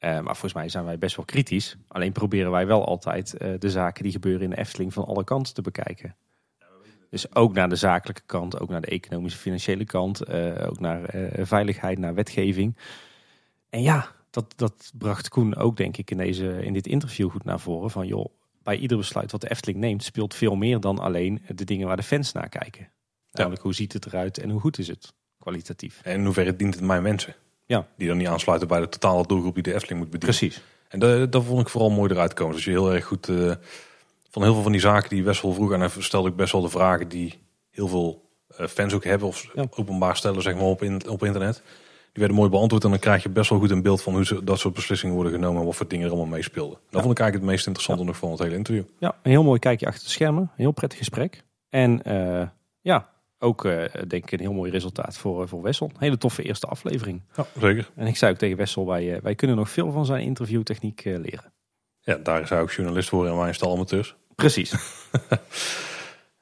Maar 0.00 0.22
volgens 0.24 0.52
mij 0.52 0.68
zijn 0.68 0.84
wij 0.84 0.98
best 0.98 1.16
wel 1.16 1.24
kritisch. 1.24 1.76
Alleen 1.88 2.12
proberen 2.12 2.50
wij 2.50 2.66
wel 2.66 2.84
altijd 2.84 3.36
de 3.58 3.70
zaken 3.70 4.02
die 4.02 4.12
gebeuren 4.12 4.42
in 4.42 4.50
de 4.50 4.58
Efteling 4.58 4.92
van 4.92 5.04
alle 5.04 5.24
kanten 5.24 5.54
te 5.54 5.62
bekijken. 5.62 6.16
Dus 7.10 7.34
ook 7.34 7.52
naar 7.52 7.68
de 7.68 7.76
zakelijke 7.76 8.22
kant, 8.26 8.60
ook 8.60 8.68
naar 8.68 8.80
de 8.80 8.86
economische 8.86 9.38
financiële 9.38 9.84
kant, 9.84 10.30
ook 10.60 10.80
naar 10.80 11.14
veiligheid, 11.32 11.98
naar 11.98 12.14
wetgeving. 12.14 12.76
En 13.70 13.82
ja, 13.82 14.12
dat, 14.30 14.52
dat 14.56 14.92
bracht 14.98 15.28
Koen 15.28 15.56
ook 15.56 15.76
denk 15.76 15.96
ik 15.96 16.10
in, 16.10 16.16
deze, 16.16 16.64
in 16.64 16.72
dit 16.72 16.86
interview 16.86 17.30
goed 17.30 17.44
naar 17.44 17.60
voren. 17.60 17.90
Van 17.90 18.06
joh, 18.06 18.30
bij 18.66 18.76
ieder 18.76 18.96
besluit 18.96 19.32
wat 19.32 19.40
de 19.40 19.50
Efteling 19.50 19.78
neemt 19.78 20.04
speelt 20.04 20.34
veel 20.34 20.54
meer 20.56 20.80
dan 20.80 20.98
alleen 20.98 21.42
de 21.54 21.64
dingen 21.64 21.86
waar 21.86 21.96
de 21.96 22.02
fans 22.02 22.32
naar 22.32 22.48
kijken. 22.48 22.88
Namelijk 23.32 23.62
hoe 23.62 23.74
ziet 23.74 23.92
het 23.92 24.06
eruit 24.06 24.38
en 24.38 24.50
hoe 24.50 24.60
goed 24.60 24.78
is 24.78 24.88
het 24.88 25.12
kwalitatief. 25.38 26.00
En 26.02 26.12
in 26.18 26.24
hoeverre 26.24 26.56
dient 26.56 26.74
het 26.74 26.84
mijn 26.84 27.02
mensen? 27.02 27.34
Ja. 27.66 27.88
Die 27.96 28.08
dan 28.08 28.16
niet 28.16 28.26
aansluiten 28.26 28.68
bij 28.68 28.80
de 28.80 28.88
totale 28.88 29.26
doelgroep 29.26 29.54
die 29.54 29.62
de 29.62 29.74
Efteling 29.74 30.00
moet 30.00 30.10
bedienen. 30.10 30.38
Precies. 30.38 30.62
En 30.88 30.98
dat, 30.98 31.32
dat 31.32 31.44
vond 31.44 31.60
ik 31.60 31.68
vooral 31.68 31.90
mooi 31.90 32.12
eruit 32.12 32.34
komen. 32.34 32.54
Dus 32.54 32.66
als 32.66 32.74
je 32.74 32.80
heel 32.80 32.94
erg 32.94 33.04
goed 33.04 33.28
eh, 33.28 33.52
van 34.30 34.42
heel 34.42 34.52
veel 34.54 34.62
van 34.62 34.72
die 34.72 34.80
zaken 34.80 35.08
die 35.08 35.24
Wessel 35.24 35.52
vroeg. 35.52 35.72
En 35.72 35.80
hij 35.80 35.90
stelde 35.98 36.28
ook 36.28 36.36
best 36.36 36.52
wel 36.52 36.62
de 36.62 36.68
vragen 36.68 37.08
die 37.08 37.34
heel 37.70 37.88
veel 37.88 38.28
eh, 38.56 38.66
fans 38.66 38.92
ook 38.92 39.04
hebben. 39.04 39.28
Of 39.28 39.50
Ja. 39.54 39.66
openbaar 39.70 40.16
stellen 40.16 40.42
zeg 40.42 40.54
maar, 40.54 40.62
op, 40.62 40.82
in, 40.82 41.08
op 41.08 41.24
internet. 41.24 41.62
Die 42.16 42.24
werden 42.24 42.42
mooi 42.42 42.50
beantwoord. 42.56 42.84
En 42.84 42.90
dan 42.90 42.98
krijg 42.98 43.22
je 43.22 43.28
best 43.28 43.50
wel 43.50 43.58
goed 43.58 43.70
een 43.70 43.82
beeld 43.82 44.02
van 44.02 44.12
hoe 44.14 44.24
ze, 44.24 44.44
dat 44.44 44.58
soort 44.58 44.74
beslissingen 44.74 45.14
worden 45.14 45.32
genomen. 45.32 45.60
En 45.60 45.66
wat 45.66 45.76
voor 45.76 45.88
dingen 45.88 46.06
er 46.06 46.12
allemaal 46.12 46.30
meespeelden. 46.36 46.78
Dat 46.90 47.02
vond 47.02 47.12
ik 47.12 47.18
eigenlijk 47.20 47.34
het 47.34 47.44
meest 47.52 47.66
interessante 47.66 48.04
nog 48.04 48.16
van 48.16 48.30
het 48.30 48.38
hele 48.38 48.54
interview. 48.54 48.84
Ja, 48.98 49.14
een 49.22 49.30
heel 49.30 49.42
mooi 49.42 49.58
kijkje 49.58 49.86
achter 49.86 50.04
de 50.04 50.10
schermen. 50.10 50.42
Een 50.42 50.48
heel 50.56 50.70
prettig 50.72 50.98
gesprek. 50.98 51.42
En 51.68 52.02
eh, 52.02 52.46
ja, 52.80 53.08
ook 53.38 53.64
eh, 53.64 53.84
denk 54.08 54.24
ik 54.24 54.32
een 54.32 54.40
heel 54.40 54.52
mooi 54.52 54.70
resultaat 54.70 55.16
voor, 55.18 55.42
eh, 55.42 55.48
voor 55.48 55.62
Wessel. 55.62 55.86
Een 55.86 55.96
hele 55.98 56.18
toffe 56.18 56.42
eerste 56.42 56.66
aflevering. 56.66 57.22
Ja, 57.36 57.46
zeker. 57.60 57.90
En 57.96 58.06
ik 58.06 58.16
zei 58.16 58.32
ook 58.32 58.38
tegen 58.38 58.56
Wessel, 58.56 58.86
wij, 58.86 59.20
wij 59.22 59.34
kunnen 59.34 59.56
nog 59.56 59.70
veel 59.70 59.90
van 59.92 60.04
zijn 60.06 60.22
interviewtechniek 60.22 61.02
leren. 61.04 61.52
Ja, 62.00 62.16
daar 62.16 62.48
hij 62.48 62.60
ook 62.60 62.70
journalist 62.72 63.08
voor 63.08 63.26
en 63.26 63.36
wij 63.36 63.52
stal 63.52 63.72
amateurs. 63.72 64.16
Precies. 64.34 64.74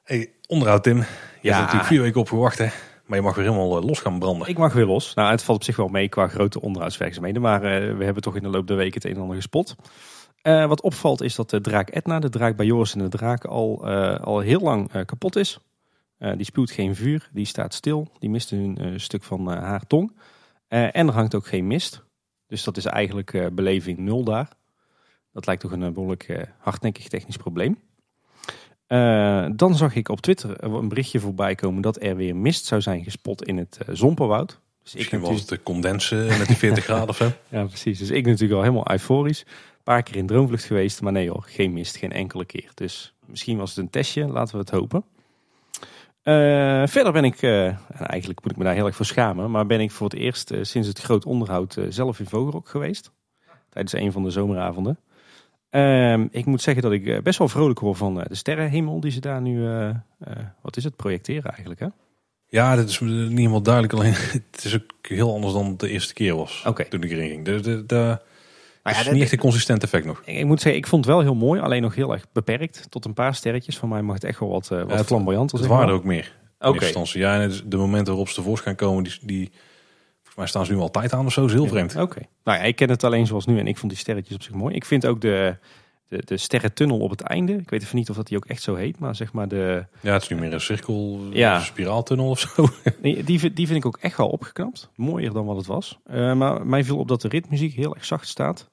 Hey, 0.03 0.31
onderhoud 0.47 0.83
Tim. 0.83 0.97
Je 0.97 1.03
Ja. 1.41 1.49
hebt 1.51 1.59
natuurlijk 1.61 1.85
vier 1.85 2.01
weken 2.01 2.19
op 2.21 2.27
gewacht 2.29 2.57
hè. 2.57 2.67
Maar 3.05 3.17
je 3.17 3.23
mag 3.23 3.35
weer 3.35 3.45
helemaal 3.45 3.77
eh, 3.77 3.83
los 3.83 3.99
gaan 3.99 4.19
branden. 4.19 4.47
Ik 4.47 4.57
mag 4.57 4.73
weer 4.73 4.85
los. 4.85 5.13
Nou, 5.13 5.31
het 5.31 5.43
valt 5.43 5.57
op 5.57 5.63
zich 5.63 5.75
wel 5.75 5.87
mee 5.87 6.09
qua 6.09 6.27
grote 6.27 6.61
onderhoudswerkzaamheden. 6.61 7.41
Maar 7.41 7.63
eh, 7.63 7.97
we 7.97 8.03
hebben 8.03 8.23
toch 8.23 8.35
in 8.35 8.43
de 8.43 8.49
loop 8.49 8.67
der 8.67 8.77
weken 8.77 8.93
het 8.93 9.05
een 9.05 9.15
en 9.15 9.21
ander 9.21 9.35
gespot. 9.35 9.75
Eh, 10.41 10.65
wat 10.65 10.81
opvalt 10.81 11.21
is 11.21 11.35
dat 11.35 11.49
de 11.49 11.61
draak 11.61 11.89
Etna, 11.89 12.19
de 12.19 12.29
draak 12.29 12.55
bij 12.55 12.65
Joris 12.65 12.93
en 12.93 12.99
de 12.99 13.09
draak, 13.09 13.45
al, 13.45 13.87
al 14.19 14.39
heel 14.39 14.59
lang 14.59 15.05
kapot 15.05 15.35
is. 15.35 15.59
Die 16.17 16.45
spuwt 16.45 16.71
geen 16.71 16.95
vuur, 16.95 17.29
die 17.33 17.45
staat 17.45 17.73
stil. 17.73 18.07
Die 18.19 18.29
mist 18.29 18.51
een 18.51 18.99
stuk 18.99 19.23
van 19.23 19.47
haar 19.47 19.87
tong. 19.87 20.19
En 20.67 21.07
er 21.07 21.13
hangt 21.13 21.35
ook 21.35 21.47
geen 21.47 21.67
mist. 21.67 22.03
Dus 22.47 22.63
dat 22.63 22.77
is 22.77 22.85
eigenlijk 22.85 23.49
beleving 23.53 23.97
nul 23.97 24.23
daar. 24.23 24.49
Dat 25.35 25.45
lijkt 25.45 25.61
toch 25.61 25.71
een 25.71 25.83
eh, 25.83 25.91
behoorlijk 25.91 26.23
eh, 26.23 26.43
hardnekkig 26.57 27.07
technisch 27.07 27.37
probleem. 27.37 27.77
Eh, 28.87 29.45
dan 29.55 29.75
zag 29.75 29.95
ik 29.95 30.09
op 30.09 30.21
Twitter 30.21 30.63
een 30.63 30.87
berichtje 30.87 31.19
voorbij 31.19 31.55
komen 31.55 31.81
dat 31.81 32.01
er 32.03 32.15
weer 32.15 32.35
mist 32.35 32.65
zou 32.65 32.81
zijn 32.81 33.03
gespot 33.03 33.43
in 33.43 33.57
het 33.57 33.77
eh, 33.87 33.95
Zomperwoud. 33.95 34.59
Dus 34.83 34.91
ik 34.93 34.99
Misschien 34.99 35.19
was 35.19 35.29
natuurlijk- 35.29 35.49
het 35.49 35.59
de 35.65 35.71
condensen 35.71 36.25
met 36.37 36.47
die 36.47 36.55
40 36.55 36.83
graden 36.89 37.09
of 37.09 37.15
zo. 37.15 37.31
ja, 37.47 37.63
precies. 37.65 37.99
Dus 37.99 38.09
ik 38.09 38.25
natuurlijk 38.25 38.53
al 38.53 38.61
helemaal 38.61 38.91
euforisch. 38.91 39.41
Een 39.41 39.83
paar 39.93 40.03
keer 40.03 40.15
in 40.15 40.27
droomvlucht 40.27 40.63
geweest, 40.63 41.01
maar 41.01 41.11
nee 41.11 41.29
hoor, 41.29 41.43
geen 41.47 41.73
mist, 41.73 41.95
geen 41.97 42.11
enkele 42.11 42.45
keer. 42.45 42.71
Dus 42.73 43.13
misschien 43.25 43.57
was 43.57 43.69
het 43.69 43.77
een 43.77 43.89
testje, 43.89 44.27
laten 44.27 44.53
we 44.53 44.59
het 44.61 44.69
hopen. 44.69 45.03
Eh, 46.21 46.87
verder 46.87 47.11
ben 47.11 47.23
ik, 47.23 47.41
en 47.41 47.77
eigenlijk 47.97 48.43
moet 48.43 48.51
ik 48.51 48.57
me 48.57 48.63
daar 48.63 48.73
heel 48.73 48.85
erg 48.85 48.95
voor 48.95 49.05
schamen, 49.05 49.51
maar 49.51 49.65
ben 49.65 49.79
ik 49.79 49.91
voor 49.91 50.09
het 50.09 50.19
eerst 50.19 50.51
sinds 50.61 50.87
het 50.87 50.99
groot 50.99 51.25
onderhoud 51.25 51.77
zelf 51.89 52.19
in 52.19 52.25
Vogelrok 52.25 52.67
geweest. 52.69 53.11
Tijdens 53.69 53.93
een 53.93 54.11
van 54.11 54.23
de 54.23 54.29
zomeravonden. 54.29 54.97
Ehm, 55.75 56.27
ik 56.31 56.45
moet 56.45 56.61
zeggen 56.61 56.83
dat 56.83 56.91
ik 56.91 57.07
eh, 57.07 57.21
best 57.21 57.37
wel 57.39 57.47
vrolijk 57.47 57.79
hoor 57.79 57.95
van 57.95 58.21
eh, 58.21 58.25
de 58.27 58.35
sterrenhemel 58.35 58.99
die 58.99 59.11
ze 59.11 59.19
daar 59.19 59.41
nu, 59.41 59.67
eh, 59.67 59.89
wat 60.61 60.77
is 60.77 60.83
het, 60.83 60.95
projecteren 60.95 61.51
eigenlijk 61.51 61.79
hè? 61.79 61.87
Ja, 62.47 62.75
dat 62.75 62.89
is 62.89 62.99
niet 62.99 63.37
helemaal 63.37 63.61
duidelijk. 63.61 63.93
Alleen 63.93 64.13
het 64.51 64.63
is 64.65 64.75
ook 64.75 65.07
heel 65.07 65.33
anders 65.33 65.53
dan 65.53 65.73
de 65.77 65.89
eerste 65.89 66.13
keer 66.13 66.35
was. 66.35 66.61
Toen 66.89 67.03
ik 67.03 67.11
erin 67.11 67.29
ging. 67.29 67.45
De, 67.45 67.59
de, 67.59 67.85
de, 67.85 68.19
ja, 68.83 68.91
is 68.99 69.11
niet 69.11 69.21
echt 69.21 69.31
een 69.31 69.37
consistent 69.37 69.83
effect 69.83 70.05
nog. 70.05 70.21
Ik 70.25 70.37
ik 70.37 70.45
moet 70.45 70.61
zeggen, 70.61 70.81
ik 70.81 70.87
vond 70.87 71.05
het 71.05 71.13
wel 71.13 71.23
heel 71.23 71.35
mooi, 71.35 71.61
alleen 71.61 71.81
nog 71.81 71.95
heel 71.95 72.13
erg 72.13 72.25
beperkt. 72.31 72.87
Tot 72.89 73.05
een 73.05 73.13
paar 73.13 73.35
sterretjes. 73.35 73.77
Van 73.77 73.89
mij 73.89 74.01
mag 74.01 74.13
het 74.15 74.23
echt 74.23 74.39
wel 74.39 74.49
wat, 74.49 74.71
eh, 74.71 74.81
wat 74.83 74.97
het- 74.97 75.05
flamboyanter 75.05 75.57
Het 75.57 75.67
zeg 75.67 75.75
waren 75.75 75.89
er 75.89 75.95
ook 75.95 76.03
meer. 76.03 76.35
Oké. 76.59 76.83
Instantie. 76.83 77.19
Ja, 77.19 77.41
en 77.41 77.51
de 77.65 77.77
momenten 77.77 78.07
waarop 78.07 78.29
ze 78.29 78.35
tevoorschijn 78.35 78.75
komen, 78.75 79.03
die, 79.03 79.17
die 79.21 79.51
volgens 80.35 80.37
mij 80.37 80.47
staan 80.47 80.65
ze 80.65 80.71
nu 80.73 80.79
altijd 80.79 81.13
aan 81.13 81.25
of 81.25 81.33
zo. 81.33 81.47
heel 81.47 81.67
vreemd. 81.67 81.95
Oké. 81.95 82.19
Nou 82.43 82.57
ja, 82.57 82.63
ik 82.63 82.75
ken 82.75 82.89
het 82.89 83.03
alleen 83.03 83.27
zoals 83.27 83.45
nu 83.45 83.59
en 83.59 83.67
ik 83.67 83.77
vond 83.77 83.91
die 83.91 84.01
sterretjes 84.01 84.35
op 84.35 84.41
zich 84.43 84.53
mooi. 84.53 84.75
Ik 84.75 84.85
vind 84.85 85.05
ook 85.05 85.21
de, 85.21 85.57
de, 86.07 86.21
de 86.25 86.37
sterrentunnel 86.37 86.99
op 86.99 87.09
het 87.09 87.21
einde. 87.21 87.53
Ik 87.53 87.69
weet 87.69 87.81
even 87.83 87.95
niet 87.97 88.09
of 88.09 88.15
dat 88.15 88.27
die 88.27 88.37
ook 88.37 88.45
echt 88.45 88.61
zo 88.61 88.75
heet, 88.75 88.99
maar 88.99 89.15
zeg 89.15 89.33
maar 89.33 89.47
de... 89.47 89.85
Ja, 90.01 90.13
het 90.13 90.21
is 90.21 90.27
nu 90.27 90.35
meer 90.37 90.53
een 90.53 90.61
cirkel, 90.61 91.19
Ja. 91.31 91.55
een 91.55 91.61
spiraaltunnel 91.61 92.29
of 92.29 92.39
zo. 92.39 92.67
Die, 93.01 93.39
vind- 93.39 93.55
die 93.55 93.65
vind 93.67 93.79
ik 93.79 93.85
ook 93.85 93.97
echt 93.97 94.17
wel 94.17 94.27
opgeknapt. 94.29 94.89
Mooier 94.95 95.33
dan 95.33 95.45
wat 95.45 95.57
het 95.57 95.65
was. 95.65 95.99
Eh, 96.05 96.33
maar 96.33 96.67
mij 96.67 96.83
viel 96.83 96.97
op 96.97 97.07
dat 97.07 97.21
de 97.21 97.27
ritmuziek 97.27 97.73
heel 97.73 97.95
erg 97.95 98.05
zacht 98.05 98.27
staat. 98.27 98.69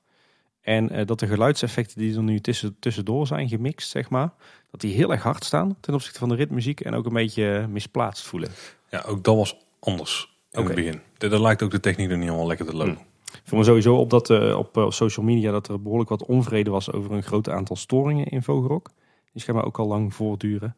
En 0.61 0.91
eh, 0.91 1.07
dat 1.07 1.19
de 1.19 1.27
geluidseffecten 1.27 1.99
die 1.99 2.17
er 2.17 2.23
nu 2.23 2.41
tussen, 2.41 2.77
tussendoor 2.81 3.27
zijn 3.27 3.49
gemixt, 3.49 3.91
zeg 3.91 4.11
maar, 4.11 4.33
dat 4.71 4.81
die 4.81 4.95
heel 4.95 5.11
erg 5.13 5.23
hard 5.23 5.45
staan 5.45 5.77
ten 5.81 5.95
opzichte 5.95 6.19
van 6.19 6.29
de 6.29 6.35
ritmuziek 6.35 6.81
en 6.81 6.95
ook 6.95 7.07
een 7.07 7.13
beetje 7.13 7.67
misplaatst 7.71 8.25
voelen. 8.27 8.49
Ja, 8.91 9.03
ook 9.07 9.25
dat 9.25 9.37
was 9.37 9.57
anders 9.81 10.32
in 10.53 10.65
het 10.65 10.75
begin. 10.75 11.01
Daar 11.19 11.31
daar 11.31 11.41
lijkt 11.41 11.63
ook 11.63 11.71
de 11.71 11.81
techniek 11.81 12.11
er 12.11 12.17
niet 12.17 12.25
helemaal 12.27 12.47
lekker 12.47 12.67
te 12.67 12.77
lopen. 12.77 12.99
Ik 13.33 13.41
viel 13.45 13.59
me 13.59 13.65
sowieso 13.65 13.97
op 13.97 14.11
dat 14.11 14.31
eh, 14.31 14.59
op 14.59 14.87
social 14.93 15.25
media 15.27 15.51
dat 15.51 15.69
er 15.69 15.83
behoorlijk 15.83 16.11
wat 16.11 16.25
onvrede 16.25 16.71
was 16.71 16.93
over 16.93 17.13
een 17.13 17.23
groot 17.23 17.49
aantal 17.49 17.77
storingen 17.77 18.27
in 18.27 18.43
Vogelrok. 18.43 18.91
Die 19.33 19.43
schijnbaar 19.43 19.65
ook 19.67 19.79
al 19.79 19.87
lang 19.87 20.15
voortduren. 20.15 20.77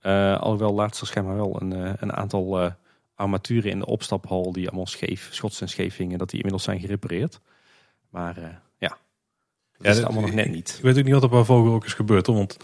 Eh 0.00 0.40
alhoewel 0.40 0.72
laatst 0.74 1.00
er 1.00 1.06
schijnbaar 1.06 1.36
wel 1.36 1.60
een, 1.62 2.02
een 2.02 2.12
aantal 2.12 2.72
armaturen 3.14 3.70
in 3.70 3.78
de 3.78 3.86
opstaphal 3.86 4.52
die 4.52 4.66
allemaal 4.68 4.86
scheef, 4.86 5.28
schots 5.32 5.60
en 5.60 5.68
scheef 5.68 5.96
hingen, 5.96 6.18
dat 6.18 6.26
die 6.28 6.36
inmiddels 6.36 6.64
zijn 6.64 6.80
gerepareerd. 6.80 7.40
Maar 8.10 8.34
ja, 8.78 8.88
dat 8.88 8.98
Ja, 9.78 9.90
is 9.90 9.96
dat- 9.96 10.04
allemaal 10.04 10.22
nog 10.22 10.32
net 10.34 10.50
niet. 10.50 10.74
Ik 10.76 10.82
weet 10.84 10.98
ook 10.98 11.04
niet 11.04 11.12
wat 11.14 11.22
er 11.22 11.28
bij 11.28 11.44
Vogel 11.44 11.72
ook 11.72 11.84
is 11.84 11.94
gebeurd. 11.94 12.26
Hoor, 12.26 12.36
want, 12.36 12.56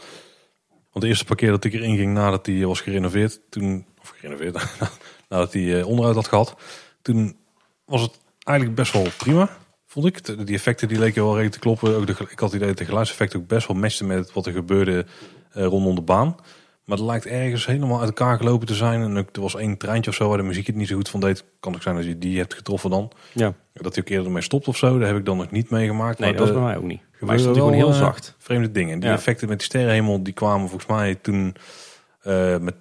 want 0.68 1.04
de 1.04 1.06
eerste 1.06 1.24
paar 1.24 1.36
keer 1.36 1.50
dat 1.50 1.64
ik 1.64 1.72
erin 1.72 1.96
ging 1.96 2.12
nadat 2.14 2.44
die 2.44 2.66
was 2.66 2.80
gerenoveerd, 2.80 3.40
toen, 3.48 3.86
of 4.00 4.08
gerenoveerd, 4.08 4.54
nadat 5.28 5.52
die 5.52 5.78
eh, 5.78 5.86
onderhoud 5.86 6.14
had 6.14 6.28
gehad, 6.28 6.54
toen 7.02 7.36
was 7.84 8.00
het 8.02 8.18
eigenlijk 8.44 8.76
best 8.78 8.92
wel 8.92 9.06
prima, 9.18 9.48
vond 9.86 10.06
ik. 10.06 10.24
De- 10.24 10.44
Die 10.44 10.54
effecten 10.54 10.88
die 10.88 10.98
leken 10.98 11.22
wel 11.22 11.30
redelijk 11.32 11.54
te 11.54 11.58
kloppen. 11.60 11.96
Ook 11.96 12.06
de, 12.06 12.12
ik 12.12 12.38
had 12.38 12.40
het 12.40 12.54
idee 12.54 12.68
dat 12.68 12.78
de 12.78 12.84
geluidseffecten 12.84 13.40
ook 13.40 13.46
best 13.46 13.66
wel 13.68 13.76
matchten 13.76 14.06
met 14.06 14.32
wat 14.32 14.46
er 14.46 14.52
gebeurde 14.52 15.06
eh, 15.52 15.64
rondom 15.64 15.94
de 15.94 16.00
baan. 16.02 16.36
Maar 16.84 16.96
het 16.98 17.06
lijkt 17.06 17.26
ergens 17.26 17.66
helemaal 17.66 17.98
uit 17.98 18.08
elkaar 18.08 18.36
gelopen 18.36 18.66
te 18.66 18.74
zijn. 18.74 19.02
En 19.02 19.16
ook, 19.16 19.28
er 19.36 19.40
was 19.40 19.54
één 19.56 19.76
treintje 19.76 20.10
of 20.10 20.16
zo 20.16 20.28
waar 20.28 20.36
de 20.38 20.42
muziek 20.44 20.66
het 20.66 20.76
niet 20.76 20.88
zo 20.88 20.96
goed 20.96 21.08
van 21.08 21.20
deed. 21.20 21.44
Kan 21.60 21.74
ook 21.74 21.82
zijn 21.82 21.96
dat 21.96 22.04
je 22.04 22.18
die 22.18 22.38
hebt 22.38 22.54
getroffen 22.54 22.90
dan. 22.90 23.10
Ja, 23.32 23.52
Dat 23.72 23.94
hij 23.94 24.02
ook 24.04 24.10
eerder 24.10 24.26
ermee 24.26 24.42
stopt 24.42 24.68
of 24.68 24.76
zo. 24.76 24.98
Daar 24.98 25.08
heb 25.08 25.16
ik 25.16 25.24
dan 25.24 25.36
nog 25.36 25.50
niet 25.50 25.70
meegemaakt. 25.70 26.18
nee, 26.18 26.28
Maar 26.30 26.38
dat 26.38 26.48
was 26.48 26.56
bij 26.56 26.66
mij 26.66 26.76
ook 26.76 26.84
niet. 26.84 27.00
Maar 27.20 27.28
hij 27.28 27.38
stond 27.38 27.56
gewoon 27.56 27.72
heel 27.72 27.88
eh, 27.88 27.98
zacht. 27.98 28.34
vreemde 28.38 28.70
dingen. 28.72 28.98
Die 29.00 29.08
Ja. 29.08 29.14
effecten 29.14 29.48
met 29.48 29.58
die 29.58 29.66
sterrenhemel, 29.66 30.22
die 30.22 30.32
kwamen 30.32 30.68
volgens 30.68 30.90
mij 30.90 31.14
toen 31.14 31.54
met 32.60 32.74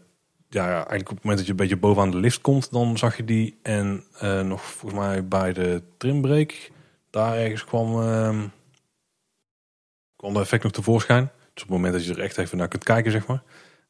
ja, 0.50 0.68
eigenlijk 0.74 1.10
op 1.10 1.16
het 1.16 1.24
moment 1.24 1.38
dat 1.38 1.46
je 1.46 1.52
een 1.52 1.58
beetje 1.58 1.78
bovenaan 1.78 2.12
de 2.12 2.18
lift 2.18 2.42
komt, 2.42 2.72
dan 2.72 2.98
zag 2.98 3.18
je 3.18 3.26
die. 3.26 3.58
En 3.62 4.04
eh, 4.20 4.42
nog 4.42 4.62
volgens 4.64 5.02
mij 5.02 5.28
bij 5.28 5.54
de 5.54 5.82
trimbreak, 5.98 6.72
daar 7.10 7.38
ergens 7.38 7.66
kwam, 7.66 8.02
ehm 8.02 8.48
kwam 10.16 10.34
de 10.34 10.40
effect 10.40 10.64
nog 10.64 10.72
tevoorschijn. 10.72 11.24
Dus 11.54 11.64
op 11.64 11.70
het 11.70 11.78
moment 11.78 11.94
dat 11.94 12.06
je 12.06 12.14
er 12.14 12.20
echt 12.20 12.38
even 12.38 12.58
naar 12.58 12.68
kunt 12.68 12.84
kijken, 12.84 13.12
zeg 13.12 13.28
maar. 13.28 13.44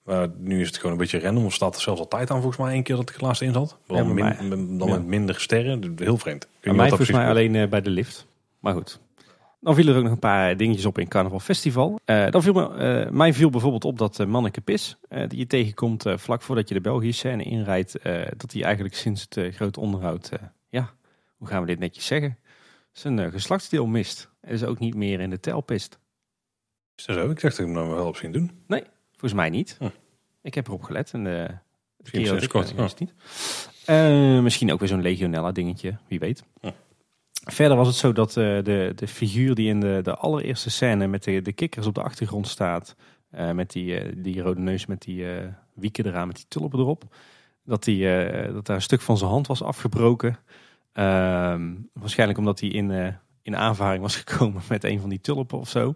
Maar 0.03 0.27
nu 0.37 0.61
is 0.61 0.67
het 0.67 0.75
gewoon 0.77 0.91
een 0.91 0.97
beetje 0.97 1.19
random. 1.19 1.45
Of 1.45 1.53
staat 1.53 1.75
er 1.75 1.81
zelfs 1.81 1.99
altijd 1.99 2.29
aan 2.31 2.41
volgens 2.41 2.61
mij 2.61 2.73
één 2.73 2.83
keer 2.83 2.95
dat 2.95 3.09
ik 3.09 3.15
er 3.15 3.21
laatst 3.23 3.41
in 3.41 3.53
zat. 3.53 3.77
Dan, 3.87 3.97
Ja, 3.97 4.03
bij 4.03 4.13
min- 4.13 4.47
mij- 4.49 4.77
dan 4.77 4.87
ja. 4.87 4.93
met 4.93 5.05
minder 5.05 5.39
sterren. 5.39 5.93
Heel 5.97 6.17
vreemd. 6.17 6.47
Bij 6.61 6.73
mij 6.73 6.87
volgens 6.87 7.11
mij 7.11 7.27
alleen 7.29 7.55
eh, 7.55 7.67
bij 7.69 7.81
de 7.81 7.89
lift. 7.89 8.25
Maar 8.59 8.73
goed. 8.73 8.99
Dan 9.65 9.75
vielen 9.75 9.93
er 9.93 9.99
ook 9.99 10.05
nog 10.05 10.13
een 10.13 10.19
paar 10.19 10.57
dingetjes 10.57 10.85
op 10.85 10.97
in 10.97 11.07
Carnaval 11.07 11.39
Festival. 11.39 11.99
Eh, 12.05 12.29
dan 12.29 12.43
viel 12.43 12.53
me, 12.53 12.73
eh, 12.73 13.11
mij 13.11 13.33
viel 13.33 13.49
bijvoorbeeld 13.49 13.85
op 13.85 13.97
dat 13.97 14.19
uh, 14.19 14.27
Manneke 14.27 14.61
Pis, 14.61 14.97
die 15.27 15.37
je 15.37 15.47
tegenkomt 15.47 16.05
vlak 16.15 16.41
voordat 16.41 16.67
je 16.67 16.73
de 16.73 16.81
Belgische 16.81 17.27
scène 17.27 17.43
inrijdt, 17.43 17.99
dat 18.37 18.51
hij 18.51 18.63
eigenlijk 18.63 18.95
sinds 18.95 19.25
het 19.29 19.55
grote 19.55 19.79
onderhoud, 19.79 20.29
ja, 20.69 20.93
hoe 21.37 21.47
gaan 21.47 21.61
we 21.61 21.67
dit 21.67 21.79
netjes 21.79 22.05
zeggen, 22.05 22.37
zijn 22.91 23.31
geslachtsdeel 23.31 23.85
mist. 23.85 24.29
En 24.41 24.53
is 24.53 24.63
ook 24.63 24.79
niet 24.79 24.95
meer 24.95 25.19
in 25.19 25.29
de 25.29 25.39
telpist. 25.39 25.99
Is 26.95 27.05
dat 27.05 27.15
zo? 27.15 27.29
Ik 27.29 27.41
dacht 27.41 27.41
dat 27.41 27.51
ik 27.51 27.65
hem 27.65 27.71
nou 27.71 27.89
wel 27.89 28.07
op 28.07 28.15
zien 28.15 28.31
doen. 28.31 28.51
Volgens 29.11 29.33
mij 29.33 29.49
niet. 29.49 29.75
Hm. 29.79 29.89
Ik 30.41 30.53
heb 30.53 30.67
erop 30.67 30.83
gelet 30.83 31.13
en 31.13 31.23
de, 31.23 31.47
Misschien 31.97 32.47
kort, 32.47 32.73
is 32.77 32.91
het 32.91 32.99
niet. 32.99 33.13
Eh, 33.85 34.41
misschien 34.41 34.71
ook 34.71 34.79
weer 34.79 34.89
zo'n 34.89 35.01
Legionella 35.01 35.51
dingetje, 35.51 35.97
wie 36.07 36.19
weet. 36.19 36.43
Hm. 36.61 36.69
Verder 37.45 37.77
was 37.77 37.87
het 37.87 37.95
zo 37.95 38.13
dat 38.13 38.29
eh, 38.29 38.63
de, 38.63 38.91
de 38.95 39.07
figuur 39.07 39.55
die 39.55 39.69
in 39.69 39.79
de, 39.79 39.99
de 40.03 40.15
allereerste 40.15 40.69
scène 40.69 41.07
met 41.07 41.23
de, 41.23 41.41
de 41.41 41.53
kikkers 41.53 41.87
op 41.87 41.95
de 41.95 42.03
achtergrond 42.03 42.47
staat, 42.47 42.95
eh, 43.29 43.51
met 43.51 43.71
die, 43.71 43.99
eh, 43.99 44.13
die 44.17 44.41
rode 44.41 44.61
neus 44.61 44.85
met 44.85 45.01
die 45.01 45.25
wieken 45.73 46.05
eraan, 46.05 46.27
met 46.27 46.35
die 46.35 46.45
tulpen 46.47 46.79
erop, 46.79 47.03
dat, 47.63 47.83
die, 47.83 48.03
dat 48.53 48.65
daar 48.65 48.75
een 48.75 48.81
stuk 48.81 49.01
van 49.01 49.17
zijn 49.17 49.29
hand 49.29 49.47
was 49.47 49.63
afgebroken. 49.63 50.37
Ehm, 50.93 51.73
waarschijnlijk 51.93 52.39
omdat 52.39 52.59
hij 52.59 52.69
in, 52.69 53.17
in 53.41 53.55
aanvaring 53.55 54.01
was 54.01 54.15
gekomen 54.25 54.61
met 54.69 54.83
een 54.83 54.99
van 54.99 55.09
die 55.09 55.21
tulpen 55.21 55.59
of 55.59 55.69
zo. 55.69 55.95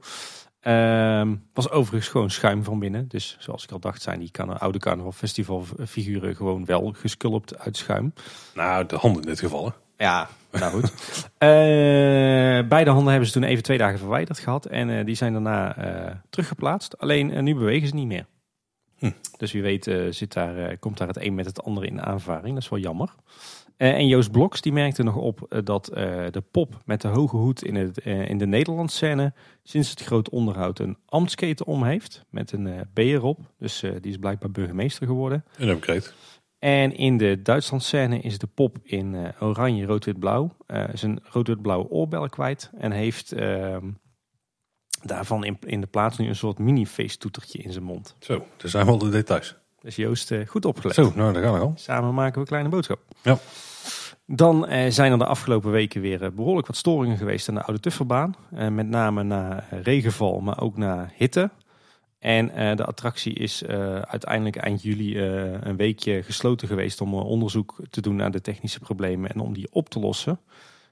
Ehm, 0.60 1.36
was 1.54 1.70
overigens 1.70 2.12
gewoon 2.12 2.30
schuim 2.30 2.64
van 2.64 2.80
binnen. 2.80 3.08
Dus 3.08 3.38
zoals 3.40 3.64
ik 3.64 3.72
al 3.72 3.80
dacht, 3.80 4.02
zijn 4.02 4.20
die 4.20 4.32
kan, 4.32 4.60
oude 4.60 4.80
carnaval 4.80 5.12
festival 5.12 5.66
figuren 5.88 6.36
gewoon 6.36 6.66
wel 6.66 6.94
gesculpt 6.98 7.60
uit 7.60 7.78
schuim. 7.78 8.14
Nou, 8.54 8.86
de 8.86 8.96
hand 8.96 9.16
in 9.16 9.22
dit 9.22 9.40
geval. 9.40 9.74
Ja, 10.00 10.30
nou 10.52 10.72
goed. 10.72 10.94
Eh, 11.38 12.68
beide 12.68 12.90
handen 12.90 13.10
hebben 13.10 13.28
ze 13.28 13.34
toen 13.34 13.44
even 13.44 13.64
twee 13.64 13.78
dagen 13.78 14.00
verwijderd 14.00 14.40
gehad. 14.40 14.66
En 14.66 14.90
eh, 14.90 15.06
die 15.06 15.16
zijn 15.16 15.34
daarna 15.34 15.76
eh, 15.76 16.16
teruggeplaatst. 16.30 16.98
Alleen 16.98 17.44
nu 17.44 17.56
bewegen 17.56 17.88
ze 17.88 17.96
niet 17.96 18.08
meer. 18.08 18.26
Hm. 18.98 19.12
Dus 19.38 19.52
wie 19.52 19.62
weet 19.62 19.92
zit 20.10 20.34
daar, 20.34 20.78
komt 20.78 20.98
daar 20.98 21.08
het 21.08 21.22
een 21.22 21.36
met 21.36 21.46
het 21.46 21.64
andere 21.64 21.88
in 21.88 22.02
aanvaring. 22.02 22.54
Dat 22.54 22.64
is 22.64 22.70
wel 22.70 22.80
jammer. 22.80 23.14
En 23.78 24.08
Joost 24.08 24.32
Bloks 24.32 24.62
die 24.62 24.74
merkte 24.74 25.04
nog 25.04 25.16
op 25.16 25.62
dat 25.64 25.86
de 26.32 26.44
pop 26.52 26.82
met 26.86 27.02
de 27.02 27.08
hoge 27.08 27.36
hoed 27.36 27.64
in, 27.64 27.76
het, 27.76 27.98
in 28.06 28.38
de 28.38 28.48
Nederlandse 28.48 28.96
scène 28.96 29.34
sinds 29.64 29.90
het 29.90 30.02
groot 30.02 30.30
onderhoud 30.30 30.80
een 30.80 30.98
ambtsketen 31.06 31.66
om 31.66 31.84
heeft. 31.84 32.26
Met 32.30 32.52
een 32.52 32.88
B 32.94 32.98
erop. 32.98 33.40
Dus 33.58 33.80
die 33.80 34.12
is 34.12 34.18
blijkbaar 34.18 34.52
burgemeester 34.52 35.08
geworden. 35.08 35.44
En 35.58 35.68
dat 35.68 35.76
heb 35.76 35.78
ik 35.78 35.86
reed. 35.86 36.14
En 36.60 36.96
in 36.96 37.18
de 37.18 37.42
Duitsland 37.42 37.84
scène 37.84 38.20
is 38.20 38.38
de 38.38 38.48
pop 38.48 38.78
in 38.84 39.16
eh, 39.16 39.42
oranje, 39.48 39.86
rood, 39.86 40.06
wit, 40.06 40.20
blauw. 40.20 40.56
eh, 40.68 40.84
zijn 40.94 41.20
rood, 41.24 41.48
wit, 41.48 41.62
blauwe 41.62 41.90
oorbellen 41.90 42.30
kwijt. 42.30 42.72
En 42.78 42.92
heeft 42.92 43.32
ehm, 43.32 43.90
daarvan 45.04 45.44
in, 45.44 45.58
in 45.66 45.82
de 45.82 45.88
plaats 45.88 46.18
nu 46.18 46.28
een 46.28 46.36
soort 46.36 46.60
mini 46.60 46.88
feesttoetertje 46.88 47.60
in 47.60 47.72
zijn 47.72 47.84
mond. 47.84 48.16
Zo, 48.20 48.46
er 48.62 48.70
zijn 48.70 48.86
wel 48.86 48.98
de 48.98 49.10
details. 49.10 49.56
Dus 49.82 49.96
Joost 49.96 50.32
eh, 50.32 50.48
goed 50.48 50.66
opgelet. 50.66 50.96
Zo, 50.96 51.12
nou, 51.16 51.34
daar 51.34 51.44
gaan 51.44 51.54
we 51.54 51.60
al. 51.60 51.74
Samen 51.76 52.14
maken 52.14 52.34
we 52.34 52.40
een 52.40 52.46
kleine 52.46 52.70
boodschap. 52.70 53.00
Ja. 53.22 53.38
Dan 54.26 54.68
eh, 54.68 54.92
zijn 54.92 55.12
er 55.12 55.18
de 55.18 55.26
afgelopen 55.26 55.72
weken 55.72 56.02
weer 56.02 56.24
eh, 56.24 56.32
behoorlijk 56.32 56.68
wat 56.68 56.76
storingen 56.76 57.18
geweest 57.18 57.50
aan 57.50 57.56
de 57.56 57.62
Oude 57.64 57.80
Tufferbaan. 57.82 58.36
Eh, 58.52 58.68
met 58.68 58.88
name 58.88 59.24
na 59.24 59.66
eh, 59.70 59.82
regenval, 59.82 60.40
maar 60.40 60.62
ook 60.62 60.78
na 60.78 61.10
hitte. 61.16 61.50
En 62.20 62.50
eh, 62.52 62.76
de 62.76 62.86
attractie 62.86 63.34
is 63.34 63.64
eh, 63.64 63.96
uiteindelijk 64.00 64.56
eind 64.56 64.82
juli 64.82 65.18
eh, 65.18 65.52
een 65.62 65.76
weekje 65.76 66.24
gesloten 66.24 66.68
geweest 66.68 67.02
om 67.02 67.14
onderzoek 67.14 67.76
te 67.90 68.02
doen 68.02 68.16
naar 68.16 68.32
de 68.32 68.42
technische 68.42 68.80
problemen 68.80 69.30
en 69.30 69.40
om 69.40 69.54
die 69.54 69.68
op 69.72 69.90
te 69.90 70.00
lossen. 70.00 70.40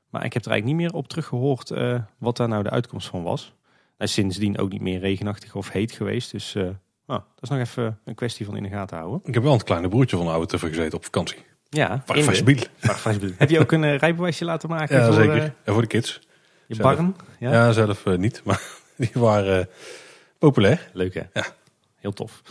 Maar 0.10 0.26
ik 0.26 0.34
heb 0.34 0.46
er 0.46 0.52
eigenlijk 0.52 0.80
niet 0.80 0.88
meer 0.90 0.98
op 1.00 1.08
teruggehoord 1.08 1.72
eh, 1.72 2.00
wat 2.18 2.38
daar 2.38 2.48
nou 2.48 2.64
de 2.64 2.70
uitkomst 2.70 3.08
van 3.08 3.24
was. 3.24 3.54
Hij 3.98 4.08
is 4.08 4.14
sindsdien 4.14 4.58
ook 4.58 4.72
niet 4.72 4.82
meer 4.82 5.00
regenachtig 5.00 5.56
of 5.56 5.72
heet 5.72 5.92
geweest. 5.92 6.32
Dus 6.32 6.54
nou, 6.54 7.22
dat 7.36 7.42
is 7.42 7.50
nog 7.50 7.60
even 7.60 8.00
een 8.06 8.16
kwestie 8.16 8.46
van 8.46 8.58
in 8.58 8.64
de 8.64 8.70
gaten 8.70 8.98
houden. 8.98 9.20
Ik 9.24 9.34
heb 9.34 9.44
wel 9.44 9.54
een 9.54 9.64
kleine 9.64 9.88
broertje 9.88 10.18
van 10.18 10.26
de 10.26 10.32
oude 10.32 10.48
tuffer 10.48 10.70
gezeten 10.70 10.98
op 10.98 11.04
vakantie. 11.04 11.38
Ja, 11.70 12.04
vastbiel. 12.06 12.64
Heb 13.38 13.50
je 13.50 13.60
ook 13.60 13.72
een 13.72 13.98
rijbewijsje 13.98 14.46
laten 14.46 14.70
maken 14.70 14.98
Ja, 14.98 15.06
voor 15.06 15.14
zeker. 15.14 15.54
en 15.64 15.74
voor 15.74 15.82
de 15.82 15.88
kids. 15.88 16.20
je 16.68 16.76
Zelf. 16.76 16.96
barn? 16.96 17.16
Ja? 17.40 17.52
Ja, 17.52 17.72
zelf 17.72 18.06
niet, 18.06 18.42
maar 18.46 18.62
die 18.98 19.10
waren 19.14 19.70
populair. 20.40 20.90
Leuk 20.94 21.14
hè? 21.14 21.24
Ja. 21.34 21.46
Heel 21.98 22.14
tof. 22.14 22.42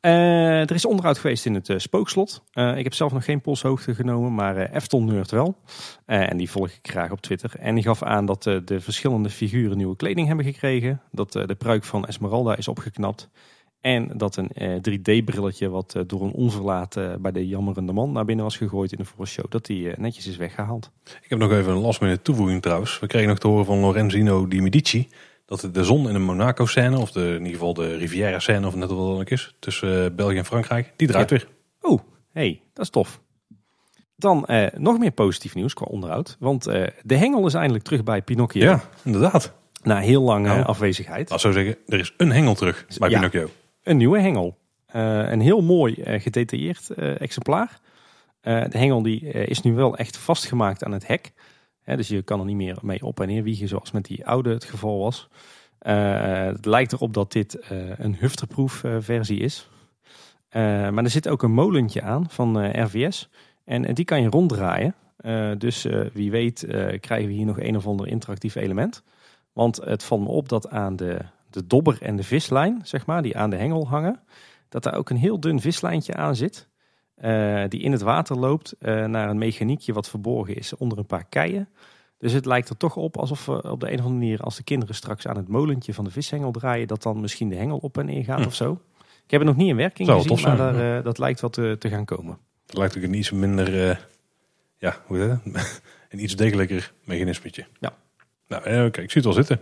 Eh, 0.00 0.60
er 0.60 0.74
is 0.74 0.84
onderhoud 0.84 1.18
geweest 1.18 1.46
in 1.46 1.54
het 1.54 1.68
eh, 1.68 1.78
spookslot. 1.78 2.42
Eh, 2.52 2.76
ik 2.76 2.84
heb 2.84 2.94
zelf 2.94 3.12
nog 3.12 3.24
geen 3.24 3.40
polshoogte 3.40 3.94
genomen, 3.94 4.34
maar 4.34 4.56
Efton 4.56 5.04
Nerd 5.04 5.30
wel. 5.30 5.56
En 6.06 6.36
die 6.36 6.50
volg 6.50 6.68
ik 6.68 6.78
graag 6.82 7.10
op 7.10 7.20
Twitter. 7.20 7.52
En 7.58 7.74
die 7.74 7.84
gaf 7.84 8.02
aan 8.02 8.26
dat 8.26 8.42
de 8.42 8.80
verschillende 8.80 9.30
figuren 9.30 9.76
nieuwe 9.76 9.96
kleding 9.96 10.26
hebben 10.26 10.44
gekregen. 10.44 11.00
Dat 11.10 11.32
de 11.32 11.54
pruik 11.58 11.84
van 11.84 12.06
Esmeralda 12.06 12.56
is 12.56 12.68
opgeknapt. 12.68 13.28
En 13.80 14.10
dat 14.16 14.36
een 14.36 14.48
eh, 14.48 14.76
3D-brilletje 14.76 15.68
wat 15.68 15.96
door 16.06 16.22
een 16.22 16.32
onverlaat 16.32 16.98
bij 17.20 17.32
de 17.32 17.46
jammerende 17.46 17.92
man 17.92 18.12
naar 18.12 18.24
binnen 18.24 18.44
was 18.44 18.56
gegooid 18.56 18.92
in 18.92 18.98
de 18.98 19.04
vorige 19.04 19.32
show. 19.32 19.50
Dat 19.50 19.66
die 19.66 19.92
netjes 19.96 20.26
is 20.26 20.36
weggehaald. 20.36 20.90
Ik 21.22 21.30
heb 21.30 21.38
nog 21.38 21.52
even 21.52 21.72
een 21.72 21.78
last 21.78 22.00
minute 22.00 22.22
toevoeging 22.22 22.62
trouwens. 22.62 22.98
We 22.98 23.06
kregen 23.06 23.28
nog 23.28 23.38
te 23.38 23.48
horen 23.48 23.64
van 23.64 23.78
Lorenzino 23.78 24.48
di 24.48 24.60
Medici. 24.60 25.08
Dat 25.60 25.74
de 25.74 25.84
zon 25.84 26.06
in 26.06 26.12
de 26.12 26.18
Monaco-scène, 26.18 26.98
of 26.98 27.10
de, 27.12 27.26
in 27.26 27.32
ieder 27.36 27.52
geval 27.52 27.74
de 27.74 27.96
Riviera-scène, 27.96 28.66
of 28.66 28.74
net 28.74 28.88
wat 28.88 28.98
dan 28.98 29.20
ook 29.20 29.30
is, 29.30 29.54
tussen 29.58 30.04
eh, 30.04 30.10
België 30.16 30.36
en 30.36 30.44
Frankrijk, 30.44 30.92
die 30.96 31.08
draait 31.08 31.30
Ja. 31.30 31.36
weer. 31.36 31.48
Oh, 31.80 32.00
hey, 32.32 32.60
dat 32.72 32.84
is 32.84 32.90
tof. 32.90 33.20
Dan 34.16 34.46
eh, 34.46 34.66
nog 34.78 34.98
meer 34.98 35.10
positief 35.10 35.54
nieuws 35.54 35.74
qua 35.74 35.86
onderhoud. 35.86 36.36
Want 36.38 36.66
eh, 36.66 36.86
de 37.02 37.16
hengel 37.16 37.46
is 37.46 37.54
eindelijk 37.54 37.84
terug 37.84 38.04
bij 38.04 38.22
Pinocchio. 38.22 38.62
Ja, 38.62 38.80
inderdaad. 39.04 39.52
Na 39.82 39.98
heel 39.98 40.22
lange 40.22 40.48
Nou. 40.48 40.62
afwezigheid. 40.64 41.30
Laat 41.30 41.40
zo 41.40 41.52
zeggen, 41.52 41.76
er 41.86 41.98
is 41.98 42.14
een 42.16 42.32
hengel 42.32 42.54
terug 42.54 42.86
bij 42.98 43.10
Ja. 43.10 43.16
Pinocchio. 43.18 43.48
Een 43.82 43.96
nieuwe 43.96 44.20
hengel. 44.20 44.58
Een 44.86 45.40
heel 45.40 45.62
mooi 45.62 45.94
gedetailleerd 46.04 46.90
exemplaar. 47.18 47.80
De 48.40 48.68
hengel 48.78 49.02
die, 49.02 49.20
is 49.30 49.60
nu 49.60 49.72
wel 49.74 49.96
echt 49.96 50.16
vastgemaakt 50.16 50.84
aan 50.84 50.92
het 50.92 51.06
hek. 51.06 51.32
Dus 51.84 52.08
je 52.08 52.22
kan 52.22 52.40
er 52.40 52.46
niet 52.46 52.56
meer 52.56 52.78
mee 52.82 53.02
op 53.02 53.20
en 53.20 53.26
neer 53.26 53.42
wiegen 53.42 53.68
zoals 53.68 53.90
met 53.90 54.04
die 54.04 54.26
oude 54.26 54.50
het 54.50 54.64
geval 54.64 54.98
was. 54.98 55.28
Eh, 55.78 56.44
het 56.44 56.64
lijkt 56.66 56.92
erop 56.92 57.14
dat 57.14 57.32
dit 57.32 57.58
eh, 57.58 57.98
een 57.98 58.16
hufterproof 58.16 58.84
eh, 58.84 58.96
versie 58.98 59.38
is. 59.40 59.68
Maar 60.52 61.04
er 61.04 61.10
zit 61.10 61.28
ook 61.28 61.42
een 61.42 61.52
molentje 61.52 62.02
aan 62.02 62.30
van 62.30 62.70
RVS. 62.82 63.28
En 63.64 63.84
eh, 63.84 63.94
die 63.94 64.04
kan 64.04 64.22
je 64.22 64.28
ronddraaien. 64.28 64.94
Dus 65.58 65.86
wie 66.12 66.30
weet 66.30 66.66
krijgen 67.00 67.26
we 67.26 67.32
hier 67.32 67.46
nog 67.46 67.60
een 67.60 67.76
of 67.76 67.86
ander 67.86 68.06
interactief 68.06 68.54
element. 68.54 69.02
Want 69.52 69.76
het 69.76 70.02
valt 70.02 70.20
me 70.20 70.28
op 70.28 70.48
dat 70.48 70.70
aan 70.70 70.96
de, 70.96 71.18
de 71.50 71.66
dobber 71.66 72.02
en 72.02 72.16
de 72.16 72.22
vislijn, 72.22 72.80
zeg 72.84 73.06
maar, 73.06 73.22
die 73.22 73.36
aan 73.36 73.50
de 73.50 73.56
hengel 73.56 73.88
hangen, 73.88 74.20
dat 74.68 74.82
daar 74.82 74.94
ook 74.94 75.10
een 75.10 75.16
heel 75.16 75.40
dun 75.40 75.60
vislijntje 75.60 76.14
aan 76.14 76.36
zit. 76.36 76.68
Eh, 77.22 77.62
die 77.68 77.80
in 77.80 77.92
het 77.92 78.00
water 78.00 78.38
loopt 78.38 78.74
eh, 78.78 79.04
naar 79.04 79.28
een 79.28 79.38
mechaniekje 79.38 79.92
wat 79.92 80.08
verborgen 80.08 80.56
is 80.56 80.76
onder 80.76 80.98
een 80.98 81.06
paar 81.06 81.24
keien. 81.28 81.68
Dus 82.18 82.32
het 82.32 82.46
lijkt 82.46 82.68
er 82.68 82.76
toch 82.76 82.96
op 82.96 83.16
alsof 83.16 83.46
we 83.46 83.70
op 83.70 83.80
de 83.80 83.86
een 83.86 83.98
of 83.98 84.04
andere 84.04 84.18
manier, 84.18 84.40
als 84.40 84.56
de 84.56 84.62
kinderen 84.62 84.94
straks 84.94 85.26
aan 85.26 85.36
het 85.36 85.48
molentje 85.48 85.94
van 85.94 86.04
de 86.04 86.10
vishengel 86.10 86.50
draaien, 86.50 86.86
dat 86.86 87.02
dan 87.02 87.20
misschien 87.20 87.48
de 87.48 87.54
hengel 87.54 87.78
op 87.78 87.98
en 87.98 88.06
neer 88.06 88.24
gaat 88.24 88.40
Hm. 88.40 88.46
of 88.46 88.54
zo. 88.54 88.72
Ik 89.24 89.30
heb 89.30 89.40
het 89.40 89.48
nog 89.48 89.56
niet 89.56 89.68
in 89.68 89.76
werking 89.76 90.08
Zou 90.08 90.22
gezien, 90.22 90.46
maar 90.46 90.56
daar, 90.56 90.96
eh, 90.98 91.04
dat 91.04 91.18
lijkt 91.18 91.40
wel 91.40 91.50
te, 91.50 91.76
te 91.78 91.88
gaan 91.88 92.04
komen. 92.04 92.38
Het 92.66 92.76
lijkt 92.76 92.96
ook 92.96 93.02
een 93.02 93.14
iets 93.14 93.30
minder, 93.30 93.98
ja, 94.78 94.96
hoe 95.06 95.18
heet 95.18 95.28
dat? 95.28 95.82
een 96.10 96.22
iets 96.22 96.36
degelijker 96.36 96.92
mechanismetje. 97.04 97.66
Ja. 97.80 97.94
Nou, 98.48 98.86
oké, 98.86 99.00
ik 99.00 99.10
zie 99.10 99.22
het 99.22 99.24
wel 99.24 99.44
zitten. 99.44 99.60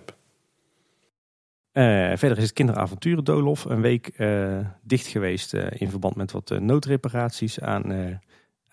Eh, 1.72 2.12
verder 2.14 2.36
is 2.36 2.42
het 2.42 2.52
kinderavonturen 2.52 3.24
Dolof 3.24 3.64
een 3.64 3.80
week 3.80 4.08
eh, 4.08 4.58
dicht 4.82 5.06
geweest 5.06 5.54
eh, 5.54 5.80
in 5.80 5.90
verband 5.90 6.16
met 6.16 6.32
wat 6.32 6.58
noodreparaties 6.60 7.60
aan, 7.60 8.20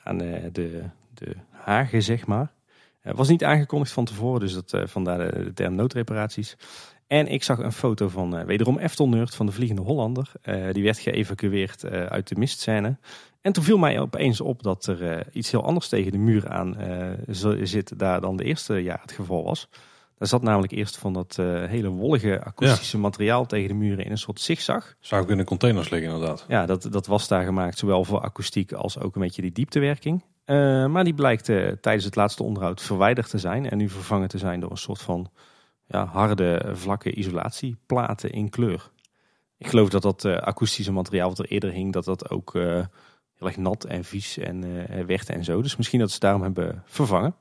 aan 0.04 0.18
de, 0.18 0.50
de 1.14 1.36
hagen, 1.52 2.04
zeg 2.04 2.26
maar. 2.28 2.52
Het 3.02 3.18
was 3.18 3.30
niet 3.30 3.44
aangekondigd 3.44 3.92
van 3.92 4.06
tevoren, 4.06 4.40
dus 4.40 4.54
dat, 4.54 4.90
vandaar 4.90 5.18
de, 5.18 5.54
term 5.54 5.76
noodreparaties. 5.76 6.58
En 7.08 7.28
ik 7.28 7.44
zag 7.44 7.58
een 7.58 7.72
foto 7.72 8.10
van 8.10 8.46
wederom 8.46 8.78
Eftel 8.78 9.10
Nerd 9.10 9.36
van 9.36 9.46
de 9.46 9.52
Vliegende 9.52 9.82
Hollander. 9.82 10.32
Die 10.72 10.84
werd 10.84 11.00
geëvacueerd 11.00 11.86
uit 11.86 12.28
de 12.28 12.36
mistscène. 12.36 12.98
En 13.42 13.54
toen 13.54 13.64
viel 13.64 13.78
mij 13.78 14.00
opeens 14.00 14.42
op 14.42 14.64
dat 14.64 14.86
er 14.86 15.26
iets 15.32 15.52
heel 15.52 15.64
anders 15.64 15.88
tegen 15.88 16.12
de 16.12 16.18
muur 16.18 16.50
aan 16.50 16.78
zit 17.62 18.00
daar 18.00 18.22
dan 18.22 18.38
de 18.38 18.44
eerste 18.44 18.84
jaar 18.84 19.02
het 19.02 19.12
geval 19.12 19.44
was. 19.44 19.70
Daar 20.18 20.28
zat 20.28 20.42
namelijk 20.42 20.72
eerst 20.72 20.98
van 20.98 21.14
dat 21.14 21.38
eh, 21.40 21.64
hele 21.64 21.90
wollige 21.90 22.44
akoestische 22.44 22.98
materiaal 22.98 23.46
tegen 23.46 23.68
de 23.68 23.74
muren 23.74 24.06
in 24.06 24.12
een 24.12 24.18
soort 24.18 24.42
zigzag. 24.42 24.96
Zou 25.00 25.22
ook 25.22 25.30
in 25.30 25.38
de 25.38 25.44
containers 25.44 25.90
liggen 25.90 26.12
inderdaad. 26.12 26.46
Ja, 26.48 26.66
dat, 26.66 26.88
dat 26.92 27.08
was 27.08 27.28
daar 27.28 27.44
gemaakt, 27.44 27.78
zowel 27.78 28.04
voor 28.04 28.22
akoestiek 28.22 28.72
als 28.72 29.00
ook 29.00 29.16
een 29.16 29.22
beetje 29.22 29.42
die 29.42 29.52
dieptewerking. 29.52 30.24
Eh, 30.46 30.86
maar 30.86 31.04
die 31.04 31.14
blijkt 31.14 31.50
eh, 31.50 31.68
tijdens 31.68 32.06
het 32.06 32.16
laatste 32.16 32.44
onderhoud 32.44 32.82
verwijderd 32.82 33.30
te 33.30 33.38
zijn 33.38 33.70
en 33.70 33.78
nu 33.78 33.90
vervangen 33.90 34.28
te 34.28 34.38
zijn 34.38 34.60
door 34.60 34.72
een 34.72 34.78
soort 34.78 35.02
van 35.02 35.32
ja, 35.88 36.06
harde, 36.06 36.72
vlakke 36.74 37.14
isolatieplaten 37.14 38.32
in 38.32 38.50
kleur. 38.50 38.92
Ik 39.58 39.68
geloof 39.68 39.90
dat 39.90 40.02
dat 40.02 40.26
akoestische 40.26 40.92
materiaal 40.92 41.30
wat 41.30 41.40
er 41.40 41.46
eerder 41.46 41.72
hing, 41.72 41.94
dat 41.94 42.06
dat 42.06 42.30
ook 42.30 42.54
heel 42.54 43.48
erg 43.48 43.58
nat 43.58 43.84
en 43.84 44.04
vies 44.04 44.38
en 44.38 44.66
werd 45.06 45.30
en 45.30 45.44
zo. 45.44 45.62
Dus 45.62 45.78
misschien 45.78 46.00
dat 46.00 46.12
ze 46.12 46.20
daarom 46.20 46.42
hebben 46.42 46.84
vervangen. 46.86 47.36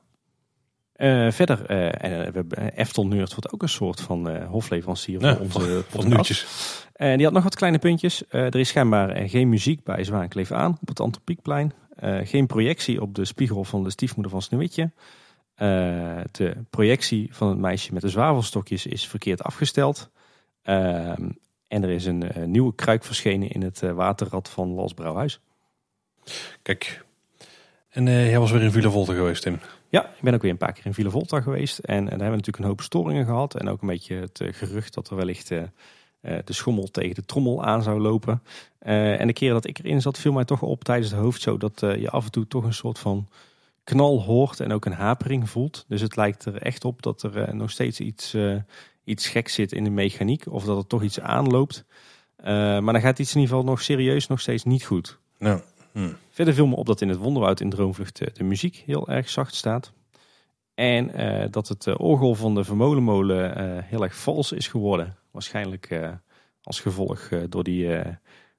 Eh, 0.97 1.31
verder, 1.31 1.65
eh, 1.65 1.85
en, 1.85 2.25
eh, 2.25 2.31
we 2.31 2.31
hebben 2.33 2.73
Eftel 2.73 3.07
Nerd 3.07 3.33
wordt 3.33 3.53
ook 3.53 3.61
een 3.61 3.69
soort 3.69 4.01
van 4.01 4.43
hofleverancier 4.43 5.21
Ja, 5.21 5.35
voor 5.35 5.43
onze 5.43 5.83
Van 5.87 6.03
podcast. 6.03 6.45
En 6.93 7.15
die 7.15 7.25
had 7.25 7.33
nog 7.33 7.43
wat 7.43 7.55
kleine 7.55 7.79
puntjes. 7.79 8.23
Er 8.29 8.55
is 8.55 8.67
schijnbaar 8.67 9.29
geen 9.29 9.49
muziek 9.49 9.83
bij 9.83 10.03
Zwaankleef 10.03 10.51
aan 10.51 10.77
op 10.81 10.87
het 10.87 10.99
Antropiekplein. 10.99 11.73
Geen 12.23 12.47
projectie 12.47 13.01
op 13.01 13.15
de 13.15 13.25
spiegel 13.25 13.63
van 13.63 13.83
de 13.83 13.89
stiefmoeder 13.89 14.31
van 14.31 14.41
Sneeuwwitje. 14.41 14.91
De 16.31 16.55
projectie 16.69 17.27
van 17.31 17.49
het 17.49 17.57
meisje 17.57 17.93
met 17.93 18.01
de 18.01 18.09
zwavelstokjes 18.09 18.85
is 18.85 19.07
verkeerd 19.07 19.43
afgesteld. 19.43 20.09
Ehm, 20.61 21.29
en 21.67 21.83
er 21.83 21.89
is 21.89 22.05
een 22.05 22.31
nieuwe 22.45 22.75
kruik 22.75 23.03
verschenen 23.03 23.49
in 23.49 23.61
het 23.61 23.79
waterrad 23.79 24.49
van 24.49 24.69
Las 24.69 24.93
Brouwhuis. 24.93 25.39
Kijk. 26.61 27.05
En 27.89 28.03
jij 28.03 28.39
was 28.39 28.51
weer 28.51 28.61
in 28.61 28.71
Villa 28.71 28.89
Volta 28.89 29.13
geweest, 29.13 29.41
Tim. 29.41 29.59
Ja, 29.89 30.05
ik 30.05 30.21
ben 30.21 30.33
ook 30.33 30.41
weer 30.41 30.51
een 30.51 30.57
paar 30.57 30.73
keer 30.73 30.85
in 30.85 30.93
Villa 30.93 31.09
Volta 31.09 31.41
geweest. 31.41 31.77
En, 31.77 31.95
en 31.95 32.03
daar 32.03 32.09
hebben 32.09 32.29
we 32.29 32.35
natuurlijk 32.35 32.57
een 32.57 32.69
hoop 32.69 32.81
storingen 32.81 33.25
gehad. 33.25 33.55
En 33.55 33.69
ook 33.69 33.81
een 33.81 33.87
beetje 33.87 34.15
het 34.15 34.41
eh, 34.41 34.53
gerucht 34.53 34.93
dat 34.93 35.09
er 35.09 35.15
wellicht 35.15 35.51
eh, 35.51 35.61
eh, 36.21 36.37
de 36.45 36.53
schommel 36.53 36.87
tegen 36.87 37.15
de 37.15 37.25
trommel 37.25 37.63
aan 37.63 37.83
zou 37.83 37.99
lopen. 37.99 38.43
En 38.79 39.27
de 39.27 39.33
keren 39.33 39.53
dat 39.53 39.67
ik 39.67 39.77
erin 39.77 40.01
zat, 40.01 40.19
viel 40.19 40.31
mij 40.31 40.45
toch 40.45 40.61
op 40.61 40.83
tijdens 40.83 41.09
de 41.09 41.15
hoofdshow 41.15 41.59
dat 41.59 41.79
je 41.79 42.09
af 42.09 42.25
en 42.25 42.31
toe 42.31 42.47
toch 42.47 42.63
een 42.63 42.73
soort 42.73 42.99
van 42.99 43.27
knal 43.83 44.21
hoort 44.21 44.59
en 44.59 44.71
ook 44.71 44.85
een 44.85 44.93
hapering 44.93 45.49
voelt. 45.49 45.85
Dus 45.87 46.01
het 46.01 46.15
lijkt 46.15 46.45
er 46.45 46.61
echt 46.61 46.85
op 46.85 47.01
dat 47.01 47.23
er 47.23 47.55
nog 47.55 47.71
steeds 47.71 47.99
iets, 47.99 48.35
iets 49.03 49.27
geks 49.27 49.53
zit 49.53 49.71
in 49.71 49.83
de 49.83 49.89
mechaniek. 49.89 50.43
Of 50.49 50.63
dat 50.63 50.77
er 50.77 50.87
toch 50.87 51.03
iets 51.03 51.19
aanloopt. 51.19 51.85
Maar 52.43 52.81
dan 52.93 53.01
gaat 53.01 53.19
iets 53.19 53.35
in 53.35 53.41
ieder 53.41 53.55
geval 53.55 53.71
nog 53.71 53.81
serieus 53.81 54.27
nog 54.27 54.39
steeds 54.39 54.63
niet 54.63 54.85
goed. 54.85 55.19
Nou, 55.37 55.61
Verder 56.29 56.53
viel 56.53 56.67
me 56.67 56.75
op 56.75 56.85
dat 56.85 57.01
in 57.01 57.09
het 57.09 57.17
Wonderwoud 57.17 57.59
in 57.59 57.69
Droomvlucht 57.69 58.21
eh, 58.21 58.33
de 58.33 58.43
muziek 58.43 58.83
heel 58.85 59.07
erg 59.07 59.29
zacht 59.29 59.55
staat. 59.55 59.91
En 60.73 61.13
eh, 61.13 61.47
dat 61.51 61.67
het 61.67 61.87
eh, 61.87 61.93
orgel 61.97 62.35
van 62.35 62.55
de 62.55 62.63
vermolenmolen 62.63 63.83
heel 63.83 64.03
erg 64.03 64.15
vals 64.15 64.51
is 64.51 64.67
geworden. 64.67 65.15
Waarschijnlijk 65.31 65.99
als 66.61 66.79
gevolg 66.79 67.29
door, 67.49 67.63
die, 67.63 67.87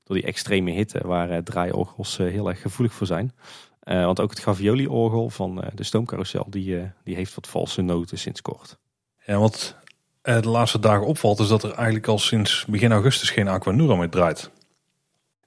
door 0.04 0.16
die 0.16 0.22
extreme 0.22 0.70
hitte 0.70 1.06
waar 1.06 1.42
draaiorgels 1.42 2.16
heel 2.16 2.48
erg 2.48 2.60
gevoelig 2.60 2.92
voor 2.92 3.06
zijn. 3.06 3.32
Want 3.80 4.20
ook 4.20 4.30
het 4.30 4.38
Gavioli-orgel 4.38 5.30
van 5.30 5.64
de 5.74 5.84
stoomcarousel, 5.84 6.46
die, 6.50 6.92
die 7.04 7.14
heeft 7.14 7.34
wat 7.34 7.48
valse 7.48 7.82
noten 7.82 8.18
sinds 8.18 8.42
kort. 8.42 8.78
Ja, 9.26 9.38
wat 9.38 9.76
de 10.22 10.48
laatste 10.48 10.78
dagen 10.78 11.06
opvalt 11.06 11.40
is 11.40 11.48
dat 11.48 11.62
er 11.62 11.72
eigenlijk 11.72 12.06
al 12.06 12.18
sinds 12.18 12.64
begin 12.64 12.92
augustus 12.92 13.30
geen 13.30 13.48
Aquanura 13.48 13.94
meer 13.94 14.10
draait. 14.10 14.50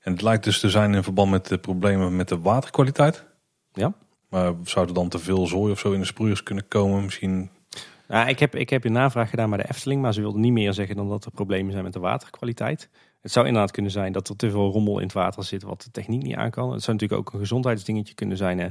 En 0.01 0.11
het 0.11 0.21
lijkt 0.21 0.43
dus 0.43 0.59
te 0.59 0.69
zijn 0.69 0.93
in 0.93 1.03
verband 1.03 1.31
met 1.31 1.47
de 1.47 1.57
problemen 1.57 2.15
met 2.15 2.27
de 2.27 2.39
waterkwaliteit. 2.39 3.25
Ja. 3.73 3.93
Maar 4.29 4.53
zou 4.63 4.87
er 4.87 4.93
dan 4.93 5.09
te 5.09 5.19
veel 5.19 5.47
zooi 5.47 5.71
of 5.71 5.79
zo 5.79 5.91
in 5.91 5.99
de 5.99 6.05
sproeiers 6.05 6.43
kunnen 6.43 6.67
komen? 6.67 7.03
Misschien 7.03 7.49
Nou, 8.07 8.29
ik, 8.29 8.39
heb, 8.39 8.55
ik 8.55 8.69
heb 8.69 8.83
een 8.85 8.91
navraag 8.91 9.29
gedaan 9.29 9.49
bij 9.49 9.57
de 9.59 9.69
Efteling, 9.69 10.01
maar 10.01 10.13
ze 10.13 10.21
wilden 10.21 10.41
niet 10.41 10.51
meer 10.51 10.73
zeggen 10.73 10.95
dan 10.95 11.09
dat 11.09 11.25
er 11.25 11.31
problemen 11.31 11.71
zijn 11.71 11.83
met 11.83 11.93
de 11.93 11.99
waterkwaliteit. 11.99 12.89
Het 13.21 13.31
zou 13.31 13.47
inderdaad 13.47 13.71
kunnen 13.71 13.91
zijn 13.91 14.11
dat 14.11 14.29
er 14.29 14.35
te 14.35 14.49
veel 14.49 14.71
rommel 14.71 14.97
in 14.97 15.03
het 15.03 15.13
water 15.13 15.43
zit 15.43 15.63
wat 15.63 15.81
de 15.81 15.91
techniek 15.91 16.21
niet 16.23 16.35
aan 16.35 16.49
kan. 16.51 16.71
Het 16.71 16.83
zou 16.83 16.97
natuurlijk 16.97 17.21
ook 17.27 17.33
een 17.33 17.39
gezondheidsdingetje 17.39 18.13
kunnen 18.13 18.37
zijn. 18.37 18.59
Hè. 18.59 18.67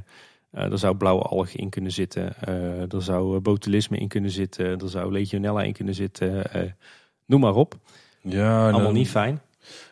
Eh, 0.51 0.73
er 0.73 0.79
zou 0.79 0.97
blauwe 0.97 1.23
algen 1.23 1.59
in 1.59 1.71
kunnen 1.71 1.93
zitten. 1.93 2.35
eh, 2.41 2.93
er 2.93 3.03
zou 3.03 3.41
botulisme 3.41 3.97
in 3.97 4.09
kunnen 4.09 4.31
zitten. 4.31 4.67
Er 4.81 4.89
zou 4.89 5.13
legionella 5.13 5.63
in 5.63 5.73
kunnen 5.73 5.95
zitten. 5.95 6.53
eh, 6.53 6.63
noem 7.27 7.41
maar 7.41 7.55
op. 7.55 7.75
Ja, 8.21 8.71
Allemaal 8.71 8.93
niet 8.93 9.09
fijn. 9.11 9.41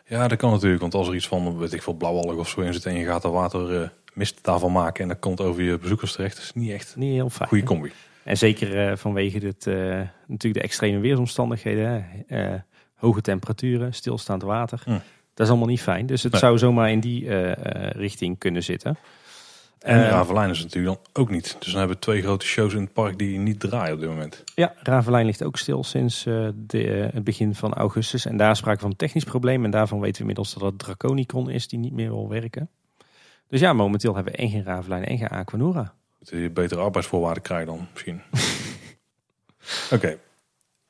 Ja, 0.09 0.29
dat 0.29 0.39
kan 0.39 0.51
natuurlijk. 0.51 0.81
Want 0.81 0.95
als 0.95 1.09
er 1.09 1.15
iets 1.15 1.29
van, 1.29 1.59
weet 1.59 1.73
ik 1.73 1.83
veel, 1.83 1.93
blauwalg 1.93 2.37
of 2.37 2.49
zo 2.49 2.61
in 2.61 2.73
zit 2.73 2.87
en 2.87 2.95
je 2.95 3.05
gaat 3.05 3.25
er 3.25 3.31
water 3.31 3.83
eh, 3.83 3.89
mist 4.15 4.45
daarvan 4.45 4.73
maken 4.73 5.03
en 5.03 5.09
dat 5.09 5.19
komt 5.19 5.41
over 5.41 5.63
je 5.63 5.79
bezoekers 5.79 6.13
terecht, 6.13 6.35
dat 6.35 6.45
is 6.45 6.53
niet 6.53 6.71
echt 6.71 6.97
Niet 6.97 7.13
heel 7.13 7.31
fijn. 7.31 7.49
goede 7.49 7.65
combi. 7.65 7.93
En 8.25 8.37
zeker 8.39 8.89
eh, 8.89 8.97
vanwege 8.97 9.39
dit, 9.39 9.67
eh, 9.67 9.75
natuurlijk 10.27 10.55
de 10.55 10.61
extreme 10.61 10.99
weersomstandigheden. 10.99 12.07
hoge 12.95 13.21
temperaturen, 13.21 13.95
stilstaand 13.95 14.43
water. 14.43 14.81
Hm. 14.85 14.91
Dat 15.35 15.47
is 15.47 15.49
allemaal 15.49 15.69
niet 15.69 15.81
fijn. 15.83 16.07
Dus 16.07 16.23
het 16.23 16.33
Nee. 16.33 16.41
zou 16.41 16.59
zomaar 16.59 16.91
in 16.91 17.01
die 17.01 17.31
richting 17.93 18.39
kunnen 18.39 18.63
zitten. 18.63 18.97
En 19.79 20.05
Eh, 20.05 20.11
Ravelijn 20.11 20.51
is 20.51 20.63
natuurlijk 20.63 20.97
dan 20.97 21.23
ook 21.23 21.31
niet. 21.31 21.57
Dus 21.59 21.69
dan 21.69 21.79
hebben 21.79 21.97
we 21.97 22.03
twee 22.03 22.23
grote 22.23 22.47
shows 22.47 22.75
in 22.75 22.81
het 22.81 22.93
park 22.93 23.19
die 23.19 23.39
niet 23.39 23.61
draaien 23.61 23.95
op 23.95 24.01
dit 24.01 24.09
moment. 24.09 24.45
Ja, 24.55 24.75
Ravelijn 24.83 25.27
ligt 25.27 25.45
ook 25.45 25.57
stil 25.57 25.85
sinds 25.85 26.27
eh, 26.27 26.49
de, 26.55 26.91
eh, 26.91 27.13
het 27.13 27.25
begin 27.25 27.55
van 27.55 27.75
augustus. 27.75 28.27
En 28.27 28.37
daar 28.37 28.51
is 28.51 28.59
sprake 28.59 28.81
van 28.81 28.91
een 28.91 28.97
technisch 28.97 29.25
probleem. 29.25 29.65
En 29.65 29.71
daarvan 29.71 30.01
weten 30.01 30.15
we 30.15 30.21
inmiddels 30.21 30.55
dat 30.55 30.63
het 30.63 30.79
Draconicon 30.79 31.51
is 31.51 31.69
die 31.69 31.79
niet 31.79 31.93
meer 31.93 32.11
wil 32.11 32.29
werken. 32.29 32.71
Dus 33.49 33.61
ja, 33.61 33.73
momenteel 33.73 34.15
hebben 34.15 34.33
we 34.33 34.39
en 34.39 34.51
geen 34.51 34.65
Ravelijn 34.65 35.05
en 35.05 35.19
geen 35.19 35.29
Aquanura. 35.29 35.93
Dat 36.19 36.29
je 36.29 36.51
betere 36.51 36.81
arbeidsvoorwaarden 36.81 37.43
krijgt 37.43 37.67
dan 37.67 37.87
misschien. 37.93 38.21
Oké. 39.95 40.19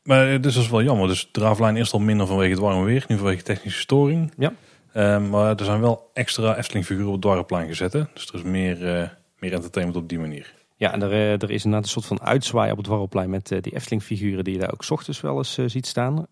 Maar 0.02 0.40
dus 0.40 0.54
dat 0.54 0.62
is 0.62 0.70
wel 0.70 0.82
jammer. 0.82 1.08
Dus 1.08 1.28
de 1.32 1.40
Ravelijn 1.40 1.76
is 1.76 1.92
al 1.92 1.98
minder 1.98 2.26
vanwege 2.26 2.50
het 2.50 2.60
warme 2.60 2.84
weer, 2.84 3.04
nu 3.08 3.16
vanwege 3.16 3.42
technische 3.42 3.80
storing. 3.80 4.32
Ja. 4.36 4.52
Eh, 4.98 5.28
maar 5.28 5.56
er 5.56 5.64
zijn 5.64 5.80
wel 5.80 6.10
extra 6.12 6.56
Efteling 6.56 6.84
figuren 6.86 7.06
op 7.06 7.12
het 7.12 7.22
Dwarrelplein 7.22 7.66
gezet. 7.68 7.92
Hè? 7.92 8.02
Dus 8.14 8.28
er 8.28 8.34
is 8.34 8.42
meer, 8.42 8.86
eh, 8.96 9.08
meer 9.38 9.52
entertainment 9.52 9.98
op 10.02 10.08
die 10.08 10.18
manier. 10.18 10.54
Ja, 10.76 10.92
en 10.92 11.02
er, 11.02 11.12
eh, 11.12 11.32
er 11.32 11.50
is 11.50 11.64
inderdaad 11.64 11.82
een 11.82 11.90
soort 12.02 12.06
van 12.06 12.20
uitzwaai 12.22 12.70
op 12.70 12.76
het 12.76 12.86
Warrelplein 12.86 13.30
met 13.30 13.50
eh, 13.52 13.62
die 13.62 13.74
Efteling 13.74 14.02
figuren 14.02 14.44
die 14.44 14.52
je 14.54 14.60
daar 14.60 14.72
ook 14.72 14.84
's 14.84 14.90
ochtends 14.90 15.20
wel 15.20 15.36
eens 15.36 15.54
ziet 15.66 15.86
staan. 15.86 16.26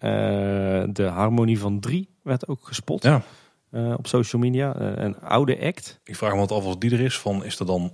De 0.93 1.09
Harmonie 1.13 1.59
van 1.59 1.81
3 1.81 2.09
werd 2.23 2.49
ook 2.49 2.59
gespot 2.63 3.03
Ja. 3.03 3.23
op 3.97 4.07
social 4.07 4.43
media. 4.43 4.81
Een 4.81 5.21
oude 5.21 5.61
act. 5.61 6.01
Ik 6.05 6.17
vraag 6.17 6.33
me 6.33 6.39
wat 6.39 6.53
af 6.53 6.65
als 6.65 6.79
die 6.79 6.91
er 6.91 7.01
is. 7.01 7.19
Van, 7.19 7.45
is 7.45 7.59
er 7.59 7.67
dan 7.67 7.93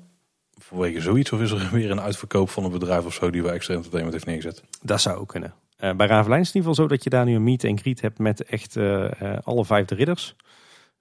vanwege 0.59 1.01
zoiets 1.01 1.33
of 1.33 1.41
is 1.41 1.51
er 1.51 1.69
weer 1.73 1.91
een 1.91 2.01
uitverkoop 2.01 2.51
van 2.51 2.65
een 2.65 2.71
bedrijf 2.71 3.05
of 3.05 3.15
zo 3.15 3.31
die 3.31 3.43
wij 3.43 3.53
extra 3.53 3.75
entertainment 3.75 4.15
heeft 4.15 4.27
neergezet? 4.27 4.63
Dat 4.83 5.01
zou 5.01 5.19
ook 5.19 5.29
kunnen. 5.29 5.55
Bij 5.97 6.07
Ravelijn 6.07 6.41
is 6.41 6.47
het 6.47 6.55
in 6.57 6.61
ieder 6.61 6.71
geval 6.71 6.75
zo 6.75 6.87
dat 6.87 7.05
je 7.05 7.11
daar 7.11 7.25
nu 7.25 7.35
een 7.35 7.45
meet 7.45 7.65
en 7.65 7.79
greet 7.79 8.01
hebt 8.01 8.19
met 8.19 8.45
echt 8.45 8.77
alle 9.45 9.65
vijf 9.65 9.87
de 9.87 9.95
ridders. 9.95 10.37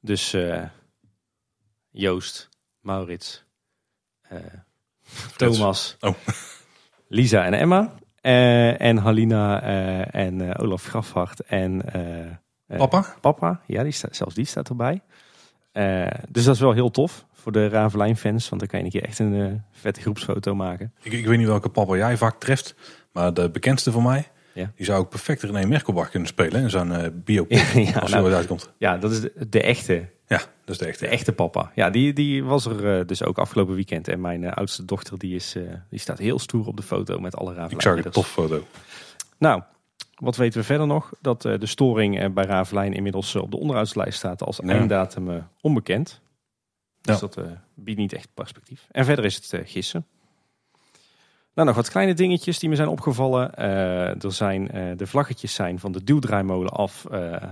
Dus 0.01 0.33
eh, 0.33 0.63
Joost, 1.89 2.49
Maurits, 2.79 3.43
eh, 4.21 4.37
Thomas, 5.35 5.97
Oh. 5.99 6.15
Lisa 7.07 7.45
en 7.45 7.53
Emma. 7.53 7.93
Eh, 8.21 8.81
en 8.81 8.97
Halina 8.97 9.61
en 10.11 10.57
Olaf 10.57 10.85
Grafhart 10.85 11.39
en 11.39 11.81
Papa? 12.67 13.15
Papa. 13.21 13.61
Ja, 13.65 13.83
die 13.83 13.91
staat, 13.91 14.15
zelfs 14.15 14.35
die 14.35 14.45
staat 14.45 14.69
erbij. 14.69 15.01
Dus 16.29 16.43
dat 16.43 16.55
is 16.55 16.61
wel 16.61 16.73
heel 16.73 16.91
tof 16.91 17.25
voor 17.31 17.51
de 17.51 17.67
Ravelijn 17.67 18.17
fans. 18.17 18.49
Want 18.49 18.61
dan 18.61 18.69
kan 18.69 18.79
je 18.79 18.85
een 18.85 18.91
keer 18.91 19.03
echt 19.03 19.19
een 19.19 19.63
vette 19.71 20.01
groepsfoto 20.01 20.55
maken. 20.55 20.93
Ik, 21.01 21.11
ik 21.11 21.25
weet 21.25 21.37
niet 21.37 21.47
welke 21.47 21.69
papa 21.69 21.95
jij 21.95 22.17
vaak 22.17 22.39
treft. 22.39 22.75
Maar 23.11 23.33
de 23.33 23.49
bekendste 23.49 23.91
voor 23.91 24.03
mij, 24.03 24.30
Ja. 24.53 24.71
die 24.75 24.85
zou 24.85 24.99
ook 24.99 25.09
perfect 25.09 25.41
René 25.43 25.65
Merkelbach 25.65 26.09
kunnen 26.09 26.27
spelen 26.27 26.61
in 26.61 26.69
zijn 26.69 26.91
eh 26.91 27.07
biopic. 27.13 27.57
ja, 27.93 27.99
als 27.99 28.11
nou, 28.11 28.33
uitkomt. 28.33 28.71
ja, 28.77 28.97
dat 28.97 29.11
is 29.11 29.21
de, 29.21 29.33
de 29.49 29.61
echte 29.61 30.09
Ja, 30.27 30.37
dat 30.37 30.69
is 30.75 30.77
de 30.77 30.85
echte. 30.85 31.03
De 31.03 31.09
echte 31.09 31.33
papa. 31.33 31.71
Ja, 31.75 31.89
die, 31.89 32.13
die 32.13 32.43
was 32.43 32.65
er 32.65 32.99
eh, 32.99 33.05
dus 33.07 33.23
ook 33.23 33.37
afgelopen 33.37 33.75
weekend. 33.75 34.07
En 34.07 34.21
mijn 34.21 34.43
eh, 34.43 34.53
oudste 34.53 34.85
dochter 34.85 35.17
die 35.19 35.35
is, 35.35 35.55
die 35.89 35.99
staat 35.99 36.17
heel 36.19 36.39
stoer 36.39 36.67
op 36.67 36.77
de 36.77 36.83
foto 36.83 37.19
met 37.19 37.35
alle 37.35 37.49
Ravelijn. 37.53 37.71
Ik 37.75 37.81
zag 37.81 38.05
een 38.05 38.11
tof 38.11 38.27
foto. 38.31 38.65
Nou, 39.37 39.61
wat 40.15 40.35
weten 40.35 40.59
we 40.59 40.65
verder 40.65 40.87
nog? 40.87 41.11
Dat 41.21 41.41
de 41.41 41.65
storing 41.65 42.33
bij 42.33 42.45
Ravelijn 42.45 42.93
inmiddels 42.93 43.35
op 43.35 43.51
de 43.51 43.57
onderhoudslijst 43.57 44.17
staat 44.17 44.43
als 44.43 44.59
einddatum 44.59 45.47
onbekend. 45.61 46.21
Dus 47.01 47.19
Ja. 47.19 47.27
dat 47.27 47.39
biedt 47.75 47.99
niet 47.99 48.13
echt 48.13 48.27
perspectief. 48.33 48.87
En 48.91 49.05
verder 49.05 49.25
is 49.25 49.35
het 49.35 49.69
gissen. 49.69 50.05
Nou, 51.53 51.67
nog 51.67 51.75
wat 51.75 51.89
kleine 51.89 52.13
dingetjes 52.13 52.59
die 52.59 52.69
me 52.69 52.75
zijn 52.75 52.87
opgevallen. 52.87 53.55
Eh, 53.55 54.23
er 54.23 54.31
zijn, 54.31 54.71
eh, 54.71 54.97
de 54.97 55.07
vlaggetjes 55.07 55.53
zijn 55.53 55.79
van 55.79 55.91
de 55.91 56.03
duwdraaimolen 56.03 56.71
af, 56.71 57.05
eh, 57.05 57.43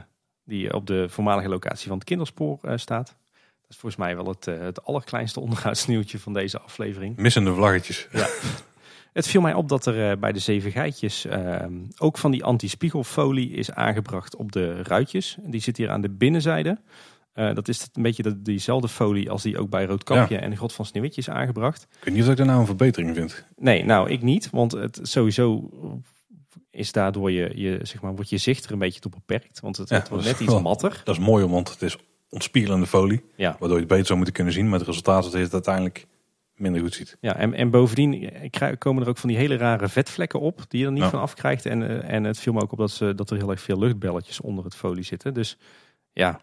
die 0.43 0.73
op 0.73 0.87
de 0.87 1.09
voormalige 1.09 1.49
locatie 1.49 1.87
van 1.87 1.97
het 1.97 2.07
kinderspoor 2.07 2.59
staat. 2.61 3.07
Dat 3.07 3.69
is 3.69 3.77
volgens 3.77 4.01
mij 4.01 4.15
wel 4.15 4.27
het, 4.27 4.45
het 4.45 4.85
allerkleinste 4.85 5.39
onderhoudsnieuwtje 5.45 6.19
van 6.19 6.33
deze 6.33 6.59
aflevering. 6.59 7.17
Missende 7.17 7.53
vlaggetjes. 7.53 8.07
Het 9.13 9.27
viel 9.27 9.41
mij 9.41 9.53
op 9.53 9.69
dat 9.69 9.85
er 9.85 10.19
bij 10.19 10.31
de 10.31 10.39
zeven 10.39 10.71
geitjes 10.71 11.25
eh, 11.25 11.65
ook 11.97 12.17
van 12.17 12.31
die 12.31 12.43
anti-spiegelfolie 12.43 13.51
is 13.51 13.71
aangebracht 13.71 14.35
op 14.35 14.51
de 14.51 14.83
ruitjes. 14.83 15.37
Die 15.41 15.61
zit 15.61 15.77
hier 15.77 15.89
aan 15.89 16.01
de 16.01 16.09
binnenzijde. 16.09 16.77
Eh, 17.33 17.53
dat 17.53 17.67
is 17.67 17.87
een 17.93 18.01
beetje 18.01 18.23
de, 18.23 18.41
diezelfde 18.41 18.87
folie 18.87 19.29
als 19.29 19.41
die 19.43 19.57
ook 19.59 19.69
bij 19.69 19.85
Roodkampje 19.85 20.37
en 20.37 20.49
de 20.49 20.55
God 20.55 20.73
van 20.73 20.85
Sneeuwwitje 20.85 21.21
is 21.21 21.29
aangebracht. 21.29 21.83
Ik 21.97 22.03
weet 22.03 22.13
niet 22.13 22.23
of 22.23 22.29
ik 22.29 22.37
daar 22.37 22.45
nou 22.45 22.59
een 22.59 22.65
verbetering 22.65 23.15
vind. 23.15 23.45
Nee, 23.57 23.85
nou 23.85 24.09
ik 24.09 24.21
niet, 24.21 24.49
want 24.49 24.71
het 24.71 24.99
sowieso 25.01 25.69
is 26.71 26.91
daardoor 26.91 27.31
je, 27.31 27.51
je, 27.55 27.79
zeg 27.81 28.01
maar, 28.01 28.15
wordt 28.15 28.29
je 28.29 28.37
zicht 28.37 28.65
er 28.65 28.71
een 28.71 28.79
beetje 28.79 28.99
toe 28.99 29.11
beperkt. 29.11 29.59
Want 29.59 29.77
het, 29.77 29.89
Ja, 29.89 29.95
wordt 29.95 30.09
dat 30.09 30.23
net 30.23 30.33
is 30.33 30.39
iets 30.41 30.51
wel- 30.53 30.61
matter. 30.61 31.01
Dat 31.03 31.15
is 31.17 31.21
mooi, 31.25 31.45
want 31.45 31.69
het 31.69 31.81
is 31.81 31.97
ontspiegelende 32.29 32.85
folie. 32.87 33.21
Ja. 33.35 33.49
Waardoor 33.49 33.69
je 33.71 33.77
het 33.79 33.87
beter 33.87 34.05
zou 34.05 34.17
moeten 34.17 34.35
kunnen 34.35 34.53
zien. 34.53 34.69
Met 34.69 34.79
het 34.79 34.87
resultaat 34.89 35.23
dat 35.23 35.31
je 35.31 35.37
het 35.37 35.53
uiteindelijk 35.53 36.05
minder 36.55 36.81
goed 36.81 36.93
ziet. 36.93 37.17
Ja, 37.21 37.35
en, 37.35 37.53
en 37.53 37.69
bovendien 37.69 38.31
komen 38.77 39.03
er 39.03 39.09
ook 39.09 39.17
van 39.17 39.29
die 39.29 39.37
hele 39.37 39.55
rare 39.57 39.89
vetvlekken 39.89 40.39
op 40.39 40.65
die 40.67 40.79
je 40.79 40.85
er 40.85 40.91
niet 40.91 41.03
Ja. 41.03 41.09
van 41.09 41.19
afkrijgt. 41.19 41.65
En, 41.65 41.83
eh, 42.03 42.13
en 42.13 42.23
het 42.23 42.39
viel 42.39 42.53
me 42.53 42.61
ook 42.61 42.71
op 42.71 42.77
dat, 42.77 42.91
ze, 42.91 43.15
dat 43.15 43.29
er 43.29 43.37
heel 43.37 43.49
erg 43.51 43.61
veel 43.61 43.79
luchtbelletjes 43.79 44.41
onder 44.41 44.63
het 44.63 44.75
folie 44.75 45.03
zitten. 45.03 45.33
Dus 45.33 45.57
ja, 46.13 46.41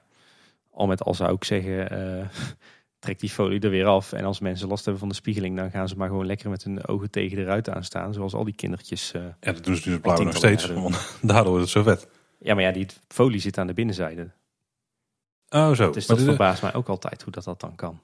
al 0.77 0.87
met 0.87 1.03
al 1.03 1.15
zou 1.15 1.35
ik 1.35 1.45
zeggen, 1.45 1.91
eh, 1.91 2.27
trek 2.99 3.21
die 3.21 3.31
folie 3.31 3.61
er 3.61 3.71
weer 3.71 3.87
af. 3.87 4.13
En 4.13 4.25
als 4.25 4.41
mensen 4.41 4.69
last 4.69 4.83
hebben 4.83 5.01
van 5.01 5.09
de 5.09 5.15
spiegeling, 5.15 5.57
dan 5.57 5.71
gaan 5.71 5.89
ze 5.89 5.97
maar 5.97 6.09
gewoon 6.09 6.27
lekker 6.27 6.51
met 6.51 6.65
hun 6.65 6.87
ogen 6.87 7.11
tegen 7.11 7.37
de 7.37 7.45
ruit 7.45 7.69
aan 7.71 7.85
staan. 7.85 8.13
Zoals 8.15 8.35
al 8.35 8.45
die 8.45 8.55
kindertjes. 8.55 9.13
eh. 9.13 9.23
Ja, 9.23 9.53
dat 9.53 9.65
doen 9.65 9.77
ze 9.77 9.91
dus 9.91 10.01
blauw 10.01 10.23
nog 10.23 10.37
steeds. 10.37 10.67
Want 10.67 11.17
daardoor 11.23 11.49
wordt 11.51 11.63
het 11.63 11.71
zo 11.73 11.83
vet. 11.83 12.09
Ja, 12.39 12.55
maar 12.55 12.63
ja, 12.63 12.71
die 12.73 12.87
folie 13.09 13.41
zit 13.41 13.59
aan 13.59 13.67
de 13.67 13.73
binnenzijde. 13.75 14.31
Oh, 15.49 15.73
zo. 15.73 15.91
Dus 15.91 16.07
Maar 16.07 16.17
dat 16.17 16.27
verbaast 16.27 16.63
mij 16.63 16.75
ook 16.75 16.89
altijd 16.89 17.23
hoe 17.23 17.33
dat, 17.33 17.45
dat 17.45 17.61
dan 17.61 17.75
kan. 17.75 18.01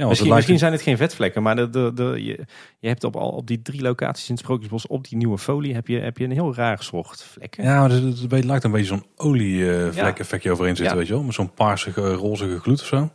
Ja, 0.00 0.06
Misschien, 0.08 0.28
lijkt- 0.28 0.34
misschien 0.34 0.58
zijn 0.58 0.72
het 0.72 0.82
geen 0.82 0.96
vetvlekken, 0.96 1.42
maar 1.42 1.56
de, 1.56 1.70
de, 1.70 1.90
de, 1.94 2.04
je, 2.04 2.44
je 2.78 2.88
hebt 2.88 3.04
op, 3.04 3.16
al, 3.16 3.30
op 3.30 3.46
die 3.46 3.62
drie 3.62 3.82
locaties 3.82 4.28
in 4.28 4.34
het 4.34 4.42
Sprookjesbos, 4.44 4.86
op 4.86 5.08
die 5.08 5.18
nieuwe 5.18 5.38
folie, 5.38 5.74
heb 5.74 5.86
je, 5.86 5.98
heb 5.98 6.18
je 6.18 6.24
een 6.24 6.30
heel 6.32 6.54
raar 6.54 6.82
soort 6.82 7.22
vlekken. 7.22 7.64
Ja, 7.64 7.80
maar 7.80 7.90
het, 7.90 8.44
lijkt 8.44 8.64
een 8.64 8.70
beetje 8.70 8.86
zo'n 8.86 9.04
olievlek 9.16 10.18
effectje 10.18 10.50
overheen 10.50 10.76
zitten, 10.76 10.96
weet 10.96 11.06
je 11.06 11.12
wel. 11.12 11.22
Met 11.22 11.34
zo'n 11.34 11.54
paarsige, 11.54 12.12
rozige 12.12 12.58
gloed 12.60 12.80
of 12.80 12.86
zo. 12.86 13.10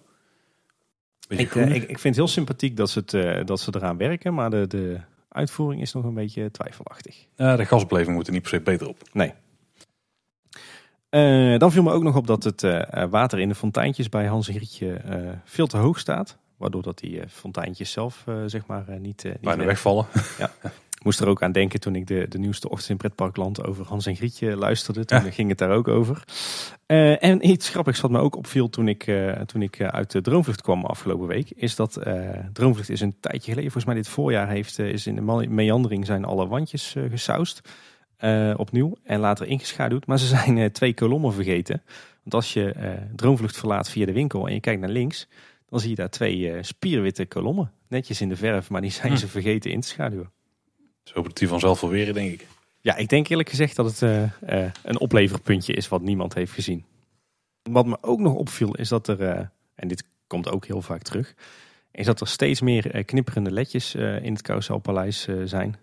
Ik, 1.28 1.56
eh, 1.56 1.76
ik, 1.76 1.82
ik 1.84 1.88
vind 1.99 2.03
het 2.03 2.16
heel 2.16 2.28
sympathiek 2.28 2.78
dat 2.78 2.90
ze, 2.90 2.99
het, 2.99 3.14
eh, 3.14 3.45
dat 3.45 3.60
ze 3.60 3.72
eraan 3.76 3.98
werken, 3.98 4.34
maar 4.34 4.49
de, 4.49 4.68
de 4.68 4.99
uitvoering 5.30 5.82
is 5.82 5.94
nog 5.94 6.03
een 6.03 6.14
beetje 6.14 6.52
twijfelachtig. 6.52 7.26
Ja, 7.36 7.56
de 7.56 7.66
gasbeleving 7.66 8.16
moet 8.16 8.28
er 8.28 8.34
niet 8.34 8.41
per 8.41 8.52
se 8.52 8.62
beter 8.62 8.88
op. 8.88 8.98
Nee. 9.14 9.34
Eh, 11.10 11.57
dan 11.57 11.72
viel 11.72 11.84
me 11.84 11.91
ook 11.91 12.03
nog 12.03 12.16
op 12.16 12.28
dat 12.28 12.44
het 12.44 12.64
eh, 12.64 13.02
eh, 13.03 13.10
water 13.10 13.40
in 13.40 13.49
de 13.49 13.56
fonteintjes 13.56 14.10
bij 14.10 14.26
Hans 14.26 14.48
en 14.48 14.53
Grietje 14.53 14.94
eh, 14.94 15.18
veel 15.45 15.68
te 15.68 15.78
hoog 15.78 15.99
staat. 15.99 16.38
Waardoor 16.57 16.82
dat 16.82 16.99
die 16.99 17.19
eh, 17.19 17.27
fonteintjes 17.30 17.91
zelf 17.91 18.23
eh, 18.26 18.36
zeg 18.45 18.65
maar 18.65 18.88
eh, 18.88 18.99
niet, 18.99 19.23
niet 19.23 19.41
Bijna 19.41 19.65
wegvallen. 19.65 20.06
Ik 20.95 21.11
moest 21.11 21.19
er 21.19 21.27
ook 21.27 21.44
aan 21.44 21.52
denken 21.52 21.80
toen 21.80 21.95
ik 21.95 22.07
de, 22.07 22.26
de 22.30 22.38
nieuwste 22.38 22.69
ochtend 22.69 22.90
in 22.90 22.98
Pretparkland 22.98 23.64
over 23.64 23.86
Hans 23.86 24.06
en 24.06 24.15
Grietje 24.15 24.56
luisterde. 24.56 25.06
Toen 25.06 25.32
ging 25.32 25.49
het 25.49 25.57
daar 25.57 25.72
ook 25.72 25.88
over. 25.88 26.23
En 26.86 27.49
iets 27.49 27.69
grappigs 27.69 28.02
wat 28.02 28.11
me 28.11 28.19
ook 28.19 28.36
opviel 28.36 28.69
toen 28.69 28.88
ik, 28.88 29.11
toen 29.45 29.61
ik 29.61 29.82
uit 29.82 30.11
de 30.11 30.22
Droomvlucht 30.22 30.61
kwam 30.61 30.86
afgelopen 30.86 31.27
week. 31.27 31.52
Is 31.56 31.76
dat 31.76 31.99
Droomvlucht 32.53 32.90
is 32.90 33.02
een 33.02 33.15
tijdje 33.19 33.52
geleden, 33.52 33.72
volgens 33.72 33.86
mij 33.86 33.95
dit 33.95 34.07
voorjaar, 34.07 34.48
heeft, 34.48 34.80
is 34.80 35.07
in 35.07 35.15
de 35.15 35.22
me- 35.22 35.48
meandering 35.48 36.06
zijn 36.06 36.26
alle 36.26 36.48
wandjes 36.48 36.95
gesausd. 37.10 37.69
opnieuw 38.56 38.95
en 39.03 39.19
later 39.19 39.48
ingeschaduwd. 39.48 40.06
Maar 40.06 40.19
ze 40.19 40.27
zijn 40.27 40.72
twee 40.72 40.94
kolommen 40.94 41.34
vergeten. 41.34 41.82
Want 42.23 42.34
als 42.34 42.53
je 42.53 42.76
Droomvlucht 43.15 43.57
verlaat 43.57 43.90
via 43.90 44.06
de 44.06 44.14
winkel 44.14 44.48
en 44.48 44.53
je 44.53 44.60
kijkt 44.60 44.82
naar 44.82 44.90
links, 44.90 45.27
dan 45.76 45.84
zie 45.84 45.93
je 45.93 46.02
daar 46.02 46.10
twee 46.10 46.52
eh, 46.52 46.64
spierwitte 46.64 47.26
kolommen. 47.26 47.72
Netjes 47.88 48.22
in 48.22 48.30
de 48.30 48.35
verf, 48.35 48.69
maar 48.69 48.81
die 48.81 48.91
zijn 48.91 49.11
Hm. 49.11 49.18
ze 49.18 49.27
vergeten 49.27 49.72
in 49.72 49.81
te 49.81 49.88
schaduwen. 49.88 50.31
Zo 51.03 51.22
dat 51.22 51.38
die 51.38 51.47
vanzelf 51.47 51.81
wel 51.81 51.89
weer, 51.89 52.14
denk 52.14 52.31
ik. 52.31 52.47
Ja, 52.81 52.95
ik 52.95 53.10
denk 53.10 53.27
eerlijk 53.27 53.49
gezegd 53.49 53.76
dat 53.76 53.85
het 53.85 54.02
eh, 54.02 54.23
eh, 54.64 54.72
een 54.84 54.99
opleverpuntje 54.99 55.73
is 55.73 55.88
wat 55.88 56.02
niemand 56.02 56.34
heeft 56.34 56.52
gezien. 56.52 56.85
Wat 57.64 57.85
me 57.85 57.97
ook 58.02 58.19
nog 58.19 58.34
opviel 58.34 58.76
is 58.76 58.89
dat 58.89 59.07
er, 59.07 59.52
en 59.76 59.88
dit 59.88 60.03
komt 60.27 60.49
ook 60.49 60.65
heel 60.65 60.81
vaak 60.81 61.02
terug, 61.02 61.35
is 61.91 62.06
dat 62.06 62.22
er 62.22 62.27
steeds 62.27 62.61
meer 62.61 63.03
knipperende 63.06 63.52
ledjes 63.52 63.95
in 63.95 64.34
het 64.34 64.41
Carouselpaleis 64.41 65.27
eh, 65.27 65.35
zijn. 65.45 65.76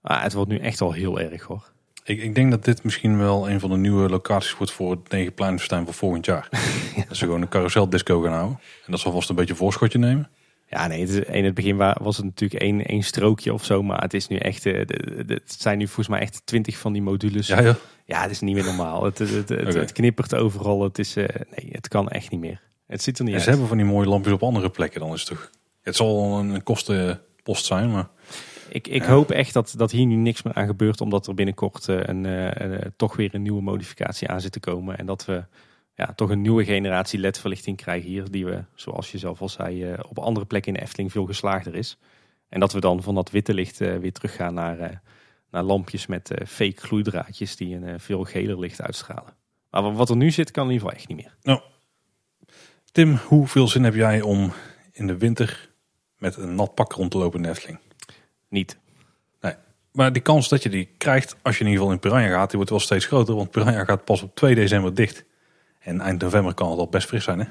Ah, 0.00 0.22
het 0.22 0.32
wordt 0.32 0.50
nu 0.50 0.58
echt 0.58 0.80
al 0.80 0.92
heel 0.92 1.20
erg 1.20 1.42
hoor. 1.42 1.72
Ik, 2.04 2.22
ik 2.22 2.34
denk 2.34 2.50
dat 2.50 2.64
dit 2.64 2.82
misschien 2.82 3.18
wel 3.18 3.50
een 3.50 3.60
van 3.60 3.70
de 3.70 3.76
nieuwe 3.76 4.08
locaties 4.08 4.56
wordt 4.56 4.72
voor 4.72 4.90
het 4.90 5.08
Negenpleinenfestijn 5.10 5.84
van 5.84 5.94
volgend 5.94 6.24
jaar. 6.26 6.48
Dat 7.08 7.16
ze 7.16 7.24
gewoon 7.24 7.42
een 7.42 7.48
carouseldisco 7.48 8.20
gaan 8.20 8.32
houden. 8.32 8.58
En 8.86 8.90
dat 8.90 9.00
zal 9.00 9.12
vast 9.12 9.28
een 9.28 9.34
beetje 9.34 9.50
een 9.50 9.56
voorschotje 9.58 9.98
nemen. 9.98 10.28
Ja, 10.68 10.86
nee, 10.86 11.00
het 11.00 11.08
is- 11.10 11.18
in 11.34 11.44
het 11.44 11.54
begin 11.54 11.76
wa- 11.76 11.96
was 12.00 12.16
het 12.16 12.24
natuurlijk 12.24 12.60
één, 12.62 12.86
één 12.86 13.02
strookje 13.02 13.52
of 13.52 13.64
zo, 13.64 13.82
maar 13.82 14.00
het 14.02 14.14
is 14.14 14.28
nu 14.28 14.36
echt, 14.36 14.66
eh, 14.66 14.78
het 15.26 15.54
zijn 15.58 15.78
nu 15.78 15.84
volgens 15.86 16.08
mij 16.08 16.20
echt 16.20 16.42
twintig 16.44 16.78
van 16.78 16.92
die 16.92 17.02
modules. 17.02 17.46
Ja, 17.46 17.60
ja. 17.60 17.76
Ja, 18.06 18.22
het 18.22 18.30
is 18.30 18.40
niet 18.40 18.54
meer 18.54 18.64
normaal. 18.64 19.04
Het, 19.04 19.18
het, 19.18 19.48
het, 19.48 19.92
knippert 19.92 20.34
overal. 20.34 20.82
Het 20.82 20.98
is, 20.98 21.16
eh, 21.16 21.24
nee, 21.56 21.68
het 21.72 21.88
kan 21.88 22.08
echt 22.08 22.30
niet 22.30 22.40
meer. 22.40 22.60
Het 22.86 23.02
ziet 23.02 23.18
er 23.18 23.24
niet 23.24 23.32
En 23.32 23.38
uit. 23.38 23.44
ze 23.44 23.50
hebben 23.50 23.68
van 23.68 23.76
die 23.76 23.86
mooie 23.86 24.08
lampjes 24.08 24.34
op 24.34 24.42
andere 24.42 24.70
plekken. 24.70 25.00
Dan 25.00 25.12
is 25.12 25.20
het 25.20 25.28
toch... 25.28 25.50
Het 25.82 25.96
zal 25.96 26.38
een 26.38 26.62
kostenpost 26.62 27.64
zijn, 27.64 27.90
maar... 27.90 28.08
Ik, 28.68 28.88
ik 28.88 29.02
hoop 29.02 29.30
echt 29.30 29.52
dat, 29.52 29.74
dat 29.76 29.90
hier 29.90 30.06
nu 30.06 30.14
niks 30.14 30.42
meer 30.42 30.54
aan 30.54 30.66
gebeurt, 30.66 31.00
omdat 31.00 31.26
er 31.26 31.34
binnenkort 31.34 31.88
eh, 31.88 32.00
een, 32.02 32.26
eh, 32.26 32.74
eh, 32.74 32.90
toch 32.96 33.16
weer 33.16 33.34
een 33.34 33.42
nieuwe 33.42 33.62
modificatie 33.62 34.28
aan 34.28 34.40
zit 34.40 34.52
te 34.52 34.60
komen. 34.60 34.98
En 34.98 35.06
dat 35.06 35.24
we 35.24 35.44
ja, 35.94 36.12
toch 36.14 36.30
een 36.30 36.40
nieuwe 36.40 36.64
generatie 36.64 37.18
LED-verlichting 37.18 37.76
krijgen 37.76 38.08
hier, 38.08 38.30
die 38.30 38.44
we, 38.44 38.64
zoals 38.74 39.12
je 39.12 39.18
zelf 39.18 39.40
al 39.40 39.48
zei, 39.48 39.94
op 40.08 40.18
andere 40.18 40.46
plekken 40.46 40.74
in 40.74 40.82
Efteling 40.82 41.12
veel 41.12 41.26
geslaagder 41.26 41.74
is. 41.74 41.98
En 42.48 42.60
dat 42.60 42.72
we 42.72 42.80
dan 42.80 43.02
van 43.02 43.14
dat 43.14 43.30
witte 43.30 43.54
licht 43.54 43.78
weer 43.78 44.12
teruggaan 44.12 44.54
naar, 44.54 45.02
naar 45.50 45.62
lampjes 45.62 46.06
met 46.06 46.30
fake 46.46 46.80
gloeidraadjes 46.80 47.56
die 47.56 47.74
een 47.74 48.00
veel 48.00 48.24
geler 48.24 48.58
licht 48.58 48.80
uitstralen. 48.80 49.34
Maar 49.70 49.94
wat 49.94 50.10
er 50.10 50.16
nu 50.16 50.30
zit, 50.30 50.50
kan 50.50 50.66
in 50.66 50.72
ieder 50.72 50.86
geval 50.86 51.00
echt 51.00 51.08
niet 51.08 51.18
meer. 51.18 51.36
Tim, 52.92 53.14
hoeveel 53.14 53.68
zin 53.68 53.84
heb 53.84 53.94
jij 53.94 54.20
om 54.20 54.52
in 54.92 55.06
de 55.06 55.18
winter 55.18 55.70
met 56.18 56.36
een 56.36 56.54
nat 56.54 56.74
pak 56.74 56.92
rond 56.92 57.10
te 57.10 57.18
lopen 57.18 57.42
in 57.42 57.50
Efteling? 57.50 57.78
Niet. 58.54 58.76
Maar 59.92 60.12
die 60.12 60.22
kans 60.22 60.48
dat 60.48 60.62
je 60.62 60.68
die 60.68 60.88
krijgt 60.98 61.36
als 61.42 61.58
je 61.58 61.64
in 61.64 61.70
ieder 61.70 61.80
geval 61.82 61.94
in 61.94 62.00
Piranha 62.00 62.28
gaat, 62.28 62.46
die 62.48 62.56
wordt 62.56 62.70
wel 62.70 62.80
steeds 62.80 63.06
groter. 63.06 63.34
Want 63.34 63.50
Piranha 63.50 63.84
gaat 63.84 64.04
pas 64.04 64.22
op 64.22 64.34
2 64.34 64.54
december 64.54 64.94
dicht. 64.94 65.24
En 65.78 66.00
eind 66.00 66.22
november 66.22 66.54
kan 66.54 66.70
het 66.70 66.78
al 66.78 66.88
best 66.88 67.06
fris 67.08 67.24
zijn, 67.24 67.38
hè? 67.40 67.46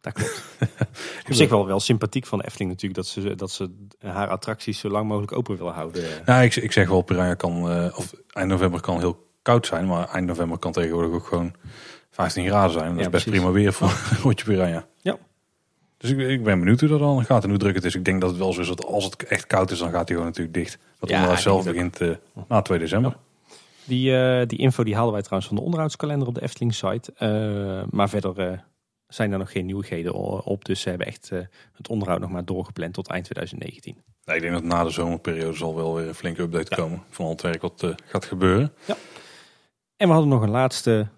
Dat 0.00 0.12
klopt. 0.12 0.44
Op 1.28 1.34
zich 1.34 1.48
wel, 1.50 1.66
wel 1.66 1.80
sympathiek 1.80 2.26
van 2.26 2.38
de 2.38 2.44
Efteling 2.44 2.70
natuurlijk, 2.70 3.00
dat 3.00 3.06
ze, 3.06 3.34
dat 3.34 3.50
ze 3.50 3.70
haar 3.98 4.28
attracties 4.28 4.78
zo 4.78 4.88
lang 4.88 5.08
mogelijk 5.08 5.32
open 5.32 5.56
willen 5.56 5.72
houden. 5.72 6.04
Nou, 6.24 6.42
ik, 6.44 6.56
ik 6.56 6.72
zeg 6.72 6.88
wel, 6.88 7.02
Piranha 7.02 7.34
kan, 7.34 7.70
eh, 7.70 7.98
of 7.98 8.12
eind 8.30 8.48
november 8.48 8.80
kan 8.80 8.98
heel 8.98 9.26
koud 9.42 9.66
zijn. 9.66 9.86
Maar 9.86 10.08
eind 10.08 10.26
november 10.26 10.58
kan 10.58 10.72
tegenwoordig 10.72 11.12
ook 11.12 11.26
gewoon 11.26 11.54
15 12.10 12.46
graden 12.46 12.72
zijn. 12.72 12.88
Dat 12.88 12.98
Ja, 12.98 13.04
is 13.04 13.08
best 13.10 13.24
precies. 13.24 13.40
prima 13.40 13.50
weer 13.54 13.72
voor 13.72 13.88
een 14.10 14.22
rondje 14.22 14.44
Piranha. 14.44 14.86
Ja. 14.96 15.18
Dus 16.00 16.10
ik, 16.10 16.18
ik 16.18 16.44
ben 16.44 16.58
benieuwd 16.58 16.80
hoe 16.80 16.88
dat 16.88 16.98
dan 16.98 17.24
gaat 17.24 17.42
en 17.44 17.48
hoe 17.50 17.58
druk 17.58 17.74
het 17.74 17.84
is. 17.84 17.94
Ik 17.94 18.04
denk 18.04 18.20
dat 18.20 18.30
het 18.30 18.38
wel 18.38 18.52
zo 18.52 18.60
is 18.60 18.68
dat 18.68 18.84
als 18.84 19.04
het 19.04 19.24
echt 19.24 19.46
koud 19.46 19.70
is, 19.70 19.78
dan 19.78 19.90
gaat 19.90 20.08
hij 20.08 20.16
gewoon 20.16 20.26
natuurlijk 20.26 20.54
dicht. 20.54 20.78
Wat 20.98 21.08
Ja, 21.08 21.14
onderhoud 21.14 21.42
zelf 21.42 21.64
begint 21.64 22.00
eh, 22.00 22.10
na 22.48 22.62
2 22.62 22.78
december. 22.78 23.16
Die, 23.84 24.16
eh, 24.16 24.46
die 24.46 24.58
info 24.58 24.84
die 24.84 24.94
haalden 24.94 25.12
wij 25.12 25.22
trouwens 25.22 25.48
van 25.48 25.58
de 25.58 25.64
onderhoudskalender 25.64 26.28
op 26.28 26.34
de 26.34 26.42
Efteling 26.42 26.74
site. 26.74 27.12
Eh, 27.16 27.82
maar 27.90 28.08
verder 28.08 28.64
zijn 29.08 29.32
er 29.32 29.38
nog 29.38 29.52
geen 29.52 29.66
nieuwigheden 29.66 30.14
op. 30.44 30.64
Dus 30.64 30.80
ze 30.80 30.88
hebben 30.88 31.06
echt 31.06 31.30
het 31.72 31.88
onderhoud 31.88 32.20
nog 32.20 32.30
maar 32.30 32.44
doorgepland 32.44 32.94
tot 32.94 33.08
eind 33.08 33.24
2019. 33.24 34.02
Nee, 34.24 34.36
ik 34.36 34.42
denk 34.42 34.54
dat 34.54 34.64
na 34.64 34.84
de 34.84 34.90
zomerperiode 34.90 35.56
zal 35.56 35.74
wel 35.74 35.94
weer 35.94 36.08
een 36.08 36.14
flinke 36.14 36.42
update 36.42 36.74
komen 36.74 37.02
van 37.10 37.24
al 37.24 37.30
het 37.30 37.42
werk 37.42 37.62
wat 37.62 37.94
gaat 38.04 38.24
gebeuren. 38.24 38.72
En 39.96 40.06
we 40.06 40.12
hadden 40.12 40.30
nog 40.30 40.42
een 40.42 40.50
laatste 40.50 41.08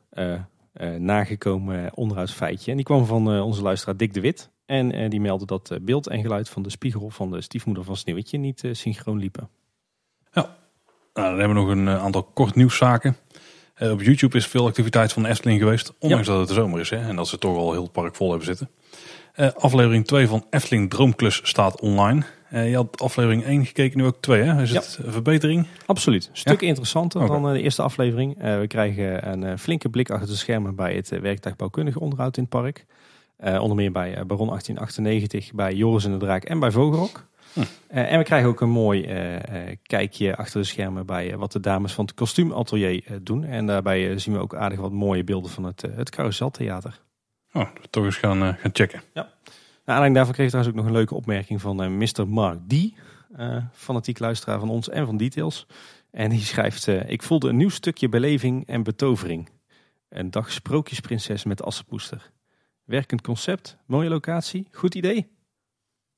nagekomen 0.98 1.96
onderhoudsfeitje. 1.96 2.70
En 2.70 2.76
die 2.76 2.86
kwam 2.86 3.04
van 3.04 3.42
onze 3.42 3.62
luisteraar 3.62 3.96
Dick 3.96 4.14
de 4.14 4.20
Wit. 4.20 4.50
En 4.66 4.92
eh, 4.92 5.10
die 5.10 5.20
meldde 5.20 5.46
dat 5.46 5.70
eh, 5.70 5.78
beeld 5.82 6.06
en 6.06 6.20
geluid 6.20 6.48
van 6.48 6.62
de 6.62 6.70
spiegel 6.70 7.10
van 7.10 7.30
de 7.30 7.40
stiefmoeder 7.40 7.84
van 7.84 7.96
Sneeuwwitje 7.96 8.38
niet 8.38 8.64
eh, 8.64 8.74
synchroon 8.74 9.18
liepen. 9.18 9.48
Nou, 10.32 10.46
dan 11.12 11.38
hebben 11.38 11.48
we 11.48 11.62
nog 11.62 11.68
een 11.68 11.88
aantal 11.88 12.22
kort 12.22 12.54
nieuwszaken. 12.54 13.16
Op 13.80 14.02
YouTube 14.02 14.36
is 14.36 14.46
veel 14.46 14.66
activiteit 14.66 15.12
van 15.12 15.22
de 15.22 15.28
Efteling 15.28 15.60
geweest. 15.60 15.92
Ondanks 15.98 16.26
dat 16.26 16.38
het 16.38 16.48
de 16.48 16.54
zomer 16.54 16.80
is 16.80 16.90
hè, 16.90 16.96
en 16.96 17.16
dat 17.16 17.28
ze 17.28 17.38
toch 17.38 17.56
al 17.56 17.72
heel 17.72 17.82
het 17.82 17.92
park 17.92 18.14
vol 18.16 18.28
hebben 18.30 18.46
zitten. 18.46 18.70
Aflevering 19.56 20.06
2 20.06 20.26
van 20.26 20.46
Efteling 20.50 20.90
Droomklus 20.90 21.40
staat 21.42 21.80
online. 21.80 22.22
Je 22.50 22.74
had 22.74 23.00
aflevering 23.00 23.44
1 23.44 23.66
gekeken, 23.66 23.98
nu 23.98 24.04
ook 24.04 24.16
2 24.20 24.42
hè? 24.42 24.62
Is 24.62 24.70
Ja. 24.70 24.80
het 24.80 24.98
een 25.02 25.12
verbetering? 25.12 25.66
Absoluut. 25.86 26.28
Een 26.30 26.36
stuk 26.36 26.62
interessanter 26.62 27.26
dan 27.26 27.52
de 27.52 27.62
eerste 27.62 27.82
aflevering. 27.82 28.38
We 28.38 28.64
krijgen 28.66 29.32
een 29.32 29.58
flinke 29.58 29.88
blik 29.88 30.10
achter 30.10 30.28
de 30.28 30.36
schermen 30.36 30.74
bij 30.74 30.94
het 30.94 31.12
uh, 31.12 31.20
werktuig 31.20 31.56
bouwkundige 31.56 32.00
onderhoud 32.00 32.36
in 32.36 32.42
het 32.42 32.52
park. 32.52 32.86
Eh, 33.42 33.60
onder 33.60 33.76
meer 33.76 33.92
bij 33.92 34.14
eh, 34.14 34.24
Baron 34.24 34.48
1898, 34.48 35.52
bij 35.52 35.74
Joris 35.74 36.04
en 36.04 36.12
de 36.12 36.16
Draak 36.16 36.44
en 36.44 36.58
bij 36.58 36.70
Vogelrok. 36.70 37.26
Hm. 37.52 37.60
Eh, 37.86 38.12
en 38.12 38.18
we 38.18 38.24
krijgen 38.24 38.48
ook 38.48 38.60
een 38.60 38.70
mooi 38.70 39.06
kijkje 39.82 40.36
achter 40.36 40.60
de 40.60 40.66
schermen 40.66 41.06
bij 41.06 41.36
wat 41.36 41.52
de 41.52 41.60
dames 41.60 41.92
van 41.92 42.04
het 42.04 42.14
kostuumatelier 42.14 43.04
doen. 43.22 43.44
En 43.44 43.66
daarbij 43.66 44.18
zien 44.18 44.34
we 44.34 44.40
ook 44.40 44.54
aardig 44.54 44.78
wat 44.78 44.92
mooie 44.92 45.24
beelden 45.24 45.50
van 45.50 45.64
het, 45.64 45.82
het 45.94 46.10
Carouseltheater. 46.10 47.00
Oh, 47.52 47.68
toch 47.90 48.04
eens 48.04 48.16
gaan, 48.16 48.38
gaan 48.38 48.70
checken. 48.72 49.02
Naar 49.14 49.26
aanleiding 49.84 50.14
daarvan 50.14 50.34
kreeg 50.34 50.46
ik 50.46 50.52
trouwens 50.52 50.76
ook 50.76 50.82
nog 50.82 50.86
een 50.86 50.98
leuke 50.98 51.14
opmerking 51.14 51.60
van 51.60 51.96
Mr. 51.98 52.28
Mark 52.28 52.58
D. 52.68 52.92
fanatiek 53.72 54.18
luisteraar 54.18 54.58
van 54.58 54.70
ons 54.70 54.88
en 54.88 55.06
van 55.06 55.16
Details. 55.16 55.66
En 56.10 56.30
die 56.30 56.40
schrijft, 56.40 56.86
ik 56.86 57.22
voelde 57.22 57.48
een 57.48 57.56
nieuw 57.56 57.68
stukje 57.68 58.08
beleving 58.08 58.66
en 58.66 58.82
betovering. 58.82 59.48
Een 60.08 60.30
dag 60.30 60.52
sprookjesprinses 60.52 61.44
met 61.44 61.62
assenpoester. 61.62 62.30
Werkend 62.92 63.20
concept, 63.20 63.76
mooie 63.86 64.08
locatie, 64.08 64.66
goed 64.72 64.94
idee. 64.94 65.30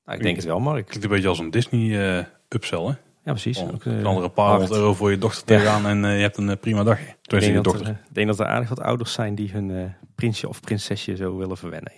Nou, 0.05 0.19
ik 0.19 0.25
denk 0.25 0.37
het 0.37 0.45
wel, 0.45 0.61
Mark. 0.61 0.87
Klinkt 0.87 1.05
een 1.05 1.11
beetje 1.11 1.29
als 1.29 1.39
een 1.39 1.51
Disney 1.51 2.17
eh 2.19 2.25
upsell 2.49 2.79
hè? 2.79 2.85
Ja, 2.85 2.97
precies. 3.33 3.61
Ook, 3.63 3.85
eh, 3.85 3.99
een 3.99 4.07
andere 4.07 4.29
paar 4.29 4.51
honderd 4.51 4.71
euro 4.73 4.95
voor 4.95 5.11
je 5.11 5.19
dochter 5.19 5.53
Ja. 5.53 5.59
tegenaan 5.59 5.87
en 5.87 6.05
eh, 6.05 6.17
je 6.17 6.23
hebt 6.23 6.37
een 6.37 6.51
eh, 6.51 6.57
prima 6.61 6.83
dagje. 6.83 7.05
Ik 7.05 7.17
Tenminste, 7.23 7.53
je 7.57 7.63
denk, 7.63 7.65
dat 7.65 7.75
dochter. 7.75 7.87
er, 8.03 8.09
ik 8.09 8.15
denk 8.15 8.27
dat 8.27 8.41
er 8.41 8.47
aardig 8.47 8.69
wat 8.69 8.81
ouders 8.81 9.13
zijn 9.13 9.35
die 9.35 9.51
hun 9.51 9.71
eh, 9.71 9.85
prinsje 10.15 10.49
of 10.49 10.61
prinsesje 10.61 11.17
zo 11.17 11.37
willen 11.37 11.57
verwennen. 11.57 11.93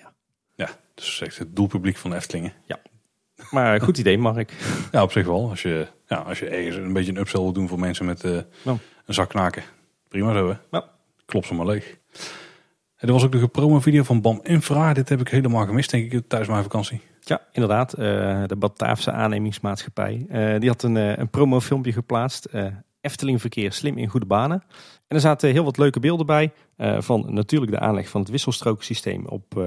Ja. 0.56 0.68
Dus 0.94 1.20
echt 1.20 1.38
het 1.38 1.56
doelpubliek 1.56 1.96
van 1.96 2.10
de 2.10 2.16
Eftelingen. 2.16 2.52
Maar 3.50 3.74
eh, 3.74 3.80
goed 3.82 3.98
idee, 3.98 4.18
Mark. 4.18 4.52
Ja, 4.92 5.02
op 5.02 5.12
zich 5.12 5.26
wel. 5.26 5.48
Als 5.50 5.62
je, 5.62 5.86
ja, 6.06 6.16
als 6.16 6.38
je 6.38 6.48
ergens 6.48 6.76
een 6.76 6.92
beetje 6.92 7.10
een 7.12 7.18
upsell 7.18 7.40
wil 7.40 7.52
doen 7.52 7.68
voor 7.68 7.78
mensen 7.78 8.04
met 8.06 8.24
eh, 8.24 8.32
Ja. 8.64 8.76
een 9.06 9.14
zak 9.14 9.28
knaken. 9.28 9.62
Prima 10.08 10.32
zo, 10.32 10.48
hè? 10.48 10.54
Ja. 10.70 10.90
Klopt 11.26 11.46
ze 11.46 11.54
maar 11.54 11.66
leeg. 11.66 11.96
Er 12.96 13.12
was 13.12 13.24
ook 13.24 13.32
nog 13.32 13.42
een 13.42 13.50
promo-video 13.50 14.02
van 14.02 14.20
BAM 14.20 14.40
Infra. 14.42 14.92
Dit 14.92 15.08
heb 15.08 15.20
ik 15.20 15.28
helemaal 15.28 15.66
gemist, 15.66 15.90
denk 15.90 16.12
ik, 16.12 16.28
tijdens 16.28 16.50
mijn 16.50 16.62
vakantie. 16.62 17.00
Ja, 17.20 17.40
inderdaad. 17.52 17.92
eh, 17.92 18.42
de 18.46 18.56
Bataafse 18.56 19.12
aannemingsmaatschappij. 19.12 20.26
eh, 20.28 20.60
die 20.60 20.68
had 20.68 20.82
een, 20.82 20.94
een 20.94 21.30
promofilmpje 21.30 21.92
geplaatst. 21.92 22.48
Efteling 23.00 23.40
verkeer 23.40 23.72
slim 23.72 23.98
in 23.98 24.08
goede 24.08 24.26
banen. 24.26 24.62
En 25.06 25.16
er 25.16 25.20
zaten 25.20 25.50
heel 25.50 25.64
wat 25.64 25.78
leuke 25.78 26.00
beelden 26.00 26.26
bij. 26.26 26.52
van 26.98 27.26
natuurlijk 27.34 27.72
de 27.72 27.78
aanleg 27.78 28.08
van 28.08 28.20
het 28.20 28.30
wisselstrooksysteem 28.30 29.26
op, 29.26 29.60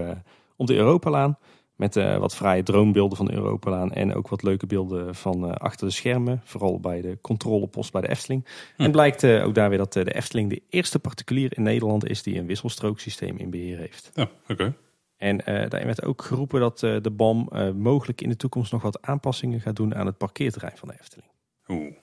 op 0.56 0.68
de 0.68 0.76
Europalaan. 0.76 1.38
Met 1.80 1.96
eh, 1.96 2.18
wat 2.18 2.36
fraaie 2.36 2.64
droombeelden 2.64 3.18
van 3.18 3.26
de 3.26 3.34
Europalaan. 3.34 3.92
En 3.92 4.14
ook 4.14 4.28
wat 4.28 4.44
leuke 4.44 4.66
beelden 4.66 5.16
van 5.16 5.46
eh, 5.46 5.52
achter 5.52 5.88
de 5.88 5.94
schermen. 5.94 6.42
Vooral 6.44 6.80
bij 6.80 7.02
de 7.02 7.18
controlepost 7.22 7.92
bij 7.92 8.02
de 8.02 8.10
Efteling. 8.10 8.46
Hm. 8.76 8.84
En 8.84 8.92
blijkt 8.92 9.24
eh, 9.24 9.46
ook 9.46 9.56
daar 9.56 9.70
weer 9.70 9.78
dat 9.78 9.94
de 9.94 10.14
Efteling 10.14 10.50
de 10.50 10.62
eerste 10.70 11.00
particulier 11.00 11.58
in 11.58 11.64
Nederland 11.64 12.10
is 12.10 12.24
die 12.24 12.40
een 12.40 12.46
wisselstrooksysteem 12.46 13.38
in 13.38 13.50
beheer 13.50 13.78
heeft. 13.78 14.12
Ja, 14.14 14.30
oké. 14.48 14.76
En 15.18 15.38
daarin 15.46 15.86
werd 15.86 16.04
ook 16.06 16.22
geroepen 16.22 16.60
dat 16.60 16.80
de 16.80 17.12
BAM 17.12 17.48
eh, 17.52 17.72
mogelijk 17.72 18.22
in 18.22 18.30
de 18.30 18.36
toekomst 18.36 18.72
nog 18.72 18.82
wat 18.82 19.02
aanpassingen 19.02 19.62
gaat 19.62 19.76
doen 19.76 19.96
aan 19.96 20.06
het 20.06 20.18
parkeerterrein 20.18 20.78
van 20.78 20.88
de 20.88 20.96
Efteling. 21.00 21.30
Oeh. 21.68 21.94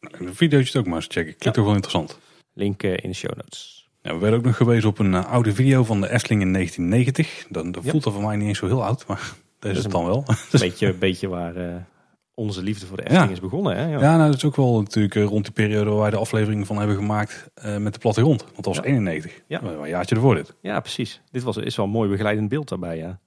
Nou, 0.00 0.26
de 0.26 0.34
video's 0.34 0.76
ook 0.76 0.86
maar 0.86 0.94
eens 0.94 1.04
checken. 1.04 1.22
Klinkt 1.22 1.44
Ja. 1.44 1.50
toch 1.50 1.64
wel 1.64 1.74
interessant. 1.74 2.18
Link 2.52 2.82
in 2.82 3.10
de 3.10 3.12
show 3.12 3.36
notes. 3.36 3.83
Ja, 4.04 4.12
we 4.12 4.18
werden 4.18 4.38
ook 4.38 4.44
nog 4.44 4.56
gewezen 4.56 4.88
op 4.88 4.98
een 4.98 5.14
eh, 5.14 5.26
oude 5.32 5.54
video 5.54 5.84
van 5.84 6.00
de 6.00 6.10
Efteling 6.10 6.42
in 6.42 6.52
1990. 6.52 7.46
Dan, 7.50 7.72
dat 7.72 7.82
voelt 7.86 8.02
dat 8.04 8.12
voor 8.12 8.22
mij 8.22 8.36
niet 8.36 8.48
eens 8.48 8.58
zo 8.58 8.66
heel 8.66 8.84
oud, 8.84 9.06
maar 9.06 9.32
dat 9.58 9.76
is 9.76 9.82
het 9.82 9.92
dan 9.92 10.04
wel. 10.04 10.24
Een 10.26 10.36
beetje, 10.60 10.94
beetje 10.94 11.28
waar 11.28 11.56
eh, 11.56 11.74
onze 12.34 12.62
liefde 12.62 12.86
voor 12.86 12.96
de 12.96 13.02
Efteling 13.02 13.28
Ja. 13.28 13.34
is 13.34 13.40
begonnen. 13.40 13.76
Hè? 13.76 13.82
Ja. 13.86 14.00
Ja, 14.00 14.16
nou, 14.16 14.26
dat 14.30 14.36
is 14.36 14.44
ook 14.44 14.56
wel 14.56 14.80
natuurlijk 14.80 15.14
eh, 15.14 15.24
rond 15.24 15.44
die 15.44 15.52
periode 15.52 15.90
waar 15.90 16.00
wij 16.00 16.10
de 16.10 16.16
aflevering 16.16 16.66
van 16.66 16.76
hebben 16.78 16.96
gemaakt 16.96 17.50
met 17.78 17.92
de 17.92 17.98
plattegrond. 17.98 18.42
Want 18.42 18.56
dat 18.56 18.64
was 18.64 18.76
Ja. 18.76 18.82
91. 18.82 19.42
Ja. 19.46 19.62
Een 19.62 19.88
jaartje 19.88 20.14
ervoor 20.14 20.34
dit. 20.34 20.54
Ja, 20.60 20.80
precies. 20.80 21.20
Dit 21.30 21.42
was, 21.42 21.56
is 21.56 21.76
wel 21.76 21.84
een 21.86 21.90
mooi 21.92 22.10
begeleidend 22.10 22.48
beeld 22.48 22.68
daarbij. 22.68 22.96
Ja. 22.96 23.18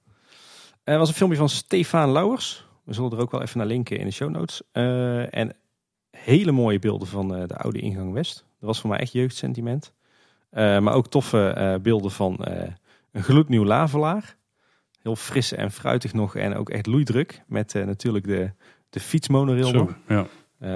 Er 0.84 0.98
was 0.98 1.08
een 1.08 1.14
filmpje 1.14 1.38
van 1.38 1.48
Stefan 1.48 2.10
Lauwers. 2.12 2.66
We 2.84 2.92
zullen 2.94 3.10
er 3.12 3.18
ook 3.18 3.30
wel 3.30 3.42
even 3.42 3.58
naar 3.58 3.66
linken 3.66 3.98
in 3.98 4.04
de 4.06 4.12
show 4.12 4.30
notes. 4.30 4.62
En 5.30 5.56
hele 6.10 6.52
mooie 6.52 6.78
beelden 6.78 7.08
van 7.08 7.28
de 7.28 7.56
oude 7.56 7.78
ingang 7.80 8.12
West. 8.12 8.34
Dat 8.36 8.68
was 8.68 8.80
voor 8.80 8.90
mij 8.90 8.98
echt 8.98 9.12
jeugdsentiment. 9.12 9.92
Eh, 10.50 10.78
maar 10.78 10.94
ook 10.94 11.08
toffe 11.08 11.48
eh, 11.48 11.74
beelden 11.80 12.10
van 12.10 12.44
eh, 12.44 12.68
een 13.12 13.22
gloednieuw 13.22 13.64
lavelaar. 13.64 14.36
Heel 15.02 15.16
fris 15.16 15.52
en 15.52 15.70
fruitig 15.70 16.12
nog 16.12 16.36
en 16.36 16.54
ook 16.54 16.70
echt 16.70 16.86
loeidruk. 16.86 17.42
Met 17.46 17.74
natuurlijk 17.74 18.26
de, 18.26 18.50
de 18.90 19.00
fietsmonorail. 19.00 19.66
Zo, 19.66 19.94
ja. 20.08 20.26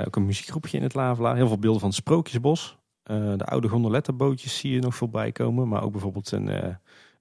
Ook 0.05 0.17
een 0.17 0.27
muziekgroepje 0.27 0.77
in 0.77 0.83
het 0.83 0.95
Lavelaar. 0.95 1.37
Heel 1.37 1.47
veel 1.47 1.59
beelden 1.59 1.81
van 1.81 1.89
het 1.89 1.99
Sprookjesbos. 1.99 2.79
De 3.03 3.45
oude 3.45 3.69
gondolettenbootjes 3.69 4.59
zie 4.59 4.73
je 4.73 4.81
nog 4.81 4.95
voorbij 4.95 5.33
komen. 5.33 5.69
Maar 5.69 5.83
ook 5.83 5.93
bijvoorbeeld 5.93 6.31
een, 6.31 6.49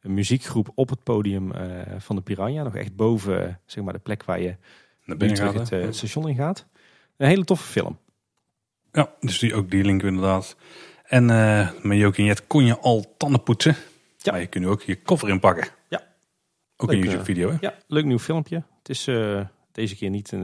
een 0.01 0.13
muziekgroep 0.13 0.71
op 0.75 0.89
het 0.89 1.03
podium 1.03 1.51
van 1.97 2.15
de 2.15 2.21
Piranha. 2.21 2.63
Nog 2.63 2.75
echt 2.75 2.95
boven 2.95 3.59
zeg 3.65 3.83
maar, 3.83 3.93
de 3.93 3.99
plek 3.99 4.23
waar 4.23 4.41
je 4.41 4.55
Naar 5.05 5.17
binnen 5.17 5.37
terug 5.37 5.51
gaat, 5.51 5.59
het, 5.59 5.69
hè? 5.69 5.81
het 5.81 5.95
station 5.95 6.27
in 6.27 6.35
gaat. 6.35 6.67
Een 7.17 7.27
hele 7.27 7.43
toffe 7.43 7.67
film. 7.67 7.97
Ja, 8.91 9.13
dus 9.19 9.39
die, 9.39 9.55
ook 9.55 9.71
die 9.71 9.83
link 9.83 10.03
inderdaad. 10.03 10.55
En 11.11 11.29
eh, 11.29 11.69
met 11.81 11.97
Jokie 11.97 12.23
en 12.23 12.25
Jet 12.25 12.47
kon 12.47 12.65
je 12.65 12.79
al 12.79 13.15
tanden 13.17 13.43
poetsen. 13.43 13.75
Ja. 14.17 14.31
Maar 14.31 14.41
je 14.41 14.47
kunt 14.47 14.63
nu 14.63 14.69
ook 14.69 14.81
je 14.81 15.01
koffer 15.01 15.29
inpakken. 15.29 15.67
Ja. 15.89 16.03
Ook 16.77 16.89
Leuk, 16.89 16.97
een 16.97 17.03
eh, 17.03 17.03
YouTube 17.03 17.25
video 17.25 17.49
hè? 17.49 17.57
Ja, 17.61 17.73
leuk 17.87 18.05
nieuw 18.05 18.19
filmpje. 18.19 18.63
Het 18.77 18.89
is 18.89 19.07
eh, 19.07 19.41
deze 19.71 19.95
keer 19.95 20.09
niet 20.09 20.31
een, 20.31 20.43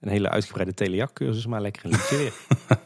een 0.00 0.08
hele 0.08 0.28
uitgebreide 0.28 0.74
telejak-cursus, 0.74 1.46
maar 1.46 1.60
lekker 1.60 1.84
een 1.84 1.90
liedje 1.90 2.16
weer. 2.16 2.32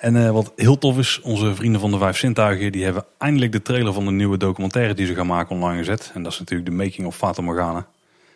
En 0.00 0.16
eh, 0.16 0.30
wat 0.30 0.52
heel 0.56 0.78
tof 0.78 0.98
is, 0.98 1.20
onze 1.20 1.54
vrienden 1.54 1.80
van 1.80 1.90
de 1.90 1.98
Vijf 1.98 2.16
Zintuigen... 2.16 2.72
die 2.72 2.84
hebben 2.84 3.04
eindelijk 3.18 3.52
de 3.52 3.62
trailer 3.62 3.92
van 3.92 4.04
de 4.04 4.10
nieuwe 4.10 4.36
documentaire 4.36 4.94
die 4.94 5.06
ze 5.06 5.14
gaan 5.14 5.26
maken 5.26 5.56
online 5.56 5.78
gezet. 5.78 6.10
En 6.14 6.22
dat 6.22 6.32
is 6.32 6.38
natuurlijk 6.38 6.70
de 6.70 6.76
Making 6.76 7.06
of 7.06 7.16
Fata 7.16 7.42
Morgana. 7.42 7.86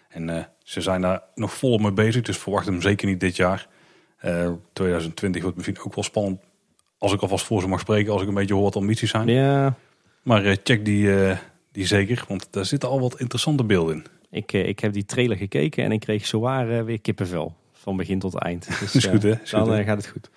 En 0.09 0.29
eh, 0.29 0.45
ze 0.63 0.81
zijn 0.81 1.01
daar 1.01 1.23
nog 1.35 1.53
volop 1.53 1.81
mee 1.81 1.93
bezig, 1.93 2.23
dus 2.23 2.39
verwacht 2.39 2.67
hem 2.67 2.83
zeker 2.83 3.07
niet 3.07 3.21
dit 3.21 3.37
jaar. 3.37 3.69
Eh 4.17 4.51
2020 4.73 5.43
wordt 5.43 5.57
misschien 5.57 5.85
ook 5.85 5.95
wel 5.95 6.05
spannend... 6.05 6.41
als 7.05 7.13
ik 7.13 7.21
alvast 7.21 7.45
voor 7.45 7.61
ze 7.61 7.69
mag 7.69 7.81
spreken, 7.81 8.13
als 8.13 8.23
ik 8.23 8.29
een 8.29 8.35
beetje 8.35 8.55
hoor 8.55 8.63
wat 8.63 8.77
ambities 8.77 9.11
zijn. 9.11 9.29
ja, 9.29 9.75
Maar 10.23 10.45
eh, 10.45 10.57
check 10.65 10.85
die, 10.85 11.23
eh, 11.25 11.39
die 11.73 11.87
zeker, 11.87 12.25
want 12.29 12.49
daar 12.51 12.65
zitten 12.65 12.89
al 12.89 13.01
wat 13.01 13.21
interessante 13.21 13.65
beelden 13.65 13.95
in. 13.95 14.05
ik, 14.31 14.53
eh, 14.53 14.69
ik 14.69 14.79
heb 14.81 14.93
die 14.93 15.05
trailer 15.05 15.37
gekeken 15.37 15.85
en 15.85 15.93
ik 15.93 16.01
kreeg 16.01 16.27
zowaar 16.27 16.85
weer 16.85 17.01
kippenvel. 17.01 17.55
Van 17.73 17.97
begin 17.97 18.19
tot 18.19 18.35
eind. 18.35 18.67
Dus, 18.81 18.95
Is 18.95 19.05
goed, 19.07 19.23
hè? 19.23 19.43
Is 19.43 19.51
dan 19.51 19.67
goed, 19.67 19.85
gaat 19.85 19.97
het 19.97 20.07
goed. 20.07 20.31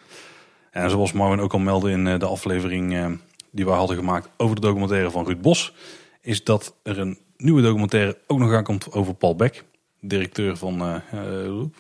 En 0.71 0.89
zoals 0.89 1.11
Marvin 1.11 1.39
ook 1.39 1.53
al 1.53 1.59
meldde 1.59 1.91
in 1.91 2.03
de 2.03 2.25
aflevering 2.25 3.17
die 3.51 3.65
wij 3.65 3.75
hadden 3.75 3.95
gemaakt 3.95 4.29
over 4.37 4.55
de 4.55 4.61
documentaire 4.61 5.11
van 5.11 5.25
Ruud 5.25 5.41
Bos, 5.41 5.73
is 6.21 6.43
dat 6.43 6.75
er 6.83 6.99
een 6.99 7.17
nieuwe 7.37 7.61
documentaire 7.61 8.17
ook 8.27 8.39
nog 8.39 8.53
aankomt 8.53 8.91
over 8.91 9.13
Paul 9.13 9.35
Beck, 9.35 9.63
directeur 10.01 10.57
van 10.57 10.81
eh, 10.81 10.95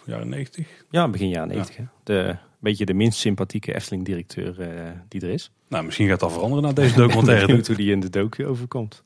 jaren 0.05 0.29
90. 0.29 0.67
Ja, 0.89 1.07
begin 1.07 1.29
jaren 1.29 1.47
90. 1.47 1.77
hè. 1.77 1.83
De, 2.03 2.35
beetje 2.59 2.85
de 2.85 2.93
minst 2.93 3.19
sympathieke 3.19 3.75
Efteling-directeur 3.75 4.59
eh, 4.61 4.91
die 5.07 5.21
er 5.21 5.29
is. 5.29 5.51
Nou, 5.69 5.85
misschien 5.85 6.07
gaat 6.07 6.19
dat 6.19 6.31
veranderen 6.31 6.63
na 6.63 6.71
deze 6.73 6.95
documentaire. 6.95 7.45
Benieuwd 7.45 7.67
hoe 7.67 7.75
die 7.75 7.91
in 7.91 7.99
de 7.99 8.09
docu 8.09 8.45
overkomt. 8.45 9.03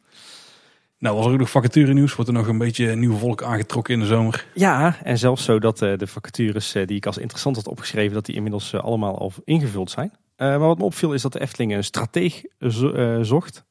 nou, 0.97 1.15
was 1.15 1.25
er 1.25 1.31
ook 1.31 1.37
nog 1.39 1.49
vacature 1.49 1.93
nieuws, 1.93 2.15
wordt 2.15 2.29
er 2.29 2.35
nog 2.37 2.47
een 2.47 2.57
beetje 2.57 2.95
nieuw 2.95 3.15
volk 3.17 3.43
aangetrokken 3.43 3.93
in 3.93 3.99
de 3.99 4.05
zomer. 4.05 4.45
Ja, 4.53 4.97
en 5.03 5.17
zelfs 5.17 5.43
zo 5.43 5.59
dat 5.59 5.81
eh, 5.81 5.97
de 5.97 6.07
vacatures 6.07 6.75
eh, 6.75 6.87
die 6.87 6.97
ik 6.97 7.05
als 7.05 7.17
interessant 7.17 7.55
had 7.55 7.67
opgeschreven, 7.67 8.13
dat 8.13 8.25
die 8.25 8.35
inmiddels 8.35 8.73
allemaal 8.75 9.17
al 9.19 9.31
ingevuld 9.43 9.91
zijn. 9.91 10.11
Maar 10.37 10.59
wat 10.59 10.77
me 10.77 10.83
opviel 10.83 11.13
is 11.13 11.21
dat 11.21 11.33
de 11.33 11.39
Efteling 11.41 11.73
een 11.73 11.83
strateeg 11.83 12.41
zo- 12.59 13.23
zocht 13.23 13.63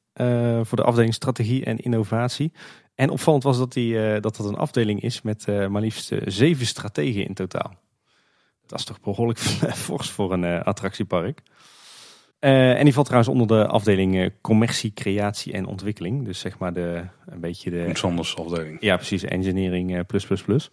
voor 0.62 0.76
de 0.76 0.82
afdeling 0.84 1.14
strategie 1.14 1.64
en 1.64 1.76
innovatie. 1.78 2.52
En 2.94 3.10
opvallend 3.10 3.42
was 3.42 3.58
dat, 3.58 3.72
die, 3.72 4.20
dat 4.20 4.36
dat 4.36 4.46
een 4.46 4.54
afdeling 4.56 5.00
is 5.02 5.22
met 5.22 5.46
maar 5.46 5.80
liefst 5.82 6.12
zeven 6.24 6.66
strategen 6.66 7.26
in 7.26 7.34
totaal. 7.34 7.74
Dat 8.70 8.78
is 8.78 8.84
toch 8.84 9.00
behoorlijk 9.00 9.38
fors 9.86 10.10
voor 10.10 10.32
een 10.32 10.44
eh, 10.44 10.62
attractiepark. 10.62 11.42
Eh, 12.40 12.78
en 12.78 12.84
die 12.84 12.92
valt 12.92 13.06
trouwens 13.06 13.32
onder 13.32 13.46
de 13.46 13.66
afdeling 13.66 14.18
eh, 14.18 14.30
commercie, 14.40 14.92
creatie 14.94 15.52
en 15.52 15.66
ontwikkeling. 15.66 16.24
Dus 16.24 16.38
zeg 16.38 16.58
maar 16.58 16.72
de, 16.72 17.04
een 17.26 17.40
beetje 17.40 17.70
de, 17.70 17.82
Koen 17.84 17.96
Sanders 17.96 18.36
afdeling. 18.36 18.76
ja, 18.80 18.96
precies. 18.96 19.24
Engineering 19.24 19.96
eh, 19.96 20.00
plus 20.06 20.26
plus 20.26 20.42
plus. 20.42 20.70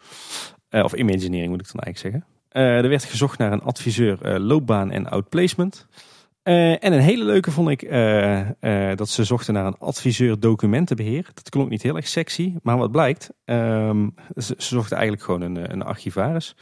Of 0.72 0.94
imagineering 0.94 1.52
moet 1.52 1.62
ik 1.62 1.72
dan 1.74 1.82
eigenlijk 1.82 1.98
zeggen. 1.98 2.26
Er 2.50 2.90
werd 2.90 3.04
gezocht 3.04 3.38
naar 3.38 3.52
een 3.52 3.62
adviseur 3.62 4.40
loopbaan 4.40 4.92
en 4.92 5.10
outplacement. 5.10 5.88
En 6.44 6.94
een 6.94 7.00
hele 7.00 7.24
leuke 7.24 7.52
vond 7.52 7.70
ik 7.70 7.90
dat 8.98 9.10
ze 9.10 9.24
zochten 9.24 9.54
naar 9.54 9.66
een 9.66 9.78
adviseur 9.78 10.40
documentenbeheer. 10.40 11.30
Dat 11.34 11.50
klonk 11.50 11.70
niet 11.70 11.82
heel 11.82 11.96
erg 11.96 12.08
sexy, 12.08 12.54
maar 12.62 12.78
wat 12.78 12.92
blijkt, 12.92 13.30
ehm, 13.46 14.10
ze, 14.36 14.56
zochten 14.58 14.98
eigenlijk 14.98 15.26
gewoon 15.26 15.42
een, 15.42 15.72
een 15.72 15.82
archivaris. 15.82 16.56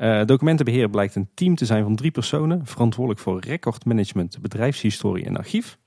Eh, 0.00 0.24
documentenbeheer 0.24 0.90
blijkt 0.90 1.14
een 1.14 1.28
team 1.34 1.54
te 1.54 1.64
zijn 1.64 1.82
van 1.82 1.96
drie 1.96 2.10
personen, 2.10 2.66
verantwoordelijk 2.66 3.20
voor 3.20 3.40
recordmanagement, 3.40 4.38
bedrijfshistorie 4.40 5.24
en 5.24 5.36
archief. 5.36 5.78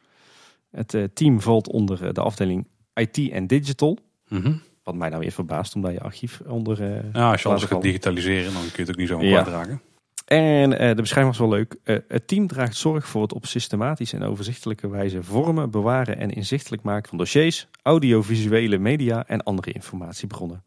Het 0.72 0.94
eh, 0.94 1.04
team 1.14 1.42
valt 1.42 1.68
onder 1.68 2.06
eh, 2.06 2.14
de 2.14 2.22
afdeling 2.22 2.68
IT 2.94 3.32
en 3.32 3.48
digital. 3.48 3.98
Mhm. 4.28 4.54
Wat 4.84 4.96
mij 4.96 5.10
nou 5.10 5.22
weer 5.22 5.32
verbaast, 5.32 5.76
omdat 5.76 5.92
je 5.92 6.00
archief 6.00 6.42
onder... 6.48 6.84
Ja, 7.14 7.32
als 7.32 7.42
je 7.42 7.50
alles 7.50 7.64
gaat 7.64 7.82
digitaliseren, 7.82 8.54
dan 8.54 8.62
kun 8.62 8.72
je 8.76 8.82
het 8.82 8.90
ook 8.90 8.98
niet 8.98 9.08
zomaar 9.08 9.26
Ja. 9.26 9.42
kwijtraken. 9.42 9.82
En 10.26 10.70
de 10.70 11.02
beschrijving 11.02 11.38
was 11.38 11.48
wel 11.48 11.58
leuk. 11.58 11.78
Het 12.08 12.28
team 12.28 12.48
draagt 12.48 12.76
zorg 12.76 13.08
voor 13.08 13.22
het 13.22 13.34
op 13.34 13.46
systematische 13.46 14.16
en 14.16 14.24
overzichtelijke 14.24 14.90
wijze 14.90 15.24
vormen, 15.24 15.72
bewaren 15.72 16.18
en 16.18 16.30
inzichtelijk 16.30 16.84
maken 16.84 17.10
van 17.10 17.18
dossiers, 17.18 17.68
audiovisuele 17.82 18.78
media 18.78 19.28
en 19.28 19.44
andere 19.44 19.72
informatiebronnen. 19.72 20.64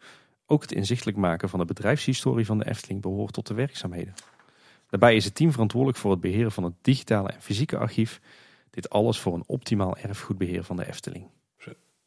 Ook 0.46 0.62
het 0.62 0.72
inzichtelijk 0.72 1.16
maken 1.16 1.48
van 1.48 1.58
de 1.58 1.64
bedrijfshistorie 1.64 2.46
van 2.46 2.58
de 2.58 2.68
Efteling 2.68 3.00
behoort 3.00 3.32
tot 3.32 3.46
de 3.46 3.54
werkzaamheden. 3.54 4.14
Daarbij 4.88 5.16
is 5.16 5.24
het 5.24 5.34
team 5.34 5.52
verantwoordelijk 5.52 5.98
voor 5.98 6.10
het 6.10 6.20
beheren 6.20 6.52
van 6.52 6.64
het 6.64 6.74
digitale 6.82 7.28
en 7.28 7.42
fysieke 7.42 7.78
archief. 7.78 8.20
Dit 8.70 8.90
alles 8.90 9.18
voor 9.18 9.34
een 9.34 9.44
optimaal 9.46 9.96
erfgoedbeheer 9.96 10.64
van 10.64 10.76
de 10.76 10.86
Efteling. 10.86 11.26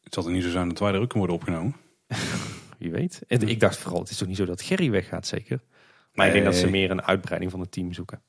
Het 0.04 0.14
zal 0.14 0.26
er 0.26 0.32
niet 0.32 0.44
zo 0.44 0.50
zijn 0.50 0.68
dat 0.68 0.80
wij 0.80 0.94
er 0.94 1.00
ook 1.00 1.14
in 1.14 1.18
worden 1.18 1.36
opgenomen. 1.36 1.76
Wie 2.78 2.92
weet. 2.92 3.22
En 3.28 3.48
ik 3.48 3.60
dacht 3.60 3.78
vooral, 3.78 4.00
het 4.00 4.10
is 4.10 4.18
toch 4.18 4.28
niet 4.28 4.38
zo 4.38 4.46
dat 4.46 4.62
Gerry 4.62 4.90
weggaat 4.90 5.28
zeker? 5.28 5.62
Maar 6.14 6.28
ik 6.28 6.34
denk 6.34 6.46
dat 6.46 6.56
ze 6.56 6.70
meer 6.70 6.92
een 6.92 7.02
uitbreiding 7.02 7.52
van 7.52 7.60
het 7.60 7.72
team 7.72 7.94
zoeken. 7.94 8.22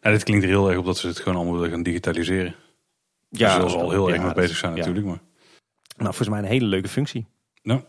Ja, 0.00 0.10
dit 0.10 0.22
klinkt 0.22 0.44
er 0.44 0.50
heel 0.50 0.68
erg 0.68 0.78
op 0.78 0.84
dat 0.84 0.98
ze 0.98 1.06
het 1.06 1.18
gewoon 1.18 1.36
allemaal 1.36 1.54
willen 1.54 1.70
gaan 1.70 1.82
digitaliseren. 1.82 2.54
Ja, 3.28 3.54
zullen 3.54 3.70
ze 3.70 3.76
al 3.76 3.90
heel 3.90 4.10
erg 4.10 4.22
mee 4.22 4.34
bezig 4.34 4.56
zijn 4.56 4.72
ja. 4.72 4.78
natuurlijk. 4.78 5.06
Maar 5.06 5.20
Nou, 5.96 6.14
volgens 6.14 6.28
mij 6.28 6.38
een 6.38 6.44
hele 6.44 6.66
leuke 6.66 6.88
functie. 6.88 7.26
Nou. 7.62 7.82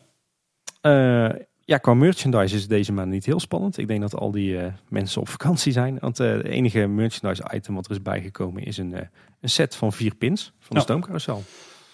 Eh, 0.82 1.30
ja, 1.66 1.78
qua 1.78 1.94
merchandise 1.94 2.56
is 2.56 2.68
deze 2.68 2.94
maand 2.94 3.10
niet 3.10 3.26
heel 3.26 3.40
spannend. 3.40 3.78
Ik 3.78 3.88
denk 3.88 4.02
dat 4.02 4.16
al 4.16 4.32
die 4.32 4.58
eh, 4.60 4.74
mensen 4.90 5.22
op 5.22 5.30
vakantie 5.30 5.72
zijn. 5.72 5.98
Want 6.00 6.20
eh, 6.20 6.32
het 6.32 6.46
enige 6.46 6.88
merchandise 6.88 7.52
item 7.54 7.76
wat 7.76 7.86
er 7.86 7.92
is 7.92 8.02
bijgekomen 8.02 8.64
is 8.64 8.78
een, 8.78 8.94
een 9.42 9.50
set 9.50 9.76
van 9.76 9.94
vier 9.94 10.16
pins 10.16 10.44
van 10.60 10.68
de 10.70 10.76
Ja. 10.76 10.82
stoomcarousel. 10.82 11.44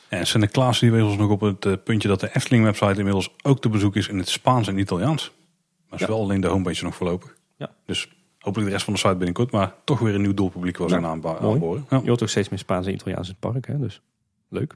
En 0.09 0.27
Sinterklaas 0.27 0.79
die 0.79 0.91
wees 0.91 1.01
ons 1.03 1.17
nog 1.17 1.29
op 1.29 1.41
het 1.41 1.83
puntje 1.83 2.07
dat 2.07 2.19
de 2.19 2.29
Efteling 2.35 2.63
website 2.63 2.97
inmiddels 2.97 3.29
ook 3.43 3.61
te 3.61 3.69
bezoek 3.69 3.95
is 3.95 4.07
in 4.07 4.17
het 4.17 4.29
Spaans 4.29 4.67
en 4.67 4.77
Italiaans. 4.77 5.31
Maar 5.89 5.99
is 5.99 6.05
Ja. 6.07 6.11
wel 6.13 6.21
alleen 6.21 6.41
de 6.41 6.47
homepage 6.47 6.83
nog 6.83 6.95
voorlopig. 6.95 7.35
Ja. 7.57 7.69
Dus 7.85 8.07
hopelijk 8.39 8.67
de 8.67 8.73
rest 8.73 8.85
van 8.85 8.93
de 8.93 8.99
site 8.99 9.15
binnenkort. 9.15 9.51
Maar 9.51 9.73
toch 9.83 9.99
weer 9.99 10.15
een 10.15 10.21
nieuw 10.21 10.33
doelpubliek 10.33 10.77
was 10.77 10.91
Ja, 10.91 10.97
aan 10.97 11.05
aanboren. 11.05 11.85
Ja. 11.89 11.99
Je 12.03 12.07
hoort 12.07 12.21
ook 12.21 12.29
steeds 12.29 12.49
meer 12.49 12.59
Spaans 12.59 12.87
en 12.87 12.93
Italiaans 12.93 13.27
in 13.29 13.35
het 13.39 13.51
park. 13.51 13.67
Hè? 13.67 13.79
Dus 13.79 14.01
leuk. 14.49 14.75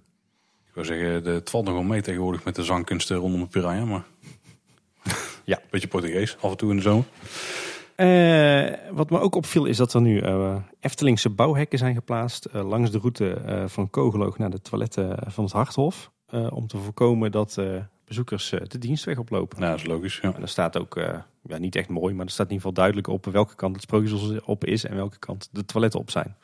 Ik 0.77 0.85
wil 0.85 0.95
zeggen, 0.97 1.23
de- 1.23 1.29
het 1.29 1.49
valt 1.49 1.65
nog 1.65 1.73
wel 1.73 1.83
mee 1.83 2.01
tegenwoordig 2.01 2.43
met 2.43 2.55
de 2.55 2.63
zangkunsten 2.63 3.17
rondom 3.17 3.39
de 3.39 3.47
Piranha. 3.47 3.85
Maar 3.85 4.03
Ja. 5.43 5.59
beetje 5.71 5.87
Portugees 5.87 6.37
af 6.41 6.51
en 6.51 6.57
toe 6.57 6.69
in 6.69 6.75
de 6.75 6.81
zomer. 6.81 7.05
Eh, 7.95 8.73
wat 8.91 9.09
me 9.09 9.19
ook 9.19 9.35
opviel 9.35 9.65
is 9.65 9.77
dat 9.77 9.93
er 9.93 10.01
nu 10.01 10.19
eh, 10.19 10.55
Eftelingse 10.79 11.29
bouwhekken 11.29 11.79
zijn 11.79 11.95
geplaatst 11.95 12.45
eh, 12.45 12.67
langs 12.67 12.91
de 12.91 12.97
route 12.97 13.33
eh, 13.33 13.67
van 13.67 13.89
Kogeloog 13.89 14.37
naar 14.37 14.49
de 14.49 14.61
toiletten 14.61 15.17
van 15.31 15.43
het 15.43 15.53
Harthof. 15.53 16.11
eh, 16.27 16.47
om 16.51 16.67
te 16.67 16.77
voorkomen 16.77 17.31
dat 17.31 17.57
eh, 17.57 17.65
bezoekers 18.05 18.49
de 18.63 18.77
dienstweg 18.77 19.17
oplopen. 19.17 19.59
Nou, 19.59 19.71
dat 19.71 19.81
is 19.81 19.87
logisch. 19.87 20.19
Ja. 20.21 20.33
En 20.35 20.41
er 20.41 20.47
staat 20.47 20.77
ook, 20.77 20.95
eh, 20.97 21.17
ja, 21.43 21.57
niet 21.57 21.75
echt 21.75 21.89
mooi, 21.89 22.13
maar 22.13 22.25
er 22.25 22.31
staat 22.31 22.45
in 22.47 22.53
ieder 22.53 22.67
geval 22.67 22.83
duidelijk 22.83 23.07
op 23.07 23.25
welke 23.25 23.55
kant 23.55 23.73
het 23.73 23.83
sprookjesbos 23.83 24.41
op 24.45 24.65
is 24.65 24.85
en 24.85 24.95
welke 24.95 25.19
kant 25.19 25.49
de 25.51 25.65
toiletten 25.65 25.99
op 25.99 26.11
zijn. 26.11 26.35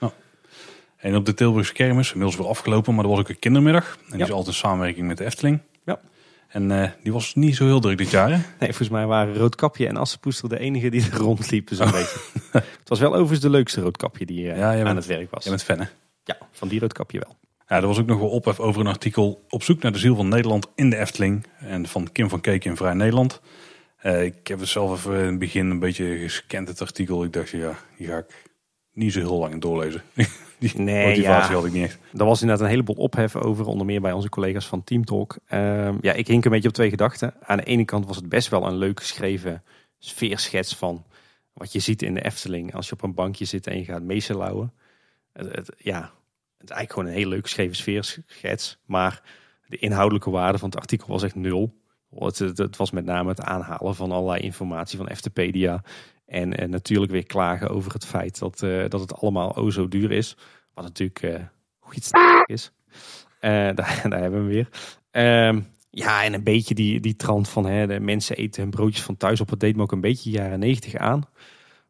En 1.03 1.15
op 1.15 1.25
de 1.25 1.33
Tilburgse 1.33 1.73
kermis, 1.73 2.07
inmiddels 2.11 2.37
weer 2.37 2.47
afgelopen, 2.47 2.95
maar 2.95 3.03
er 3.03 3.09
was 3.09 3.19
ook 3.19 3.29
een 3.29 3.39
kindermiddag. 3.39 3.97
En 4.01 4.09
die 4.09 4.17
Ja. 4.17 4.23
is 4.25 4.31
altijd 4.31 4.47
in 4.55 4.61
samenwerking 4.61 5.07
met 5.07 5.17
de 5.17 5.25
Efteling. 5.25 5.59
Ja. 5.85 5.99
En 6.47 6.71
eh, 6.83 6.89
die 7.03 7.13
was 7.13 7.35
niet 7.35 7.55
zo 7.55 7.65
heel 7.65 7.79
druk 7.79 7.97
dit 7.97 8.09
jaar. 8.09 8.29
Hè? 8.29 8.35
Nee, 8.35 8.43
volgens 8.59 8.89
mij 8.89 9.05
waren 9.05 9.35
Roodkapje 9.37 9.87
en 9.87 9.97
Assepoester 9.97 10.49
de 10.49 10.59
enige 10.59 10.89
die 10.89 11.01
er 11.11 11.17
rondliepen 11.17 11.75
zo'n 11.75 11.85
Oh. 11.87 11.91
beetje. 11.93 12.19
Het 12.51 12.89
was 12.89 12.99
wel 12.99 13.11
overigens 13.11 13.39
de 13.39 13.49
leukste 13.49 13.81
Roodkapje 13.81 14.25
die 14.25 14.51
eh, 14.51 14.57
Ja, 14.57 14.83
aan 14.85 14.95
het 14.95 15.05
werk 15.05 15.31
was. 15.31 15.43
Jij 15.43 15.51
bent 15.53 15.63
fan 15.63 15.79
hè? 15.79 15.85
Ja, 16.23 16.37
van 16.51 16.67
die 16.67 16.79
Roodkapje 16.79 17.19
wel. 17.19 17.35
Ja, 17.67 17.75
er 17.75 17.87
was 17.87 17.99
ook 17.99 18.05
nog 18.07 18.19
wel 18.19 18.29
ophef 18.29 18.59
over 18.59 18.81
een 18.81 18.87
artikel 18.87 19.45
op 19.49 19.63
zoek 19.63 19.81
naar 19.81 19.91
de 19.91 19.97
ziel 19.99 20.15
van 20.15 20.27
Nederland 20.27 20.67
in 20.75 20.89
de 20.89 20.97
Efteling. 20.97 21.45
En 21.59 21.87
van 21.87 22.11
Kim 22.11 22.29
van 22.29 22.41
Keek 22.41 22.65
in 22.65 22.75
Vrij 22.77 22.93
Nederland. 22.93 23.41
Eh, 23.97 24.23
ik 24.23 24.47
heb 24.47 24.59
het 24.59 24.69
zelf 24.69 24.97
even 25.05 25.19
in 25.19 25.25
het 25.25 25.39
begin 25.39 25.69
een 25.69 25.79
beetje 25.79 26.17
gescand, 26.17 26.67
het 26.67 26.81
artikel. 26.81 27.23
Ik 27.23 27.33
dacht, 27.33 27.49
ja, 27.49 27.75
die 27.97 28.07
ga 28.07 28.17
ik 28.17 28.43
niet 28.93 29.13
zo 29.13 29.19
heel 29.19 29.37
lang 29.39 29.53
in 29.53 29.59
doorlezen. 29.59 30.01
die 30.71 30.81
Nee, 30.81 31.07
motivatie 31.07 31.49
ja. 31.51 31.55
had 31.57 31.65
ik 31.65 31.71
niet 31.73 31.83
echt. 31.83 31.99
Er 32.17 32.25
was 32.25 32.41
inderdaad 32.41 32.65
een 32.65 32.71
heleboel 32.71 32.95
ophef 32.95 33.35
over, 33.35 33.65
onder 33.65 33.85
meer 33.85 34.01
bij 34.01 34.11
onze 34.11 34.29
collega's 34.29 34.67
van 34.67 34.83
Team 34.83 35.05
Talk. 35.05 35.37
Ehm, 35.45 35.97
ja, 36.01 36.13
ik 36.13 36.27
hink 36.27 36.45
een 36.45 36.51
beetje 36.51 36.67
op 36.67 36.73
twee 36.73 36.89
gedachten. 36.89 37.33
Aan 37.43 37.57
de 37.57 37.63
ene 37.63 37.85
kant 37.85 38.05
was 38.05 38.15
het 38.15 38.29
best 38.29 38.49
wel 38.49 38.65
een 38.67 38.75
leuk 38.77 38.99
geschreven 38.99 39.63
sfeerschets 39.97 40.75
van 40.75 41.03
wat 41.53 41.71
je 41.71 41.79
ziet 41.79 42.01
in 42.01 42.13
de 42.13 42.21
Efteling 42.23 42.75
als 42.75 42.87
je 42.87 42.93
op 42.93 43.01
een 43.03 43.13
bankje 43.13 43.45
zit 43.45 43.67
en 43.67 43.77
je 43.77 43.83
gaat 43.83 44.01
meeselauwen. 44.01 44.73
Het, 45.33 45.55
het- 45.55 45.71
ja, 45.77 45.99
het 46.57 46.69
is 46.69 46.75
eigenlijk 46.75 46.91
gewoon 46.93 47.07
een 47.07 47.13
heel 47.15 47.27
leuk 47.29 47.43
geschreven 47.43 47.75
sfeerschets, 47.75 48.77
maar 48.85 49.21
de 49.67 49.77
inhoudelijke 49.77 50.29
waarde 50.29 50.57
van 50.57 50.69
het 50.69 50.79
artikel 50.79 51.07
was 51.07 51.23
echt 51.23 51.35
nul. 51.35 51.73
Het, 52.19 52.39
het, 52.39 52.57
het 52.57 52.77
was 52.77 52.91
met 52.91 53.05
name 53.05 53.29
het 53.29 53.41
aanhalen 53.41 53.95
van 53.95 54.11
allerlei 54.11 54.41
informatie 54.43 54.97
van 54.97 55.07
Eftepedia. 55.07 55.83
En, 56.25 56.57
en 56.57 56.69
natuurlijk 56.69 57.11
weer 57.11 57.25
klagen 57.25 57.69
over 57.69 57.93
het 57.93 58.05
feit 58.05 58.39
dat, 58.39 58.61
eh, 58.61 58.89
dat 58.89 58.99
het 58.99 59.13
allemaal 59.13 59.55
o 59.55 59.69
zo 59.69 59.87
duur 59.87 60.11
is. 60.11 60.37
Wat 60.73 60.83
natuurlijk 60.83 61.21
eh 61.21 61.41
iets 61.95 62.09
is. 62.45 62.71
Eh, 63.39 63.49
daar, 63.75 64.01
daar 64.09 64.21
hebben 64.21 64.31
we 64.31 64.35
hem 64.35 64.47
weer. 64.47 64.69
Ehm, 65.11 65.61
ja, 65.89 66.23
en 66.23 66.33
een 66.33 66.43
beetje 66.43 66.75
die, 66.75 66.99
die 66.99 67.15
trant 67.15 67.49
van 67.49 67.65
hè, 67.65 67.87
de 67.87 67.99
mensen 67.99 68.35
eten 68.35 68.61
hun 68.61 68.71
broodjes 68.71 69.03
van 69.03 69.17
thuis 69.17 69.41
op. 69.41 69.49
Het 69.49 69.59
deed 69.59 69.75
me 69.75 69.81
ook 69.81 69.91
een 69.91 70.01
beetje 70.01 70.29
jaren 70.29 70.59
negentig 70.59 70.95
aan. 70.95 71.23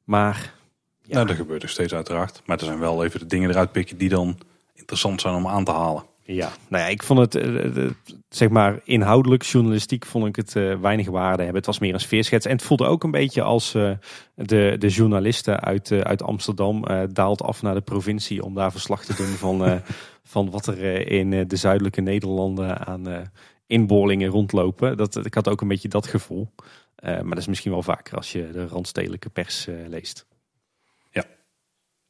Maar 0.03 0.53
ja, 1.01 1.13
Nou, 1.13 1.27
dat 1.27 1.35
gebeurt 1.35 1.61
nog 1.61 1.71
steeds 1.71 1.93
uiteraard. 1.93 2.41
Maar 2.45 2.57
er 2.57 2.65
zijn 2.65 2.79
wel 2.79 3.03
even 3.03 3.19
de 3.19 3.25
dingen 3.25 3.49
eruit 3.49 3.71
pikken 3.71 3.97
die 3.97 4.09
dan 4.09 4.37
interessant 4.73 5.21
zijn 5.21 5.35
om 5.35 5.47
aan 5.47 5.63
te 5.63 5.71
halen. 5.71 6.03
Ja, 6.25 6.51
nou 6.67 6.83
ja, 6.83 6.89
ik 6.89 7.03
vond 7.03 7.19
het, 7.19 7.35
eh, 7.35 7.65
eh, 7.65 7.91
zeg 8.35 8.49
maar, 8.49 8.79
inhoudelijk, 8.83 9.43
journalistiek 9.43 10.05
vond 10.05 10.25
ik 10.25 10.35
het 10.35 10.55
eh, 10.55 10.79
weinig 10.79 11.07
waarde 11.07 11.37
hebben. 11.43 11.55
Het 11.55 11.65
was 11.65 11.79
meer 11.79 11.93
een 11.93 11.99
sfeerschets. 11.99 12.45
En 12.45 12.51
het 12.51 12.61
voelde 12.61 12.85
ook 12.85 13.03
een 13.03 13.11
beetje 13.11 13.41
als 13.41 13.73
eh, 13.73 13.91
de, 14.35 14.75
de 14.79 14.87
journalisten 14.87 15.59
uit, 15.59 15.91
eh, 15.91 15.99
uit 15.99 16.23
Amsterdam 16.23 16.85
daalt 17.11 17.41
af 17.41 17.61
naar 17.61 17.73
de 17.73 17.81
provincie 17.81 18.43
om 18.43 18.53
daar 18.53 18.71
verslag 18.71 19.05
te 19.05 19.15
doen 19.15 19.27
van, 19.27 19.81
van 20.23 20.49
wat 20.49 20.67
er 20.67 21.07
in 21.07 21.47
de 21.47 21.55
zuidelijke 21.55 22.01
Nederlanden 22.01 22.87
aan 22.87 23.31
inboorlingen 23.67 24.29
rondlopen. 24.29 24.97
Dat, 24.97 25.25
ik 25.25 25.33
had 25.33 25.49
ook 25.49 25.61
een 25.61 25.67
beetje 25.67 25.87
dat 25.87 26.07
gevoel. 26.07 26.53
Maar 27.01 27.23
dat 27.23 27.37
is 27.37 27.47
misschien 27.47 27.71
wel 27.71 27.83
vaker 27.83 28.17
als 28.17 28.31
je 28.31 28.49
de 28.51 28.67
randstedelijke 28.67 29.29
pers 29.29 29.67
leest. 29.87 30.25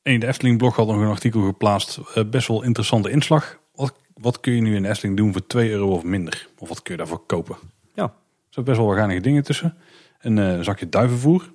En 0.01 0.13
in 0.13 0.19
de 0.19 0.27
Efteling 0.27 0.57
blog 0.57 0.75
had 0.75 0.87
nog 0.87 0.95
een 0.95 1.07
artikel 1.07 1.41
geplaatst. 1.41 1.99
best 2.29 2.47
wel 2.47 2.63
interessante 2.63 3.09
inslag. 3.09 3.59
Wat, 4.13 4.39
kun 4.39 4.53
je 4.53 4.61
nu 4.61 4.75
in 4.75 4.81
de 4.83 4.89
Efteling 4.89 5.17
doen 5.17 5.31
voor 5.31 5.47
2 5.47 5.69
euro 5.71 5.91
of 5.91 6.03
minder? 6.03 6.47
Of 6.57 6.67
wat 6.69 6.81
kun 6.81 6.91
je 6.91 6.97
daarvoor 6.99 7.25
kopen? 7.25 7.55
Ja. 7.93 8.03
Er 8.03 8.13
zijn 8.49 8.65
best 8.65 8.77
wel 8.77 8.87
geinige 8.89 9.19
dingen 9.21 9.43
tussen. 9.43 9.77
Een 10.19 10.37
eh, 10.37 10.59
zakje 10.59 10.89
duivenvoer. 10.89 11.53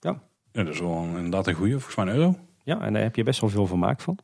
Ja. 0.00 0.22
ja. 0.52 0.62
Dat 0.64 0.74
is 0.74 0.80
wel 0.80 0.96
een- 0.96 1.16
inderdaad 1.16 1.46
een 1.46 1.54
goede, 1.54 1.72
volgens 1.72 1.94
mij 1.96 2.06
een 2.06 2.14
euro. 2.14 2.38
Ja, 2.64 2.80
en 2.80 2.92
daar 2.92 3.02
heb 3.02 3.16
je 3.16 3.22
best 3.22 3.40
wel 3.40 3.50
veel 3.50 3.66
vermaak 3.66 4.00
van. 4.00 4.18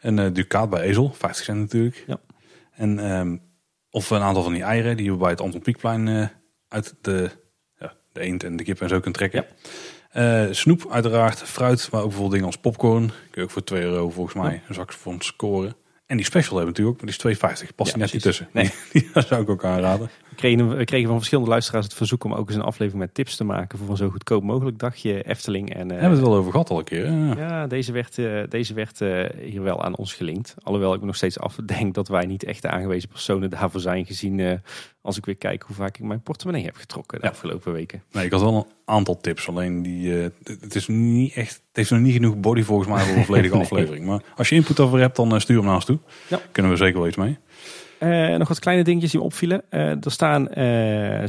Een 0.00 0.18
eh 0.18 0.32
ducaat 0.32 0.70
bij 0.70 0.80
Ezel, 0.80 1.12
50 1.12 1.44
cent 1.44 1.58
natuurlijk. 1.58 2.04
Ja. 2.06 2.20
En, 2.70 2.98
ehm, 2.98 3.36
of 3.90 4.10
een 4.10 4.20
aantal 4.20 4.42
van 4.42 4.52
die 4.52 4.62
eieren 4.62 4.96
die 4.96 5.10
je 5.10 5.16
bij 5.16 5.30
het 5.30 5.40
Anton 5.40 5.60
Pieckplein 5.62 6.08
eh, 6.08 6.26
uit 6.68 6.94
de, 7.00 7.30
ja, 7.78 7.92
de 8.12 8.20
eend 8.20 8.42
en 8.44 8.56
de 8.56 8.64
kip 8.64 8.80
en 8.80 8.88
zo 8.88 9.00
kunt 9.00 9.14
trekken. 9.14 9.46
Eh, 10.10 10.46
snoep 10.50 10.86
uiteraard, 10.90 11.42
fruit, 11.42 11.88
maar 11.90 12.00
ook 12.00 12.06
bijvoorbeeld 12.06 12.32
dingen 12.32 12.46
als 12.46 12.58
popcorn. 12.58 13.06
Kun 13.06 13.14
je 13.30 13.42
ook 13.42 13.50
voor 13.50 13.64
2 13.64 13.82
euro 13.82 14.10
volgens 14.10 14.34
mij 14.36 14.62
een 14.68 14.74
zak 14.74 14.92
van 14.92 15.20
scoren. 15.20 15.74
En 16.10 16.16
die 16.16 16.24
special 16.26 16.56
hebben 16.56 16.74
natuurlijk 16.74 16.96
ook, 16.96 17.04
maar 17.04 17.16
die 17.18 17.30
is 17.30 17.64
2,50. 17.66 17.74
Past 17.74 17.92
Ja, 17.92 17.98
net 17.98 18.12
niet 18.12 18.22
tussen. 18.22 18.48
Nee. 18.52 18.70
Die 18.92 19.10
zou 19.12 19.42
ik 19.42 19.48
ook 19.48 19.64
aanraden. 19.64 20.10
We 20.40 20.46
kregen, 20.46 20.76
we 20.76 20.84
kregen 20.84 21.06
van 21.08 21.16
verschillende 21.16 21.50
luisteraars 21.50 21.84
het 21.84 21.94
verzoek 21.94 22.24
om 22.24 22.32
ook 22.34 22.48
eens 22.48 22.56
een 22.56 22.62
aflevering 22.64 23.02
met 23.02 23.14
tips 23.14 23.36
te 23.36 23.44
maken 23.44 23.78
voor 23.78 23.88
een 23.90 23.96
zo 23.96 24.08
goedkoop 24.08 24.42
mogelijk 24.42 24.78
dagje 24.78 25.22
Efteling. 25.22 25.74
En, 25.74 25.90
eh, 25.90 25.98
hebben 25.98 26.08
we 26.10 26.16
het 26.16 26.26
wel 26.26 26.34
over 26.36 26.50
gehad 26.50 26.70
al 26.70 26.78
een 26.78 26.84
keer. 26.84 27.06
ja, 27.36 27.66
deze 27.66 27.92
werd, 27.92 28.18
eh, 28.18 28.42
deze 28.48 28.74
werd 28.74 29.00
eh, 29.00 29.24
hier 29.44 29.62
wel 29.62 29.82
aan 29.84 29.96
ons 29.96 30.14
gelinkt. 30.14 30.54
Alhoewel 30.62 30.94
ik 30.94 31.00
me 31.00 31.06
nog 31.06 31.16
steeds 31.16 31.38
afdenk 31.38 31.94
dat 31.94 32.08
wij 32.08 32.26
niet 32.26 32.44
echt 32.44 32.62
de 32.62 32.68
aangewezen 32.68 33.08
personen 33.08 33.50
daarvoor 33.50 33.80
zijn. 33.80 34.06
Gezien 34.06 34.60
als 35.02 35.16
ik 35.16 35.24
weer 35.24 35.36
kijk 35.36 35.62
hoe 35.62 35.76
vaak 35.76 35.98
ik 35.98 36.04
mijn 36.04 36.22
portemonnee 36.22 36.64
heb 36.64 36.76
getrokken 36.76 37.20
de 37.20 37.26
Ja. 37.26 37.32
afgelopen 37.32 37.72
weken. 37.72 38.02
Nee, 38.12 38.24
ik 38.24 38.32
had 38.32 38.40
wel 38.40 38.54
een 38.56 38.66
aantal 38.84 39.20
tips. 39.20 39.48
Alleen 39.48 39.82
die, 39.82 40.10
het 40.44 40.74
is 40.74 40.88
niet 40.88 41.34
echt, 41.34 41.52
het 41.52 41.76
heeft 41.76 41.90
nog 41.90 42.00
niet 42.00 42.12
genoeg 42.14 42.36
body 42.40 42.62
volgens 42.62 42.88
mij 42.88 43.04
voor 43.04 43.16
een 43.16 43.24
volledige 43.24 43.54
Nee. 43.54 43.62
aflevering. 43.62 44.06
Maar 44.06 44.22
als 44.36 44.48
je 44.48 44.54
input 44.54 44.80
over 44.80 44.98
hebt, 44.98 45.16
dan 45.16 45.40
stuur 45.40 45.56
hem 45.56 45.64
naar 45.66 45.74
ons 45.74 45.84
toe. 45.84 45.98
Ja. 46.28 46.40
Kunnen 46.52 46.72
we 46.72 46.78
zeker 46.78 46.98
wel 46.98 47.08
iets 47.08 47.16
mee. 47.16 47.38
Eh, 48.00 48.36
nog 48.36 48.48
wat 48.48 48.58
kleine 48.58 48.84
dingetjes 48.84 49.10
die 49.10 49.20
me 49.20 49.26
opvielen. 49.26 49.62
Eh, 49.68 50.04
er 50.04 50.10
staan 50.10 50.48
eh, 50.48 50.64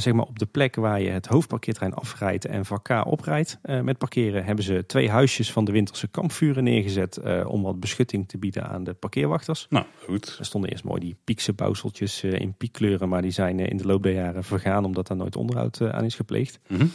zeg 0.00 0.12
maar 0.12 0.24
op 0.24 0.38
de 0.38 0.46
plek 0.46 0.76
waar 0.76 1.00
je 1.00 1.10
het 1.10 1.26
hoofdparkeerterrein 1.26 1.94
afrijdt 1.94 2.44
en 2.44 2.64
vak 2.64 2.84
K 2.84 3.06
oprijdt. 3.06 3.58
met 3.82 3.98
parkeren 3.98 4.44
hebben 4.44 4.64
ze 4.64 4.86
twee 4.86 5.10
huisjes 5.10 5.52
van 5.52 5.64
de 5.64 5.72
winterse 5.72 6.08
kampvuren 6.08 6.64
neergezet 6.64 7.20
om 7.44 7.62
wat 7.62 7.80
beschutting 7.80 8.28
te 8.28 8.38
bieden 8.38 8.68
aan 8.68 8.84
de 8.84 8.92
parkeerwachters. 8.92 9.66
Nou, 9.68 9.84
goed. 10.04 10.36
Er 10.38 10.44
stonden 10.44 10.70
eerst 10.70 10.84
mooi 10.84 11.00
die 11.00 11.16
piekse 11.24 11.52
bouwseltjes 11.52 12.24
in 12.24 12.54
piekkleuren, 12.54 13.08
maar 13.08 13.22
die 13.22 13.30
zijn 13.30 13.58
in 13.58 13.76
de 13.76 13.86
loop 13.86 14.02
der 14.02 14.12
jaren 14.12 14.44
vergaan 14.44 14.84
omdat 14.84 15.06
daar 15.06 15.16
nooit 15.16 15.36
onderhoud 15.36 15.80
aan 15.80 16.04
is 16.04 16.14
gepleegd. 16.14 16.60
Mhm. 16.68 16.86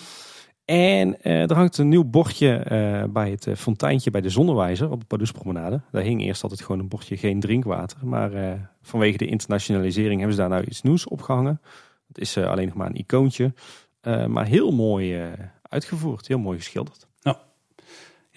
En 0.67 1.21
eh, 1.21 1.49
er 1.49 1.55
hangt 1.55 1.77
een 1.77 1.87
nieuw 1.87 2.03
bordje 2.03 2.55
eh, 2.55 3.03
bij 3.09 3.31
het 3.31 3.47
eh, 3.47 3.55
fonteintje 3.55 4.11
bij 4.11 4.21
de 4.21 4.29
Zonnewijzer 4.29 4.91
op 4.91 4.99
de 4.99 5.05
Pardoespromenade. 5.05 5.81
Daar 5.91 6.03
hing 6.03 6.21
eerst 6.21 6.43
altijd 6.43 6.61
gewoon 6.61 6.79
een 6.79 6.87
bordje 6.87 7.17
geen 7.17 7.39
drinkwater. 7.39 7.97
Maar 8.07 8.31
vanwege 8.81 9.17
de 9.17 9.25
internationalisering 9.25 10.17
hebben 10.17 10.35
ze 10.35 10.41
daar 10.41 10.49
nou 10.49 10.63
iets 10.63 10.81
nieuws 10.81 11.07
opgehangen. 11.07 11.61
Het 12.07 12.17
is 12.17 12.37
alleen 12.37 12.65
nog 12.65 12.75
maar 12.75 12.87
een 12.87 12.97
icoontje. 12.97 13.53
Maar 14.27 14.45
heel 14.45 14.71
mooi 14.71 15.21
uitgevoerd, 15.61 16.27
heel 16.27 16.39
mooi 16.39 16.57
geschilderd. 16.57 17.07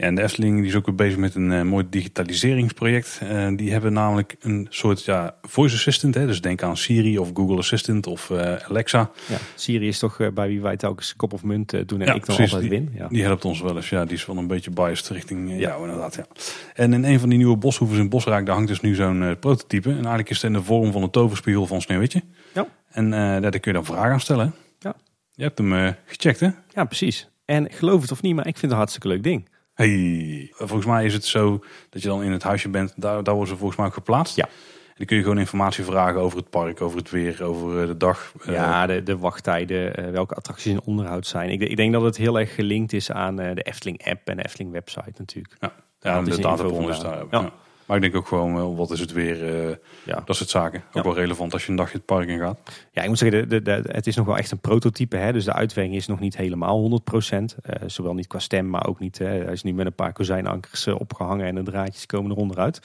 Ja, 0.00 0.06
en 0.06 0.14
de 0.14 0.22
Efteling 0.22 0.56
die 0.58 0.66
is 0.66 0.74
ook 0.74 0.86
weer 0.86 0.94
bezig 0.94 1.18
met 1.18 1.34
een 1.34 1.52
eh, 1.52 1.62
mooi 1.62 1.86
digitaliseringsproject. 1.90 3.20
Eh, 3.22 3.48
die 3.56 3.72
hebben 3.72 3.92
namelijk 3.92 4.36
een 4.40 4.66
soort 4.70 5.04
ja, 5.04 5.34
voice 5.42 5.74
assistant. 5.74 6.14
Hè? 6.14 6.26
Dus 6.26 6.40
denk 6.40 6.62
aan 6.62 6.76
Siri 6.76 7.18
of 7.18 7.30
Google 7.34 7.56
Assistant 7.56 8.06
of 8.06 8.30
eh, 8.30 8.54
Alexa. 8.56 9.10
Ja, 9.28 9.36
Siri 9.54 9.88
is 9.88 9.98
toch 9.98 10.32
bij 10.34 10.48
wie 10.48 10.60
wij 10.60 10.76
telkens 10.76 11.16
kop 11.16 11.32
of 11.32 11.42
munt 11.42 11.70
doen 11.70 12.00
en 12.00 12.06
Ja, 12.06 12.14
ik 12.14 12.26
dan 12.26 12.36
precies. 12.36 12.54
altijd 12.54 12.70
win. 12.70 12.90
Ja. 12.94 13.08
Die 13.08 13.22
helpt 13.22 13.44
ons 13.44 13.60
wel 13.60 13.76
eens. 13.76 13.88
Ja, 13.88 14.04
die 14.04 14.16
is 14.16 14.26
wel 14.26 14.36
een 14.36 14.46
beetje 14.46 14.70
biased 14.70 15.08
richting 15.08 15.50
Ja. 15.50 15.56
jou 15.56 15.82
inderdaad. 15.84 16.14
Ja. 16.14 16.26
En 16.74 16.92
in 16.92 17.04
een 17.04 17.20
van 17.20 17.28
die 17.28 17.38
nieuwe 17.38 17.56
boshoevers 17.56 17.98
in 17.98 18.08
Bosraak, 18.08 18.46
daar 18.46 18.54
hangt 18.54 18.68
dus 18.68 18.80
nu 18.80 18.94
zo'n 18.94 19.36
prototype. 19.40 19.88
En 19.88 19.94
eigenlijk 19.94 20.30
is 20.30 20.36
het 20.36 20.46
in 20.46 20.52
de 20.52 20.62
vorm 20.62 20.92
van 20.92 21.02
een 21.02 21.10
toverspiegel 21.10 21.66
van 21.66 21.80
Sneeuwwitje. 21.80 22.22
Ja. 22.54 22.66
En 22.90 23.10
daar 23.10 23.50
kun 23.50 23.60
je 23.62 23.72
dan 23.72 23.84
vragen 23.84 24.12
aan 24.12 24.20
stellen. 24.20 24.54
Ja. 24.78 24.94
Je 25.34 25.42
hebt 25.42 25.58
hem 25.58 25.94
gecheckt 26.06 26.40
hè? 26.40 26.48
ja, 26.74 26.84
precies. 26.84 27.28
En 27.44 27.70
geloof 27.70 28.02
het 28.02 28.12
of 28.12 28.22
niet, 28.22 28.34
maar 28.34 28.46
ik 28.46 28.52
vind 28.52 28.62
het 28.62 28.70
een 28.70 28.76
hartstikke 28.76 29.08
leuk 29.08 29.22
ding. 29.22 29.48
Hey. 29.80 30.50
Volgens 30.54 30.86
mij 30.86 31.04
is 31.04 31.12
het 31.12 31.24
zo 31.24 31.64
dat 31.90 32.02
je 32.02 32.08
dan 32.08 32.22
in 32.22 32.32
het 32.32 32.42
huisje 32.42 32.68
bent. 32.68 32.92
Daar, 32.96 33.22
daar 33.22 33.34
worden 33.34 33.52
ze 33.52 33.58
volgens 33.58 33.78
mij 33.78 33.88
ook 33.88 33.94
geplaatst. 33.94 34.36
Ja. 34.36 34.44
En 34.44 34.96
dan 34.96 35.06
kun 35.06 35.16
je 35.16 35.22
gewoon 35.22 35.38
informatie 35.38 35.84
vragen 35.84 36.20
over 36.20 36.38
het 36.38 36.50
park, 36.50 36.80
over 36.80 36.98
het 36.98 37.10
weer, 37.10 37.42
over 37.44 37.80
eh, 37.80 37.86
de 37.86 37.96
dag. 37.96 38.32
Eh, 38.44 38.54
Ja, 38.54 38.86
de, 38.86 39.02
de 39.02 39.18
wachttijden, 39.18 39.96
eh, 39.96 40.10
welke 40.10 40.34
attracties 40.34 40.72
in 40.72 40.80
onderhoud 40.84 41.26
zijn. 41.26 41.50
Ik, 41.50 41.60
ik 41.60 41.76
denk 41.76 41.92
dat 41.92 42.02
het 42.02 42.16
heel 42.16 42.38
erg 42.38 42.54
gelinkt 42.54 42.92
is 42.92 43.10
aan 43.10 43.36
de 43.36 43.62
Efteling 43.62 44.06
app 44.06 44.28
en 44.28 44.36
de 44.36 44.44
Efteling 44.44 44.72
website 44.72 45.12
natuurlijk. 45.16 45.56
ja, 45.60 45.72
Ja, 46.00 46.16
het 46.16 46.30
de 46.34 46.40
databron 46.40 46.90
is 46.90 47.00
daar. 47.00 47.24
Ja. 47.30 47.52
Maar 47.90 47.98
ik 47.98 48.04
denk 48.12 48.16
ook 48.22 48.28
gewoon, 48.28 48.54
wel, 48.54 48.76
wat 48.76 48.90
is 48.90 49.00
het 49.00 49.12
weer, 49.12 49.68
eh, 49.68 49.76
Ja. 50.04 50.22
dat 50.24 50.36
soort 50.36 50.50
zaken. 50.50 50.82
Ook 50.88 50.94
Ja. 50.94 51.02
wel 51.02 51.14
relevant 51.14 51.52
als 51.52 51.64
je 51.64 51.70
een 51.70 51.76
dagje 51.76 51.96
het 51.96 52.06
park 52.06 52.28
in 52.28 52.38
gaat. 52.38 52.58
ja, 52.92 53.02
ik 53.02 53.08
moet 53.08 53.18
zeggen, 53.18 53.48
de, 53.48 53.62
de, 53.62 53.82
de- 53.82 53.88
het 53.92 54.06
is 54.06 54.16
nog 54.16 54.26
wel 54.26 54.36
echt 54.36 54.50
een 54.50 54.58
prototype. 54.58 55.16
Hè? 55.16 55.32
Dus 55.32 55.44
de 55.44 55.52
uitwerking 55.52 55.96
is 55.96 56.06
nog 56.06 56.20
niet 56.20 56.36
helemaal 56.36 56.78
100%. 56.78 57.56
Eh, 57.62 57.82
zowel 57.88 58.14
niet 58.14 58.26
qua 58.26 58.38
stem, 58.38 58.70
maar 58.70 58.86
ook 58.86 58.98
niet. 59.00 59.18
Hè? 59.18 59.26
Hij 59.26 59.52
is 59.52 59.62
nu 59.62 59.72
met 59.72 59.86
een 59.86 59.94
paar 59.94 60.12
kozijnankers 60.12 60.86
eh, 60.86 61.00
opgehangen 61.00 61.46
en 61.46 61.54
de 61.54 61.62
draadjes 61.62 62.06
komen 62.06 62.30
er 62.30 62.36
onderuit. 62.36 62.80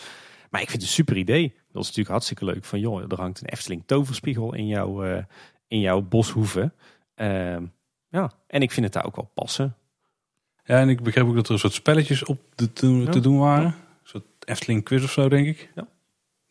Maar 0.49 0.61
ik 0.61 0.69
vind 0.69 0.82
het 0.82 0.90
een 0.91 0.95
super 0.98 1.18
idee. 1.18 1.48
Dat 1.48 1.82
is 1.82 1.88
natuurlijk 1.88 2.10
hartstikke 2.10 2.45
leuk. 2.45 2.65
Van 2.65 2.80
joh, 2.80 3.02
er 3.11 3.19
hangt 3.19 3.41
een 3.41 3.48
Efteling 3.48 3.84
toverspiegel 3.86 4.53
in 4.56 4.68
jouw, 4.68 5.03
eh, 5.03 5.23
in 5.68 5.80
jouw 5.80 6.02
boshoeve. 6.02 6.72
Ehm, 7.15 7.64
ja, 8.10 8.32
en 8.48 8.61
ik 8.61 8.72
vind 8.72 8.86
het 8.86 8.94
daar 8.94 9.06
ook 9.06 9.15
wel 9.15 9.32
passen. 9.34 9.76
Ja, 10.64 10.80
en 10.80 10.90
ik 10.90 11.02
begreep 11.03 11.27
ook 11.27 11.36
dat 11.36 11.48
er 11.48 11.53
een 11.53 11.60
soort 11.60 11.73
spelletjes 11.73 12.23
op 12.26 12.40
te, 12.56 12.73
te, 12.73 12.88
Ja. 12.88 13.11
te 13.11 13.19
doen 13.19 13.38
waren. 13.40 13.76
Efteling 14.45 14.84
quiz 14.84 15.03
of 15.03 15.11
zo, 15.11 15.30
denk 15.30 15.47
ik. 15.47 15.72
Ja. 15.76 15.88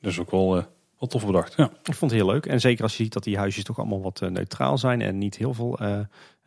Dat 0.00 0.12
is 0.12 0.18
ook 0.18 0.30
wel, 0.30 0.56
eh 0.56 0.64
wel 0.98 1.08
tof 1.08 1.26
bedacht. 1.26 1.54
Ja. 1.56 1.70
Ik 1.84 1.94
vond 1.94 2.10
het 2.10 2.20
heel 2.20 2.30
leuk. 2.30 2.46
En 2.46 2.60
zeker 2.60 2.82
als 2.82 2.96
je 2.96 3.02
ziet 3.02 3.12
dat 3.12 3.24
die 3.24 3.36
huisjes 3.38 3.64
toch 3.64 3.78
allemaal 3.78 4.02
wat 4.02 4.20
eh, 4.22 4.28
neutraal 4.28 4.78
zijn 4.78 5.00
en 5.00 5.18
niet 5.18 5.36
heel 5.36 5.54
veel, 5.54 5.78
eh, 5.78 5.98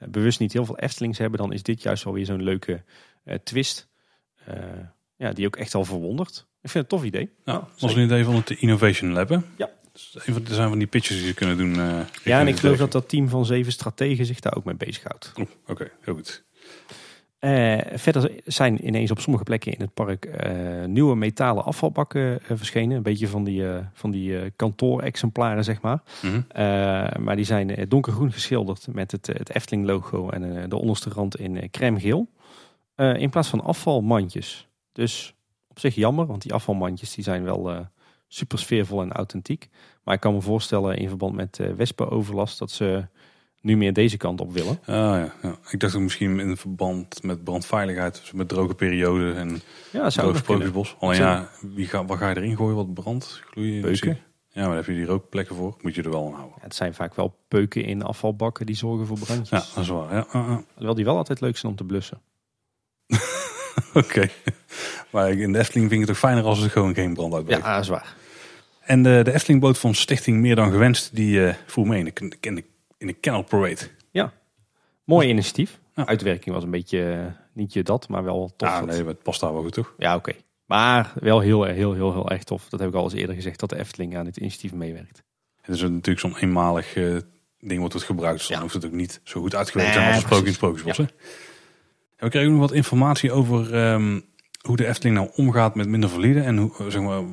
bewust 0.09 0.39
niet 0.39 0.53
heel 0.53 0.65
veel 0.65 0.77
Eftelings 0.77 1.17
hebben, 1.17 1.39
dan 1.39 1.53
is 1.53 1.63
dit 1.63 1.81
juist 1.81 2.03
wel 2.03 2.13
weer 2.13 2.25
zo'n 2.25 2.43
leuke 2.43 2.83
eh, 3.23 3.35
twist. 3.43 3.87
Eh, 4.45 4.55
ja, 5.15 5.31
die 5.31 5.45
ook 5.45 5.55
echt 5.55 5.75
al 5.75 5.85
verwondert. 5.85 6.47
Ik 6.61 6.69
vind 6.69 6.83
het 6.83 6.91
een 6.93 6.97
tof 6.99 7.03
idee. 7.07 7.29
Nou, 7.45 7.59
Ja, 7.59 7.67
was 7.71 7.79
zeker. 7.79 7.97
een 7.97 8.03
idee 8.03 8.23
van 8.23 8.35
het 8.35 8.49
Innovation 8.49 9.11
Lab. 9.11 9.29
hè? 9.29 9.37
Ja. 9.57 9.69
Dus 9.91 10.15
een 10.25 10.33
van, 10.33 10.45
er 10.45 10.53
zijn 10.53 10.69
van 10.69 10.77
die 10.77 10.87
pitches 10.87 11.17
die 11.17 11.27
ze 11.27 11.33
kunnen 11.33 11.57
doen. 11.57 11.79
eh, 11.79 11.99
Ja, 12.23 12.39
en 12.39 12.47
ik 12.47 12.57
geloof 12.57 12.77
dat 12.77 12.91
dat 12.91 13.09
team 13.09 13.29
van 13.29 13.45
zeven 13.45 13.71
strategen 13.71 14.25
zich 14.25 14.39
daar 14.39 14.55
ook 14.55 14.63
mee 14.63 14.75
bezighoudt. 14.75 15.33
Oké, 15.67 15.91
heel 16.01 16.13
goed. 16.13 16.43
Eh, 17.39 17.77
verder 17.93 18.31
zijn 18.45 18.87
ineens 18.87 19.11
op 19.11 19.19
sommige 19.19 19.43
plekken 19.43 19.73
in 19.73 19.81
het 19.81 19.93
park 19.93 20.25
eh, 20.25 20.85
nieuwe 20.85 21.15
metalen 21.15 21.63
afvalbakken 21.63 22.41
eh, 22.41 22.57
verschenen. 22.57 22.97
Een 22.97 23.03
beetje 23.03 23.27
van 23.27 23.43
die, 23.43 23.63
van 23.93 24.11
die 24.11 24.51
kantoorexemplaren, 24.51 25.63
zeg 25.63 25.81
maar. 25.81 26.01
Mhm. 26.21 26.41
Maar 27.23 27.35
die 27.35 27.45
zijn 27.45 27.85
donkergroen 27.87 28.31
geschilderd 28.31 28.87
met 28.91 29.11
het, 29.11 29.27
het 29.27 29.55
Efteling 29.55 29.85
logo 29.85 30.29
en 30.29 30.69
de 30.69 30.75
onderste 30.75 31.09
rand 31.09 31.39
in 31.39 31.69
crème 31.71 31.99
geel. 31.99 32.29
In 32.95 33.29
plaats 33.29 33.49
van 33.49 33.63
afvalmandjes. 33.63 34.67
Dus 34.91 35.35
op 35.67 35.79
zich 35.79 35.95
jammer, 35.95 36.25
want 36.25 36.41
die 36.41 36.53
afvalmandjes 36.53 37.13
die 37.13 37.23
zijn 37.23 37.43
wel 37.43 37.87
super 38.27 38.59
sfeervol 38.59 39.01
en 39.01 39.11
authentiek. 39.11 39.69
Maar 40.03 40.15
ik 40.15 40.19
kan 40.19 40.33
me 40.33 40.41
voorstellen 40.41 40.97
in 40.97 41.07
verband 41.07 41.35
met 41.35 41.61
wespenoverlast 41.75 42.59
dat 42.59 42.71
ze 42.71 43.07
nu 43.61 43.77
meer 43.77 43.93
deze 43.93 44.17
kant 44.17 44.41
op 44.41 44.53
willen. 44.53 44.79
Ah, 44.85 44.95
ja, 44.95 45.33
ja. 45.41 45.55
Ik 45.69 45.79
dacht 45.79 45.95
ook 45.95 46.01
misschien 46.01 46.39
in 46.39 46.57
verband 46.57 47.23
met 47.23 47.43
brandveiligheid, 47.43 48.19
dus 48.21 48.31
met 48.31 48.47
droge 48.47 48.73
perioden 48.73 49.35
en 49.35 49.61
Ja, 49.91 50.09
droog 50.09 50.29
ook 50.29 50.37
sprookjesbos. 50.37 50.95
Alleen 50.99 51.17
ja, 51.19 51.49
wie 51.61 51.87
ga, 51.87 52.05
wat 52.05 52.17
ga 52.17 52.29
je 52.29 52.35
erin 52.35 52.55
gooien? 52.55 52.75
Wat 52.75 52.93
brand? 52.93 53.41
Gloeien? 53.51 53.81
Beuken. 53.81 54.19
Ja, 54.57 54.63
maar 54.63 54.75
daar 54.75 54.85
heb 54.85 54.85
je 54.85 54.93
die 54.93 55.05
rookplekken 55.05 55.55
voor. 55.55 55.77
Moet 55.81 55.95
je 55.95 56.03
er 56.03 56.09
wel 56.09 56.25
aan 56.25 56.33
houden. 56.33 56.53
Ja, 56.57 56.63
het 56.63 56.75
zijn 56.75 56.93
vaak 56.93 57.15
wel 57.15 57.37
peuken 57.47 57.83
in 57.83 58.03
afvalbakken 58.03 58.65
die 58.65 58.75
zorgen 58.75 59.07
voor 59.07 59.17
brandjes. 59.19 59.49
Ja, 59.49 59.65
dat 59.75 59.83
is 59.83 59.89
waar. 59.89 60.13
Ja, 60.13 60.27
uh, 60.35 60.47
uh. 60.49 60.57
Terwijl 60.73 60.95
die 60.95 61.05
wel 61.05 61.17
altijd 61.17 61.41
leuk 61.41 61.57
zijn 61.57 61.71
om 61.71 61.77
te 61.77 61.83
blussen. 61.83 62.21
Oké. 63.93 64.29
Maar 65.09 65.29
in 65.29 65.51
de 65.51 65.59
Efteling 65.59 65.89
vind 65.89 66.01
ik 66.01 66.07
het 66.07 66.07
toch 66.07 66.29
fijner 66.29 66.43
als 66.43 66.63
er 66.63 66.69
gewoon 66.69 66.93
geen 66.93 67.13
brand 67.13 67.33
uitbreekt. 67.33 67.61
Ja, 67.61 67.73
dat 67.73 67.83
is 67.83 67.89
waar. 67.89 68.15
En 68.81 69.03
de, 69.03 69.21
de 69.23 69.33
Eftelingboot 69.33 69.77
van 69.77 69.93
Stichting 69.93 70.41
Meer 70.41 70.55
Dan 70.55 70.71
Gewenst, 70.71 71.15
die 71.15 71.39
uh, 71.39 71.53
voer 71.65 71.87
mee 71.87 71.99
in 71.99 72.13
in 72.39 72.55
de, 72.55 72.63
in 72.97 73.07
de 73.07 73.19
Canal 73.19 73.43
Parade. 73.43 73.95
Mooi 75.03 75.27
initiatief. 75.27 75.79
Ja. 75.95 76.05
Uitwerking 76.05 76.55
was 76.55 76.63
een 76.63 76.71
beetje, 76.71 77.11
eh, 77.11 77.25
niet 77.53 77.73
je 77.73 77.83
dat, 77.83 78.07
maar 78.07 78.23
wel 78.23 78.53
tof. 78.57 78.69
Ja, 78.69 78.85
nee, 78.85 79.05
het 79.05 79.23
past 79.23 79.39
daar 79.39 79.53
wel 79.53 79.61
goed, 79.61 79.73
toch? 79.73 79.93
Ja, 79.97 80.15
oké. 80.15 80.31
Maar 80.65 81.13
wel 81.19 81.39
heel, 81.39 81.63
heel, 81.63 81.93
heel, 81.93 82.11
heel 82.13 82.29
erg 82.29 82.43
tof. 82.43 82.69
Dat 82.69 82.79
heb 82.79 82.89
ik 82.89 82.95
al 82.95 83.03
eens 83.03 83.13
eerder 83.13 83.35
gezegd, 83.35 83.59
dat 83.59 83.69
de 83.69 83.77
Efteling 83.77 84.17
aan 84.17 84.25
dit 84.25 84.37
initiatief 84.37 84.73
meewerkt. 84.73 85.23
Het 85.61 85.75
is 85.75 85.81
natuurlijk 85.81 86.19
zo'n 86.19 86.37
eenmalig 86.37 86.95
eh, 86.95 87.15
ding 87.59 87.81
wat 87.81 87.91
wordt 87.91 88.07
gebruikt. 88.07 88.37
Dus 88.37 88.47
dan 88.47 88.55
Ja. 88.55 88.61
hoeft 88.61 88.73
het 88.73 88.85
ook 88.85 88.91
niet 88.91 89.21
zo 89.23 89.41
goed 89.41 89.55
uitgewerkt 89.55 89.91
te 89.93 89.97
Nee, 89.99 90.07
zijn 90.07 90.15
als 90.23 90.23
het 90.23 90.53
sprookje 90.53 90.83
in 90.83 90.89
het? 90.89 91.13
En 92.15 92.25
we 92.25 92.29
kregen 92.29 92.47
ook 92.51 92.57
nog 92.57 92.67
wat 92.67 92.77
informatie 92.77 93.31
over 93.31 93.73
ehm, 93.75 94.19
hoe 94.61 94.77
de 94.77 94.87
Efteling 94.87 95.15
nou 95.15 95.29
omgaat 95.35 95.75
met 95.75 95.87
minder 95.87 96.09
valide. 96.09 96.41
En 96.41 96.57
hoe, 96.57 96.71
eh, 96.77 96.85
zeg 96.87 97.01
maar, 97.01 97.23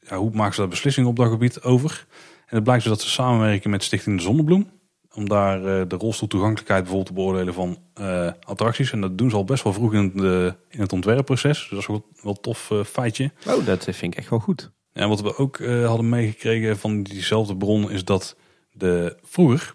ja, 0.00 0.16
hoe 0.16 0.30
maken 0.30 0.54
ze 0.54 0.60
daar 0.60 0.68
beslissingen 0.68 1.08
op 1.10 1.16
dat 1.16 1.28
gebied 1.30 1.62
over. 1.62 2.06
En 2.46 2.54
het 2.54 2.64
blijkt 2.64 2.82
dus 2.82 2.92
dat 2.92 3.00
ze 3.02 3.10
samenwerken 3.10 3.70
met 3.70 3.82
Stichting 3.84 4.16
de 4.16 4.22
Zonnebloem. 4.22 4.70
Om 5.14 5.28
daar 5.28 5.58
eh, 5.58 5.88
de 5.88 5.96
rolstoeltoegankelijkheid 5.96 6.82
bijvoorbeeld 6.82 7.16
te 7.16 7.22
beoordelen 7.22 7.54
van 7.54 7.78
eh, 7.94 8.30
attracties. 8.40 8.92
En 8.92 9.00
dat 9.00 9.18
doen 9.18 9.30
ze 9.30 9.36
al 9.36 9.44
best 9.44 9.62
wel 9.64 9.72
vroeg 9.72 9.94
in, 9.94 10.12
de, 10.14 10.54
in 10.68 10.80
het 10.80 10.92
ontwerpproces. 10.92 11.58
Dus 11.58 11.68
dat 11.68 11.78
is 11.78 11.86
wel, 11.86 12.04
wel 12.22 12.32
een 12.32 12.40
tof 12.40 12.70
eh, 12.70 12.84
feitje. 12.84 13.30
Oh, 13.46 13.66
dat 13.66 13.84
vind 13.84 14.02
ik 14.02 14.14
echt 14.14 14.30
wel 14.30 14.38
goed. 14.38 14.70
En 14.92 15.08
wat 15.08 15.20
we 15.20 15.36
ook 15.36 15.58
hadden 15.64 16.08
meegekregen 16.08 16.78
van 16.78 17.02
diezelfde 17.02 17.56
bron 17.56 17.90
is 17.90 18.04
dat 18.04 18.36
de 18.72 19.16
vroeger 19.22 19.74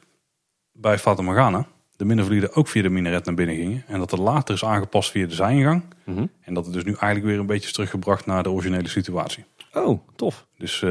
bij 0.71 0.99
Fata 0.99 1.21
Morgana 1.21 1.67
de 1.95 2.05
mindervalide 2.05 2.51
ook 2.51 2.67
via 2.67 2.81
de 2.81 2.89
minaret 2.89 3.25
naar 3.25 3.35
binnen 3.35 3.55
gingen. 3.55 3.83
En 3.87 3.99
dat 3.99 4.11
er 4.11 4.21
later 4.21 4.55
is 4.55 4.65
aangepast 4.65 5.11
via 5.11 5.27
de 5.27 5.33
zijingang. 5.33 5.83
Mhm. 6.05 6.25
En 6.41 6.53
dat 6.53 6.65
het 6.65 6.73
dus 6.73 6.83
nu 6.83 6.91
eigenlijk 6.91 7.25
weer 7.25 7.39
een 7.39 7.45
beetje 7.45 7.67
is 7.67 7.73
teruggebracht 7.73 8.25
naar 8.25 8.43
de 8.43 8.51
originele 8.51 8.87
situatie. 8.87 9.45
Oh, 9.73 9.99
tof. 10.15 10.47
Dus 10.57 10.83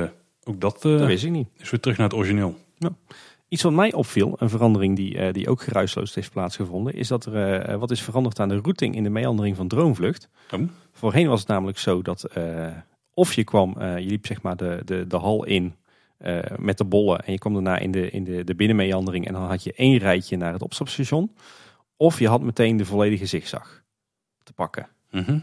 ook 0.45 0.61
dat, 0.61 0.83
Dat 0.83 1.07
wist 1.07 1.25
ik 1.25 1.31
niet. 1.31 1.49
is 1.57 1.71
weer 1.71 1.81
terug 1.81 1.97
naar 1.97 2.09
het 2.09 2.17
origineel. 2.17 2.57
Iets 3.49 3.63
wat 3.63 3.73
mij 3.73 3.93
opviel, 3.93 4.35
een 4.39 4.51
verandering 4.51 4.97
die, 4.97 5.19
eh, 5.19 5.33
die 5.33 5.49
ook 5.49 5.63
geruisloos 5.63 6.15
heeft 6.15 6.33
plaatsgevonden, 6.33 6.95
is 6.95 7.09
dat 7.09 7.27
er 7.27 7.61
eh, 7.61 7.79
wat 7.79 7.91
is 7.91 8.03
veranderd 8.03 8.41
aan 8.41 8.49
de 8.49 8.61
routing 8.63 8.95
in 8.95 9.03
de 9.03 9.11
meandering 9.11 9.57
van 9.57 9.69
Droomvlucht. 9.69 10.29
Oh. 10.51 10.61
Voorheen 10.93 11.29
was 11.29 11.41
het 11.41 11.49
namelijk 11.49 11.79
zo 11.79 12.03
dat 12.03 12.25
eh, 12.25 12.67
of 13.19 13.35
je 13.35 13.45
kwam, 13.45 13.75
eh, 13.79 13.99
je 13.99 14.07
liep 14.07 14.27
zeg 14.27 14.43
maar 14.43 14.57
de, 14.57 14.83
de, 14.85 15.07
de 15.07 15.17
hal 15.17 15.45
in 15.45 15.75
eh, 16.19 16.39
met 16.59 16.79
de 16.79 16.85
bollen 16.85 17.25
en 17.25 17.33
je 17.33 17.39
kwam 17.39 17.53
daarna 17.53 17.79
in 17.79 17.91
de, 17.91 18.11
in 18.11 18.25
de, 18.25 18.45
de 18.45 18.55
binnenmeandering 18.55 19.27
en 19.27 19.33
dan 19.33 19.43
had 19.43 19.65
je 19.65 19.73
één 19.73 19.99
rijtje 19.99 20.37
naar 20.37 20.53
het 20.53 20.63
opstapstation. 20.63 21.35
Of 21.97 22.19
je 22.19 22.29
had 22.29 22.43
meteen 22.43 22.77
de 22.77 22.85
volledige 22.85 23.27
zigzag 23.27 23.83
te 24.43 24.53
pakken. 24.53 24.89
Mhm. 25.11 25.39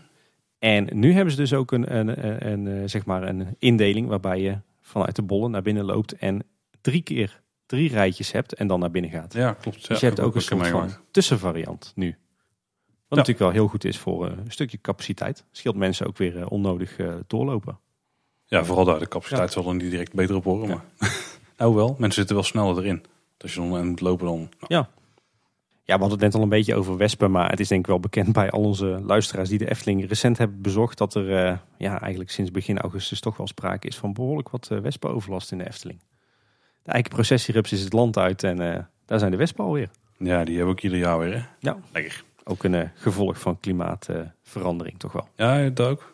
En 0.60 0.88
nu 0.92 1.14
hebben 1.14 1.32
ze 1.32 1.40
dus 1.40 1.54
ook 1.54 1.72
een, 1.72 1.96
een, 1.96 2.26
een, 2.26 2.52
een, 2.52 2.82
eh, 2.82 2.90
zeg 2.90 3.06
maar 3.06 3.24
een 3.24 3.56
indeling 3.60 4.08
waarbij 4.08 4.42
je 4.42 4.58
vanuit 4.82 5.16
de 5.16 5.22
bollen 5.22 5.52
naar 5.52 5.62
binnen 5.62 5.86
loopt 5.86 6.14
en 6.14 6.44
drie 6.82 7.02
keer 7.02 7.42
drie 7.66 7.90
rijtjes 7.90 8.32
hebt 8.32 8.54
en 8.54 8.68
dan 8.68 8.80
naar 8.80 8.92
binnen 8.92 9.12
gaat. 9.12 9.34
Ja, 9.34 9.54
klopt. 9.54 9.78
dus 9.78 9.88
Ja, 9.88 9.96
je 9.96 10.06
hebt 10.06 10.18
heb 10.18 10.26
ook 10.26 10.36
een 10.36 10.42
soort 10.42 10.68
van 10.68 10.90
tussenvariant 11.12 11.92
nu. 11.96 12.08
Wat 12.08 12.18
Ja. 13.10 13.16
natuurlijk 13.16 13.40
wel 13.40 13.52
heel 13.52 13.68
goed 13.68 13.84
is 13.84 13.98
voor 13.98 14.28
eh, 14.28 14.38
een 14.38 14.52
stukje 14.52 14.82
capaciteit. 14.82 15.46
Scheelt 15.52 15.76
mensen 15.76 16.08
ook 16.08 16.18
weer 16.18 16.40
eh, 16.40 16.52
onnodig 16.52 16.98
eh, 16.98 17.14
doorlopen. 17.28 17.80
Ja, 18.46 18.66
vooral 18.66 18.86
daar. 18.86 19.00
De 19.00 19.08
capaciteit 19.08 19.52
zal 19.52 19.68
er 19.68 19.76
niet 19.76 19.90
direct 19.90 20.14
beter 20.14 20.36
op 20.36 20.44
horen. 20.44 20.68
Ja. 20.68 20.84
Maar 20.98 21.18
nou 21.58 21.76
wel, 21.76 21.96
mensen 21.98 22.20
zitten 22.20 22.36
wel 22.36 22.46
sneller 22.46 22.78
erin. 22.78 23.04
Als 23.38 23.54
je 23.54 23.60
dan 23.60 23.88
moet 23.88 24.02
lopen 24.02 24.26
dan... 24.26 24.38
nou, 24.38 24.86
Ja, 25.84 25.96
we 25.96 26.00
hadden 26.00 26.10
het 26.10 26.20
net 26.20 26.36
al 26.36 26.42
een 26.42 26.50
beetje 26.50 26.76
over 26.76 26.98
wespen, 26.98 27.32
maar 27.32 27.50
het 27.50 27.60
is 27.60 27.68
denk 27.68 27.82
ik 27.82 27.88
wel 27.88 28.00
bekend 28.00 28.34
bij 28.34 28.50
al 28.50 28.62
onze 28.62 28.86
luisteraars 28.86 29.50
die 29.50 29.58
de 29.58 29.70
Efteling 29.70 30.08
recent 30.08 30.38
hebben 30.38 30.62
bezocht, 30.62 30.98
dat 30.98 31.16
er 31.16 31.46
eh, 31.46 31.58
ja, 31.78 32.02
eigenlijk 32.02 32.32
sinds 32.32 32.52
begin 32.52 32.80
augustus 32.80 33.20
toch 33.20 33.38
wel 33.38 33.48
sprake 33.48 33.88
is 33.88 33.98
van 33.98 34.14
behoorlijk 34.14 34.50
wat 34.50 34.68
eh, 34.72 34.80
wespenoverlast 34.80 35.52
in 35.52 35.58
de 35.58 35.68
Efteling. 35.68 36.00
De 36.86 36.92
eikenprocessierups 36.92 37.72
is 37.72 37.84
het 37.84 37.94
land 37.94 38.18
uit 38.18 38.44
en 38.44 38.74
eh, 38.74 38.84
daar 39.06 39.20
zijn 39.20 39.32
de 39.32 39.38
wespen 39.38 39.64
alweer. 39.64 39.90
ja, 40.18 40.44
die 40.44 40.56
hebben 40.56 40.66
we 40.66 40.72
ook 40.72 40.82
ieder 40.82 40.98
jaar 40.98 41.20
weer. 41.20 41.34
Hè? 41.34 41.42
Ja. 41.60 41.78
Lekker. 41.94 42.24
Ook 42.44 42.64
een 42.64 42.76
eh, 42.76 42.90
gevolg 42.96 43.40
van 43.40 43.60
klimaatverandering 43.60 45.00
toch 45.00 45.12
wel. 45.12 45.28
Ja, 45.36 45.70
dat 45.70 45.88
ook. 45.88 46.14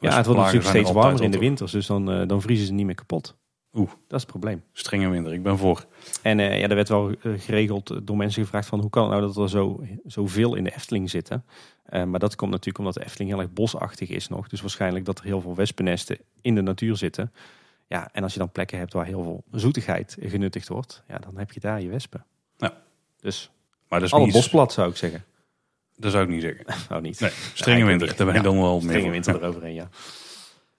Ja, 0.00 0.16
het 0.16 0.26
wordt 0.26 0.40
natuurlijk 0.40 0.68
steeds 0.68 0.88
er 0.88 0.94
warmer 0.94 1.22
in 1.22 1.30
de 1.30 1.38
winters, 1.38 1.72
dus 1.72 1.86
dan, 1.86 2.10
eh, 2.10 2.28
dan 2.28 2.42
vriezen 2.42 2.66
ze 2.66 2.72
niet 2.72 2.86
meer 2.86 2.94
kapot. 2.94 3.36
Oeh. 3.72 3.88
Dat 3.88 3.96
is 4.18 4.20
het 4.20 4.26
probleem. 4.26 4.62
Strenge 4.72 5.08
winter, 5.08 5.32
ik 5.32 5.42
ben 5.42 5.58
voor. 5.58 5.86
En 6.22 6.38
ja, 6.38 6.68
er 6.68 6.74
werd 6.74 6.88
wel 6.88 7.14
geregeld 7.22 8.06
door 8.06 8.16
mensen 8.16 8.42
gevraagd 8.42 8.68
van 8.68 8.80
hoe 8.80 8.90
kan 8.90 9.02
het 9.02 9.12
nou 9.12 9.26
dat 9.26 9.36
er 9.36 9.48
zo, 9.48 9.84
zoveel 10.04 10.54
in 10.54 10.64
de 10.64 10.74
Efteling 10.74 11.10
zitten. 11.10 11.44
Maar 11.90 12.18
dat 12.18 12.36
komt 12.36 12.50
natuurlijk 12.50 12.78
omdat 12.78 12.94
de 12.94 13.04
Efteling 13.04 13.30
heel 13.30 13.40
erg 13.40 13.52
bosachtig 13.52 14.08
is 14.08 14.28
nog. 14.28 14.48
Dus 14.48 14.60
waarschijnlijk 14.60 15.04
dat 15.04 15.18
er 15.18 15.24
heel 15.24 15.40
veel 15.40 15.54
wespennesten 15.54 16.18
in 16.40 16.54
de 16.54 16.62
natuur 16.62 16.96
zitten. 16.96 17.32
Ja, 17.86 18.08
en 18.12 18.22
als 18.22 18.32
je 18.32 18.38
dan 18.38 18.50
plekken 18.50 18.78
hebt 18.78 18.92
waar 18.92 19.06
heel 19.06 19.22
veel 19.22 19.44
zoetigheid 19.60 20.16
genuttigd 20.20 20.68
wordt, 20.68 21.02
ja, 21.08 21.18
dan 21.18 21.38
heb 21.38 21.52
je 21.52 21.60
daar 21.60 21.80
je 21.82 21.88
wespen. 21.88 22.24
Ja. 22.56 22.72
Dus 23.20 23.50
Maar 23.88 23.98
dat 23.98 24.08
is 24.08 24.14
alle 24.14 24.24
niet, 24.24 24.32
bosplat 24.34 24.72
zou 24.72 24.90
ik 24.90 24.96
zeggen. 24.96 25.24
Dat 25.96 26.12
zou 26.12 26.24
ik 26.24 26.30
niet 26.30 26.42
zeggen. 26.42 26.64
Nou 26.88 27.02
niet. 27.02 27.20
Nee, 27.20 27.30
strenge 27.54 27.78
Ja, 27.80 27.86
winter, 27.86 28.16
daar 28.16 28.26
ben 28.26 28.34
ik 28.36 28.42
dan 28.42 28.60
wel 28.60 28.80
meer 28.80 28.88
Strenge 28.90 29.10
winter 29.10 29.34
Ja. 29.34 29.40
eroverheen, 29.42 29.74
ja. 29.74 29.88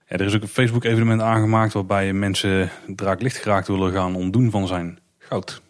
Ja, 0.08 0.16
er 0.16 0.26
is 0.26 0.34
ook 0.34 0.42
een 0.42 0.48
Facebook 0.48 0.84
evenement 0.84 1.20
aangemaakt 1.20 1.72
waarbij 1.72 2.12
mensen 2.12 2.70
draaklicht 2.86 3.36
geraakt 3.36 3.68
willen 3.68 3.92
gaan 3.92 4.14
ontdoen 4.14 4.50
van 4.50 4.66
zijn 4.66 4.98
goud. 5.18 5.62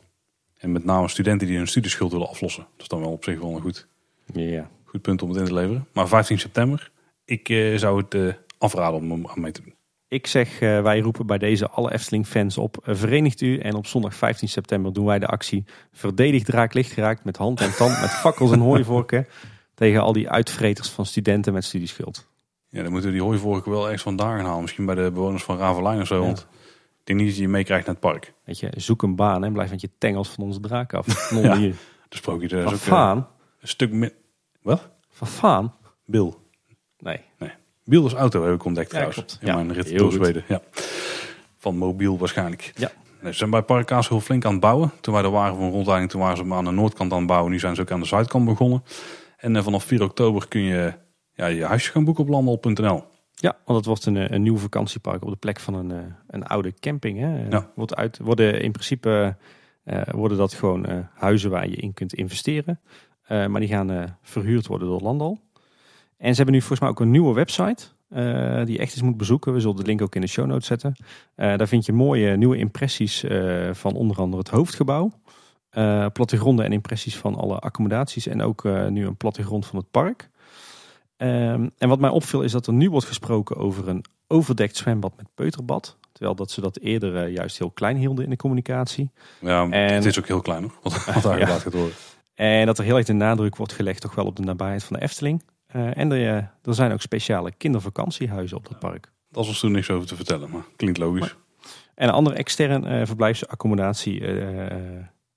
En 0.59 0.73
met 0.73 0.85
name 0.85 1.09
studenten 1.09 1.47
die 1.47 1.57
hun 1.57 1.67
studieschuld 1.69 2.13
willen 2.13 2.29
aflossen. 2.29 2.63
Dat 2.73 2.81
is 2.83 2.89
dan 2.89 3.01
wel 3.01 3.11
op 3.13 3.25
zich 3.25 3.39
wel 3.41 3.55
een 3.55 3.61
goed, 3.61 3.87
Ja. 4.33 4.71
goed 4.85 5.03
punt 5.03 5.23
om 5.23 5.29
het 5.29 5.39
in 5.39 5.45
te 5.45 5.55
leveren. 5.55 5.89
Maar 5.93 6.09
15 6.09 6.39
september, 6.39 6.91
ik 7.25 7.49
eh, 7.49 7.77
zou 7.79 8.03
het 8.03 8.15
eh, 8.15 8.29
afraden 8.59 9.01
om 9.01 9.11
hem 9.11 9.27
aan 9.29 9.41
mee 9.41 9.53
te 9.53 9.63
doen. 9.63 9.74
Ik 10.15 10.27
zeg, 10.27 10.61
eh, 10.61 10.83
wij 10.83 11.01
roepen 11.01 11.27
bij 11.27 11.39
deze 11.39 11.71
alle 11.71 11.93
Efteling-fans 11.93 12.59
op. 12.59 12.77
eh, 12.85 12.95
verenigt 12.95 13.41
u 13.41 13.59
en 13.59 13.75
op 13.75 13.87
zondag 13.87 14.15
15 14.15 14.49
september 14.49 14.93
doen 14.93 15.05
wij 15.05 15.19
de 15.19 15.27
actie 15.27 15.65
Verdedig 15.93 16.43
draaklicht 16.45 16.93
geraakt 16.93 17.25
met 17.25 17.37
hand 17.37 17.61
en 17.61 17.77
tand, 17.77 18.01
met 18.01 18.11
fakkels 18.11 18.53
en 18.53 18.59
hooivorken. 18.61 19.27
Tegen 19.75 20.01
al 20.01 20.13
die 20.13 20.31
uitvreters 20.31 20.89
van 20.89 21.07
studenten 21.07 21.53
met 21.53 21.65
studieschuld. 21.65 22.27
Ja, 22.69 22.83
dan 22.83 22.91
moeten 22.93 23.11
we 23.11 23.17
die 23.17 23.25
hooivorken 23.27 23.71
wel 23.71 23.85
ergens 23.85 24.03
vandaan 24.03 24.45
halen. 24.45 24.61
Misschien 24.63 24.87
bij 24.87 24.95
de 24.95 25.11
bewoners 25.11 25.43
van 25.43 25.59
Ravelijn 25.59 26.01
of 26.01 26.07
zo. 26.07 26.15
Ja. 26.21 26.27
Want 26.27 26.47
ik 27.01 27.05
denk 27.05 27.19
niet 27.19 27.29
dat 27.29 27.37
je 27.37 27.43
je 27.43 27.49
meekrijgt 27.49 27.87
naar 27.87 27.95
het 27.95 28.05
park. 28.05 28.33
Weet 28.45 28.59
je, 28.59 28.71
zoek 28.77 29.03
een 29.03 29.17
baan 29.17 29.45
en 29.45 29.53
blijf 29.53 29.71
met 29.71 29.81
je 29.81 29.91
tengels 29.99 30.29
van 30.29 30.45
onze 30.45 30.61
draak 30.61 30.95
af. 30.95 31.07
Non 31.33 31.43
Ja. 31.43 31.57
hier. 31.57 31.75
De 32.09 32.17
sprookje 32.17 32.49
Van 32.49 32.59
ook 32.59 32.81
eh, 32.81 33.25
een 33.61 33.69
stuk 33.69 33.93
min... 33.93 34.13
Wat? 34.63 34.89
Van 35.11 35.27
Faan? 35.27 35.75
Bill. 36.05 36.35
Nee. 36.99 37.21
Biel 37.39 37.51
is 37.85 38.13
auto 38.13 38.45
heb 38.45 38.55
ik 38.55 38.65
ontdekt 38.65 38.91
Ja, 38.91 38.99
trouwens. 38.99 39.17
klopt. 39.27 39.39
In 39.41 39.47
Ja, 39.47 39.55
mijn 39.55 39.73
rit 39.73 39.89
heel 39.89 39.99
door. 39.99 40.13
Zweden. 40.13 40.45
Ja. 40.49 40.61
Van 41.59 41.77
mobiel 41.77 42.19
waarschijnlijk. 42.19 42.73
Ja. 42.75 42.91
Nee, 43.23 43.33
Ze 43.33 43.39
zijn 43.39 43.51
bij 43.51 43.63
Park 43.63 43.87
Kaas 43.87 44.09
flink 44.21 44.45
aan 44.45 44.53
het 44.53 44.61
bouwen. 44.61 44.93
Toen 45.01 45.15
wij 45.15 45.23
er 45.23 45.31
waren 45.31 45.55
voor 45.55 45.65
een 45.65 45.71
rondleiding, 45.71 46.11
toen 46.11 46.21
waren 46.21 46.37
ze 46.37 46.45
maar 46.45 46.59
aan 46.59 46.65
de 46.65 46.71
noordkant 46.71 47.13
aan 47.13 47.19
het 47.19 47.27
bouwen. 47.27 47.51
Nu 47.51 47.59
zijn 47.59 47.75
ze 47.75 47.81
ook 47.81 47.91
aan 47.91 48.01
de 48.01 48.07
zuidkant 48.07 48.45
begonnen. 48.45 48.83
En 49.37 49.57
eh, 49.57 49.63
vanaf 49.63 49.85
4 49.85 50.03
oktober 50.03 50.49
kun 50.49 50.61
je 50.61 50.93
ja, 51.35 51.47
je 51.47 51.65
huisje 51.65 51.91
gaan 51.91 52.05
boeken 52.05 52.25
op 52.25 52.31
landal.nl. 52.31 53.05
Ja, 53.35 53.57
want 53.65 53.79
het 53.79 53.87
wordt 53.87 54.07
een, 54.07 54.17
eh, 54.17 54.29
een 54.31 54.43
nieuw 54.43 54.57
vakantiepark 54.57 55.23
op 55.25 55.31
de 55.31 55.37
plek 55.37 55.61
van 55.61 55.75
een, 55.75 55.91
eh, 55.91 55.99
een 56.29 56.45
oude 56.47 56.75
camping. 56.75 57.19
Hè. 57.19 57.47
Ja. 57.49 57.71
Wordt 57.75 57.97
uit, 57.97 58.19
worden 58.19 58.61
in 58.63 58.73
principe 58.73 59.37
worden 60.11 60.39
dat 60.39 60.55
gewoon 60.55 61.09
huizen 61.15 61.51
waar 61.51 61.69
je 61.69 61.77
in 61.77 61.95
kunt 61.95 62.15
investeren. 62.15 62.81
Maar 63.29 63.61
die 63.61 63.69
gaan 63.69 64.19
verhuurd 64.23 64.67
worden 64.67 64.89
door 64.89 65.01
Landal. 65.01 65.41
En 66.17 66.31
ze 66.31 66.37
hebben 66.37 66.55
nu 66.55 66.59
volgens 66.61 66.81
mij 66.81 66.89
ook 66.89 67.01
een 67.01 67.11
nieuwe 67.11 67.35
website. 67.35 67.85
eh, 68.09 68.65
die 68.65 68.73
je 68.75 68.79
echt 68.79 68.93
eens 68.93 69.03
moet 69.03 69.17
bezoeken. 69.17 69.53
We 69.53 69.61
zullen 69.61 69.77
de 69.77 69.83
link 69.83 70.03
ook 70.03 70.15
in 70.15 70.21
de 70.21 70.27
show 70.27 70.47
notes 70.47 70.67
zetten. 70.67 70.95
Eh, 71.35 71.57
daar 71.57 71.69
vind 71.69 71.87
je 71.87 71.93
mooie 71.93 72.37
nieuwe 72.37 72.57
impressies 72.57 73.25
eh, 73.25 73.69
van 73.73 73.95
onder 73.95 74.17
andere 74.17 74.39
het 74.43 74.51
hoofdgebouw. 74.51 75.11
Plattegronden 76.13 76.65
en 76.65 76.73
impressies 76.73 77.17
van 77.17 77.35
alle 77.35 77.59
accommodaties. 77.59 78.27
En 78.27 78.43
ook 78.43 78.65
nu 78.89 79.07
een 79.07 79.17
plattegrond 79.17 79.67
van 79.67 79.79
het 79.79 79.91
park. 79.91 80.31
Ehm, 81.17 81.69
en 81.79 81.89
wat 81.89 81.99
mij 82.01 82.11
opviel 82.11 82.43
is 82.43 82.53
dat 82.53 82.67
er 82.67 82.73
nu 82.73 82.91
wordt 82.91 83.07
gesproken 83.07 83.57
over 83.57 83.89
een 83.89 84.05
overdekt 84.27 84.77
zwembad 84.77 85.13
met 85.17 85.27
peuterbad. 85.35 85.97
Terwijl 86.13 86.35
dat 86.37 86.51
ze 86.51 86.61
dat 86.61 86.79
eerder 86.79 87.29
juist 87.29 87.59
heel 87.59 87.71
klein 87.71 87.97
hielden 87.97 88.25
in 88.25 88.31
de 88.31 88.37
communicatie. 88.37 89.11
Ja, 89.41 89.63
En- 89.71 89.95
het 89.95 90.05
is 90.05 90.19
ook 90.19 90.27
heel 90.27 90.41
klein 90.41 90.63
hoor. 90.63 90.73
Wat, 90.83 91.05
wat 91.15 91.23
daar 91.23 91.39
Ja. 91.39 91.47
gaat 91.47 91.73
worden. 91.73 91.93
En 92.35 92.67
dat 92.67 92.79
er 92.79 92.85
heel 92.85 92.97
erg 92.97 93.07
de 93.07 93.13
nadruk 93.13 93.57
wordt 93.57 93.73
gelegd 93.73 94.01
toch 94.01 94.15
wel 94.15 94.27
op 94.27 94.37
de 94.37 94.43
nabijheid 94.43 94.85
van 94.85 94.97
de 94.97 95.03
Efteling. 95.03 95.43
Eh, 95.75 95.97
en 95.97 96.13
er, 96.13 96.29
eh, 96.29 96.45
er 96.63 96.75
zijn 96.75 96.93
ook 96.93 97.01
speciale 97.01 97.53
kindervakantiehuizen 97.53 98.57
op 98.57 98.69
dat 98.69 98.79
park. 98.79 99.13
Dat 99.31 99.47
was 99.47 99.61
toen 99.61 99.73
niks 99.73 99.91
over 99.91 100.07
te 100.07 100.17
vertellen, 100.17 100.51
maar 100.51 100.65
klinkt 100.77 100.99
logisch. 100.99 101.37
En 101.95 102.09
een 102.09 102.15
ander 102.15 102.33
extern 102.33 102.85
eh 102.87 103.07
verblijfsaccommodatie 103.07 104.23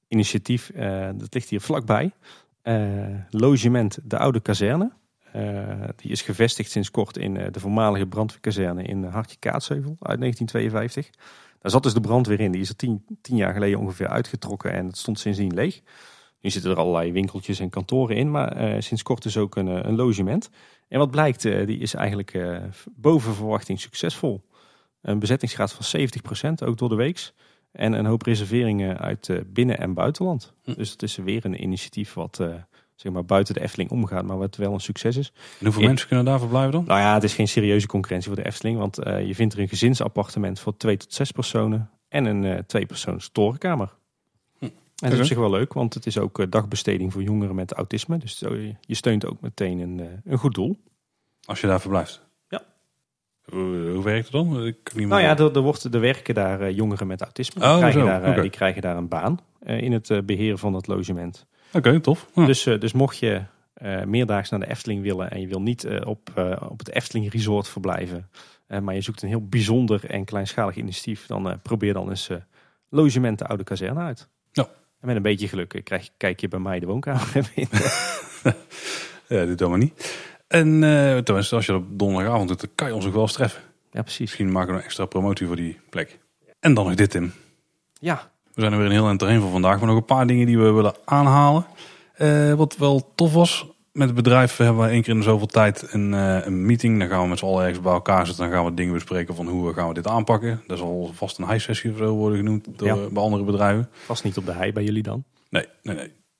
initiatief, 0.08 0.72
dat 1.16 1.34
ligt 1.34 1.50
hier 1.50 1.62
vlakbij. 1.62 2.12
Logement 3.30 4.00
De 4.04 4.18
Oude 4.18 4.40
Kazerne. 4.40 4.92
Die 5.96 6.12
is 6.12 6.22
gevestigd 6.22 6.72
sinds 6.72 6.92
kort 6.92 7.18
in 7.18 7.34
de 7.34 7.60
voormalige 7.60 8.08
brandweerkazerne 8.08 8.84
in 8.84 9.04
Hartje 9.04 9.38
Kaatsheuvel 9.40 9.98
uit 10.00 10.20
1952. 10.20 11.10
Daar 11.60 11.72
zat 11.72 11.84
dus 11.84 11.94
de 11.94 12.02
brandweer 12.02 12.40
in. 12.40 12.52
Die 12.52 12.62
is 12.62 12.70
er 12.70 12.76
tien, 12.76 13.06
tien 13.22 13.36
jaar 13.36 13.54
geleden 13.54 13.80
ongeveer 13.80 14.08
uitgetrokken 14.08 14.72
en 14.72 14.86
het 14.86 14.98
stond 14.98 15.20
sindsdien 15.20 15.54
leeg. 15.54 15.82
Nu 16.42 16.50
zitten 16.50 16.72
er 16.72 16.78
allerlei 16.78 17.12
winkeltjes 17.12 17.60
en 17.60 17.70
kantoren 17.70 18.16
in, 18.16 18.32
maar 18.32 18.84
sinds 18.84 19.04
kort 19.04 19.26
is 19.26 19.38
ook 19.38 19.56
een, 19.56 19.68
een 19.88 19.96
logement. 19.96 20.50
En 20.88 21.00
wat 21.00 21.12
blijkt, 21.12 21.42
die 21.42 21.78
is 21.78 21.94
eigenlijk 21.94 22.40
boven 22.96 23.34
verwachting 23.34 23.80
succesvol. 23.80 24.46
Een 25.02 25.20
bezettingsgraad 25.20 25.74
van 25.74 26.00
70%, 26.00 26.68
ook 26.68 26.78
door 26.78 26.90
de 26.90 26.96
weeks. 26.96 27.34
En 27.72 27.94
een 27.94 28.06
hoop 28.06 28.22
reserveringen 28.22 28.98
uit 28.98 29.30
binnen- 29.48 29.80
en 29.80 29.94
buitenland. 29.94 30.54
Hm. 30.64 30.74
Dus 30.74 30.92
het 30.92 31.04
is 31.04 31.16
weer 31.16 31.46
een 31.46 31.64
initiatief 31.64 32.14
wat 32.14 32.42
zeg 32.96 33.12
maar 33.12 33.26
buiten 33.26 33.54
de 33.54 33.62
Efteling 33.62 33.90
omgaat, 33.90 34.26
maar 34.26 34.38
wat 34.38 34.56
wel 34.56 34.74
een 34.74 34.80
succes 34.80 35.18
is. 35.18 35.32
En 35.60 35.66
hoeveel 35.66 35.84
mensen 35.84 36.08
kunnen 36.08 36.26
daar 36.26 36.40
verblijven 36.40 36.72
dan? 36.72 36.84
Nou 36.84 37.00
ja, 37.00 37.14
het 37.14 37.24
is 37.24 37.34
geen 37.34 37.48
serieuze 37.48 37.88
concurrentie 37.88 38.32
voor 38.32 38.42
de 38.42 38.48
Efteling. 38.48 38.78
Want 38.78 38.96
je 39.04 39.36
vindt 39.36 39.54
er 39.54 39.60
een 39.60 39.68
gezinsappartement 39.68 40.60
voor 40.60 40.78
twee 40.78 40.98
tot 40.98 41.14
zes 41.14 41.32
personen. 41.32 41.90
En 42.10 42.26
een 42.26 42.44
uh, 42.44 42.58
tweepersoons 42.58 43.30
torenkamer. 43.30 43.94
En 44.98 45.10
dat 45.10 45.14
is 45.14 45.20
op 45.20 45.26
zich 45.26 45.38
wel 45.38 45.50
leuk, 45.50 45.74
want 45.74 45.94
het 45.94 46.06
is 46.06 46.18
ook 46.18 46.52
dagbesteding 46.52 47.14
voor 47.14 47.24
jongeren 47.24 47.56
met 47.56 47.74
autisme. 47.74 48.18
Dus 48.18 48.40
je 48.82 48.96
steunt 48.96 49.26
ook 49.26 49.42
meteen 49.42 49.80
een, 49.80 50.22
een 50.26 50.38
goed 50.38 50.54
doel. 50.54 50.78
Als 51.46 51.62
je 51.62 51.68
daar 51.68 51.82
verblijft? 51.82 52.28
Hoe, 53.52 54.04
werkt 54.04 54.24
het 54.24 54.32
dan? 54.32 54.66
Ik 54.66 54.94
nou 54.96 55.22
ja, 55.22 55.38
er, 55.38 55.56
er, 55.56 55.62
wordt, 55.62 55.84
er 55.84 56.00
werken 56.00 56.34
daar 56.34 56.62
uh, 56.62 56.76
jongeren 56.76 57.08
met 57.08 57.22
autisme. 57.22 57.62
Die, 57.62 57.70
oh, 57.70 57.78
krijgen 57.78 58.06
daar, 58.06 58.36
uh, 58.36 58.42
die 58.42 58.50
krijgen 58.50 58.82
daar 58.82 58.98
een 58.98 59.08
baan 59.08 59.40
uh, 59.64 59.82
in 59.82 59.92
het 59.92 60.26
beheer 60.26 60.58
van 60.58 60.74
het 60.74 60.88
logement. 60.88 61.46
Oké, 61.74 62.00
tof. 62.00 62.30
Ja. 62.34 62.46
Dus, 62.46 62.64
dus 62.64 62.94
mocht 62.94 63.18
je 63.18 63.42
meerdaags 64.06 64.50
naar 64.50 64.60
de 64.60 64.70
Efteling 64.70 65.02
willen 65.02 65.32
en 65.32 65.42
je 65.42 65.48
wil 65.48 65.62
niet 65.62 65.88
op, 66.06 66.30
op 66.70 66.80
het 66.80 66.90
Efteling 66.90 67.32
Resort 67.32 67.68
verblijven, 67.68 68.30
maar 68.82 68.94
je 68.94 69.02
zoekt 69.02 69.22
een 69.22 69.28
heel 69.28 69.48
bijzonder 69.48 70.06
en 70.06 70.26
kleinschalig 70.26 70.76
initiatief, 70.76 71.26
dan 71.26 71.60
probeer 71.62 71.94
dan 71.94 72.10
eens 72.10 72.30
logement 72.90 73.40
de 73.40 73.48
Oude 73.48 73.64
Kazerne 73.64 74.00
uit. 74.00 74.30
En 75.00 75.08
met 75.08 75.16
een 75.16 75.22
beetje 75.22 75.48
geluk 75.48 75.82
krijg, 75.84 76.10
kijk 76.18 76.40
je 76.40 76.48
bij 76.48 76.60
mij 76.60 76.80
de 76.80 76.86
woonkamer 76.86 77.52
in. 77.56 77.68
ja, 79.28 79.46
we 79.70 79.78
niet. 79.78 80.26
En 80.48 80.68
uh, 80.82 81.18
tenminste, 81.18 81.56
als 81.56 81.66
je 81.66 81.76
op 81.76 81.86
donderdagavond 81.90 82.48
doet, 82.48 82.60
dan 82.60 82.70
kan 82.76 82.88
je 82.88 82.96
ons 82.96 83.06
ook 83.06 83.14
wel 83.14 83.22
eens 83.22 83.34
treffen. 83.34 83.62
Ja, 83.92 84.02
precies. 84.02 84.20
Misschien 84.20 84.52
maken 84.52 84.74
we 84.74 84.80
een 84.80 84.86
extra 84.86 85.06
promotie 85.06 85.48
voor 85.48 85.56
die 85.56 85.80
plek. 85.90 86.20
En 86.60 86.74
dan 86.74 86.86
nog 86.86 86.96
dit, 86.96 87.10
Tim. 87.10 87.34
Ja. 88.00 88.32
We 88.54 88.62
zijn 88.62 88.72
er 88.74 88.78
weer 88.78 88.88
een 88.88 88.94
heel 88.94 89.08
eind 89.08 89.20
doorheen 89.20 89.42
voor 89.42 89.52
vandaag. 89.52 89.78
Maar 89.78 89.88
nog 89.88 89.98
een 89.98 90.06
paar 90.06 90.28
dingen 90.28 90.46
die 90.46 90.58
we 90.58 90.72
willen 90.72 90.96
aanhalen. 91.06 91.66
Uh, 92.18 92.54
wat 92.54 92.78
wel 92.78 93.12
tof 93.16 93.34
was, 93.34 93.66
met 93.98 94.08
het 94.08 94.16
bedrijf 94.16 94.58
hebben 94.58 94.84
we 94.84 94.90
één 94.90 95.02
keer 95.02 95.16
in 95.16 95.24
zoveel 95.24 95.48
tijd 95.48 95.94
een, 95.94 96.14
uh, 96.14 96.46
een 96.46 96.66
meeting. 96.66 97.00
Dan 97.00 97.08
gaan 97.08 97.22
we 97.22 97.28
met 97.28 97.40
z'n 97.40 97.46
allen 97.46 97.62
ergens 97.62 97.82
bij 97.82 97.94
elkaar 97.94 98.26
zitten. 98.26 98.44
Dan 98.44 98.54
gaan 98.54 98.66
we 98.66 98.74
dingen 98.74 98.94
bespreken 98.94 99.36
van 99.36 99.48
hoe 99.48 99.74
gaan 99.74 99.88
we 99.88 99.94
dit 99.94 100.08
aanpakken. 100.08 100.64
Dat 100.68 100.78
zal 100.78 101.12
vast 101.14 101.38
een 101.38 101.48
high-sessie 101.48 101.92
of 101.92 101.98
zo 101.98 102.16
worden 102.16 102.38
genoemd 102.38 102.68
door, 102.78 102.88
ja. 102.88 102.96
bij 102.96 103.24
andere 103.24 103.44
bedrijven. 103.44 103.90
Vast 104.06 104.24
niet 104.24 104.38
op 104.38 104.46
de 104.46 104.54
high 104.54 104.74
bij 104.74 104.84
jullie 104.84 105.04
dan? 105.04 105.24
Nee, 105.50 105.66
nee, 105.84 105.96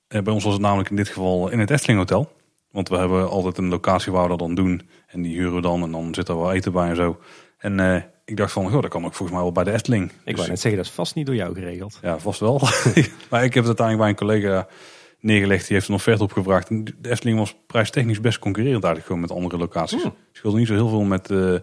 nee. 0.08 0.22
bij 0.22 0.32
ons 0.32 0.44
was 0.44 0.52
het 0.52 0.62
namelijk 0.62 0.90
in 0.90 0.96
dit 0.96 1.08
geval 1.08 1.48
in 1.48 1.58
het 1.58 1.70
Efteling 1.70 1.98
Hotel. 1.98 2.32
Want 2.70 2.88
we 2.88 2.96
hebben 2.96 3.28
altijd 3.28 3.58
een 3.58 3.68
locatie 3.68 4.12
waar 4.12 4.22
we 4.22 4.28
dat 4.28 4.38
dan 4.38 4.54
doen. 4.54 4.88
En 5.06 5.22
die 5.22 5.36
huren 5.36 5.54
we 5.54 5.60
dan 5.60 5.82
en 5.82 5.90
dan 5.90 6.14
zit 6.14 6.28
er 6.28 6.38
wel 6.38 6.52
eten 6.52 6.72
bij 6.72 6.88
en 6.88 6.96
zo. 6.96 7.18
En 7.58 7.78
uh, 7.78 8.02
ik 8.24 8.36
dacht 8.36 8.52
van, 8.52 8.70
goh, 8.70 8.82
dat 8.82 8.90
kan 8.90 9.04
ook 9.04 9.14
volgens 9.14 9.30
mij 9.30 9.42
wel 9.42 9.52
bij 9.52 9.64
de 9.64 9.72
Efteling. 9.72 10.04
Ik 10.04 10.12
dus, 10.24 10.34
wou 10.34 10.48
net 10.48 10.60
zeggen, 10.60 10.80
dat 10.80 10.90
is 10.90 10.96
vast 10.96 11.14
niet 11.14 11.26
door 11.26 11.34
jou 11.34 11.54
geregeld. 11.54 11.98
Ja, 12.02 12.18
vast 12.18 12.40
wel. 12.40 12.60
maar 13.30 13.44
ik 13.44 13.54
heb 13.54 13.64
het 13.64 13.78
uiteindelijk 13.78 13.98
bij 13.98 14.08
een 14.08 14.14
collega 14.14 14.66
neergelegd. 15.20 15.66
Die 15.66 15.76
heeft 15.76 15.88
een 15.88 15.94
offerte 15.94 16.22
opgevraagd. 16.22 16.68
En 16.68 16.84
de 16.84 17.10
Efteling 17.10 17.38
was 17.38 17.56
prijstechnisch 17.66 18.20
best 18.20 18.38
concurrerend 18.38 18.84
eigenlijk 18.84 19.06
gewoon 19.06 19.20
met 19.20 19.30
andere 19.30 19.56
locaties. 19.56 20.02
Hmm. 20.02 20.10
Het 20.10 20.36
scheelde 20.36 20.58
niet 20.58 20.66
zo 20.66 20.74
heel 20.74 20.88
veel 20.88 21.02
met... 21.02 21.30
Uh, 21.30 21.54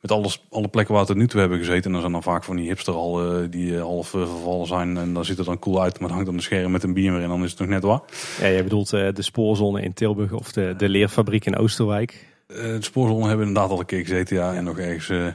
met 0.00 0.10
alles, 0.10 0.46
alle 0.50 0.68
plekken 0.68 0.94
waar 0.94 1.04
we 1.04 1.12
het 1.12 1.20
nu 1.20 1.26
toe 1.26 1.40
hebben 1.40 1.58
gezeten. 1.58 1.84
En 1.84 1.92
dan 1.92 2.00
zijn 2.00 2.12
dan 2.12 2.22
vaak 2.22 2.44
van 2.44 2.56
die 2.56 2.66
hipsterhallen 2.66 3.50
die 3.50 3.72
uh, 3.72 3.80
half 3.80 4.14
uh, 4.14 4.28
vervallen 4.28 4.66
zijn. 4.66 4.96
En 4.96 5.12
dan 5.12 5.24
ziet 5.24 5.36
het 5.36 5.46
dan 5.46 5.58
cool 5.58 5.82
uit, 5.82 5.92
maar 5.92 6.08
dan 6.08 6.10
hangt 6.10 6.26
dan 6.26 6.34
een 6.34 6.42
scherm 6.42 6.70
met 6.70 6.82
een 6.82 6.94
bier. 6.94 7.22
En 7.22 7.28
dan 7.28 7.44
is 7.44 7.50
het 7.50 7.58
nog 7.58 7.68
net 7.68 7.82
waar. 7.82 8.00
Ja, 8.40 8.50
jij 8.50 8.62
bedoelt 8.62 8.92
uh, 8.92 9.08
de 9.12 9.22
spoorzone 9.22 9.82
in 9.82 9.92
Tilburg 9.92 10.32
of 10.32 10.52
de, 10.52 10.74
de 10.76 10.88
leerfabriek 10.88 11.44
in 11.44 11.56
Oosterwijk? 11.56 12.34
de 12.46 12.76
spoorzone 12.80 13.20
hebben 13.20 13.38
we 13.38 13.46
inderdaad 13.46 13.70
al 13.70 13.78
een 13.78 13.86
keer 13.86 14.00
gezeten, 14.00 14.36
ja. 14.36 14.54
En 14.54 14.64
nog 14.64 14.78
ergens 14.78 15.34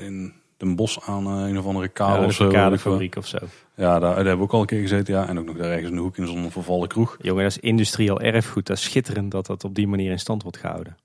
in 0.00 0.32
Den 0.58 0.76
Bos 0.76 1.00
aan 1.00 1.26
een 1.26 1.58
of 1.58 1.66
andere 1.66 1.88
kade 1.88 2.20
ja, 2.20 2.26
of 2.26 2.32
zo. 2.32 2.48
kadefabriek 2.48 3.16
of 3.16 3.26
zo. 3.26 3.38
Ja, 3.74 3.98
daar, 3.98 4.00
daar, 4.00 4.14
hebben 4.14 4.36
we 4.36 4.42
ook 4.42 4.52
al 4.52 4.60
een 4.60 4.66
keer 4.66 4.80
gezeten, 4.80 5.14
ja. 5.14 5.28
En 5.28 5.38
ook 5.38 5.44
nog 5.44 5.56
daar 5.56 5.70
ergens 5.70 5.88
in 5.88 5.94
de 5.94 6.00
hoek 6.00 6.16
in 6.16 6.26
zo'n 6.26 6.50
vervallen 6.50 6.88
kroeg. 6.88 7.16
Jongen, 7.20 7.42
dat 7.42 7.52
is 7.52 7.58
industrieel 7.58 8.20
erfgoed. 8.20 8.66
Dat 8.66 8.76
is 8.76 8.82
schitterend 8.82 9.30
dat 9.30 9.46
dat 9.46 9.64
op 9.64 9.74
die 9.74 9.88
manier 9.88 10.10
in 10.10 10.18
stand 10.18 10.42
wordt 10.42 10.58
gehouden. 10.58 10.96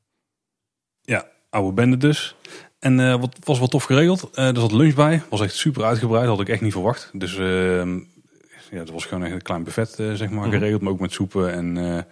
Ja, 1.02 1.28
oude 1.50 1.74
bende 1.74 1.98
dus. 1.98 2.36
En 2.80 3.00
uh, 3.00 3.20
wat 3.20 3.38
was 3.44 3.60
wel 3.60 3.68
tof 3.68 3.84
geregeld. 3.84 4.30
Uh, 4.34 4.48
er 4.48 4.60
zat 4.60 4.72
lunch 4.72 4.96
bij. 4.96 5.22
Was 5.30 5.42
echt 5.42 5.56
super 5.56 5.84
uitgebreid. 5.84 6.28
Had 6.28 6.40
ik 6.40 6.50
echt 6.50 6.62
niet 6.62 6.72
verwacht. 6.72 7.10
Dus 7.14 7.38
uh, 7.38 7.86
ja, 8.72 8.80
het 8.80 8.90
was 8.90 9.06
gewoon 9.06 9.24
echt 9.24 9.34
een 9.34 9.42
klein 9.42 9.64
buffet 9.64 9.90
zeg 9.90 10.30
maar, 10.30 10.48
mhm. 10.48 10.56
geregeld. 10.56 10.82
Maar 10.82 10.92
ook 10.92 11.00
met 11.00 11.12
soepen 11.12 11.54
en 11.54 12.06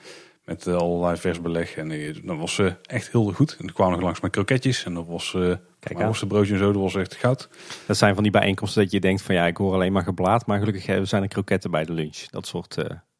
met 0.46 0.68
allerlei 0.68 1.18
vers 1.18 1.42
beleg. 1.42 1.76
En 1.76 2.16
dat 2.24 2.38
was 2.38 2.62
echt 2.82 3.12
heel 3.12 3.32
goed. 3.32 3.56
En 3.60 3.68
er 3.68 3.74
kwamen 3.74 3.94
nog 3.94 4.02
langs 4.02 4.20
met 4.20 4.32
kroketjes. 4.32 4.84
En 4.84 4.94
dat 4.94 5.06
was 5.08 5.36
Kijk 5.82 6.00
worstenbroodje 6.00 6.54
en 6.54 6.60
zo. 6.60 6.72
Dat 6.72 6.82
was 6.82 6.96
echt 6.96 7.16
goud. 7.16 7.50
Dat 7.86 7.98
zijn 7.98 8.14
van 8.14 8.24
die 8.24 8.32
bijeenkomsten 8.32 8.84
dat 8.84 8.92
je 8.92 9.00
denkt 9.00 9.22
van 9.22 9.36
ja, 9.36 9.46
ik 9.46 9.58
hoor 9.58 9.74
alleen 9.74 9.92
maar 9.92 10.04
geblaad. 10.04 10.46
Maar 10.46 10.60
gelukkig 10.60 11.08
zijn 11.08 11.22
er 11.22 11.28
kroketten 11.28 11.72
bij 11.72 11.86
de 11.86 11.94
lunch. 11.94 12.18
Dat 12.18 12.48
soort 12.48 12.78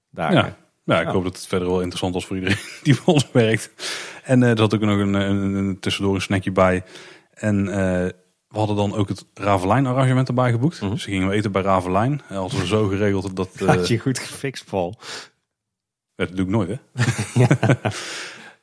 dagen. 0.10 0.36
Ja. 0.36 0.56
Ja, 0.84 1.02
ik 1.02 1.08
hoop 1.08 1.24
dat 1.24 1.36
het 1.36 1.48
verder 1.48 1.68
wel 1.68 1.80
interessant 1.80 2.14
was 2.14 2.26
voor 2.26 2.36
iedereen 2.36 2.58
die 2.84 2.94
bij 2.94 3.14
ons 3.14 3.32
werkt. 3.32 3.72
En 4.24 4.44
er 4.44 4.58
zat 4.58 4.74
ook 4.74 4.82
nog 4.82 5.00
een, 5.00 5.14
een, 5.14 5.54
een 5.54 5.80
tussendoor 5.80 6.16
een 6.16 6.22
snackje 6.22 6.52
bij. 6.52 6.84
En 7.34 7.66
uh, 7.66 7.74
we 8.48 8.58
hadden 8.58 8.76
dan 8.76 8.96
ook 8.96 9.10
het 9.10 9.26
Ravelijn 9.34 9.86
arrangement 9.86 10.28
erbij 10.28 10.52
geboekt. 10.52 10.82
Mm 10.82 10.90
Dus 10.90 11.04
gingen 11.04 11.28
we 11.28 11.34
eten 11.34 11.52
bij 11.52 11.62
Ravelijn. 11.62 12.22
En 12.28 12.36
hadden 12.36 12.60
we 12.60 12.68
zo 12.68 12.88
geregeld 12.88 13.36
dat... 13.36 13.50
Uh, 13.62 13.68
Had 13.76 13.88
je 13.88 14.00
goed 14.00 14.20
gefixt, 14.20 14.66
Paul. 14.66 15.00
Dat 16.16 16.36
doe 16.36 16.46
ik 16.46 16.52
nooit, 16.52 16.70
hè? 16.70 16.78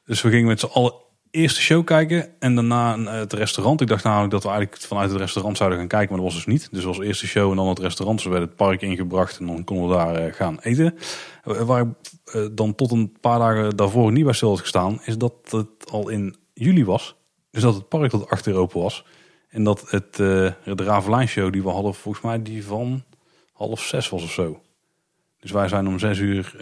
dus 0.07 0.23
we 0.23 0.31
gingen 0.31 0.47
met 0.47 0.61
z'n 0.61 0.67
allen 0.67 0.95
eerste 1.31 1.61
show 1.61 1.85
kijken 1.85 2.31
en 2.39 2.55
daarna 2.55 2.97
eh, 2.97 3.13
het 3.13 3.33
restaurant. 3.33 3.81
Ik 3.81 3.89
dacht 3.89 4.05
namelijk 4.05 4.31
dat 4.31 4.43
we 4.43 4.49
eigenlijk 4.49 4.83
vanuit 4.83 5.11
het 5.11 5.21
restaurant 5.21 5.57
zouden 5.57 5.79
gaan 5.79 5.89
kijken, 5.89 6.09
maar 6.09 6.25
dat 6.25 6.33
was 6.33 6.45
dus 6.45 6.55
niet. 6.55 6.69
Dus 6.73 6.85
was 6.85 6.99
eerste 6.99 7.27
show 7.27 7.51
en 7.51 7.57
dan 7.57 7.69
het 7.69 7.79
restaurant. 7.79 8.21
Ze 8.21 8.29
werden 8.29 8.49
het 8.49 8.57
park 8.57 8.83
ingebracht 8.83 9.39
en 9.39 9.47
dan 9.47 9.65
konden 9.65 9.89
we 9.89 9.95
daar 9.95 10.35
gaan 10.35 10.59
eten. 10.61 10.99
Waar 11.43 11.81
ik 11.81 12.57
dan 12.57 12.75
tot 12.75 12.91
een 12.91 13.17
paar 13.21 13.39
dagen 13.39 13.77
daarvoor 13.77 14.13
niet 14.13 14.25
bij 14.25 14.33
stil 14.33 14.49
had 14.49 14.61
gestaan, 14.61 15.01
is 15.05 15.19
dat 15.19 15.35
het 15.51 15.91
al 15.91 16.09
in 16.09 16.37
juli 16.53 16.85
was. 16.85 17.17
Dus 17.51 17.63
dat 17.63 17.75
het 17.75 17.89
park 17.89 18.11
tot 18.11 18.29
achter 18.29 18.55
open 18.55 18.81
was. 18.81 19.05
En 19.49 19.65
dat 19.65 19.91
het, 19.91 20.19
uh, 20.19 20.53
de 20.65 20.85
Ravelijn 20.85 21.29
show 21.29 21.53
die 21.53 21.63
we 21.63 21.69
hadden, 21.69 21.95
volgens 21.95 22.25
mij 22.25 22.43
die 22.43 22.65
van 22.65 23.05
half 23.53 23.81
zes 23.81 24.09
was 24.09 24.23
of 24.23 24.33
zo. 24.33 24.63
Dus 25.41 25.51
wij 25.51 25.69
zijn 25.69 25.87
om 25.89 25.99
zes 25.99 26.19
uur 26.19 26.55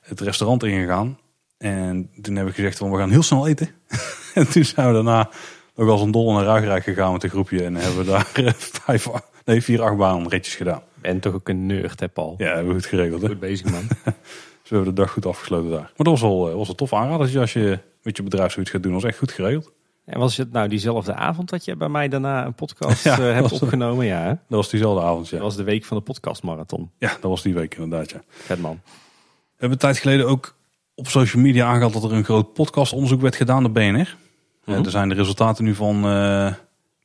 het 0.00 0.20
restaurant 0.20 0.62
ingegaan. 0.62 1.18
En 1.58 2.10
toen 2.20 2.36
heb 2.36 2.48
ik 2.48 2.54
gezegd 2.54 2.78
van 2.78 2.90
we 2.90 2.98
gaan 2.98 3.10
heel 3.10 3.22
snel 3.22 3.46
eten. 3.46 3.68
en 4.34 4.48
toen 4.50 4.64
zijn 4.64 4.86
we 4.86 4.92
daarna 4.92 5.30
nog 5.74 5.88
als 5.88 6.00
een 6.00 6.10
dolle 6.10 6.34
naar 6.34 6.44
Ruigrijk 6.44 6.82
gegaan 6.82 7.12
met 7.12 7.22
een 7.22 7.30
groepje. 7.30 7.64
En 7.64 7.74
hebben 7.74 7.98
we 7.98 8.10
daar 8.10 8.30
uh, 8.40 8.50
vijf, 8.56 9.08
nee, 9.44 9.62
vier 9.62 9.82
achtbaan 9.82 10.28
ritjes 10.28 10.54
gedaan. 10.54 10.82
Ben 10.94 11.20
toch 11.20 11.34
ook 11.34 11.48
een 11.48 11.66
nerd 11.66 12.00
hè 12.00 12.08
Paul? 12.08 12.34
Ja, 12.38 12.46
hebben 12.46 12.66
we 12.66 12.72
goed 12.72 12.86
geregeld 12.86 13.22
hè. 13.22 13.28
Goed 13.28 13.40
bezig 13.40 13.70
man. 13.70 13.86
dus 14.62 14.70
we 14.70 14.74
hebben 14.74 14.94
de 14.94 15.00
dag 15.00 15.10
goed 15.10 15.26
afgesloten 15.26 15.70
daar. 15.70 15.80
Maar 15.80 15.92
dat 15.96 16.06
was 16.06 16.20
wel, 16.20 16.56
was 16.56 16.68
een 16.68 16.74
tof 16.74 16.92
aanrader 16.92 17.40
als 17.40 17.52
je 17.52 17.78
met 18.02 18.16
je 18.16 18.22
bedrijf 18.22 18.52
zoiets 18.52 18.70
gaat 18.70 18.82
doen. 18.82 18.92
was 18.92 19.04
echt 19.04 19.18
goed 19.18 19.32
geregeld. 19.32 19.72
En 20.04 20.18
was 20.18 20.36
het 20.36 20.52
nou 20.52 20.68
diezelfde 20.68 21.14
avond 21.14 21.48
dat 21.48 21.64
je 21.64 21.76
bij 21.76 21.88
mij 21.88 22.08
daarna 22.08 22.46
een 22.46 22.54
podcast 22.54 23.04
ja, 23.04 23.18
uh, 23.18 23.34
hebt 23.34 23.52
opgenomen? 23.52 24.06
Ja, 24.06 24.26
dat 24.28 24.38
was 24.48 24.70
diezelfde 24.70 25.02
avond, 25.02 25.28
ja. 25.28 25.36
Dat 25.36 25.46
was 25.46 25.56
de 25.56 25.62
week 25.62 25.84
van 25.84 25.96
de 25.96 26.02
podcastmarathon. 26.02 26.90
Ja, 26.98 27.08
dat 27.08 27.30
was 27.30 27.42
die 27.42 27.54
week 27.54 27.74
inderdaad, 27.74 28.10
ja. 28.10 28.22
Vet 28.28 28.60
man. 28.60 28.80
We 28.84 29.62
hebben 29.62 29.70
een 29.70 29.78
tijd 29.78 29.98
geleden 29.98 30.26
ook 30.26 30.54
op 30.96 31.08
social 31.08 31.42
media 31.42 31.66
aangehaald 31.66 31.92
dat 31.92 32.04
er 32.04 32.12
een 32.12 32.24
groot 32.24 32.52
podcastonderzoek 32.52 33.20
werd 33.20 33.36
gedaan 33.36 33.62
door 33.62 33.72
BNR. 33.72 34.16
Mm 34.64 34.84
er 34.84 34.90
zijn 34.90 35.08
de 35.08 35.14
resultaten 35.14 35.64
nu 35.64 35.74
van 35.74 36.06
uh, 36.06 36.52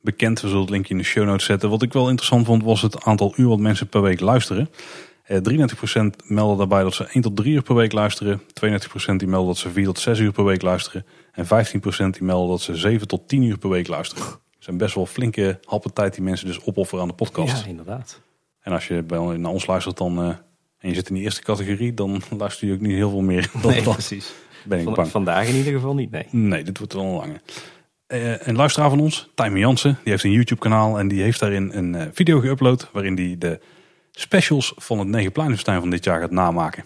bekend. 0.00 0.40
We 0.40 0.46
zullen 0.46 0.62
het 0.62 0.70
linkje 0.70 0.92
in 0.92 0.98
de 1.00 1.06
show 1.06 1.26
notes 1.26 1.44
zetten. 1.44 1.70
Wat 1.70 1.82
ik 1.82 1.92
wel 1.92 2.08
interessant 2.08 2.46
vond 2.46 2.62
was 2.62 2.82
het 2.82 3.04
aantal 3.04 3.32
uur 3.36 3.48
wat 3.48 3.58
mensen 3.58 3.88
per 3.88 4.02
week 4.02 4.20
luisteren. 4.20 4.68
33% 5.28 5.32
melden 6.24 6.56
daarbij 6.56 6.82
dat 6.82 6.94
ze 6.94 7.04
1 7.04 7.22
tot 7.22 7.36
3 7.36 7.54
uur 7.54 7.62
per 7.62 7.74
week 7.74 7.92
luisteren. 7.92 8.40
32% 8.40 8.44
die 9.16 9.28
melden 9.28 9.46
dat 9.46 9.56
ze 9.56 9.70
4 9.70 9.84
tot 9.84 9.98
6 9.98 10.18
uur 10.18 10.32
per 10.32 10.44
week 10.44 10.62
luisteren. 10.62 11.06
En 11.32 11.44
15% 11.44 11.48
die 12.10 12.22
melden 12.22 12.48
dat 12.48 12.60
ze 12.60 12.76
7 12.76 13.08
tot 13.08 13.28
10 13.28 13.42
uur 13.42 13.58
per 13.58 13.70
week 13.70 13.88
luisteren. 13.88 14.24
Dat 14.24 14.40
zijn 14.58 14.76
best 14.76 14.94
wel 14.94 15.06
flinke 15.06 15.58
happen 15.64 15.92
tijd 15.92 16.14
die 16.14 16.22
mensen 16.22 16.46
dus 16.46 16.64
opofferen 16.64 17.02
aan 17.02 17.08
de 17.08 17.14
podcast. 17.14 17.62
Ja, 17.62 17.68
inderdaad. 17.68 18.20
En 18.60 18.72
als 18.72 18.88
je 18.88 19.02
bij, 19.02 19.18
naar 19.18 19.52
ons 19.52 19.66
luistert 19.66 19.96
dan, 19.96 20.28
uh, 20.28 20.34
en 20.82 20.88
je 20.88 20.94
zit 20.94 21.08
in 21.08 21.14
die 21.14 21.24
eerste 21.24 21.42
categorie, 21.42 21.94
dan 21.94 22.22
luister 22.38 22.66
je 22.66 22.72
ook 22.74 22.80
niet 22.80 22.92
heel 22.92 23.10
veel 23.10 23.20
meer. 23.22 23.50
Dan 23.62 23.70
nee, 23.70 23.82
precies. 23.82 24.32
Ben 24.64 24.78
ik 24.78 24.94
bang. 24.94 25.08
Vandaag 25.08 25.48
in 25.48 25.54
ieder 25.54 25.72
geval 25.72 25.94
niet, 25.94 26.10
nee. 26.10 26.26
Nee, 26.30 26.64
dit 26.64 26.78
wordt 26.78 26.92
wel 26.92 27.04
een 27.04 27.14
lange. 27.16 27.40
Uh, 28.08 28.46
een 28.46 28.56
luisteraar 28.56 28.90
van 28.90 29.00
ons, 29.00 29.30
Tijmen 29.34 29.60
Jansen, 29.60 29.98
die 30.02 30.12
heeft 30.12 30.24
een 30.24 30.30
YouTube 30.32 30.60
kanaal 30.60 30.98
en 30.98 31.08
die 31.08 31.22
heeft 31.22 31.40
daarin 31.40 31.70
een 31.74 31.94
uh, 31.94 32.02
video 32.12 32.40
geüpload 32.42 32.90
waarin 32.92 33.16
hij 33.16 33.36
de 33.38 33.60
specials 34.10 34.72
van 34.76 34.98
het 34.98 35.08
Negenpleinenfestijn 35.08 35.80
van 35.80 35.90
dit 35.90 36.04
jaar 36.04 36.20
gaat 36.20 36.30
namaken. 36.30 36.84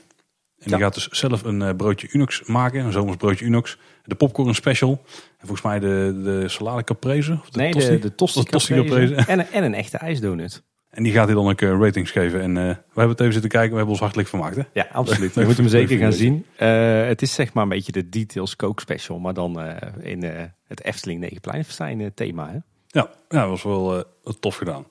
En 0.58 0.70
die 0.70 0.78
gaat 0.81 0.94
dus 0.94 1.08
zelf 1.08 1.42
een 1.44 1.62
eh, 1.62 1.75
broodje 1.76 2.08
Unox 2.12 2.42
maken, 2.44 2.84
een 2.84 2.92
zomers 2.92 3.16
broodje 3.16 3.44
Unox. 3.44 3.78
De 4.05 4.15
popcorn 4.15 4.55
special. 4.55 5.02
En 5.39 5.47
volgens 5.47 5.62
mij 5.62 5.78
de, 5.78 6.20
de 6.25 6.49
salade 6.49 6.84
caprese. 6.84 7.39
Of 7.42 7.50
de 7.50 7.58
nee, 7.58 7.73
tosti. 7.73 7.91
de, 7.91 7.99
de 7.99 8.15
tosti, 8.15 8.41
De 8.41 8.47
tosti 8.50 8.75
caprese. 8.75 9.15
caprese. 9.15 9.31
En, 9.31 9.39
een- 9.39 9.47
en 9.52 9.65
een 9.65 9.75
echte 9.75 9.97
ijsdonut. 9.99 10.62
En 10.97 11.02
die 11.02 11.12
gaat 11.12 11.26
hij 11.26 11.34
dan 11.34 11.49
ook 11.49 11.60
eh, 11.60 11.68
ratings 11.81 12.10
geven. 12.10 12.41
En 12.41 12.57
eh, 12.57 12.62
we 12.65 12.70
hebben 12.84 13.08
het 13.08 13.20
even 13.20 13.33
zitten 13.33 13.50
kijken. 13.50 13.70
We 13.70 13.76
hebben 13.76 13.92
ons 13.92 14.00
hartelijk 14.00 14.28
vermaakt. 14.28 14.57
Hè? 14.57 14.62
Ja, 14.73 14.86
absoluut. 14.92 15.34
Je 15.34 15.44
moet 15.44 15.57
hem 15.57 15.68
zeker 15.78 15.99
gaan 15.99 16.12
zien. 16.12 16.47
Eh, 16.57 17.07
het 17.07 17.23
is 17.23 17.34
zeg 17.34 17.52
maar 17.52 17.62
een 17.62 17.68
beetje 17.68 17.92
de 17.92 18.08
Details 18.08 18.57
Coke 18.57 18.81
Special, 18.81 19.18
maar 19.18 19.34
dan 19.34 19.60
eh, 19.60 20.10
in 20.12 20.23
eh, 20.23 20.44
het 20.66 20.84
Efteling 20.84 21.20
Negenpleinfestijn 21.20 22.00
eh, 22.00 22.07
thema. 22.15 22.47
Hè? 22.50 22.58
Ja, 22.86 23.10
ja, 23.28 23.41
dat 23.41 23.49
was 23.49 23.62
wel 23.62 23.99
eh, 23.99 24.33
tof 24.41 24.57
gedaan. 24.57 24.84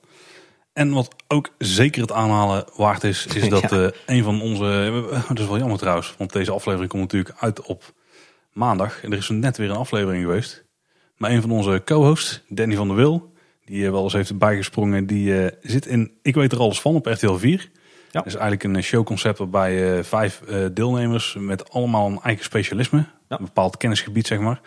En 0.72 0.90
wat 0.90 1.14
ook 1.28 1.48
zeker 1.58 2.00
het 2.02 2.12
aanhalen 2.12 2.64
waard 2.76 3.04
is, 3.04 3.26
is 3.26 3.48
dat 3.58 3.70
Ja. 3.70 3.84
eh, 3.86 4.16
een 4.16 4.22
van 4.24 4.40
onze... 4.42 4.64
Het 5.28 5.38
is 5.38 5.46
wel 5.46 5.58
jammer 5.58 5.78
trouwens, 5.78 6.14
want 6.18 6.32
deze 6.32 6.52
aflevering 6.52 6.90
komt 6.90 7.02
natuurlijk 7.02 7.34
uit 7.40 7.62
op 7.62 7.92
maandag. 8.52 9.02
En 9.02 9.12
er 9.12 9.18
is 9.18 9.28
net 9.28 9.56
weer 9.56 9.70
een 9.70 9.76
aflevering 9.76 10.22
geweest. 10.22 10.64
Maar 11.16 11.30
een 11.30 11.40
van 11.40 11.50
onze 11.50 11.82
co-hosts, 11.84 12.42
Danny 12.48 12.74
van 12.76 12.86
der 12.86 12.96
Wil, 12.96 13.32
die 13.66 13.84
eh, 13.84 13.90
wel 13.90 14.02
eens 14.02 14.12
heeft 14.12 14.38
bijgesprongen, 14.38 15.06
die 15.06 15.42
eh, 15.44 15.52
zit 15.62 15.86
in 15.86 16.10
Ik 16.22 16.34
weet 16.34 16.52
er 16.52 16.58
alles 16.58 16.80
van 16.80 16.94
op 16.94 17.06
RTL 17.06 17.34
4. 17.34 17.50
Ja. 18.10 18.22
Dat 18.22 18.26
is 18.26 18.34
eigenlijk 18.34 18.64
een 18.76 18.82
showconcept 18.82 19.38
waarbij 19.38 19.96
eh, 19.98 20.02
vijf 20.04 20.42
eh, 20.48 20.58
deelnemers 20.72 21.36
met 21.38 21.70
allemaal 21.70 22.06
een 22.06 22.20
eigen 22.22 22.44
specialisme, 22.44 22.98
Ja. 23.28 23.38
een 23.38 23.44
bepaald 23.44 23.76
kennisgebied 23.76 24.26
zeg 24.26 24.38
maar, 24.40 24.60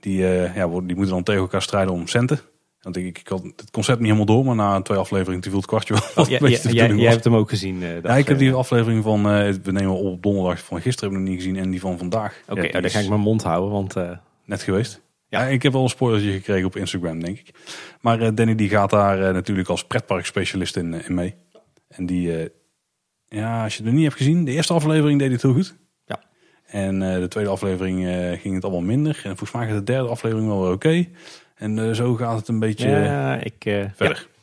die, 0.00 0.26
eh, 0.28 0.56
ja, 0.56 0.68
worden- 0.68 0.86
die 0.86 0.96
moeten 0.96 1.14
dan 1.14 1.22
tegen 1.24 1.40
elkaar 1.40 1.62
strijden 1.62 1.92
om 1.92 2.06
centen. 2.06 2.40
Want 2.80 2.96
ik, 2.96 3.18
ik 3.18 3.28
had 3.28 3.42
het 3.56 3.70
concept 3.70 3.98
niet 4.00 4.12
helemaal 4.12 4.34
door, 4.34 4.44
maar 4.44 4.54
na 4.54 4.82
twee 4.82 4.98
afleveringen 4.98 5.42
viel 5.42 5.56
het 5.56 5.66
kwartje 5.66 5.94
wel. 5.94 6.24
Oh, 6.24 6.30
Ja, 6.30 6.38
ja, 6.48 6.70
jij, 6.94 7.10
hebt 7.10 7.24
hem 7.24 7.34
ook 7.36 7.48
gezien. 7.48 7.82
eh, 7.82 8.02
Ja, 8.02 8.16
ik 8.16 8.28
heb 8.28 8.38
die 8.38 8.52
aflevering. 8.52 9.02
van, 9.02 9.18
eh, 9.30 9.52
we 9.62 9.72
nemen 9.72 9.94
op 9.98 10.22
donderdag 10.22 10.64
van 10.64 10.80
gisteren 10.80 11.10
heb 11.10 11.18
ik 11.18 11.24
nog 11.26 11.34
niet 11.34 11.44
gezien 11.44 11.62
en 11.62 11.70
die 11.70 11.80
van 11.80 11.98
vandaag. 11.98 12.40
Oké, 12.48 12.60
Ja, 12.62 12.68
nou, 12.70 12.80
dan 12.82 12.90
ga 12.90 12.98
ik 12.98 13.08
mijn 13.08 13.20
mond 13.20 13.42
houden, 13.42 13.70
want 13.70 13.96
eh, 13.96 14.10
net 14.44 14.62
geweest. 14.62 15.00
Ja. 15.38 15.42
Ja. 15.44 15.48
ik 15.52 15.62
heb 15.62 15.72
wel 15.72 15.82
een 15.82 15.88
spoilertje 15.88 16.32
gekregen 16.32 16.66
op 16.66 16.76
Instagram, 16.76 17.22
denk 17.22 17.38
ik. 17.38 17.54
Maar 18.00 18.20
eh, 18.20 18.28
Danny 18.34 18.54
die 18.54 18.68
gaat 18.68 18.90
daar 18.90 19.22
eh, 19.28 19.34
natuurlijk 19.34 19.68
als 19.68 19.84
pretparkspecialist 19.86 20.76
in, 20.76 20.94
eh, 20.94 21.08
in 21.08 21.14
mee. 21.14 21.34
En 21.88 22.06
die, 22.06 22.36
eh, 22.38 22.48
ja, 23.26 23.62
als 23.64 23.72
je 23.72 23.78
het 23.78 23.86
nog 23.86 23.94
niet 23.94 24.04
hebt 24.04 24.16
gezien, 24.16 24.44
de 24.44 24.50
eerste 24.52 24.72
aflevering 24.72 25.18
deed 25.18 25.26
hij 25.26 25.36
het 25.36 25.42
heel 25.42 25.52
goed. 25.52 25.76
Ja. 26.06 26.20
En 26.66 27.02
eh, 27.02 27.18
de 27.20 27.28
tweede 27.28 27.50
aflevering 27.50 28.06
eh, 28.06 28.40
ging 28.40 28.54
het 28.54 28.64
allemaal 28.64 28.82
minder. 28.82 29.14
En 29.16 29.36
volgens 29.36 29.52
mij 29.52 29.66
gaat 29.66 29.76
de 29.78 29.84
derde 29.92 30.08
aflevering 30.08 30.48
wel 30.48 30.62
weer 30.62 30.72
oké. 30.72 31.06
En 31.54 31.78
eh, 31.78 31.90
zo 31.94 32.14
gaat 32.14 32.38
het 32.38 32.48
een 32.48 32.58
beetje 32.58 32.86
eh, 32.94 33.04
ja, 33.04 33.34
ik, 33.36 33.64
eh, 33.64 33.84
verder. 33.94 34.28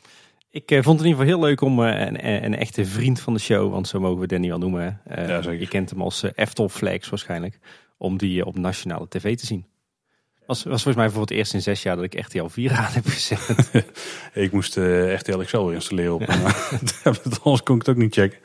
ik 0.50 0.70
eh, 0.70 0.82
vond 0.82 0.98
het 0.98 1.06
in 1.06 1.12
ieder 1.12 1.24
geval 1.24 1.38
heel 1.40 1.48
leuk 1.48 1.60
om 1.60 1.84
eh, 1.84 2.00
een, 2.00 2.26
een, 2.28 2.44
een 2.44 2.56
echte 2.56 2.84
vriend 2.86 3.20
van 3.20 3.32
de 3.34 3.40
show, 3.40 3.72
want 3.72 3.88
zo 3.88 4.00
mogen 4.00 4.20
we 4.20 4.26
Danny 4.26 4.48
wel 4.48 4.58
noemen. 4.58 5.00
Eh, 5.04 5.28
Ja, 5.28 5.42
zeker. 5.42 5.60
Je 5.60 5.68
kent 5.68 5.90
hem 5.90 6.02
als 6.02 6.22
uh, 6.24 6.30
Eftel 6.34 6.68
Flags 6.68 7.08
waarschijnlijk, 7.08 7.58
om 7.96 8.18
die 8.18 8.40
eh, 8.40 8.46
op 8.46 8.56
nationale 8.58 9.08
tv 9.08 9.36
te 9.36 9.46
zien. 9.46 9.66
Was, 10.46 10.62
was 10.62 10.82
volgens 10.82 11.04
mij 11.04 11.10
voor 11.10 11.20
het 11.20 11.30
eerst 11.30 11.54
in 11.54 11.62
zes 11.62 11.82
jaar 11.82 11.96
dat 11.96 12.04
ik 12.04 12.20
RTL 12.20 12.46
4 12.46 12.72
aan 12.72 12.92
heb 12.92 13.06
gezet. 13.06 13.70
Ik 14.34 14.52
moest 14.52 14.76
eh 14.76 15.14
RTL 15.14 15.40
Excel 15.40 15.64
weer 15.66 15.74
installeren 15.74 16.14
op. 16.14 16.26
maar 16.26 16.80
anders 17.42 17.62
kon 17.62 17.74
ik 17.76 17.80
het 17.86 17.88
ook 17.88 17.96
niet 17.96 18.14
checken. 18.14 18.38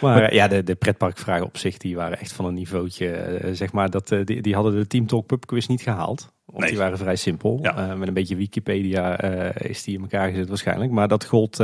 Maar 0.00 0.22
eh, 0.22 0.34
ja, 0.34 0.48
de, 0.48 0.62
de 0.62 0.74
pretparkvragen 0.74 1.46
op 1.46 1.56
zich, 1.56 1.76
die 1.76 1.96
waren 1.96 2.18
echt 2.18 2.32
van 2.32 2.44
een 2.44 2.54
niveautje. 2.54 3.10
eh, 3.10 3.50
zeg 3.54 3.72
maar, 3.72 3.90
dat, 3.90 4.12
eh, 4.12 4.24
die, 4.24 4.42
die 4.42 4.54
hadden 4.54 4.74
de 4.74 4.86
Team 4.86 5.06
Talk 5.06 5.26
Pub 5.26 5.46
Quiz 5.46 5.66
niet 5.66 5.82
gehaald. 5.82 6.32
Want 6.44 6.58
Nee. 6.58 6.68
die 6.70 6.78
waren 6.78 6.98
vrij 6.98 7.16
simpel. 7.16 7.58
Ja. 7.62 7.94
Met 7.94 8.08
een 8.08 8.14
beetje 8.14 8.36
Wikipedia 8.36 9.20
is 9.52 9.82
die 9.82 9.94
in 9.94 10.00
elkaar 10.00 10.30
gezet 10.30 10.48
waarschijnlijk. 10.48 10.90
Maar 10.90 11.08
dat 11.08 11.24
gold 11.24 11.56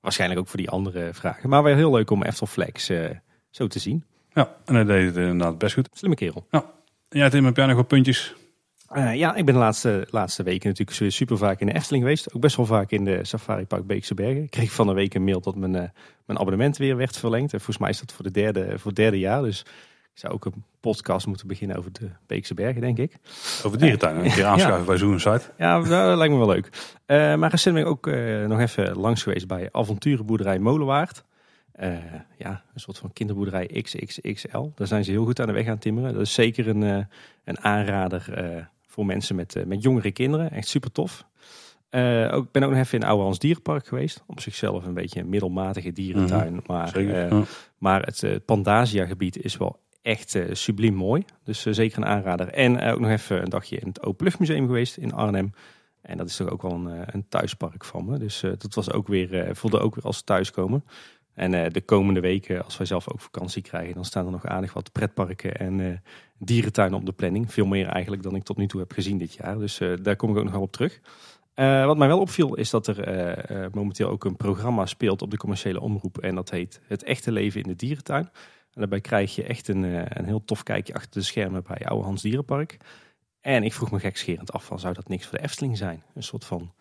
waarschijnlijk 0.00 0.40
ook 0.40 0.48
voor 0.48 0.58
die 0.58 0.70
andere 0.70 1.08
vragen. 1.12 1.48
Maar 1.48 1.62
wel 1.62 1.74
heel 1.74 1.92
leuk 1.92 2.10
om 2.10 2.22
Eftel 2.22 2.46
Flex 2.46 2.90
zo 3.50 3.66
te 3.66 3.78
zien. 3.78 4.04
Ja, 4.32 4.56
en 4.64 4.74
hij 4.74 4.84
deed 4.84 5.06
het 5.06 5.16
inderdaad 5.16 5.58
best 5.58 5.74
goed. 5.74 5.88
Slimme 5.92 6.16
kerel. 6.16 6.46
En 6.50 6.62
jij 7.08 7.30
Tim, 7.30 7.44
heb 7.44 7.56
jij 7.56 7.66
nog 7.66 7.76
wat 7.76 7.86
puntjes? 7.88 8.34
Eh, 8.88 9.14
ja, 9.14 9.34
ik 9.34 9.44
ben 9.44 9.54
de 9.54 9.60
laatste, 9.60 10.06
laatste 10.10 10.42
weken 10.42 10.68
natuurlijk 10.68 11.12
super 11.12 11.38
vaak 11.38 11.60
in 11.60 11.66
de 11.66 11.74
Efteling 11.74 12.02
geweest. 12.04 12.34
Ook 12.34 12.40
best 12.40 12.56
wel 12.56 12.66
vaak 12.66 12.90
in 12.90 13.04
de 13.04 13.24
Safari 13.24 13.66
Park 13.66 13.86
Beekse 13.86 14.14
Bergen. 14.14 14.42
Ik 14.42 14.50
kreeg 14.50 14.72
van 14.72 14.88
een 14.88 14.94
week 14.94 15.14
een 15.14 15.24
mail 15.24 15.40
dat 15.40 15.54
mijn, 15.56 15.74
eh, 15.74 15.88
mijn 16.26 16.38
abonnement 16.38 16.76
weer 16.76 16.96
werd 16.96 17.16
verlengd. 17.16 17.52
En 17.52 17.58
volgens 17.58 17.78
mij 17.78 17.90
is 17.90 18.00
dat 18.00 18.12
voor, 18.12 18.24
de 18.24 18.30
derde, 18.30 18.78
voor 18.78 18.86
het 18.86 18.96
derde 18.96 19.18
jaar. 19.18 19.42
Dus 19.42 19.60
ik 20.12 20.20
zou 20.22 20.32
ook 20.32 20.44
een 20.44 20.64
podcast 20.80 21.26
moeten 21.26 21.46
beginnen 21.46 21.76
over 21.76 21.92
de 21.92 22.10
Beekse 22.26 22.54
Bergen, 22.54 22.80
denk 22.80 22.98
ik. 22.98 23.12
Over 23.64 23.78
dierentuin. 23.78 24.24
Een 24.24 24.30
keer 24.30 24.44
aanschuiven 24.44 24.86
bij 24.86 24.96
Zoom 24.96 25.18
Site. 25.18 25.42
Ja, 25.58 25.80
dat 25.80 26.16
lijkt 26.16 26.32
me 26.32 26.38
wel 26.38 26.48
leuk. 26.48 26.68
Eh, 27.06 27.34
maar 27.34 27.50
recent 27.50 27.74
ben 27.74 27.84
ik 27.84 27.90
ook 27.90 28.06
eh, 28.06 28.44
nog 28.44 28.60
even 28.60 28.96
langs 28.96 29.22
geweest 29.22 29.46
bij 29.46 29.68
avonturenboerderij 29.72 30.58
Molenwaard. 30.58 31.24
Eh, 31.76 31.96
ja, 32.38 32.62
een 32.74 32.80
soort 32.80 32.98
van 32.98 33.12
kinderboerderij 33.12 33.66
XXXL. 33.82 34.68
Daar 34.74 34.86
zijn 34.86 35.04
ze 35.04 35.10
heel 35.10 35.24
goed 35.24 35.40
aan 35.40 35.46
de 35.46 35.52
weg 35.52 35.68
aan 35.68 35.78
timmeren. 35.78 36.12
Dat 36.12 36.22
is 36.22 36.32
zeker 36.32 36.68
een, 36.68 36.82
eh, 36.82 37.04
een 37.44 37.60
aanrader 37.60 38.32
eh, 38.32 38.64
voor 38.96 39.06
mensen 39.06 39.36
met, 39.36 39.56
eh, 39.56 39.64
met 39.64 39.82
jongere 39.82 40.10
kinderen. 40.10 40.50
Echt 40.50 40.68
super 40.68 40.92
tof. 40.92 41.26
Eh, 41.88 42.28
ook, 42.32 42.44
ik 42.44 42.50
ben 42.50 42.62
ook 42.62 42.70
nog 42.70 42.78
even 42.78 42.98
in 42.98 43.04
Oude 43.06 43.22
Hans 43.22 43.38
Dierenpark 43.38 43.86
geweest. 43.86 44.22
Op 44.26 44.40
zichzelf 44.40 44.84
een 44.84 44.94
beetje 44.94 45.20
een 45.20 45.28
middelmatige 45.28 45.92
dierentuin. 45.92 46.60
Maar, 46.66 46.88
Zeker. 46.88 47.14
eh, 47.24 47.30
Ja. 47.30 47.42
maar 47.78 48.02
het 48.02 48.22
uh, 48.22 48.36
Pandasia 48.44 49.06
gebied 49.06 49.44
is 49.44 49.56
wel 49.56 49.80
echt 50.02 50.38
subliem 50.52 50.94
mooi. 50.94 51.24
Dus 51.44 51.62
zeker 51.62 51.98
een 51.98 52.06
aanrader. 52.06 52.48
En 52.48 52.80
ook 52.80 53.00
nog 53.00 53.10
even 53.10 53.42
een 53.42 53.48
dagje 53.48 53.76
in 53.78 53.88
het 53.88 54.02
Openluchtmuseum 54.02 54.66
geweest 54.66 54.96
in 54.96 55.12
Arnhem. 55.12 55.52
En 56.02 56.16
dat 56.16 56.28
is 56.28 56.36
toch 56.36 56.50
ook 56.50 56.62
wel 56.62 56.72
een, 56.72 57.14
een 57.14 57.28
thuispark 57.28 57.84
van 57.84 58.04
me. 58.04 58.18
Dus 58.18 58.40
dat 58.40 58.74
was 58.74 58.92
ook 58.92 59.08
weer, 59.08 59.56
voelde 59.56 59.78
ook 59.78 59.94
weer 59.94 60.04
als 60.04 60.22
thuiskomen. 60.22 60.84
En 61.36 61.54
eh, 61.54 61.70
de 61.70 61.80
komende 61.80 62.20
weken, 62.20 62.64
als 62.64 62.76
wij 62.76 62.86
zelf 62.86 63.10
ook 63.10 63.20
vakantie 63.20 63.62
krijgen, 63.62 63.94
dan 63.94 64.04
staan 64.04 64.24
er 64.24 64.30
nog 64.30 64.46
aardig 64.46 64.72
wat 64.72 64.92
pretparken 64.92 65.56
en 65.56 65.80
eh, 65.80 65.98
dierentuinen 66.38 66.98
op 66.98 67.06
de 67.06 67.12
planning. 67.12 67.52
Veel 67.52 67.66
meer 67.66 67.86
eigenlijk 67.86 68.22
dan 68.22 68.34
ik 68.34 68.42
tot 68.42 68.56
nu 68.56 68.66
toe 68.66 68.80
heb 68.80 68.92
gezien 68.92 69.18
dit 69.18 69.34
jaar. 69.34 69.58
Dus 69.58 69.80
eh, 69.80 69.92
daar 70.02 70.16
kom 70.16 70.30
ik 70.30 70.36
ook 70.36 70.44
nog 70.44 70.52
wel 70.52 70.62
op 70.62 70.72
terug. 70.72 71.00
Uh, 71.54 71.84
wat 71.84 71.96
mij 71.96 72.08
wel 72.08 72.20
opviel 72.20 72.54
is 72.54 72.70
dat 72.70 72.86
er 72.86 73.08
uh, 73.08 73.56
uh, 73.56 73.66
momenteel 73.72 74.08
ook 74.08 74.24
een 74.24 74.36
programma 74.36 74.86
speelt 74.86 75.22
op 75.22 75.30
de 75.30 75.36
commerciële 75.36 75.80
omroep. 75.80 76.18
En 76.18 76.34
dat 76.34 76.50
heet 76.50 76.80
Het 76.86 77.02
Echte 77.02 77.32
Leven 77.32 77.62
in 77.62 77.68
de 77.68 77.76
Dierentuin. 77.76 78.24
En 78.24 78.82
daarbij 78.82 79.00
krijg 79.00 79.34
je 79.34 79.42
echt 79.42 79.68
een, 79.68 79.82
uh, 79.82 80.02
een 80.08 80.24
heel 80.24 80.44
tof 80.44 80.62
kijkje 80.62 80.94
achter 80.94 81.20
de 81.20 81.26
schermen 81.26 81.62
bij 81.62 81.86
Oude 81.86 82.04
Hans 82.04 82.22
Dierenpark. 82.22 82.76
En 83.40 83.62
ik 83.62 83.72
vroeg 83.72 83.90
me 83.90 84.00
gekscherend 84.00 84.52
af 84.52 84.64
van 84.64 84.78
zou 84.78 84.94
dat 84.94 85.08
niks 85.08 85.26
voor 85.26 85.38
de 85.38 85.44
Efteling 85.44 85.76
zijn? 85.76 86.02
Een 86.14 86.22
soort 86.22 86.44
van 86.44 86.72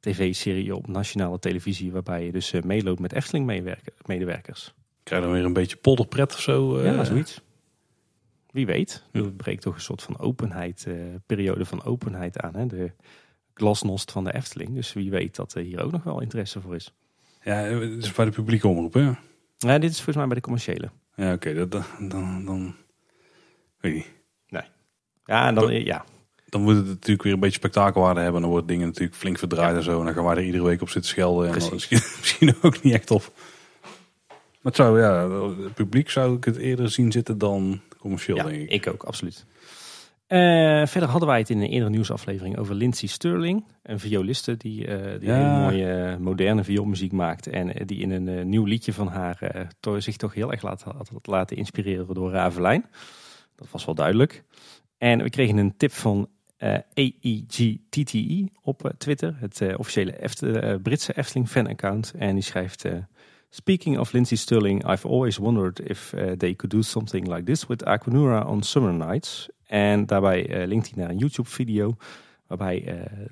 tv-serie 0.00 0.76
op 0.76 0.86
nationale 0.86 1.38
televisie 1.38 1.92
waarbij 1.92 2.24
je 2.24 2.32
dus 2.32 2.52
uh, 2.52 2.62
meeloopt 2.62 3.00
met 3.00 3.12
Efteling-medewerkers. 3.12 4.74
Krijg 5.02 5.22
je 5.22 5.28
dan 5.28 5.36
weer 5.36 5.46
een 5.46 5.52
beetje 5.52 5.76
polderpret 5.76 6.34
of 6.34 6.40
zo? 6.40 6.82
Ja, 6.82 7.04
zoiets. 7.04 7.40
Wie 8.50 8.66
weet. 8.66 9.04
Het 9.12 9.36
breekt 9.36 9.62
toch 9.62 9.74
een 9.74 9.80
soort 9.80 10.02
van 10.02 10.18
openheid, 10.18 10.84
uh, 10.88 10.94
periode 11.26 11.64
van 11.64 11.84
openheid 11.84 12.40
aan. 12.40 12.54
Hè? 12.54 12.66
De 12.66 12.92
glasnost 13.54 14.12
van 14.12 14.24
de 14.24 14.34
Efteling. 14.34 14.74
Dus 14.74 14.92
wie 14.92 15.10
weet 15.10 15.36
dat 15.36 15.54
er 15.54 15.62
hier 15.62 15.82
ook 15.82 15.92
nog 15.92 16.02
wel 16.02 16.20
interesse 16.20 16.60
voor 16.60 16.74
is. 16.74 16.92
Ja, 17.42 17.54
het 17.54 18.04
is 18.04 18.12
bij 18.12 18.24
de 18.24 18.30
publieke 18.30 18.68
omroep, 18.68 18.94
hè? 18.94 19.10
Ja, 19.56 19.78
dit 19.78 19.90
is 19.90 19.96
volgens 19.96 20.16
mij 20.16 20.26
bij 20.26 20.34
de 20.34 20.40
commerciële. 20.40 20.90
Ja, 21.14 21.32
oké. 21.32 21.50
Okay, 21.50 21.68
dan, 21.68 21.84
dan, 22.08 22.44
dan... 22.44 22.74
Weet. 23.80 24.06
Nee. 24.48 24.62
Ja, 25.24 25.46
en 25.46 25.54
dan... 25.54 25.84
Ja. 25.84 26.04
Dan 26.48 26.62
moet 26.62 26.76
het 26.76 26.86
natuurlijk 26.86 27.22
weer 27.22 27.32
een 27.32 27.40
beetje 27.40 27.58
spektakelwaarde 27.58 28.20
hebben. 28.20 28.40
Dan 28.40 28.50
worden 28.50 28.68
dingen 28.68 28.86
natuurlijk 28.86 29.16
flink 29.16 29.38
verdraaid 29.38 29.70
ja. 29.70 29.76
en 29.76 29.82
zo. 29.82 29.98
En 29.98 30.04
dan 30.04 30.14
gaan 30.14 30.24
wij 30.24 30.36
er 30.36 30.44
iedere 30.44 30.64
week 30.64 30.82
op 30.82 30.88
zitten 30.88 31.10
schelden. 31.10 31.52
En 31.52 31.58
dan 31.58 31.68
misschien, 31.72 32.00
misschien 32.20 32.54
ook 32.62 32.82
niet 32.82 32.94
echt 32.94 33.10
op. 33.10 33.32
Maar 34.28 34.72
het 34.72 34.76
zou, 34.76 35.00
ja, 35.00 35.30
het 35.62 35.74
publiek 35.74 36.10
zou 36.10 36.36
ik 36.36 36.44
het 36.44 36.56
eerder 36.56 36.90
zien 36.90 37.12
zitten 37.12 37.38
dan 37.38 37.80
commercieel, 37.98 38.36
ja, 38.36 38.42
denk 38.42 38.62
ik. 38.62 38.70
ik 38.70 38.92
ook, 38.92 39.02
absoluut. 39.02 39.46
Uh, 40.28 40.38
verder 40.86 41.08
hadden 41.08 41.28
wij 41.28 41.38
het 41.38 41.50
in 41.50 41.60
een 41.60 41.68
eerdere 41.68 41.90
nieuwsaflevering 41.90 42.58
over 42.58 42.74
Lindsay 42.74 43.08
Sterling. 43.08 43.64
Een 43.82 44.00
violiste 44.00 44.56
die, 44.56 44.86
uh, 44.86 45.18
die 45.18 45.28
ja. 45.28 45.34
hele 45.34 45.60
mooie 45.60 46.12
uh, 46.12 46.16
moderne 46.16 46.64
vioolmuziek 46.64 47.12
maakt. 47.12 47.46
En 47.46 47.68
uh, 47.68 47.86
die 47.86 48.00
in 48.00 48.10
een 48.10 48.48
nieuw 48.48 48.64
liedje 48.64 48.92
van 48.92 49.08
haar 49.08 49.68
to 49.80 50.00
zich 50.00 50.16
toch 50.16 50.34
heel 50.34 50.52
erg 50.52 50.62
laat, 50.62 50.82
had 50.82 51.26
laten 51.26 51.56
inspireren 51.56 52.14
door 52.14 52.30
Ravelijn. 52.30 52.84
Dat 53.56 53.70
was 53.70 53.84
wel 53.84 53.94
duidelijk. 53.94 54.44
En 54.98 55.22
we 55.22 55.30
kregen 55.30 55.56
een 55.56 55.76
tip 55.76 55.92
van 55.92 56.28
AEGTTE 56.94 58.48
op 58.62 58.92
Twitter. 58.98 59.36
Het 59.38 59.76
officiële 59.76 60.18
Efte, 60.18 60.80
Britse 60.82 61.16
Efteling 61.16 61.48
fan-account. 61.48 62.12
En 62.18 62.34
die 62.34 62.44
schrijft... 62.44 62.84
Speaking 63.50 63.98
of 63.98 64.12
Lindsay 64.12 64.36
Sterling, 64.36 64.90
I've 64.90 65.08
always 65.08 65.36
wondered 65.36 65.80
if 65.80 66.08
they 66.36 66.54
could 66.54 66.70
do 66.70 66.82
something 66.82 67.28
like 67.34 67.42
this 67.42 67.66
with 67.66 67.84
Aquanura 67.84 68.44
on 68.44 68.62
summer 68.62 68.92
nights. 68.92 69.48
En 69.66 70.06
daarbij 70.06 70.66
linkt 70.66 70.90
hij 70.90 71.02
naar 71.02 71.10
een 71.10 71.18
YouTube-video 71.18 71.96
waarbij 72.46 72.84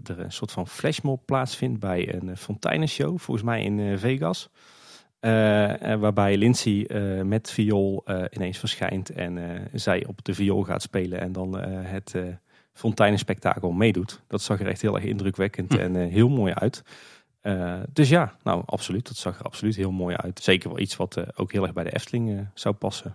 er 0.05 0.19
een 0.19 0.33
soort 0.33 0.53
van 0.53 0.69
flashmob 0.69 1.27
plaatsvindt 1.27 1.81
bij 1.81 2.15
een 2.15 2.37
fonteinenshow, 2.37 3.19
volgens 3.19 3.47
mij 3.47 3.63
in 3.63 3.99
Vegas. 3.99 4.51
waarbij 6.01 6.37
Lindsay 6.37 6.87
met 7.23 7.51
viool 7.51 8.05
ineens 8.31 8.59
verschijnt 8.59 9.11
en 9.11 9.61
zij 9.73 10.07
op 10.07 10.25
de 10.25 10.35
viool 10.35 10.63
gaat 10.63 10.83
spelen 10.83 11.21
en 11.21 11.33
dan 11.33 11.59
het 11.69 12.15
fonteinenspektakel 12.77 13.71
meedoet. 13.73 14.21
Dat 14.27 14.43
zag 14.43 14.61
er 14.61 14.67
echt 14.67 14.83
heel 14.83 14.95
erg 14.95 15.05
indrukwekkend 15.05 15.73
hm. 15.73 15.79
en 15.79 15.95
heel 15.95 16.29
mooi 16.29 16.53
uit. 16.53 16.83
dus 17.93 18.09
ja, 18.09 18.37
nou 18.43 18.63
absoluut, 18.67 19.07
dat 19.07 19.17
zag 19.17 19.39
er 19.39 19.45
absoluut 19.45 19.77
heel 19.77 19.93
mooi 19.93 20.17
uit. 20.17 20.41
Zeker 20.43 20.69
wel 20.69 20.79
iets 20.79 20.97
wat 20.97 21.39
ook 21.39 21.53
heel 21.53 21.63
erg 21.63 21.73
bij 21.73 21.85
de 21.85 21.95
Efteling 21.95 22.49
zou 22.55 22.75
passen. 22.75 23.15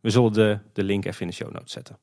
We 0.00 0.10
zullen 0.10 0.32
de, 0.32 0.58
de 0.72 0.82
link 0.82 1.04
even 1.04 1.20
in 1.20 1.26
de 1.26 1.32
show 1.32 1.52
notes 1.52 1.72
zetten. 1.72 1.98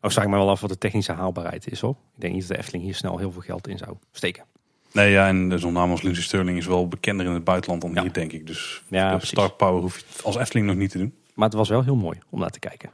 Oh, 0.00 0.10
vraag 0.10 0.24
ik 0.24 0.30
me 0.30 0.36
wel 0.36 0.50
af 0.50 0.60
wat 0.60 0.70
de 0.70 0.78
technische 0.78 1.12
haalbaarheid 1.12 1.70
is 1.70 1.80
hoor. 1.80 1.96
Ik 2.14 2.20
denk 2.20 2.32
niet 2.32 2.42
dat 2.42 2.50
de 2.50 2.58
Efteling 2.58 2.84
hier 2.84 2.94
snel 2.94 3.18
heel 3.18 3.32
veel 3.32 3.40
geld 3.42 3.68
in 3.68 3.78
zou 3.78 3.96
steken. 4.12 4.44
Nee, 4.92 5.10
ja, 5.10 5.28
en 5.28 5.58
zo'n 5.58 5.72
naam 5.72 5.90
als 5.90 6.02
Lindsay 6.02 6.24
Sterling 6.24 6.58
is 6.58 6.66
wel 6.66 6.88
bekender 6.88 7.26
in 7.26 7.32
het 7.32 7.44
buitenland 7.44 7.82
dan 7.82 7.92
Ja. 7.94 8.02
hier, 8.02 8.12
denk 8.12 8.32
ik. 8.32 8.46
Dus 8.46 8.82
Ja, 8.88 9.16
de. 9.16 9.26
Star 9.26 9.52
Power 9.52 9.80
hoef 9.80 9.98
je 9.98 10.22
als 10.22 10.36
Efteling 10.36 10.66
nog 10.66 10.76
niet 10.76 10.90
te 10.90 10.98
doen. 10.98 11.14
Maar 11.34 11.48
het 11.48 11.56
was 11.56 11.68
wel 11.68 11.82
heel 11.82 11.96
mooi 11.96 12.18
om 12.30 12.40
naar 12.40 12.50
te 12.50 12.58
kijken. 12.58 12.90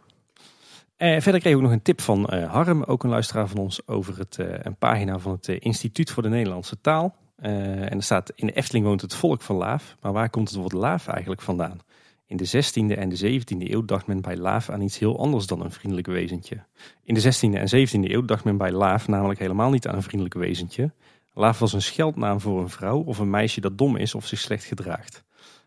Eh, 0.96 1.20
verder 1.20 1.40
kreeg 1.40 1.54
ik 1.54 1.60
nog 1.60 1.70
een 1.70 1.82
tip 1.82 2.00
van 2.00 2.26
eh, 2.26 2.52
Harm, 2.52 2.82
ook 2.82 3.04
een 3.04 3.10
luisteraar 3.10 3.48
van 3.48 3.58
ons, 3.58 3.86
over 3.88 4.18
het, 4.18 4.38
eh, 4.38 4.46
een 4.62 4.76
pagina 4.76 5.18
van 5.18 5.32
het 5.32 5.48
Instituut 5.48 6.10
voor 6.10 6.22
de 6.22 6.28
Nederlandse 6.28 6.80
Taal. 6.80 7.14
En 7.36 7.96
er 7.96 8.02
staat, 8.02 8.32
in 8.34 8.46
de 8.46 8.52
Efteling 8.52 8.84
woont 8.84 9.00
het 9.00 9.14
volk 9.14 9.42
van 9.42 9.56
Laaf. 9.56 9.96
Maar 10.00 10.12
waar 10.12 10.30
komt 10.30 10.48
het 10.48 10.58
woord 10.58 10.72
Laaf 10.72 11.08
eigenlijk 11.08 11.40
vandaan? 11.42 11.78
In 12.26 12.36
de 12.36 12.44
16e 12.44 12.96
en 12.96 13.08
de 13.08 13.16
17e 13.16 13.70
eeuw 13.70 13.84
dacht 13.84 14.06
men 14.06 14.20
bij 14.20 14.36
Laaf 14.36 14.70
aan 14.70 14.80
iets 14.80 14.98
heel 14.98 15.18
anders 15.18 15.46
dan 15.46 15.60
een 15.60 15.70
vriendelijk 15.70 16.06
wezentje. 16.06 16.64
In 17.04 17.14
de 17.14 17.20
16e 17.20 17.58
en 17.58 17.88
17e 17.88 18.10
eeuw 18.10 18.24
dacht 18.24 18.44
men 18.44 18.56
bij 18.56 18.72
Laaf 18.72 19.08
namelijk 19.08 19.38
helemaal 19.38 19.70
niet 19.70 19.86
aan 19.86 19.94
een 19.94 20.02
vriendelijk 20.02 20.34
wezentje. 20.34 20.92
Laaf 21.34 21.58
was 21.58 21.72
een 21.72 21.82
scheldnaam 21.82 22.40
voor 22.40 22.60
een 22.60 22.68
vrouw 22.68 23.02
of 23.02 23.18
een 23.18 23.30
meisje 23.30 23.60
dat 23.60 23.78
dom 23.78 23.96
is 23.96 24.14
of 24.14 24.26
zich 24.26 24.38
slecht 24.38 24.64
gedraagt. 24.64 25.24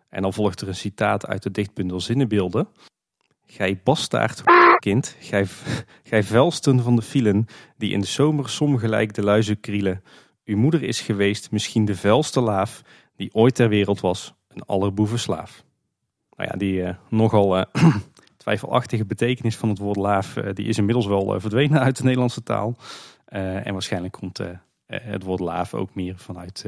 En 0.09 0.21
dan 0.21 0.33
volgt 0.33 0.61
er 0.61 0.67
een 0.67 0.75
citaat 0.75 1.25
uit 1.25 1.43
de 1.43 1.51
dichtbundel 1.51 1.99
Zinnenbeelden. 1.99 2.67
Gij 3.51 3.79
bastaard 3.83 4.43
kind, 4.79 5.15
gij, 5.19 5.45
gij 6.03 6.23
vuilsten 6.23 6.83
van 6.83 6.95
de 6.95 7.01
fielen, 7.01 7.45
die 7.77 7.91
in 7.91 7.99
de 7.99 8.07
zomer 8.07 8.49
som 8.49 8.77
gelijk 8.77 9.13
de 9.13 9.23
luizen 9.23 9.59
krielen. 9.59 10.03
Uw 10.45 10.57
moeder 10.57 10.83
is 10.83 11.01
geweest 11.01 11.51
misschien 11.51 11.85
de 11.85 11.95
vuilste 11.95 12.41
laaf, 12.41 12.81
die 13.15 13.33
ooit 13.33 13.55
ter 13.55 13.69
wereld 13.69 13.99
was, 13.99 14.33
een 14.47 14.63
allerboeven 14.65 15.19
slaaf. 15.19 15.63
Nou 16.35 16.49
ja, 16.51 16.57
die 16.57 16.83
eh, 16.83 16.95
nogal 17.09 17.57
eh, 17.57 17.93
twijfelachtige 18.37 19.05
betekenis 19.05 19.57
van 19.57 19.69
het 19.69 19.77
woord 19.77 19.97
laaf, 19.97 20.37
eh, 20.37 20.53
die 20.53 20.67
is 20.67 20.77
inmiddels 20.77 21.05
wel 21.05 21.39
verdwenen 21.39 21.79
uit 21.79 21.97
de 21.97 22.03
Nederlandse 22.03 22.43
taal. 22.43 22.75
En 23.25 23.73
waarschijnlijk 23.73 24.13
komt 24.13 24.39
het 24.85 25.23
woord 25.23 25.39
laaf 25.39 25.73
ook 25.73 25.95
meer 25.95 26.17
vanuit 26.17 26.65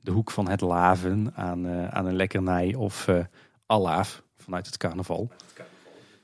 de 0.00 0.10
hoek 0.10 0.30
van 0.30 0.48
het 0.48 0.60
laven 0.60 1.32
aan, 1.34 1.68
aan 1.92 2.06
een 2.06 2.16
lekkernij 2.16 2.74
of 2.74 3.08
alaaf 3.66 4.22
vanuit 4.36 4.66
het 4.66 4.76
carnaval. 4.76 5.30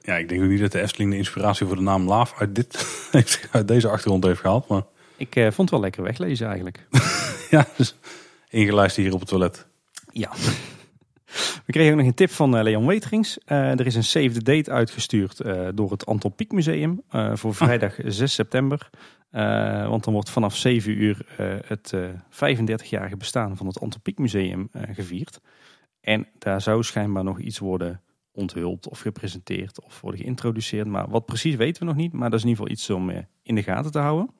Ja, 0.08 0.16
ik 0.16 0.28
denk 0.28 0.42
ook 0.42 0.48
niet 0.48 0.60
dat 0.60 0.72
de 0.72 0.80
Efteling 0.80 1.10
de 1.10 1.16
inspiratie 1.16 1.66
voor 1.66 1.76
de 1.76 1.82
naam 1.82 2.06
Laaf 2.06 2.34
uit, 2.38 2.54
dit, 2.54 3.08
uit 3.52 3.68
deze 3.68 3.88
achtergrond 3.88 4.24
heeft 4.24 4.40
gehaald. 4.40 4.68
Maar 4.68 4.82
Ik 5.16 5.36
eh, 5.36 5.42
vond 5.42 5.56
het 5.56 5.70
wel 5.70 5.80
lekker 5.80 6.02
weglezen 6.02 6.46
eigenlijk. 6.46 6.86
ja, 7.50 7.66
dus 7.76 7.94
ingelijst 8.48 8.96
hier 8.96 9.12
op 9.12 9.20
het 9.20 9.28
toilet. 9.28 9.66
Ja. 10.12 10.30
We 11.66 11.72
kregen 11.72 11.90
ook 11.90 11.98
nog 11.98 12.06
een 12.06 12.14
tip 12.14 12.30
van 12.30 12.56
eh, 12.56 12.62
Leon 12.62 12.86
Weterings. 12.86 13.38
Eh, 13.44 13.70
er 13.70 13.86
is 13.86 13.94
een 13.94 14.04
save 14.04 14.30
the 14.30 14.42
date 14.42 14.70
uitgestuurd 14.70 15.42
door 15.74 15.90
het 15.90 16.06
Anton 16.06 16.34
Pieck 16.34 16.52
Museum 16.52 17.02
voor 17.32 17.54
vrijdag 17.54 17.94
6 18.04 18.34
september. 18.34 18.90
Want 19.88 20.04
dan 20.04 20.12
wordt 20.12 20.30
vanaf 20.30 20.56
7 20.56 21.02
uur 21.02 21.26
het 21.66 21.92
eh 21.92 22.58
35-jarige 22.58 23.16
bestaan 23.16 23.56
van 23.56 23.66
het 23.66 23.80
Anton 23.80 24.00
Pieck 24.02 24.18
Museum 24.18 24.70
gevierd. 24.92 25.40
En 26.00 26.26
daar 26.38 26.60
zou 26.60 26.82
schijnbaar 26.82 27.24
nog 27.24 27.38
iets 27.38 27.58
worden 27.58 28.02
onthuld 28.38 28.88
of 28.88 29.00
gepresenteerd 29.00 29.84
of 29.84 30.00
worden 30.00 30.20
geïntroduceerd. 30.20 30.86
Maar 30.86 31.08
wat 31.08 31.26
precies 31.26 31.54
weten 31.54 31.82
we 31.82 31.88
nog 31.88 31.96
niet. 31.96 32.12
Maar 32.12 32.30
dat 32.30 32.38
is 32.38 32.44
in 32.44 32.50
ieder 32.50 32.64
geval 32.64 32.78
iets 32.78 32.90
om 32.90 33.10
eh, 33.10 33.22
in 33.42 33.54
de 33.54 33.62
gaten 33.62 33.90
te 33.90 33.98
houden. 33.98 34.30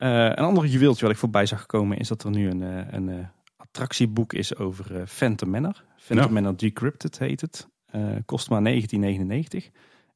Eh, 0.00 0.24
een 0.24 0.34
ander 0.34 0.66
juweeltje 0.66 1.02
wat 1.02 1.14
ik 1.14 1.20
voorbij 1.20 1.46
zag 1.46 1.66
komen 1.66 1.98
is 1.98 2.08
dat 2.08 2.24
er 2.24 2.30
nu 2.30 2.50
een, 2.50 2.62
eh, 2.62 2.92
een 2.92 3.28
attractieboek 3.56 4.32
is 4.32 4.56
over 4.56 5.06
Phantom 5.06 5.50
Manor. 5.50 5.84
Phantom 5.96 6.26
Ja. 6.26 6.32
Manor 6.32 6.56
Decrypted 6.56 7.18
heet 7.18 7.40
het. 7.40 7.68
Eh, 7.86 8.02
kost 8.24 8.50
maar 8.50 8.62
1999. 8.62 9.70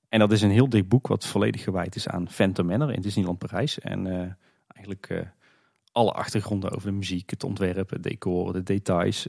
En 0.08 0.18
dat 0.18 0.32
is 0.32 0.42
een 0.42 0.50
heel 0.50 0.68
dik 0.68 0.88
boek 0.88 1.06
wat 1.06 1.26
volledig 1.26 1.62
gewijd 1.62 1.96
is 1.96 2.08
aan 2.08 2.28
Phantom 2.30 2.66
Manor 2.66 2.92
in 2.92 3.00
Disneyland 3.00 3.38
Parijs. 3.38 3.78
En 3.78 4.06
eigenlijk 4.66 5.32
alle 5.92 6.12
achtergronden 6.12 6.70
over 6.70 6.88
de 6.88 6.96
muziek, 6.96 7.30
het 7.30 7.44
ontwerp, 7.44 7.90
het 7.90 8.02
decor, 8.02 8.52
de 8.52 8.62
details. 8.62 9.28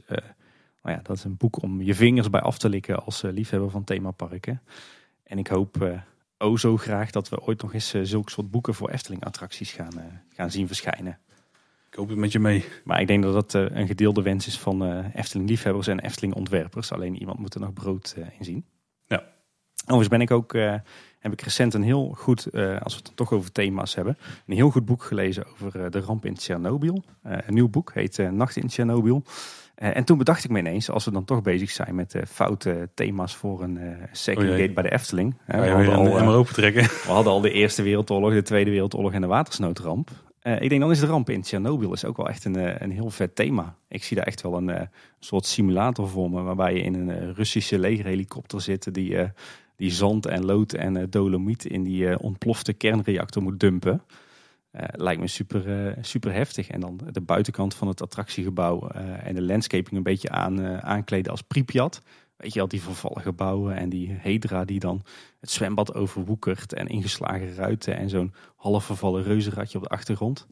Nou 0.86 0.98
ja, 0.98 1.04
dat 1.04 1.16
is 1.16 1.24
een 1.24 1.36
boek 1.36 1.62
om 1.62 1.82
je 1.82 1.94
vingers 1.94 2.30
bij 2.30 2.40
af 2.40 2.58
te 2.58 2.68
likken 2.68 3.04
als 3.04 3.22
eh, 3.22 3.32
liefhebber 3.32 3.70
van 3.70 3.84
themaparken. 3.84 4.62
En 5.22 5.38
ik 5.38 5.46
hoop 5.46 6.02
oh 6.38 6.56
zo 6.56 6.76
graag 6.76 7.10
dat 7.10 7.28
we 7.28 7.40
ooit 7.40 7.62
nog 7.62 7.74
eens 7.74 7.94
eh, 7.94 8.00
zulke 8.04 8.30
soort 8.30 8.50
boeken 8.50 8.74
voor 8.74 8.90
Efteling 8.90 9.24
attracties 9.24 9.72
gaan, 9.72 10.22
gaan 10.28 10.50
zien 10.50 10.66
verschijnen. 10.66 11.18
Ik 11.90 11.94
hoop 11.94 12.08
het 12.08 12.18
met 12.18 12.32
je 12.32 12.38
mee. 12.38 12.64
Maar 12.84 13.00
ik 13.00 13.06
denk 13.06 13.22
dat 13.22 13.32
dat 13.32 13.70
een 13.72 13.86
gedeelde 13.86 14.22
wens 14.22 14.46
is 14.46 14.58
van 14.58 14.84
eh, 14.84 15.14
Efteling 15.14 15.48
liefhebbers 15.48 15.86
en 15.86 16.00
Efteling 16.00 16.34
ontwerpers. 16.34 16.92
Alleen 16.92 17.18
iemand 17.18 17.38
moet 17.38 17.54
er 17.54 17.60
nog 17.60 17.72
brood 17.72 18.16
in 18.38 18.44
zien. 18.44 18.64
Ja. 19.06 19.22
Overigens 19.80 20.08
ben 20.08 20.20
ik 20.20 20.30
ook, 20.30 20.52
heb 21.18 21.32
ik 21.32 21.40
recent 21.40 21.74
een 21.74 21.82
heel 21.82 22.14
goed, 22.18 22.44
als 22.54 22.92
we 22.92 22.96
het 22.96 23.04
dan 23.04 23.14
toch 23.14 23.32
over 23.32 23.52
thema's 23.52 23.94
hebben, 23.94 24.18
een 24.46 24.56
heel 24.56 24.70
goed 24.70 24.84
boek 24.84 25.02
gelezen 25.02 25.46
over 25.46 25.90
de 25.90 26.00
ramp 26.00 26.24
in 26.24 26.34
Tsjernobyl. 26.34 27.02
Een 27.22 27.54
nieuw 27.54 27.68
boek 27.68 27.94
heet 27.94 28.30
Nacht 28.30 28.56
in 28.56 28.66
Tsjernobyl. 28.66 29.22
Eh, 29.76 29.96
en 29.96 30.04
toen 30.04 30.18
bedacht 30.18 30.44
ik 30.44 30.50
me 30.50 30.58
ineens, 30.58 30.90
als 30.90 31.04
we 31.04 31.10
dan 31.10 31.24
toch 31.24 31.42
bezig 31.42 31.70
zijn 31.70 31.94
met 31.94 32.14
eh, 32.14 32.22
foute 32.28 32.88
thema's 32.94 33.36
voor 33.36 33.62
een 33.62 33.78
eh 33.78 34.02
second 34.12 34.48
Oh 34.48 34.56
gate 34.56 34.72
bij 34.72 34.82
de 34.82 34.92
Efteling. 34.92 35.34
Hè, 35.44 35.60
we, 35.60 35.68
hadden 35.68 36.26
al, 36.26 36.34
open 36.34 36.54
trekken? 36.54 36.82
we 37.06 37.12
hadden 37.12 37.32
al 37.32 37.40
de 37.40 37.50
Eerste 37.50 37.82
Wereldoorlog, 37.82 38.32
de 38.32 38.42
Tweede 38.42 38.70
Wereldoorlog 38.70 39.12
en 39.12 39.20
de 39.20 39.26
watersnoodramp. 39.26 40.10
Ik 40.42 40.68
denk 40.68 40.80
dan 40.80 40.90
is 40.90 41.00
de 41.00 41.06
ramp 41.06 41.30
in 41.30 41.42
Tsjernobyl 41.42 41.92
is 41.92 42.04
ook 42.04 42.16
wel 42.16 42.28
echt 42.28 42.44
een, 42.44 42.82
een 42.82 42.90
heel 42.90 43.10
vet 43.10 43.34
thema. 43.34 43.76
Ik 43.88 44.04
zie 44.04 44.16
daar 44.16 44.26
echt 44.26 44.42
wel 44.42 44.56
een 44.56 44.88
soort 45.18 45.46
simulator 45.46 46.08
voor 46.08 46.30
me, 46.30 46.42
waarbij 46.42 46.74
je 46.74 46.80
in 46.80 46.94
een 46.94 47.34
Russische 47.34 47.78
legerhelikopter 47.78 48.60
zit 48.60 48.94
die, 48.94 49.16
die 49.76 49.90
zand 49.90 50.26
en 50.26 50.44
lood 50.44 50.72
en 50.72 51.10
dolomiet 51.10 51.64
in 51.64 51.82
die 51.82 52.18
ontplofte 52.18 52.72
kernreactor 52.72 53.42
moet 53.42 53.60
dumpen. 53.60 54.02
Eh, 54.76 54.84
lijkt 54.92 55.20
me 55.20 55.26
super, 55.26 55.86
eh, 55.86 55.96
super 56.00 56.32
heftig. 56.32 56.68
En 56.68 56.80
dan 56.80 57.00
de 57.10 57.20
buitenkant 57.20 57.74
van 57.74 57.88
het 57.88 58.02
attractiegebouw 58.02 58.88
eh, 58.88 59.26
en 59.26 59.34
de 59.34 59.42
landscaping 59.42 59.96
een 59.96 60.02
beetje 60.02 60.30
aan, 60.30 60.82
aankleden 60.82 61.32
als 61.32 61.42
Pripyat. 61.42 62.02
Weet 62.36 62.52
je 62.52 62.60
al, 62.60 62.68
die 62.68 62.82
vervallen 62.82 63.22
gebouwen 63.22 63.76
en 63.76 63.88
die 63.88 64.10
Hedra 64.10 64.64
die 64.64 64.80
dan 64.80 65.02
het 65.40 65.50
zwembad 65.50 65.94
overwoekert 65.94 66.72
en 66.72 66.86
ingeslagen 66.86 67.54
ruiten 67.54 67.96
en 67.96 68.08
zo'n 68.08 68.34
half 68.56 68.84
vervallen 68.84 69.22
reuzenradje 69.22 69.78
op 69.78 69.84
de 69.84 69.90
achtergrond. 69.90 70.46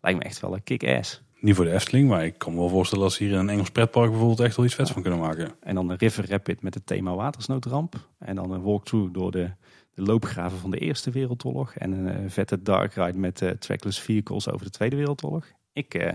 Lijkt 0.00 0.18
me 0.18 0.24
echt 0.24 0.40
wel 0.40 0.54
een 0.54 0.62
kick-ass. 0.62 1.22
Niet 1.40 1.54
voor 1.54 1.64
de 1.64 1.72
Efteling, 1.72 2.08
maar 2.08 2.24
ik 2.24 2.38
kan 2.38 2.52
me 2.52 2.58
wel 2.58 2.68
voorstellen 2.68 3.04
dat 3.04 3.12
ze 3.12 3.24
hier 3.24 3.32
in 3.32 3.38
een 3.38 3.48
Engels 3.48 3.70
pretpark 3.70 4.10
bijvoorbeeld 4.10 4.40
echt 4.40 4.56
wel 4.56 4.64
iets 4.64 4.74
vets 4.74 4.90
van 4.90 5.02
kunnen 5.02 5.20
maken. 5.20 5.52
En 5.60 5.74
dan 5.74 5.90
een 5.90 5.96
River 5.96 6.28
Rapid 6.28 6.62
met 6.62 6.74
het 6.74 6.86
thema 6.86 7.14
watersnoodramp. 7.14 8.08
En 8.18 8.34
dan 8.34 8.50
een 8.50 8.62
walkthrough 8.62 9.12
door 9.12 9.30
de, 9.30 9.50
de 9.94 10.02
loopgraven 10.02 10.58
van 10.58 10.70
de 10.70 10.78
Eerste 10.78 11.10
Wereldoorlog. 11.10 11.74
En 11.74 11.92
een 11.92 12.08
eh, 12.08 12.30
vette 12.30 12.62
dark 12.62 12.94
ride 12.94 13.18
met 13.18 13.42
eh, 13.42 13.50
trackless 13.50 14.00
vehicles 14.00 14.48
over 14.50 14.66
de 14.66 14.72
Tweede 14.72 14.96
Wereldoorlog. 14.96 15.44
Ik 15.72 15.94
eh, 15.94 16.12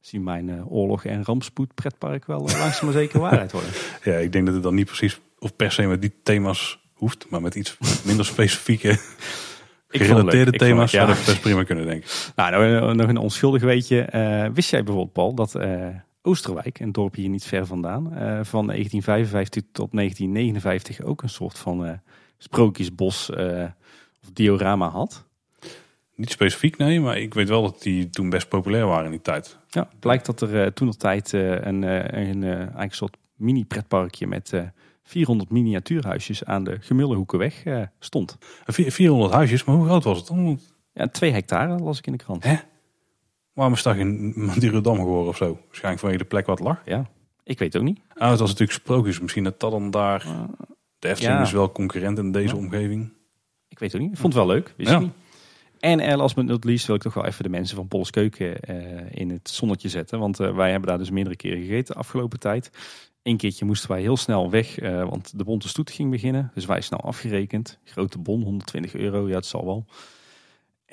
zie 0.00 0.20
mijn 0.20 0.66
oorlog- 0.66 1.04
en 1.04 1.24
rampspoed 1.24 1.74
pretpark 1.74 2.26
wel 2.26 2.38
langzaam 2.38 2.84
maar 2.84 2.92
zeker 2.92 3.20
waarheid 3.20 3.52
worden. 3.52 3.70
Ja, 4.02 4.16
ik 4.16 4.32
denk 4.32 4.44
dat 4.44 4.54
het 4.54 4.62
dan 4.62 4.74
niet 4.74 4.86
precies 4.86 5.20
of 5.38 5.56
per 5.56 5.72
se 5.72 5.86
met 5.86 6.00
die 6.00 6.14
thema's 6.22 6.80
hoeft, 6.92 7.26
maar 7.30 7.42
met 7.42 7.54
iets 7.54 7.76
minder 8.04 8.24
specifieke 8.24 8.98
gerelateerde 9.88 10.52
thema's 10.52 10.90
ja. 10.90 11.04
zou 11.04 11.14
dat 11.14 11.24
best 11.26 11.40
prima 11.40 11.62
kunnen 11.62 11.86
denken. 11.86 12.10
Nou, 12.36 12.50
nou, 12.50 12.94
nog 12.94 13.08
een 13.08 13.16
onschuldig 13.16 13.62
weetje. 13.62 14.00
Eh, 14.00 14.46
wist 14.52 14.70
jij 14.70 14.82
bijvoorbeeld, 14.82 15.12
Paul, 15.14 15.34
dat 15.34 15.54
eh, 15.54 15.86
Oosterwijk, 16.22 16.80
een 16.80 16.92
dorpje 16.92 17.20
hier 17.20 17.30
niet 17.30 17.44
ver 17.44 17.66
vandaan, 17.66 18.02
van 18.44 18.66
1955 18.66 19.62
tot 19.72 19.92
1959 19.92 21.02
ook 21.02 21.22
een 21.22 21.28
soort 21.28 21.58
van 21.58 22.00
sprookjesbos 22.38 23.30
eh, 23.30 23.64
of 24.22 24.30
diorama 24.32 24.88
had? 24.88 25.24
Niet 26.16 26.30
specifiek, 26.30 26.76
nee, 26.76 27.00
maar 27.00 27.18
ik 27.18 27.34
weet 27.34 27.48
wel 27.48 27.62
dat 27.62 27.82
die 27.82 28.10
toen 28.10 28.30
best 28.30 28.48
populair 28.48 28.86
waren 28.86 29.04
in 29.04 29.10
die 29.10 29.20
tijd. 29.20 29.58
Ja, 29.68 29.86
het 29.90 30.00
blijkt 30.00 30.26
dat 30.26 30.40
er 30.40 30.62
eh, 30.62 30.66
toen 30.70 30.88
op 30.88 30.94
tijd 30.94 31.32
eh, 31.34 31.50
een, 31.50 31.82
een, 31.82 32.44
eigenlijk 32.44 32.82
een 32.82 32.90
soort 32.90 33.16
mini-pretparkje 33.34 34.26
met 34.26 34.52
eh 34.52 34.62
400 35.02 35.50
miniatuurhuisjes 35.50 36.44
aan 36.44 36.64
de 36.64 36.76
Gemullenhoekenweg 36.80 37.62
stond. 37.98 38.38
En 38.64 38.72
vier- 38.74 38.92
400 38.92 39.32
huisjes, 39.32 39.64
maar 39.64 39.76
hoe 39.76 39.84
groot 39.84 40.04
was 40.04 40.18
het 40.18 40.26
dan? 40.26 40.60
Ja, 40.92 41.08
twee 41.08 41.32
hectare 41.32 41.78
las 41.78 41.98
ik 41.98 42.06
in 42.06 42.12
de 42.12 42.18
krant. 42.18 42.44
Hè? 42.44 42.56
Waarom 43.52 43.74
is 43.74 43.82
dat 43.82 43.94
geen 43.96 44.32
Madurodam 44.36 44.96
geworden 44.96 45.28
of 45.28 45.36
zo? 45.36 45.58
Waarschijnlijk 45.66 46.00
vanwege 46.00 46.22
de 46.22 46.28
plek 46.28 46.46
wat 46.46 46.60
lag. 46.60 46.82
Ja, 46.84 47.10
ik 47.42 47.58
weet 47.58 47.72
het 47.72 47.82
ook 47.82 47.88
niet. 47.88 48.00
Ah, 48.14 48.30
het 48.30 48.38
was 48.38 48.48
natuurlijk 48.50 48.78
sprookjes. 48.78 49.20
Misschien 49.20 49.44
dat 49.44 49.60
dat 49.60 49.70
dan 49.70 49.90
daar... 49.90 50.26
De 51.04 51.10
Efteling 51.10 51.36
Ja. 51.38 51.42
is 51.44 51.52
wel 51.52 51.72
concurrent 51.72 52.18
in 52.18 52.32
deze 52.32 52.54
Ja. 52.54 52.60
omgeving. 52.60 53.12
Ik 53.68 53.78
weet 53.78 53.92
het 53.92 54.00
niet. 54.00 54.12
Ik 54.12 54.18
vond 54.18 54.34
het 54.34 54.44
wel 54.44 54.54
leuk. 54.54 54.74
Wist 54.76 54.90
Ja. 54.90 54.98
niet. 54.98 55.12
En 55.80 56.00
eh, 56.00 56.16
last 56.16 56.34
but 56.34 56.44
not 56.44 56.64
least 56.64 56.86
wil 56.86 56.96
ik 56.96 57.02
toch 57.02 57.14
wel 57.14 57.24
even 57.26 57.42
de 57.42 57.48
mensen 57.48 57.76
van 57.76 57.88
Polles 57.88 58.10
Keuken 58.10 58.60
eh, 58.60 59.20
in 59.20 59.30
het 59.30 59.48
zonnetje 59.48 59.88
zetten. 59.88 60.18
Want 60.18 60.40
eh, 60.40 60.56
wij 60.56 60.70
hebben 60.70 60.88
daar 60.88 60.98
dus 60.98 61.10
meerdere 61.10 61.36
keren 61.36 61.58
gegeten 61.60 61.94
de 61.94 62.00
afgelopen 62.00 62.38
tijd. 62.38 62.70
Eén 63.22 63.36
keertje 63.36 63.64
moesten 63.64 63.90
wij 63.90 64.00
heel 64.00 64.16
snel 64.16 64.50
weg, 64.50 64.80
want 64.80 65.38
de 65.38 65.44
bonte 65.44 65.68
stoet 65.68 65.90
ging 65.90 66.10
beginnen. 66.10 66.50
Dus 66.54 66.64
wij 66.66 66.80
snel 66.80 67.00
afgerekend. 67.00 67.78
Grote 67.84 68.18
bon, 68.18 68.42
120 68.42 68.94
euro, 68.94 69.28
ja 69.28 69.34
het 69.34 69.46
zal 69.46 69.64
wel. 69.64 69.86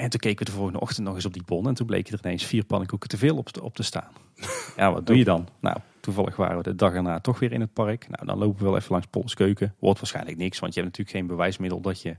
En 0.01 0.09
toen 0.09 0.19
keken 0.19 0.45
we 0.45 0.51
de 0.51 0.57
volgende 0.57 0.79
ochtend 0.79 1.05
nog 1.07 1.15
eens 1.15 1.25
op 1.25 1.33
die 1.33 1.43
bon. 1.45 1.67
En 1.67 1.73
toen 1.73 1.85
bleken 1.85 2.13
er 2.13 2.19
ineens 2.23 2.45
vier 2.45 2.63
pannenkoeken 2.63 3.09
te 3.09 3.17
veel 3.17 3.37
op 3.37 3.49
te, 3.49 3.63
op 3.63 3.75
te 3.75 3.83
staan. 3.83 4.11
Ja, 4.75 4.93
wat 4.93 5.07
doe 5.07 5.17
je 5.17 5.23
dan? 5.23 5.47
Nou, 5.59 5.77
toevallig 5.99 6.35
waren 6.35 6.57
we 6.57 6.63
de 6.63 6.75
dag 6.75 6.93
erna 6.93 7.19
toch 7.19 7.39
weer 7.39 7.51
in 7.51 7.61
het 7.61 7.73
park. 7.73 8.09
Nou, 8.09 8.25
dan 8.25 8.37
lopen 8.37 8.57
we 8.57 8.63
wel 8.63 8.77
even 8.77 8.91
langs 8.91 9.07
Pols 9.07 9.33
Keuken. 9.33 9.75
Wordt 9.79 9.99
waarschijnlijk 9.99 10.37
niks, 10.37 10.59
want 10.59 10.73
je 10.73 10.79
hebt 10.81 10.97
natuurlijk 10.97 11.17
geen 11.17 11.35
bewijsmiddel 11.35 11.81
dat 11.81 12.01
je, 12.01 12.17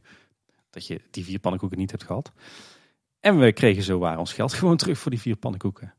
dat 0.70 0.86
je 0.86 1.00
die 1.10 1.24
vier 1.24 1.38
pannenkoeken 1.38 1.78
niet 1.78 1.90
hebt 1.90 2.02
gehad. 2.02 2.32
En 3.20 3.38
we 3.38 3.52
kregen 3.52 3.82
zo 3.82 3.98
waar 3.98 4.18
ons 4.18 4.32
geld 4.32 4.52
gewoon 4.62 4.76
terug 4.76 4.98
voor 4.98 5.10
die 5.10 5.20
vier 5.20 5.36
pannenkoeken. 5.36 5.94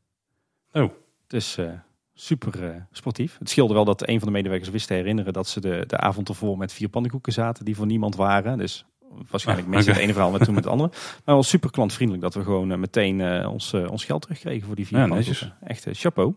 Oh. 0.72 0.90
Dus 1.26 1.56
eh, 1.56 1.72
super 2.14 2.70
eh, 2.70 2.80
sportief. 2.90 3.38
Het 3.38 3.50
scheelde 3.50 3.74
wel 3.74 3.84
dat 3.84 4.08
een 4.08 4.18
van 4.18 4.28
de 4.28 4.34
medewerkers 4.34 4.70
wist 4.70 4.86
te 4.86 4.94
herinneren 4.94 5.32
dat 5.32 5.48
ze 5.48 5.60
de, 5.60 5.84
de 5.86 5.96
avond 5.98 6.28
ervoor 6.28 6.58
met 6.58 6.72
vier 6.72 6.88
pannenkoeken 6.88 7.32
zaten 7.32 7.64
die 7.64 7.76
voor 7.76 7.86
niemand 7.86 8.16
waren. 8.16 8.58
Dus 8.58 8.86
waarschijnlijk 9.30 9.66
Ah, 9.68 9.72
mensen 9.74 9.90
oké. 9.92 10.00
het 10.00 10.08
ene 10.08 10.12
verhaal 10.12 10.30
met 10.32 10.44
toen 10.44 10.54
met 10.54 10.64
het 10.64 10.72
andere. 10.72 10.90
Maar 11.24 11.34
wel 11.34 11.42
super 11.42 11.70
klantvriendelijk 11.70 12.24
dat 12.24 12.34
we 12.34 12.42
gewoon 12.42 12.70
eh, 12.72 12.78
meteen 12.78 13.20
eh, 13.20 13.50
ons, 13.52 13.72
eh, 13.72 13.90
ons 13.90 14.04
geld 14.04 14.22
terugkregen 14.22 14.66
voor 14.66 14.76
die 14.76 14.86
vier 14.86 14.98
Ja. 14.98 15.56
Echt 15.66 15.86
chapeau. 15.92 16.34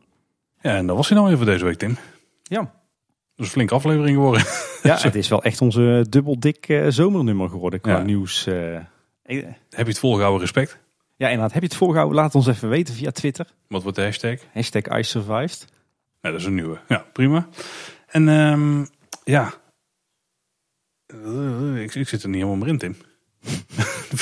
Ja, 0.61 0.75
en 0.75 0.87
dat 0.87 0.95
was 0.95 1.07
hij 1.07 1.17
nou 1.17 1.29
weer 1.29 1.37
voor 1.37 1.45
deze 1.45 1.65
week, 1.65 1.77
Tim. 1.77 1.97
Ja. 2.43 2.73
Dus 3.35 3.45
een 3.45 3.51
flinke 3.51 3.73
aflevering 3.73 4.15
geworden. 4.15 4.41
Ja, 4.83 4.97
het 5.01 5.15
is 5.15 5.27
wel 5.27 5.43
echt 5.43 5.61
onze 5.61 6.05
dubbel 6.09 6.39
dik 6.39 6.83
zomernummer 6.87 7.49
geworden 7.49 7.81
qua 7.81 7.91
Ja. 7.97 8.03
nieuws. 8.03 8.45
Heb 8.45 8.87
je 9.69 9.83
het 9.83 9.99
volgehouden 9.99 10.41
respect? 10.41 10.77
Ja, 11.15 11.25
inderdaad. 11.27 11.53
Heb 11.53 11.61
je 11.61 11.67
het 11.67 11.77
volgehouden? 11.77 12.15
Laat 12.17 12.35
ons 12.35 12.47
even 12.47 12.69
weten 12.69 12.93
via 12.93 13.11
Twitter. 13.11 13.45
Wat 13.67 13.81
wordt 13.83 13.97
de 13.97 14.03
hashtag? 14.03 14.39
Hashtag 14.53 14.97
I 14.99 15.03
survived. 15.03 15.65
Ja, 16.21 16.31
dat 16.31 16.39
is 16.39 16.45
een 16.45 16.53
nieuwe. 16.55 16.79
Ja, 16.87 17.05
prima. 17.13 17.47
En 18.07 18.29
ehm, 18.29 18.85
ja, 19.23 19.53
ik, 21.75 21.95
ik 21.95 22.07
zit 22.07 22.23
er 22.23 22.29
niet 22.29 22.35
helemaal 22.37 22.55
meer 22.55 22.67
in, 22.67 22.77
Tim. 22.77 22.95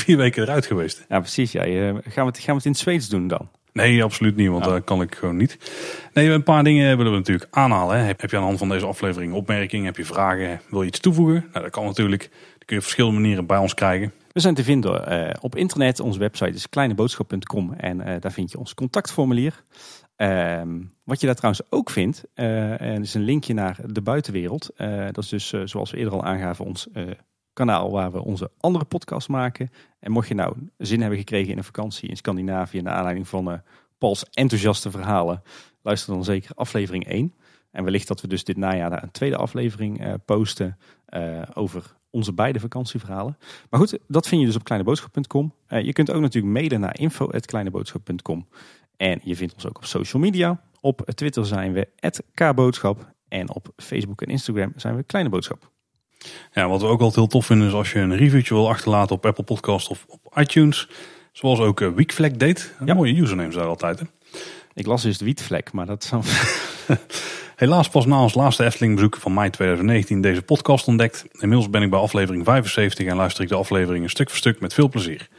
Vier 0.03 0.17
weken 0.17 0.43
eruit 0.43 0.65
geweest. 0.65 1.05
Ja, 1.09 1.19
precies. 1.19 1.51
Ja. 1.51 1.63
Je- 1.63 2.01
gaan, 2.03 2.25
we 2.25 2.31
het, 2.31 2.37
gaan 2.39 2.51
we 2.51 2.53
het 2.55 2.65
in 2.65 2.71
het 2.71 2.79
Zweeds 2.79 3.09
doen 3.09 3.27
dan? 3.27 3.49
Nee, 3.73 4.03
absoluut 4.03 4.35
niet, 4.35 4.49
want 4.49 4.65
Oh. 4.65 4.71
dat 4.71 4.83
kan 4.83 5.01
ik 5.01 5.15
gewoon 5.15 5.35
niet. 5.37 5.57
Nee, 6.13 6.29
een 6.29 6.43
paar 6.43 6.63
dingen 6.63 6.97
willen 6.97 7.11
we 7.11 7.17
natuurlijk 7.17 7.47
aanhalen. 7.51 7.97
Hè. 7.97 8.03
Heb 8.03 8.21
je 8.21 8.27
aan 8.35 8.41
de 8.41 8.47
hand 8.47 8.57
van 8.57 8.69
deze 8.69 8.85
aflevering 8.85 9.33
opmerkingen? 9.33 9.85
Heb 9.85 9.97
je 9.97 10.05
vragen? 10.05 10.61
Wil 10.69 10.81
je 10.81 10.87
iets 10.87 10.99
toevoegen? 10.99 11.47
Nou, 11.51 11.63
dat 11.63 11.73
kan 11.73 11.85
natuurlijk. 11.85 12.21
Dat 12.21 12.65
kun 12.65 12.65
je 12.67 12.75
op 12.75 12.81
verschillende 12.83 13.19
manieren 13.19 13.45
bij 13.45 13.57
ons 13.57 13.73
krijgen. 13.73 14.13
We 14.31 14.39
zijn 14.39 14.53
te 14.53 14.63
vinden 14.63 15.07
eh, 15.07 15.33
op 15.41 15.55
internet. 15.55 15.99
Onze 15.99 16.19
website 16.19 16.49
is 16.51 16.69
kleineboodschap.com 16.69 17.73
en 17.73 18.01
eh, 18.01 18.15
daar 18.21 18.31
vind 18.31 18.51
je 18.51 18.57
ons 18.57 18.73
contactformulier. 18.73 19.63
Ehm, 20.15 20.81
wat 21.03 21.19
je 21.19 21.25
daar 21.25 21.35
trouwens 21.35 21.71
ook 21.71 21.89
vindt, 21.89 22.23
eh, 22.33 22.81
en 22.81 23.01
is 23.01 23.13
een 23.13 23.23
linkje 23.23 23.53
naar 23.53 23.79
de 23.85 24.01
buitenwereld. 24.01 24.69
Eh, 24.75 25.05
dat 25.11 25.23
is 25.23 25.29
dus, 25.29 25.53
eh, 25.53 25.61
zoals 25.63 25.91
we 25.91 25.97
eerder 25.97 26.13
al 26.13 26.23
aangaven, 26.23 26.65
ons 26.65 26.87
kanaal 27.53 27.91
waar 27.91 28.11
we 28.11 28.23
onze 28.23 28.51
andere 28.59 28.85
podcast 28.85 29.27
maken. 29.27 29.71
En 29.99 30.11
mocht 30.11 30.27
je 30.27 30.33
nou 30.33 30.55
zin 30.77 30.99
hebben 31.01 31.19
gekregen 31.19 31.51
in 31.51 31.57
een 31.57 31.63
vakantie 31.63 32.09
in 32.09 32.17
Scandinavië, 32.17 32.81
naar 32.81 32.93
aanleiding 32.93 33.27
van 33.27 33.61
Pauls 33.97 34.25
enthousiaste 34.29 34.91
verhalen, 34.91 35.41
luister 35.81 36.13
dan 36.13 36.23
zeker 36.23 36.55
aflevering 36.55 37.07
1. 37.07 37.33
En 37.71 37.83
wellicht 37.83 38.07
dat 38.07 38.21
we 38.21 38.27
dus 38.27 38.43
dit 38.43 38.57
najaar 38.57 38.89
daar 38.89 39.03
een 39.03 39.11
tweede 39.11 39.37
aflevering 39.37 40.23
posten 40.25 40.77
over 41.53 41.95
onze 42.15 42.33
beide 42.33 42.59
vakantieverhalen. 42.59 43.37
Maar 43.69 43.79
goed, 43.79 43.99
dat 44.07 44.27
vind 44.27 44.41
je 44.41 44.47
dus 44.47 44.55
op 44.55 44.63
kleineboodschap.com. 44.63 45.53
Eh, 45.67 45.81
je 45.81 45.93
kunt 45.93 46.11
ook 46.11 46.21
natuurlijk 46.21 46.53
mailen 46.53 46.79
naar 46.79 46.99
info.kleineboodschap.com. 46.99 48.47
En 48.97 49.19
je 49.23 49.35
vindt 49.35 49.53
ons 49.53 49.67
ook 49.67 49.77
op 49.77 49.85
social 49.85 50.21
media. 50.21 50.61
Op 50.81 51.01
Twitter 51.15 51.45
zijn 51.45 51.73
we 51.73 51.87
@kboodschap 52.33 53.13
en 53.27 53.53
op 53.53 53.67
Facebook 53.77 54.21
en 54.21 54.27
Instagram 54.27 54.73
zijn 54.75 54.95
we 54.95 55.03
Kleine 55.03 55.29
Boodschap. 55.29 55.69
Ja, 56.53 56.67
wat 56.67 56.81
we 56.81 56.87
ook 56.87 56.99
altijd 56.99 57.15
heel 57.15 57.27
tof 57.27 57.45
vinden 57.45 57.67
is 57.67 57.73
als 57.73 57.91
je 57.91 57.99
een 57.99 58.15
reviewtje 58.15 58.53
wil 58.53 58.69
achterlaten 58.69 59.15
op 59.15 59.25
Apple 59.25 59.43
Podcast 59.43 59.89
of 59.89 60.05
op 60.07 60.37
iTunes. 60.37 60.89
Zoals 61.31 61.59
ook 61.59 61.79
uh, 61.81 61.93
Weekflag 61.93 62.31
deed. 62.31 62.73
Een 62.79 62.85
Ja. 62.85 62.93
mooie 62.93 63.15
usernames 63.15 63.55
daar 63.55 63.65
altijd. 63.65 63.99
Hè. 63.99 64.05
Ik 64.73 64.85
las 64.85 65.01
dus 65.01 65.19
wietvlek, 65.19 65.71
maar 65.71 65.85
dat 65.85 66.03
zal... 66.03 66.21
Helaas 67.55 67.89
pas 67.89 68.05
na 68.05 68.21
ons 68.21 68.33
laatste 68.33 68.63
Efteling 68.65 68.93
bezoek 68.95 69.15
van 69.17 69.33
mei 69.33 69.49
2019 69.49 70.21
deze 70.21 70.41
podcast 70.41 70.87
ontdekt. 70.87 71.25
Inmiddels 71.31 71.69
ben 71.69 71.81
ik 71.81 71.89
bij 71.89 71.99
aflevering 71.99 72.45
75 72.45 73.05
en 73.05 73.15
luister 73.15 73.43
ik 73.43 73.49
de 73.49 73.55
afleveringen 73.55 74.09
stuk 74.09 74.29
voor 74.29 74.37
stuk 74.37 74.59
met 74.59 74.73
veel 74.73 74.89
plezier. 74.89 75.29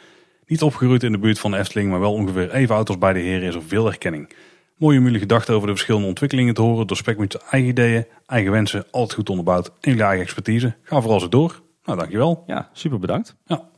Niet 0.47 0.63
opgegroeid 0.63 1.03
in 1.03 1.13
de 1.13 1.19
buurt 1.19 1.39
van 1.39 1.51
de 1.51 1.57
Efteling, 1.57 1.91
maar 1.91 2.01
wel 2.01 2.13
ongeveer 2.13 2.51
even 2.51 2.75
oud 2.75 2.89
als 2.89 2.99
bij 2.99 3.13
de 3.13 3.19
heren 3.19 3.49
is 3.49 3.55
er 3.55 3.63
veel 3.63 3.85
herkenning. 3.85 4.33
Mooi 4.77 4.99
om 4.99 5.05
jullie 5.05 5.19
gedachten 5.19 5.55
over 5.55 5.67
de 5.67 5.73
verschillende 5.73 6.07
ontwikkelingen 6.07 6.55
te 6.55 6.63
horen. 6.63 6.87
Doorspek 6.87 7.19
met 7.19 7.33
je 7.33 7.41
eigen 7.51 7.71
ideeën, 7.71 8.07
eigen 8.27 8.53
wensen, 8.53 8.85
altijd 8.91 9.15
goed 9.15 9.29
onderbouwd 9.29 9.67
en 9.67 9.91
jullie 9.91 10.03
eigen 10.03 10.23
expertise. 10.23 10.77
Ga 10.83 11.01
vooral 11.01 11.21
zo 11.21 11.29
door. 11.29 11.63
Nou, 11.85 11.99
dankjewel. 11.99 12.45
Ja, 12.47 12.71
super 12.73 12.99
bedankt. 12.99 13.37
Ja. 13.47 13.69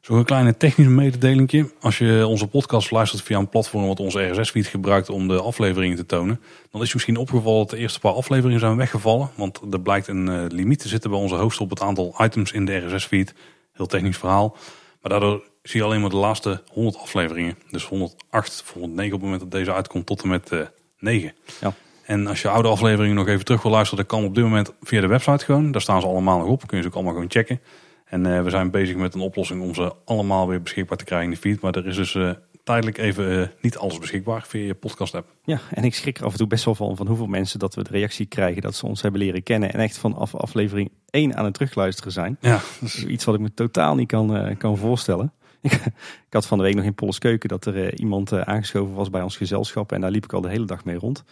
Zo'n 0.00 0.18
een 0.18 0.24
kleine 0.24 0.56
technische 0.56 0.92
mededelingje. 0.92 1.72
Als 1.80 1.98
je 1.98 2.26
onze 2.26 2.46
podcast 2.46 2.90
luistert 2.90 3.22
via 3.22 3.38
een 3.38 3.48
platform 3.48 3.86
wat 3.86 4.00
onze 4.00 4.28
RSS-feed 4.28 4.66
gebruikt 4.66 5.10
om 5.10 5.28
de 5.28 5.40
afleveringen 5.40 5.96
te 5.96 6.06
tonen, 6.06 6.40
dan 6.70 6.80
is 6.80 6.86
je 6.86 6.94
misschien 6.94 7.16
opgevallen 7.16 7.58
dat 7.58 7.70
de 7.70 7.76
eerste 7.76 8.00
paar 8.00 8.12
afleveringen 8.12 8.60
zijn 8.60 8.76
weggevallen. 8.76 9.30
Want 9.34 9.60
er 9.70 9.80
blijkt 9.80 10.08
een 10.08 10.28
eh, 10.28 10.44
limiet 10.48 10.78
te 10.78 10.88
zitten 10.88 11.10
bij 11.10 11.18
onze 11.18 11.34
host 11.34 11.60
op 11.60 11.70
het 11.70 11.80
aantal 11.80 12.14
items 12.18 12.52
in 12.52 12.64
de 12.64 12.76
RSS-feed. 12.76 13.34
Heel 13.72 13.86
technisch 13.86 14.18
verhaal. 14.18 14.56
Maar 15.00 15.10
daardoor 15.10 15.50
zie 15.62 15.80
je 15.80 15.86
alleen 15.86 16.00
maar 16.00 16.10
de 16.10 16.16
laatste 16.16 16.62
100 16.72 16.96
afleveringen. 16.96 17.58
Dus 17.70 17.84
108 17.84 18.62
of 18.64 18.72
109 18.72 19.14
op 19.14 19.20
het 19.20 19.30
moment 19.30 19.50
dat 19.50 19.60
deze 19.60 19.74
uitkomt 19.74 20.06
tot 20.06 20.22
en 20.22 20.28
met 20.28 20.50
eh 20.50 20.60
9. 20.98 21.32
Ja. 21.60 21.74
En 22.06 22.26
als 22.26 22.42
je 22.42 22.48
oude 22.48 22.68
afleveringen 22.68 23.16
nog 23.16 23.28
even 23.28 23.44
terug 23.44 23.62
wil 23.62 23.70
luisteren, 23.70 24.04
dat 24.04 24.14
kan 24.16 24.24
op 24.24 24.34
dit 24.34 24.44
moment 24.44 24.72
via 24.82 25.00
de 25.00 25.06
website 25.06 25.44
gewoon. 25.44 25.70
Daar 25.72 25.80
staan 25.80 26.00
ze 26.00 26.06
allemaal 26.06 26.38
nog 26.38 26.48
op. 26.48 26.66
Kun 26.66 26.76
je 26.76 26.82
ze 26.82 26.88
ook 26.88 26.94
allemaal 26.94 27.12
gewoon 27.12 27.30
checken. 27.30 27.60
En 28.04 28.26
eh, 28.26 28.42
we 28.42 28.50
zijn 28.50 28.70
bezig 28.70 28.96
met 28.96 29.14
een 29.14 29.20
oplossing 29.20 29.62
om 29.62 29.74
ze 29.74 29.92
allemaal 30.04 30.48
weer 30.48 30.62
beschikbaar 30.62 30.98
te 30.98 31.04
krijgen 31.04 31.28
in 31.28 31.34
de 31.34 31.40
feed. 31.40 31.60
Maar 31.60 31.74
er 31.74 31.86
is 31.86 31.96
dus 31.96 32.14
eh, 32.14 32.30
tijdelijk 32.64 32.98
even 32.98 33.52
niet 33.60 33.76
alles 33.76 33.98
beschikbaar 33.98 34.42
via 34.46 34.66
je 34.66 34.74
podcast 34.74 35.14
app. 35.14 35.28
Ja, 35.44 35.60
en 35.70 35.84
ik 35.84 35.94
schrik 35.94 36.18
er 36.18 36.24
af 36.24 36.32
en 36.32 36.38
toe 36.38 36.46
best 36.46 36.64
wel 36.64 36.74
van, 36.74 36.96
van 36.96 37.06
hoeveel 37.06 37.26
mensen 37.26 37.58
dat 37.58 37.74
we 37.74 37.82
de 37.82 37.90
reactie 37.90 38.26
krijgen 38.26 38.62
dat 38.62 38.74
ze 38.74 38.86
ons 38.86 39.02
hebben 39.02 39.20
leren 39.20 39.42
kennen 39.42 39.72
en 39.72 39.80
echt 39.80 39.98
vanaf 39.98 40.34
aflevering 40.34 40.90
1 41.10 41.36
aan 41.36 41.44
het 41.44 41.54
terugluisteren 41.54 42.12
zijn. 42.12 42.36
Ja, 42.40 42.60
Iets 43.06 43.24
wat 43.24 43.34
ik 43.34 43.40
me 43.40 43.54
totaal 43.54 43.94
niet 43.94 44.08
kan, 44.08 44.56
kan 44.58 44.76
voorstellen. 44.76 45.32
Ik, 46.26 46.32
had 46.32 46.46
van 46.46 46.58
de 46.58 46.64
week 46.64 46.74
nog 46.74 46.84
in 46.84 46.94
Polles 46.94 47.18
Keuken 47.18 47.48
dat 47.48 47.66
er 47.66 47.84
eh, 47.84 47.98
iemand 47.98 48.32
eh, 48.32 48.40
aangeschoven 48.40 48.94
was 48.94 49.10
bij 49.10 49.22
ons 49.22 49.36
gezelschap. 49.36 49.92
En 49.92 50.00
daar 50.00 50.10
liep 50.10 50.24
ik 50.24 50.32
al 50.32 50.40
de 50.40 50.48
hele 50.48 50.64
dag 50.64 50.84
mee 50.84 50.96
rond. 50.96 51.24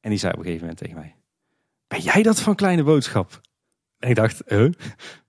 En 0.00 0.10
die 0.10 0.18
zei 0.18 0.32
op 0.32 0.38
een 0.38 0.44
gegeven 0.44 0.66
moment 0.66 0.82
tegen 0.82 0.96
mij: 0.96 1.14
Ben 1.88 2.00
jij 2.00 2.22
dat 2.22 2.40
van 2.40 2.54
Kleine 2.54 2.82
Boodschap? 2.82 3.40
En 3.98 4.08
ik 4.08 4.16
dacht, 4.16 4.42
huh? 4.46 4.72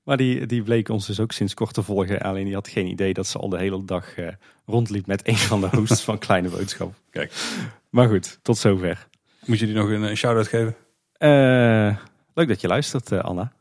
Maar 0.03 0.17
die, 0.17 0.45
die 0.45 0.63
bleek 0.63 0.89
ons 0.89 1.05
dus 1.05 1.19
ook 1.19 1.31
sinds 1.31 1.53
kort 1.53 1.73
te 1.73 1.83
volgen. 1.83 2.19
Alleen 2.19 2.45
die 2.45 2.53
had 2.53 2.67
geen 2.67 2.87
idee 2.87 3.13
dat 3.13 3.27
ze 3.27 3.37
al 3.37 3.49
de 3.49 3.57
hele 3.57 3.85
dag 3.85 4.17
eh, 4.17 4.27
rondliep 4.65 5.05
met 5.05 5.27
een 5.27 5.37
van 5.37 5.61
de 5.61 5.67
hosts 5.67 6.03
van 6.03 6.17
Kleine 6.17 6.49
Boodschap. 6.49 6.93
Kijk. 7.09 7.33
Maar 7.89 8.07
goed, 8.07 8.39
tot 8.41 8.57
zover. 8.57 9.07
moet 9.45 9.59
je 9.59 9.65
die 9.65 9.75
nog 9.75 9.89
een, 9.89 10.01
een 10.01 10.17
shout-out 10.17 10.47
geven? 10.47 10.75
Leuk 12.33 12.47
dat 12.47 12.61
je 12.61 12.67
luistert, 12.67 13.11
Anna. 13.11 13.51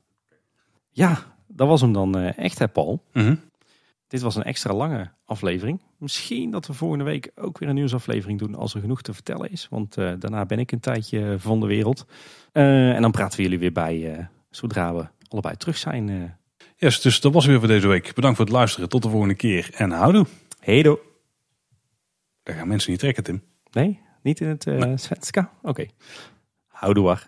Ja, 0.90 1.22
dat 1.46 1.68
was 1.68 1.80
hem 1.80 1.92
dan 1.92 2.16
echt, 2.16 2.58
hè, 2.58 2.68
Paul. 2.68 3.02
Mhm. 3.12 3.34
Dit 4.16 4.24
was 4.24 4.36
een 4.36 4.42
extra 4.42 4.74
lange 4.74 5.10
aflevering. 5.24 5.80
Misschien 5.98 6.50
dat 6.50 6.66
we 6.66 6.72
volgende 6.72 7.04
week 7.04 7.30
ook 7.34 7.58
weer 7.58 7.68
een 7.68 7.74
nieuwsaflevering 7.74 8.38
doen 8.38 8.54
als 8.54 8.74
er 8.74 8.80
genoeg 8.80 9.02
te 9.02 9.14
vertellen 9.14 9.50
is. 9.50 9.66
Want 9.70 9.96
eh, 9.96 10.12
daarna 10.18 10.46
ben 10.46 10.58
ik 10.58 10.72
een 10.72 10.80
tijdje 10.80 11.36
van 11.38 11.60
de 11.60 11.66
wereld. 11.66 12.06
Eh, 12.52 12.94
en 12.94 13.02
dan 13.02 13.10
praten 13.10 13.36
we 13.36 13.42
jullie 13.42 13.58
weer 13.58 13.72
bij 13.72 14.14
eh, 14.14 14.24
zodra 14.50 14.94
we 14.94 15.06
allebei 15.28 15.56
terug 15.56 15.76
zijn. 15.76 16.36
Yes, 16.76 17.00
dus 17.00 17.20
dat 17.20 17.32
was 17.32 17.46
weer 17.46 17.58
voor 17.58 17.68
deze 17.68 17.88
week. 17.88 18.14
Bedankt 18.14 18.36
voor 18.36 18.46
het 18.46 18.54
luisteren. 18.54 18.88
Tot 18.88 19.02
de 19.02 19.08
volgende 19.08 19.34
keer. 19.34 19.70
En 19.74 19.90
houdoe. 19.90 20.26
Hedo. 20.60 21.00
Daar 22.42 22.56
gaan 22.56 22.68
mensen 22.68 22.90
niet 22.90 23.00
trekken, 23.00 23.24
Tim. 23.24 23.42
Nee, 23.70 24.00
niet 24.22 24.40
in 24.40 24.48
het 24.48 24.66
uh, 24.66 24.92
Svenska? 24.94 25.50
Oké. 25.62 25.86
Houdoe. 26.66 27.18